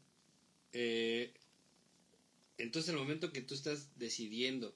eh, 0.74 1.32
entonces 2.58 2.90
el 2.90 3.00
momento 3.00 3.32
que 3.32 3.40
tú 3.40 3.54
estás 3.54 3.88
decidiendo 3.96 4.74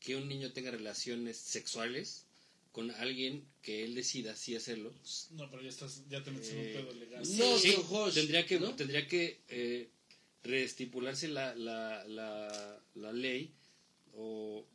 que 0.00 0.16
un 0.16 0.28
niño 0.28 0.52
tenga 0.52 0.72
relaciones 0.72 1.36
sexuales 1.36 2.26
con 2.72 2.90
alguien 2.92 3.44
que 3.60 3.84
él 3.84 3.94
decida 3.94 4.34
sí 4.34 4.56
hacerlo, 4.56 4.92
No, 5.32 5.50
pero 5.50 5.62
ya, 5.62 5.68
estás, 5.68 6.02
ya 6.08 6.22
te 6.22 6.30
metes 6.30 6.50
en 6.50 6.58
Eh, 6.58 6.74
un 6.78 6.84
pedo 6.86 6.94
legal. 6.98 7.22
No, 7.36 7.58
Sí, 7.58 7.74
Josh, 7.86 8.14
tendría 8.14 8.46
que, 8.46 8.58
¿no? 8.58 8.74
tendría 8.74 9.06
que 9.06 9.40
eh, 9.48 9.88
reestipularse 10.42 11.28
la, 11.28 11.54
la, 11.54 12.04
la, 12.08 12.80
la 12.94 13.12
ley 13.12 13.52
o 14.14 14.66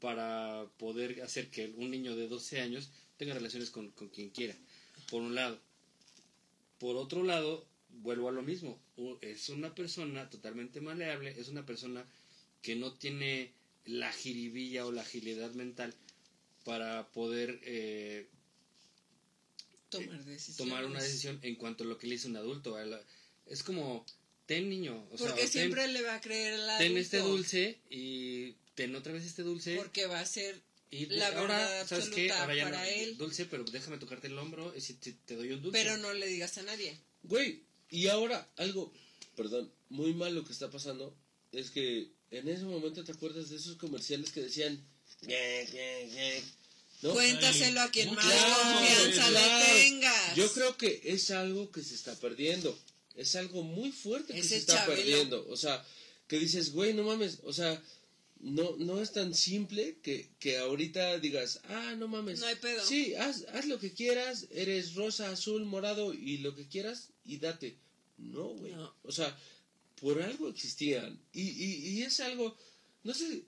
para 0.00 0.66
poder 0.78 1.20
hacer 1.22 1.50
que 1.50 1.66
un 1.76 1.90
niño 1.90 2.16
de 2.16 2.26
12 2.28 2.60
años 2.60 2.90
tenga 3.18 3.34
relaciones 3.34 3.70
con, 3.70 3.90
con 3.90 4.08
quien 4.08 4.30
quiera, 4.30 4.56
por 5.10 5.20
un 5.20 5.34
lado. 5.34 5.60
Por 6.78 6.96
otro 6.96 7.22
lado, 7.24 7.66
vuelvo 7.90 8.28
a 8.28 8.32
lo 8.32 8.42
mismo, 8.42 8.80
es 9.20 9.48
una 9.50 9.74
persona 9.74 10.30
totalmente 10.30 10.80
maleable, 10.80 11.34
es 11.38 11.48
una 11.48 11.66
persona 11.66 12.06
que 12.62 12.76
no 12.76 12.94
tiene 12.94 13.52
la 13.84 14.10
jiribilla 14.12 14.86
o 14.86 14.92
la 14.92 15.02
agilidad 15.02 15.52
mental 15.52 15.94
para 16.64 17.08
poder 17.12 17.60
eh, 17.64 18.28
Tomar 19.88 20.20
tomar 20.56 20.84
una 20.84 21.02
decisión 21.02 21.38
en 21.42 21.56
cuanto 21.56 21.82
a 21.82 21.86
lo 21.86 21.98
que 21.98 22.06
le 22.06 22.14
hizo 22.14 22.28
un 22.28 22.36
adulto. 22.36 22.78
La- 22.84 23.02
Es 23.46 23.64
como, 23.64 24.06
ten 24.46 24.68
niño, 24.70 25.04
o 25.10 25.18
sea, 25.18 25.26
Porque 25.28 25.42
ten- 25.42 25.50
siempre 25.50 25.88
le 25.88 26.02
va 26.02 26.14
a 26.16 26.20
creer 26.20 26.54
al 26.54 26.78
ten 26.78 26.92
adulto. 26.92 27.00
este 27.00 27.18
dulce 27.18 27.78
y 27.90 28.52
ten 28.76 28.94
otra 28.94 29.12
vez 29.12 29.24
este 29.24 29.42
dulce. 29.42 29.74
Porque 29.76 30.06
va 30.06 30.20
a 30.20 30.26
ser 30.26 30.60
y 30.92 31.06
la 31.06 31.28
ahora, 31.28 31.56
verdad 31.58 31.86
¿sabes 31.88 32.04
qué? 32.10 32.30
absoluta 32.30 32.40
Ahora 32.42 32.54
ya 32.54 32.64
para 32.64 32.78
no, 32.78 32.84
él. 32.84 33.16
dulce, 33.16 33.46
pero 33.46 33.64
déjame 33.64 33.98
tocarte 33.98 34.28
el 34.28 34.38
hombro 34.38 34.72
y 34.76 34.80
si 34.80 34.94
te, 34.94 35.12
te 35.12 35.34
doy 35.34 35.50
un 35.52 35.62
dulce. 35.62 35.82
Pero 35.82 35.96
no 35.96 36.12
le 36.12 36.26
digas 36.28 36.56
a 36.58 36.62
nadie. 36.62 36.96
Güey, 37.24 37.62
y 37.90 38.06
ahora 38.06 38.48
algo, 38.56 38.92
perdón, 39.36 39.72
muy 39.88 40.14
malo 40.14 40.44
que 40.44 40.52
está 40.52 40.70
pasando 40.70 41.16
es 41.50 41.70
que 41.72 42.10
en 42.30 42.48
ese 42.48 42.62
momento 42.64 43.02
te 43.02 43.10
acuerdas 43.12 43.50
de 43.50 43.56
esos 43.56 43.74
comerciales 43.76 44.30
que 44.30 44.40
decían, 44.42 44.80
¿no? 47.02 47.12
Cuéntaselo 47.12 47.80
a 47.80 47.90
quien 47.90 48.14
más 48.14 48.24
claro, 48.24 48.54
confianza 48.62 49.28
claro. 49.28 49.58
le 49.58 49.80
tengas. 49.82 50.36
Yo 50.36 50.52
creo 50.52 50.76
que 50.76 51.00
es 51.04 51.30
algo 51.30 51.70
que 51.70 51.82
se 51.82 51.94
está 51.94 52.14
perdiendo. 52.16 52.78
Es 53.16 53.34
algo 53.36 53.62
muy 53.62 53.92
fuerte 53.92 54.32
que 54.34 54.40
Ese 54.40 54.48
se 54.50 54.56
está 54.58 54.74
Chabelo. 54.76 54.96
perdiendo. 54.96 55.46
O 55.48 55.56
sea, 55.56 55.84
que 56.28 56.38
dices, 56.38 56.72
güey, 56.72 56.94
no 56.94 57.02
mames. 57.02 57.38
O 57.42 57.52
sea, 57.52 57.82
no, 58.40 58.76
no 58.78 59.00
es 59.02 59.12
tan 59.12 59.34
simple 59.34 59.98
que, 60.02 60.28
que 60.38 60.58
ahorita 60.58 61.18
digas, 61.18 61.60
ah, 61.64 61.94
no 61.98 62.08
mames. 62.08 62.40
No 62.40 62.46
hay 62.46 62.56
pedo. 62.56 62.84
Sí, 62.84 63.14
haz, 63.14 63.46
haz 63.52 63.66
lo 63.66 63.78
que 63.78 63.92
quieras. 63.92 64.46
Eres 64.50 64.94
rosa, 64.94 65.30
azul, 65.30 65.64
morado 65.64 66.14
y 66.14 66.38
lo 66.38 66.54
que 66.54 66.68
quieras 66.68 67.08
y 67.24 67.38
date. 67.38 67.76
No, 68.18 68.48
güey. 68.48 68.72
No. 68.72 68.94
O 69.02 69.12
sea, 69.12 69.36
por 70.00 70.20
algo 70.22 70.48
existían. 70.48 71.20
Y, 71.32 71.42
y, 71.42 71.88
y 71.88 72.02
es 72.02 72.20
algo, 72.20 72.56
no 73.04 73.12
sé, 73.12 73.42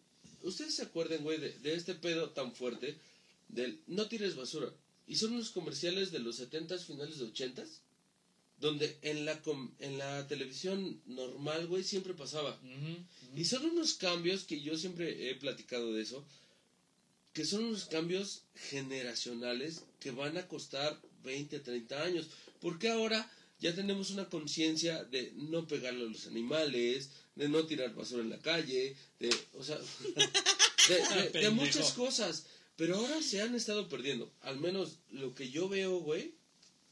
ustedes 0.45 0.75
se 0.75 0.83
acuerdan, 0.83 1.23
güey, 1.23 1.39
de, 1.39 1.51
de 1.61 1.75
este 1.75 1.95
pedo 1.95 2.31
tan 2.31 2.55
fuerte 2.55 2.97
del 3.49 3.81
no 3.87 4.09
tires 4.09 4.37
basura. 4.37 4.73
Y 5.07 5.17
son 5.17 5.33
unos 5.33 5.51
comerciales 5.51 6.11
de 6.12 6.21
los 6.21 6.41
70s, 6.41 6.85
finales 6.85 7.19
de 7.19 7.27
80s, 7.27 7.69
donde 8.61 8.97
en 9.03 9.25
la, 9.25 9.43
com- 9.43 9.75
en 9.81 9.99
la 9.99 10.27
televisión 10.29 11.01
normal, 11.07 11.67
güey, 11.67 11.83
siempre 11.83 12.15
pasaba. 12.15 12.59
Y 13.37 13.45
son 13.45 13.65
unos 13.67 13.95
cambios 13.95 14.45
que 14.45 14.61
yo 14.61 14.79
siempre 14.79 15.31
he 15.31 15.35
platicado 15.35 15.93
de 15.93 16.03
eso, 16.03 16.25
que 17.33 17.45
son 17.45 17.65
unos 17.65 17.87
cambios 17.87 18.43
generacionales 18.55 19.83
que 20.01 20.11
van 20.12 20.37
a 20.39 20.47
costar 20.49 21.01
20, 21.25 21.59
30 21.61 22.03
años. 22.03 22.29
Porque 22.61 22.89
ahora 22.89 23.29
ya 23.59 23.75
tenemos 23.75 24.11
una 24.11 24.29
conciencia 24.29 25.03
de 25.05 25.33
no 25.37 25.67
pegarle 25.67 26.05
a 26.05 26.09
los 26.09 26.27
animales, 26.27 27.11
de 27.35 27.49
no 27.49 27.65
tirar 27.67 27.94
basura 27.94 28.23
en 28.23 28.31
la 28.31 28.39
calle, 28.41 28.97
de, 29.19 29.35
o 29.55 29.65
sea, 29.65 29.78
de, 30.89 30.94
de- 30.94 31.23
de 31.23 31.31
Pendejo. 31.31 31.52
muchas 31.55 31.93
cosas. 31.93 32.47
Pero 32.77 32.97
ahora 32.97 33.23
se 33.23 33.41
han 33.43 33.55
estado 33.55 33.89
perdiendo. 33.89 34.33
Al 34.41 34.59
menos 34.59 34.99
lo 35.11 35.35
que 35.35 35.51
yo 35.51 35.69
veo, 35.69 35.99
güey, 36.01 36.35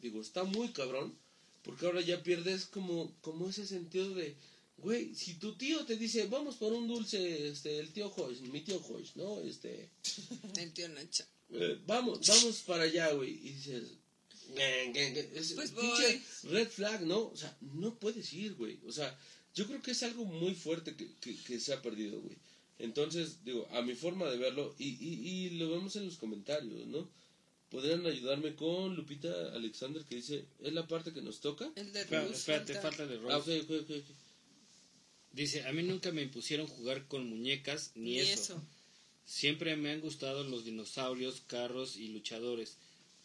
digo, 0.01 0.21
está 0.21 0.45
muy 0.45 0.69
cabrón, 0.69 1.17
porque 1.63 1.87
ahora 1.87 2.01
ya 2.01 2.23
pierdes 2.23 2.67
como, 2.67 3.13
como 3.23 3.49
ese 3.49 3.67
sentido 3.67 4.15
de, 4.15 4.37
güey, 4.77 5.15
si 5.15 5.35
tu 5.35 5.57
tío 5.57 5.85
te 5.87 5.97
dice, 5.97 6.27
vamos 6.27 6.57
por 6.57 6.73
un 6.73 6.87
dulce, 6.87 7.49
este, 7.49 7.79
el 7.79 7.93
tío 7.93 8.11
Joyce, 8.11 8.43
mi 8.43 8.61
tío 8.61 8.79
Joyce, 8.81 9.13
¿no? 9.17 9.41
Este, 9.41 9.89
El 10.59 10.73
tío 10.73 10.89
Nacho. 10.91 11.25
eh, 11.53 11.79
vamos, 11.87 12.21
vamos 12.29 12.57
para 12.67 12.85
allá, 12.85 13.13
güey, 13.13 13.31
y 13.31 13.53
dices, 13.55 13.85
es 15.35 15.53
Pues 15.55 15.71
pinche 15.71 16.23
red 16.45 16.69
flag, 16.69 17.03
¿no? 17.03 17.29
O 17.29 17.37
sea, 17.37 17.57
no 17.61 17.95
puedes 17.99 18.33
ir, 18.33 18.55
güey, 18.55 18.79
o 18.87 18.93
sea, 18.93 19.19
yo 19.55 19.67
creo 19.67 19.83
que 19.83 19.91
es 19.93 20.03
algo 20.03 20.25
muy 20.25 20.55
fuerte 20.55 20.95
que, 20.97 21.09
que, 21.21 21.37
que 21.37 21.61
se 21.61 21.73
ha 21.73 21.83
perdido, 21.83 22.21
güey. 22.21 22.37
Entonces, 22.79 23.45
digo, 23.45 23.69
a 23.73 23.83
mi 23.83 23.95
forma 23.95 24.31
de 24.31 24.39
verlo, 24.39 24.75
y, 24.79 24.89
y, 24.89 25.29
y 25.29 25.51
lo 25.59 25.71
vemos 25.71 25.97
en 25.97 26.07
los 26.07 26.17
comentarios, 26.17 26.87
¿no? 26.87 27.09
Podrían 27.71 28.05
ayudarme 28.07 28.55
con 28.57 28.97
Lupita 28.97 29.53
Alexander 29.55 30.05
que 30.05 30.17
dice, 30.17 30.47
es 30.61 30.73
la 30.73 30.89
parte 30.89 31.13
que 31.13 31.23
nos 31.23 31.41
toca. 31.41 31.71
El 31.77 31.93
de 31.93 32.05
Rose 32.05 32.33
espérate, 32.33 32.75
falta. 32.75 32.89
falta 32.89 33.07
de 33.07 33.19
Rose. 33.19 33.67
Ah. 33.69 34.13
Dice, 35.33 35.65
a 35.65 35.73
mí 35.73 35.83
nunca 35.83 36.11
me 36.11 36.23
impusieron 36.23 36.67
jugar 36.67 37.07
con 37.07 37.29
muñecas 37.29 37.93
ni, 37.95 38.13
Ni 38.13 38.19
eso. 38.21 38.55
eso. 38.55 38.63
Siempre 39.25 39.77
me 39.77 39.93
han 39.93 40.01
gustado 40.01 40.43
los 40.43 40.65
dinosaurios, 40.65 41.43
carros 41.47 41.97
y 41.97 42.09
luchadores. 42.09 42.79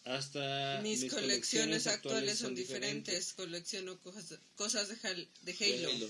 Hasta 0.06 0.82
Mis, 0.84 1.12
colecciones, 1.12 1.88
actuales 1.88 2.38
son 2.38 2.54
diferentes. 2.54 3.34
Colecciono 3.34 4.00
cosas, 4.02 4.40
cosas 4.56 4.88
de, 4.88 4.96
Hal- 4.98 5.28
de 5.42 5.54
De 5.54 5.86
Halo. 5.86 6.10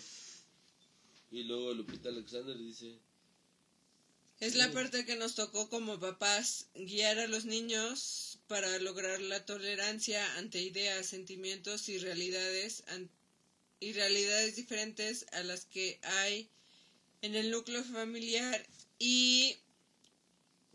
Y 1.31 1.43
luego 1.43 1.73
Lupita 1.73 2.09
Alexander 2.09 2.57
dice, 2.57 2.97
Es 4.41 4.55
la 4.55 4.71
parte 4.71 5.05
que 5.05 5.15
nos 5.15 5.35
tocó 5.35 5.69
como 5.69 5.99
papás, 5.99 6.67
guiar 6.75 7.19
a 7.19 7.27
los 7.27 7.45
niños 7.45 8.37
para 8.47 8.77
lograr 8.79 9.21
la 9.21 9.45
tolerancia 9.45 10.35
ante 10.37 10.61
ideas, 10.61 11.07
sentimientos 11.07 11.87
y 11.87 11.97
realidades 11.97 12.83
y 13.79 13.93
realidades 13.93 14.57
diferentes 14.57 15.25
a 15.31 15.41
las 15.43 15.65
que 15.65 15.99
hay 16.03 16.49
en 17.21 17.35
el 17.35 17.49
núcleo 17.49 17.83
familiar 17.83 18.65
y 18.99 19.55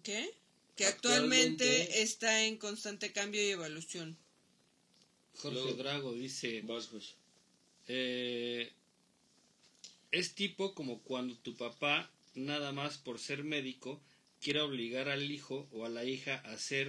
¿qué? 0.03 0.40
Que 0.77 0.87
actualmente, 0.87 1.65
Actualmente- 1.65 2.03
está 2.03 2.45
en 2.45 2.57
constante 2.57 3.13
cambio 3.13 3.43
y 3.43 3.51
evolución. 3.51 4.17
Jorge 5.37 5.59
Luego- 5.61 5.75
Drago 5.75 6.13
dice, 6.15 6.63
eh, 7.89 8.73
es 10.11 10.35
tipo 10.35 10.75
como 10.75 11.01
cuando 11.03 11.37
tu 11.39 11.57
papá, 11.57 12.11
nada 12.35 12.73
más 12.73 12.99
por 12.99 13.19
ser 13.19 13.45
médico, 13.45 14.01
quiere 14.41 14.61
obligar 14.61 15.09
al 15.09 15.31
hijo 15.31 15.69
o 15.73 15.85
a 15.85 15.89
la 15.89 16.05
hija 16.05 16.37
a 16.37 16.57
ser 16.59 16.89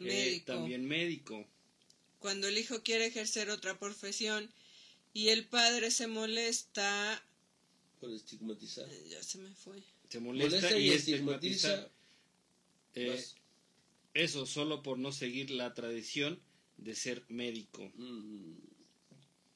eh, 0.00 0.04
Médico. 0.04 0.46
también 0.46 0.86
médico. 0.86 1.46
Cuando 2.20 2.48
el 2.48 2.58
hijo 2.58 2.82
quiere 2.82 3.06
ejercer 3.06 3.50
otra 3.50 3.78
profesión 3.78 4.50
y 5.14 5.28
el 5.28 5.44
padre 5.46 5.90
se 5.90 6.06
molesta, 6.06 7.22
Por 8.00 8.12
estigmatizar. 8.12 8.88
eh, 8.92 9.06
ya 9.10 9.22
se 9.22 9.38
me 9.38 9.52
fue. 9.54 9.82
Se 10.08 10.20
molesta, 10.20 10.56
Molesta 10.56 10.78
y, 10.78 10.84
y 10.86 10.90
estigmatiza 10.90 11.68
estigmatiza. 11.74 11.97
Eh, 12.94 13.24
eso 14.14 14.46
solo 14.46 14.82
por 14.82 14.98
no 14.98 15.12
seguir 15.12 15.50
la 15.50 15.74
tradición 15.74 16.40
de 16.76 16.94
ser 16.94 17.24
médico. 17.28 17.90
Mm, 17.94 18.54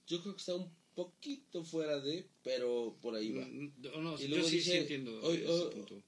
yo 0.07 0.21
creo 0.23 0.35
que 0.35 0.41
está 0.41 0.55
un 0.55 0.71
poquito 0.95 1.65
fuera 1.65 1.99
de, 2.01 2.29
pero 2.43 2.97
por 3.01 3.15
ahí 3.15 3.33
va. 3.33 3.45
Mm, 3.47 3.73
no, 3.79 4.01
no, 4.03 4.21
Y 4.21 4.29
yo 4.29 4.45
sí, 4.45 4.57
dice, 4.57 4.71
sí 4.73 4.77
entiendo 4.79 5.21
hoy- 5.23 5.37
ese 5.39 5.47
hoy- 5.49 5.71
punto. 5.75 6.03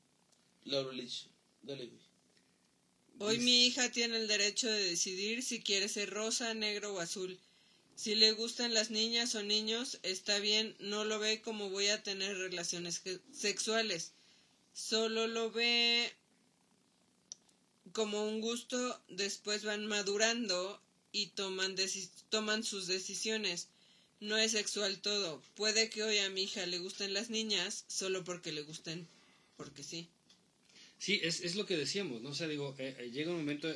Laura 0.65 0.93
Lich, 0.93 1.27
dale, 1.63 1.87
güey. 1.87 2.01
Hoy 3.21 3.39
mi 3.39 3.67
hija 3.67 3.91
tiene 3.93 4.17
el 4.17 4.27
derecho 4.27 4.69
de 4.69 4.83
decidir 4.91 5.43
si 5.43 5.61
quiere 5.63 5.89
ser 5.89 6.11
rosa, 6.11 6.53
negro 6.55 6.95
o 6.95 6.99
azul. 7.01 7.39
Si 7.95 8.17
le 8.17 8.33
gustan 8.33 8.75
las 8.75 8.91
niñas 8.91 9.37
o 9.37 9.43
niños, 9.45 10.01
está 10.03 10.41
bien, 10.41 10.75
no 10.81 11.05
lo 11.05 11.21
ve 11.21 11.41
como 11.41 11.71
voy 11.71 11.87
a 11.89 12.03
tener 12.03 12.37
relaciones 12.37 13.03
sexuales. 13.31 14.15
Solo 14.73 15.29
lo 15.29 15.53
ve 15.53 16.13
como 17.95 18.27
un 18.27 18.41
gusto, 18.41 19.01
después 19.09 19.65
van 19.65 19.87
madurando 19.87 20.81
y 21.13 21.29
toman, 21.29 21.77
toman 22.29 22.65
sus 22.65 22.87
decisiones. 22.87 23.69
No 24.21 24.37
es 24.37 24.53
sexual 24.53 24.99
todo. 24.99 25.41
Puede 25.55 25.89
que 25.89 26.03
hoy 26.03 26.19
a 26.19 26.29
mi 26.29 26.43
hija 26.43 26.67
le 26.67 26.79
gusten 26.79 27.15
las 27.15 27.31
niñas 27.31 27.85
solo 27.89 28.25
porque 28.25 28.53
le 28.53 28.63
gusten, 28.63 29.07
porque 29.57 29.83
sí. 29.83 30.09
Sí, 30.99 31.21
es, 31.23 31.41
es 31.41 31.55
lo 31.55 31.67
que 31.67 31.77
decíamos, 31.77 32.21
¿no? 32.21 32.31
O 32.31 32.35
sea, 32.35 32.49
digo, 32.49 32.75
eh, 32.79 32.97
eh, 32.99 33.11
llega 33.13 33.31
un 33.31 33.39
momento 33.39 33.69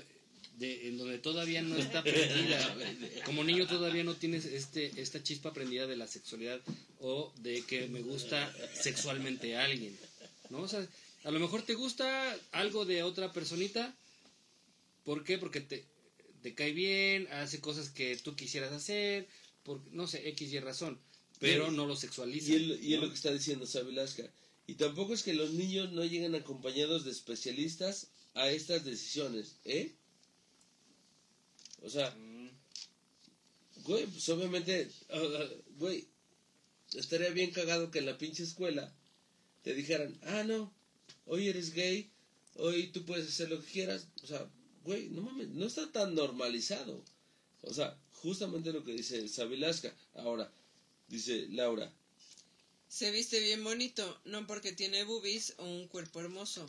de, 0.58 0.88
en 0.88 0.98
donde 0.98 1.18
todavía 1.18 1.62
no 1.62 1.76
está 1.76 2.00
aprendida. 2.00 2.76
Como 3.24 3.44
niño 3.44 3.66
todavía 3.66 4.02
no 4.02 4.14
tienes 4.14 4.44
este, 4.46 5.00
esta 5.00 5.22
chispa 5.22 5.50
aprendida 5.50 5.86
de 5.86 5.96
la 5.96 6.06
sexualidad 6.06 6.60
o 7.00 7.32
de 7.38 7.62
que 7.62 7.86
me 7.88 8.00
gusta 8.00 8.52
sexualmente 8.74 9.56
a 9.56 9.64
alguien, 9.64 9.96
¿no? 10.50 10.62
O 10.62 10.68
sea, 10.68 10.86
a 11.24 11.30
lo 11.30 11.38
mejor 11.38 11.62
te 11.62 11.74
gusta 11.74 12.36
algo 12.52 12.84
de 12.84 13.02
otra 13.02 13.32
personita. 13.32 13.94
¿Por 15.08 15.24
qué? 15.24 15.38
Porque 15.38 15.62
te, 15.62 15.86
te 16.42 16.54
cae 16.54 16.72
bien, 16.72 17.28
hace 17.28 17.62
cosas 17.62 17.88
que 17.88 18.14
tú 18.18 18.36
quisieras 18.36 18.72
hacer, 18.72 19.26
por, 19.62 19.80
no 19.90 20.06
sé, 20.06 20.28
X 20.28 20.52
y 20.52 20.60
razón, 20.60 21.00
pero 21.40 21.70
no 21.70 21.86
lo 21.86 21.96
sexualiza. 21.96 22.52
Y 22.52 22.56
es 22.56 22.82
y 22.82 22.92
es 22.92 23.00
¿no? 23.00 23.06
lo 23.06 23.08
que 23.10 23.16
está 23.16 23.32
diciendo 23.32 23.64
Sabilasca. 23.64 24.30
Y 24.66 24.74
tampoco 24.74 25.14
es 25.14 25.22
que 25.22 25.32
los 25.32 25.52
niños 25.52 25.92
no 25.92 26.04
lleguen 26.04 26.34
acompañados 26.34 27.06
de 27.06 27.12
especialistas 27.12 28.08
a 28.34 28.50
estas 28.50 28.84
decisiones, 28.84 29.56
¿eh? 29.64 29.94
O 31.80 31.88
sea, 31.88 32.14
güey, 33.84 34.04
pues 34.08 34.28
obviamente, 34.28 34.90
güey, 35.78 36.06
estaría 36.92 37.30
bien 37.30 37.50
cagado 37.52 37.90
que 37.90 38.00
en 38.00 38.06
la 38.06 38.18
pinche 38.18 38.42
escuela 38.42 38.94
te 39.62 39.72
dijeran, 39.72 40.18
ah, 40.24 40.44
no, 40.44 40.70
hoy 41.24 41.48
eres 41.48 41.72
gay, 41.72 42.10
hoy 42.56 42.88
tú 42.88 43.06
puedes 43.06 43.26
hacer 43.26 43.48
lo 43.48 43.58
que 43.62 43.72
quieras. 43.72 44.06
O 44.22 44.26
sea, 44.26 44.50
güey, 44.84 45.08
no 45.10 45.22
mames, 45.22 45.48
no 45.48 45.66
está 45.66 45.90
tan 45.92 46.14
normalizado. 46.14 47.04
O 47.62 47.72
sea, 47.72 47.98
justamente 48.12 48.72
lo 48.72 48.84
que 48.84 48.92
dice 48.92 49.28
Sabilasca. 49.28 49.94
Ahora, 50.14 50.52
dice 51.08 51.46
Laura, 51.50 51.92
Se 52.88 53.10
viste 53.10 53.40
bien 53.40 53.62
bonito, 53.64 54.20
no 54.24 54.46
porque 54.46 54.72
tiene 54.72 55.04
boobies 55.04 55.54
o 55.58 55.64
un 55.64 55.88
cuerpo 55.88 56.20
hermoso. 56.20 56.66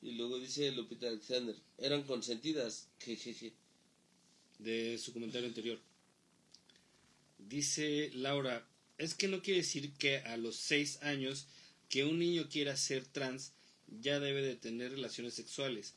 Y 0.00 0.12
luego 0.12 0.38
dice 0.38 0.70
Lupita 0.70 1.08
Alexander, 1.08 1.56
eran 1.78 2.04
consentidas, 2.04 2.86
jejeje. 3.00 3.52
de 4.58 4.98
su 4.98 5.12
comentario 5.12 5.48
anterior. 5.48 5.80
Dice 7.38 8.10
Laura, 8.14 8.66
es 8.98 9.14
que 9.14 9.28
no 9.28 9.42
quiere 9.42 9.60
decir 9.60 9.92
que 9.94 10.18
a 10.18 10.36
los 10.36 10.56
seis 10.56 10.98
años 11.02 11.46
que 11.88 12.04
un 12.04 12.18
niño 12.18 12.48
quiera 12.48 12.76
ser 12.76 13.06
trans 13.06 13.52
ya 14.00 14.20
debe 14.20 14.42
de 14.42 14.56
tener 14.56 14.92
relaciones 14.92 15.34
sexuales. 15.34 15.94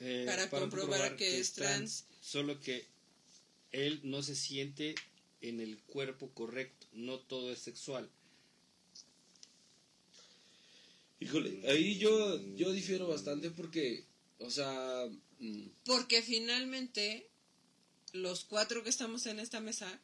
Eh, 0.00 0.24
Para 0.26 0.48
comprobar 0.48 1.16
que 1.16 1.38
es 1.38 1.52
trans. 1.52 2.06
Solo 2.20 2.60
que 2.60 2.86
él 3.72 4.00
no 4.02 4.22
se 4.22 4.34
siente 4.34 4.94
en 5.40 5.60
el 5.60 5.78
cuerpo 5.82 6.30
correcto, 6.30 6.86
no 6.92 7.18
todo 7.18 7.52
es 7.52 7.58
sexual. 7.60 8.10
Híjole, 11.20 11.68
ahí 11.70 11.98
yo, 11.98 12.40
yo 12.56 12.72
difiero 12.72 13.06
bastante 13.06 13.50
porque, 13.50 14.04
o 14.38 14.50
sea, 14.50 15.06
mm, 15.38 15.66
Porque 15.84 16.22
finalmente 16.22 17.28
los 18.12 18.44
cuatro 18.44 18.82
que 18.82 18.90
estamos 18.90 19.26
en 19.26 19.38
esta 19.38 19.60
mesa 19.60 20.00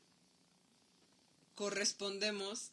correspondemos 1.54 2.70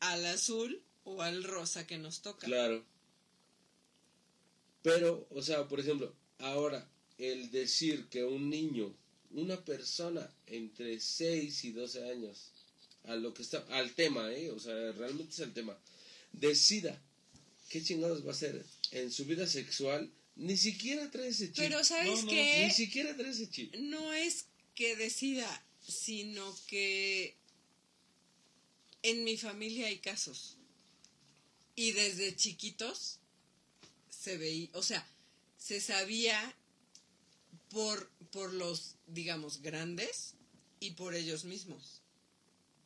al 0.00 0.24
azul 0.24 0.82
o 1.04 1.20
al 1.20 1.44
rosa 1.44 1.86
que 1.86 1.98
nos 1.98 2.22
toca. 2.22 2.46
claro. 2.46 2.84
Pero, 4.82 5.26
o 5.30 5.42
sea, 5.42 5.68
por 5.68 5.80
ejemplo, 5.80 6.14
ahora, 6.38 6.88
el 7.18 7.50
decir 7.50 8.06
que 8.08 8.24
un 8.24 8.48
niño, 8.48 8.94
una 9.32 9.62
persona 9.64 10.28
entre 10.46 10.98
6 11.00 11.64
y 11.64 11.72
12 11.72 12.10
años, 12.10 12.50
a 13.04 13.16
lo 13.16 13.34
que 13.34 13.42
está, 13.42 13.64
al 13.70 13.94
tema, 13.94 14.32
¿eh? 14.32 14.50
O 14.50 14.58
sea, 14.58 14.74
realmente 14.92 15.32
es 15.32 15.38
el 15.40 15.52
tema, 15.52 15.78
decida 16.32 17.00
qué 17.68 17.82
chingados 17.82 18.24
va 18.24 18.30
a 18.30 18.32
hacer 18.32 18.64
en 18.92 19.12
su 19.12 19.24
vida 19.24 19.46
sexual, 19.46 20.10
ni 20.36 20.56
siquiera 20.56 21.10
trae 21.10 21.28
ese 21.28 21.52
chip. 21.52 21.56
Pero 21.56 21.84
¿sabes 21.84 22.24
No? 22.24 22.32
Ni 22.32 22.70
siquiera 22.70 23.16
trae 23.16 23.30
ese 23.30 23.48
chip. 23.50 23.74
no 23.76 24.12
es 24.12 24.46
que 24.74 24.96
decida, 24.96 25.64
sino 25.86 26.56
que 26.66 27.36
en 29.02 29.24
mi 29.24 29.36
familia 29.36 29.86
hay 29.86 29.98
casos. 29.98 30.56
Y 31.76 31.92
desde 31.92 32.34
chiquitos 32.36 33.19
se 34.20 34.36
veía, 34.36 34.68
o 34.74 34.82
sea, 34.82 35.06
se 35.56 35.80
sabía 35.80 36.54
por, 37.70 38.10
por 38.32 38.52
los, 38.52 38.96
digamos, 39.06 39.62
grandes 39.62 40.34
y 40.78 40.92
por 40.92 41.14
ellos 41.14 41.44
mismos. 41.44 42.02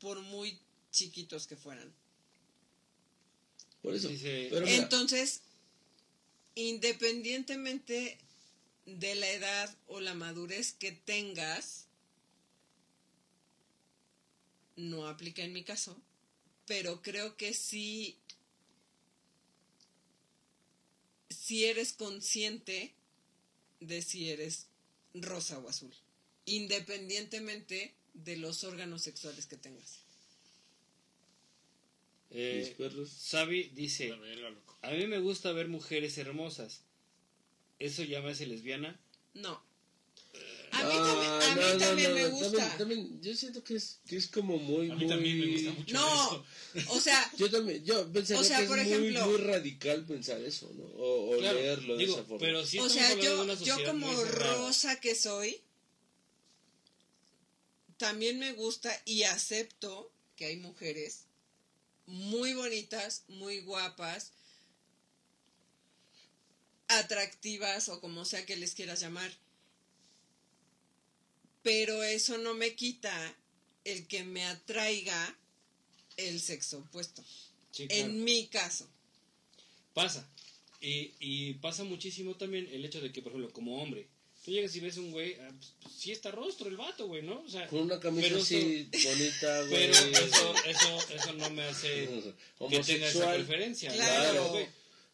Por 0.00 0.20
muy 0.20 0.58
chiquitos 0.92 1.46
que 1.46 1.56
fueran. 1.56 1.92
Por 3.82 3.94
eso. 3.94 4.10
Pero 4.22 4.66
Entonces, 4.66 5.40
independientemente 6.54 8.18
de 8.86 9.14
la 9.14 9.30
edad 9.30 9.76
o 9.88 10.00
la 10.00 10.14
madurez 10.14 10.72
que 10.72 10.92
tengas, 10.92 11.86
no 14.76 15.08
aplica 15.08 15.42
en 15.42 15.52
mi 15.52 15.64
caso, 15.64 15.96
pero 16.66 17.02
creo 17.02 17.36
que 17.36 17.54
sí, 17.54 18.18
si 21.44 21.66
eres 21.66 21.92
consciente 21.92 22.94
de 23.80 24.00
si 24.00 24.30
eres 24.30 24.68
rosa 25.12 25.58
o 25.58 25.68
azul, 25.68 25.92
independientemente 26.46 27.92
de 28.14 28.38
los 28.38 28.64
órganos 28.64 29.02
sexuales 29.02 29.46
que 29.46 29.58
tengas. 29.58 30.00
Eh, 32.30 32.74
dice, 33.74 34.14
a 34.80 34.90
mí 34.92 35.06
me 35.06 35.18
gusta 35.18 35.52
ver 35.52 35.68
mujeres 35.68 36.16
hermosas. 36.16 36.80
¿Eso 37.78 38.04
ya 38.04 38.22
me 38.22 38.30
hace 38.30 38.46
lesbiana? 38.46 38.98
No. 39.34 39.62
A 40.74 40.82
mí 40.84 40.92
también, 40.94 41.30
a 41.32 41.54
mí 41.54 41.60
no, 41.60 41.72
no, 41.72 41.78
también 41.78 42.10
no, 42.10 42.14
me 42.16 42.26
gusta. 42.28 42.48
También, 42.50 42.78
también, 42.78 43.22
yo 43.22 43.34
siento 43.36 43.62
que 43.62 43.76
es, 43.76 44.00
que 44.06 44.16
es 44.16 44.26
como 44.26 44.58
muy, 44.58 44.90
A 44.90 44.94
mí 44.94 45.00
muy... 45.04 45.08
también 45.08 45.40
me 45.40 45.46
gusta 45.52 45.70
mucho 45.72 45.94
No, 45.94 46.44
o 46.88 47.00
sea, 47.00 47.32
Yo 47.38 47.50
también, 47.50 47.84
yo 47.84 48.10
pensaría 48.12 48.40
O 48.40 48.44
sea, 48.44 48.56
que 48.58 48.62
es 48.64 48.68
por 48.68 48.78
muy, 48.78 48.86
ejemplo- 48.86 49.26
muy 49.26 49.36
radical 49.38 50.04
pensar 50.04 50.40
eso, 50.40 50.70
¿no? 50.74 50.84
O, 50.84 51.34
o 51.34 51.38
Claro, 51.38 51.58
leerlo 51.58 51.96
de 51.96 52.04
digo, 52.04 52.14
esa 52.16 52.24
forma. 52.24 52.38
pero 52.40 52.66
sí 52.66 52.78
o 52.78 52.86
estamos 52.86 52.92
sea, 52.92 53.10
hablando 53.30 53.56
de 53.56 53.64
yo, 53.64 53.78
yo 53.78 53.84
como 53.84 54.24
rosa 54.24 54.98
que 55.00 55.14
soy, 55.14 55.60
también 57.96 58.38
me 58.38 58.52
gusta 58.52 58.90
y 59.04 59.22
acepto 59.22 60.10
que 60.36 60.46
hay 60.46 60.56
mujeres 60.56 61.20
muy 62.06 62.52
bonitas, 62.54 63.22
muy 63.28 63.60
guapas, 63.60 64.32
atractivas 66.88 67.88
o 67.88 68.00
como 68.00 68.24
sea 68.24 68.44
que 68.44 68.56
les 68.56 68.74
quieras 68.74 69.00
llamar. 69.00 69.30
Pero 71.64 72.04
eso 72.04 72.38
no 72.38 72.54
me 72.54 72.74
quita 72.76 73.34
el 73.84 74.06
que 74.06 74.22
me 74.22 74.44
atraiga 74.44 75.36
el 76.16 76.40
sexo 76.40 76.78
opuesto. 76.78 77.24
Sí, 77.72 77.88
claro. 77.88 78.04
En 78.04 78.22
mi 78.22 78.46
caso. 78.46 78.88
Pasa. 79.92 80.28
Y, 80.80 81.12
y 81.18 81.54
pasa 81.54 81.82
muchísimo 81.82 82.36
también 82.36 82.68
el 82.70 82.84
hecho 82.84 83.00
de 83.00 83.10
que, 83.10 83.22
por 83.22 83.32
ejemplo, 83.32 83.52
como 83.52 83.82
hombre, 83.82 84.06
tú 84.44 84.50
llegas 84.50 84.76
y 84.76 84.80
ves 84.80 84.98
un 84.98 85.10
güey, 85.10 85.34
ah, 85.40 85.50
pues, 85.56 85.72
pues, 85.80 85.94
sí 85.94 86.12
está 86.12 86.30
rostro 86.30 86.68
el 86.68 86.76
vato, 86.76 87.06
güey, 87.06 87.22
¿no? 87.22 87.40
O 87.40 87.48
sea, 87.48 87.66
Con 87.68 87.80
una 87.80 87.98
camisa 87.98 88.28
pero 88.28 88.42
así 88.42 88.88
bonita, 88.92 89.62
güey. 89.68 89.90
pero 89.90 89.94
eso, 89.94 90.54
eso, 90.66 91.14
eso 91.14 91.32
no 91.32 91.50
me 91.50 91.62
hace 91.64 91.88
que 91.88 92.10
tenga 92.10 92.28
esa 92.28 92.34
homosexual. 92.58 93.34
preferencia. 93.36 93.92
Claro. 93.92 94.48
güey. 94.50 94.66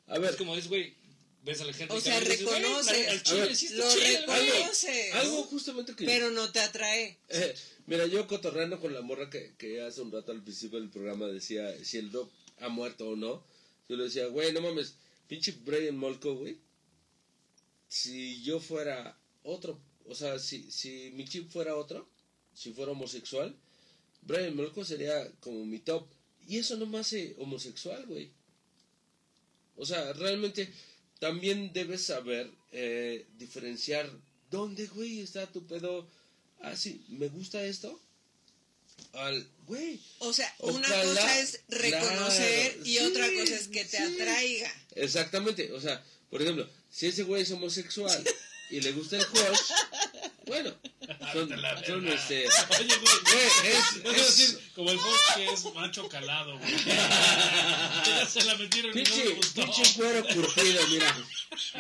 A 0.09 0.19
ver, 0.19 0.31
Es 0.31 0.37
como 0.37 0.57
dices, 0.57 0.69
güey, 0.69 0.95
ves 1.43 1.61
a 1.61 1.65
la 1.65 1.73
gente 1.73 1.95
O 1.95 2.01
sea, 2.01 2.19
al 2.19 2.27
está 2.27 2.59
Lo 2.59 3.95
reconoces. 3.95 5.15
algo 5.15 5.43
justamente 5.45 5.95
que... 5.95 6.05
Pero 6.05 6.31
no 6.31 6.51
te 6.53 6.61
atrae. 6.61 7.19
Eh, 7.29 7.55
mira, 7.87 8.07
yo 8.07 8.27
cotorreando 8.27 8.81
con 8.81 8.93
la 8.93 9.01
morra 9.01 9.31
que, 9.31 9.55
que 9.57 9.81
hace 9.83 10.01
un 10.03 10.13
rato 10.13 10.33
al 10.33 10.43
principio 10.43 10.81
del 10.81 10.91
programa 10.91 11.27
decía 11.27 11.73
si 11.85 11.99
el 11.99 12.13
Rob 12.13 12.29
ha 12.59 12.69
muerto 12.69 13.09
o 13.09 13.17
no. 13.17 13.45
Yo 13.89 13.97
le 13.97 14.05
decía, 14.05 14.27
güey, 14.27 14.53
no 14.53 14.61
mames, 14.61 14.95
pinche 15.27 15.53
Brian 15.65 15.97
Molko, 15.97 16.35
güey. 16.35 16.59
Si 17.89 18.43
yo 18.43 18.61
fuera 18.61 19.19
otro, 19.43 19.81
o 20.07 20.15
sea, 20.15 20.39
si, 20.39 20.71
si 20.71 21.11
mi 21.15 21.25
chip 21.25 21.51
fuera 21.51 21.75
otro, 21.75 22.09
si 22.55 22.73
fuera 22.73 22.93
homosexual, 22.93 23.57
Brian 24.23 24.55
Molko 24.55 24.85
sería 24.85 25.29
como 25.41 25.65
mi 25.65 25.79
top. 25.81 26.07
Y 26.47 26.59
eso 26.59 26.77
no 26.77 26.87
me 26.87 26.99
hace 26.99 27.35
homosexual, 27.39 28.07
güey. 28.07 28.31
O 29.77 29.87
sea, 29.87 30.13
realmente 30.13 30.73
también 31.21 31.73
debes 31.73 32.03
saber 32.03 32.51
eh, 32.73 33.27
diferenciar 33.39 34.11
dónde, 34.51 34.87
güey, 34.89 35.21
está 35.21 35.47
tu 35.47 35.65
pedo. 35.67 36.09
Ah, 36.61 36.75
sí, 36.77 37.05
me 37.09 37.29
gusta 37.29 37.63
esto. 37.63 38.01
Al, 39.13 39.47
güey, 39.67 40.01
O 40.19 40.33
sea, 40.33 40.53
una 40.61 40.87
Ojalá, 40.87 41.05
cosa 41.05 41.39
es 41.41 41.61
reconocer 41.69 42.73
claro, 42.75 42.87
y 42.87 42.93
sí, 42.93 42.99
otra 42.99 43.27
cosa 43.33 43.55
es 43.57 43.69
que 43.69 43.85
te 43.85 43.97
sí. 43.97 44.03
atraiga. 44.03 44.75
exactamente. 44.95 45.73
O 45.73 45.81
sea, 45.81 46.05
por 46.31 46.43
ejemplo, 46.43 46.69
si 46.91 47.07
ese 47.07 47.23
güey 47.23 47.43
es 47.43 47.51
homosexual 47.51 48.23
y 48.71 48.81
le 48.81 48.93
gusta 48.93 49.17
el 49.17 49.23
Hush, 49.23 49.73
bueno, 50.47 50.75
son, 51.33 51.49
son 51.87 52.09
este. 52.09 52.47
Oye, 52.81 52.97
güey. 52.97 53.17
Güey, 53.31 53.73
es, 53.73 53.97
es- 53.97 54.37
decir, 54.39 54.61
como 54.75 54.91
el 54.91 54.99
Fox 54.99 55.21
que 55.37 55.47
es 55.47 55.75
macho 55.75 56.09
calado, 56.09 56.59
güey. 56.59 56.75
Ya 58.07 58.27
se 58.27 58.45
la 58.45 58.55
metieron 58.57 58.99
y 58.99 59.03
no 59.03 59.35
gustó. 59.37 59.63
pinche 59.63 59.83
cuero 59.97 60.25
curtido, 60.27 60.87
mira. 60.89 61.17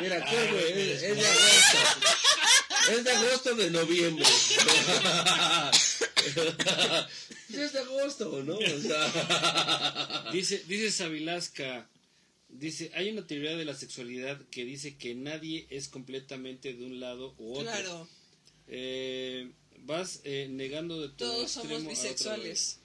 Mira, 0.01 0.25
¿qué, 0.25 0.47
güey? 0.53 0.91
Es, 0.93 1.03
es 1.03 1.17
de 1.17 1.27
agosto. 1.27 1.79
Es 2.91 3.05
de 3.05 3.11
agosto 3.13 3.55
de 3.57 3.71
noviembre. 3.71 4.25
es 7.53 7.73
de 7.73 7.79
agosto, 7.81 8.43
¿no? 8.45 8.57
O 8.57 8.81
sea. 8.81 10.31
Dice, 10.33 10.63
dice 10.67 10.91
Sabilasca, 10.91 11.89
dice, 12.49 12.91
hay 12.95 13.11
una 13.11 13.27
teoría 13.27 13.57
de 13.57 13.65
la 13.65 13.75
sexualidad 13.75 14.41
que 14.51 14.65
dice 14.65 14.97
que 14.97 15.15
nadie 15.15 15.67
es 15.71 15.89
completamente 15.89 16.73
de 16.75 16.85
un 16.85 17.01
lado 17.01 17.35
u 17.39 17.53
otro. 17.55 17.65
Claro, 17.65 18.09
Eh, 18.73 19.51
vas 19.81 20.21
eh, 20.25 20.47
negando 20.49 21.01
de 21.01 21.09
tu 21.09 21.15
todos 21.17 21.43
extremo 21.57 21.79
somos 21.81 21.89
bisexuales. 21.89 22.79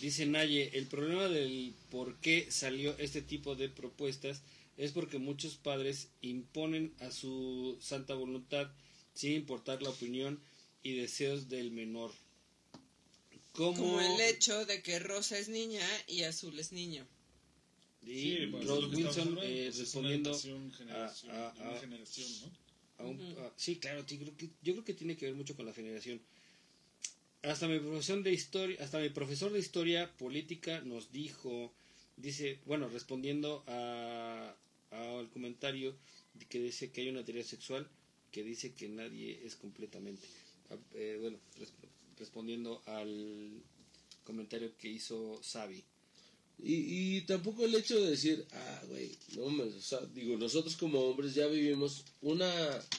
Dice 0.00 0.26
Naye, 0.26 0.76
el 0.76 0.86
problema 0.86 1.28
del 1.28 1.72
por 1.90 2.16
qué 2.20 2.48
salió 2.50 2.94
este 2.98 3.22
tipo 3.22 3.54
de 3.56 3.68
propuestas 3.70 4.42
es 4.76 4.92
porque 4.92 5.18
muchos 5.18 5.54
padres 5.56 6.08
imponen 6.20 6.92
a 7.00 7.10
su 7.10 7.78
santa 7.80 8.12
voluntad 8.14 8.70
sin 9.14 9.32
importar 9.32 9.82
la 9.82 9.88
opinión 9.88 10.38
y 10.82 10.92
deseos 10.96 11.48
del 11.48 11.70
menor. 11.70 12.12
Como 13.52 13.98
el 14.02 14.20
hecho 14.20 14.66
de 14.66 14.82
que 14.82 14.98
rosa 14.98 15.38
es 15.38 15.48
niña 15.48 15.80
y 16.06 16.24
azul 16.24 16.58
es 16.58 16.72
niño. 16.72 17.06
Y 18.02 18.20
Sí, 18.20 18.38
pues, 18.50 18.66
Rose 18.66 18.86
Wilson 18.94 19.38
eh, 19.42 19.62
pues, 19.68 19.78
respondiendo 19.78 20.30
a- 20.90 21.06
a- 21.06 21.54
una 21.58 21.76
a- 21.76 21.80
generación, 21.80 22.28
¿no? 22.42 22.65
A 22.98 23.04
un- 23.04 23.20
a- 23.38 23.52
sí, 23.56 23.76
claro, 23.76 24.04
sí, 24.06 24.18
creo 24.18 24.36
que, 24.36 24.46
yo 24.62 24.72
creo 24.74 24.84
que 24.84 24.94
tiene 24.94 25.16
que 25.16 25.26
ver 25.26 25.34
mucho 25.34 25.56
con 25.56 25.66
la 25.66 25.72
generación. 25.72 26.20
hasta 27.42 27.68
mi 27.68 27.78
profesor 27.78 28.22
de 28.22 28.32
historia, 28.32 28.76
hasta 28.82 28.98
mi 28.98 29.08
profesor 29.10 29.52
de 29.52 29.60
historia 29.60 30.10
política 30.16 30.80
nos 30.80 31.12
dijo, 31.12 31.72
dice, 32.16 32.58
bueno, 32.66 32.88
respondiendo 32.88 33.62
a 33.68 34.54
al 34.90 35.28
comentario 35.30 35.94
que 36.48 36.58
dice 36.60 36.90
que 36.90 37.02
hay 37.02 37.08
una 37.08 37.24
teoría 37.24 37.44
sexual 37.44 37.88
que 38.32 38.42
dice 38.42 38.72
que 38.72 38.88
nadie 38.88 39.40
es 39.44 39.54
completamente. 39.56 40.26
Eh, 40.94 41.18
bueno, 41.20 41.38
res- 41.58 41.72
respondiendo 42.18 42.82
al 42.86 43.62
comentario 44.24 44.76
que 44.78 44.88
hizo 44.88 45.40
Sabi. 45.42 45.84
Y, 46.58 47.16
y 47.18 47.20
tampoco 47.22 47.64
el 47.64 47.74
hecho 47.74 48.00
de 48.00 48.10
decir, 48.10 48.46
ah, 48.52 48.82
güey, 48.88 49.16
no 49.36 49.50
mames, 49.50 49.74
o 49.74 49.80
sea, 49.80 50.00
digo, 50.14 50.38
nosotros 50.38 50.76
como 50.76 51.00
hombres 51.00 51.34
ya 51.34 51.46
vivimos 51.46 52.04
una, 52.22 52.50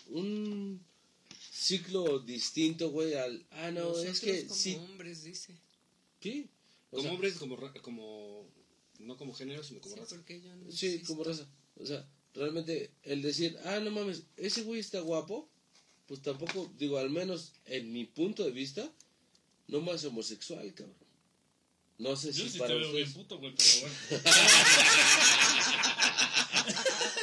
un 0.09 0.79
ciclo 1.51 2.19
distinto, 2.19 2.91
güey, 2.91 3.15
al, 3.15 3.45
ah, 3.51 3.71
no, 3.71 3.81
Nosotros 3.89 4.05
es 4.05 4.19
que 4.21 4.41
como 4.47 4.55
sí, 4.59 4.75
hombres, 4.75 5.23
dice. 5.23 5.55
sí, 6.21 6.49
o 6.91 6.97
Como 6.97 7.03
sea, 7.03 7.11
hombres, 7.13 7.33
como, 7.35 7.57
como, 7.81 8.45
no 8.99 9.17
como 9.17 9.33
género, 9.33 9.63
sino 9.63 9.81
como 9.81 9.95
Sí, 9.95 10.01
raza. 10.01 10.15
porque 10.15 10.39
yo 10.41 10.55
no 10.55 10.71
sí, 10.71 11.01
como 11.07 11.23
raza, 11.23 11.49
o 11.77 11.85
sea, 11.85 12.07
realmente 12.35 12.91
el 13.03 13.23
decir, 13.23 13.57
ah, 13.65 13.79
no 13.79 13.89
mames, 13.89 14.23
ese 14.37 14.61
güey 14.63 14.79
está 14.79 14.99
guapo, 14.99 15.49
pues 16.05 16.21
tampoco, 16.21 16.71
digo, 16.77 16.99
al 16.99 17.09
menos 17.09 17.53
en 17.65 17.91
mi 17.91 18.05
punto 18.05 18.43
de 18.43 18.51
vista, 18.51 18.89
no 19.67 19.81
más 19.81 20.05
homosexual, 20.05 20.71
cabrón. 20.75 20.95
No 21.99 22.15
sé 22.15 22.31
Yo 22.31 22.43
si 22.43 22.51
sí 22.51 22.59
para 22.59 22.73
te 22.73 22.79
veo 22.79 22.91
bien 22.91 23.11
puto, 23.11 23.39
güey, 23.39 23.55
pero 23.55 23.69
bueno. 23.81 23.95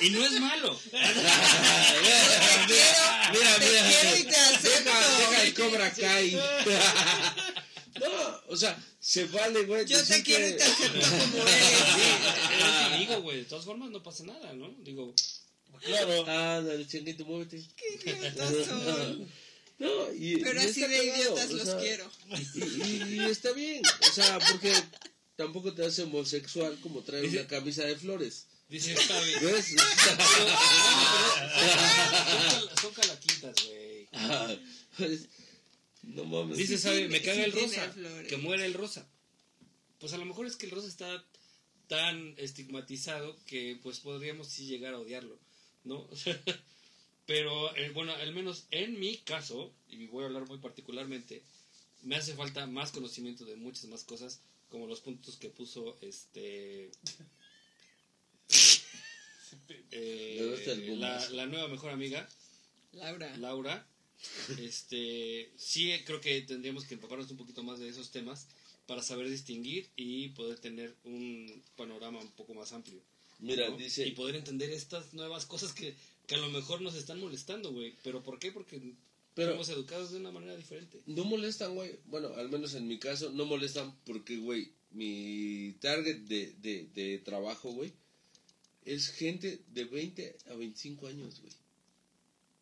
Y 0.01 0.11
no 0.11 0.25
es 0.25 0.33
malo. 0.41 0.79
Mira, 0.93 1.01
Te 3.59 3.69
quiero 3.69 4.17
y 4.19 4.25
te 4.25 4.37
acepto. 4.37 4.91
Deja, 4.91 5.19
deja 5.19 5.43
el 5.45 5.55
Cobra 5.55 5.93
Kai. 5.93 6.33
no, 8.01 8.41
o 8.49 8.57
sea, 8.57 8.77
se 9.01 9.25
vale, 9.27 9.63
güey. 9.65 9.87
Yo 9.87 10.03
te 10.05 10.23
quiero 10.23 10.49
y 10.49 10.57
te 10.57 10.65
acepto 10.65 11.01
como 11.01 11.39
eres. 11.39 11.73
Eres 12.53 12.89
mi 12.91 12.95
amigo, 12.95 13.23
güey. 13.23 13.39
De 13.39 13.45
todas 13.45 13.65
formas, 13.65 13.91
no 13.91 14.03
pasa 14.03 14.25
nada, 14.25 14.53
¿no? 14.53 14.69
Digo, 14.81 15.15
Claro. 15.81 16.27
Ándale, 16.27 16.87
changuito, 16.87 17.25
muévete. 17.25 17.63
Qué 17.77 18.33
son. 18.67 19.27
No, 19.79 20.13
y, 20.15 20.37
Pero 20.39 20.61
y 20.63 20.65
así 20.65 20.83
está 20.83 20.89
de 20.89 20.99
cagado, 20.99 21.23
idiotas 21.23 21.51
o 21.51 21.55
los 21.55 21.69
sea, 21.69 21.79
quiero. 21.79 22.11
Y, 22.55 22.81
y- 23.15 23.21
y 23.21 23.25
está 23.25 23.53
bien, 23.53 23.83
o 23.85 24.13
sea, 24.13 24.39
porque 24.39 24.73
tampoco 25.37 25.75
te 25.75 25.85
hace 25.85 26.03
homosexual 26.03 26.79
como 26.81 27.03
traer 27.03 27.27
una 27.27 27.47
camisa 27.47 27.85
de 27.85 27.97
flores. 27.97 28.47
dice 28.69 28.95
Sabi. 28.97 29.33
¿Ves? 29.43 29.75
Son, 32.51 32.69
son 32.83 32.93
calaquitas, 32.95 33.55
güey. 33.67 34.09
No 36.03 36.25
mames. 36.25 36.57
Dice 36.59 36.79
tiene- 36.79 37.09
me 37.09 37.23
caga 37.23 37.45
el 37.45 37.53
rosa. 37.53 37.95
Que 38.29 38.37
muera 38.37 38.65
el 38.67 38.75
rosa. 38.75 39.07
Pues 39.99 40.13
a 40.13 40.19
lo 40.19 40.25
mejor 40.27 40.47
es 40.47 40.57
que 40.57 40.67
el 40.67 40.73
rosa 40.73 40.89
está 40.89 41.25
tan 41.89 42.35
estigmatizado 42.39 43.37
que 43.47 43.79
pues 43.83 44.01
podríamos 44.01 44.49
sí 44.49 44.67
llegar 44.67 44.95
a 44.95 44.99
odiarlo, 44.99 45.39
¿no? 45.85 46.09
Pero 47.27 47.75
eh, 47.77 47.91
bueno, 47.91 48.13
al 48.15 48.35
menos 48.35 48.67
en 48.71 48.99
mi 48.99 49.17
caso, 49.19 49.73
y 49.89 50.07
voy 50.07 50.25
a 50.25 50.27
hablar 50.27 50.47
muy 50.47 50.59
particularmente, 50.59 51.43
me 52.03 52.17
hace 52.17 52.35
falta 52.35 52.67
más 52.67 52.93
conocimiento 52.93 53.45
de 53.45 53.57
muchas 53.57 53.87
más 53.87 54.05
cosas, 54.05 54.41
como 54.69 54.87
los 54.87 55.01
puntos 55.01 55.37
que 55.37 55.49
puso 55.49 55.97
este 56.03 56.91
eh, 59.91 60.97
la, 61.31 61.47
nueva 61.47 61.69
mejor 61.69 61.91
amiga, 61.91 62.29
Laura. 62.93 63.37
Laura, 63.39 63.87
este, 64.59 65.51
sí 65.57 65.93
creo 66.05 66.21
que 66.21 66.43
tendríamos 66.43 66.85
que 66.85 66.95
empaparnos 66.95 67.31
un 67.31 67.37
poquito 67.37 67.63
más 67.63 67.79
de 67.79 67.89
esos 67.89 68.11
temas 68.11 68.49
para 68.87 69.03
saber 69.03 69.31
distinguir 69.31 69.89
y 69.97 70.29
poder 70.31 70.59
tener 70.59 70.95
un 71.05 71.63
panorama 71.77 72.21
un 72.21 72.31
poco 72.33 72.53
más 72.55 72.73
amplio. 72.73 73.01
Mira, 73.39 73.69
¿no? 73.69 73.77
dice. 73.77 74.07
Y 74.07 74.13
poder 74.13 74.37
entender 74.37 74.71
estas 74.71 75.15
nuevas 75.15 75.47
cosas 75.47 75.73
que, 75.73 75.95
que 76.27 76.35
a 76.37 76.39
lo 76.39 76.49
mejor 76.51 76.81
nos 76.81 76.95
están 76.95 77.21
molestando, 77.21 77.73
güey. 77.73 77.95
¿Pero 78.03 78.23
por 78.23 78.39
qué? 78.39 78.51
Porque 78.53 78.81
Pero- 79.35 79.53
somos 79.53 79.69
educados 79.69 80.11
de 80.13 80.19
una 80.19 80.31
manera 80.33 80.57
diferente. 80.57 81.01
No 81.07 81.25
molestan, 81.25 81.75
güey. 81.75 81.99
Bueno, 82.07 82.29
al 82.37 82.49
menos 82.49 82.75
en 82.75 82.87
mi 82.89 82.99
caso, 82.99 83.31
no 83.31 83.45
molestan 83.45 83.95
porque, 84.07 84.37
güey, 84.39 84.71
mi 84.93 85.75
target 85.81 86.19
de, 86.21 86.53
de, 86.63 86.87
de 86.95 87.19
trabajo, 87.19 87.73
güey, 87.73 87.93
es 88.85 89.09
gente 89.09 89.61
de 89.73 89.85
20 89.85 90.37
a 90.51 90.55
25 90.55 91.07
años, 91.09 91.41
güey. 91.41 91.53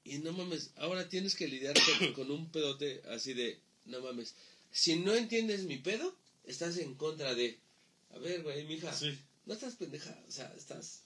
Y 0.05 0.19
no 0.19 0.33
mames, 0.33 0.71
ahora 0.77 1.09
tienes 1.09 1.37
que 1.37 1.47
lidiar 1.47 1.75
con, 1.99 2.13
con 2.15 2.31
un 2.31 2.51
pedote 2.51 3.03
así 3.11 3.35
de, 3.35 3.59
no 3.87 4.01
mames, 4.01 4.35
si 4.73 4.97
no 4.97 5.15
entiendes 5.15 5.65
mi 5.65 5.77
pedo, 5.77 6.17
estás 6.45 6.77
en 6.79 6.95
contra 6.95 7.35
de, 7.35 7.59
a 8.11 8.19
ver, 8.19 8.43
güey, 8.43 8.65
mija, 8.65 8.93
Sí. 8.93 9.17
no 9.47 9.55
estás 9.55 9.77
pendeja, 9.77 10.19
o 10.29 10.33
sea, 10.33 10.53
estás 10.57 11.03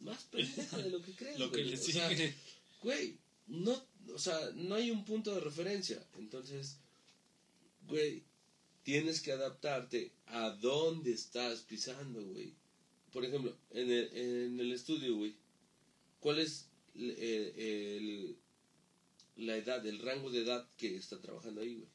más 0.00 0.24
pendeja 0.24 0.78
de 0.78 0.90
lo 0.90 1.02
que 1.02 1.12
crees, 1.12 1.38
Lo 1.38 1.50
que 1.50 1.62
güey. 1.62 1.70
le 1.70 1.78
O 1.78 1.82
sea, 1.82 2.08
sigue. 2.08 2.34
güey, 2.82 3.16
no, 3.46 3.82
o 4.14 4.18
sea, 4.18 4.38
no 4.54 4.74
hay 4.74 4.90
un 4.90 5.04
punto 5.04 5.34
de 5.34 5.40
referencia. 5.40 6.02
Entonces, 6.18 6.76
güey, 7.86 8.22
tienes 8.82 9.20
que 9.20 9.32
adaptarte 9.32 10.12
a 10.26 10.50
dónde 10.50 11.12
estás 11.12 11.60
pisando, 11.60 12.22
güey. 12.22 12.54
Por 13.12 13.24
ejemplo, 13.24 13.56
en 13.72 13.90
el, 13.90 14.16
en 14.16 14.60
el 14.60 14.72
estudio, 14.72 15.16
güey, 15.16 15.34
¿cuál 16.20 16.38
es 16.38 16.66
el- 16.94 17.10
el- 17.18 18.36
la 19.36 19.56
edad, 19.56 19.84
el 19.86 19.98
rango 20.00 20.30
de 20.30 20.42
edad 20.42 20.68
que 20.76 20.96
está 20.96 21.18
trabajando 21.20 21.60
ahí, 21.60 21.74
güey? 21.74 21.88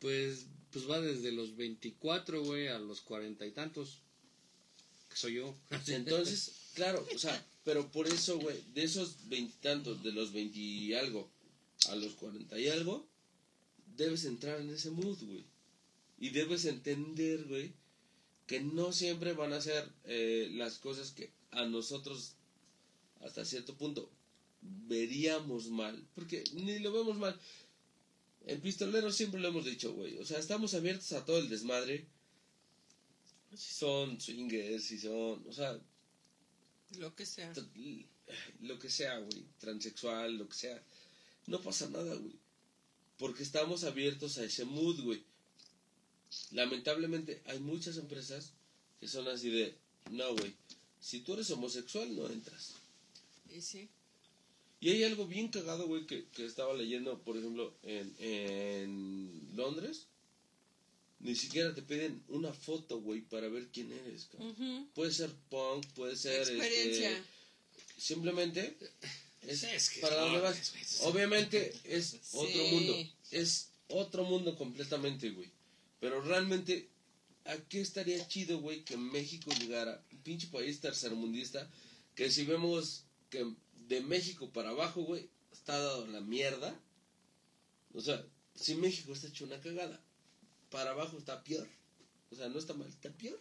Pues, 0.00 0.46
pues 0.72 0.88
va 0.88 1.00
desde 1.00 1.30
los 1.32 1.56
24, 1.56 2.42
güey, 2.42 2.68
a 2.68 2.78
los 2.78 3.00
cuarenta 3.02 3.46
y 3.46 3.50
tantos. 3.52 3.98
Que 5.10 5.16
soy 5.16 5.34
yo. 5.34 5.54
Entonces, 5.88 6.52
claro, 6.74 7.06
o 7.14 7.18
sea, 7.18 7.44
pero 7.64 7.90
por 7.90 8.08
eso, 8.08 8.38
güey, 8.38 8.58
de 8.74 8.84
esos 8.84 9.28
veintitantos, 9.28 10.02
de 10.02 10.12
los 10.12 10.32
veinti 10.32 10.94
algo 10.94 11.28
a 11.88 11.96
los 11.96 12.14
cuarenta 12.14 12.58
y 12.58 12.68
algo, 12.68 13.06
debes 13.96 14.24
entrar 14.24 14.60
en 14.60 14.70
ese 14.70 14.90
mood, 14.90 15.18
güey. 15.22 15.44
Y 16.18 16.30
debes 16.30 16.64
entender, 16.64 17.44
güey, 17.44 17.72
que 18.46 18.60
no 18.60 18.92
siempre 18.92 19.32
van 19.32 19.52
a 19.52 19.60
ser 19.60 19.88
eh, 20.04 20.50
las 20.52 20.78
cosas 20.78 21.10
que 21.10 21.30
a 21.50 21.64
nosotros, 21.64 22.34
hasta 23.20 23.44
cierto 23.44 23.74
punto, 23.76 24.08
veríamos 24.60 25.68
mal. 25.68 26.00
Porque 26.14 26.44
ni 26.54 26.78
lo 26.78 26.92
vemos 26.92 27.16
mal. 27.16 27.38
En 28.46 28.60
Pistolero 28.60 29.12
siempre 29.12 29.40
lo 29.40 29.48
hemos 29.48 29.64
dicho, 29.64 29.92
güey. 29.92 30.18
O 30.18 30.24
sea, 30.24 30.38
estamos 30.38 30.74
abiertos 30.74 31.12
a 31.12 31.24
todo 31.24 31.38
el 31.38 31.48
desmadre. 31.48 32.06
Si 33.54 33.74
son 33.74 34.20
swingers, 34.20 34.84
si 34.84 34.98
son, 34.98 35.44
o 35.46 35.52
sea, 35.52 35.78
Lo 36.98 37.14
que 37.14 37.26
sea. 37.26 37.52
lo 38.60 38.78
que 38.78 38.90
sea, 38.90 39.18
güey, 39.18 39.44
transexual, 39.58 40.36
lo 40.38 40.48
que 40.48 40.54
sea, 40.54 40.82
no 41.46 41.60
pasa 41.60 41.88
nada, 41.88 42.14
güey. 42.14 42.34
Porque 43.18 43.42
estamos 43.42 43.84
abiertos 43.84 44.38
a 44.38 44.44
ese 44.44 44.64
mood, 44.64 45.00
güey. 45.02 45.22
Lamentablemente 46.52 47.42
hay 47.46 47.58
muchas 47.58 47.96
empresas 47.96 48.52
que 49.00 49.08
son 49.08 49.28
así 49.28 49.50
de, 49.50 49.74
no, 50.10 50.34
güey, 50.34 50.54
si 51.00 51.20
tú 51.20 51.34
eres 51.34 51.50
homosexual 51.50 52.14
no 52.14 52.26
entras. 52.28 52.74
Y 53.54 53.60
sí. 53.60 53.88
Y 54.80 54.90
hay 54.90 55.04
algo 55.04 55.26
bien 55.26 55.48
cagado, 55.48 55.86
güey, 55.86 56.06
que, 56.06 56.26
que 56.28 56.44
estaba 56.44 56.74
leyendo, 56.74 57.18
por 57.20 57.36
ejemplo, 57.36 57.74
en, 57.82 58.14
en 58.18 59.50
Londres. 59.54 60.06
Ni 61.22 61.34
siquiera 61.36 61.72
te 61.74 61.82
piden 61.82 62.22
una 62.28 62.52
foto, 62.52 63.00
güey, 63.00 63.20
para 63.22 63.48
ver 63.48 63.68
quién 63.72 63.90
eres. 63.92 64.28
Puede 64.94 65.12
ser 65.12 65.30
punk, 65.48 65.86
puede 65.94 66.16
ser... 66.16 66.42
este, 66.42 66.56
Experiencia. 66.56 67.24
simplemente 67.96 68.76
es, 69.42 69.62
Es 69.62 69.90
que 69.90 70.00
para 70.00 70.16
dónde 70.16 70.40
vas. 70.40 70.72
Obviamente 71.02 71.72
es 71.84 72.18
otro 72.32 72.48
Sí. 72.64 72.70
mundo. 72.72 72.96
Es 73.30 73.68
otro 73.88 74.24
mundo 74.24 74.56
completamente, 74.56 75.30
güey. 75.30 75.48
Pero 76.00 76.20
realmente, 76.22 76.88
¿a 77.44 77.56
qué 77.56 77.80
estaría 77.80 78.26
chido, 78.26 78.58
güey, 78.60 78.84
que 78.84 78.96
México 78.96 79.50
llegara, 79.60 80.04
un 80.12 80.18
pinche 80.22 80.48
país 80.48 80.80
tercermundista, 80.80 81.70
que 82.16 82.30
si 82.30 82.44
vemos 82.44 83.04
que 83.30 83.46
de 83.88 84.00
México 84.00 84.50
para 84.52 84.70
abajo, 84.70 85.02
güey, 85.02 85.28
está 85.52 85.78
dado 85.78 86.06
la 86.08 86.20
mierda. 86.20 86.74
O 87.94 88.00
sea, 88.00 88.24
si 88.56 88.74
México 88.74 89.12
está 89.12 89.28
hecho 89.28 89.44
una 89.44 89.60
cagada, 89.60 90.02
para 90.72 90.90
abajo 90.90 91.18
está 91.18 91.44
peor. 91.44 91.68
O 92.30 92.34
sea, 92.34 92.48
no 92.48 92.58
está 92.58 92.72
mal, 92.74 92.88
está 92.88 93.10
peor. 93.10 93.38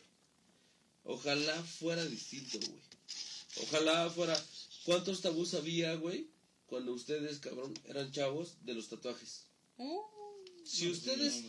Ojalá 1.03 1.63
fuera 1.63 2.05
distinto, 2.05 2.59
güey. 2.59 2.81
Ojalá 3.63 4.09
fuera. 4.09 4.45
¿Cuántos 4.85 5.21
tabús 5.21 5.53
había, 5.53 5.95
güey? 5.95 6.27
Cuando 6.67 6.93
ustedes, 6.93 7.39
cabrón, 7.39 7.73
eran 7.85 8.11
chavos 8.11 8.55
de 8.65 8.73
los 8.73 8.87
tatuajes. 8.89 9.45
Uh, 9.77 10.01
Si 10.63 10.89
ustedes. 10.89 11.45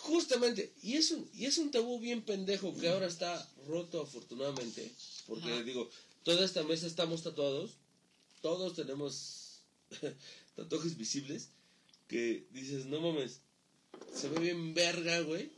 Justamente, 0.00 0.72
y 0.82 0.94
es, 0.94 1.12
un, 1.12 1.30
y 1.32 1.44
es 1.46 1.58
un 1.58 1.70
tabú 1.70 2.00
bien 2.00 2.22
pendejo 2.22 2.76
que 2.76 2.88
ahora 2.88 3.06
está 3.06 3.48
roto 3.68 4.00
afortunadamente. 4.02 4.90
Porque 5.28 5.52
Ajá. 5.52 5.62
digo, 5.62 5.88
toda 6.24 6.44
esta 6.44 6.64
mesa 6.64 6.88
estamos 6.88 7.22
tatuados. 7.22 7.76
Todos 8.40 8.74
tenemos 8.74 9.60
tatuajes 10.56 10.96
visibles. 10.96 11.50
Que 12.08 12.46
dices, 12.50 12.86
no 12.86 13.00
mames. 13.00 13.38
Se 14.14 14.28
ve 14.28 14.40
bien 14.40 14.74
verga, 14.74 15.20
güey, 15.20 15.50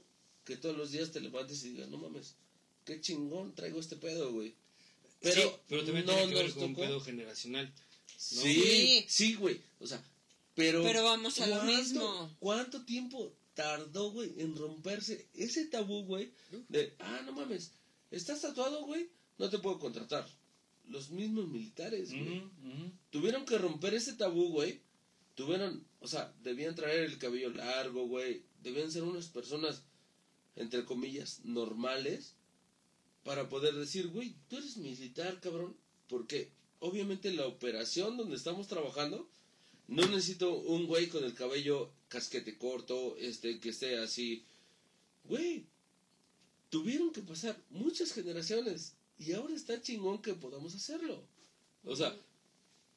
que 0.44 0.56
todos 0.56 0.76
los 0.76 0.90
días 0.92 1.10
te 1.12 1.20
levantes 1.20 1.62
y 1.64 1.70
digas, 1.70 1.88
no 1.88 1.98
mames, 1.98 2.34
qué 2.84 3.00
chingón 3.00 3.54
traigo 3.54 3.80
este 3.80 3.96
pedo, 3.96 4.32
güey. 4.32 4.54
Pero, 5.20 5.40
Sí, 5.42 5.48
pero 5.68 5.84
también 5.84 6.06
no 6.06 6.12
tiene 6.14 6.32
que 6.32 6.38
ver 6.42 6.52
con 6.52 6.62
un 6.64 6.74
pedo 6.74 7.00
generacional. 7.00 7.66
¿no? 7.66 7.74
Sí, 8.18 9.04
Sí. 9.08 9.34
güey. 9.34 9.60
O 9.80 9.86
sea, 9.86 10.02
pero. 10.54 10.82
Pero 10.82 11.02
vamos 11.04 11.40
a 11.40 11.46
lo 11.46 11.56
¿cuánto- 11.56 11.72
mismo. 11.76 12.36
¿Cuánto 12.40 12.84
tiempo 12.84 13.32
tardó, 13.54 14.10
güey, 14.12 14.34
en 14.38 14.54
romperse 14.56 15.26
ese 15.34 15.64
tabú, 15.66 16.04
güey? 16.04 16.30
De, 16.68 16.94
ah, 16.98 17.22
no 17.24 17.32
mames, 17.32 17.72
estás 18.10 18.40
tatuado, 18.42 18.84
güey, 18.84 19.08
no 19.38 19.48
te 19.50 19.58
puedo 19.58 19.78
contratar. 19.78 20.28
Los 20.88 21.08
mismos 21.10 21.48
militares, 21.48 22.10
güey. 22.10 22.42
Tuvieron 23.10 23.46
que 23.46 23.56
romper 23.56 23.94
ese 23.94 24.12
tabú, 24.12 24.48
güey. 24.50 24.80
Tuvieron, 25.34 25.82
o 26.04 26.06
sea, 26.06 26.30
debían 26.42 26.74
traer 26.74 27.04
el 27.04 27.16
cabello 27.16 27.48
largo, 27.48 28.06
güey. 28.06 28.42
Debían 28.62 28.92
ser 28.92 29.04
unas 29.04 29.28
personas, 29.28 29.84
entre 30.54 30.84
comillas, 30.84 31.40
normales. 31.44 32.34
Para 33.22 33.48
poder 33.48 33.74
decir, 33.74 34.08
güey, 34.08 34.36
tú 34.48 34.58
eres 34.58 34.76
militar, 34.76 35.40
cabrón. 35.40 35.74
Porque 36.06 36.50
obviamente 36.80 37.32
la 37.32 37.46
operación 37.46 38.18
donde 38.18 38.36
estamos 38.36 38.68
trabajando, 38.68 39.30
no 39.88 40.06
necesito 40.08 40.54
un 40.54 40.86
güey 40.86 41.08
con 41.08 41.24
el 41.24 41.32
cabello 41.32 41.90
casquete 42.08 42.58
corto, 42.58 43.16
este, 43.16 43.58
que 43.58 43.70
esté 43.70 43.96
así. 43.96 44.44
Güey, 45.24 45.64
tuvieron 46.68 47.12
que 47.12 47.22
pasar 47.22 47.58
muchas 47.70 48.12
generaciones. 48.12 48.92
Y 49.18 49.32
ahora 49.32 49.54
está 49.54 49.80
chingón 49.80 50.20
que 50.20 50.34
podamos 50.34 50.74
hacerlo. 50.74 51.26
O 51.82 51.96
sea, 51.96 52.14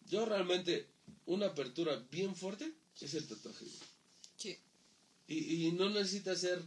yo 0.08 0.26
realmente, 0.26 0.88
una 1.26 1.46
apertura 1.46 2.06
bien 2.12 2.36
fuerte 2.36 2.74
es 3.02 3.14
el 3.14 3.28
tatuaje. 3.28 3.66
Sí. 4.38 4.58
Y, 5.28 5.68
y 5.68 5.72
no 5.74 5.90
necesita 5.90 6.36
ser 6.36 6.62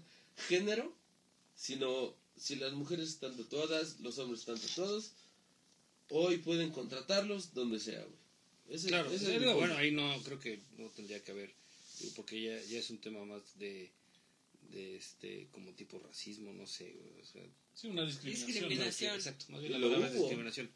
género, 0.49 0.95
sino 1.57 2.15
si 2.37 2.57
las 2.57 2.73
mujeres 2.73 3.09
están 3.09 3.37
tatuadas, 3.37 4.01
los 4.01 4.19
hombres 4.19 4.41
están 4.41 4.59
tatuados, 4.59 5.13
hoy 6.09 6.39
pueden 6.39 6.71
contratarlos 6.71 7.55
donde 7.55 7.81
sea, 7.81 8.03
güey. 8.05 8.21
Ese- 8.71 8.89
Claro, 8.89 9.11
ese 9.11 9.35
es 9.37 9.55
bueno, 9.55 9.77
ahí 9.77 9.91
no 9.91 10.23
creo 10.23 10.39
que 10.39 10.61
no 10.79 10.89
tendría 10.91 11.23
que 11.23 11.33
haber, 11.33 11.53
porque 12.17 12.41
ya, 12.41 12.63
ya 12.65 12.79
es 12.79 12.89
un 12.91 12.99
tema 12.99 13.25
más 13.25 13.59
de, 13.59 13.91
de 14.71 14.97
este, 14.97 15.49
como 15.51 15.73
tipo 15.73 15.99
racismo, 15.99 16.53
no 16.53 16.67
sé, 16.67 16.93
güey, 16.93 17.21
o 17.21 17.25
sea, 17.27 17.43
Sí, 17.75 17.89
una 17.89 18.05
discriminación. 18.05 18.47
¿no? 18.51 18.55
Discriminación. 18.55 19.15
exacto, 19.17 19.45
más 19.49 19.61
bien 19.61 19.73
la 19.73 19.81
palabra 19.81 20.07
es 20.09 20.15
discriminación. 20.15 20.71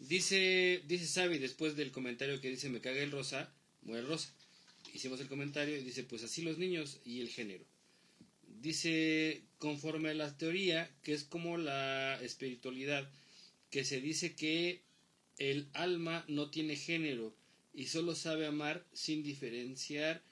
Dice, 0.00 0.82
dice 0.86 1.06
Xavi 1.06 1.38
después 1.38 1.76
del 1.76 1.92
comentario 1.92 2.40
que 2.40 2.50
dice 2.50 2.68
me 2.68 2.80
caga 2.80 3.00
el 3.02 3.10
rosa, 3.12 3.52
muere 3.82 4.02
el 4.02 4.08
rosa. 4.08 4.34
Hicimos 4.94 5.20
el 5.20 5.28
comentario 5.28 5.76
y 5.76 5.82
dice 5.82 6.04
pues 6.04 6.22
así 6.22 6.42
los 6.42 6.56
niños 6.56 7.00
y 7.04 7.20
el 7.20 7.28
género. 7.28 7.64
Dice 8.62 9.42
conforme 9.58 10.10
a 10.10 10.14
la 10.14 10.38
teoría 10.38 10.88
que 11.02 11.12
es 11.12 11.24
como 11.24 11.58
la 11.58 12.18
espiritualidad 12.22 13.10
que 13.70 13.84
se 13.84 14.00
dice 14.00 14.36
que 14.36 14.82
el 15.38 15.68
alma 15.72 16.24
no 16.28 16.48
tiene 16.48 16.76
género 16.76 17.34
y 17.74 17.88
solo 17.88 18.14
sabe 18.14 18.46
amar 18.46 18.86
sin 18.92 19.24
diferenciar 19.24 20.22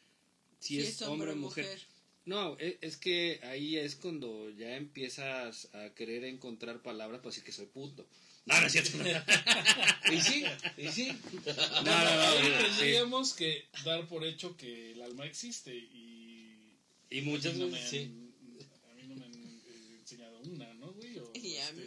si, 0.60 0.78
es, 0.78 1.02
hombre 1.02 1.32
o 1.32 1.36
mujer. 1.36 1.80
No, 2.24 2.56
e- 2.60 2.78
es 2.80 2.96
que 2.96 3.40
ahí 3.42 3.76
es 3.76 3.96
cuando 3.96 4.48
ya 4.50 4.76
empiezas 4.76 5.68
a 5.74 5.92
querer 5.92 6.22
encontrar 6.22 6.82
palabras 6.82 7.18
para 7.18 7.30
decir 7.30 7.42
que 7.42 7.50
soy 7.50 7.66
puto. 7.66 8.06
No, 8.46 8.60
no 8.60 8.66
es 8.66 8.72
cierto. 8.72 8.98
Y 10.12 10.20
sí, 10.20 10.44
y 10.76 10.88
sí. 10.88 11.08
No, 11.46 11.82
no, 11.84 12.04
no, 12.04 12.40
no, 12.42 12.58
tendríamos 12.66 13.32
que 13.34 13.66
dar 13.84 14.06
por 14.08 14.24
hecho 14.24 14.56
que 14.56 14.92
el 14.92 15.02
alma 15.02 15.24
existe 15.26 15.74
y 15.74 16.74
Y 17.10 17.20
muchas 17.22 17.54
no 17.56 17.66
me 17.68 17.72
veces, 17.80 18.08
han- 18.08 18.32
sí. 18.60 18.66
a 18.90 18.94
mí 18.94 19.02
no 19.06 19.14
me 19.16 19.24
han 19.26 19.34
eh, 19.34 19.96
enseñado 20.00 20.38
una, 20.40 20.74
¿no, 20.74 20.92
güey? 20.92 21.18
O, 21.18 21.30
Y 21.34 21.56
a 21.56 21.68
este, 21.68 21.80
mí. 21.80 21.86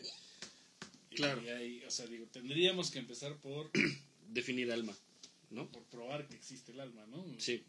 y 1.12 1.16
Claro. 1.16 1.42
ahí, 1.56 1.84
o 1.86 1.92
sea, 1.92 2.08
digo, 2.08 2.26
tendríamos 2.32 2.90
que 2.90 3.00
empezar 3.00 3.36
por, 3.38 3.70
Definir 4.30 4.72
alma, 4.72 4.96
¿no? 5.52 5.70
por 5.72 5.84
probar 5.84 6.28
que 6.28 6.36
existe 6.36 6.72
el 6.72 6.80
alma, 6.80 7.06
¿no? 7.08 7.24
Sí. 7.38 7.64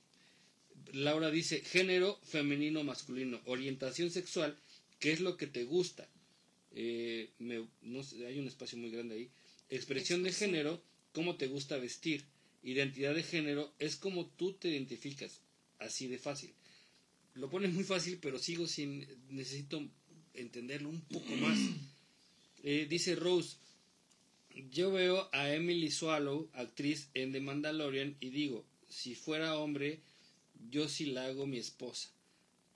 Laura 0.92 1.30
dice, 1.30 1.60
género 1.60 2.18
femenino 2.24 2.82
masculino, 2.84 3.40
orientación 3.44 4.10
sexual, 4.10 4.56
¿qué 5.00 5.12
es 5.12 5.20
lo 5.20 5.36
que 5.36 5.46
te 5.46 5.64
gusta? 5.64 6.08
Eh, 6.78 7.30
me- 7.38 7.66
no 7.80 8.02
sé, 8.02 8.26
hay 8.26 8.38
un 8.38 8.46
espacio 8.46 8.76
muy 8.78 8.90
grande 8.90 9.14
ahí. 9.16 9.30
Expresión 9.70 10.22
de 10.22 10.30
género, 10.32 10.82
cómo 11.12 11.36
te 11.36 11.46
gusta 11.48 11.78
vestir. 11.78 12.22
Identidad 12.62 13.14
de 13.14 13.22
género 13.22 13.72
es 13.78 13.96
como 13.96 14.26
tú 14.26 14.52
te 14.52 14.68
identificas, 14.68 15.40
así 15.78 16.06
de 16.06 16.18
fácil. 16.18 16.52
Lo 17.34 17.48
pone 17.48 17.68
muy 17.68 17.82
fácil, 17.82 18.18
pero 18.20 18.38
sigo 18.38 18.66
sin, 18.66 19.06
necesito 19.30 19.82
entenderlo 20.34 20.90
un 20.90 21.00
poco 21.00 21.34
más. 21.36 21.58
Eh, 22.68 22.86
dice 22.90 23.14
Rose, 23.14 23.58
yo 24.72 24.90
veo 24.90 25.28
a 25.32 25.52
Emily 25.54 25.88
Swallow, 25.88 26.48
actriz 26.54 27.08
en 27.14 27.30
The 27.30 27.40
Mandalorian, 27.40 28.16
y 28.18 28.30
digo, 28.30 28.64
si 28.88 29.14
fuera 29.14 29.56
hombre, 29.56 30.00
yo 30.70 30.88
sí 30.88 31.06
la 31.06 31.26
hago 31.26 31.46
mi 31.46 31.58
esposa, 31.58 32.10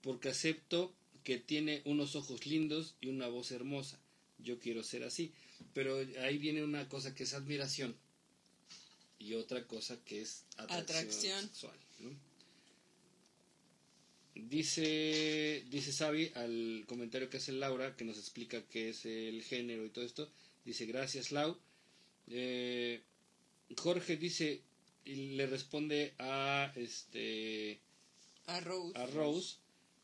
porque 0.01 0.29
acepto 0.29 0.95
que 1.31 1.39
tiene 1.39 1.81
unos 1.85 2.17
ojos 2.17 2.45
lindos 2.45 2.97
y 3.01 3.07
una 3.07 3.29
voz 3.29 3.53
hermosa. 3.53 4.01
Yo 4.41 4.59
quiero 4.59 4.83
ser 4.83 5.05
así. 5.05 5.33
Pero 5.75 6.05
ahí 6.23 6.39
viene 6.39 6.65
una 6.65 6.89
cosa 6.89 7.15
que 7.15 7.23
es 7.23 7.35
admiración 7.35 7.95
y 9.21 9.35
otra 9.35 9.65
cosa 9.69 9.97
que 10.05 10.23
es 10.23 10.43
atracción, 10.57 10.81
Atracción. 10.81 11.43
sexual. 11.43 11.79
¿no? 12.01 12.11
Dice, 14.35 15.65
dice 15.71 15.93
Xavi 15.93 16.33
al 16.35 16.85
comentario 16.89 17.31
que 17.31 17.37
hace 17.37 17.53
Laura, 17.53 17.95
que 17.95 18.05
nos 18.05 18.19
explica 18.19 18.61
qué 18.69 18.89
es 18.89 19.07
el 19.07 19.45
género 19.45 19.85
y 19.87 19.91
todo 19.91 20.05
esto. 20.05 20.29
Dice, 20.65 20.85
gracias 20.87 21.31
Lau. 21.31 21.57
Eh, 22.27 23.03
Jorge 23.77 24.17
dice, 24.17 24.63
y 25.05 25.37
le 25.37 25.47
responde 25.47 26.13
a 26.19 26.73
este 26.75 27.79
A 28.47 28.59
Rose. 28.59 28.99
a 28.99 29.07
Rose. 29.07 29.57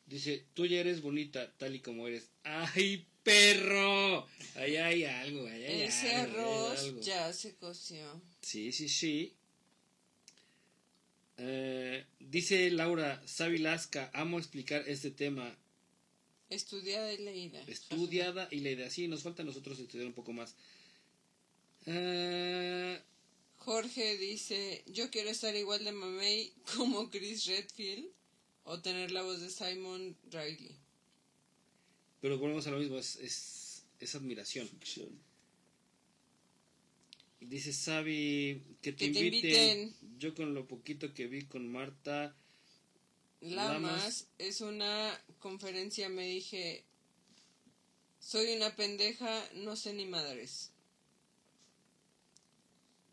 Dice, 0.06 0.44
tú 0.54 0.66
ya 0.66 0.78
eres 0.80 1.00
bonita 1.02 1.52
tal 1.58 1.74
y 1.74 1.80
como 1.80 2.06
eres. 2.06 2.30
¡Ay, 2.44 3.06
perro! 3.24 4.26
Ahí 4.54 4.76
hay 4.76 5.04
algo, 5.04 5.46
ahí 5.48 5.64
hay 5.64 5.82
Ese 5.82 6.14
algo, 6.14 6.38
ahí 6.38 6.44
hay 6.44 6.54
arroz 6.54 6.78
algo. 6.80 7.00
ya 7.00 7.32
se 7.32 7.54
coció. 7.56 8.22
Sí, 8.40 8.70
sí, 8.72 8.88
sí. 8.88 9.34
Eh, 11.38 12.04
dice 12.20 12.70
Laura 12.70 13.20
Sabilasca, 13.26 14.10
amo 14.14 14.38
explicar 14.38 14.84
este 14.86 15.10
tema. 15.10 15.56
Estudiada 16.48 17.12
y 17.12 17.18
leída. 17.18 17.60
Estudiada 17.66 18.46
y 18.52 18.60
la 18.60 18.70
idea. 18.70 18.90
Sí, 18.90 19.08
nos 19.08 19.24
falta 19.24 19.42
a 19.42 19.44
nosotros 19.44 19.78
estudiar 19.80 20.06
un 20.06 20.14
poco 20.14 20.32
más. 20.32 20.54
Eh, 21.86 23.00
Jorge 23.58 24.16
dice, 24.18 24.84
yo 24.86 25.10
quiero 25.10 25.30
estar 25.30 25.54
igual 25.56 25.84
de 25.84 25.90
mamey 25.90 26.52
como 26.76 27.10
Chris 27.10 27.46
Redfield 27.46 28.06
o 28.66 28.80
tener 28.80 29.10
la 29.12 29.22
voz 29.22 29.40
de 29.40 29.48
Simon 29.50 30.16
Riley. 30.30 30.76
pero 32.20 32.38
volvemos 32.38 32.66
a 32.66 32.70
lo 32.72 32.78
mismo, 32.78 32.98
es, 32.98 33.16
es, 33.16 33.84
es 34.00 34.14
admiración. 34.14 34.68
Dice 37.40 37.72
Sabi 37.72 38.62
que 38.82 38.92
te, 38.92 39.06
Que 39.06 39.12
te 39.12 39.24
inviten. 39.26 39.78
inviten. 39.80 40.18
Yo 40.18 40.34
con 40.34 40.52
lo 40.54 40.66
poquito 40.66 41.14
que 41.14 41.26
vi 41.28 41.44
con 41.46 41.70
Marta, 41.70 42.34
Lamas 43.40 43.72
Lamas. 43.82 44.26
es 44.38 44.60
una 44.62 45.16
conferencia, 45.38 46.08
me 46.08 46.26
dije, 46.26 46.84
soy 48.18 48.56
una 48.56 48.74
pendeja, 48.74 49.48
no 49.54 49.76
sé 49.76 49.92
ni 49.92 50.06
madres. 50.06 50.72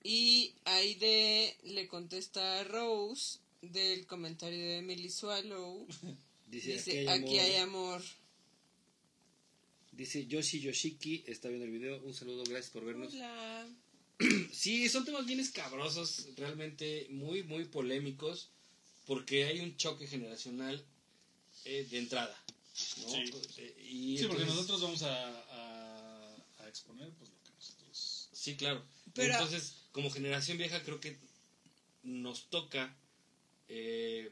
Y 0.01 0.55
Aide 0.65 1.55
le 1.63 1.87
contesta 1.87 2.59
a 2.59 2.63
Rose 2.63 3.39
del 3.71 4.05
comentario 4.05 4.59
de 4.59 4.77
Emily 4.79 5.09
Swallow. 5.09 5.87
dice, 6.47 6.73
Dice, 6.73 7.09
aquí 7.09 7.39
hay 7.39 7.55
amor. 7.57 7.95
amor. 7.95 8.03
Dice 9.91 10.25
Yoshi 10.25 10.59
Yoshiki, 10.59 11.23
está 11.27 11.47
viendo 11.49 11.65
el 11.65 11.71
video. 11.71 12.01
Un 12.03 12.13
saludo, 12.13 12.43
gracias 12.43 12.71
por 12.71 12.83
vernos. 12.85 13.13
Hola. 13.13 13.67
Sí, 14.51 14.87
son 14.89 15.05
temas 15.05 15.25
bien 15.25 15.39
escabrosos, 15.39 16.27
realmente 16.37 17.07
muy, 17.09 17.43
muy 17.43 17.65
polémicos, 17.65 18.49
porque 19.05 19.45
hay 19.45 19.59
un 19.59 19.75
choque 19.75 20.07
generacional 20.07 20.83
eh, 21.65 21.85
de 21.89 21.97
entrada. 21.97 22.37
¿no? 23.01 23.09
Sí. 23.09 23.33
Eh, 23.57 23.87
y 23.89 24.17
Sí, 24.19 24.25
porque 24.27 24.45
nosotros 24.45 24.81
vamos 24.81 25.01
a, 25.03 25.27
a, 25.27 26.35
a 26.59 26.67
exponer 26.69 27.09
pues 27.13 27.29
lo 27.31 27.43
que 27.43 27.51
nosotros... 27.55 28.29
Sí, 28.31 28.55
claro. 28.55 28.83
Pero- 29.13 29.33
Entonces, 29.33 29.75
como 29.91 30.09
generación 30.11 30.57
vieja, 30.57 30.81
creo 30.83 30.99
que 30.99 31.17
nos 32.03 32.49
toca 32.49 32.95
eh, 33.69 34.31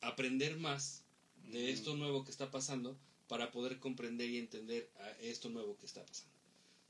aprender 0.00 0.56
más 0.56 1.02
de 1.50 1.70
esto 1.72 1.94
nuevo 1.96 2.24
que 2.24 2.30
está 2.30 2.50
pasando 2.50 2.96
para 3.28 3.50
poder 3.52 3.78
comprender 3.78 4.28
y 4.30 4.38
entender 4.38 4.90
a 5.00 5.10
esto 5.22 5.48
nuevo 5.50 5.76
que 5.78 5.86
está 5.86 6.04
pasando. 6.04 6.32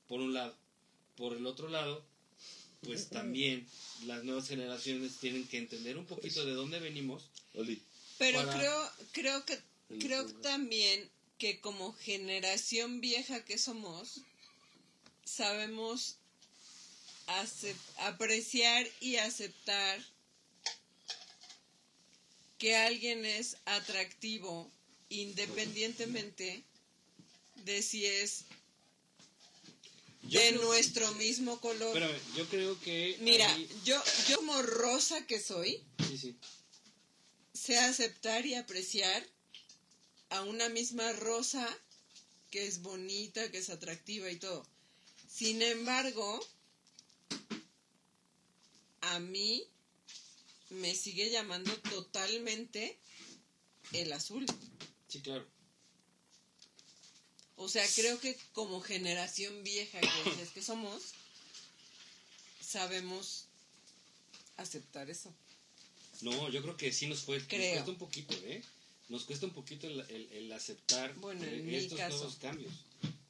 Por 0.09 0.21
un 0.21 0.35
lado. 0.35 0.55
Por 1.17 1.37
el 1.37 1.47
otro 1.47 1.69
lado, 1.69 2.05
pues 2.83 3.09
también 3.11 3.67
las 4.07 4.25
nuevas 4.25 4.49
generaciones 4.49 5.17
tienen 5.19 5.47
que 5.47 5.59
entender 5.59 5.97
un 5.97 6.07
poquito 6.07 6.45
de 6.45 6.53
dónde 6.53 6.81
venimos 6.81 7.31
Oli, 7.55 7.81
Pero 8.19 8.41
para- 8.45 8.59
creo, 8.59 8.91
creo 9.13 9.45
que, 9.45 9.59
creo 10.01 10.23
lugar. 10.23 10.43
también 10.43 11.09
que 11.39 11.61
como 11.61 11.93
generación 11.95 13.01
vieja 13.01 13.45
que 13.45 13.59
somos, 13.59 14.21
sabemos 15.25 16.17
apreciar 17.99 18.87
y 19.01 19.17
aceptar 19.17 20.05
que 22.65 22.75
alguien 22.75 23.27
es 23.27 23.59
atractivo 23.67 24.71
independientemente 25.11 26.63
de 27.67 27.83
si 27.83 28.07
es 28.07 28.45
Yo 30.23 30.41
de 30.41 30.53
nuestro 30.53 31.13
mismo 31.17 31.61
color. 31.61 31.95
Yo 32.35 32.49
creo 32.49 32.81
que. 32.81 33.19
Mira, 33.21 33.53
ahí- 33.53 33.69
yo, 33.85 34.03
yo 34.31 34.37
como 34.37 34.63
rosa 34.63 35.27
que 35.27 35.39
soy, 35.41 35.83
Sí, 36.09 36.17
sí. 36.17 36.37
sé 37.53 37.77
aceptar 37.79 38.47
y 38.47 38.55
apreciar 38.55 39.23
a 40.31 40.41
una 40.45 40.71
misma 40.71 41.13
rosa 41.13 41.69
que 42.51 42.67
es 42.67 42.81
bonita, 42.81 43.51
que 43.51 43.59
es 43.59 43.69
atractiva 43.69 44.31
y 44.31 44.37
todo. 44.37 44.67
Sin 45.29 45.61
embargo, 45.61 46.41
a 49.03 49.19
mí 49.19 49.69
me 50.75 50.95
sigue 50.95 51.31
llamando 51.31 51.73
totalmente 51.91 52.99
el 53.93 54.13
azul. 54.13 54.47
Sí, 55.09 55.21
claro. 55.21 55.47
O 57.57 57.69
sea, 57.69 57.87
creo 57.95 58.19
que 58.21 58.37
como 58.53 58.81
generación 58.81 59.63
vieja 59.63 60.01
que 60.01 60.09
dices 60.31 60.51
que 60.51 60.63
somos, 60.63 61.03
sabemos 62.61 63.47
aceptar 64.57 65.11
eso. 65.11 65.33
No, 66.23 66.49
yo 66.51 66.63
creo 66.63 66.77
que 66.77 66.93
sí 66.93 67.07
nos, 67.07 67.21
fue, 67.23 67.39
nos 67.39 67.47
cuesta 67.49 67.91
un 67.91 67.99
poquito, 67.99 68.35
¿eh? 68.45 68.63
Nos 69.09 69.25
cuesta 69.25 69.47
un 69.47 69.53
poquito 69.53 69.87
el, 69.87 70.01
el- 70.01 70.33
el 70.33 70.53
aceptar 70.53 71.15
Bueno, 71.17 71.45
eh, 71.45 71.59
en 71.59 71.67
mi 71.67 71.75
estos 71.77 71.99
caso. 71.99 72.17
nuevos 72.17 72.37
cambios. 72.37 72.73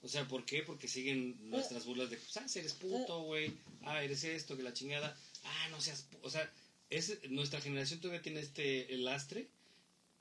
O 0.03 0.09
sea, 0.09 0.29
¿por 0.29 0.45
qué? 0.45 0.63
Porque 0.63 0.87
siguen 0.87 1.51
nuestras 1.51 1.85
burlas 1.87 2.11
de, 2.11 2.19
pues, 2.19 2.37
ah, 2.37 2.47
eres 2.59 2.75
puto, 2.75 3.23
güey, 3.23 3.53
ah, 3.83 4.03
eres 4.05 4.23
esto, 4.25 4.57
que 4.57 4.63
la 4.63 4.75
chingada, 4.75 5.19
ah, 5.45 5.69
no 5.71 5.81
seas, 5.81 6.05
pu-". 6.11 6.19
o 6.23 6.31
sea, 6.31 6.51
es, 6.97 7.19
nuestra 7.31 7.61
generación 7.61 8.01
todavía 8.01 8.23
tiene 8.23 8.41
este 8.41 8.87
lastre 8.99 9.49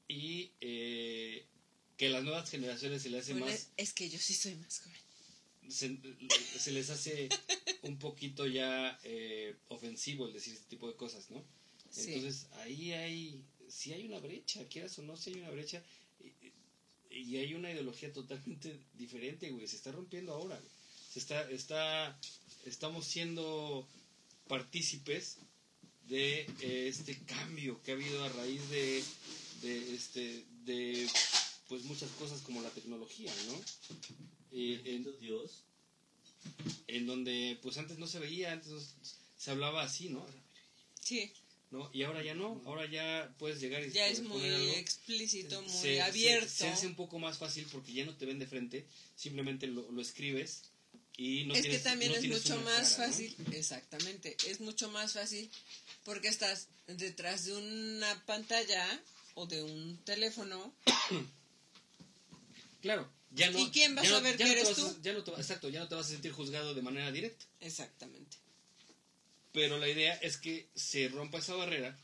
y 0.08 0.52
eh, 0.62 1.46
que 1.98 2.10
las 2.10 2.24
nuevas 2.24 2.50
generaciones 2.50 3.02
se 3.02 3.10
le 3.10 3.20
hace 3.20 3.34
Bueno, 3.34 3.48
más 3.48 3.70
es, 3.78 3.94
que 3.94 4.10
yo 4.10 4.20
sí 4.20 4.34
soy 4.34 4.56
más 4.56 4.80
joven. 4.80 4.98
se, 5.70 5.98
se 6.60 6.72
les 6.72 6.90
hace 6.90 7.30
un 7.84 7.98
poquito 8.00 8.46
ya 8.48 9.00
eh, 9.04 9.56
ofensivo 9.70 10.28
el 10.28 10.34
decir 10.34 10.54
este 10.54 10.68
tipo 10.70 10.88
de 10.88 10.96
cosas, 10.96 11.30
¿no? 11.30 11.44
Sí. 11.90 12.14
Entonces 12.14 12.48
ahí 12.54 12.92
hay, 12.94 13.44
sí 13.70 13.94
hay 13.94 14.06
una 14.06 14.20
brecha, 14.20 14.68
quieras 14.68 14.98
o 15.00 15.04
no, 15.04 15.16
sí 15.16 15.32
hay 15.32 15.40
una 15.40 15.52
brecha 15.52 15.84
y, 17.12 17.16
y 17.16 17.38
hay 17.38 17.54
una 17.54 17.72
ideología 17.72 18.12
totalmente 18.12 18.80
diferente, 18.96 19.50
güey, 19.52 19.68
se 19.68 19.76
está 19.76 19.92
rompiendo 19.92 20.34
ahora, 20.34 20.58
güey. 20.58 20.72
se 21.12 21.20
está, 21.20 21.50
está, 21.52 22.20
estamos 22.66 23.06
siendo 23.06 23.88
partícipes 24.48 25.38
de 26.10 26.42
eh, 26.62 26.88
este 26.88 27.18
cambio 27.26 27.82
que 27.84 27.92
ha 27.92 27.96
habido 27.96 28.24
a 28.24 28.30
raíz 28.30 28.70
de, 28.70 29.04
de 29.62 29.96
este, 29.96 30.44
de 30.66 31.08
pues 31.68 31.84
muchas 31.84 32.10
cosas 32.20 32.42
como 32.42 32.62
la 32.62 32.70
tecnología, 32.70 33.34
¿no? 33.48 33.60
En, 34.52 35.08
Dios. 35.20 35.64
en 36.88 37.08
donde 37.08 37.58
pues 37.62 37.78
antes 37.78 37.98
no 37.98 38.06
se 38.08 38.20
veía, 38.20 38.52
antes 38.52 38.70
no- 38.72 38.82
se 39.38 39.52
hablaba 39.52 39.84
así, 39.84 40.10
¿no? 40.10 40.26
Sí, 41.02 41.32
¿No? 41.72 41.90
Y 41.92 42.04
ahora 42.04 42.24
ya 42.24 42.36
no, 42.36 42.62
ahora 42.66 42.86
ya 42.86 43.34
puedes 43.40 43.60
llegar 43.60 43.84
y 43.84 43.90
ya 43.92 44.08
es 44.08 44.22
muy 44.22 44.48
algo. 44.48 44.74
explícito, 44.74 45.60
muy 45.64 45.72
Se- 45.72 45.82
se- 45.82 46.02
abierto. 46.04 46.48
Se, 46.50 46.68
hace 46.68 46.86
un 46.86 46.94
poco 46.96 47.18
más 47.18 47.40
fácil 47.40 47.66
porque 47.72 47.94
ya 47.94 48.06
no 48.06 48.16
te 48.16 48.28
ven 48.28 48.38
de 48.38 48.46
frente, 48.46 48.86
simplemente 49.16 49.66
lo, 49.66 49.92
lo 49.92 50.00
escribes 50.02 50.66
y 51.18 51.46
no 51.46 51.54
es 51.56 51.62
tienes 51.62 51.82
que 51.84 51.90
también 51.90 52.12
no 52.12 52.18
es 52.18 52.26
mucho 52.28 52.58
más 52.62 52.94
cara, 52.94 53.06
¿no? 53.08 53.12
fácil, 53.12 53.36
exactamente, 53.52 54.36
es 54.48 54.60
mucho 54.62 54.90
más 54.90 55.14
fácil 55.14 55.50
porque 56.04 56.28
estás 56.28 56.68
detrás 56.88 57.46
de 57.46 57.54
una 57.56 58.26
pantalla 58.26 59.02
o 59.36 59.46
de 59.46 59.62
un 59.64 59.98
teléfono 60.06 60.74
Claro, 62.82 63.10
ya 63.32 63.50
no. 63.50 63.60
¿Y 63.60 63.72
quién 63.72 63.96
va 63.96 64.02
a 64.02 64.04
ya 64.04 64.10
ya 64.22 64.22
que 64.32 64.36
te 64.38 64.52
eres 64.52 64.64
vas 64.70 64.80
a- 64.80 64.94
tú? 64.94 65.02
ya 65.02 65.14
no 65.14 65.24
te 65.24 65.32
exacto, 65.32 65.70
ya 65.70 65.80
no 65.80 65.88
te 65.88 65.96
vas 65.96 66.08
a 66.08 66.10
sentir 66.10 66.32
juzgado 66.32 66.74
de 66.74 66.82
manera 66.82 67.12
directa. 67.12 67.46
exactamente 67.62 68.38
Pero 69.54 69.78
la 69.78 69.88
idea 69.88 70.14
es 70.16 70.38
que 70.38 70.68
se 70.76 71.08
rompa 71.08 71.38
esa 71.40 71.56
barrera 71.56 71.98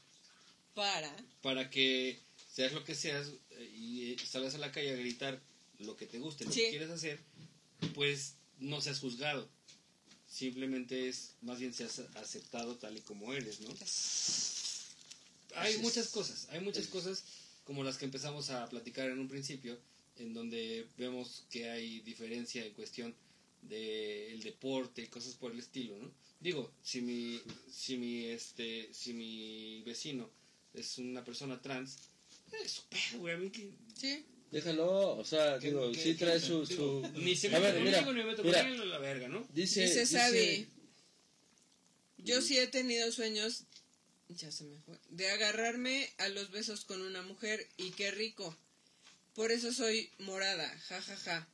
para 0.76 1.14
para 1.42 1.70
que 1.70 2.20
seas 2.54 2.72
lo 2.74 2.84
que 2.86 2.96
seas 2.96 3.28
eh, 3.52 3.72
y 3.76 4.14
eh, 4.14 4.18
salgas 4.26 4.56
a 4.56 4.60
la 4.60 4.72
calle 4.72 4.92
a 4.94 4.96
gritar 4.96 5.42
lo 5.80 5.98
que 5.98 6.06
te 6.06 6.20
guste, 6.20 6.46
lo 6.46 6.52
Sí. 6.52 6.62
que 6.62 6.70
quieres 6.70 6.90
hacer, 6.90 7.20
pues 7.94 8.36
no 8.60 8.82
seas 8.82 9.00
juzgado. 9.00 9.48
Simplemente 10.28 11.10
es, 11.10 11.36
más 11.42 11.60
bien 11.60 11.74
seas 11.74 12.00
aceptado 12.16 12.76
tal 12.78 12.98
y 12.98 13.02
como 13.02 13.34
eres, 13.34 13.62
¿no? 13.62 13.70
Hay 15.56 15.78
muchas 15.80 16.10
cosas, 16.10 16.48
hay 16.52 16.60
muchas 16.62 16.88
cosas 16.88 17.24
como 17.64 17.84
las 17.84 17.98
que 17.98 18.06
empezamos 18.06 18.50
a 18.52 18.68
platicar 18.70 19.10
en 19.10 19.20
un 19.20 19.28
principio, 19.28 19.78
en 20.18 20.34
donde 20.34 20.88
vemos 20.98 21.46
que 21.50 21.70
hay 21.70 22.02
diferencia 22.02 22.64
en 22.64 22.74
cuestión 22.74 23.16
del 23.64 24.42
deporte 24.44 25.02
y 25.02 25.08
cosas 25.08 25.34
por 25.34 25.52
el 25.52 25.60
estilo, 25.60 25.98
¿no? 25.98 26.12
Digo, 26.40 26.72
si 26.84 27.02
mi, 27.02 27.42
si 27.72 27.98
mi, 27.98 28.26
este, 28.26 28.90
si 28.94 29.14
mi 29.14 29.82
vecino 29.82 30.30
es 30.74 30.98
una 31.00 31.24
persona 31.24 31.62
trans, 31.62 31.98
es 32.64 32.72
su 32.72 32.84
pedo, 32.84 33.20
güey, 33.20 33.34
a 33.34 33.38
mí 33.38 33.50
que... 33.50 33.72
sí 33.96 34.26
Déjalo, 34.52 35.18
o 35.18 35.24
sea, 35.26 35.60
digo, 35.60 35.94
sí 35.94 36.16
trae 36.16 36.40
su... 36.40 36.66
su... 36.66 37.02
Ni 37.16 37.36
se 37.36 37.53
A 37.56 37.60
ver, 37.60 37.80
mira, 37.82 38.02
ni 38.02 38.14
me 38.14 38.24
meto 38.26 38.44
mira. 38.44 38.64
la 38.68 38.98
verga, 38.98 39.28
¿no? 39.28 39.48
Dice, 39.53 39.82
dice 39.82 40.00
dice- 40.02 40.18
Sabi 40.18 40.68
yo 42.18 42.42
sí 42.42 42.58
he 42.58 42.68
tenido 42.68 43.11
sueños 43.11 43.64
ya 44.28 44.52
se 44.52 44.66
me 44.66 44.78
fue 44.82 45.00
de 45.10 45.30
agarrarme 45.32 46.10
a 46.18 46.28
los 46.30 46.52
besos 46.52 46.84
con 46.84 47.02
una 47.02 47.22
mujer 47.22 47.66
y 47.78 47.92
qué 47.92 48.11
rico 48.11 48.56
por 49.36 49.52
eso 49.52 49.72
soy 49.72 50.11
morada 50.19 50.68
ja 50.88 51.02
ja 51.02 51.16
ja 51.16 51.48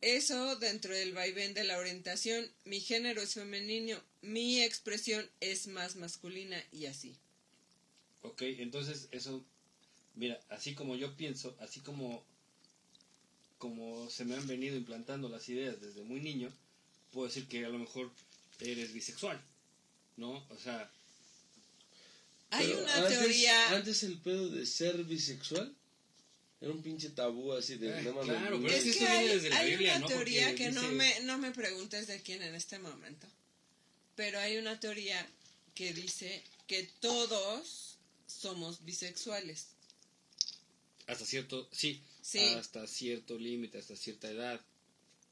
eso 0.00 0.56
dentro 0.56 0.92
del 0.94 1.12
vaivén 1.12 1.54
de 1.54 1.62
la 1.64 1.78
orientación 1.78 2.50
mi 2.64 2.80
género 2.80 3.22
es 3.22 3.34
femenino 3.34 4.02
mi 4.20 4.62
expresión 4.62 5.30
es 5.40 5.68
más 5.68 5.94
masculina 5.96 6.62
y 6.72 6.86
así 6.86 7.16
Ok, 8.22 8.42
entonces 8.42 9.06
eso, 9.12 9.44
mira, 10.14 10.40
así 10.48 10.74
como 10.74 10.96
yo 10.96 11.16
pienso, 11.16 11.56
así 11.60 11.80
como, 11.80 12.22
como 13.58 14.08
se 14.10 14.24
me 14.24 14.34
han 14.34 14.46
venido 14.46 14.76
implantando 14.76 15.28
las 15.28 15.48
ideas 15.48 15.80
desde 15.80 16.02
muy 16.02 16.20
niño, 16.20 16.52
puedo 17.12 17.26
decir 17.28 17.46
que 17.48 17.64
a 17.64 17.68
lo 17.68 17.78
mejor 17.78 18.10
eres 18.60 18.92
bisexual, 18.92 19.40
¿no? 20.16 20.44
O 20.50 20.56
sea, 20.58 20.90
hay 22.50 22.72
una 22.72 22.94
antes- 22.96 23.18
teoría 23.18 23.70
Antes 23.76 24.02
el 24.04 24.18
pedo 24.18 24.48
de 24.48 24.64
ser 24.66 25.04
bisexual 25.04 25.74
era 26.60 26.72
un 26.72 26.82
pinche 26.82 27.10
tabú 27.10 27.52
así 27.52 27.76
de... 27.76 28.02
No 28.02 28.14
mames, 28.14 28.36
claro, 28.36 28.60
pero 28.60 28.74
Es 28.74 28.82
que 28.82 28.84
que 28.84 28.90
esto 28.90 29.04
viene 29.04 29.18
hay, 29.18 29.28
desde 29.28 29.50
la 29.50 29.58
hay 29.58 29.70
Biblia, 29.70 29.90
una 29.92 30.00
¿no? 30.00 30.06
teoría 30.08 30.46
Porque 30.48 30.64
que 30.64 30.70
no 30.72 30.82
me, 30.92 31.20
no 31.20 31.38
me 31.38 31.50
preguntes 31.52 32.06
de 32.08 32.20
quién 32.22 32.42
en 32.42 32.54
este 32.56 32.78
momento, 32.80 33.26
pero 34.16 34.40
hay 34.40 34.56
una 34.56 34.80
teoría 34.80 35.24
que 35.76 35.92
dice 35.92 36.42
que 36.66 36.82
todos 37.00 37.96
somos 38.26 38.84
bisexuales. 38.84 39.68
Hasta 41.08 41.24
cierto, 41.24 41.68
sí, 41.72 42.02
Sí. 42.22 42.38
hasta 42.38 42.86
cierto 42.86 43.38
límite, 43.38 43.78
hasta 43.78 43.96
cierta 43.96 44.30
edad. 44.30 44.60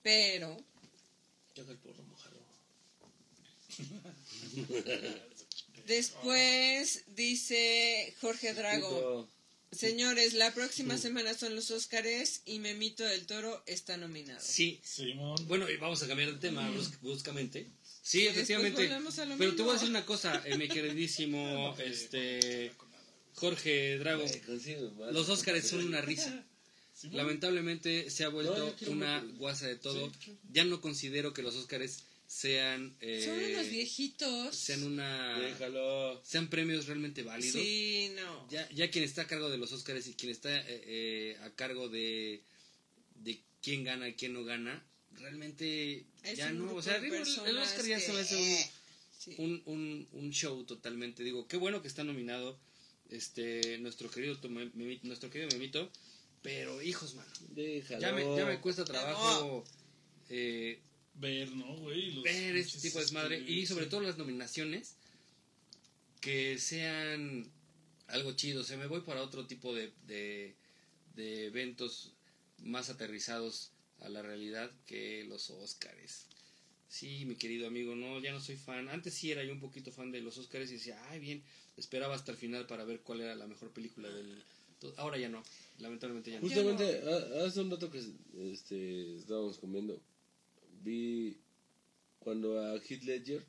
Pero 0.03 0.57
Deja 1.55 1.71
el 1.71 1.79
porro 1.79 2.03
mojado. 2.05 2.37
después 5.87 7.05
dice 7.15 8.15
Jorge 8.21 8.55
Drago, 8.55 9.29
señores, 9.73 10.35
la 10.35 10.53
próxima 10.55 10.99
semana 10.99 11.35
son 11.35 11.55
los 11.55 11.71
Óscares 11.71 12.43
y 12.47 12.59
Memito 12.59 13.05
del 13.05 13.27
Toro 13.27 13.63
está 13.67 13.97
nominado. 13.97 14.41
Sí, 14.43 14.81
Simón. 14.83 15.37
bueno, 15.49 15.69
y 15.71 15.77
vamos 15.77 16.03
a 16.03 16.09
cambiar 16.09 16.33
de 16.33 16.39
tema 16.39 16.69
brusc- 16.71 16.99
bruscamente. 17.01 17.69
Sí, 18.03 18.27
efectivamente. 18.27 18.83
volvemos 18.87 19.19
a 19.19 19.25
lo 19.25 19.37
Pero 19.37 19.57
te 19.57 19.63
voy 19.63 19.71
a 19.71 19.73
mismo. 19.73 19.75
decir 19.75 19.89
una 19.91 20.07
cosa, 20.07 20.43
eh, 20.45 20.57
mi 20.57 20.69
queridísimo 20.69 21.75
este 21.79 22.73
Jorge 23.37 23.99
Drago. 23.99 24.25
Los 25.13 25.29
Óscares 25.29 25.69
son 25.69 25.85
una 25.85 26.01
risa. 26.01 26.45
Lamentablemente 27.13 28.09
se 28.11 28.25
ha 28.25 28.29
vuelto 28.29 28.75
una 28.89 29.21
guasa 29.39 29.67
de 29.67 29.77
todo. 29.77 30.11
Ya 30.51 30.65
no 30.65 30.81
considero 30.81 31.33
que 31.35 31.43
los 31.43 31.55
Óscares 31.55 32.05
sean 32.27 32.97
eh, 33.01 33.23
Son 33.25 33.39
unos 33.39 33.71
viejitos. 33.71 34.57
sean 34.57 34.83
una 34.83 35.39
Déjalo. 35.39 36.21
sean 36.25 36.49
premios 36.49 36.87
realmente 36.87 37.23
válidos. 37.23 37.61
Sí, 37.61 38.11
no. 38.17 38.49
Ya, 38.51 38.69
ya 38.71 38.91
quien 38.91 39.05
está 39.05 39.23
a 39.23 39.27
cargo 39.27 39.51
de 39.51 39.59
los 39.59 39.73
Óscares 39.73 40.07
y 40.09 40.15
quien 40.15 40.33
está 40.33 40.59
eh, 40.59 40.65
eh, 40.69 41.37
a 41.43 41.51
cargo 41.51 41.89
de, 41.89 42.41
de 43.17 43.41
quién 43.63 43.85
gana 43.85 44.09
y 44.09 44.15
quién 44.15 44.33
no 44.33 44.45
gana, 44.45 44.83
realmente 45.21 46.05
Es 46.25 46.39
ya 46.39 46.51
no. 46.51 46.75
O 46.75 46.83
sea, 46.83 46.97
el- 46.97 47.13
Óscar 47.13 47.85
ya 47.87 48.01
se 48.01 48.07
que- 48.07 48.13
me 48.13 48.21
hace 48.21 48.37
un, 48.37 48.57
Sí. 49.19 49.35
un, 49.39 49.63
un, 49.67 50.09
un 50.13 50.31
show 50.33 50.65
totalmente. 50.65 51.23
Digo, 51.25 51.47
qué 51.49 51.57
bueno 51.59 51.83
que 51.83 51.89
está 51.89 52.05
nominado. 52.05 52.59
Este, 53.11 53.79
nuestro 53.79 54.11
querido, 54.11 54.39
nuestro 55.03 55.31
querido 55.31 55.51
Memito, 55.53 55.91
pero 56.43 56.81
hijos, 56.83 57.15
mano, 57.15 57.31
Déjalo. 57.51 58.01
ya 58.01 58.13
me, 58.13 58.37
ya 58.37 58.45
me 58.47 58.61
cuesta 58.61 58.85
trabajo 58.85 59.65
eh, 60.29 60.81
Ver, 61.19 61.51
¿no, 61.53 61.77
güey? 61.79 62.11
Los 62.13 62.25
ver 62.25 62.57
este 62.57 62.79
tipo 62.79 62.99
de 62.99 63.05
desmadre 63.05 63.39
este, 63.39 63.51
y 63.51 63.67
sobre 63.67 63.85
sí. 63.85 63.91
todo 63.91 64.03
las 64.03 64.19
nominaciones 64.19 64.97
que 66.21 66.59
sean 66.59 67.51
algo 68.09 68.33
chido. 68.33 68.61
O 68.61 68.65
sea, 68.65 68.77
me 68.77 68.87
voy 68.87 69.01
para 69.01 69.23
otro 69.23 69.47
tipo 69.47 69.75
de, 69.75 69.93
de, 70.07 70.55
de 71.15 71.47
eventos 71.47 72.13
más 72.59 72.91
aterrizados 72.91 73.71
a 74.01 74.11
la 74.11 74.21
realidad 74.21 74.71
que 74.87 75.25
los 75.25 75.49
Óscares. 75.49 76.27
Sí, 76.89 77.25
mi 77.27 77.35
querido 77.37 77.67
amigo, 77.67 77.97
no, 77.97 78.21
ya 78.21 78.33
no 78.33 78.41
soy 78.41 78.57
fan. 78.57 78.89
Antes 78.89 79.15
sí 79.15 79.31
era 79.31 79.43
yo 79.45 79.53
un 79.53 79.61
poquito 79.61 79.91
fan 79.93 80.13
de 80.13 80.21
los 80.21 80.39
Óscares 80.39 80.71
y 80.71 80.75
decía, 80.75 81.01
ay, 81.11 81.19
bien, 81.19 81.43
esperaba 81.77 82.15
hasta 82.15 82.31
el 82.33 82.39
final 82.39 82.67
para 82.67 82.85
ver 82.85 83.01
cuál 83.01 83.21
era 83.21 83.35
la 83.35 83.47
mejor 83.47 83.71
película 83.73 84.09
del... 84.09 84.43
Ahora 84.99 85.19
ya 85.19 85.29
no, 85.29 85.43
lamentablemente 85.79 86.31
ya 86.31 86.39
no. 86.41 86.47
Justamente, 86.47 87.03
ha- 87.03 87.45
hace 87.47 87.61
un 87.61 87.71
rato 87.71 87.91
que 87.91 88.03
este, 88.53 89.17
estábamos 89.17 89.59
comiendo, 89.59 90.01
vi 90.85 91.37
cuando 92.21 92.61
a 92.61 92.77
Heath 92.77 93.03
Ledger 93.03 93.43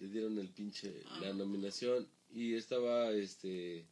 le 0.00 0.08
dieron 0.08 0.38
el 0.38 0.48
pinche, 0.48 0.92
la 1.20 1.32
nominación 1.32 2.06
y 2.34 2.54
estaba 2.54 3.12
este, 3.12 3.84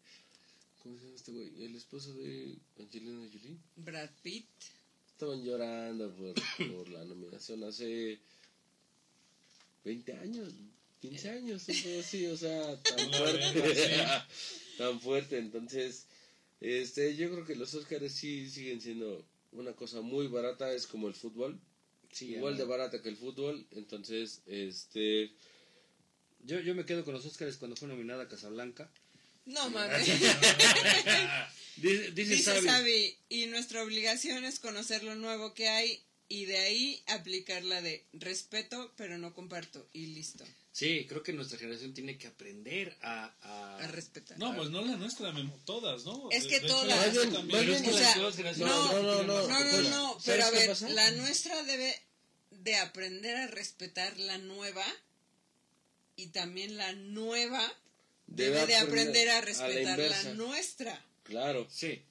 ¿cómo 0.82 0.96
se 0.98 1.04
llama 1.04 1.14
este 1.16 1.32
güey? 1.32 1.64
El 1.64 1.76
esposo 1.76 2.12
de 2.14 2.56
Angelina 2.78 3.28
Jolie. 3.32 3.56
Brad 3.76 4.10
Pitt. 4.22 4.46
Estaban 5.12 5.44
llorando 5.44 6.12
por, 6.16 6.34
por 6.72 6.88
la 6.88 7.04
nominación 7.04 7.62
hace 7.64 8.18
20 9.84 10.12
años, 10.14 10.52
15 11.00 11.30
años, 11.30 11.68
un 11.68 11.82
pedo 11.82 12.00
así, 12.00 12.26
o 12.26 12.36
sea, 12.36 12.80
tan 12.82 13.12
fuerte, 13.12 13.92
tan 14.78 15.00
fuerte, 15.00 15.38
entonces, 15.38 16.06
este, 16.60 17.16
yo 17.16 17.30
creo 17.30 17.46
que 17.46 17.56
los 17.56 17.74
Oscars 17.74 18.12
sí 18.12 18.48
siguen 18.50 18.80
siendo 18.80 19.24
una 19.52 19.72
cosa 19.72 20.00
muy 20.00 20.26
barata, 20.26 20.72
es 20.72 20.86
como 20.86 21.08
el 21.08 21.14
fútbol, 21.14 21.60
Sí, 22.12 22.32
igual 22.34 22.56
de 22.56 22.64
barata 22.64 23.00
que 23.00 23.08
el 23.08 23.16
fútbol, 23.16 23.66
entonces, 23.70 24.42
este, 24.46 25.32
Yo, 26.42 26.58
yo 26.60 26.74
me 26.74 26.84
quedo 26.84 27.04
con 27.04 27.14
los 27.14 27.24
Óscares 27.24 27.56
cuando 27.56 27.76
fue 27.76 27.88
nominada 27.88 28.28
Casablanca. 28.28 28.90
No 29.46 29.70
mames. 29.70 30.06
Dice, 31.76 32.10
dice 32.10 32.34
Dice 32.34 32.42
Sabi, 32.42 32.66
Sabi, 32.66 33.16
y 33.30 33.46
nuestra 33.46 33.82
obligación 33.82 34.44
es 34.44 34.58
conocer 34.58 35.02
lo 35.02 35.14
nuevo 35.14 35.54
que 35.54 35.68
hay 35.68 36.02
y 36.30 36.46
de 36.46 36.58
ahí 36.58 37.02
aplicar 37.08 37.62
la 37.64 37.82
de 37.82 38.06
respeto, 38.14 38.92
pero 38.96 39.18
no 39.18 39.34
comparto 39.34 39.86
y 39.92 40.06
listo. 40.06 40.44
Sí, 40.72 41.04
creo 41.08 41.22
que 41.24 41.32
nuestra 41.32 41.58
generación 41.58 41.92
tiene 41.92 42.16
que 42.16 42.28
aprender 42.28 42.96
a... 43.02 43.34
a- 43.42 43.76
A 43.84 43.86
respetar. 43.88 44.38
No, 44.38 44.54
pues 44.56 44.70
no 44.70 44.80
la 44.82 44.96
nuestra, 44.96 45.32
Memo, 45.32 45.58
todas, 45.66 46.04
¿no? 46.04 46.28
Es 46.30 46.46
que 46.46 46.60
de 46.60 46.68
todas. 46.68 46.86
la 47.16 47.30
también. 47.32 47.68
es 47.70 47.82
que 47.82 47.88
o 47.90 47.92
las 47.92 48.00
sea, 48.00 48.14
nuevas 48.14 48.36
generaciones 48.36 48.72
no, 48.74 48.92
no, 49.02 49.22
no, 49.24 49.48
No, 49.48 49.64
no, 49.64 49.82
no, 49.82 50.12
¿sabes 50.12 50.24
pero 50.24 50.44
a 50.44 50.50
ver, 50.52 50.68
pasa? 50.68 50.88
la 50.88 51.10
nuestra 51.10 51.62
debe 51.64 52.00
de 52.52 52.76
aprender 52.76 53.36
a 53.36 53.46
respetar 53.48 54.16
la 54.20 54.38
nueva 54.38 54.84
y 56.14 56.28
también 56.28 56.76
la 56.76 56.92
nueva 56.92 57.60
debe, 58.28 58.66
de 58.66 58.76
aprender 58.76 59.28
a 59.30 59.40
respetar 59.40 59.98
la, 59.98 60.04
inversa. 60.04 60.34
nuestra. 60.34 61.04
Claro. 61.24 61.66
Sí. 61.70 62.02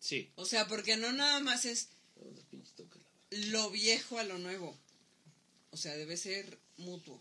Sí. 0.00 0.30
O 0.34 0.44
sea, 0.44 0.66
porque 0.66 0.96
no 0.96 1.12
nada 1.12 1.38
más 1.40 1.64
es 1.64 1.88
Los 2.34 2.44
pinches 2.46 2.72
toques, 2.74 3.00
la 3.02 3.08
verdad. 3.08 3.15
Lo 3.30 3.70
viejo 3.70 4.18
a 4.18 4.24
lo 4.24 4.38
nuevo. 4.38 4.76
O 5.70 5.76
sea, 5.76 5.96
debe 5.96 6.16
ser 6.16 6.58
mutuo. 6.78 7.20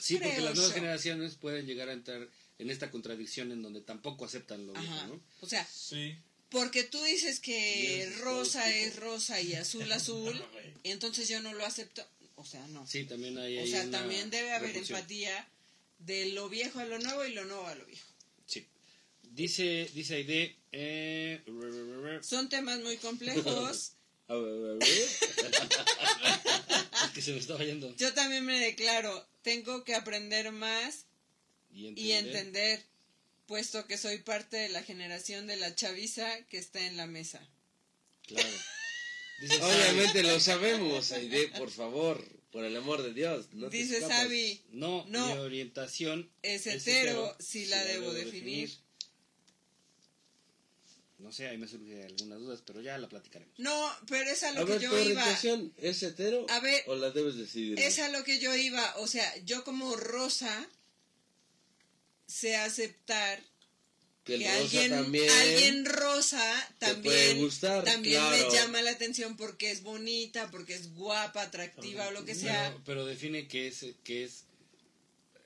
Sí, 0.00 0.16
porque 0.18 0.40
las 0.40 0.54
nuevas 0.54 0.70
yo. 0.70 0.74
generaciones 0.74 1.34
pueden 1.34 1.66
llegar 1.66 1.88
a 1.88 1.92
entrar 1.92 2.28
en 2.58 2.70
esta 2.70 2.90
contradicción 2.90 3.52
en 3.52 3.62
donde 3.62 3.80
tampoco 3.80 4.24
aceptan 4.24 4.66
lo 4.66 4.72
viejo. 4.72 5.20
O 5.40 5.46
sea, 5.48 5.66
Sí. 5.72 6.16
porque 6.48 6.84
tú 6.84 7.02
dices 7.02 7.40
que 7.40 8.10
rosa 8.20 8.70
es 8.74 8.96
rosa 8.96 9.40
y 9.40 9.54
azul 9.54 9.90
azul, 9.92 10.44
y 10.82 10.90
entonces 10.90 11.28
yo 11.28 11.40
no 11.42 11.52
lo 11.52 11.64
acepto. 11.64 12.06
O 12.36 12.44
sea, 12.44 12.66
no. 12.68 12.86
Sí, 12.86 13.04
también 13.04 13.36
hay 13.38 13.58
O 13.58 13.66
sea, 13.66 13.82
una 13.84 13.98
también 13.98 14.30
debe 14.30 14.52
haber 14.52 14.76
empatía 14.76 15.48
de 15.98 16.26
lo 16.26 16.48
viejo 16.48 16.78
a 16.80 16.84
lo 16.84 16.98
nuevo 16.98 17.24
y 17.24 17.32
lo 17.32 17.44
nuevo 17.44 17.66
a 17.66 17.74
lo 17.74 17.84
viejo. 17.86 18.06
Sí. 18.46 18.66
Dice, 19.32 19.90
dice 19.94 20.16
Aide, 20.16 20.56
eh, 20.72 21.42
Son 22.22 22.48
temas 22.48 22.80
muy 22.80 22.96
complejos. 22.98 23.92
Ver. 24.28 24.78
que 27.14 27.22
se 27.22 27.32
me 27.32 27.38
estaba 27.38 27.64
yendo. 27.64 27.94
Yo 27.96 28.12
también 28.14 28.44
me 28.44 28.58
declaro, 28.58 29.26
tengo 29.42 29.84
que 29.84 29.94
aprender 29.94 30.52
más 30.52 31.06
Y 31.72 31.92
y 32.00 32.12
entender, 32.12 32.82
puesto 33.46 33.86
que 33.86 33.96
soy 33.98 34.18
parte 34.18 34.56
de 34.56 34.68
la 34.68 34.82
generación 34.82 35.46
de 35.46 35.56
la 35.56 35.74
chaviza 35.74 36.26
que 36.46 36.58
está 36.58 36.80
en 36.86 36.96
la 36.96 37.06
mesa. 37.06 37.46
Claro. 38.26 38.48
Dice, 39.40 39.62
Obviamente 39.62 40.22
lo 40.22 40.40
sabemos, 40.40 41.12
Aide, 41.12 41.48
por 41.48 41.70
favor, 41.70 42.24
por 42.50 42.64
el 42.64 42.74
amor 42.76 43.02
de 43.02 43.12
Dios. 43.12 43.46
No 43.52 43.68
Dice. 43.68 44.00
Sabi, 44.00 44.62
No, 44.70 45.04
No. 45.08 45.26
mi 45.26 45.38
orientación 45.40 46.30
es 46.42 46.66
es 46.66 46.86
hetero, 46.86 47.36
si 47.38 47.66
la 47.66 47.84
debo 47.84 48.12
definir. 48.12 48.70
No 51.18 51.32
sé, 51.32 51.48
ahí 51.48 51.56
me 51.56 51.66
surgen 51.66 52.02
algunas 52.04 52.38
dudas, 52.38 52.62
pero 52.66 52.82
ya 52.82 52.98
la 52.98 53.08
platicaremos. 53.08 53.58
No, 53.58 53.90
pero 54.06 54.30
es 54.30 54.42
a 54.42 54.50
A 54.50 54.52
lo 54.52 54.66
ver, 54.66 54.78
que 54.78 54.86
¿tu 54.86 54.92
yo 54.92 54.98
iba. 54.98 55.22
orientación 55.22 55.72
es 55.78 56.02
hetero 56.02 56.44
A 56.50 56.60
ver, 56.60 56.82
o 56.86 56.94
la 56.94 57.10
debes 57.10 57.36
decidir? 57.36 57.80
Es 57.80 57.98
a 58.00 58.08
lo 58.10 58.22
que 58.22 58.38
yo 58.38 58.54
iba. 58.54 58.96
O 58.98 59.06
sea, 59.06 59.34
yo 59.44 59.64
como 59.64 59.96
rosa 59.96 60.68
sé 62.26 62.56
aceptar 62.56 63.42
que 64.24 64.34
el 64.34 64.40
que 64.42 64.46
rosa 64.48 64.60
alguien, 64.60 64.90
también 64.90 65.30
alguien 65.30 65.84
rosa 65.86 66.74
también, 66.78 67.38
gustar, 67.38 67.84
también 67.84 68.20
claro. 68.20 68.48
me 68.48 68.52
llama 68.54 68.82
la 68.82 68.90
atención 68.90 69.36
porque 69.36 69.70
es 69.70 69.82
bonita, 69.82 70.50
porque 70.50 70.74
es 70.74 70.92
guapa, 70.94 71.42
atractiva 71.42 72.08
o 72.08 72.10
lo 72.10 72.24
que 72.24 72.34
sea. 72.34 72.70
Pero, 72.72 72.82
pero 72.84 73.06
define 73.06 73.46
qué 73.48 73.68
es, 73.68 73.86
qué 74.04 74.24
es 74.24 74.44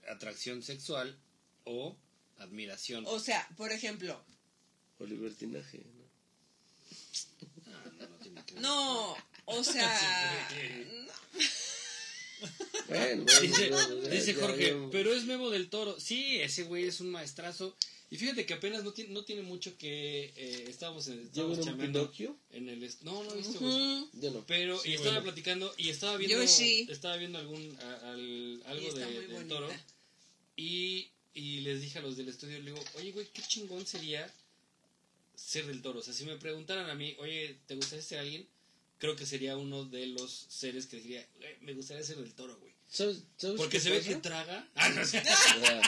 atracción 0.08 0.62
sexual 0.62 1.16
o 1.64 1.94
admiración. 2.38 3.04
O 3.06 3.20
sea, 3.20 3.46
por 3.56 3.70
ejemplo, 3.70 4.24
O 5.00 5.06
libertinaje, 5.06 5.78
¿no? 5.78 6.00
Ah, 7.74 7.84
no, 7.98 8.08
no 8.08 8.16
tiene 8.16 8.44
que 8.44 8.54
ver. 8.54 8.62
no, 8.62 9.16
o 9.46 9.64
sea, 9.64 10.48
no, 10.50 11.12
Bueno, 12.88 13.24
bueno, 13.24 13.24
Dice, 13.40 13.70
bueno, 13.70 14.02
ya, 14.02 14.08
dice 14.10 14.34
ya, 14.34 14.40
Jorge, 14.40 14.66
ya. 14.68 14.88
pero 14.92 15.12
es 15.14 15.24
Memo 15.24 15.50
del 15.50 15.68
Toro. 15.70 15.98
Sí, 15.98 16.36
ese 16.40 16.64
güey 16.64 16.84
es 16.86 17.00
un 17.00 17.10
maestrazo. 17.10 17.76
Y 18.12 18.16
fíjate 18.16 18.44
que 18.44 18.54
apenas 18.54 18.82
no 18.82 18.92
tiene, 18.92 19.12
no 19.12 19.24
tiene 19.24 19.42
mucho 19.42 19.78
que 19.78 20.32
eh, 20.36 20.64
estábamos, 20.68 21.06
en, 21.08 21.22
¿Ya 21.32 21.44
estábamos 21.44 21.60
Pinocchio? 21.78 22.36
en 22.50 22.68
el 22.68 22.80
no 23.02 23.22
no 23.22 23.32
he 23.32 23.36
visto 23.36 23.60
güey. 23.60 23.72
Ujú. 23.72 24.10
Yo 24.14 24.30
no. 24.32 24.44
pero 24.46 24.78
Sí, 24.80 24.90
y 24.90 24.94
estaba 24.94 25.10
bueno. 25.12 25.24
platicando 25.26 25.72
y 25.78 25.90
estaba 25.90 26.16
viendo 26.16 26.42
Yo 26.42 26.48
sí. 26.48 26.86
estaba 26.90 27.16
viendo 27.18 27.38
algún 27.38 27.78
a- 27.80 28.10
al- 28.10 28.60
Y 28.60 28.62
algo 28.66 28.92
de, 28.94 29.26
del. 29.28 29.46
Toro 29.48 29.68
y 30.56 31.08
y 31.34 31.60
les 31.60 31.80
dije 31.82 32.00
a 32.00 32.02
los 32.02 32.16
del 32.16 32.28
estudio 32.28 32.58
le 32.58 32.72
digo 32.72 32.84
oye 32.96 33.12
güey 33.12 33.26
qué 33.32 33.42
chingón 33.42 33.86
sería 33.86 34.28
ser 35.46 35.66
del 35.66 35.82
Toro. 35.82 36.00
O 36.00 36.02
sea 36.02 36.14
si 36.14 36.24
me 36.24 36.36
preguntaran 36.36 36.88
a 36.90 36.94
mí 36.94 37.16
oye 37.18 37.58
te 37.66 37.74
gustaría 37.74 38.02
ser 38.02 38.18
alguien 38.20 38.46
creo 38.98 39.16
que 39.16 39.26
sería 39.26 39.56
uno 39.56 39.84
de 39.84 40.06
los 40.06 40.30
seres 40.48 40.86
que 40.86 40.98
diría 40.98 41.26
"Güey, 41.38 41.56
me 41.62 41.72
gustaría 41.74 42.02
ser 42.04 42.16
del 42.16 42.34
Toro 42.34 42.56
güey 42.58 42.70
¿Sabes, 42.88 43.22
sabes 43.36 43.56
porque 43.56 43.78
se 43.78 43.90
ve 43.90 44.00
que 44.00 44.16
traga. 44.16 44.68
Ah, 44.74 44.88
no, 44.88 45.04
sé. 45.06 45.22
O 45.56 45.60
sea, 45.64 45.80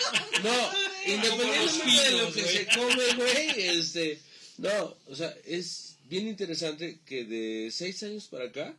No, 0.45 1.13
independientemente 1.13 2.03
de 2.05 2.23
lo 2.23 2.33
que 2.33 2.43
se 2.45 2.67
come, 2.67 3.15
güey, 3.17 3.61
este, 3.77 4.21
no, 4.59 4.97
o 5.09 5.17
sea, 5.17 5.35
es 5.45 5.97
bien 6.05 6.29
interesante 6.29 7.01
que 7.05 7.25
de 7.25 7.71
seis 7.73 8.01
años 8.05 8.29
para 8.29 8.45
acá 8.45 8.77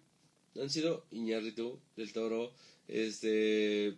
han 0.55 0.69
sido 0.69 1.05
Iñárritu, 1.11 1.81
Del 1.97 2.13
Toro, 2.13 2.53
este, 2.87 3.93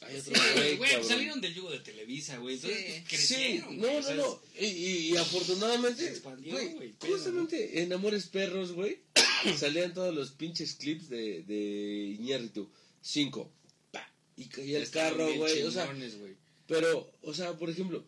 hay 0.00 0.16
otro 0.16 0.34
Sí, 0.34 0.40
güey, 0.54 0.76
güey, 0.76 0.94
pues 0.94 1.08
salieron 1.08 1.40
del 1.40 1.54
yugo 1.54 1.70
de 1.70 1.80
Televisa, 1.80 2.38
güey. 2.38 2.54
Entonces 2.56 2.94
Sí. 2.94 3.02
crecieron. 3.08 3.70
Sí, 3.70 3.76
güey, 3.78 3.94
no, 3.96 4.02
sea, 4.02 4.14
no, 4.14 4.22
no. 4.22 4.42
Y, 4.60 4.66
y- 4.66 5.16
afortunadamente, 5.16 6.04
Se 6.04 6.10
expandió, 6.10 6.52
güey, 6.52 6.74
güey, 6.74 6.94
justamente 7.00 7.82
en 7.82 7.92
Amores 7.92 8.26
Perros, 8.26 8.72
güey, 8.72 9.00
salían 9.58 9.94
todos 9.94 10.14
los 10.14 10.30
pinches 10.32 10.74
clips 10.74 11.08
de, 11.08 11.42
de 11.42 12.16
Iñárritu. 12.20 12.70
Cinco. 13.00 13.50
Pa, 13.90 14.08
y 14.36 14.44
caía 14.46 14.78
el 14.78 14.90
carro, 14.90 15.32
güey. 15.34 15.62
O 15.62 15.70
sea, 15.70 15.86
güey. 15.92 16.36
pero, 16.66 17.10
o 17.22 17.34
sea, 17.34 17.56
por 17.56 17.70
ejemplo, 17.70 18.04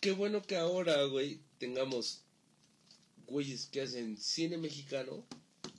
qué 0.00 0.12
bueno 0.12 0.42
que 0.42 0.56
ahora, 0.56 1.02
güey, 1.04 1.40
tengamos 1.58 2.20
güeyes 3.26 3.66
que 3.66 3.80
hacen 3.80 4.18
cine 4.18 4.56
mexicano. 4.58 5.26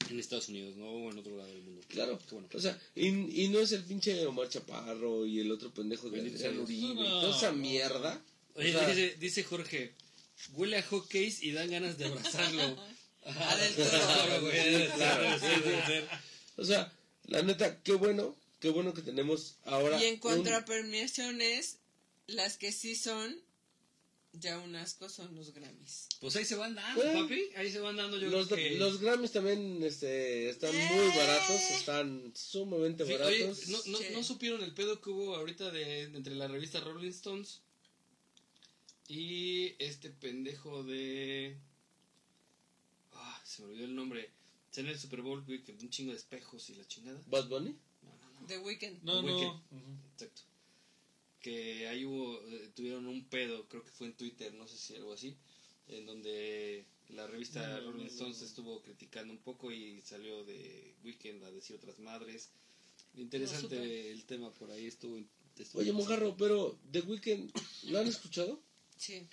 En 0.09 0.19
Estados 0.19 0.49
Unidos, 0.49 0.75
no 0.75 0.87
o 0.87 1.11
en 1.11 1.17
otro 1.17 1.35
lado 1.35 1.49
del 1.49 1.61
mundo. 1.63 1.81
Claro. 1.87 2.19
Qué 2.29 2.35
bueno. 2.35 2.47
O 2.53 2.59
sea, 2.59 2.79
y, 2.95 3.07
y 3.43 3.47
no 3.49 3.59
es 3.59 3.71
el 3.71 3.83
pinche 3.83 4.25
Omar 4.25 4.49
Chaparro 4.49 5.25
y 5.25 5.39
el 5.39 5.51
otro 5.51 5.73
pendejo 5.73 6.09
de 6.09 6.19
Adrián. 6.21 6.59
Uribe 6.59 7.01
y 7.01 7.03
No, 7.09 7.21
toda 7.21 7.37
esa 7.37 7.51
no, 7.51 7.57
mierda. 7.57 8.21
Oye, 8.55 8.75
o 8.75 8.79
sea, 8.79 8.87
dice, 8.89 9.15
dice 9.19 9.43
Jorge, 9.43 9.93
huele 10.53 10.77
a 10.77 10.83
hotcakes 10.83 11.37
y 11.41 11.51
dan 11.51 11.69
ganas 11.71 11.97
de 11.97 12.05
abrazarlo. 12.05 12.77
O 16.57 16.63
sea, 16.63 16.91
la 17.25 17.41
neta, 17.41 17.81
qué 17.81 17.93
bueno, 17.93 18.35
qué 18.59 18.69
bueno 18.69 18.93
que 18.93 19.01
tenemos 19.01 19.55
ahora. 19.65 20.01
Y 20.01 20.05
en 20.05 20.17
cuanto 20.17 20.49
un- 20.49 20.55
a 20.55 20.65
premiaciones, 20.65 21.77
las 22.27 22.57
que 22.57 22.71
sí 22.71 22.95
son, 22.95 23.35
ya 24.39 24.59
un 24.59 24.75
asco 24.75 25.09
son 25.09 25.33
los 25.35 25.53
Grammys. 25.53 26.07
Pues 26.19 26.35
ahí 26.35 26.45
se 26.45 26.55
van 26.55 26.75
dando, 26.75 27.01
Bueno, 27.01 27.21
papi. 27.23 27.49
Ahí 27.55 27.71
se 27.71 27.79
van 27.79 27.95
dando. 27.97 28.17
Yo 28.17 28.29
Los, 28.29 28.47
creo 28.47 28.57
que... 28.69 28.77
los 28.77 28.99
Grammys 28.99 29.31
también 29.31 29.81
este, 29.83 30.49
están 30.49 30.75
muy 30.75 31.07
baratos, 31.07 31.61
están 31.71 32.31
sumamente 32.35 33.05
Sí, 33.05 33.11
baratos. 33.13 33.33
oye, 33.33 33.71
¿no, 33.71 33.77
no, 33.91 33.97
Sí. 33.97 34.05
¿no 34.13 34.23
supieron 34.23 34.63
el 34.63 34.73
pedo 34.73 35.01
que 35.01 35.09
hubo 35.09 35.35
ahorita 35.35 35.71
de, 35.71 36.03
entre 36.03 36.35
la 36.35 36.47
revista 36.47 36.79
Rolling 36.79 37.09
Stones 37.09 37.61
y 39.07 39.75
este 39.79 40.09
pendejo 40.09 40.83
de... 40.83 41.57
Ah, 43.13 43.41
se 43.45 43.61
me 43.61 43.69
olvidó 43.69 43.85
el 43.85 43.95
nombre. 43.95 44.31
En 44.77 44.87
el 44.87 44.99
Super 44.99 45.21
Bowl, 45.21 45.41
güey, 45.45 45.63
que 45.63 45.71
un 45.71 45.89
chingo 45.89 46.11
de 46.11 46.17
espejos 46.17 46.69
y 46.69 46.75
la 46.75 46.85
chingada. 46.85 47.21
Bad 47.27 47.47
Bunny. 47.47 47.69
No, 48.03 48.09
no, 48.17 48.41
no. 48.41 48.47
The 48.47 48.57
Weeknd. 48.59 49.03
No, 49.03 49.21
Weekend. 49.21 49.61
no. 49.71 50.01
Exacto. 50.13 50.41
Que 51.45 51.87
ahí 51.87 52.03
hubo, 52.05 52.41
eh, 52.49 52.71
tuvieron 52.75 53.05
un 53.05 53.23
pedo, 53.29 53.67
creo 53.67 53.83
que 53.83 53.91
fue 53.91 54.07
en 54.07 54.17
Twitter, 54.17 54.51
no 54.55 54.67
sé 54.67 54.77
si 54.79 54.95
algo 54.95 55.13
así, 55.13 55.35
en 55.89 56.03
donde 56.07 56.85
la 57.09 57.27
revista 57.27 57.61
No, 57.61 57.81
no, 57.81 57.91
Rolling 57.91 58.05
no, 58.05 58.09
Stones 58.11 58.39
no. 58.39 58.45
estuvo 58.47 58.81
criticando 58.81 59.31
un 59.31 59.37
poco 59.37 59.71
y 59.71 60.01
salió 60.01 60.43
de 60.43 60.95
Weekend 61.03 61.43
a 61.43 61.51
decir 61.51 61.75
otras 61.75 61.99
madres. 61.99 62.49
Interesante 63.13 63.75
No 63.75 63.83
el 63.83 64.25
tema 64.25 64.51
por 64.53 64.71
ahí 64.71 64.87
estuvo. 64.87 65.19
estuvo 65.59 65.81
Oye. 65.83 65.91
Mojarro, 65.93 66.35
pero 66.35 66.79
The 66.91 67.01
Weeknd, 67.01 67.51
¿lo 67.91 67.99
han 67.99 68.07
escuchado? 68.07 68.59
Sí. 68.97 69.27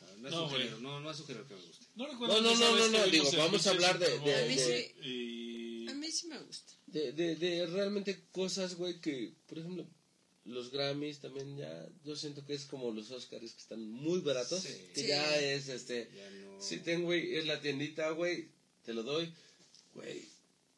Ah, 0.00 0.06
No, 0.20 0.28
es 0.28 0.34
No, 0.34 0.44
un 0.44 0.48
güey. 0.50 0.62
género, 0.62 0.80
no, 0.80 1.00
no 1.00 1.10
es 1.10 1.20
un 1.20 1.26
género 1.26 1.46
que 1.46 1.54
me 1.56 1.60
guste. 1.60 1.84
No 1.94 2.06
recuerdo. 2.06 2.40
No, 2.40 2.54
no, 2.54 2.76
no, 2.76 2.88
no, 2.88 3.06
digo, 3.08 3.30
vamos 3.36 3.66
a 3.66 3.70
hablar 3.70 3.98
de- 3.98 4.34
A 4.34 4.46
mí 4.48 4.56
sí. 4.58 5.06
Y... 5.06 5.88
A 5.90 5.94
mí 5.94 6.10
sí 6.10 6.26
me 6.28 6.38
gusta. 6.38 6.72
De, 6.86 7.12
de, 7.12 7.36
de 7.36 7.66
realmente 7.66 8.24
cosas, 8.32 8.76
güey, 8.76 8.98
que, 9.02 9.34
por 9.46 9.58
ejemplo, 9.58 9.86
los 10.48 10.70
Grammys 10.70 11.20
también 11.20 11.56
ya, 11.56 11.88
yo 12.04 12.16
siento 12.16 12.44
que 12.44 12.54
es 12.54 12.64
como 12.66 12.90
los 12.90 13.10
Oscars 13.10 13.52
que 13.52 13.60
están 13.60 13.88
muy 13.90 14.20
baratos, 14.20 14.62
Sí. 14.62 14.74
que 14.94 15.00
Sí. 15.02 15.06
ya 15.08 15.40
es, 15.40 15.68
este, 15.68 16.10
Ya 16.14 16.30
no. 16.30 16.60
si 16.60 16.78
ten, 16.78 17.02
güey, 17.04 17.36
es 17.36 17.46
la 17.46 17.60
tiendita, 17.60 18.10
güey, 18.10 18.48
te 18.84 18.92
lo 18.94 19.02
doy, 19.02 19.32
güey. 19.94 20.24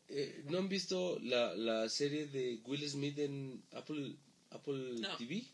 Eh, 0.08 0.42
¿No 0.48 0.58
han 0.58 0.68
visto 0.68 1.18
la, 1.20 1.54
la 1.54 1.88
serie 1.88 2.26
de 2.26 2.60
Will 2.66 2.88
Smith 2.90 3.18
en 3.20 3.62
Apple, 3.72 4.16
Apple 4.50 4.94
No. 5.00 5.16
TV? 5.16 5.46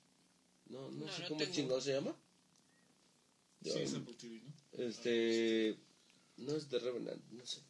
No, 0.68 0.90
no, 0.90 1.04
No, 1.06 1.12
sé 1.12 1.22
no 1.22 1.28
cómo 1.28 1.40
tengo. 1.40 1.52
chingado 1.54 1.80
se 1.80 1.92
llama. 1.92 2.16
Sí, 3.62 3.70
es 3.78 3.94
Apple 3.94 4.14
TV, 4.14 4.40
¿no? 4.42 4.82
Este, 4.84 5.76
no 6.38 6.56
es 6.56 6.70
de 6.70 6.78
Revenant, 6.78 7.22
no 7.32 7.44
sé. 7.46 7.60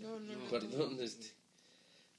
No, 0.00 0.18
no, 0.18 0.34
no. 0.36 0.50
Perdón, 0.50 0.98
este. 1.00 1.26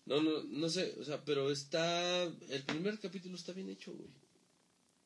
No, 0.06 0.22
no, 0.22 0.44
no 0.44 0.70
sé, 0.70 0.96
o 1.00 1.04
sea, 1.04 1.24
pero 1.26 1.52
está. 1.52 2.24
El 2.24 2.64
primer 2.66 3.00
capítulo 3.00 3.36
está 3.36 3.54
bien 3.54 3.70
hecho, 3.70 3.92
güey. 3.94 4.10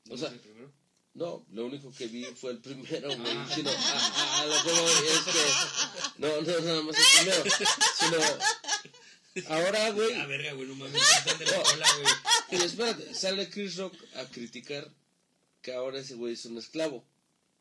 ¿No 0.06 0.16
o 0.16 0.18
sea, 0.18 0.30
el 0.30 0.40
primero? 0.40 0.72
No, 1.14 1.45
lo 1.52 1.66
único 1.66 1.92
que 1.94 2.08
vi 2.08 2.24
fue 2.26 2.52
el 2.52 2.60
primero, 2.60 3.08
güey. 3.08 3.32
Ah. 3.36 3.50
Sino, 3.56 3.69
a, 3.69 3.74
a- 3.74 4.42
a 4.42 4.45
lo 4.45 4.64
que 4.64 4.72
voy 4.72 4.92
es 5.08 5.19
que. 5.26 6.22
No, 6.22 6.42
no, 6.42 6.60
nada 6.66 6.82
más 6.84 6.95
el 6.98 7.26
primero. 7.26 7.44
Sino. 8.00 9.48
Ahora, 9.48 9.92
güey. 9.92 10.14
Ah, 10.16 10.26
verga, 10.26 10.53
güey, 10.53 10.68
no 10.68 10.76
mames. 10.76 11.02
de 11.40 11.45
la 11.45 11.64
cola, 11.64 11.88
güey. 12.02 12.61
Y 12.61 12.66
espérate, 12.66 13.14
sale 13.14 13.50
Chris 13.50 13.78
Rock 13.78 13.95
a 14.16 14.26
criticar 14.26 14.92
que 15.61 15.74
ahora 15.74 16.00
ese 16.00 16.16
güey 16.16 16.34
es 16.34 16.45
un 16.45 16.58
esclavo. 16.58 17.06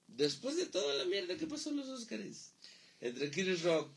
Después 0.08 0.57
de 0.57 0.67
toda 0.67 0.94
la 0.94 1.05
mierda 1.05 1.36
que 1.36 1.47
pasó 1.47 1.70
en 1.70 1.76
los 1.76 1.89
Oscars. 1.89 2.52
Entre 3.00 3.31
Chris 3.31 3.62
Rock, 3.62 3.92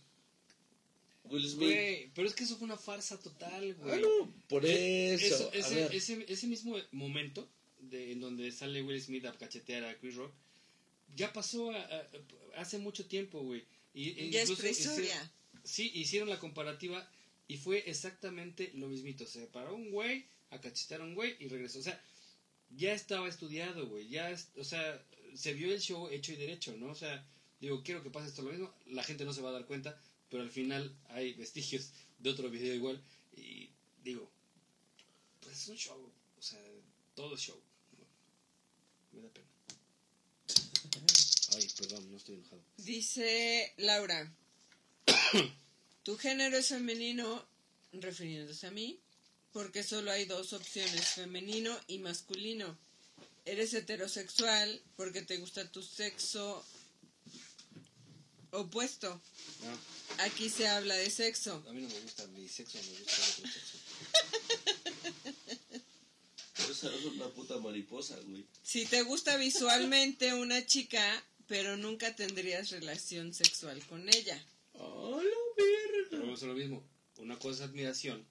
Will 1.32 1.48
Smith. 1.48 1.58
Güey, 1.70 2.12
pero 2.14 2.28
es 2.28 2.34
que 2.36 2.44
eso 2.44 2.58
fue 2.58 2.66
una 2.66 2.78
farsa 2.78 3.20
total, 3.20 3.76
Ah, 3.80 3.84
güey. 3.84 4.02
no, 4.02 4.34
por 4.48 4.66
eso. 4.66 5.26
Eso- 5.26 5.52
ese, 5.54 5.96
ese, 5.96 6.26
ese 6.28 6.48
mismo 6.48 6.76
momento 6.92 7.48
de, 7.80 8.12
en 8.12 8.20
donde 8.20 8.52
sale 8.52 8.82
Will 8.84 9.02
Smith 9.02 9.26
a 9.26 9.34
cachetear 9.38 9.84
a 9.86 9.98
Chris 10.00 10.16
Rock, 10.16 10.34
ya 11.16 11.34
pasó 11.34 11.72
a- 11.72 11.78
a- 11.78 12.08
hace 12.58 12.78
mucho 12.78 13.06
tiempo, 13.06 13.42
güey. 13.42 13.64
Y, 13.94 14.10
e 14.20 14.30
Ya 14.30 14.42
es 14.44 14.52
prehistoria. 14.52 15.32
Sí, 15.64 15.92
hicieron 15.94 16.30
la 16.30 16.40
comparativa 16.40 17.10
y 17.48 17.58
fue 17.58 17.84
exactamente 17.90 18.72
lo 18.76 18.88
mismito. 18.88 19.26
Se 19.26 19.46
paró 19.48 19.76
un 19.76 19.92
güey, 19.92 20.26
a 20.50 20.60
cachetear 20.62 21.02
a 21.02 21.04
un 21.04 21.16
güey 21.16 21.36
y 21.40 21.48
regresó. 21.48 21.80
O 21.80 21.84
sea, 21.84 22.02
ya 22.78 22.94
estaba 22.94 23.28
estudiado, 23.28 23.88
güey. 23.88 24.08
Ya, 24.10 24.32
es- 24.32 24.50
o 24.58 24.64
sea, 24.64 25.04
se 25.36 25.54
vio 25.54 25.74
el 25.74 25.80
show 25.82 26.08
hecho 26.10 26.32
y 26.32 26.36
derecho, 26.38 26.76
¿no? 26.78 26.88
O 26.92 26.96
sea, 26.96 27.26
digo, 27.60 27.84
quiero 27.84 28.02
que 28.04 28.10
pase 28.10 28.30
esto 28.30 28.42
lo 28.44 28.52
mismo. 28.52 28.74
La 28.88 29.04
gente 29.04 29.26
no 29.26 29.34
se 29.34 29.42
va 29.42 29.50
a 29.50 29.54
dar 29.54 29.66
cuenta, 29.66 30.00
pero 30.32 30.44
al 30.44 30.50
final 30.50 30.96
hay 31.10 31.34
vestigios 31.34 31.92
de 32.18 32.30
otro 32.30 32.50
video 32.50 32.74
igual. 32.74 33.00
Y 33.36 33.70
digo, 34.02 34.32
pues 35.42 35.58
es 35.58 35.68
un 35.68 35.78
show. 35.78 36.12
O 36.40 36.42
sea, 36.42 36.60
todo 37.14 37.36
es 37.36 37.42
show. 37.42 37.62
Me 39.12 39.22
da 39.22 39.30
pena. 39.30 39.46
Ay, 41.54 41.68
perdón, 41.78 42.10
no 42.10 42.18
estoy 42.18 42.36
enojado. 42.36 42.64
Dice 42.78 43.74
Laura, 43.78 44.34
tu 46.04 46.18
género 46.18 46.58
es 46.58 46.68
femenino, 46.70 47.46
refiriéndose 47.92 48.68
a 48.68 48.72
mí, 48.72 48.98
porque 49.52 49.84
solo 49.84 50.12
hay 50.12 50.24
dos 50.24 50.54
opciones, 50.54 51.06
femenino 51.10 51.78
y 51.88 52.00
masculino. 52.00 52.78
Eres 53.44 53.74
heterosexual 53.74 54.82
porque 54.96 55.24
te 55.24 55.38
gusta 55.38 55.70
tu 55.70 55.84
sexo 55.84 56.66
opuesto. 58.52 59.22
Aquí 60.20 60.50
se 60.50 60.68
habla 60.68 60.96
de 60.96 61.10
sexo. 61.10 61.64
a 61.68 61.72
mí 61.74 61.82
no 61.82 61.88
me 61.90 62.00
gusta 62.02 62.28
mi 62.28 62.48
sexo, 62.48 62.78
me 62.78 63.00
gusta 63.00 63.16
el 63.16 63.32
otro 63.32 63.48
sexo. 63.52 63.78
Esa 66.72 66.94
es 66.96 67.06
una 67.06 67.28
puta 67.30 67.58
mariposa, 67.58 68.18
güey. 68.28 68.46
Si 68.64 68.86
te 68.86 69.02
gusta 69.04 69.36
visualmente 69.38 70.34
una 70.34 70.66
chica, 70.66 71.24
pero 71.48 71.76
nunca 71.78 72.16
tendrías 72.16 72.70
relación 72.70 73.34
sexual 73.34 73.82
con 73.88 74.08
ella. 74.10 74.42
¡Oh, 74.74 75.22
la 75.22 75.30
verga! 75.58 76.08
Pero 76.10 76.24
vamos 76.24 76.44
a 76.44 76.46
lo 76.48 76.54
mismo. 76.54 76.84
Una 77.18 77.38
cosa 77.38 77.64
es 77.64 77.70
admiración 77.70 78.26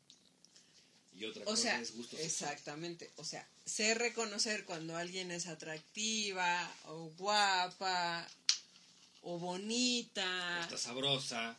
y 1.13 1.25
otra 1.25 1.43
O 1.43 1.47
cosa 1.47 1.63
sea, 1.63 1.81
es 1.81 1.95
gusto. 1.97 2.17
exactamente. 2.19 3.11
O 3.17 3.25
sea, 3.25 3.47
sé 3.67 3.95
reconocer 3.95 4.65
cuando 4.65 4.97
alguien 4.97 5.31
es 5.31 5.47
atractiva 5.47 6.73
o 6.87 7.11
guapa 7.19 8.27
o 9.23 9.39
bonita. 9.39 10.61
Está 10.63 10.79
sabrosa. 10.79 11.57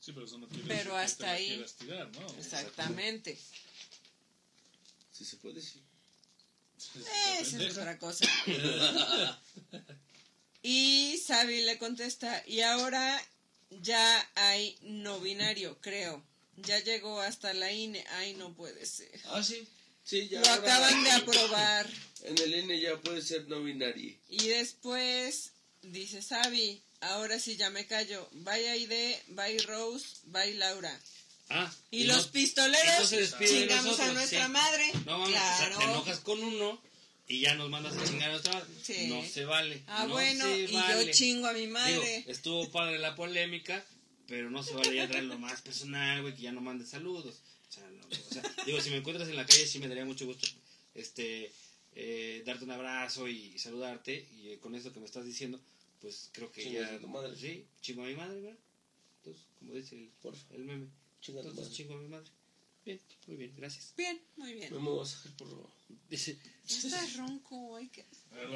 Sí, 0.00 0.12
pero 0.12 0.24
eso 0.26 0.38
no 0.38 0.48
quiere 0.48 0.64
Pero 0.66 0.94
decir 0.96 1.04
hasta 1.04 1.30
ahí. 1.32 1.48
quieras 1.48 1.74
tirar, 1.74 2.10
¿no? 2.12 2.26
Exactamente. 2.38 3.38
Si 5.12 5.24
se 5.24 5.36
puede, 5.36 5.60
sí. 5.60 5.82
Esa 7.40 7.62
es 7.62 7.76
otra 7.76 7.98
cosa. 7.98 8.26
Y 10.62 11.18
Sabi 11.18 11.62
le 11.62 11.78
contesta, 11.78 12.42
y 12.46 12.60
ahora 12.60 13.20
ya 13.70 14.30
hay 14.34 14.76
no 14.82 15.20
binario, 15.20 15.78
creo. 15.80 16.24
Ya 16.56 16.78
llegó 16.80 17.20
hasta 17.20 17.52
la 17.54 17.70
INE. 17.72 18.04
Ay, 18.12 18.34
no 18.34 18.52
puede 18.54 18.84
ser. 18.86 19.20
Ah, 19.26 19.42
sí. 19.42 19.68
Sí, 20.08 20.28
ya. 20.28 20.40
Lo 20.40 20.48
ahora- 20.48 20.62
acaban 20.62 21.04
de 21.04 21.10
aprobar. 21.10 21.86
En 22.24 22.38
el 22.38 22.54
N 22.54 22.80
ya 22.80 22.96
puede 23.00 23.20
ser 23.22 23.46
no 23.46 23.62
binario. 23.62 24.16
Y 24.28 24.48
después 24.48 25.52
dice 25.82 26.22
Sabi, 26.22 26.82
ahora 27.00 27.38
sí 27.38 27.56
ya 27.56 27.68
me 27.70 27.86
callo. 27.86 28.26
Bye 28.32 28.70
Aide, 28.70 29.22
bye 29.28 29.58
Rose, 29.66 30.06
bye 30.24 30.54
Laura. 30.54 30.98
Ah, 31.50 31.70
Y, 31.90 32.04
los 32.04 32.26
pistoleros 32.28 33.12
y 33.12 33.46
chingamos 33.46 34.00
a 34.00 34.12
nuestra 34.12 34.46
sí. 34.46 34.52
madre. 34.52 34.92
No 35.06 35.18
mames, 35.18 35.34
claro. 35.38 35.76
o 35.76 35.78
sea, 35.78 35.86
te 35.86 35.92
enojas 35.92 36.20
con 36.20 36.42
uno 36.42 36.80
y 37.26 37.40
ya 37.40 37.54
nos 37.54 37.70
mandas 37.70 37.96
a 37.96 38.04
chingar 38.04 38.30
a 38.30 38.32
nuestra 38.32 38.52
madre. 38.54 38.68
Sí. 38.82 39.06
No 39.08 39.22
se 39.24 39.44
vale. 39.44 39.82
Ah, 39.86 40.04
no 40.06 40.12
bueno, 40.14 40.56
y 40.56 40.66
vale. 40.72 41.06
yo 41.06 41.12
chingo 41.12 41.46
a 41.46 41.52
mi 41.52 41.60
Digo, 41.60 41.72
madre. 41.72 42.24
estuvo 42.28 42.70
padre 42.70 42.98
la 42.98 43.14
polémica, 43.14 43.84
pero 44.28 44.50
no 44.50 44.62
se 44.62 44.74
vale 44.74 44.94
ya 44.94 45.08
traer 45.08 45.24
lo 45.24 45.38
más 45.38 45.60
personal, 45.62 46.22
güey, 46.22 46.34
que 46.36 46.42
ya 46.42 46.52
no 46.52 46.60
mandes 46.60 46.90
saludos. 46.90 47.40
O 47.68 47.72
sea, 47.72 47.90
no, 47.90 48.06
o 48.06 48.32
sea, 48.32 48.42
digo, 48.64 48.80
si 48.80 48.90
me 48.90 48.96
encuentras 48.98 49.28
en 49.28 49.34
la 49.36 49.44
calle 49.46 49.66
sí 49.66 49.78
me 49.80 49.88
daría 49.88 50.04
mucho 50.04 50.24
gusto 50.26 50.46
este 50.94 51.50
eh, 51.94 52.42
darte 52.46 52.64
un 52.64 52.70
abrazo 52.70 53.26
y 53.28 53.58
saludarte 53.58 54.28
y 54.36 54.50
eh, 54.50 54.58
con 54.58 54.74
esto 54.74 54.92
que 54.92 55.00
me 55.00 55.06
estás 55.06 55.24
diciendo, 55.24 55.60
pues 56.00 56.30
creo 56.32 56.52
que 56.52 56.62
Chingas 56.62 56.90
ya 56.90 56.96
a 56.96 57.00
tu 57.00 57.08
madre. 57.08 57.36
sí, 57.36 57.66
chingo 57.80 58.04
a 58.04 58.06
mi 58.06 58.14
madre, 58.14 58.40
¿verdad? 58.40 58.58
Entonces, 59.18 59.42
como 59.58 59.74
dice 59.74 59.96
el, 59.96 60.08
Porfa. 60.22 60.54
el 60.54 60.64
meme, 60.64 60.86
Chinga 61.20 61.42
tu 61.42 61.48
entonces 61.48 61.64
madre. 61.72 61.76
chingo 61.76 61.94
a 61.94 61.98
mi 61.98 62.08
madre. 62.08 62.30
Bien, 62.84 63.00
muy 63.26 63.36
bien, 63.36 63.52
gracias. 63.56 63.92
Bien, 63.96 64.18
muy 64.36 64.52
bien. 64.54 64.72
Me 64.72 64.78
muevo 64.78 65.02
a 65.02 65.06
sacar 65.06 65.32
por. 65.36 65.48
Dice, 66.08 66.38
Estás 66.66 67.16
ronco, 67.16 67.76
ay, 67.76 67.88
que- 67.88 68.04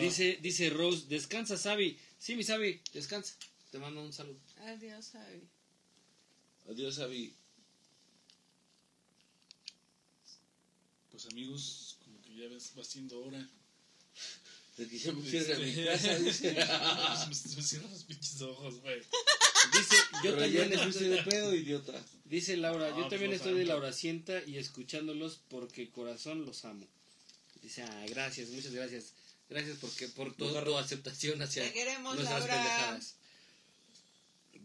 dice, 0.00 0.38
dice 0.40 0.70
Rose, 0.70 1.06
descansa, 1.08 1.56
Sabi. 1.58 1.98
Sí, 2.18 2.36
mi 2.36 2.44
Sabi, 2.44 2.80
descansa. 2.94 3.34
Te 3.70 3.78
mando 3.78 4.02
un 4.02 4.12
saludo. 4.12 4.38
Adiós, 4.60 5.04
Sabi. 5.06 5.42
Adiós, 6.68 6.98
Avi. 6.98 7.34
Pues 11.10 11.26
amigos, 11.26 11.98
como 12.04 12.20
que 12.22 12.34
ya 12.34 12.48
ves, 12.48 12.72
va 12.78 12.84
siendo 12.84 13.20
hora. 13.20 13.46
De 14.76 14.88
que 14.88 14.98
ya 14.98 15.12
me 15.12 15.22
quiero 15.22 15.58
mi 15.58 15.84
casa, 15.84 16.18
dice. 16.18 16.54
Me, 16.54 17.56
me 17.56 17.62
cierran 17.62 17.90
los 17.90 18.04
pinches 18.04 18.40
ojos, 18.40 18.80
güey. 18.80 19.00
Dice, 19.72 19.96
yo 20.24 20.34
Pero 20.34 20.38
también 20.38 20.80
fuiste 20.80 21.08
de 21.08 21.22
pedo, 21.22 21.54
idiota. 21.54 22.04
Dice 22.24 22.56
Laura, 22.56 22.88
No, 22.88 22.96
yo 22.96 23.02
pues 23.02 23.10
también 23.10 23.32
estoy 23.32 23.54
de. 23.54 23.64
Laura 23.66 23.92
Sienta 23.92 24.42
y 24.44 24.56
escuchándolos 24.56 25.40
porque 25.48 25.90
corazón 25.90 26.46
los 26.46 26.64
amo. 26.64 26.86
Dice, 27.62 27.82
ah, 27.82 28.06
gracias, 28.08 28.48
muchas 28.48 28.72
gracias. 28.72 29.12
Gracias 29.48 29.76
porque, 29.80 30.08
por 30.08 30.34
toda 30.34 30.64
tu 30.64 30.76
aceptación 30.78 31.40
hacia 31.42 31.62
Te 31.62 31.72
queremos, 31.72 32.14
nuestras 32.14 32.40
Laura. 32.40 32.54
pendejadas. 32.54 33.14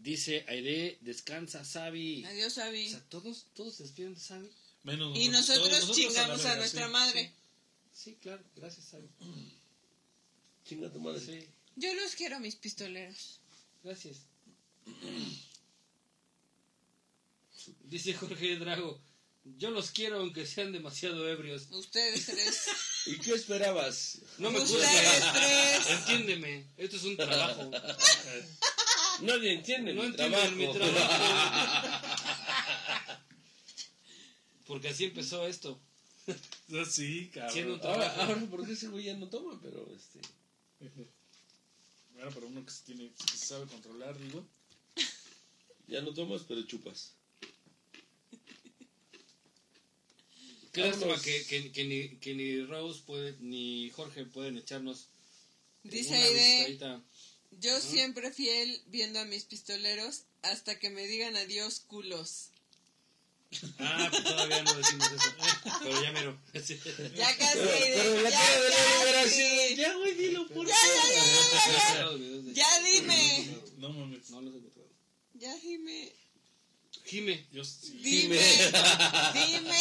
Dice 0.08 0.42
Aide, 0.48 0.96
descansa, 1.02 1.66
Sabi. 1.66 2.24
Adiós, 2.24 2.56
O 2.56 2.62
Abby. 2.62 2.88
sea, 2.88 3.00
todos, 3.10 3.44
todos 3.54 3.74
se 3.74 3.82
despiden 3.82 4.14
de 4.14 4.20
Sabi. 4.20 4.48
Menos 4.82 5.14
Y 5.14 5.26
todos- 5.28 5.50
nosotros 5.50 5.94
chingamos 5.94 6.44
a, 6.46 6.56
nuestra 6.56 6.86
sí. 6.86 6.92
madre. 6.92 7.32
Sí, 7.92 8.16
claro, 8.22 8.42
gracias, 8.56 8.86
Sabi. 8.86 9.06
Chinga 10.66 10.90
tu 10.90 10.98
madre. 11.00 11.20
Sí, 11.20 11.46
Yo 11.76 11.92
los 11.92 12.14
quiero, 12.14 12.40
mis 12.40 12.56
pistoleros. 12.56 13.40
gracias. 13.84 14.16
Dice 17.84 18.14
Jorge 18.14 18.56
Drago, 18.56 18.98
yo 19.58 19.70
los 19.70 19.90
quiero 19.90 20.20
aunque 20.20 20.46
sean 20.46 20.72
demasiado 20.72 21.28
ebrios. 21.28 21.66
Ustedes 21.70 22.24
tres. 22.24 22.62
¿Y 23.06 23.18
qué 23.18 23.34
esperabas? 23.34 24.20
No 24.38 24.50
me 24.50 24.60
Ustedes 24.60 24.86
juzgues. 24.86 25.32
tres. 25.34 25.86
Entiéndeme, 25.98 26.64
esto 26.78 26.96
es 26.96 27.02
un 27.04 27.16
trabajo. 27.18 27.70
Nadie 29.22 29.52
entiende 29.54 29.94
No 29.94 30.02
mi 30.02 30.08
entienden 30.08 30.56
mi 30.56 30.72
trabajo. 30.72 30.94
trabajo. 30.94 31.98
Porque 34.66 34.88
así 34.88 35.04
empezó 35.04 35.46
esto. 35.46 35.80
Ah, 36.28 36.84
Sí, 36.88 37.30
cabrón. 37.32 37.52
Siendo 37.52 37.74
un 37.74 37.80
Ahora, 37.80 38.12
trabajo. 38.12 38.32
ahora, 38.32 38.46
porque 38.50 38.72
ese 38.72 38.88
güey 38.88 39.04
ya 39.04 39.14
no 39.16 39.28
toma, 39.28 39.58
pero 39.62 39.88
este. 39.96 40.20
Bueno, 42.12 42.30
pero 42.34 42.46
uno 42.48 42.64
que 42.66 42.70
se, 42.70 42.82
tiene, 42.84 43.10
que 43.12 43.32
se 43.38 43.46
sabe 43.46 43.66
controlar, 43.66 44.18
digo. 44.18 44.44
Ya 45.86 46.02
no 46.02 46.12
tomas, 46.12 46.42
pero 46.46 46.60
chupas. 46.66 47.14
Qué 50.72 50.82
lástima 50.82 51.18
que, 51.20 51.44
que, 51.46 51.72
que 51.72 51.84
ni, 51.84 52.08
que 52.18 52.34
ni 52.34 52.62
Rose 52.64 53.00
puede, 53.06 53.36
ni 53.40 53.88
Jorge 53.90 54.26
pueden 54.26 54.58
echarnos 54.58 55.08
Dice 55.82 56.68
una 56.78 57.02
Yo 57.50 57.80
siempre 57.80 58.32
fiel 58.32 58.82
viendo 58.86 59.18
a 59.18 59.24
mis 59.24 59.44
pistoleros 59.44 60.24
hasta 60.42 60.78
que 60.78 60.90
me 60.90 61.06
digan 61.06 61.36
adiós, 61.36 61.80
culos. 61.80 62.50
Ah, 63.78 64.08
pues 64.10 64.24
todavía 64.24 64.62
no 64.62 64.74
decimos 64.74 65.10
eso. 65.10 65.34
Pero 65.82 66.02
ya 66.02 66.12
mero. 66.12 66.38
Sí. 66.62 66.78
Ya 67.16 67.36
casi, 67.36 67.58
Pero, 67.58 68.20
la 68.22 68.30
ya, 68.30 68.38
cara 68.38 68.60
de 68.60 68.70
la 68.70 68.98
liberación. 68.98 69.76
Ya, 69.76 69.94
güey, 69.96 70.14
dilo 70.14 70.48
por 70.48 70.66
Ya, 70.66 70.74
ya, 70.74 71.14
ya, 71.14 71.24
ya, 72.12 72.42
ya. 72.42 72.52
Ya 72.52 72.82
dime. 72.82 73.56
No 73.78 73.88
mames. 73.90 74.30
No 74.30 74.42
los 74.42 74.54
he 74.54 74.58
encontrado. 74.58 74.88
Ya 75.34 75.56
dime. 75.56 76.12
Jime. 77.06 77.46
Yo 77.52 77.64
sí. 77.64 77.98
Dime. 78.02 78.38
Dime. 79.34 79.80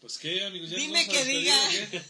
Pues 0.00 0.18
qué, 0.18 0.44
amigos. 0.44 0.70
¿Ya 0.70 0.76
Dime 0.76 1.06
que 1.08 1.24
diga. 1.24 2.04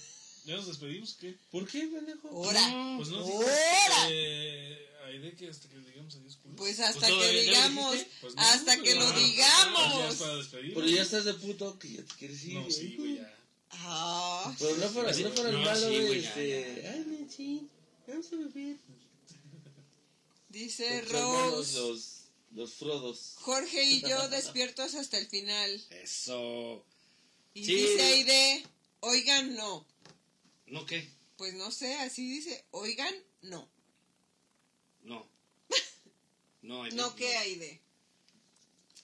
¿Ya 0.45 0.57
nos 0.57 0.67
despedimos? 0.67 1.15
¿Qué? 1.21 1.37
¿Por 1.51 1.69
qué, 1.69 1.81
pendejo? 1.87 2.29
Ahora. 2.29 2.95
Pues 2.97 3.09
no. 3.11 3.25
¡Hora! 3.25 4.09
Eh, 4.11 4.89
hay 5.07 5.19
de 5.21 5.37
que 5.37 5.49
hasta 5.49 5.69
que 5.69 5.77
digamos 5.79 6.15
adiós. 6.17 6.39
Pues 6.57 6.81
hasta 6.81 6.99
Pues 7.01 7.11
todavía, 7.13 7.31
que 7.41 7.45
¿ya 7.47 7.51
digamos. 7.69 7.97
Pues 8.21 8.35
no, 8.35 8.43
hasta 8.43 8.77
que 8.83 8.95
lo 8.97 9.07
Ah, 9.07 9.11
Ya 9.15 9.19
es 9.21 9.27
digamos. 9.33 10.17
para 10.17 10.37
despedir. 10.37 10.75
Pero 10.75 10.87
ya 10.89 11.03
estás 11.03 11.25
de 11.25 11.35
puto 11.35 11.79
que 11.79 11.93
ya 11.93 12.03
te 12.03 12.15
quieres 12.19 12.45
ir. 12.45 12.55
No, 12.55 12.71
sí, 12.71 12.97
güey, 12.99 13.17
ya. 13.17 13.39
Ah. 13.71 14.55
Pero 14.59 14.77
no 14.77 14.89
fuera, 14.89 15.13
no 15.13 15.31
fuera 15.31 15.49
el 15.51 15.57
No, 15.57 15.63
malo, 15.63 15.89
sí, 15.89 16.01
güey. 16.07 16.23
ya, 16.23 16.29
este. 16.29 16.89
Ay, 16.89 17.05
men, 17.07 17.31
sí. 17.31 17.69
Vamos 18.09 18.27
a 18.27 18.37
beber. 18.37 18.77
Dice 20.49 21.01
Rose. 21.03 21.79
Los, 21.79 22.09
los 22.53 22.75
Frodos. 22.75 23.35
Jorge 23.37 23.83
y 23.85 24.01
yo 24.03 24.29
despiertos 24.29 24.95
hasta 24.95 25.19
el 25.19 25.27
final. 25.27 25.83
Eso. 25.91 26.85
Y 27.55 27.65
Sí. 27.65 27.75
dice 27.75 28.03
Aide, 28.03 28.67
oigan, 29.01 29.55
no. 29.55 29.87
¿No 30.73 30.87
qué? 30.87 31.07
Pues 31.37 31.53
no 31.55 31.71
sé, 31.71 31.95
así 31.97 32.27
dice, 32.29 32.65
oigan, 32.71 33.15
no. 33.43 33.69
No. 35.05 35.27
No, 36.63 36.85
Aide, 36.85 36.97
No 36.97 37.15
que 37.15 37.37
Aide. 37.37 37.81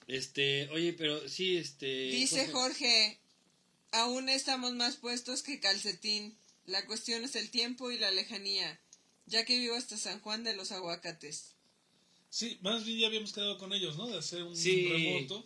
Este, 0.07 0.67
oye, 0.69 0.93
pero 0.93 1.27
sí, 1.29 1.57
este. 1.57 1.85
Dice 2.09 2.47
Jorge, 2.47 3.19
aún 3.91 4.29
estamos 4.29 4.73
más 4.73 4.95
puestos 4.95 5.43
que 5.43 5.59
calcetín. 5.59 6.35
La 6.65 6.85
cuestión 6.87 7.23
es 7.23 7.35
el 7.35 7.51
tiempo 7.51 7.91
y 7.91 7.99
la 7.99 8.09
lejanía, 8.11 8.79
ya 9.27 9.45
que 9.45 9.59
vivo 9.59 9.75
hasta 9.75 9.97
San 9.97 10.19
Juan 10.21 10.43
de 10.43 10.55
los 10.55 10.71
Aguacates. 10.71 11.53
Sí, 12.31 12.57
más 12.61 12.83
bien 12.85 12.97
ya 12.99 13.07
habíamos 13.07 13.33
quedado 13.33 13.57
con 13.59 13.73
ellos, 13.73 13.95
¿no? 13.97 14.07
De 14.07 14.17
hacer 14.17 14.41
un 14.43 14.55
Sí. 14.55 14.87
remoto. 14.87 15.45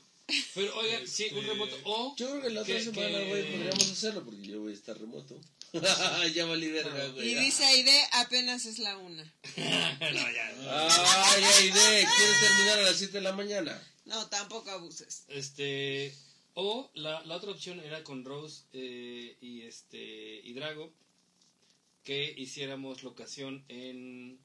Pero, 0.56 0.77
oiga, 0.77 1.02
sí, 1.06 1.24
un 1.32 1.40
Este- 1.40 1.50
remoto. 1.50 1.77
O. 1.84 2.16
Yo 2.16 2.30
creo 2.30 2.42
que 2.43 2.50
la 2.52 2.61
otra 2.61 2.76
Que- 2.77 2.84
semana, 2.84 3.19
que- 3.19 3.26
podríamos 3.26 3.92
hacerlo 3.92 4.24
porque 4.24 4.42
yo 4.43 4.61
voy 4.61 4.72
a 4.72 4.76
estar 4.76 4.98
remoto. 4.98 5.42
ya 6.34 6.45
valí 6.45 6.68
verga, 6.69 7.08
güey. 7.10 7.30
Y 7.32 7.35
dice 7.35 7.66
Aide, 7.66 8.00
apenas 8.14 8.66
es 8.66 8.80
la 8.80 8.98
una. 8.98 9.24
no, 9.58 10.32
ya. 10.32 10.53
Ay, 10.69 11.43
ay, 11.43 11.72
de, 11.72 12.08
¿quieres 12.16 12.40
terminar 12.42 12.80
a 12.80 12.82
las 12.84 12.98
7 12.98 13.14
de 13.14 13.22
la 13.22 13.34
mañana? 13.34 13.82
No, 14.06 14.27
tampoco 14.27 14.69
abuses. 14.72 15.24
Este. 15.27 16.14
O 16.56 16.92
la, 16.93 17.24
la 17.26 17.35
otra 17.38 17.50
opción 17.52 17.80
era 17.80 18.03
con 18.03 18.24
Rose 18.24 18.64
eh, 18.74 19.35
y 19.42 19.64
este 19.64 20.42
y 20.43 20.53
Drago 20.53 20.93
que 22.03 22.34
hiciéramos 22.38 23.02
locación 23.02 23.64
en, 23.69 24.40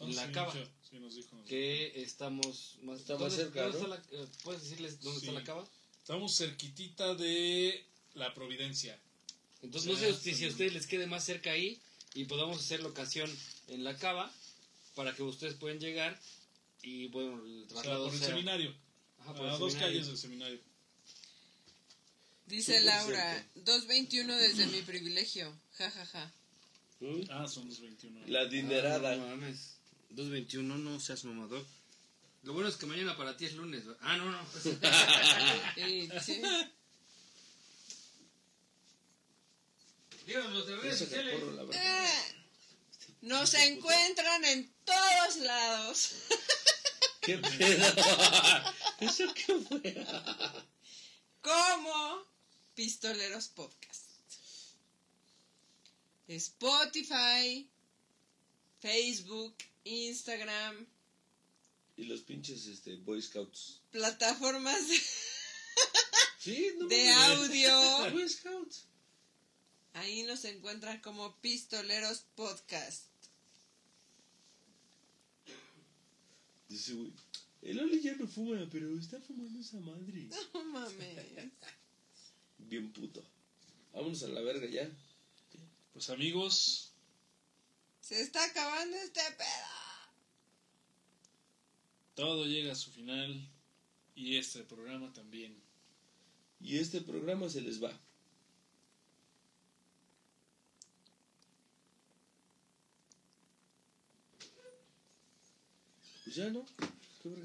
Ah, 0.00 0.04
en 0.04 0.16
la 0.16 0.26
sí, 0.26 0.32
cava. 0.32 0.52
sí, 0.52 0.98
nos 0.98 1.14
dijo, 1.14 1.36
nos 1.36 1.44
dijo. 1.44 1.48
Que 1.48 2.02
estamos 2.02 2.78
más. 2.82 2.98
Está 3.00 3.12
más 3.14 3.20
¿dónde- 3.36 3.36
cerca, 3.36 3.66
está 3.68 3.86
la- 3.86 4.02
eh, 4.10 4.26
¿Puedes 4.42 4.62
decirles 4.62 5.00
dónde 5.00 5.20
Sí. 5.20 5.26
está 5.26 5.38
la 5.38 5.44
cava? 5.44 5.64
Estamos 5.98 6.36
cerquitita 6.36 7.14
de 7.14 7.86
la 8.14 8.34
Providencia. 8.34 8.98
Entonces, 9.62 9.90
no 9.92 9.96
sé 9.98 10.14
si- 10.14 10.34
si 10.34 10.44
a 10.44 10.48
ustedes 10.48 10.72
les 10.72 10.86
quede 10.86 11.06
más 11.06 11.24
cerca 11.24 11.50
ahí 11.52 11.80
y 12.14 12.24
podamos 12.24 12.58
hacer 12.58 12.80
locación 12.82 13.30
en 13.68 13.84
la 13.84 13.96
cava 13.96 14.32
para 14.94 15.14
que 15.14 15.22
ustedes 15.22 15.54
puedan 15.54 15.78
llegar 15.78 16.20
y 16.82 17.06
bueno, 17.08 17.44
el 17.44 17.62
O 17.64 17.66
sea, 17.68 17.74
traslado 17.82 18.04
por 18.06 18.14
el 18.14 18.18
sea- 18.20 18.28
seminario. 18.28 18.74
Ajá, 19.20 19.34
por 19.34 19.46
a 19.46 19.52
el 19.54 19.58
dos 19.60 19.72
seminario. 19.72 19.92
calles 19.98 20.06
del 20.08 20.18
seminario. 20.18 20.60
Dice 22.46 22.80
Laura, 22.82 23.32
cierto. 23.34 23.60
221 23.72 24.36
desde 24.36 24.66
mi 24.66 24.82
privilegio. 24.82 25.56
Ja, 25.78 25.90
ja, 25.90 26.04
ja. 26.06 26.32
¿Mm? 27.00 27.20
Ah, 27.30 27.48
son 27.48 27.68
los 27.68 27.80
21. 27.80 28.20
La 28.26 28.44
dinerada. 28.46 29.12
Ah, 29.12 29.16
no 29.16 29.26
mames. 29.28 29.76
221, 30.10 30.76
no 30.76 31.00
seas 31.00 31.24
mamador. 31.24 31.64
Lo 32.42 32.52
bueno 32.52 32.68
es 32.68 32.76
que 32.76 32.86
mañana 32.86 33.16
para 33.16 33.36
ti 33.36 33.46
es 33.46 33.54
lunes. 33.54 33.84
Ah, 34.00 34.16
no, 34.16 34.30
no. 34.30 34.44
Sí. 36.24 36.42
Díganos 40.26 40.66
de 40.66 40.76
redes 40.76 40.98
sociales. 40.98 41.34
Eh, 41.74 42.34
Nos 43.22 43.54
encuentran 43.54 44.44
en 44.44 44.72
todos 44.84 45.36
lados. 45.38 46.10
¿Qué 47.22 47.38
pedo? 47.38 47.86
¿Eso 49.00 49.32
qué 49.34 49.54
fue? 49.68 50.06
como 51.40 52.24
Pistoleros 52.74 53.48
Podcast. 53.48 54.02
Spotify, 56.28 57.68
Facebook, 58.80 59.56
Instagram, 59.84 60.86
Y 61.96 62.04
los 62.04 62.20
pinches 62.22 62.66
este, 62.66 62.96
Boy 62.96 63.20
Scouts. 63.20 63.80
plataformas 63.90 64.88
de, 64.88 65.00
Sí, 66.38 66.72
no 66.78 66.86
de 66.88 67.10
audio. 67.10 68.10
Boy 68.12 68.28
Scouts. 68.28 68.86
Ahí 69.94 70.22
nos 70.24 70.44
encuentran 70.44 71.00
como 71.00 71.36
Pistoleros 71.40 72.24
Podcast. 72.34 73.06
Dice, 76.68 76.94
güey. 76.94 77.12
El 77.60 77.78
Oli 77.78 78.00
ya 78.00 78.14
no 78.16 78.26
fuma, 78.26 78.68
pero 78.72 78.98
está 78.98 79.20
fumando 79.20 79.60
esa 79.60 79.78
madre. 79.80 80.28
No 80.54 80.64
mames. 80.64 81.52
Bien 82.58 82.92
puto. 82.92 83.22
Vámonos 83.92 84.22
a 84.22 84.28
la 84.28 84.40
verga 84.40 84.66
ya. 84.66 84.90
Pues 85.92 86.08
amigos, 86.08 86.90
Se 88.00 88.20
está 88.22 88.42
acabando 88.44 88.96
este 88.96 89.20
pedo. 89.36 89.68
todo 92.14 92.46
llega 92.46 92.72
a 92.72 92.76
su 92.76 92.90
final 92.90 93.48
y 94.14 94.36
este 94.36 94.62
programa 94.64 95.12
también. 95.12 95.54
Y 96.60 96.78
este 96.78 97.00
programa 97.02 97.48
se 97.50 97.60
les 97.60 97.82
va. 97.82 97.92
Pues 106.32 106.44
ya, 106.46 106.50
¿no? 106.50 106.64
Qué 107.22 107.28
verga. 107.28 107.44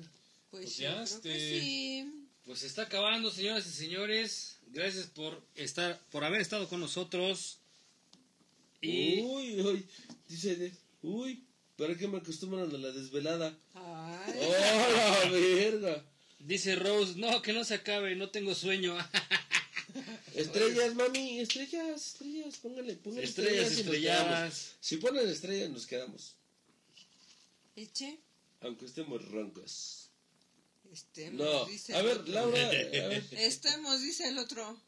Pues, 0.50 0.64
Pues 0.64 0.78
ya, 0.78 1.04
este- 1.04 1.60
sí. 1.60 2.10
Pues 2.46 2.60
se 2.60 2.68
está 2.68 2.84
acabando, 2.84 3.30
señoras 3.30 3.68
y 3.68 3.72
señores. 3.72 4.60
Gracias 4.68 5.08
por 5.08 5.44
estar, 5.56 6.00
por 6.10 6.24
haber 6.24 6.40
estado 6.40 6.70
con 6.70 6.80
nosotros. 6.80 7.58
Y 8.80 9.20
Uy, 9.20 9.60
uy. 9.62 9.86
Dice, 10.30 10.72
uy, 11.02 11.44
¿para 11.76 11.98
qué 11.98 12.08
me 12.08 12.20
acostumbran 12.20 12.74
a 12.74 12.78
la 12.78 12.92
desvelada? 12.94 13.54
Ay. 13.74 14.34
¡Oh, 14.40 15.26
la 15.26 15.30
verga! 15.32 16.06
dice 16.40 16.76
Rose, 16.78 17.16
no, 17.18 17.42
que 17.42 17.52
no 17.52 17.66
se 17.66 17.74
acabe, 17.74 18.16
no 18.16 18.30
tengo 18.30 18.56
sueño. 18.56 18.96
Estrellas, 20.34 20.96
mami, 20.96 21.40
estrellas, 21.42 22.08
estrellas, 22.14 22.56
póngale, 22.58 22.94
póngale 22.96 23.26
Estrellas 23.26 23.70
estrelladas. 23.72 24.28
quedamos. 24.30 24.76
Si 24.80 24.96
ponen 24.98 25.28
estrellas, 25.28 25.70
nos 25.72 25.86
quedamos. 25.86 26.36
Eche. 27.76 28.20
Aunque 28.61 28.86
estemos 28.86 29.24
roncos. 29.30 30.10
Estemos, 30.92 31.40
No, 31.45 31.66
dice 31.66 31.94
a 31.94 32.00
el 32.00 32.06
ver, 32.06 32.18
otro. 32.19 32.34
Laura, 32.34 32.66
a 32.68 32.69
ver, 32.69 33.27
Estemos, 33.32 34.02
dice 34.02 34.27
el 34.30 34.38
otro. 34.38 34.80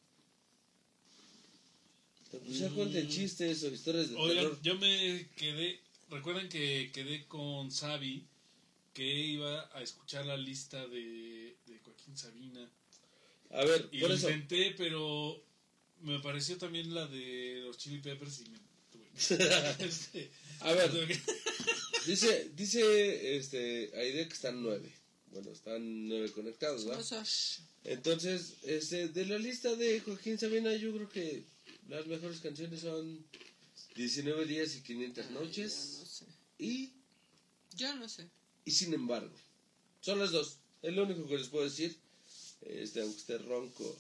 pues 2.32 2.60
ya 2.60 2.70
cuenten 2.70 3.10
chistes 3.10 3.64
o 3.64 3.68
historias 3.70 4.10
de 4.10 4.16
Oigan, 4.16 4.44
terror. 4.46 4.62
yo 4.62 4.76
me 4.78 5.28
quedé. 5.36 5.80
Recuerden 6.10 6.48
que 6.50 6.90
quedé 6.94 7.26
con 7.28 7.70
Xavi 7.72 8.26
que 8.94 9.06
iba 9.06 9.70
a 9.74 9.82
escuchar 9.82 10.26
la 10.26 10.38
lista 10.38 10.88
de, 10.88 11.56
de 11.68 11.80
Joaquín 11.84 12.18
Sabina. 12.18 12.68
A 13.52 13.64
ver, 13.66 13.90
Y 13.92 14.00
por 14.00 14.10
lo 14.10 14.16
eso. 14.16 14.30
intenté, 14.30 14.72
pero 14.78 15.44
me 16.02 16.20
pareció 16.20 16.58
también 16.58 16.94
la 16.94 17.06
de 17.08 17.62
los 17.66 17.78
Chili 17.78 18.00
Peppers 18.00 18.42
y 18.42 18.50
me 18.50 18.60
tuve. 18.92 19.10
Este, 19.86 20.32
A 20.62 20.72
ver, 20.74 20.92
tuve 20.92 21.08
que- 21.08 21.22
dice, 22.06 22.52
dice 22.56 23.38
este, 23.38 23.92
Aide 23.96 24.28
que 24.28 24.34
están 24.34 24.62
nueve. 24.62 24.92
Bueno, 25.32 25.52
están 25.52 26.08
nueve 26.08 26.32
conectados, 26.32 26.86
Entonces, 27.84 28.54
este, 28.64 29.10
de 29.10 29.26
la 29.26 29.38
lista 29.38 29.76
de 29.76 30.00
Joaquín 30.00 30.40
Sabina, 30.40 30.76
yo 30.76 30.92
creo 30.94 31.10
que 31.10 31.44
las 31.88 32.08
mejores 32.08 32.40
canciones 32.40 32.82
son 32.82 33.24
19 33.96 34.46
días 34.46 34.76
y 34.76 34.82
500 34.82 35.26
Ay, 35.26 35.32
Yo 35.34 35.40
no 35.40 35.46
noches 35.46 35.74
sé. 35.74 36.26
y, 36.58 36.90
Yo 37.76 37.96
no 37.96 38.10
sé. 38.10 38.28
y 38.66 38.72
sin 38.72 38.94
embargo. 38.94 39.34
Son 40.02 40.18
las 40.18 40.32
dos. 40.32 40.58
Es 40.82 40.94
lo 40.94 41.04
único 41.04 41.28
que 41.28 41.38
les 41.38 41.48
puedo 41.48 41.66
decir. 41.66 41.96
Este, 42.62 43.02
aunque 43.02 43.18
esté 43.20 43.38
ronco. 43.38 43.98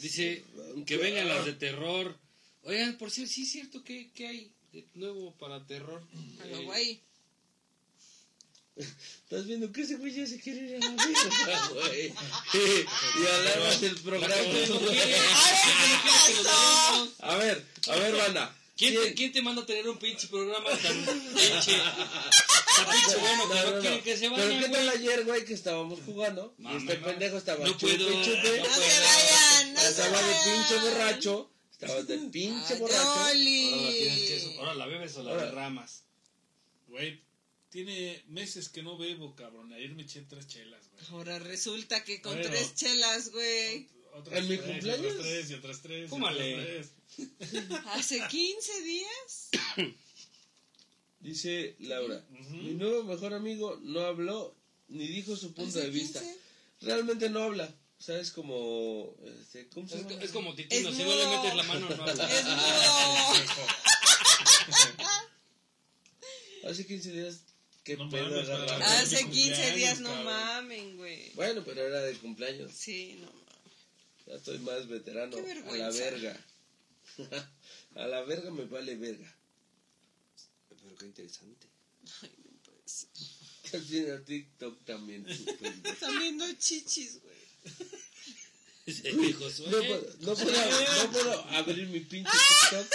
Dice 0.00 0.44
ronco. 0.56 0.84
que 0.86 0.96
vengan 0.96 1.28
las 1.28 1.44
de 1.44 1.52
terror. 1.54 2.16
Oigan, 2.64 2.96
por 2.96 3.10
cierto, 3.10 3.32
sí 3.32 3.42
es 3.42 3.50
cierto 3.52 3.82
que, 3.84 4.10
que 4.12 4.26
hay 4.26 4.52
de 4.72 4.86
nuevo 4.94 5.34
para 5.34 5.66
terror. 5.66 6.02
Eh. 6.44 7.00
Estás 8.76 9.46
viendo 9.46 9.70
que 9.70 9.82
ese 9.82 9.96
güey 9.96 10.14
ya 10.14 10.26
se 10.26 10.40
quiere 10.40 10.60
ir 10.60 10.76
a 10.76 10.78
la 10.88 10.88
güey. 11.68 12.14
y 12.54 13.26
alarmas 13.26 13.82
el 13.82 13.96
programa. 14.00 14.34
A 17.20 17.36
ver, 17.36 17.64
a 17.88 17.96
ver, 17.96 18.16
banda. 18.16 18.54
¿Quién 18.76 18.94
te, 18.94 19.14
¿Quién 19.14 19.32
te 19.32 19.42
manda 19.42 19.62
a 19.62 19.66
tener 19.66 19.88
un 19.88 19.98
pinche 19.98 20.26
programa 20.28 20.70
tan 20.70 21.04
pinche, 21.06 21.36
tan 21.36 22.90
pinche 22.90 23.16
bueno 23.20 23.48
que 23.80 23.90
No, 23.90 24.02
que 24.02 24.16
se 24.16 24.30
Pero 24.30 24.48
vaya, 24.48 24.60
¿qué 24.60 24.68
tal 24.70 24.88
ayer, 24.88 25.24
güey, 25.24 25.44
que 25.44 25.54
estábamos 25.54 26.00
jugando? 26.04 26.54
y 26.58 26.76
este 26.76 26.96
pendejo 26.96 27.36
estaba 27.36 27.64
No 27.64 27.72
chupe, 27.76 27.94
puedo, 27.96 28.10
chupe. 28.24 28.58
no 28.58 28.64
No 28.68 28.74
se 28.74 29.00
vayan, 29.00 29.74
no 29.74 29.80
se 29.80 29.88
Estaba 29.88 30.20
de 30.22 30.34
pinche 30.44 30.74
borracho. 30.88 31.50
Estaba 31.70 32.02
de 32.02 32.18
pinche 32.30 32.74
Ay, 32.74 32.80
borracho. 32.80 33.02
Ahora 33.04 33.24
la 33.24 33.32
tienes 33.92 34.56
ahora 34.58 34.74
la 34.74 34.86
bebes 34.86 35.16
o 35.16 35.22
la 35.22 35.30
Ahora. 35.30 35.44
derramas. 35.44 36.02
Güey, 36.88 37.22
tiene 37.72 38.22
meses 38.28 38.68
que 38.68 38.82
no 38.82 38.96
bebo, 38.98 39.34
cabrón. 39.34 39.72
Ayer 39.72 39.90
me 39.94 40.02
eché 40.02 40.20
tres 40.22 40.46
chelas, 40.46 40.88
güey. 40.90 41.06
Ahora 41.10 41.38
resulta 41.38 42.04
que 42.04 42.20
con 42.20 42.34
Bueno. 42.34 42.48
tres 42.50 42.74
chelas, 42.74 43.30
güey. 43.30 43.88
Otras 44.14 44.38
¿En 44.40 44.48
mi 44.48 44.56
tres, 44.58 44.68
cumpleaños? 44.70 45.12
Otras 45.12 45.22
tres 45.26 45.50
y 45.50 45.54
otras 45.54 45.82
tres. 45.82 46.10
Fúmale. 46.10 46.84
Hace 47.94 48.20
15 48.28 48.82
días. 48.82 49.48
Dice 51.20 51.76
Laura. 51.80 52.22
Ujú. 52.40 52.54
Mi 52.56 52.74
nuevo 52.74 53.04
mejor 53.04 53.32
amigo 53.32 53.78
no 53.82 54.00
habló 54.00 54.54
ni 54.88 55.06
dijo 55.06 55.34
su 55.36 55.54
punto 55.54 55.78
de 55.78 55.88
vista. 55.88 56.20
15. 56.20 56.38
Realmente 56.82 57.30
no 57.30 57.42
habla. 57.42 57.74
O 57.98 58.02
sea, 58.02 58.18
es 58.18 58.32
como. 58.32 59.14
Este, 59.40 59.68
¿Cómo 59.68 59.88
se 59.88 59.96
Es, 59.96 60.06
llama? 60.08 60.22
es 60.22 60.30
como 60.32 60.54
Titino, 60.54 60.88
Es 60.90 60.96
si 60.96 61.02
no 61.04 61.14
le 61.14 61.26
metes 61.28 61.54
la 61.54 61.62
mano 61.62 61.88
no 61.88 62.02
habla. 62.02 62.38
Es 62.38 62.44
mudo. 62.44 63.66
Hace 66.68 66.86
15 66.86 67.12
días. 67.12 67.40
¿Qué 67.84 67.96
No 67.96 68.08
pedo 68.08 68.24
mames, 68.30 68.48
agarraron? 68.48 68.66
para- 68.80 69.00
Hace 69.00 69.24
mi 69.24 69.30
15 69.32 69.48
cumpleaños, 69.50 69.76
días, 69.76 70.00
no 70.00 70.08
cabrón. 70.10 70.24
mamen, 70.26 70.96
güey. 70.96 71.30
Bueno, 71.34 71.64
pero 71.64 71.86
era 71.86 72.00
de 72.00 72.14
cumpleaños. 72.18 72.72
Sí, 72.72 73.16
no 73.20 73.26
mames. 73.26 73.42
Ya 74.26 74.34
estoy 74.34 74.58
más 74.60 74.86
veterano. 74.88 75.34
Qué 75.36 75.40
a 75.40 75.42
la 75.42 75.54
vergüenza. 75.54 75.98
verga. 75.98 76.46
a 77.96 78.06
la 78.06 78.22
verga 78.22 78.50
me 78.52 78.64
vale 78.66 78.94
verga. 78.96 79.36
Pero 80.68 80.94
qué 80.96 81.06
interesante. 81.06 81.66
Ay, 82.22 82.30
no 82.44 82.52
puede 82.62 82.82
ser. 82.86 83.08
Haciendo 83.80 84.22
TikTok 84.22 84.84
también. 84.84 85.26
su 85.36 85.44
pendejo. 85.58 85.92
Están 85.94 86.18
viendo 86.20 86.44
chichis, 86.54 87.20
güey. 87.20 87.32
Josué. 89.34 89.66
No 89.70 89.78
puedo, 89.78 90.16
no, 90.20 90.34
puedo, 90.34 91.04
no 91.04 91.12
puedo 91.12 91.44
abrir 91.50 91.86
mi 91.88 92.00
pinche 92.00 92.30
TikTok. 92.70 92.86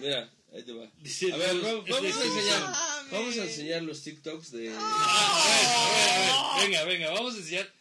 Mira, 0.00 0.32
ahí 0.52 0.62
te 0.62 0.72
va. 0.72 0.90
Dice, 1.00 1.32
A 1.32 1.36
ver, 1.36 1.54
no, 1.56 1.82
vamos, 1.82 2.16
a 2.16 2.24
enseñar. 2.24 2.60
Mames. 2.62 3.12
Vamos 3.12 3.36
a 3.38 3.44
enseñar 3.44 3.82
los 3.82 4.02
TikToks 4.02 4.52
de. 4.52 4.74
Ah, 4.76 5.44
a 5.44 5.48
ver, 5.48 5.66
a 5.66 5.90
ver, 5.90 6.10
a 6.10 6.58
ver. 6.58 6.66
Venga, 6.66 6.84
venga, 6.84 7.10
vamos 7.10 7.34
a 7.34 7.38
enseñar 7.38 7.72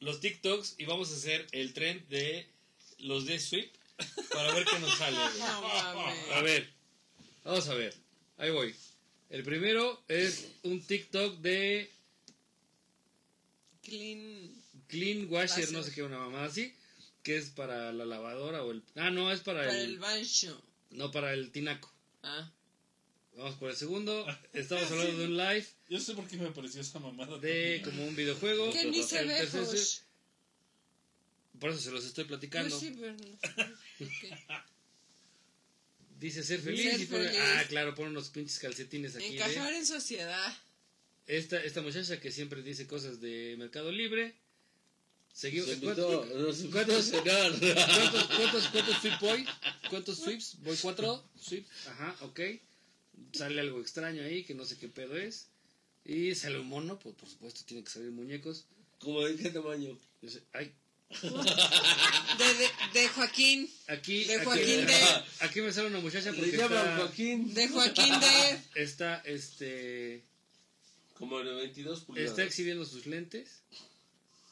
los 0.00 0.20
TikToks 0.20 0.74
y 0.78 0.84
vamos 0.84 1.10
a 1.12 1.16
hacer 1.16 1.46
el 1.52 1.72
trend 1.72 2.06
de 2.08 2.46
los 2.98 3.26
de 3.26 3.38
Sweep 3.38 3.72
para 4.32 4.52
ver 4.54 4.64
qué 4.64 4.78
nos 4.78 4.96
sale. 4.96 5.16
No. 5.38 6.34
A 6.34 6.42
ver, 6.42 6.68
vamos 7.44 7.68
a 7.68 7.74
ver. 7.74 7.94
Ahí 8.38 8.50
voy. 8.50 8.74
El 9.30 9.42
primero 9.42 10.02
es 10.08 10.48
un 10.62 10.80
TikTok 10.80 11.38
de 11.38 11.90
Clean. 13.82 14.50
Clean 14.88 15.26
Washer, 15.30 15.60
Washer. 15.60 15.72
no 15.72 15.82
sé 15.82 15.92
qué, 15.92 16.02
una 16.02 16.18
mamá 16.18 16.44
así, 16.44 16.72
que 17.22 17.36
es 17.36 17.50
para 17.50 17.92
la 17.92 18.04
lavadora 18.04 18.62
o 18.62 18.70
el... 18.70 18.84
Ah, 18.94 19.10
no, 19.10 19.32
es 19.32 19.40
para, 19.40 19.60
Para 19.60 19.80
el... 19.80 19.90
el 19.92 19.98
bancho. 19.98 20.62
No, 20.90 21.10
para 21.10 21.32
el 21.32 21.50
tinaco. 21.50 21.92
Ah. 22.22 22.50
Vamos 23.36 23.54
por 23.56 23.70
el 23.70 23.76
segundo. 23.76 24.26
Estamos 24.52 24.90
hablando 24.90 25.18
de 25.18 25.24
un 25.26 25.36
live, 25.36 25.66
Yo 25.90 26.00
sé 26.00 26.14
por 26.14 26.26
qué 26.26 26.36
me 26.38 26.50
pareció 26.50 26.80
esa 26.80 26.98
mamada. 26.98 27.38
de 27.38 27.82
como 27.84 28.04
un 28.06 28.16
videojuego. 28.16 28.72
Que 28.72 28.86
ni 28.86 29.02
se 29.02 29.24
ve, 29.24 29.46
Josh. 29.46 29.98
Por 31.60 31.70
eso 31.70 31.80
se 31.80 31.90
los 31.90 32.04
estoy 32.04 32.24
platicando. 32.24 32.68
Pues 32.78 32.80
sí, 32.80 32.96
pero 32.98 33.12
no. 33.14 34.06
Ok. 34.06 34.58
Dice 36.18 36.42
ser 36.42 36.60
feliz 36.60 36.90
Ser 36.92 37.00
y 37.00 37.06
pone... 37.06 37.24
feliz. 37.28 37.40
Ah, 37.42 37.64
claro, 37.68 37.94
pone 37.94 38.08
unos 38.10 38.30
pinches 38.30 38.58
calcetines 38.58 39.16
aquí. 39.16 39.28
de- 39.28 39.34
Encajar 39.34 39.72
en 39.74 39.84
sociedad. 39.86 40.56
Esta, 41.26 41.62
esta 41.62 41.82
muchacha 41.82 42.20
que 42.20 42.30
siempre 42.30 42.62
dice 42.62 42.86
cosas 42.86 43.20
de 43.20 43.54
Mercado 43.58 43.90
Libre. 43.92 44.34
Seguimos. 45.36 45.68
Se 45.68 45.76
¿Cuántos, 45.80 46.26
cuántos- 46.70 47.10
cuántos, 47.10 47.10
cuántos, 48.36 48.68
cuántos 48.68 48.96
sweep 49.02 49.20
voy? 49.20 49.46
¿Cuántos 49.90 50.18
sweeps? 50.18 50.56
¿Voy 50.62 50.76
cuatro? 50.80 51.22
¿Sweeps? 51.38 51.68
Ajá, 51.88 52.16
ok. 52.22 52.40
Sale 53.34 53.60
algo 53.60 53.80
extraño 53.82 54.22
ahí 54.22 54.44
que 54.44 54.54
no 54.54 54.64
sé 54.64 54.78
qué 54.78 54.88
pedo 54.88 55.14
es. 55.16 55.48
Y 56.06 56.34
sale 56.34 56.58
un 56.58 56.68
mono, 56.68 56.98
pues 56.98 57.14
por 57.16 57.28
supuesto 57.28 57.60
tiene 57.66 57.84
que 57.84 57.90
salir 57.90 58.10
muñecos. 58.12 58.64
¿Como 58.98 59.20
de 59.22 59.36
qué 59.36 59.50
tamaño? 59.50 59.98
Dice, 60.22 60.42
ay, 60.54 60.72
De, 61.22 62.54
de, 62.54 63.00
de 63.00 63.08
Joaquín. 63.08 63.70
aquí, 63.88 64.24
De 64.24 64.36
aquí, 64.36 64.44
Joaquín 64.44 64.86
de- 64.86 65.22
aquí 65.40 65.60
me 65.60 65.72
sale 65.72 65.88
una 65.88 66.00
muchacha 66.00 66.30
Le 66.32 66.38
porque 66.38 66.56
llaman 66.56 66.78
está, 66.78 66.96
Joaquín. 66.96 67.54
De 67.54 67.68
Joaquín 67.68 68.20
de. 68.20 68.60
está, 68.82 69.16
este, 69.26 70.22
Como 71.18 71.38
de 71.40 71.52
22 71.54 72.00
pulgadas. 72.00 72.30
está 72.30 72.42
exhibiendo 72.42 72.84
sus 72.86 73.06
lentes. 73.06 73.60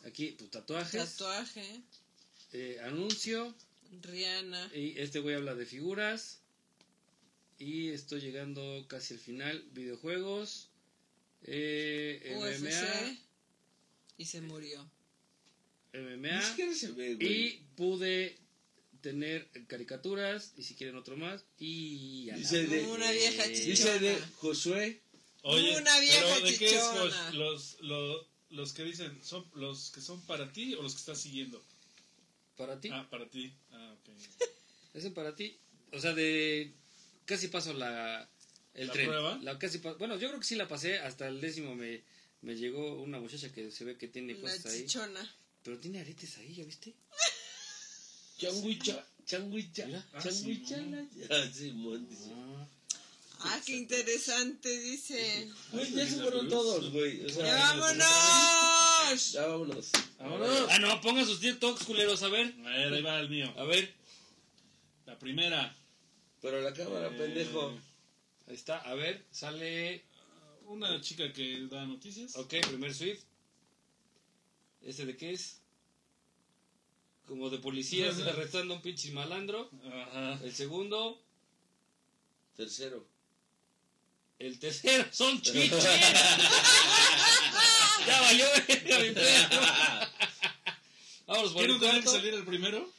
Aquí, 0.05 0.33
tus 0.33 0.50
tatuajes. 0.50 1.10
Tatuaje. 1.16 1.81
eh, 2.52 2.78
anuncio. 2.84 3.55
Rihanna. 4.02 4.70
Y 4.74 4.99
este 4.99 5.20
güey 5.20 5.34
habla 5.36 5.55
de 5.55 5.66
figuras. 5.66 6.41
Y 7.58 7.91
estoy 7.91 8.20
llegando 8.20 8.84
casi 8.89 9.15
al 9.15 9.20
final. 9.20 9.65
Videojuegos. 9.73 10.68
Eh, 11.42 12.34
UFC. 12.36 12.60
MMA. 12.60 13.18
Y 14.18 14.24
se 14.26 14.41
murió. 14.41 14.91
Ni 15.92 16.00
MMA. 16.00 16.42
siquiera 16.50 16.74
se 16.74 16.91
ve, 16.92 17.15
güey. 17.15 17.33
Y 17.47 17.66
pude 17.76 18.36
tener 19.00 19.49
caricaturas. 19.68 20.52
Y 20.57 20.65
si 20.65 20.74
quieren 20.74 20.97
otro 20.97 21.16
más. 21.16 21.44
Y. 21.58 22.28
a 22.31 22.33
la 22.33 22.39
Dice 22.39 22.66
de- 22.66 22.83
Una 22.86 23.10
vieja 23.12 23.44
Eh, 23.44 23.49
Dice 23.50 23.99
de 24.00 24.15
chichona. 24.15 24.31
Josué. 24.36 25.00
Oye, 25.42 25.76
Una 25.76 26.00
vieja 26.00 26.23
pero 26.34 26.47
¿de 26.47 26.58
qué 26.58 26.65
es 26.66 26.70
chichona. 26.73 27.33
Los, 27.33 27.76
los 28.55 28.73
que 28.73 28.84
dicen, 28.84 29.18
¿son 29.23 29.44
los 29.55 29.91
que 29.91 30.00
son 30.00 30.20
para 30.26 30.52
ti 30.52 30.74
o 30.74 30.83
los 30.83 30.94
que 30.94 31.00
estás 31.00 31.20
siguiendo? 31.20 31.62
Para 32.57 32.81
ti. 32.81 32.89
Ah, 32.92 33.07
para 33.10 33.26
ti. 33.28 33.52
Ah, 33.73 33.94
ok. 33.99 34.08
Ese 34.94 35.10
para 35.10 35.34
ti. 35.34 35.57
O 35.92 36.00
sea, 36.00 36.15
de. 36.15 36.73
Casi 37.26 37.49
paso 37.49 37.73
la. 37.73 38.28
El 38.74 38.86
¿La 38.89 38.92
tren. 38.92 39.07
prueba? 39.07 39.39
La 39.42 39.58
casi 39.58 39.78
pa- 39.78 39.94
bueno, 39.94 40.16
yo 40.18 40.28
creo 40.28 40.41
que 40.41 40.47
sí 40.47 40.55
la 40.57 40.68
pasé. 40.68 40.99
Hasta 40.99 41.26
el 41.28 41.41
décimo 41.41 41.74
me, 41.74 42.02
me 42.42 42.57
llegó 42.57 43.00
una 43.02 43.18
muchacha 43.20 43.50
que 43.52 43.70
se 43.70 43.84
ve 43.84 43.97
que 43.97 44.08
tiene 44.08 44.39
cosas 44.41 44.66
ahí. 44.66 44.83
chichona. 44.83 45.34
Pero 45.62 45.78
tiene 45.78 46.00
aretes 46.00 46.36
ahí, 46.39 46.55
¿ya 46.55 46.65
viste? 46.65 46.94
Changuicha. 48.39 49.07
Changuicha. 49.24 49.86
Mira. 49.86 50.07
Ah, 50.12 50.20
Changuicha. 50.23 50.76
Simón. 50.76 51.08
Ah, 51.31 51.47
Simón, 51.52 52.08
dice. 52.08 52.31
Ah. 53.47 53.50
Ah, 53.56 53.60
qué 53.64 53.76
interesante, 53.76 54.68
dice. 54.81 55.50
Güey, 55.73 55.92
ya 55.92 56.06
se 56.06 56.16
fueron 56.20 56.48
todos, 56.48 56.90
güey. 56.92 57.24
O 57.24 57.26
¡Ya 57.28 57.34
sea! 57.34 57.74
¡Vámonos! 57.74 59.32
Ya 59.32 59.47
vámonos. 59.47 59.90
Vámonos. 60.18 60.66
Ah, 60.70 60.78
no, 60.78 61.00
pongan 61.02 61.26
sus 61.26 61.40
TikToks, 61.40 61.84
culeros, 61.84 62.23
a 62.23 62.28
ver. 62.28 62.55
A 62.64 62.70
ver, 62.70 62.92
ahí 62.94 63.02
va 63.02 63.20
el 63.20 63.28
mío. 63.28 63.52
A 63.58 63.64
ver, 63.64 63.92
La 65.06 65.18
primera. 65.18 65.76
Pero 66.40 66.60
la 66.62 66.73
cámara, 66.73 67.08
Eh, 67.08 67.18
pendejo. 67.18 67.78
ahí 68.48 68.55
está, 68.55 68.78
a 68.78 68.94
ver, 68.94 69.24
sale. 69.31 70.05
Una 70.66 70.98
chica 71.02 71.31
que 71.32 71.66
da 71.70 71.84
noticias. 71.84 72.34
Ok, 72.36 72.55
primer 72.66 72.94
Swift. 72.94 73.23
¿Ese 74.81 75.05
de 75.05 75.16
qué 75.16 75.32
es? 75.32 75.60
Como 77.26 77.50
de 77.50 77.58
policías 77.58 78.18
arrestando 78.20 78.73
a 78.73 78.76
un 78.78 78.82
pinche 78.82 79.10
malandro. 79.12 79.70
Ajá. 79.86 80.40
El 80.42 80.55
segundo. 80.55 81.23
Tercero. 82.56 83.06
El 84.44 84.58
tercero 84.58 85.06
son 85.10 85.40
chiches. 85.40 85.70
ya 88.06 88.20
valió, 88.20 88.47
verga, 88.68 88.98
mi 88.98 89.10
perro. 89.12 89.56
Vámonos 91.26 91.52
por 91.55 91.62
¿Quién 91.62 91.70
el 91.70 91.76
no 91.76 91.78
tenía 91.81 91.94
que 91.94 92.02
cuarto. 92.05 92.10
salir 92.20 92.34
el 92.34 92.44
primero? 92.44 92.92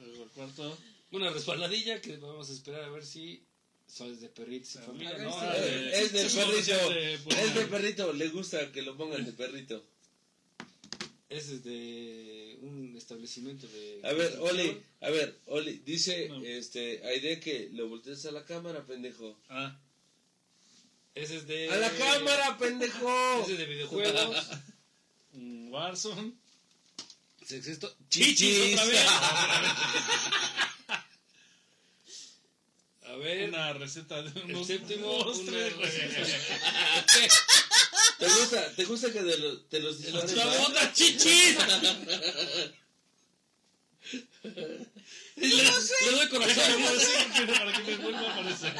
El 0.00 0.28
cuarto. 0.34 0.76
Una 1.12 1.30
resbaladilla 1.30 2.00
que 2.00 2.16
vamos 2.16 2.50
a 2.50 2.52
esperar 2.52 2.82
a 2.82 2.90
ver 2.90 3.06
si 3.06 3.44
son 3.86 4.18
de 4.20 4.28
perritos 4.28 4.74
y 4.74 4.78
familia. 4.78 5.16
No, 5.18 5.30
si- 5.30 5.36
Ah, 5.40 5.52
Eh, 5.56 5.90
Eh, 5.94 6.02
es 6.02 6.12
de 6.12 6.24
perrito. 6.24 6.90
Es 7.40 7.54
de 7.54 7.66
perrito. 7.66 8.12
Le 8.12 8.28
gusta 8.30 8.72
que 8.72 8.82
lo 8.82 8.96
pongan 8.96 9.24
de 9.24 9.32
perrito. 9.32 9.84
Ese 11.28 11.54
es 11.54 11.62
de 11.64 12.53
un 12.64 12.96
establecimiento 12.96 13.66
de. 13.68 14.00
A 14.04 14.12
ver. 14.12 14.36
Oli. 14.40 14.82
A 15.00 15.10
ver, 15.10 15.38
Oli. 15.46 15.78
Dice 15.84 16.28
No. 16.28 16.42
este 16.42 17.02
Aide 17.06 17.38
que 17.40 17.68
lo 17.72 17.88
voltees 17.88 18.24
a 18.26 18.32
la 18.32 18.44
cámara, 18.44 18.84
pendejo. 18.86 19.38
Ah, 19.48 19.78
Ese 21.14 21.36
es 21.36 21.46
de. 21.46 21.70
¡A 21.70 21.76
la 21.76 21.90
cámara, 21.90 22.58
pendejo! 22.58 23.42
Ese 23.42 23.52
es 23.52 23.58
de 23.58 23.66
videojuegos. 23.66 24.46
un 25.34 25.68
Warzone. 25.70 26.32
Sexesto. 27.46 27.94
Chichis. 28.08 28.38
Chichis 28.38 28.72
otra 28.72 28.84
vez. 28.86 29.06
A 33.06 33.16
ver. 33.16 33.48
Una 33.50 33.72
receta 33.74 34.22
de 34.22 34.30
El 34.40 34.46
unos 34.54 34.66
séptimo, 34.66 35.18
una. 35.18 35.52
¿Te 38.18 38.26
gusta, 38.28 38.72
te 38.76 38.84
gusta 38.84 39.12
que 39.12 39.22
de 39.22 39.38
lo- 39.38 39.60
te 39.62 39.80
los 39.80 39.98
dispares 40.00 40.32
¡La 40.72 40.92
chichis! 40.92 41.56
le, 44.42 45.46
le 45.46 46.10
doy 46.12 46.28
corazón. 46.28 46.82
Decir 46.82 47.32
que 47.36 47.46
para 47.52 47.72
que 47.72 47.82
me 47.82 47.96
vuelva 47.96 48.20
a 48.20 48.32
aparecer. 48.32 48.74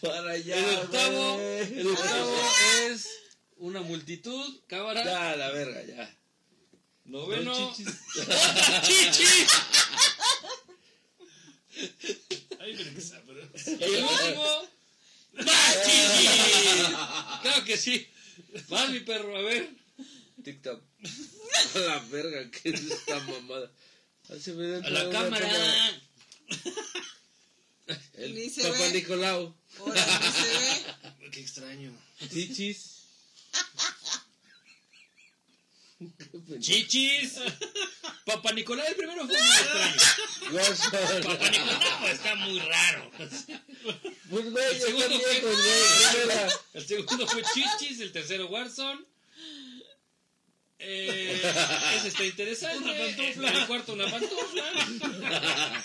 Para 0.00 0.30
allá, 0.32 0.56
El 0.56 0.76
octavo, 0.78 1.40
el 1.40 1.86
octavo 1.88 2.42
es 2.88 3.08
una 3.58 3.82
multitud, 3.82 4.60
cámara. 4.66 5.04
Ya, 5.04 5.36
la 5.36 5.50
verga, 5.50 5.82
ya. 5.84 6.16
Noveno. 7.04 7.54
Dos 7.54 7.76
chichis. 7.76 7.94
¡Otra 8.22 8.82
chichis! 8.86 9.46
Ay, 12.60 12.74
pero 12.76 12.94
qué 12.94 13.00
sabroso. 13.00 13.70
El 13.80 14.04
último. 14.04 14.68
¡Más 15.32 15.82
chichis! 15.84 16.86
Claro 17.42 17.64
que 17.64 17.76
sí. 17.76 18.06
Más 18.68 18.90
mi 18.90 19.00
perro, 19.00 19.36
a 19.36 19.42
ver. 19.42 19.70
TikTok. 20.42 20.82
A 21.74 21.78
la 21.78 21.98
verga, 22.10 22.50
¿qué 22.50 22.70
es 22.70 22.80
esta 22.82 23.20
mamada? 23.20 23.70
A 24.28 24.90
la 24.90 25.10
cámara. 25.10 26.00
El 28.14 28.34
Ni 28.34 28.48
se 28.50 28.62
Papá 28.62 28.78
ve. 28.78 28.92
Nicolau. 28.92 29.54
Ahora 29.78 30.20
no 30.20 30.32
se 30.32 30.58
ve. 30.58 31.30
Qué 31.32 31.40
extraño. 31.40 31.92
Chichis. 32.30 33.00
Chichis. 36.60 37.34
Papá 38.24 38.52
Nicolás 38.52 38.88
el 38.88 38.96
primero 38.96 39.26
fue 39.26 39.36
muy 39.38 40.58
extraño. 40.60 41.22
Papá 41.28 41.50
Nicolás 41.50 42.10
está 42.12 42.34
muy 42.36 42.58
raro. 42.60 43.10
Pues, 44.30 44.50
güey, 44.50 44.64
El 44.64 44.72
está 44.76 44.86
segundo 44.86 45.08
bien, 45.08 45.20
fue- 45.20 45.40
pues, 45.40 45.56
güey. 45.56 46.50
El 46.74 46.86
segundo 46.86 47.26
fue 47.26 47.42
Chichis, 47.54 48.00
el 48.00 48.12
tercero 48.12 48.46
Warzone. 48.48 49.04
Eh, 50.78 51.42
ese 51.96 52.08
está 52.08 52.24
interesante. 52.24 52.88
Una 52.88 52.96
pantufla. 52.96 53.50
El 53.52 53.66
cuarto 53.66 53.92
una 53.92 54.10
pantufla. 54.10 55.84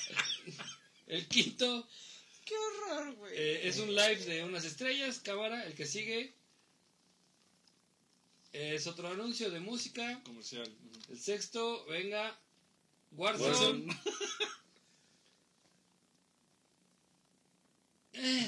El 1.08 1.28
quinto 1.28 1.88
Qué 2.46 2.54
horror, 2.58 3.14
güey. 3.16 3.34
eh, 3.36 3.68
es 3.68 3.78
un 3.80 3.94
live 3.94 4.18
de 4.26 4.44
unas 4.44 4.64
estrellas, 4.66 5.20
cámara. 5.20 5.66
El 5.66 5.74
que 5.74 5.86
sigue 5.86 6.34
es 8.56 8.88
otro 8.88 9.08
anuncio 9.10 9.50
de 9.52 9.60
música. 9.60 10.22
Comercial. 10.24 10.70
El 11.10 11.20
sexto, 11.20 11.86
venga, 11.88 12.38
Warzone. 13.12 13.86
Warzone. 13.86 14.00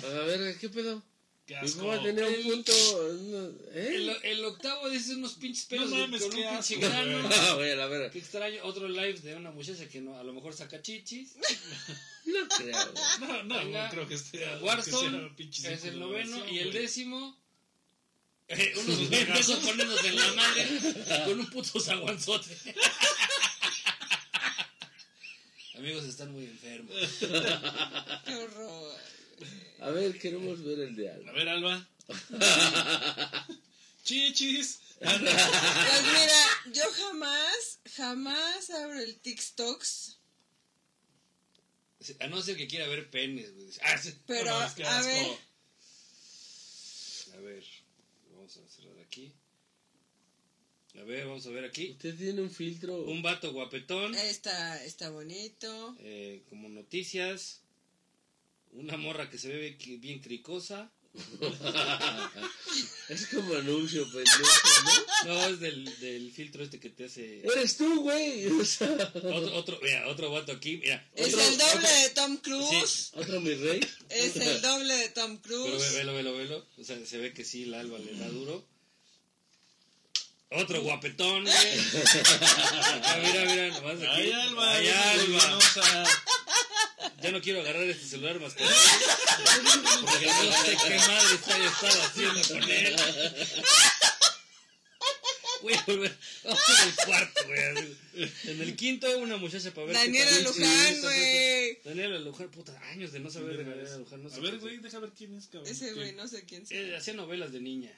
A 0.04 0.10
verga, 0.26 0.58
¿qué 0.60 0.70
pedo? 0.70 1.04
Qué 1.46 1.54
Mi 1.56 1.60
asco. 1.60 2.00
tenía 2.02 2.28
un 2.28 2.34
El- 2.34 2.44
punto. 2.44 2.72
no, 2.74 3.46
El, 3.74 4.10
¿Eh? 4.10 4.18
el 4.24 4.46
octavo 4.46 4.90
dice 4.90 5.16
unos 5.16 5.36
pinches 5.36 5.66
pelos 5.66 5.90
No 5.90 5.96
de- 5.96 6.02
mames, 6.04 6.22
con 6.22 6.32
un 6.32 6.36
qué 6.38 6.48
pinche 6.50 6.76
asco, 6.76 6.88
grano. 6.90 7.30
Ah, 7.34 7.52
a 7.54 7.76
la 7.76 7.88
verga. 7.88 8.12
Qué 8.12 8.20
extraño. 8.20 8.64
Otro 8.64 8.88
live 8.88 9.20
de 9.20 9.36
una 9.36 9.52
muchacha 9.52 9.88
que 9.88 10.02
no, 10.02 10.18
a 10.18 10.24
lo 10.24 10.34
mejor 10.34 10.54
saca 10.54 10.82
chichis. 10.82 11.36
No 12.28 12.46
creo. 12.58 12.78
No, 13.22 13.44
no, 13.46 13.58
Venga. 13.60 13.86
no 13.86 13.90
creo 13.92 14.06
que 14.08 14.16
esté. 14.16 14.46
Warzone 14.62 15.34
que 15.38 15.50
sea 15.54 15.72
es 15.72 15.86
el 15.86 15.98
noveno 15.98 16.46
y 16.50 16.60
el 16.60 16.74
décimo. 16.74 17.38
Eh, 18.50 18.74
unos 18.78 19.00
pendejos 19.10 19.56
poniéndose 19.60 20.08
en 20.08 20.16
la 20.16 20.34
madre 20.34 20.80
con 21.26 21.40
un 21.40 21.50
puto 21.50 21.80
zaguanzote. 21.80 22.56
Amigos, 25.76 26.06
están 26.06 26.32
muy 26.32 26.46
enfermos. 26.46 26.96
Qué 28.26 28.36
horror. 28.36 28.96
A 29.82 29.90
ver, 29.92 30.18
queremos 30.18 30.64
ver 30.64 30.80
el 30.80 30.96
de 30.96 31.12
A 31.12 31.14
Alba. 31.16 31.32
ver, 31.34 31.50
Alba. 31.50 31.88
Chichis. 34.04 34.80
Pues 35.00 35.20
mira, 35.22 36.46
yo 36.74 36.84
jamás, 36.92 37.80
jamás 37.96 38.70
abro 38.72 39.00
el 39.00 39.20
TikToks. 39.20 40.18
A 42.22 42.28
no 42.28 42.42
ser 42.42 42.58
que 42.58 42.68
quiera 42.68 42.88
ver 42.88 43.10
penes, 43.12 43.54
güey. 43.54 43.70
Ah, 43.84 43.98
sí. 44.00 44.16
Pero, 44.26 44.46
No, 44.46 44.64
es 44.66 44.72
que 44.74 44.84
a 44.86 44.98
asco. 44.98 45.08
ver, 45.12 45.38
A 47.36 47.42
ver, 47.42 47.64
vamos 48.56 48.58
a 48.58 48.70
cerrar 48.82 48.98
aquí. 49.00 49.34
A 51.00 51.04
ver, 51.04 51.26
vamos 51.28 51.46
a 51.46 51.50
ver 51.50 51.66
aquí. 51.66 51.92
Usted 51.92 52.16
tiene 52.18 52.42
un 52.42 52.50
filtro. 52.50 53.04
Un 53.04 53.22
vato 53.22 53.52
guapetón. 53.52 54.16
está, 54.16 54.84
está 54.84 55.10
bonito. 55.10 55.96
eh, 56.00 56.44
como 56.50 56.70
noticias. 56.70 57.62
Una 58.72 58.96
morra 58.98 59.30
que 59.30 59.38
se 59.38 59.50
ve 59.50 59.72
bien- 59.78 60.02
bien 60.02 60.20
cricosa. 60.20 60.92
Es 63.10 63.28
como 63.28 63.56
anuncio, 63.56 64.04
pendejo, 64.12 64.44
¿no? 65.26 65.34
No, 65.34 65.46
es 65.48 65.60
del, 65.62 66.00
del 66.02 66.32
filtro 66.34 66.62
este 66.64 66.78
que 66.80 66.90
te 66.90 67.06
hace. 67.06 67.42
Eres 67.42 67.78
tú, 67.78 68.02
güey. 68.02 68.48
O 68.60 68.66
sea, 68.66 68.90
Otro, 68.92 69.56
otro, 69.56 69.80
mira, 69.82 70.08
otro 70.10 70.30
vato 70.30 70.52
aquí, 70.52 70.76
mira. 70.78 71.08
Es 71.16 71.34
otro- 71.34 71.48
el 71.48 71.58
doble 71.58 71.74
otro- 71.78 71.90
de 71.90 72.10
Tom 72.10 72.38
Cruise. 72.38 72.90
Sí, 72.90 73.12
otro 73.16 73.40
mi 73.42 73.54
rey. 73.54 73.80
Es 74.10 74.36
el 74.36 74.62
doble 74.62 74.94
de 74.94 75.10
Tom 75.10 75.38
pero 75.42 75.64
ve- 75.64 75.70
Cruise. 75.72 75.94
velo, 75.94 76.14
velo, 76.16 76.34
velo. 76.34 76.66
O 76.78 76.84
sea, 76.84 76.98
se 77.06 77.18
ve 77.18 77.34
que 77.34 77.46
sí, 77.46 77.64
el 77.64 77.74
alba 77.76 77.98
le 77.98 78.14
da 78.14 78.28
duro. 78.28 78.66
Otro 80.50 80.82
guapetón, 80.82 81.44
güey. 81.44 81.56
Ah, 83.04 83.18
mira, 83.24 83.46
mira, 83.46 83.68
nomás 83.70 83.96
aquí. 83.98 84.06
Ay, 84.10 84.32
Alba. 84.32 84.74
Ay, 84.74 84.88
Alba. 84.90 85.60
Ya 87.22 87.32
no 87.32 87.42
quiero 87.42 87.62
agarrar 87.62 87.84
este 87.84 88.06
celular 88.06 88.40
más 88.40 88.54
que 88.54 88.64
Porque 88.64 90.26
no 90.26 90.52
sé 90.64 90.78
qué 90.88 90.98
madre 90.98 91.36
está 91.36 91.66
estado 91.66 92.02
haciendo 92.04 92.42
con 92.48 92.72
él. 92.72 92.96
Voy 95.62 95.74
a 95.74 95.84
volver. 95.88 96.16
Vamos 96.44 96.62
en 96.84 96.88
el 96.90 96.96
cuarto, 97.06 97.42
güey. 97.48 97.98
En 98.46 98.62
el 98.62 98.76
quinto, 98.76 99.18
una 99.20 99.38
muchacha 99.38 99.74
para 99.74 99.88
ver. 99.88 99.96
Daniela. 99.96 100.40
Luján, 100.42 101.02
güey. 101.02 101.80
Daniela 101.84 102.20
Luján, 102.20 102.50
puta, 102.52 102.80
años 102.92 103.12
de 103.12 103.20
no 103.20 103.30
saber 103.32 103.58
de 103.58 103.64
Daniela 103.64 103.98
Luján. 103.98 104.22
No 104.24 104.30
sé 104.30 104.36
A 104.38 104.40
ver, 104.40 104.60
güey, 104.60 104.78
deja 104.78 105.00
ver 105.00 105.12
quién 105.18 105.34
es, 105.36 105.48
cabrón. 105.48 105.72
Ese 105.72 105.94
güey, 105.94 106.14
no 106.14 106.28
sé 106.28 106.44
quién 106.46 106.66
sea. 106.66 106.80
Eh, 106.80 106.96
hacía 106.96 107.14
novelas 107.16 107.52
de 107.52 107.60
niña. 107.60 107.92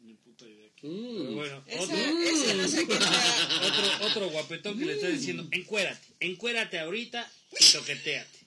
Ni 0.00 0.14
puta 0.14 0.44
idea. 0.44 0.68
Pero 0.80 0.92
Mm. 0.92 1.34
bueno, 1.36 1.64
Esa, 1.66 1.82
otro, 1.82 1.96
ese 1.96 2.54
no 2.56 2.68
sé 2.68 2.86
quién 2.86 2.98
sea. 3.00 3.58
otro, 3.62 4.06
otro 4.08 4.30
guapetón 4.30 4.78
que 4.78 4.84
le 4.84 4.94
está 4.94 5.08
diciendo: 5.08 5.46
encuérate, 5.52 6.06
encuérate 6.20 6.78
ahorita 6.80 7.30
y 7.60 7.64
toqueteate. 7.72 8.43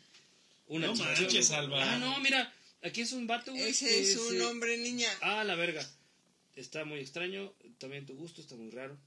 Una 0.68 0.88
No 0.88 0.96
manches, 0.96 1.52
Alba. 1.52 1.94
Ah, 1.94 1.98
no, 1.98 2.20
mira, 2.20 2.54
aquí 2.82 3.02
es 3.02 3.14
un 3.14 3.28
vato, 3.28 3.52
güey. 3.52 3.70
Ese 3.70 4.02
es 4.02 4.18
un 4.18 4.42
hombre 4.42 4.78
niña. 4.78 5.10
Ah, 5.22 5.44
la 5.44 5.56
verga. 5.56 5.88
Está 6.56 6.86
muy 6.86 7.00
extraño. 7.00 7.54
También 7.78 8.06
tu 8.06 8.16
gusto 8.16 8.42
está 8.42 8.56
muy 8.56 8.72
raro. 8.72 8.98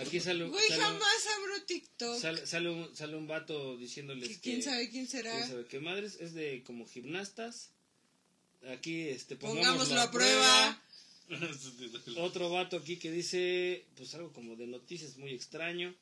Aquí 0.00 0.20
sale, 0.20 0.44
Güey, 0.46 0.68
sale, 0.68 0.82
jamás 0.82 1.26
abro 1.36 1.62
TikTok. 1.66 2.18
sale, 2.18 2.46
sale 2.46 2.70
un, 2.70 2.96
sale 2.96 3.16
un 3.16 3.26
vato 3.26 3.76
diciéndoles 3.76 4.28
que... 4.28 4.40
¿Quién 4.40 4.62
sabe 4.62 4.88
quién 4.90 5.06
será? 5.06 5.32
quién 5.36 5.48
sabe 5.48 5.66
qué 5.66 5.80
madres. 5.80 6.16
Es 6.20 6.32
de 6.34 6.62
como 6.64 6.86
gimnastas. 6.86 7.70
Aquí, 8.72 9.08
este, 9.08 9.36
Pongámoslo 9.36 9.94
pongámoslo 9.94 10.00
a 10.00 10.10
prueba. 10.10 10.82
Otro 12.16 12.50
vato 12.50 12.78
aquí 12.78 12.96
que 12.96 13.10
dice, 13.10 13.84
pues 13.96 14.14
algo 14.14 14.32
como 14.32 14.56
de 14.56 14.66
noticias 14.66 15.16
muy 15.16 15.32
extraño. 15.32 15.94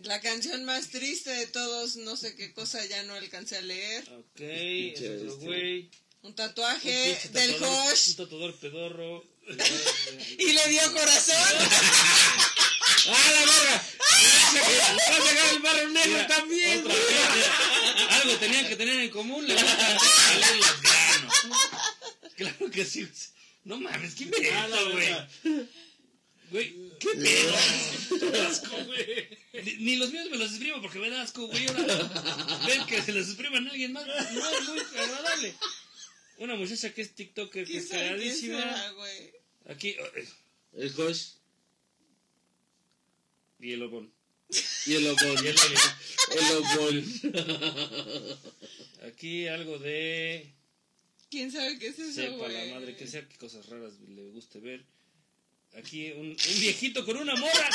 La 0.00 0.20
canción 0.20 0.64
más 0.64 0.88
triste 0.90 1.30
de 1.30 1.46
todos, 1.46 1.96
no 1.96 2.16
sé 2.16 2.36
qué 2.36 2.52
cosa, 2.52 2.84
ya 2.84 3.02
no 3.04 3.14
alcancé 3.14 3.56
a 3.56 3.62
leer. 3.62 4.04
Ok, 4.12 4.40
es 4.40 5.00
otro 5.22 5.36
güey. 5.38 5.90
Un 6.22 6.30
Un 6.30 6.34
tatuaje 6.34 7.16
pinche 7.22 7.28
del 7.30 7.54
tatuador- 7.56 7.90
Josh. 7.90 8.08
Un 8.10 8.16
tatuador 8.16 8.56
pedorro. 8.58 9.24
Y 10.38 10.52
le 10.52 10.68
dio 10.68 10.92
corazón. 10.92 11.36
¡Ah, 13.08 13.30
la 13.30 13.40
verga! 13.40 13.86
¡Va 14.00 15.16
a 15.16 15.22
sacar 15.24 15.54
el 15.54 15.62
barrio 15.62 15.88
negro 15.90 16.26
también! 16.26 16.80
Otra 16.80 16.94
vez, 16.94 17.46
algo 18.10 18.36
tenían 18.38 18.66
que 18.66 18.74
tener 18.76 19.00
en 19.00 19.10
común, 19.10 19.46
le 19.46 19.54
gustan 19.54 19.98
salir 20.00 20.56
los 20.56 20.82
granos. 20.82 21.34
Claro 22.36 22.70
que 22.72 22.84
sí. 22.84 23.08
No 23.64 23.78
mames, 23.78 24.14
¿qué 24.16 24.24
la 24.26 24.66
pedo, 24.66 24.90
güey? 24.92 25.68
Güey, 26.50 26.92
¿qué 27.00 27.08
pedo? 27.14 27.54
Asco, 28.48 28.76
güey. 28.84 29.28
Ni, 29.64 29.76
ni 29.84 29.96
los 29.96 30.12
míos 30.12 30.28
me 30.30 30.38
los 30.38 30.50
exprimo 30.50 30.80
porque 30.80 30.98
me 30.98 31.10
da 31.10 31.22
asco, 31.22 31.46
güey. 31.48 31.66
Ahora 31.66 32.62
ven 32.66 32.86
que 32.86 33.02
se 33.02 33.12
los 33.12 33.26
expriman 33.28 33.66
a 33.66 33.70
alguien 33.70 33.92
más. 33.92 34.06
No 34.06 34.14
es 34.50 34.68
muy 34.68 34.80
agradable. 34.80 35.54
Una 36.38 36.54
muchacha 36.56 36.92
que 36.94 37.02
es 37.02 37.14
TikToker, 37.14 37.64
que 37.64 37.70
¿Quién 37.72 37.82
es 37.82 37.88
cagadísima. 37.88 38.90
güey? 38.92 39.32
Aquí, 39.68 39.88
eh, 39.88 40.28
El 40.74 40.92
Josh 40.92 41.30
y 43.58 43.72
el 43.72 43.82
obón. 43.82 44.12
y 44.86 44.94
el 44.94 45.06
Obon. 45.08 45.46
el 45.46 46.56
Obon. 46.56 47.04
Aquí 49.08 49.48
algo 49.48 49.78
de. 49.78 50.52
¿Quién 51.30 51.50
sabe 51.50 51.78
qué 51.78 51.88
es 51.88 51.98
eso, 51.98 52.12
Sepa 52.12 52.36
güey? 52.36 52.68
la 52.68 52.74
madre 52.74 52.94
que 52.96 53.06
sea, 53.06 53.26
qué 53.28 53.36
cosas 53.38 53.66
raras 53.66 53.94
le 54.06 54.30
guste 54.30 54.60
ver. 54.60 54.84
Aquí 55.76 56.10
un, 56.12 56.28
un 56.28 56.60
viejito 56.60 57.04
con 57.04 57.16
una 57.18 57.34
morra. 57.36 57.68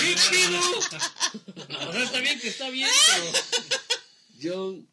¿Qué 0.00 0.14
pido? 0.30 0.60
O 0.78 1.92
sea, 1.92 2.02
está 2.04 2.20
bien 2.20 2.38
que 2.40 2.48
está 2.48 2.68
bien, 2.70 2.88
pero. 3.08 3.32
John, 4.42 4.88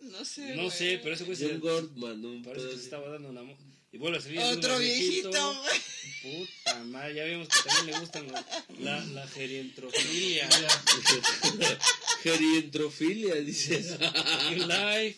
No 0.00 0.24
sé, 0.24 0.54
No 0.56 0.64
güey. 0.64 0.70
sé, 0.76 1.00
pero 1.02 1.14
ese 1.14 1.24
güey 1.24 1.36
se. 1.36 1.48
John 1.48 1.60
Gordman. 1.60 2.24
Un 2.24 2.42
Parece 2.42 2.68
que 2.70 2.76
se 2.76 2.82
estaba 2.84 3.08
dando 3.10 3.28
una 3.30 3.42
mo- 3.44 3.56
Y 3.92 3.98
vuelve 3.98 4.18
a 4.18 4.20
salir. 4.20 4.40
Otro 4.40 4.78
viejito, 4.78 5.30
güey. 5.62 5.80
Puta 6.22 6.84
madre, 6.84 7.14
ya 7.14 7.24
vemos 7.24 7.48
que 7.48 7.68
también 7.68 7.94
le 7.94 8.00
gustan 8.00 8.32
la, 8.32 8.44
la, 8.80 9.04
la 9.06 9.26
gerientrofilia. 9.28 10.48
Gerientrofilia, 12.22 13.34
dices. 13.36 13.92
Aquí 14.00 14.54
live. 14.56 15.16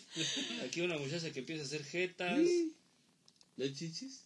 Aquí 0.65 0.81
una 0.81 0.97
muchacha 0.97 1.31
que 1.31 1.39
empieza 1.39 1.63
a 1.63 1.65
hacer 1.65 1.83
jetas. 1.85 2.39
¿No 3.55 3.63
hay 3.63 3.73
chichis? 3.73 4.21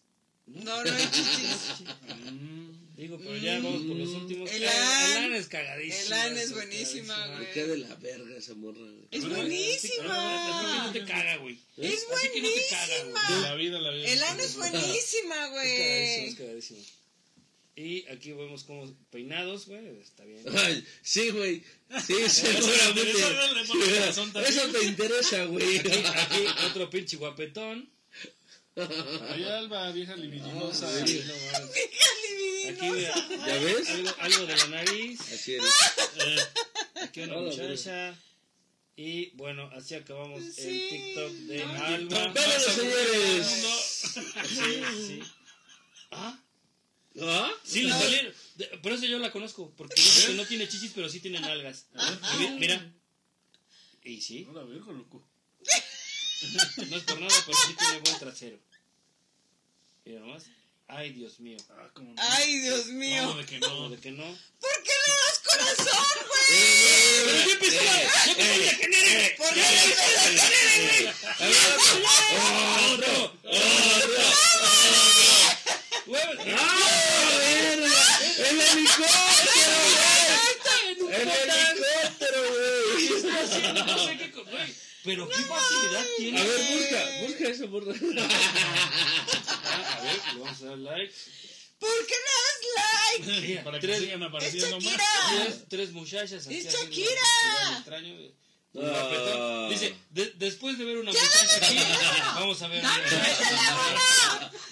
No, 0.46 0.84
no 0.84 0.92
hay 0.92 1.04
chichis. 1.10 1.86
Digo, 2.96 3.18
pero 3.18 3.36
ya 3.36 3.54
vamos 3.60 3.82
por 3.82 3.96
los 3.96 4.08
últimos. 4.10 4.50
El 4.50 4.62
Eh, 4.62 4.68
An- 4.68 5.10
el 5.16 5.24
An 5.24 5.34
es 5.34 5.48
cagadísima. 5.48 6.04
el 6.04 6.12
An 6.32 6.36
es 6.36 6.44
es 6.44 6.52
buenísima, 6.52 7.26
güey. 7.28 7.38
Me 7.40 7.50
cae 7.52 7.66
de 7.66 7.78
la 7.78 7.94
verga 7.96 8.36
esa 8.36 8.54
morra, 8.54 8.80
güey. 8.80 9.08
Es 9.10 9.22
que 9.22 9.28
buenísima. 9.28 10.84
no 10.86 10.92
te 10.92 11.04
caga, 11.04 11.36
güey. 11.38 11.58
Es 11.78 12.04
A 12.04 12.20
ti 12.20 12.28
que 12.34 12.42
no 12.42 12.48
te 12.48 12.66
caga, 12.70 12.86
güey. 12.86 13.12
buenísima. 13.12 13.40
La 13.42 13.54
vida, 13.54 13.80
la 13.80 13.90
vida. 13.90 14.06
El 14.08 14.22
ano 14.22 14.42
es 14.42 14.56
buenísima, 14.56 14.84
Es 14.84 15.00
cagadísimo, 15.00 15.50
güey. 15.52 16.26
es 16.28 16.34
cagadísimo. 16.36 16.80
Y 17.74 18.06
aquí 18.08 18.32
vemos 18.32 18.64
como 18.64 18.94
peinados, 19.10 19.66
güey. 19.66 19.80
Está 20.02 20.24
bien. 20.26 20.44
Ay, 20.54 20.84
sí, 21.02 21.30
güey. 21.30 21.64
Sí, 22.06 22.12
Eso 22.20 22.46
le 22.46 22.62
seguramente. 22.62 23.12
pone 23.66 23.84
corazón 23.98 24.32
también. 24.32 24.54
Eso 24.54 24.68
te 24.68 24.84
interesa, 24.84 25.44
güey. 25.46 25.78
Aquí, 25.78 25.88
aquí 25.88 26.44
otro 26.66 26.90
pinche 26.90 27.16
guapetón. 27.16 27.90
Ay, 28.74 29.44
Alba, 29.44 29.90
vieja 29.92 30.16
libidinosa. 30.16 30.88
Ah, 30.88 31.06
sí. 31.06 31.22
No 31.26 31.34
mames. 31.52 31.76
Hija 32.62 32.70
Aquí, 32.70 33.46
¿Ya 33.46 33.58
ves? 33.58 33.88
algo, 33.90 34.10
algo 34.20 34.46
de 34.46 34.56
la 34.56 34.66
nariz. 34.68 35.20
Así 35.20 35.54
eres. 35.54 35.70
Aquí 37.02 37.20
una 37.20 37.36
Hola, 37.36 37.50
muchacha. 37.50 38.18
Y 38.96 39.30
bueno, 39.36 39.68
así 39.74 39.94
acabamos 39.94 40.40
el 40.42 40.52
Sí, 40.52 40.86
TikTok 40.90 41.32
de 41.32 41.64
no, 41.66 41.84
Alba. 41.84 42.18
Vámonos, 42.28 42.62
señores. 42.62 43.46
Sí, 44.48 44.82
sí. 45.06 45.22
¿Ah? 46.12 46.38
¿Ah? 47.20 47.50
Sí, 47.64 47.82
le 47.82 47.90
salieron. 47.92 48.32
Por 48.82 48.92
eso 48.92 49.04
yo 49.06 49.18
la 49.18 49.30
conozco. 49.32 49.74
Porque 49.76 49.94
dice 49.96 50.28
que 50.28 50.34
no 50.34 50.46
tiene 50.46 50.68
chichis, 50.68 50.92
pero 50.94 51.08
sí 51.08 51.20
tiene 51.20 51.40
nalgas. 51.40 51.86
Mi- 52.38 52.50
Mira. 52.58 52.94
Y 54.04 54.20
sí. 54.20 54.44
No 54.46 54.52
la 54.54 54.62
veo, 54.64 54.80
loco. 54.92 55.26
No 56.88 56.96
es 56.96 57.02
por 57.04 57.20
nada, 57.20 57.34
pero 57.46 57.58
sí 57.58 57.74
tiene 57.78 57.98
buen 58.00 58.18
trasero. 58.18 58.58
Mira 60.04 60.20
nomás. 60.20 60.44
Ay, 60.88 61.10
Dios 61.12 61.38
mío. 61.40 61.56
Ah, 61.70 61.88
no. 61.96 62.14
Ay, 62.18 62.58
Dios 62.58 62.86
No, 62.88 62.92
mío. 62.94 63.34
de 63.34 63.46
que 63.46 63.60
¿Cómo 63.60 63.74
no. 63.82 63.88
de 63.90 63.98
que 63.98 64.10
no? 64.10 64.24
¿Por 64.24 64.82
qué 64.82 64.90
le 65.06 65.12
das 65.14 65.38
corazón, 65.44 66.16
güey? 66.28 66.60
Pero 67.24 67.44
yo 67.46 67.52
empecé 67.52 67.78
a... 67.88 68.26
¡Yo 68.26 68.34
te 68.36 68.42
voy 68.42 68.68
a 68.68 68.74
generar! 68.74 69.36
¿Por 69.36 69.48
qué 69.54 69.60
le 69.60 69.64
das 71.04 71.14
¡Otro! 72.92 73.14
¡Otro! 73.44 74.22
¡Ah! 76.58 77.38
¡El 78.38 78.60
helicóptero, 78.60 79.76
güey! 80.98 81.14
¡El 81.14 81.28
helicóptero, 81.30 82.40
güey! 82.50 83.22
No 83.72 83.98
sé 83.98 84.18
qué... 84.18 84.26
güey, 84.30 84.74
Pero 85.04 85.28
qué 85.28 85.34
facilidad 85.42 86.04
tiene. 86.16 86.40
A 86.40 86.44
ver, 86.44 86.60
busca, 86.78 87.26
busca 87.26 87.48
esa 87.48 87.66
morra. 87.66 87.92
Ah, 89.74 89.98
a 89.98 90.00
ver, 90.02 90.20
le 90.34 90.40
vamos 90.40 90.62
a 90.62 90.66
dar 90.66 90.78
like. 90.78 91.14
¿Por 91.78 92.06
qué 92.06 92.14
le 92.14 92.30
das 92.44 93.26
like? 93.40 93.62
Para 93.64 93.80
que 93.80 93.86
tres, 93.86 94.00
sigan 94.00 94.22
Es 94.22 94.28
apareciendo 94.28 94.80
más. 94.80 94.94
Tres, 95.30 95.54
tres 95.68 95.92
muchachas. 95.92 96.46
aquí 96.46 96.56
¡Es 96.56 96.72
Shakira! 96.72 97.76
extraño. 97.76 98.14
Guapetón. 98.74 99.70
Dice, 99.70 99.94
de- 100.10 100.32
después 100.36 100.78
de 100.78 100.84
ver 100.84 100.98
una 100.98 101.10
muchacha 101.12 101.56
aquí, 101.56 101.76
vamos 102.36 102.60
a 102.62 102.68
ver. 102.68 102.82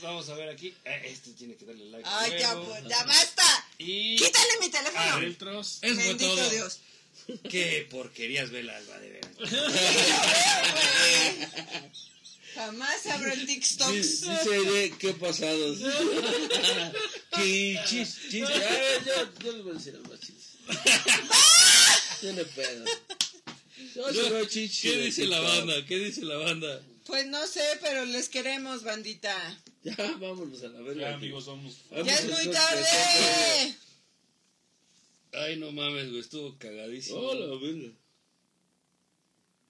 Vamos 0.02 0.28
a 0.28 0.34
ver 0.34 0.48
aquí. 0.50 0.74
Eh, 0.84 1.02
Este 1.06 1.32
tiene 1.32 1.56
que 1.56 1.64
darle 1.66 1.84
like. 1.86 2.08
Ay, 2.10 2.32
ya, 2.38 2.54
pues, 2.56 2.84
ya 2.88 3.04
basta. 3.04 3.68
Y 3.78 4.16
Quítale 4.16 4.58
mi 4.60 4.68
teléfono. 4.70 5.18
Filtros. 5.18 5.78
eso 5.82 5.94
fue 5.94 6.04
Bendito 6.04 6.34
todo. 6.34 6.50
Dios. 6.50 6.80
Qué 7.50 7.86
porquerías 7.90 8.50
ve 8.50 8.62
la 8.62 8.76
alba 8.76 8.98
de 8.98 9.10
veras. 9.10 9.30
Jamás 12.54 13.06
abro 13.06 13.32
el 13.32 13.46
TikTok. 13.46 13.92
Dice, 13.92 14.30
dice, 14.42 14.92
¿qué 14.98 15.14
pasados? 15.14 15.78
¿Qué 17.36 17.78
chis, 17.86 18.18
chis? 18.28 18.42
A 18.42 18.48
ver, 18.48 19.04
yo, 19.04 19.12
yo 19.44 19.52
les 19.52 19.62
voy 19.62 19.72
a 19.72 19.74
decir 19.74 19.94
algo 19.94 20.16
chis. 20.16 20.56
Tiene 22.20 22.44
pedo. 22.44 22.84
Yo 23.94 24.12
sí 24.12 24.30
veo 24.30 24.44
chichis 24.46 24.82
¿Qué 24.82 24.98
dice 24.98 25.26
la 25.26 25.40
banda? 25.40 25.86
¿Qué 25.86 25.98
dice 25.98 26.24
la 26.24 26.36
banda? 26.36 26.82
Pues 27.06 27.26
no 27.26 27.46
sé, 27.46 27.62
pero 27.80 28.04
les 28.04 28.28
queremos, 28.28 28.82
bandita. 28.82 29.34
Ya, 29.82 29.96
vámonos 30.18 30.62
a 30.62 30.68
la 30.68 30.80
verga. 30.80 31.10
Ya, 31.10 31.14
amigos, 31.14 31.46
vamos. 31.46 31.76
Ya 32.04 32.14
es 32.14 32.24
muy 32.24 32.52
tarde. 32.52 32.84
Ay, 35.32 35.56
no 35.56 35.70
mames, 35.72 36.08
güey, 36.08 36.20
estuvo 36.20 36.56
cagadísimo. 36.58 37.18
Hola, 37.18 37.46
verga. 37.60 37.92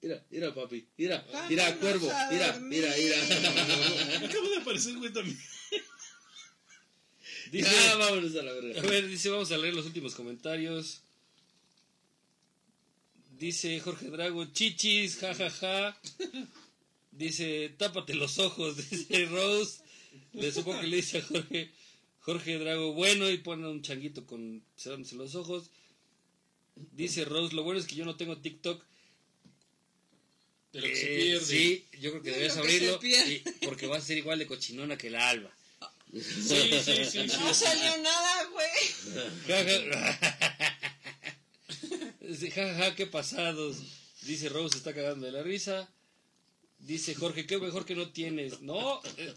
Mira, 0.01 0.25
mira, 0.31 0.55
papi. 0.55 0.87
Mira, 0.97 1.23
mira, 1.47 1.77
cuervo. 1.77 2.09
a 2.09 2.31
Mira, 2.31 2.59
mira, 2.59 2.91
mira. 2.97 3.17
Acaba 4.25 4.49
de 4.49 4.57
aparecer, 4.57 4.95
güey, 4.97 5.13
también. 5.13 5.37
Dice, 7.51 7.69
Ya, 7.69 7.95
vámonos 7.97 8.35
a 8.35 8.43
la 8.43 8.51
a 8.51 8.53
verga. 8.55 8.81
ver, 8.81 9.07
dice, 9.07 9.29
vamos 9.29 9.51
a 9.51 9.57
leer 9.57 9.73
los 9.73 9.85
últimos 9.85 10.15
comentarios. 10.15 11.01
Dice 13.37 13.79
Jorge 13.81 14.07
Drago, 14.09 14.45
chichis, 14.45 15.17
jajaja. 15.17 15.99
Dice, 17.11 17.69
tápate 17.77 18.13
los 18.15 18.39
ojos, 18.39 18.77
dice 18.89 19.25
Rose. 19.25 19.81
Le 20.33 20.51
supongo 20.51 20.79
que 20.81 20.87
le 20.87 20.95
dice 20.97 21.17
a 21.19 21.23
Jorge, 21.23 21.71
Jorge 22.21 22.57
Drago, 22.59 22.93
bueno, 22.93 23.29
y 23.29 23.37
pone 23.37 23.67
un 23.67 23.81
changuito 23.81 24.25
con 24.25 24.63
cerrándose 24.77 25.15
los 25.15 25.35
ojos. 25.35 25.69
Dice 26.93 27.25
Rose, 27.25 27.55
lo 27.55 27.63
bueno 27.63 27.79
es 27.79 27.87
que 27.87 27.95
yo 27.95 28.05
no 28.05 28.15
tengo 28.15 28.37
TikTok. 28.37 28.83
De 30.73 30.81
lo 30.81 30.87
que 30.87 30.95
se 30.95 31.13
Eh, 31.13 31.17
pierde. 31.21 31.45
sí, 31.45 31.85
yo 31.99 32.11
creo 32.11 32.23
que 32.23 32.31
De 32.31 32.37
debes 32.37 32.57
abrirlo. 32.57 32.99
y- 33.03 33.43
porque 33.65 33.87
va 33.87 33.97
a 33.97 34.01
ser 34.01 34.17
igual 34.17 34.39
de 34.39 34.47
cochinona 34.47 34.97
que 34.97 35.09
la 35.09 35.29
alba. 35.29 35.51
Sí, 36.13 36.21
sí, 36.21 36.79
sí, 36.83 37.05
sí. 37.05 37.17
No 37.39 37.53
salió 37.53 37.97
nada, 37.97 38.45
güey. 38.45 38.67
Dice, 42.21 42.51
Ja, 42.51 42.67
ja, 42.67 42.73
ja, 42.75 42.95
qué 42.95 43.07
pasados. 43.07 43.77
Dice 44.23 44.49
Rose, 44.49 44.77
está 44.77 44.93
cagando 44.93 45.25
de 45.25 45.31
la 45.31 45.43
risa. 45.43 45.89
Dice 46.79 47.15
Jorge, 47.15 47.45
qué 47.45 47.57
mejor 47.57 47.85
que 47.85 47.95
no 47.95 48.09
tienes. 48.11 48.61
No, 48.61 49.01
eh, 49.17 49.33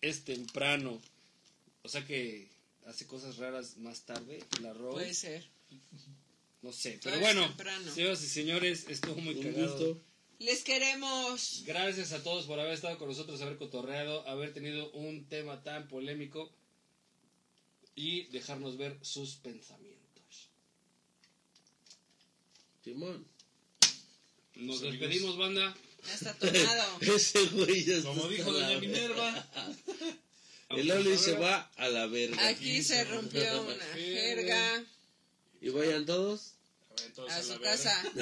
es 0.00 0.24
temprano. 0.24 1.00
O 1.88 1.90
sea 1.90 2.04
que 2.04 2.46
hace 2.84 3.06
cosas 3.06 3.38
raras 3.38 3.78
más 3.78 4.02
tarde, 4.02 4.44
la 4.60 4.74
Rose. 4.74 4.92
Puede 4.92 5.14
ser. 5.14 5.48
No 6.60 6.70
sé, 6.70 7.00
pero 7.02 7.18
bueno, 7.18 7.46
temprano. 7.48 7.94
señoras 7.94 8.22
y 8.22 8.26
señores, 8.26 8.84
estuvo 8.90 9.14
muy 9.16 9.34
Un 9.36 9.42
cagado. 9.42 9.70
gusto. 9.72 10.02
Les 10.38 10.62
queremos. 10.64 11.62
Gracias 11.64 12.12
a 12.12 12.22
todos 12.22 12.44
por 12.44 12.60
haber 12.60 12.74
estado 12.74 12.98
con 12.98 13.08
nosotros, 13.08 13.40
haber 13.40 13.56
cotorreado, 13.56 14.28
haber 14.28 14.52
tenido 14.52 14.90
un 14.90 15.24
tema 15.30 15.62
tan 15.62 15.88
polémico 15.88 16.52
y 17.94 18.24
dejarnos 18.24 18.76
ver 18.76 18.98
sus 19.00 19.36
pensamientos. 19.36 20.50
Simón. 22.84 23.26
Nos 24.56 24.82
Amigos. 24.82 24.82
despedimos, 24.82 25.38
banda. 25.38 25.74
Ya 26.06 26.14
está 26.14 26.34
tomado. 26.34 26.98
Ese 27.16 27.46
güey 27.46 27.82
ya 27.86 27.94
está 27.94 28.10
Como 28.10 28.28
dijo 28.28 28.52
doña 28.52 28.78
Minerva. 28.78 29.50
El 30.70 30.90
Oli 30.90 31.16
se 31.16 31.32
va 31.34 31.70
a 31.76 31.88
la 31.88 32.06
verga. 32.06 32.46
Aquí 32.48 32.82
se 32.82 33.04
rompió 33.04 33.62
una 33.62 33.84
jerga 33.94 34.84
Y 35.60 35.70
vayan 35.70 36.04
todos. 36.04 36.52
a 37.30 37.42
su 37.42 37.58
casa. 37.60 38.02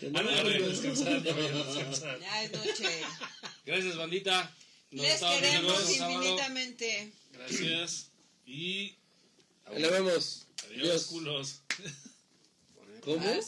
Que 0.00 0.06
Ah, 0.14 0.22
no, 0.22 0.30
ya 0.30 0.42
vayan 0.42 0.62
a 0.62 0.66
descansar, 0.68 1.22
ya 1.22 1.34
vayan 1.34 1.54
a 1.54 1.64
descansar. 1.64 2.20
Ya 2.20 2.42
es 2.44 2.52
noche. 2.52 3.02
Gracias, 3.66 3.96
bandita. 3.96 4.54
Nos 4.90 5.04
Les 5.06 5.20
queremos 5.20 5.90
infinitamente. 5.90 7.12
Gracias. 7.32 8.06
Y 8.46 8.94
Ahí 9.66 9.82
la 9.82 9.88
vemos. 9.90 10.46
adiós, 10.70 11.04
culos. 11.06 11.60
¿Cómo? 13.04 13.20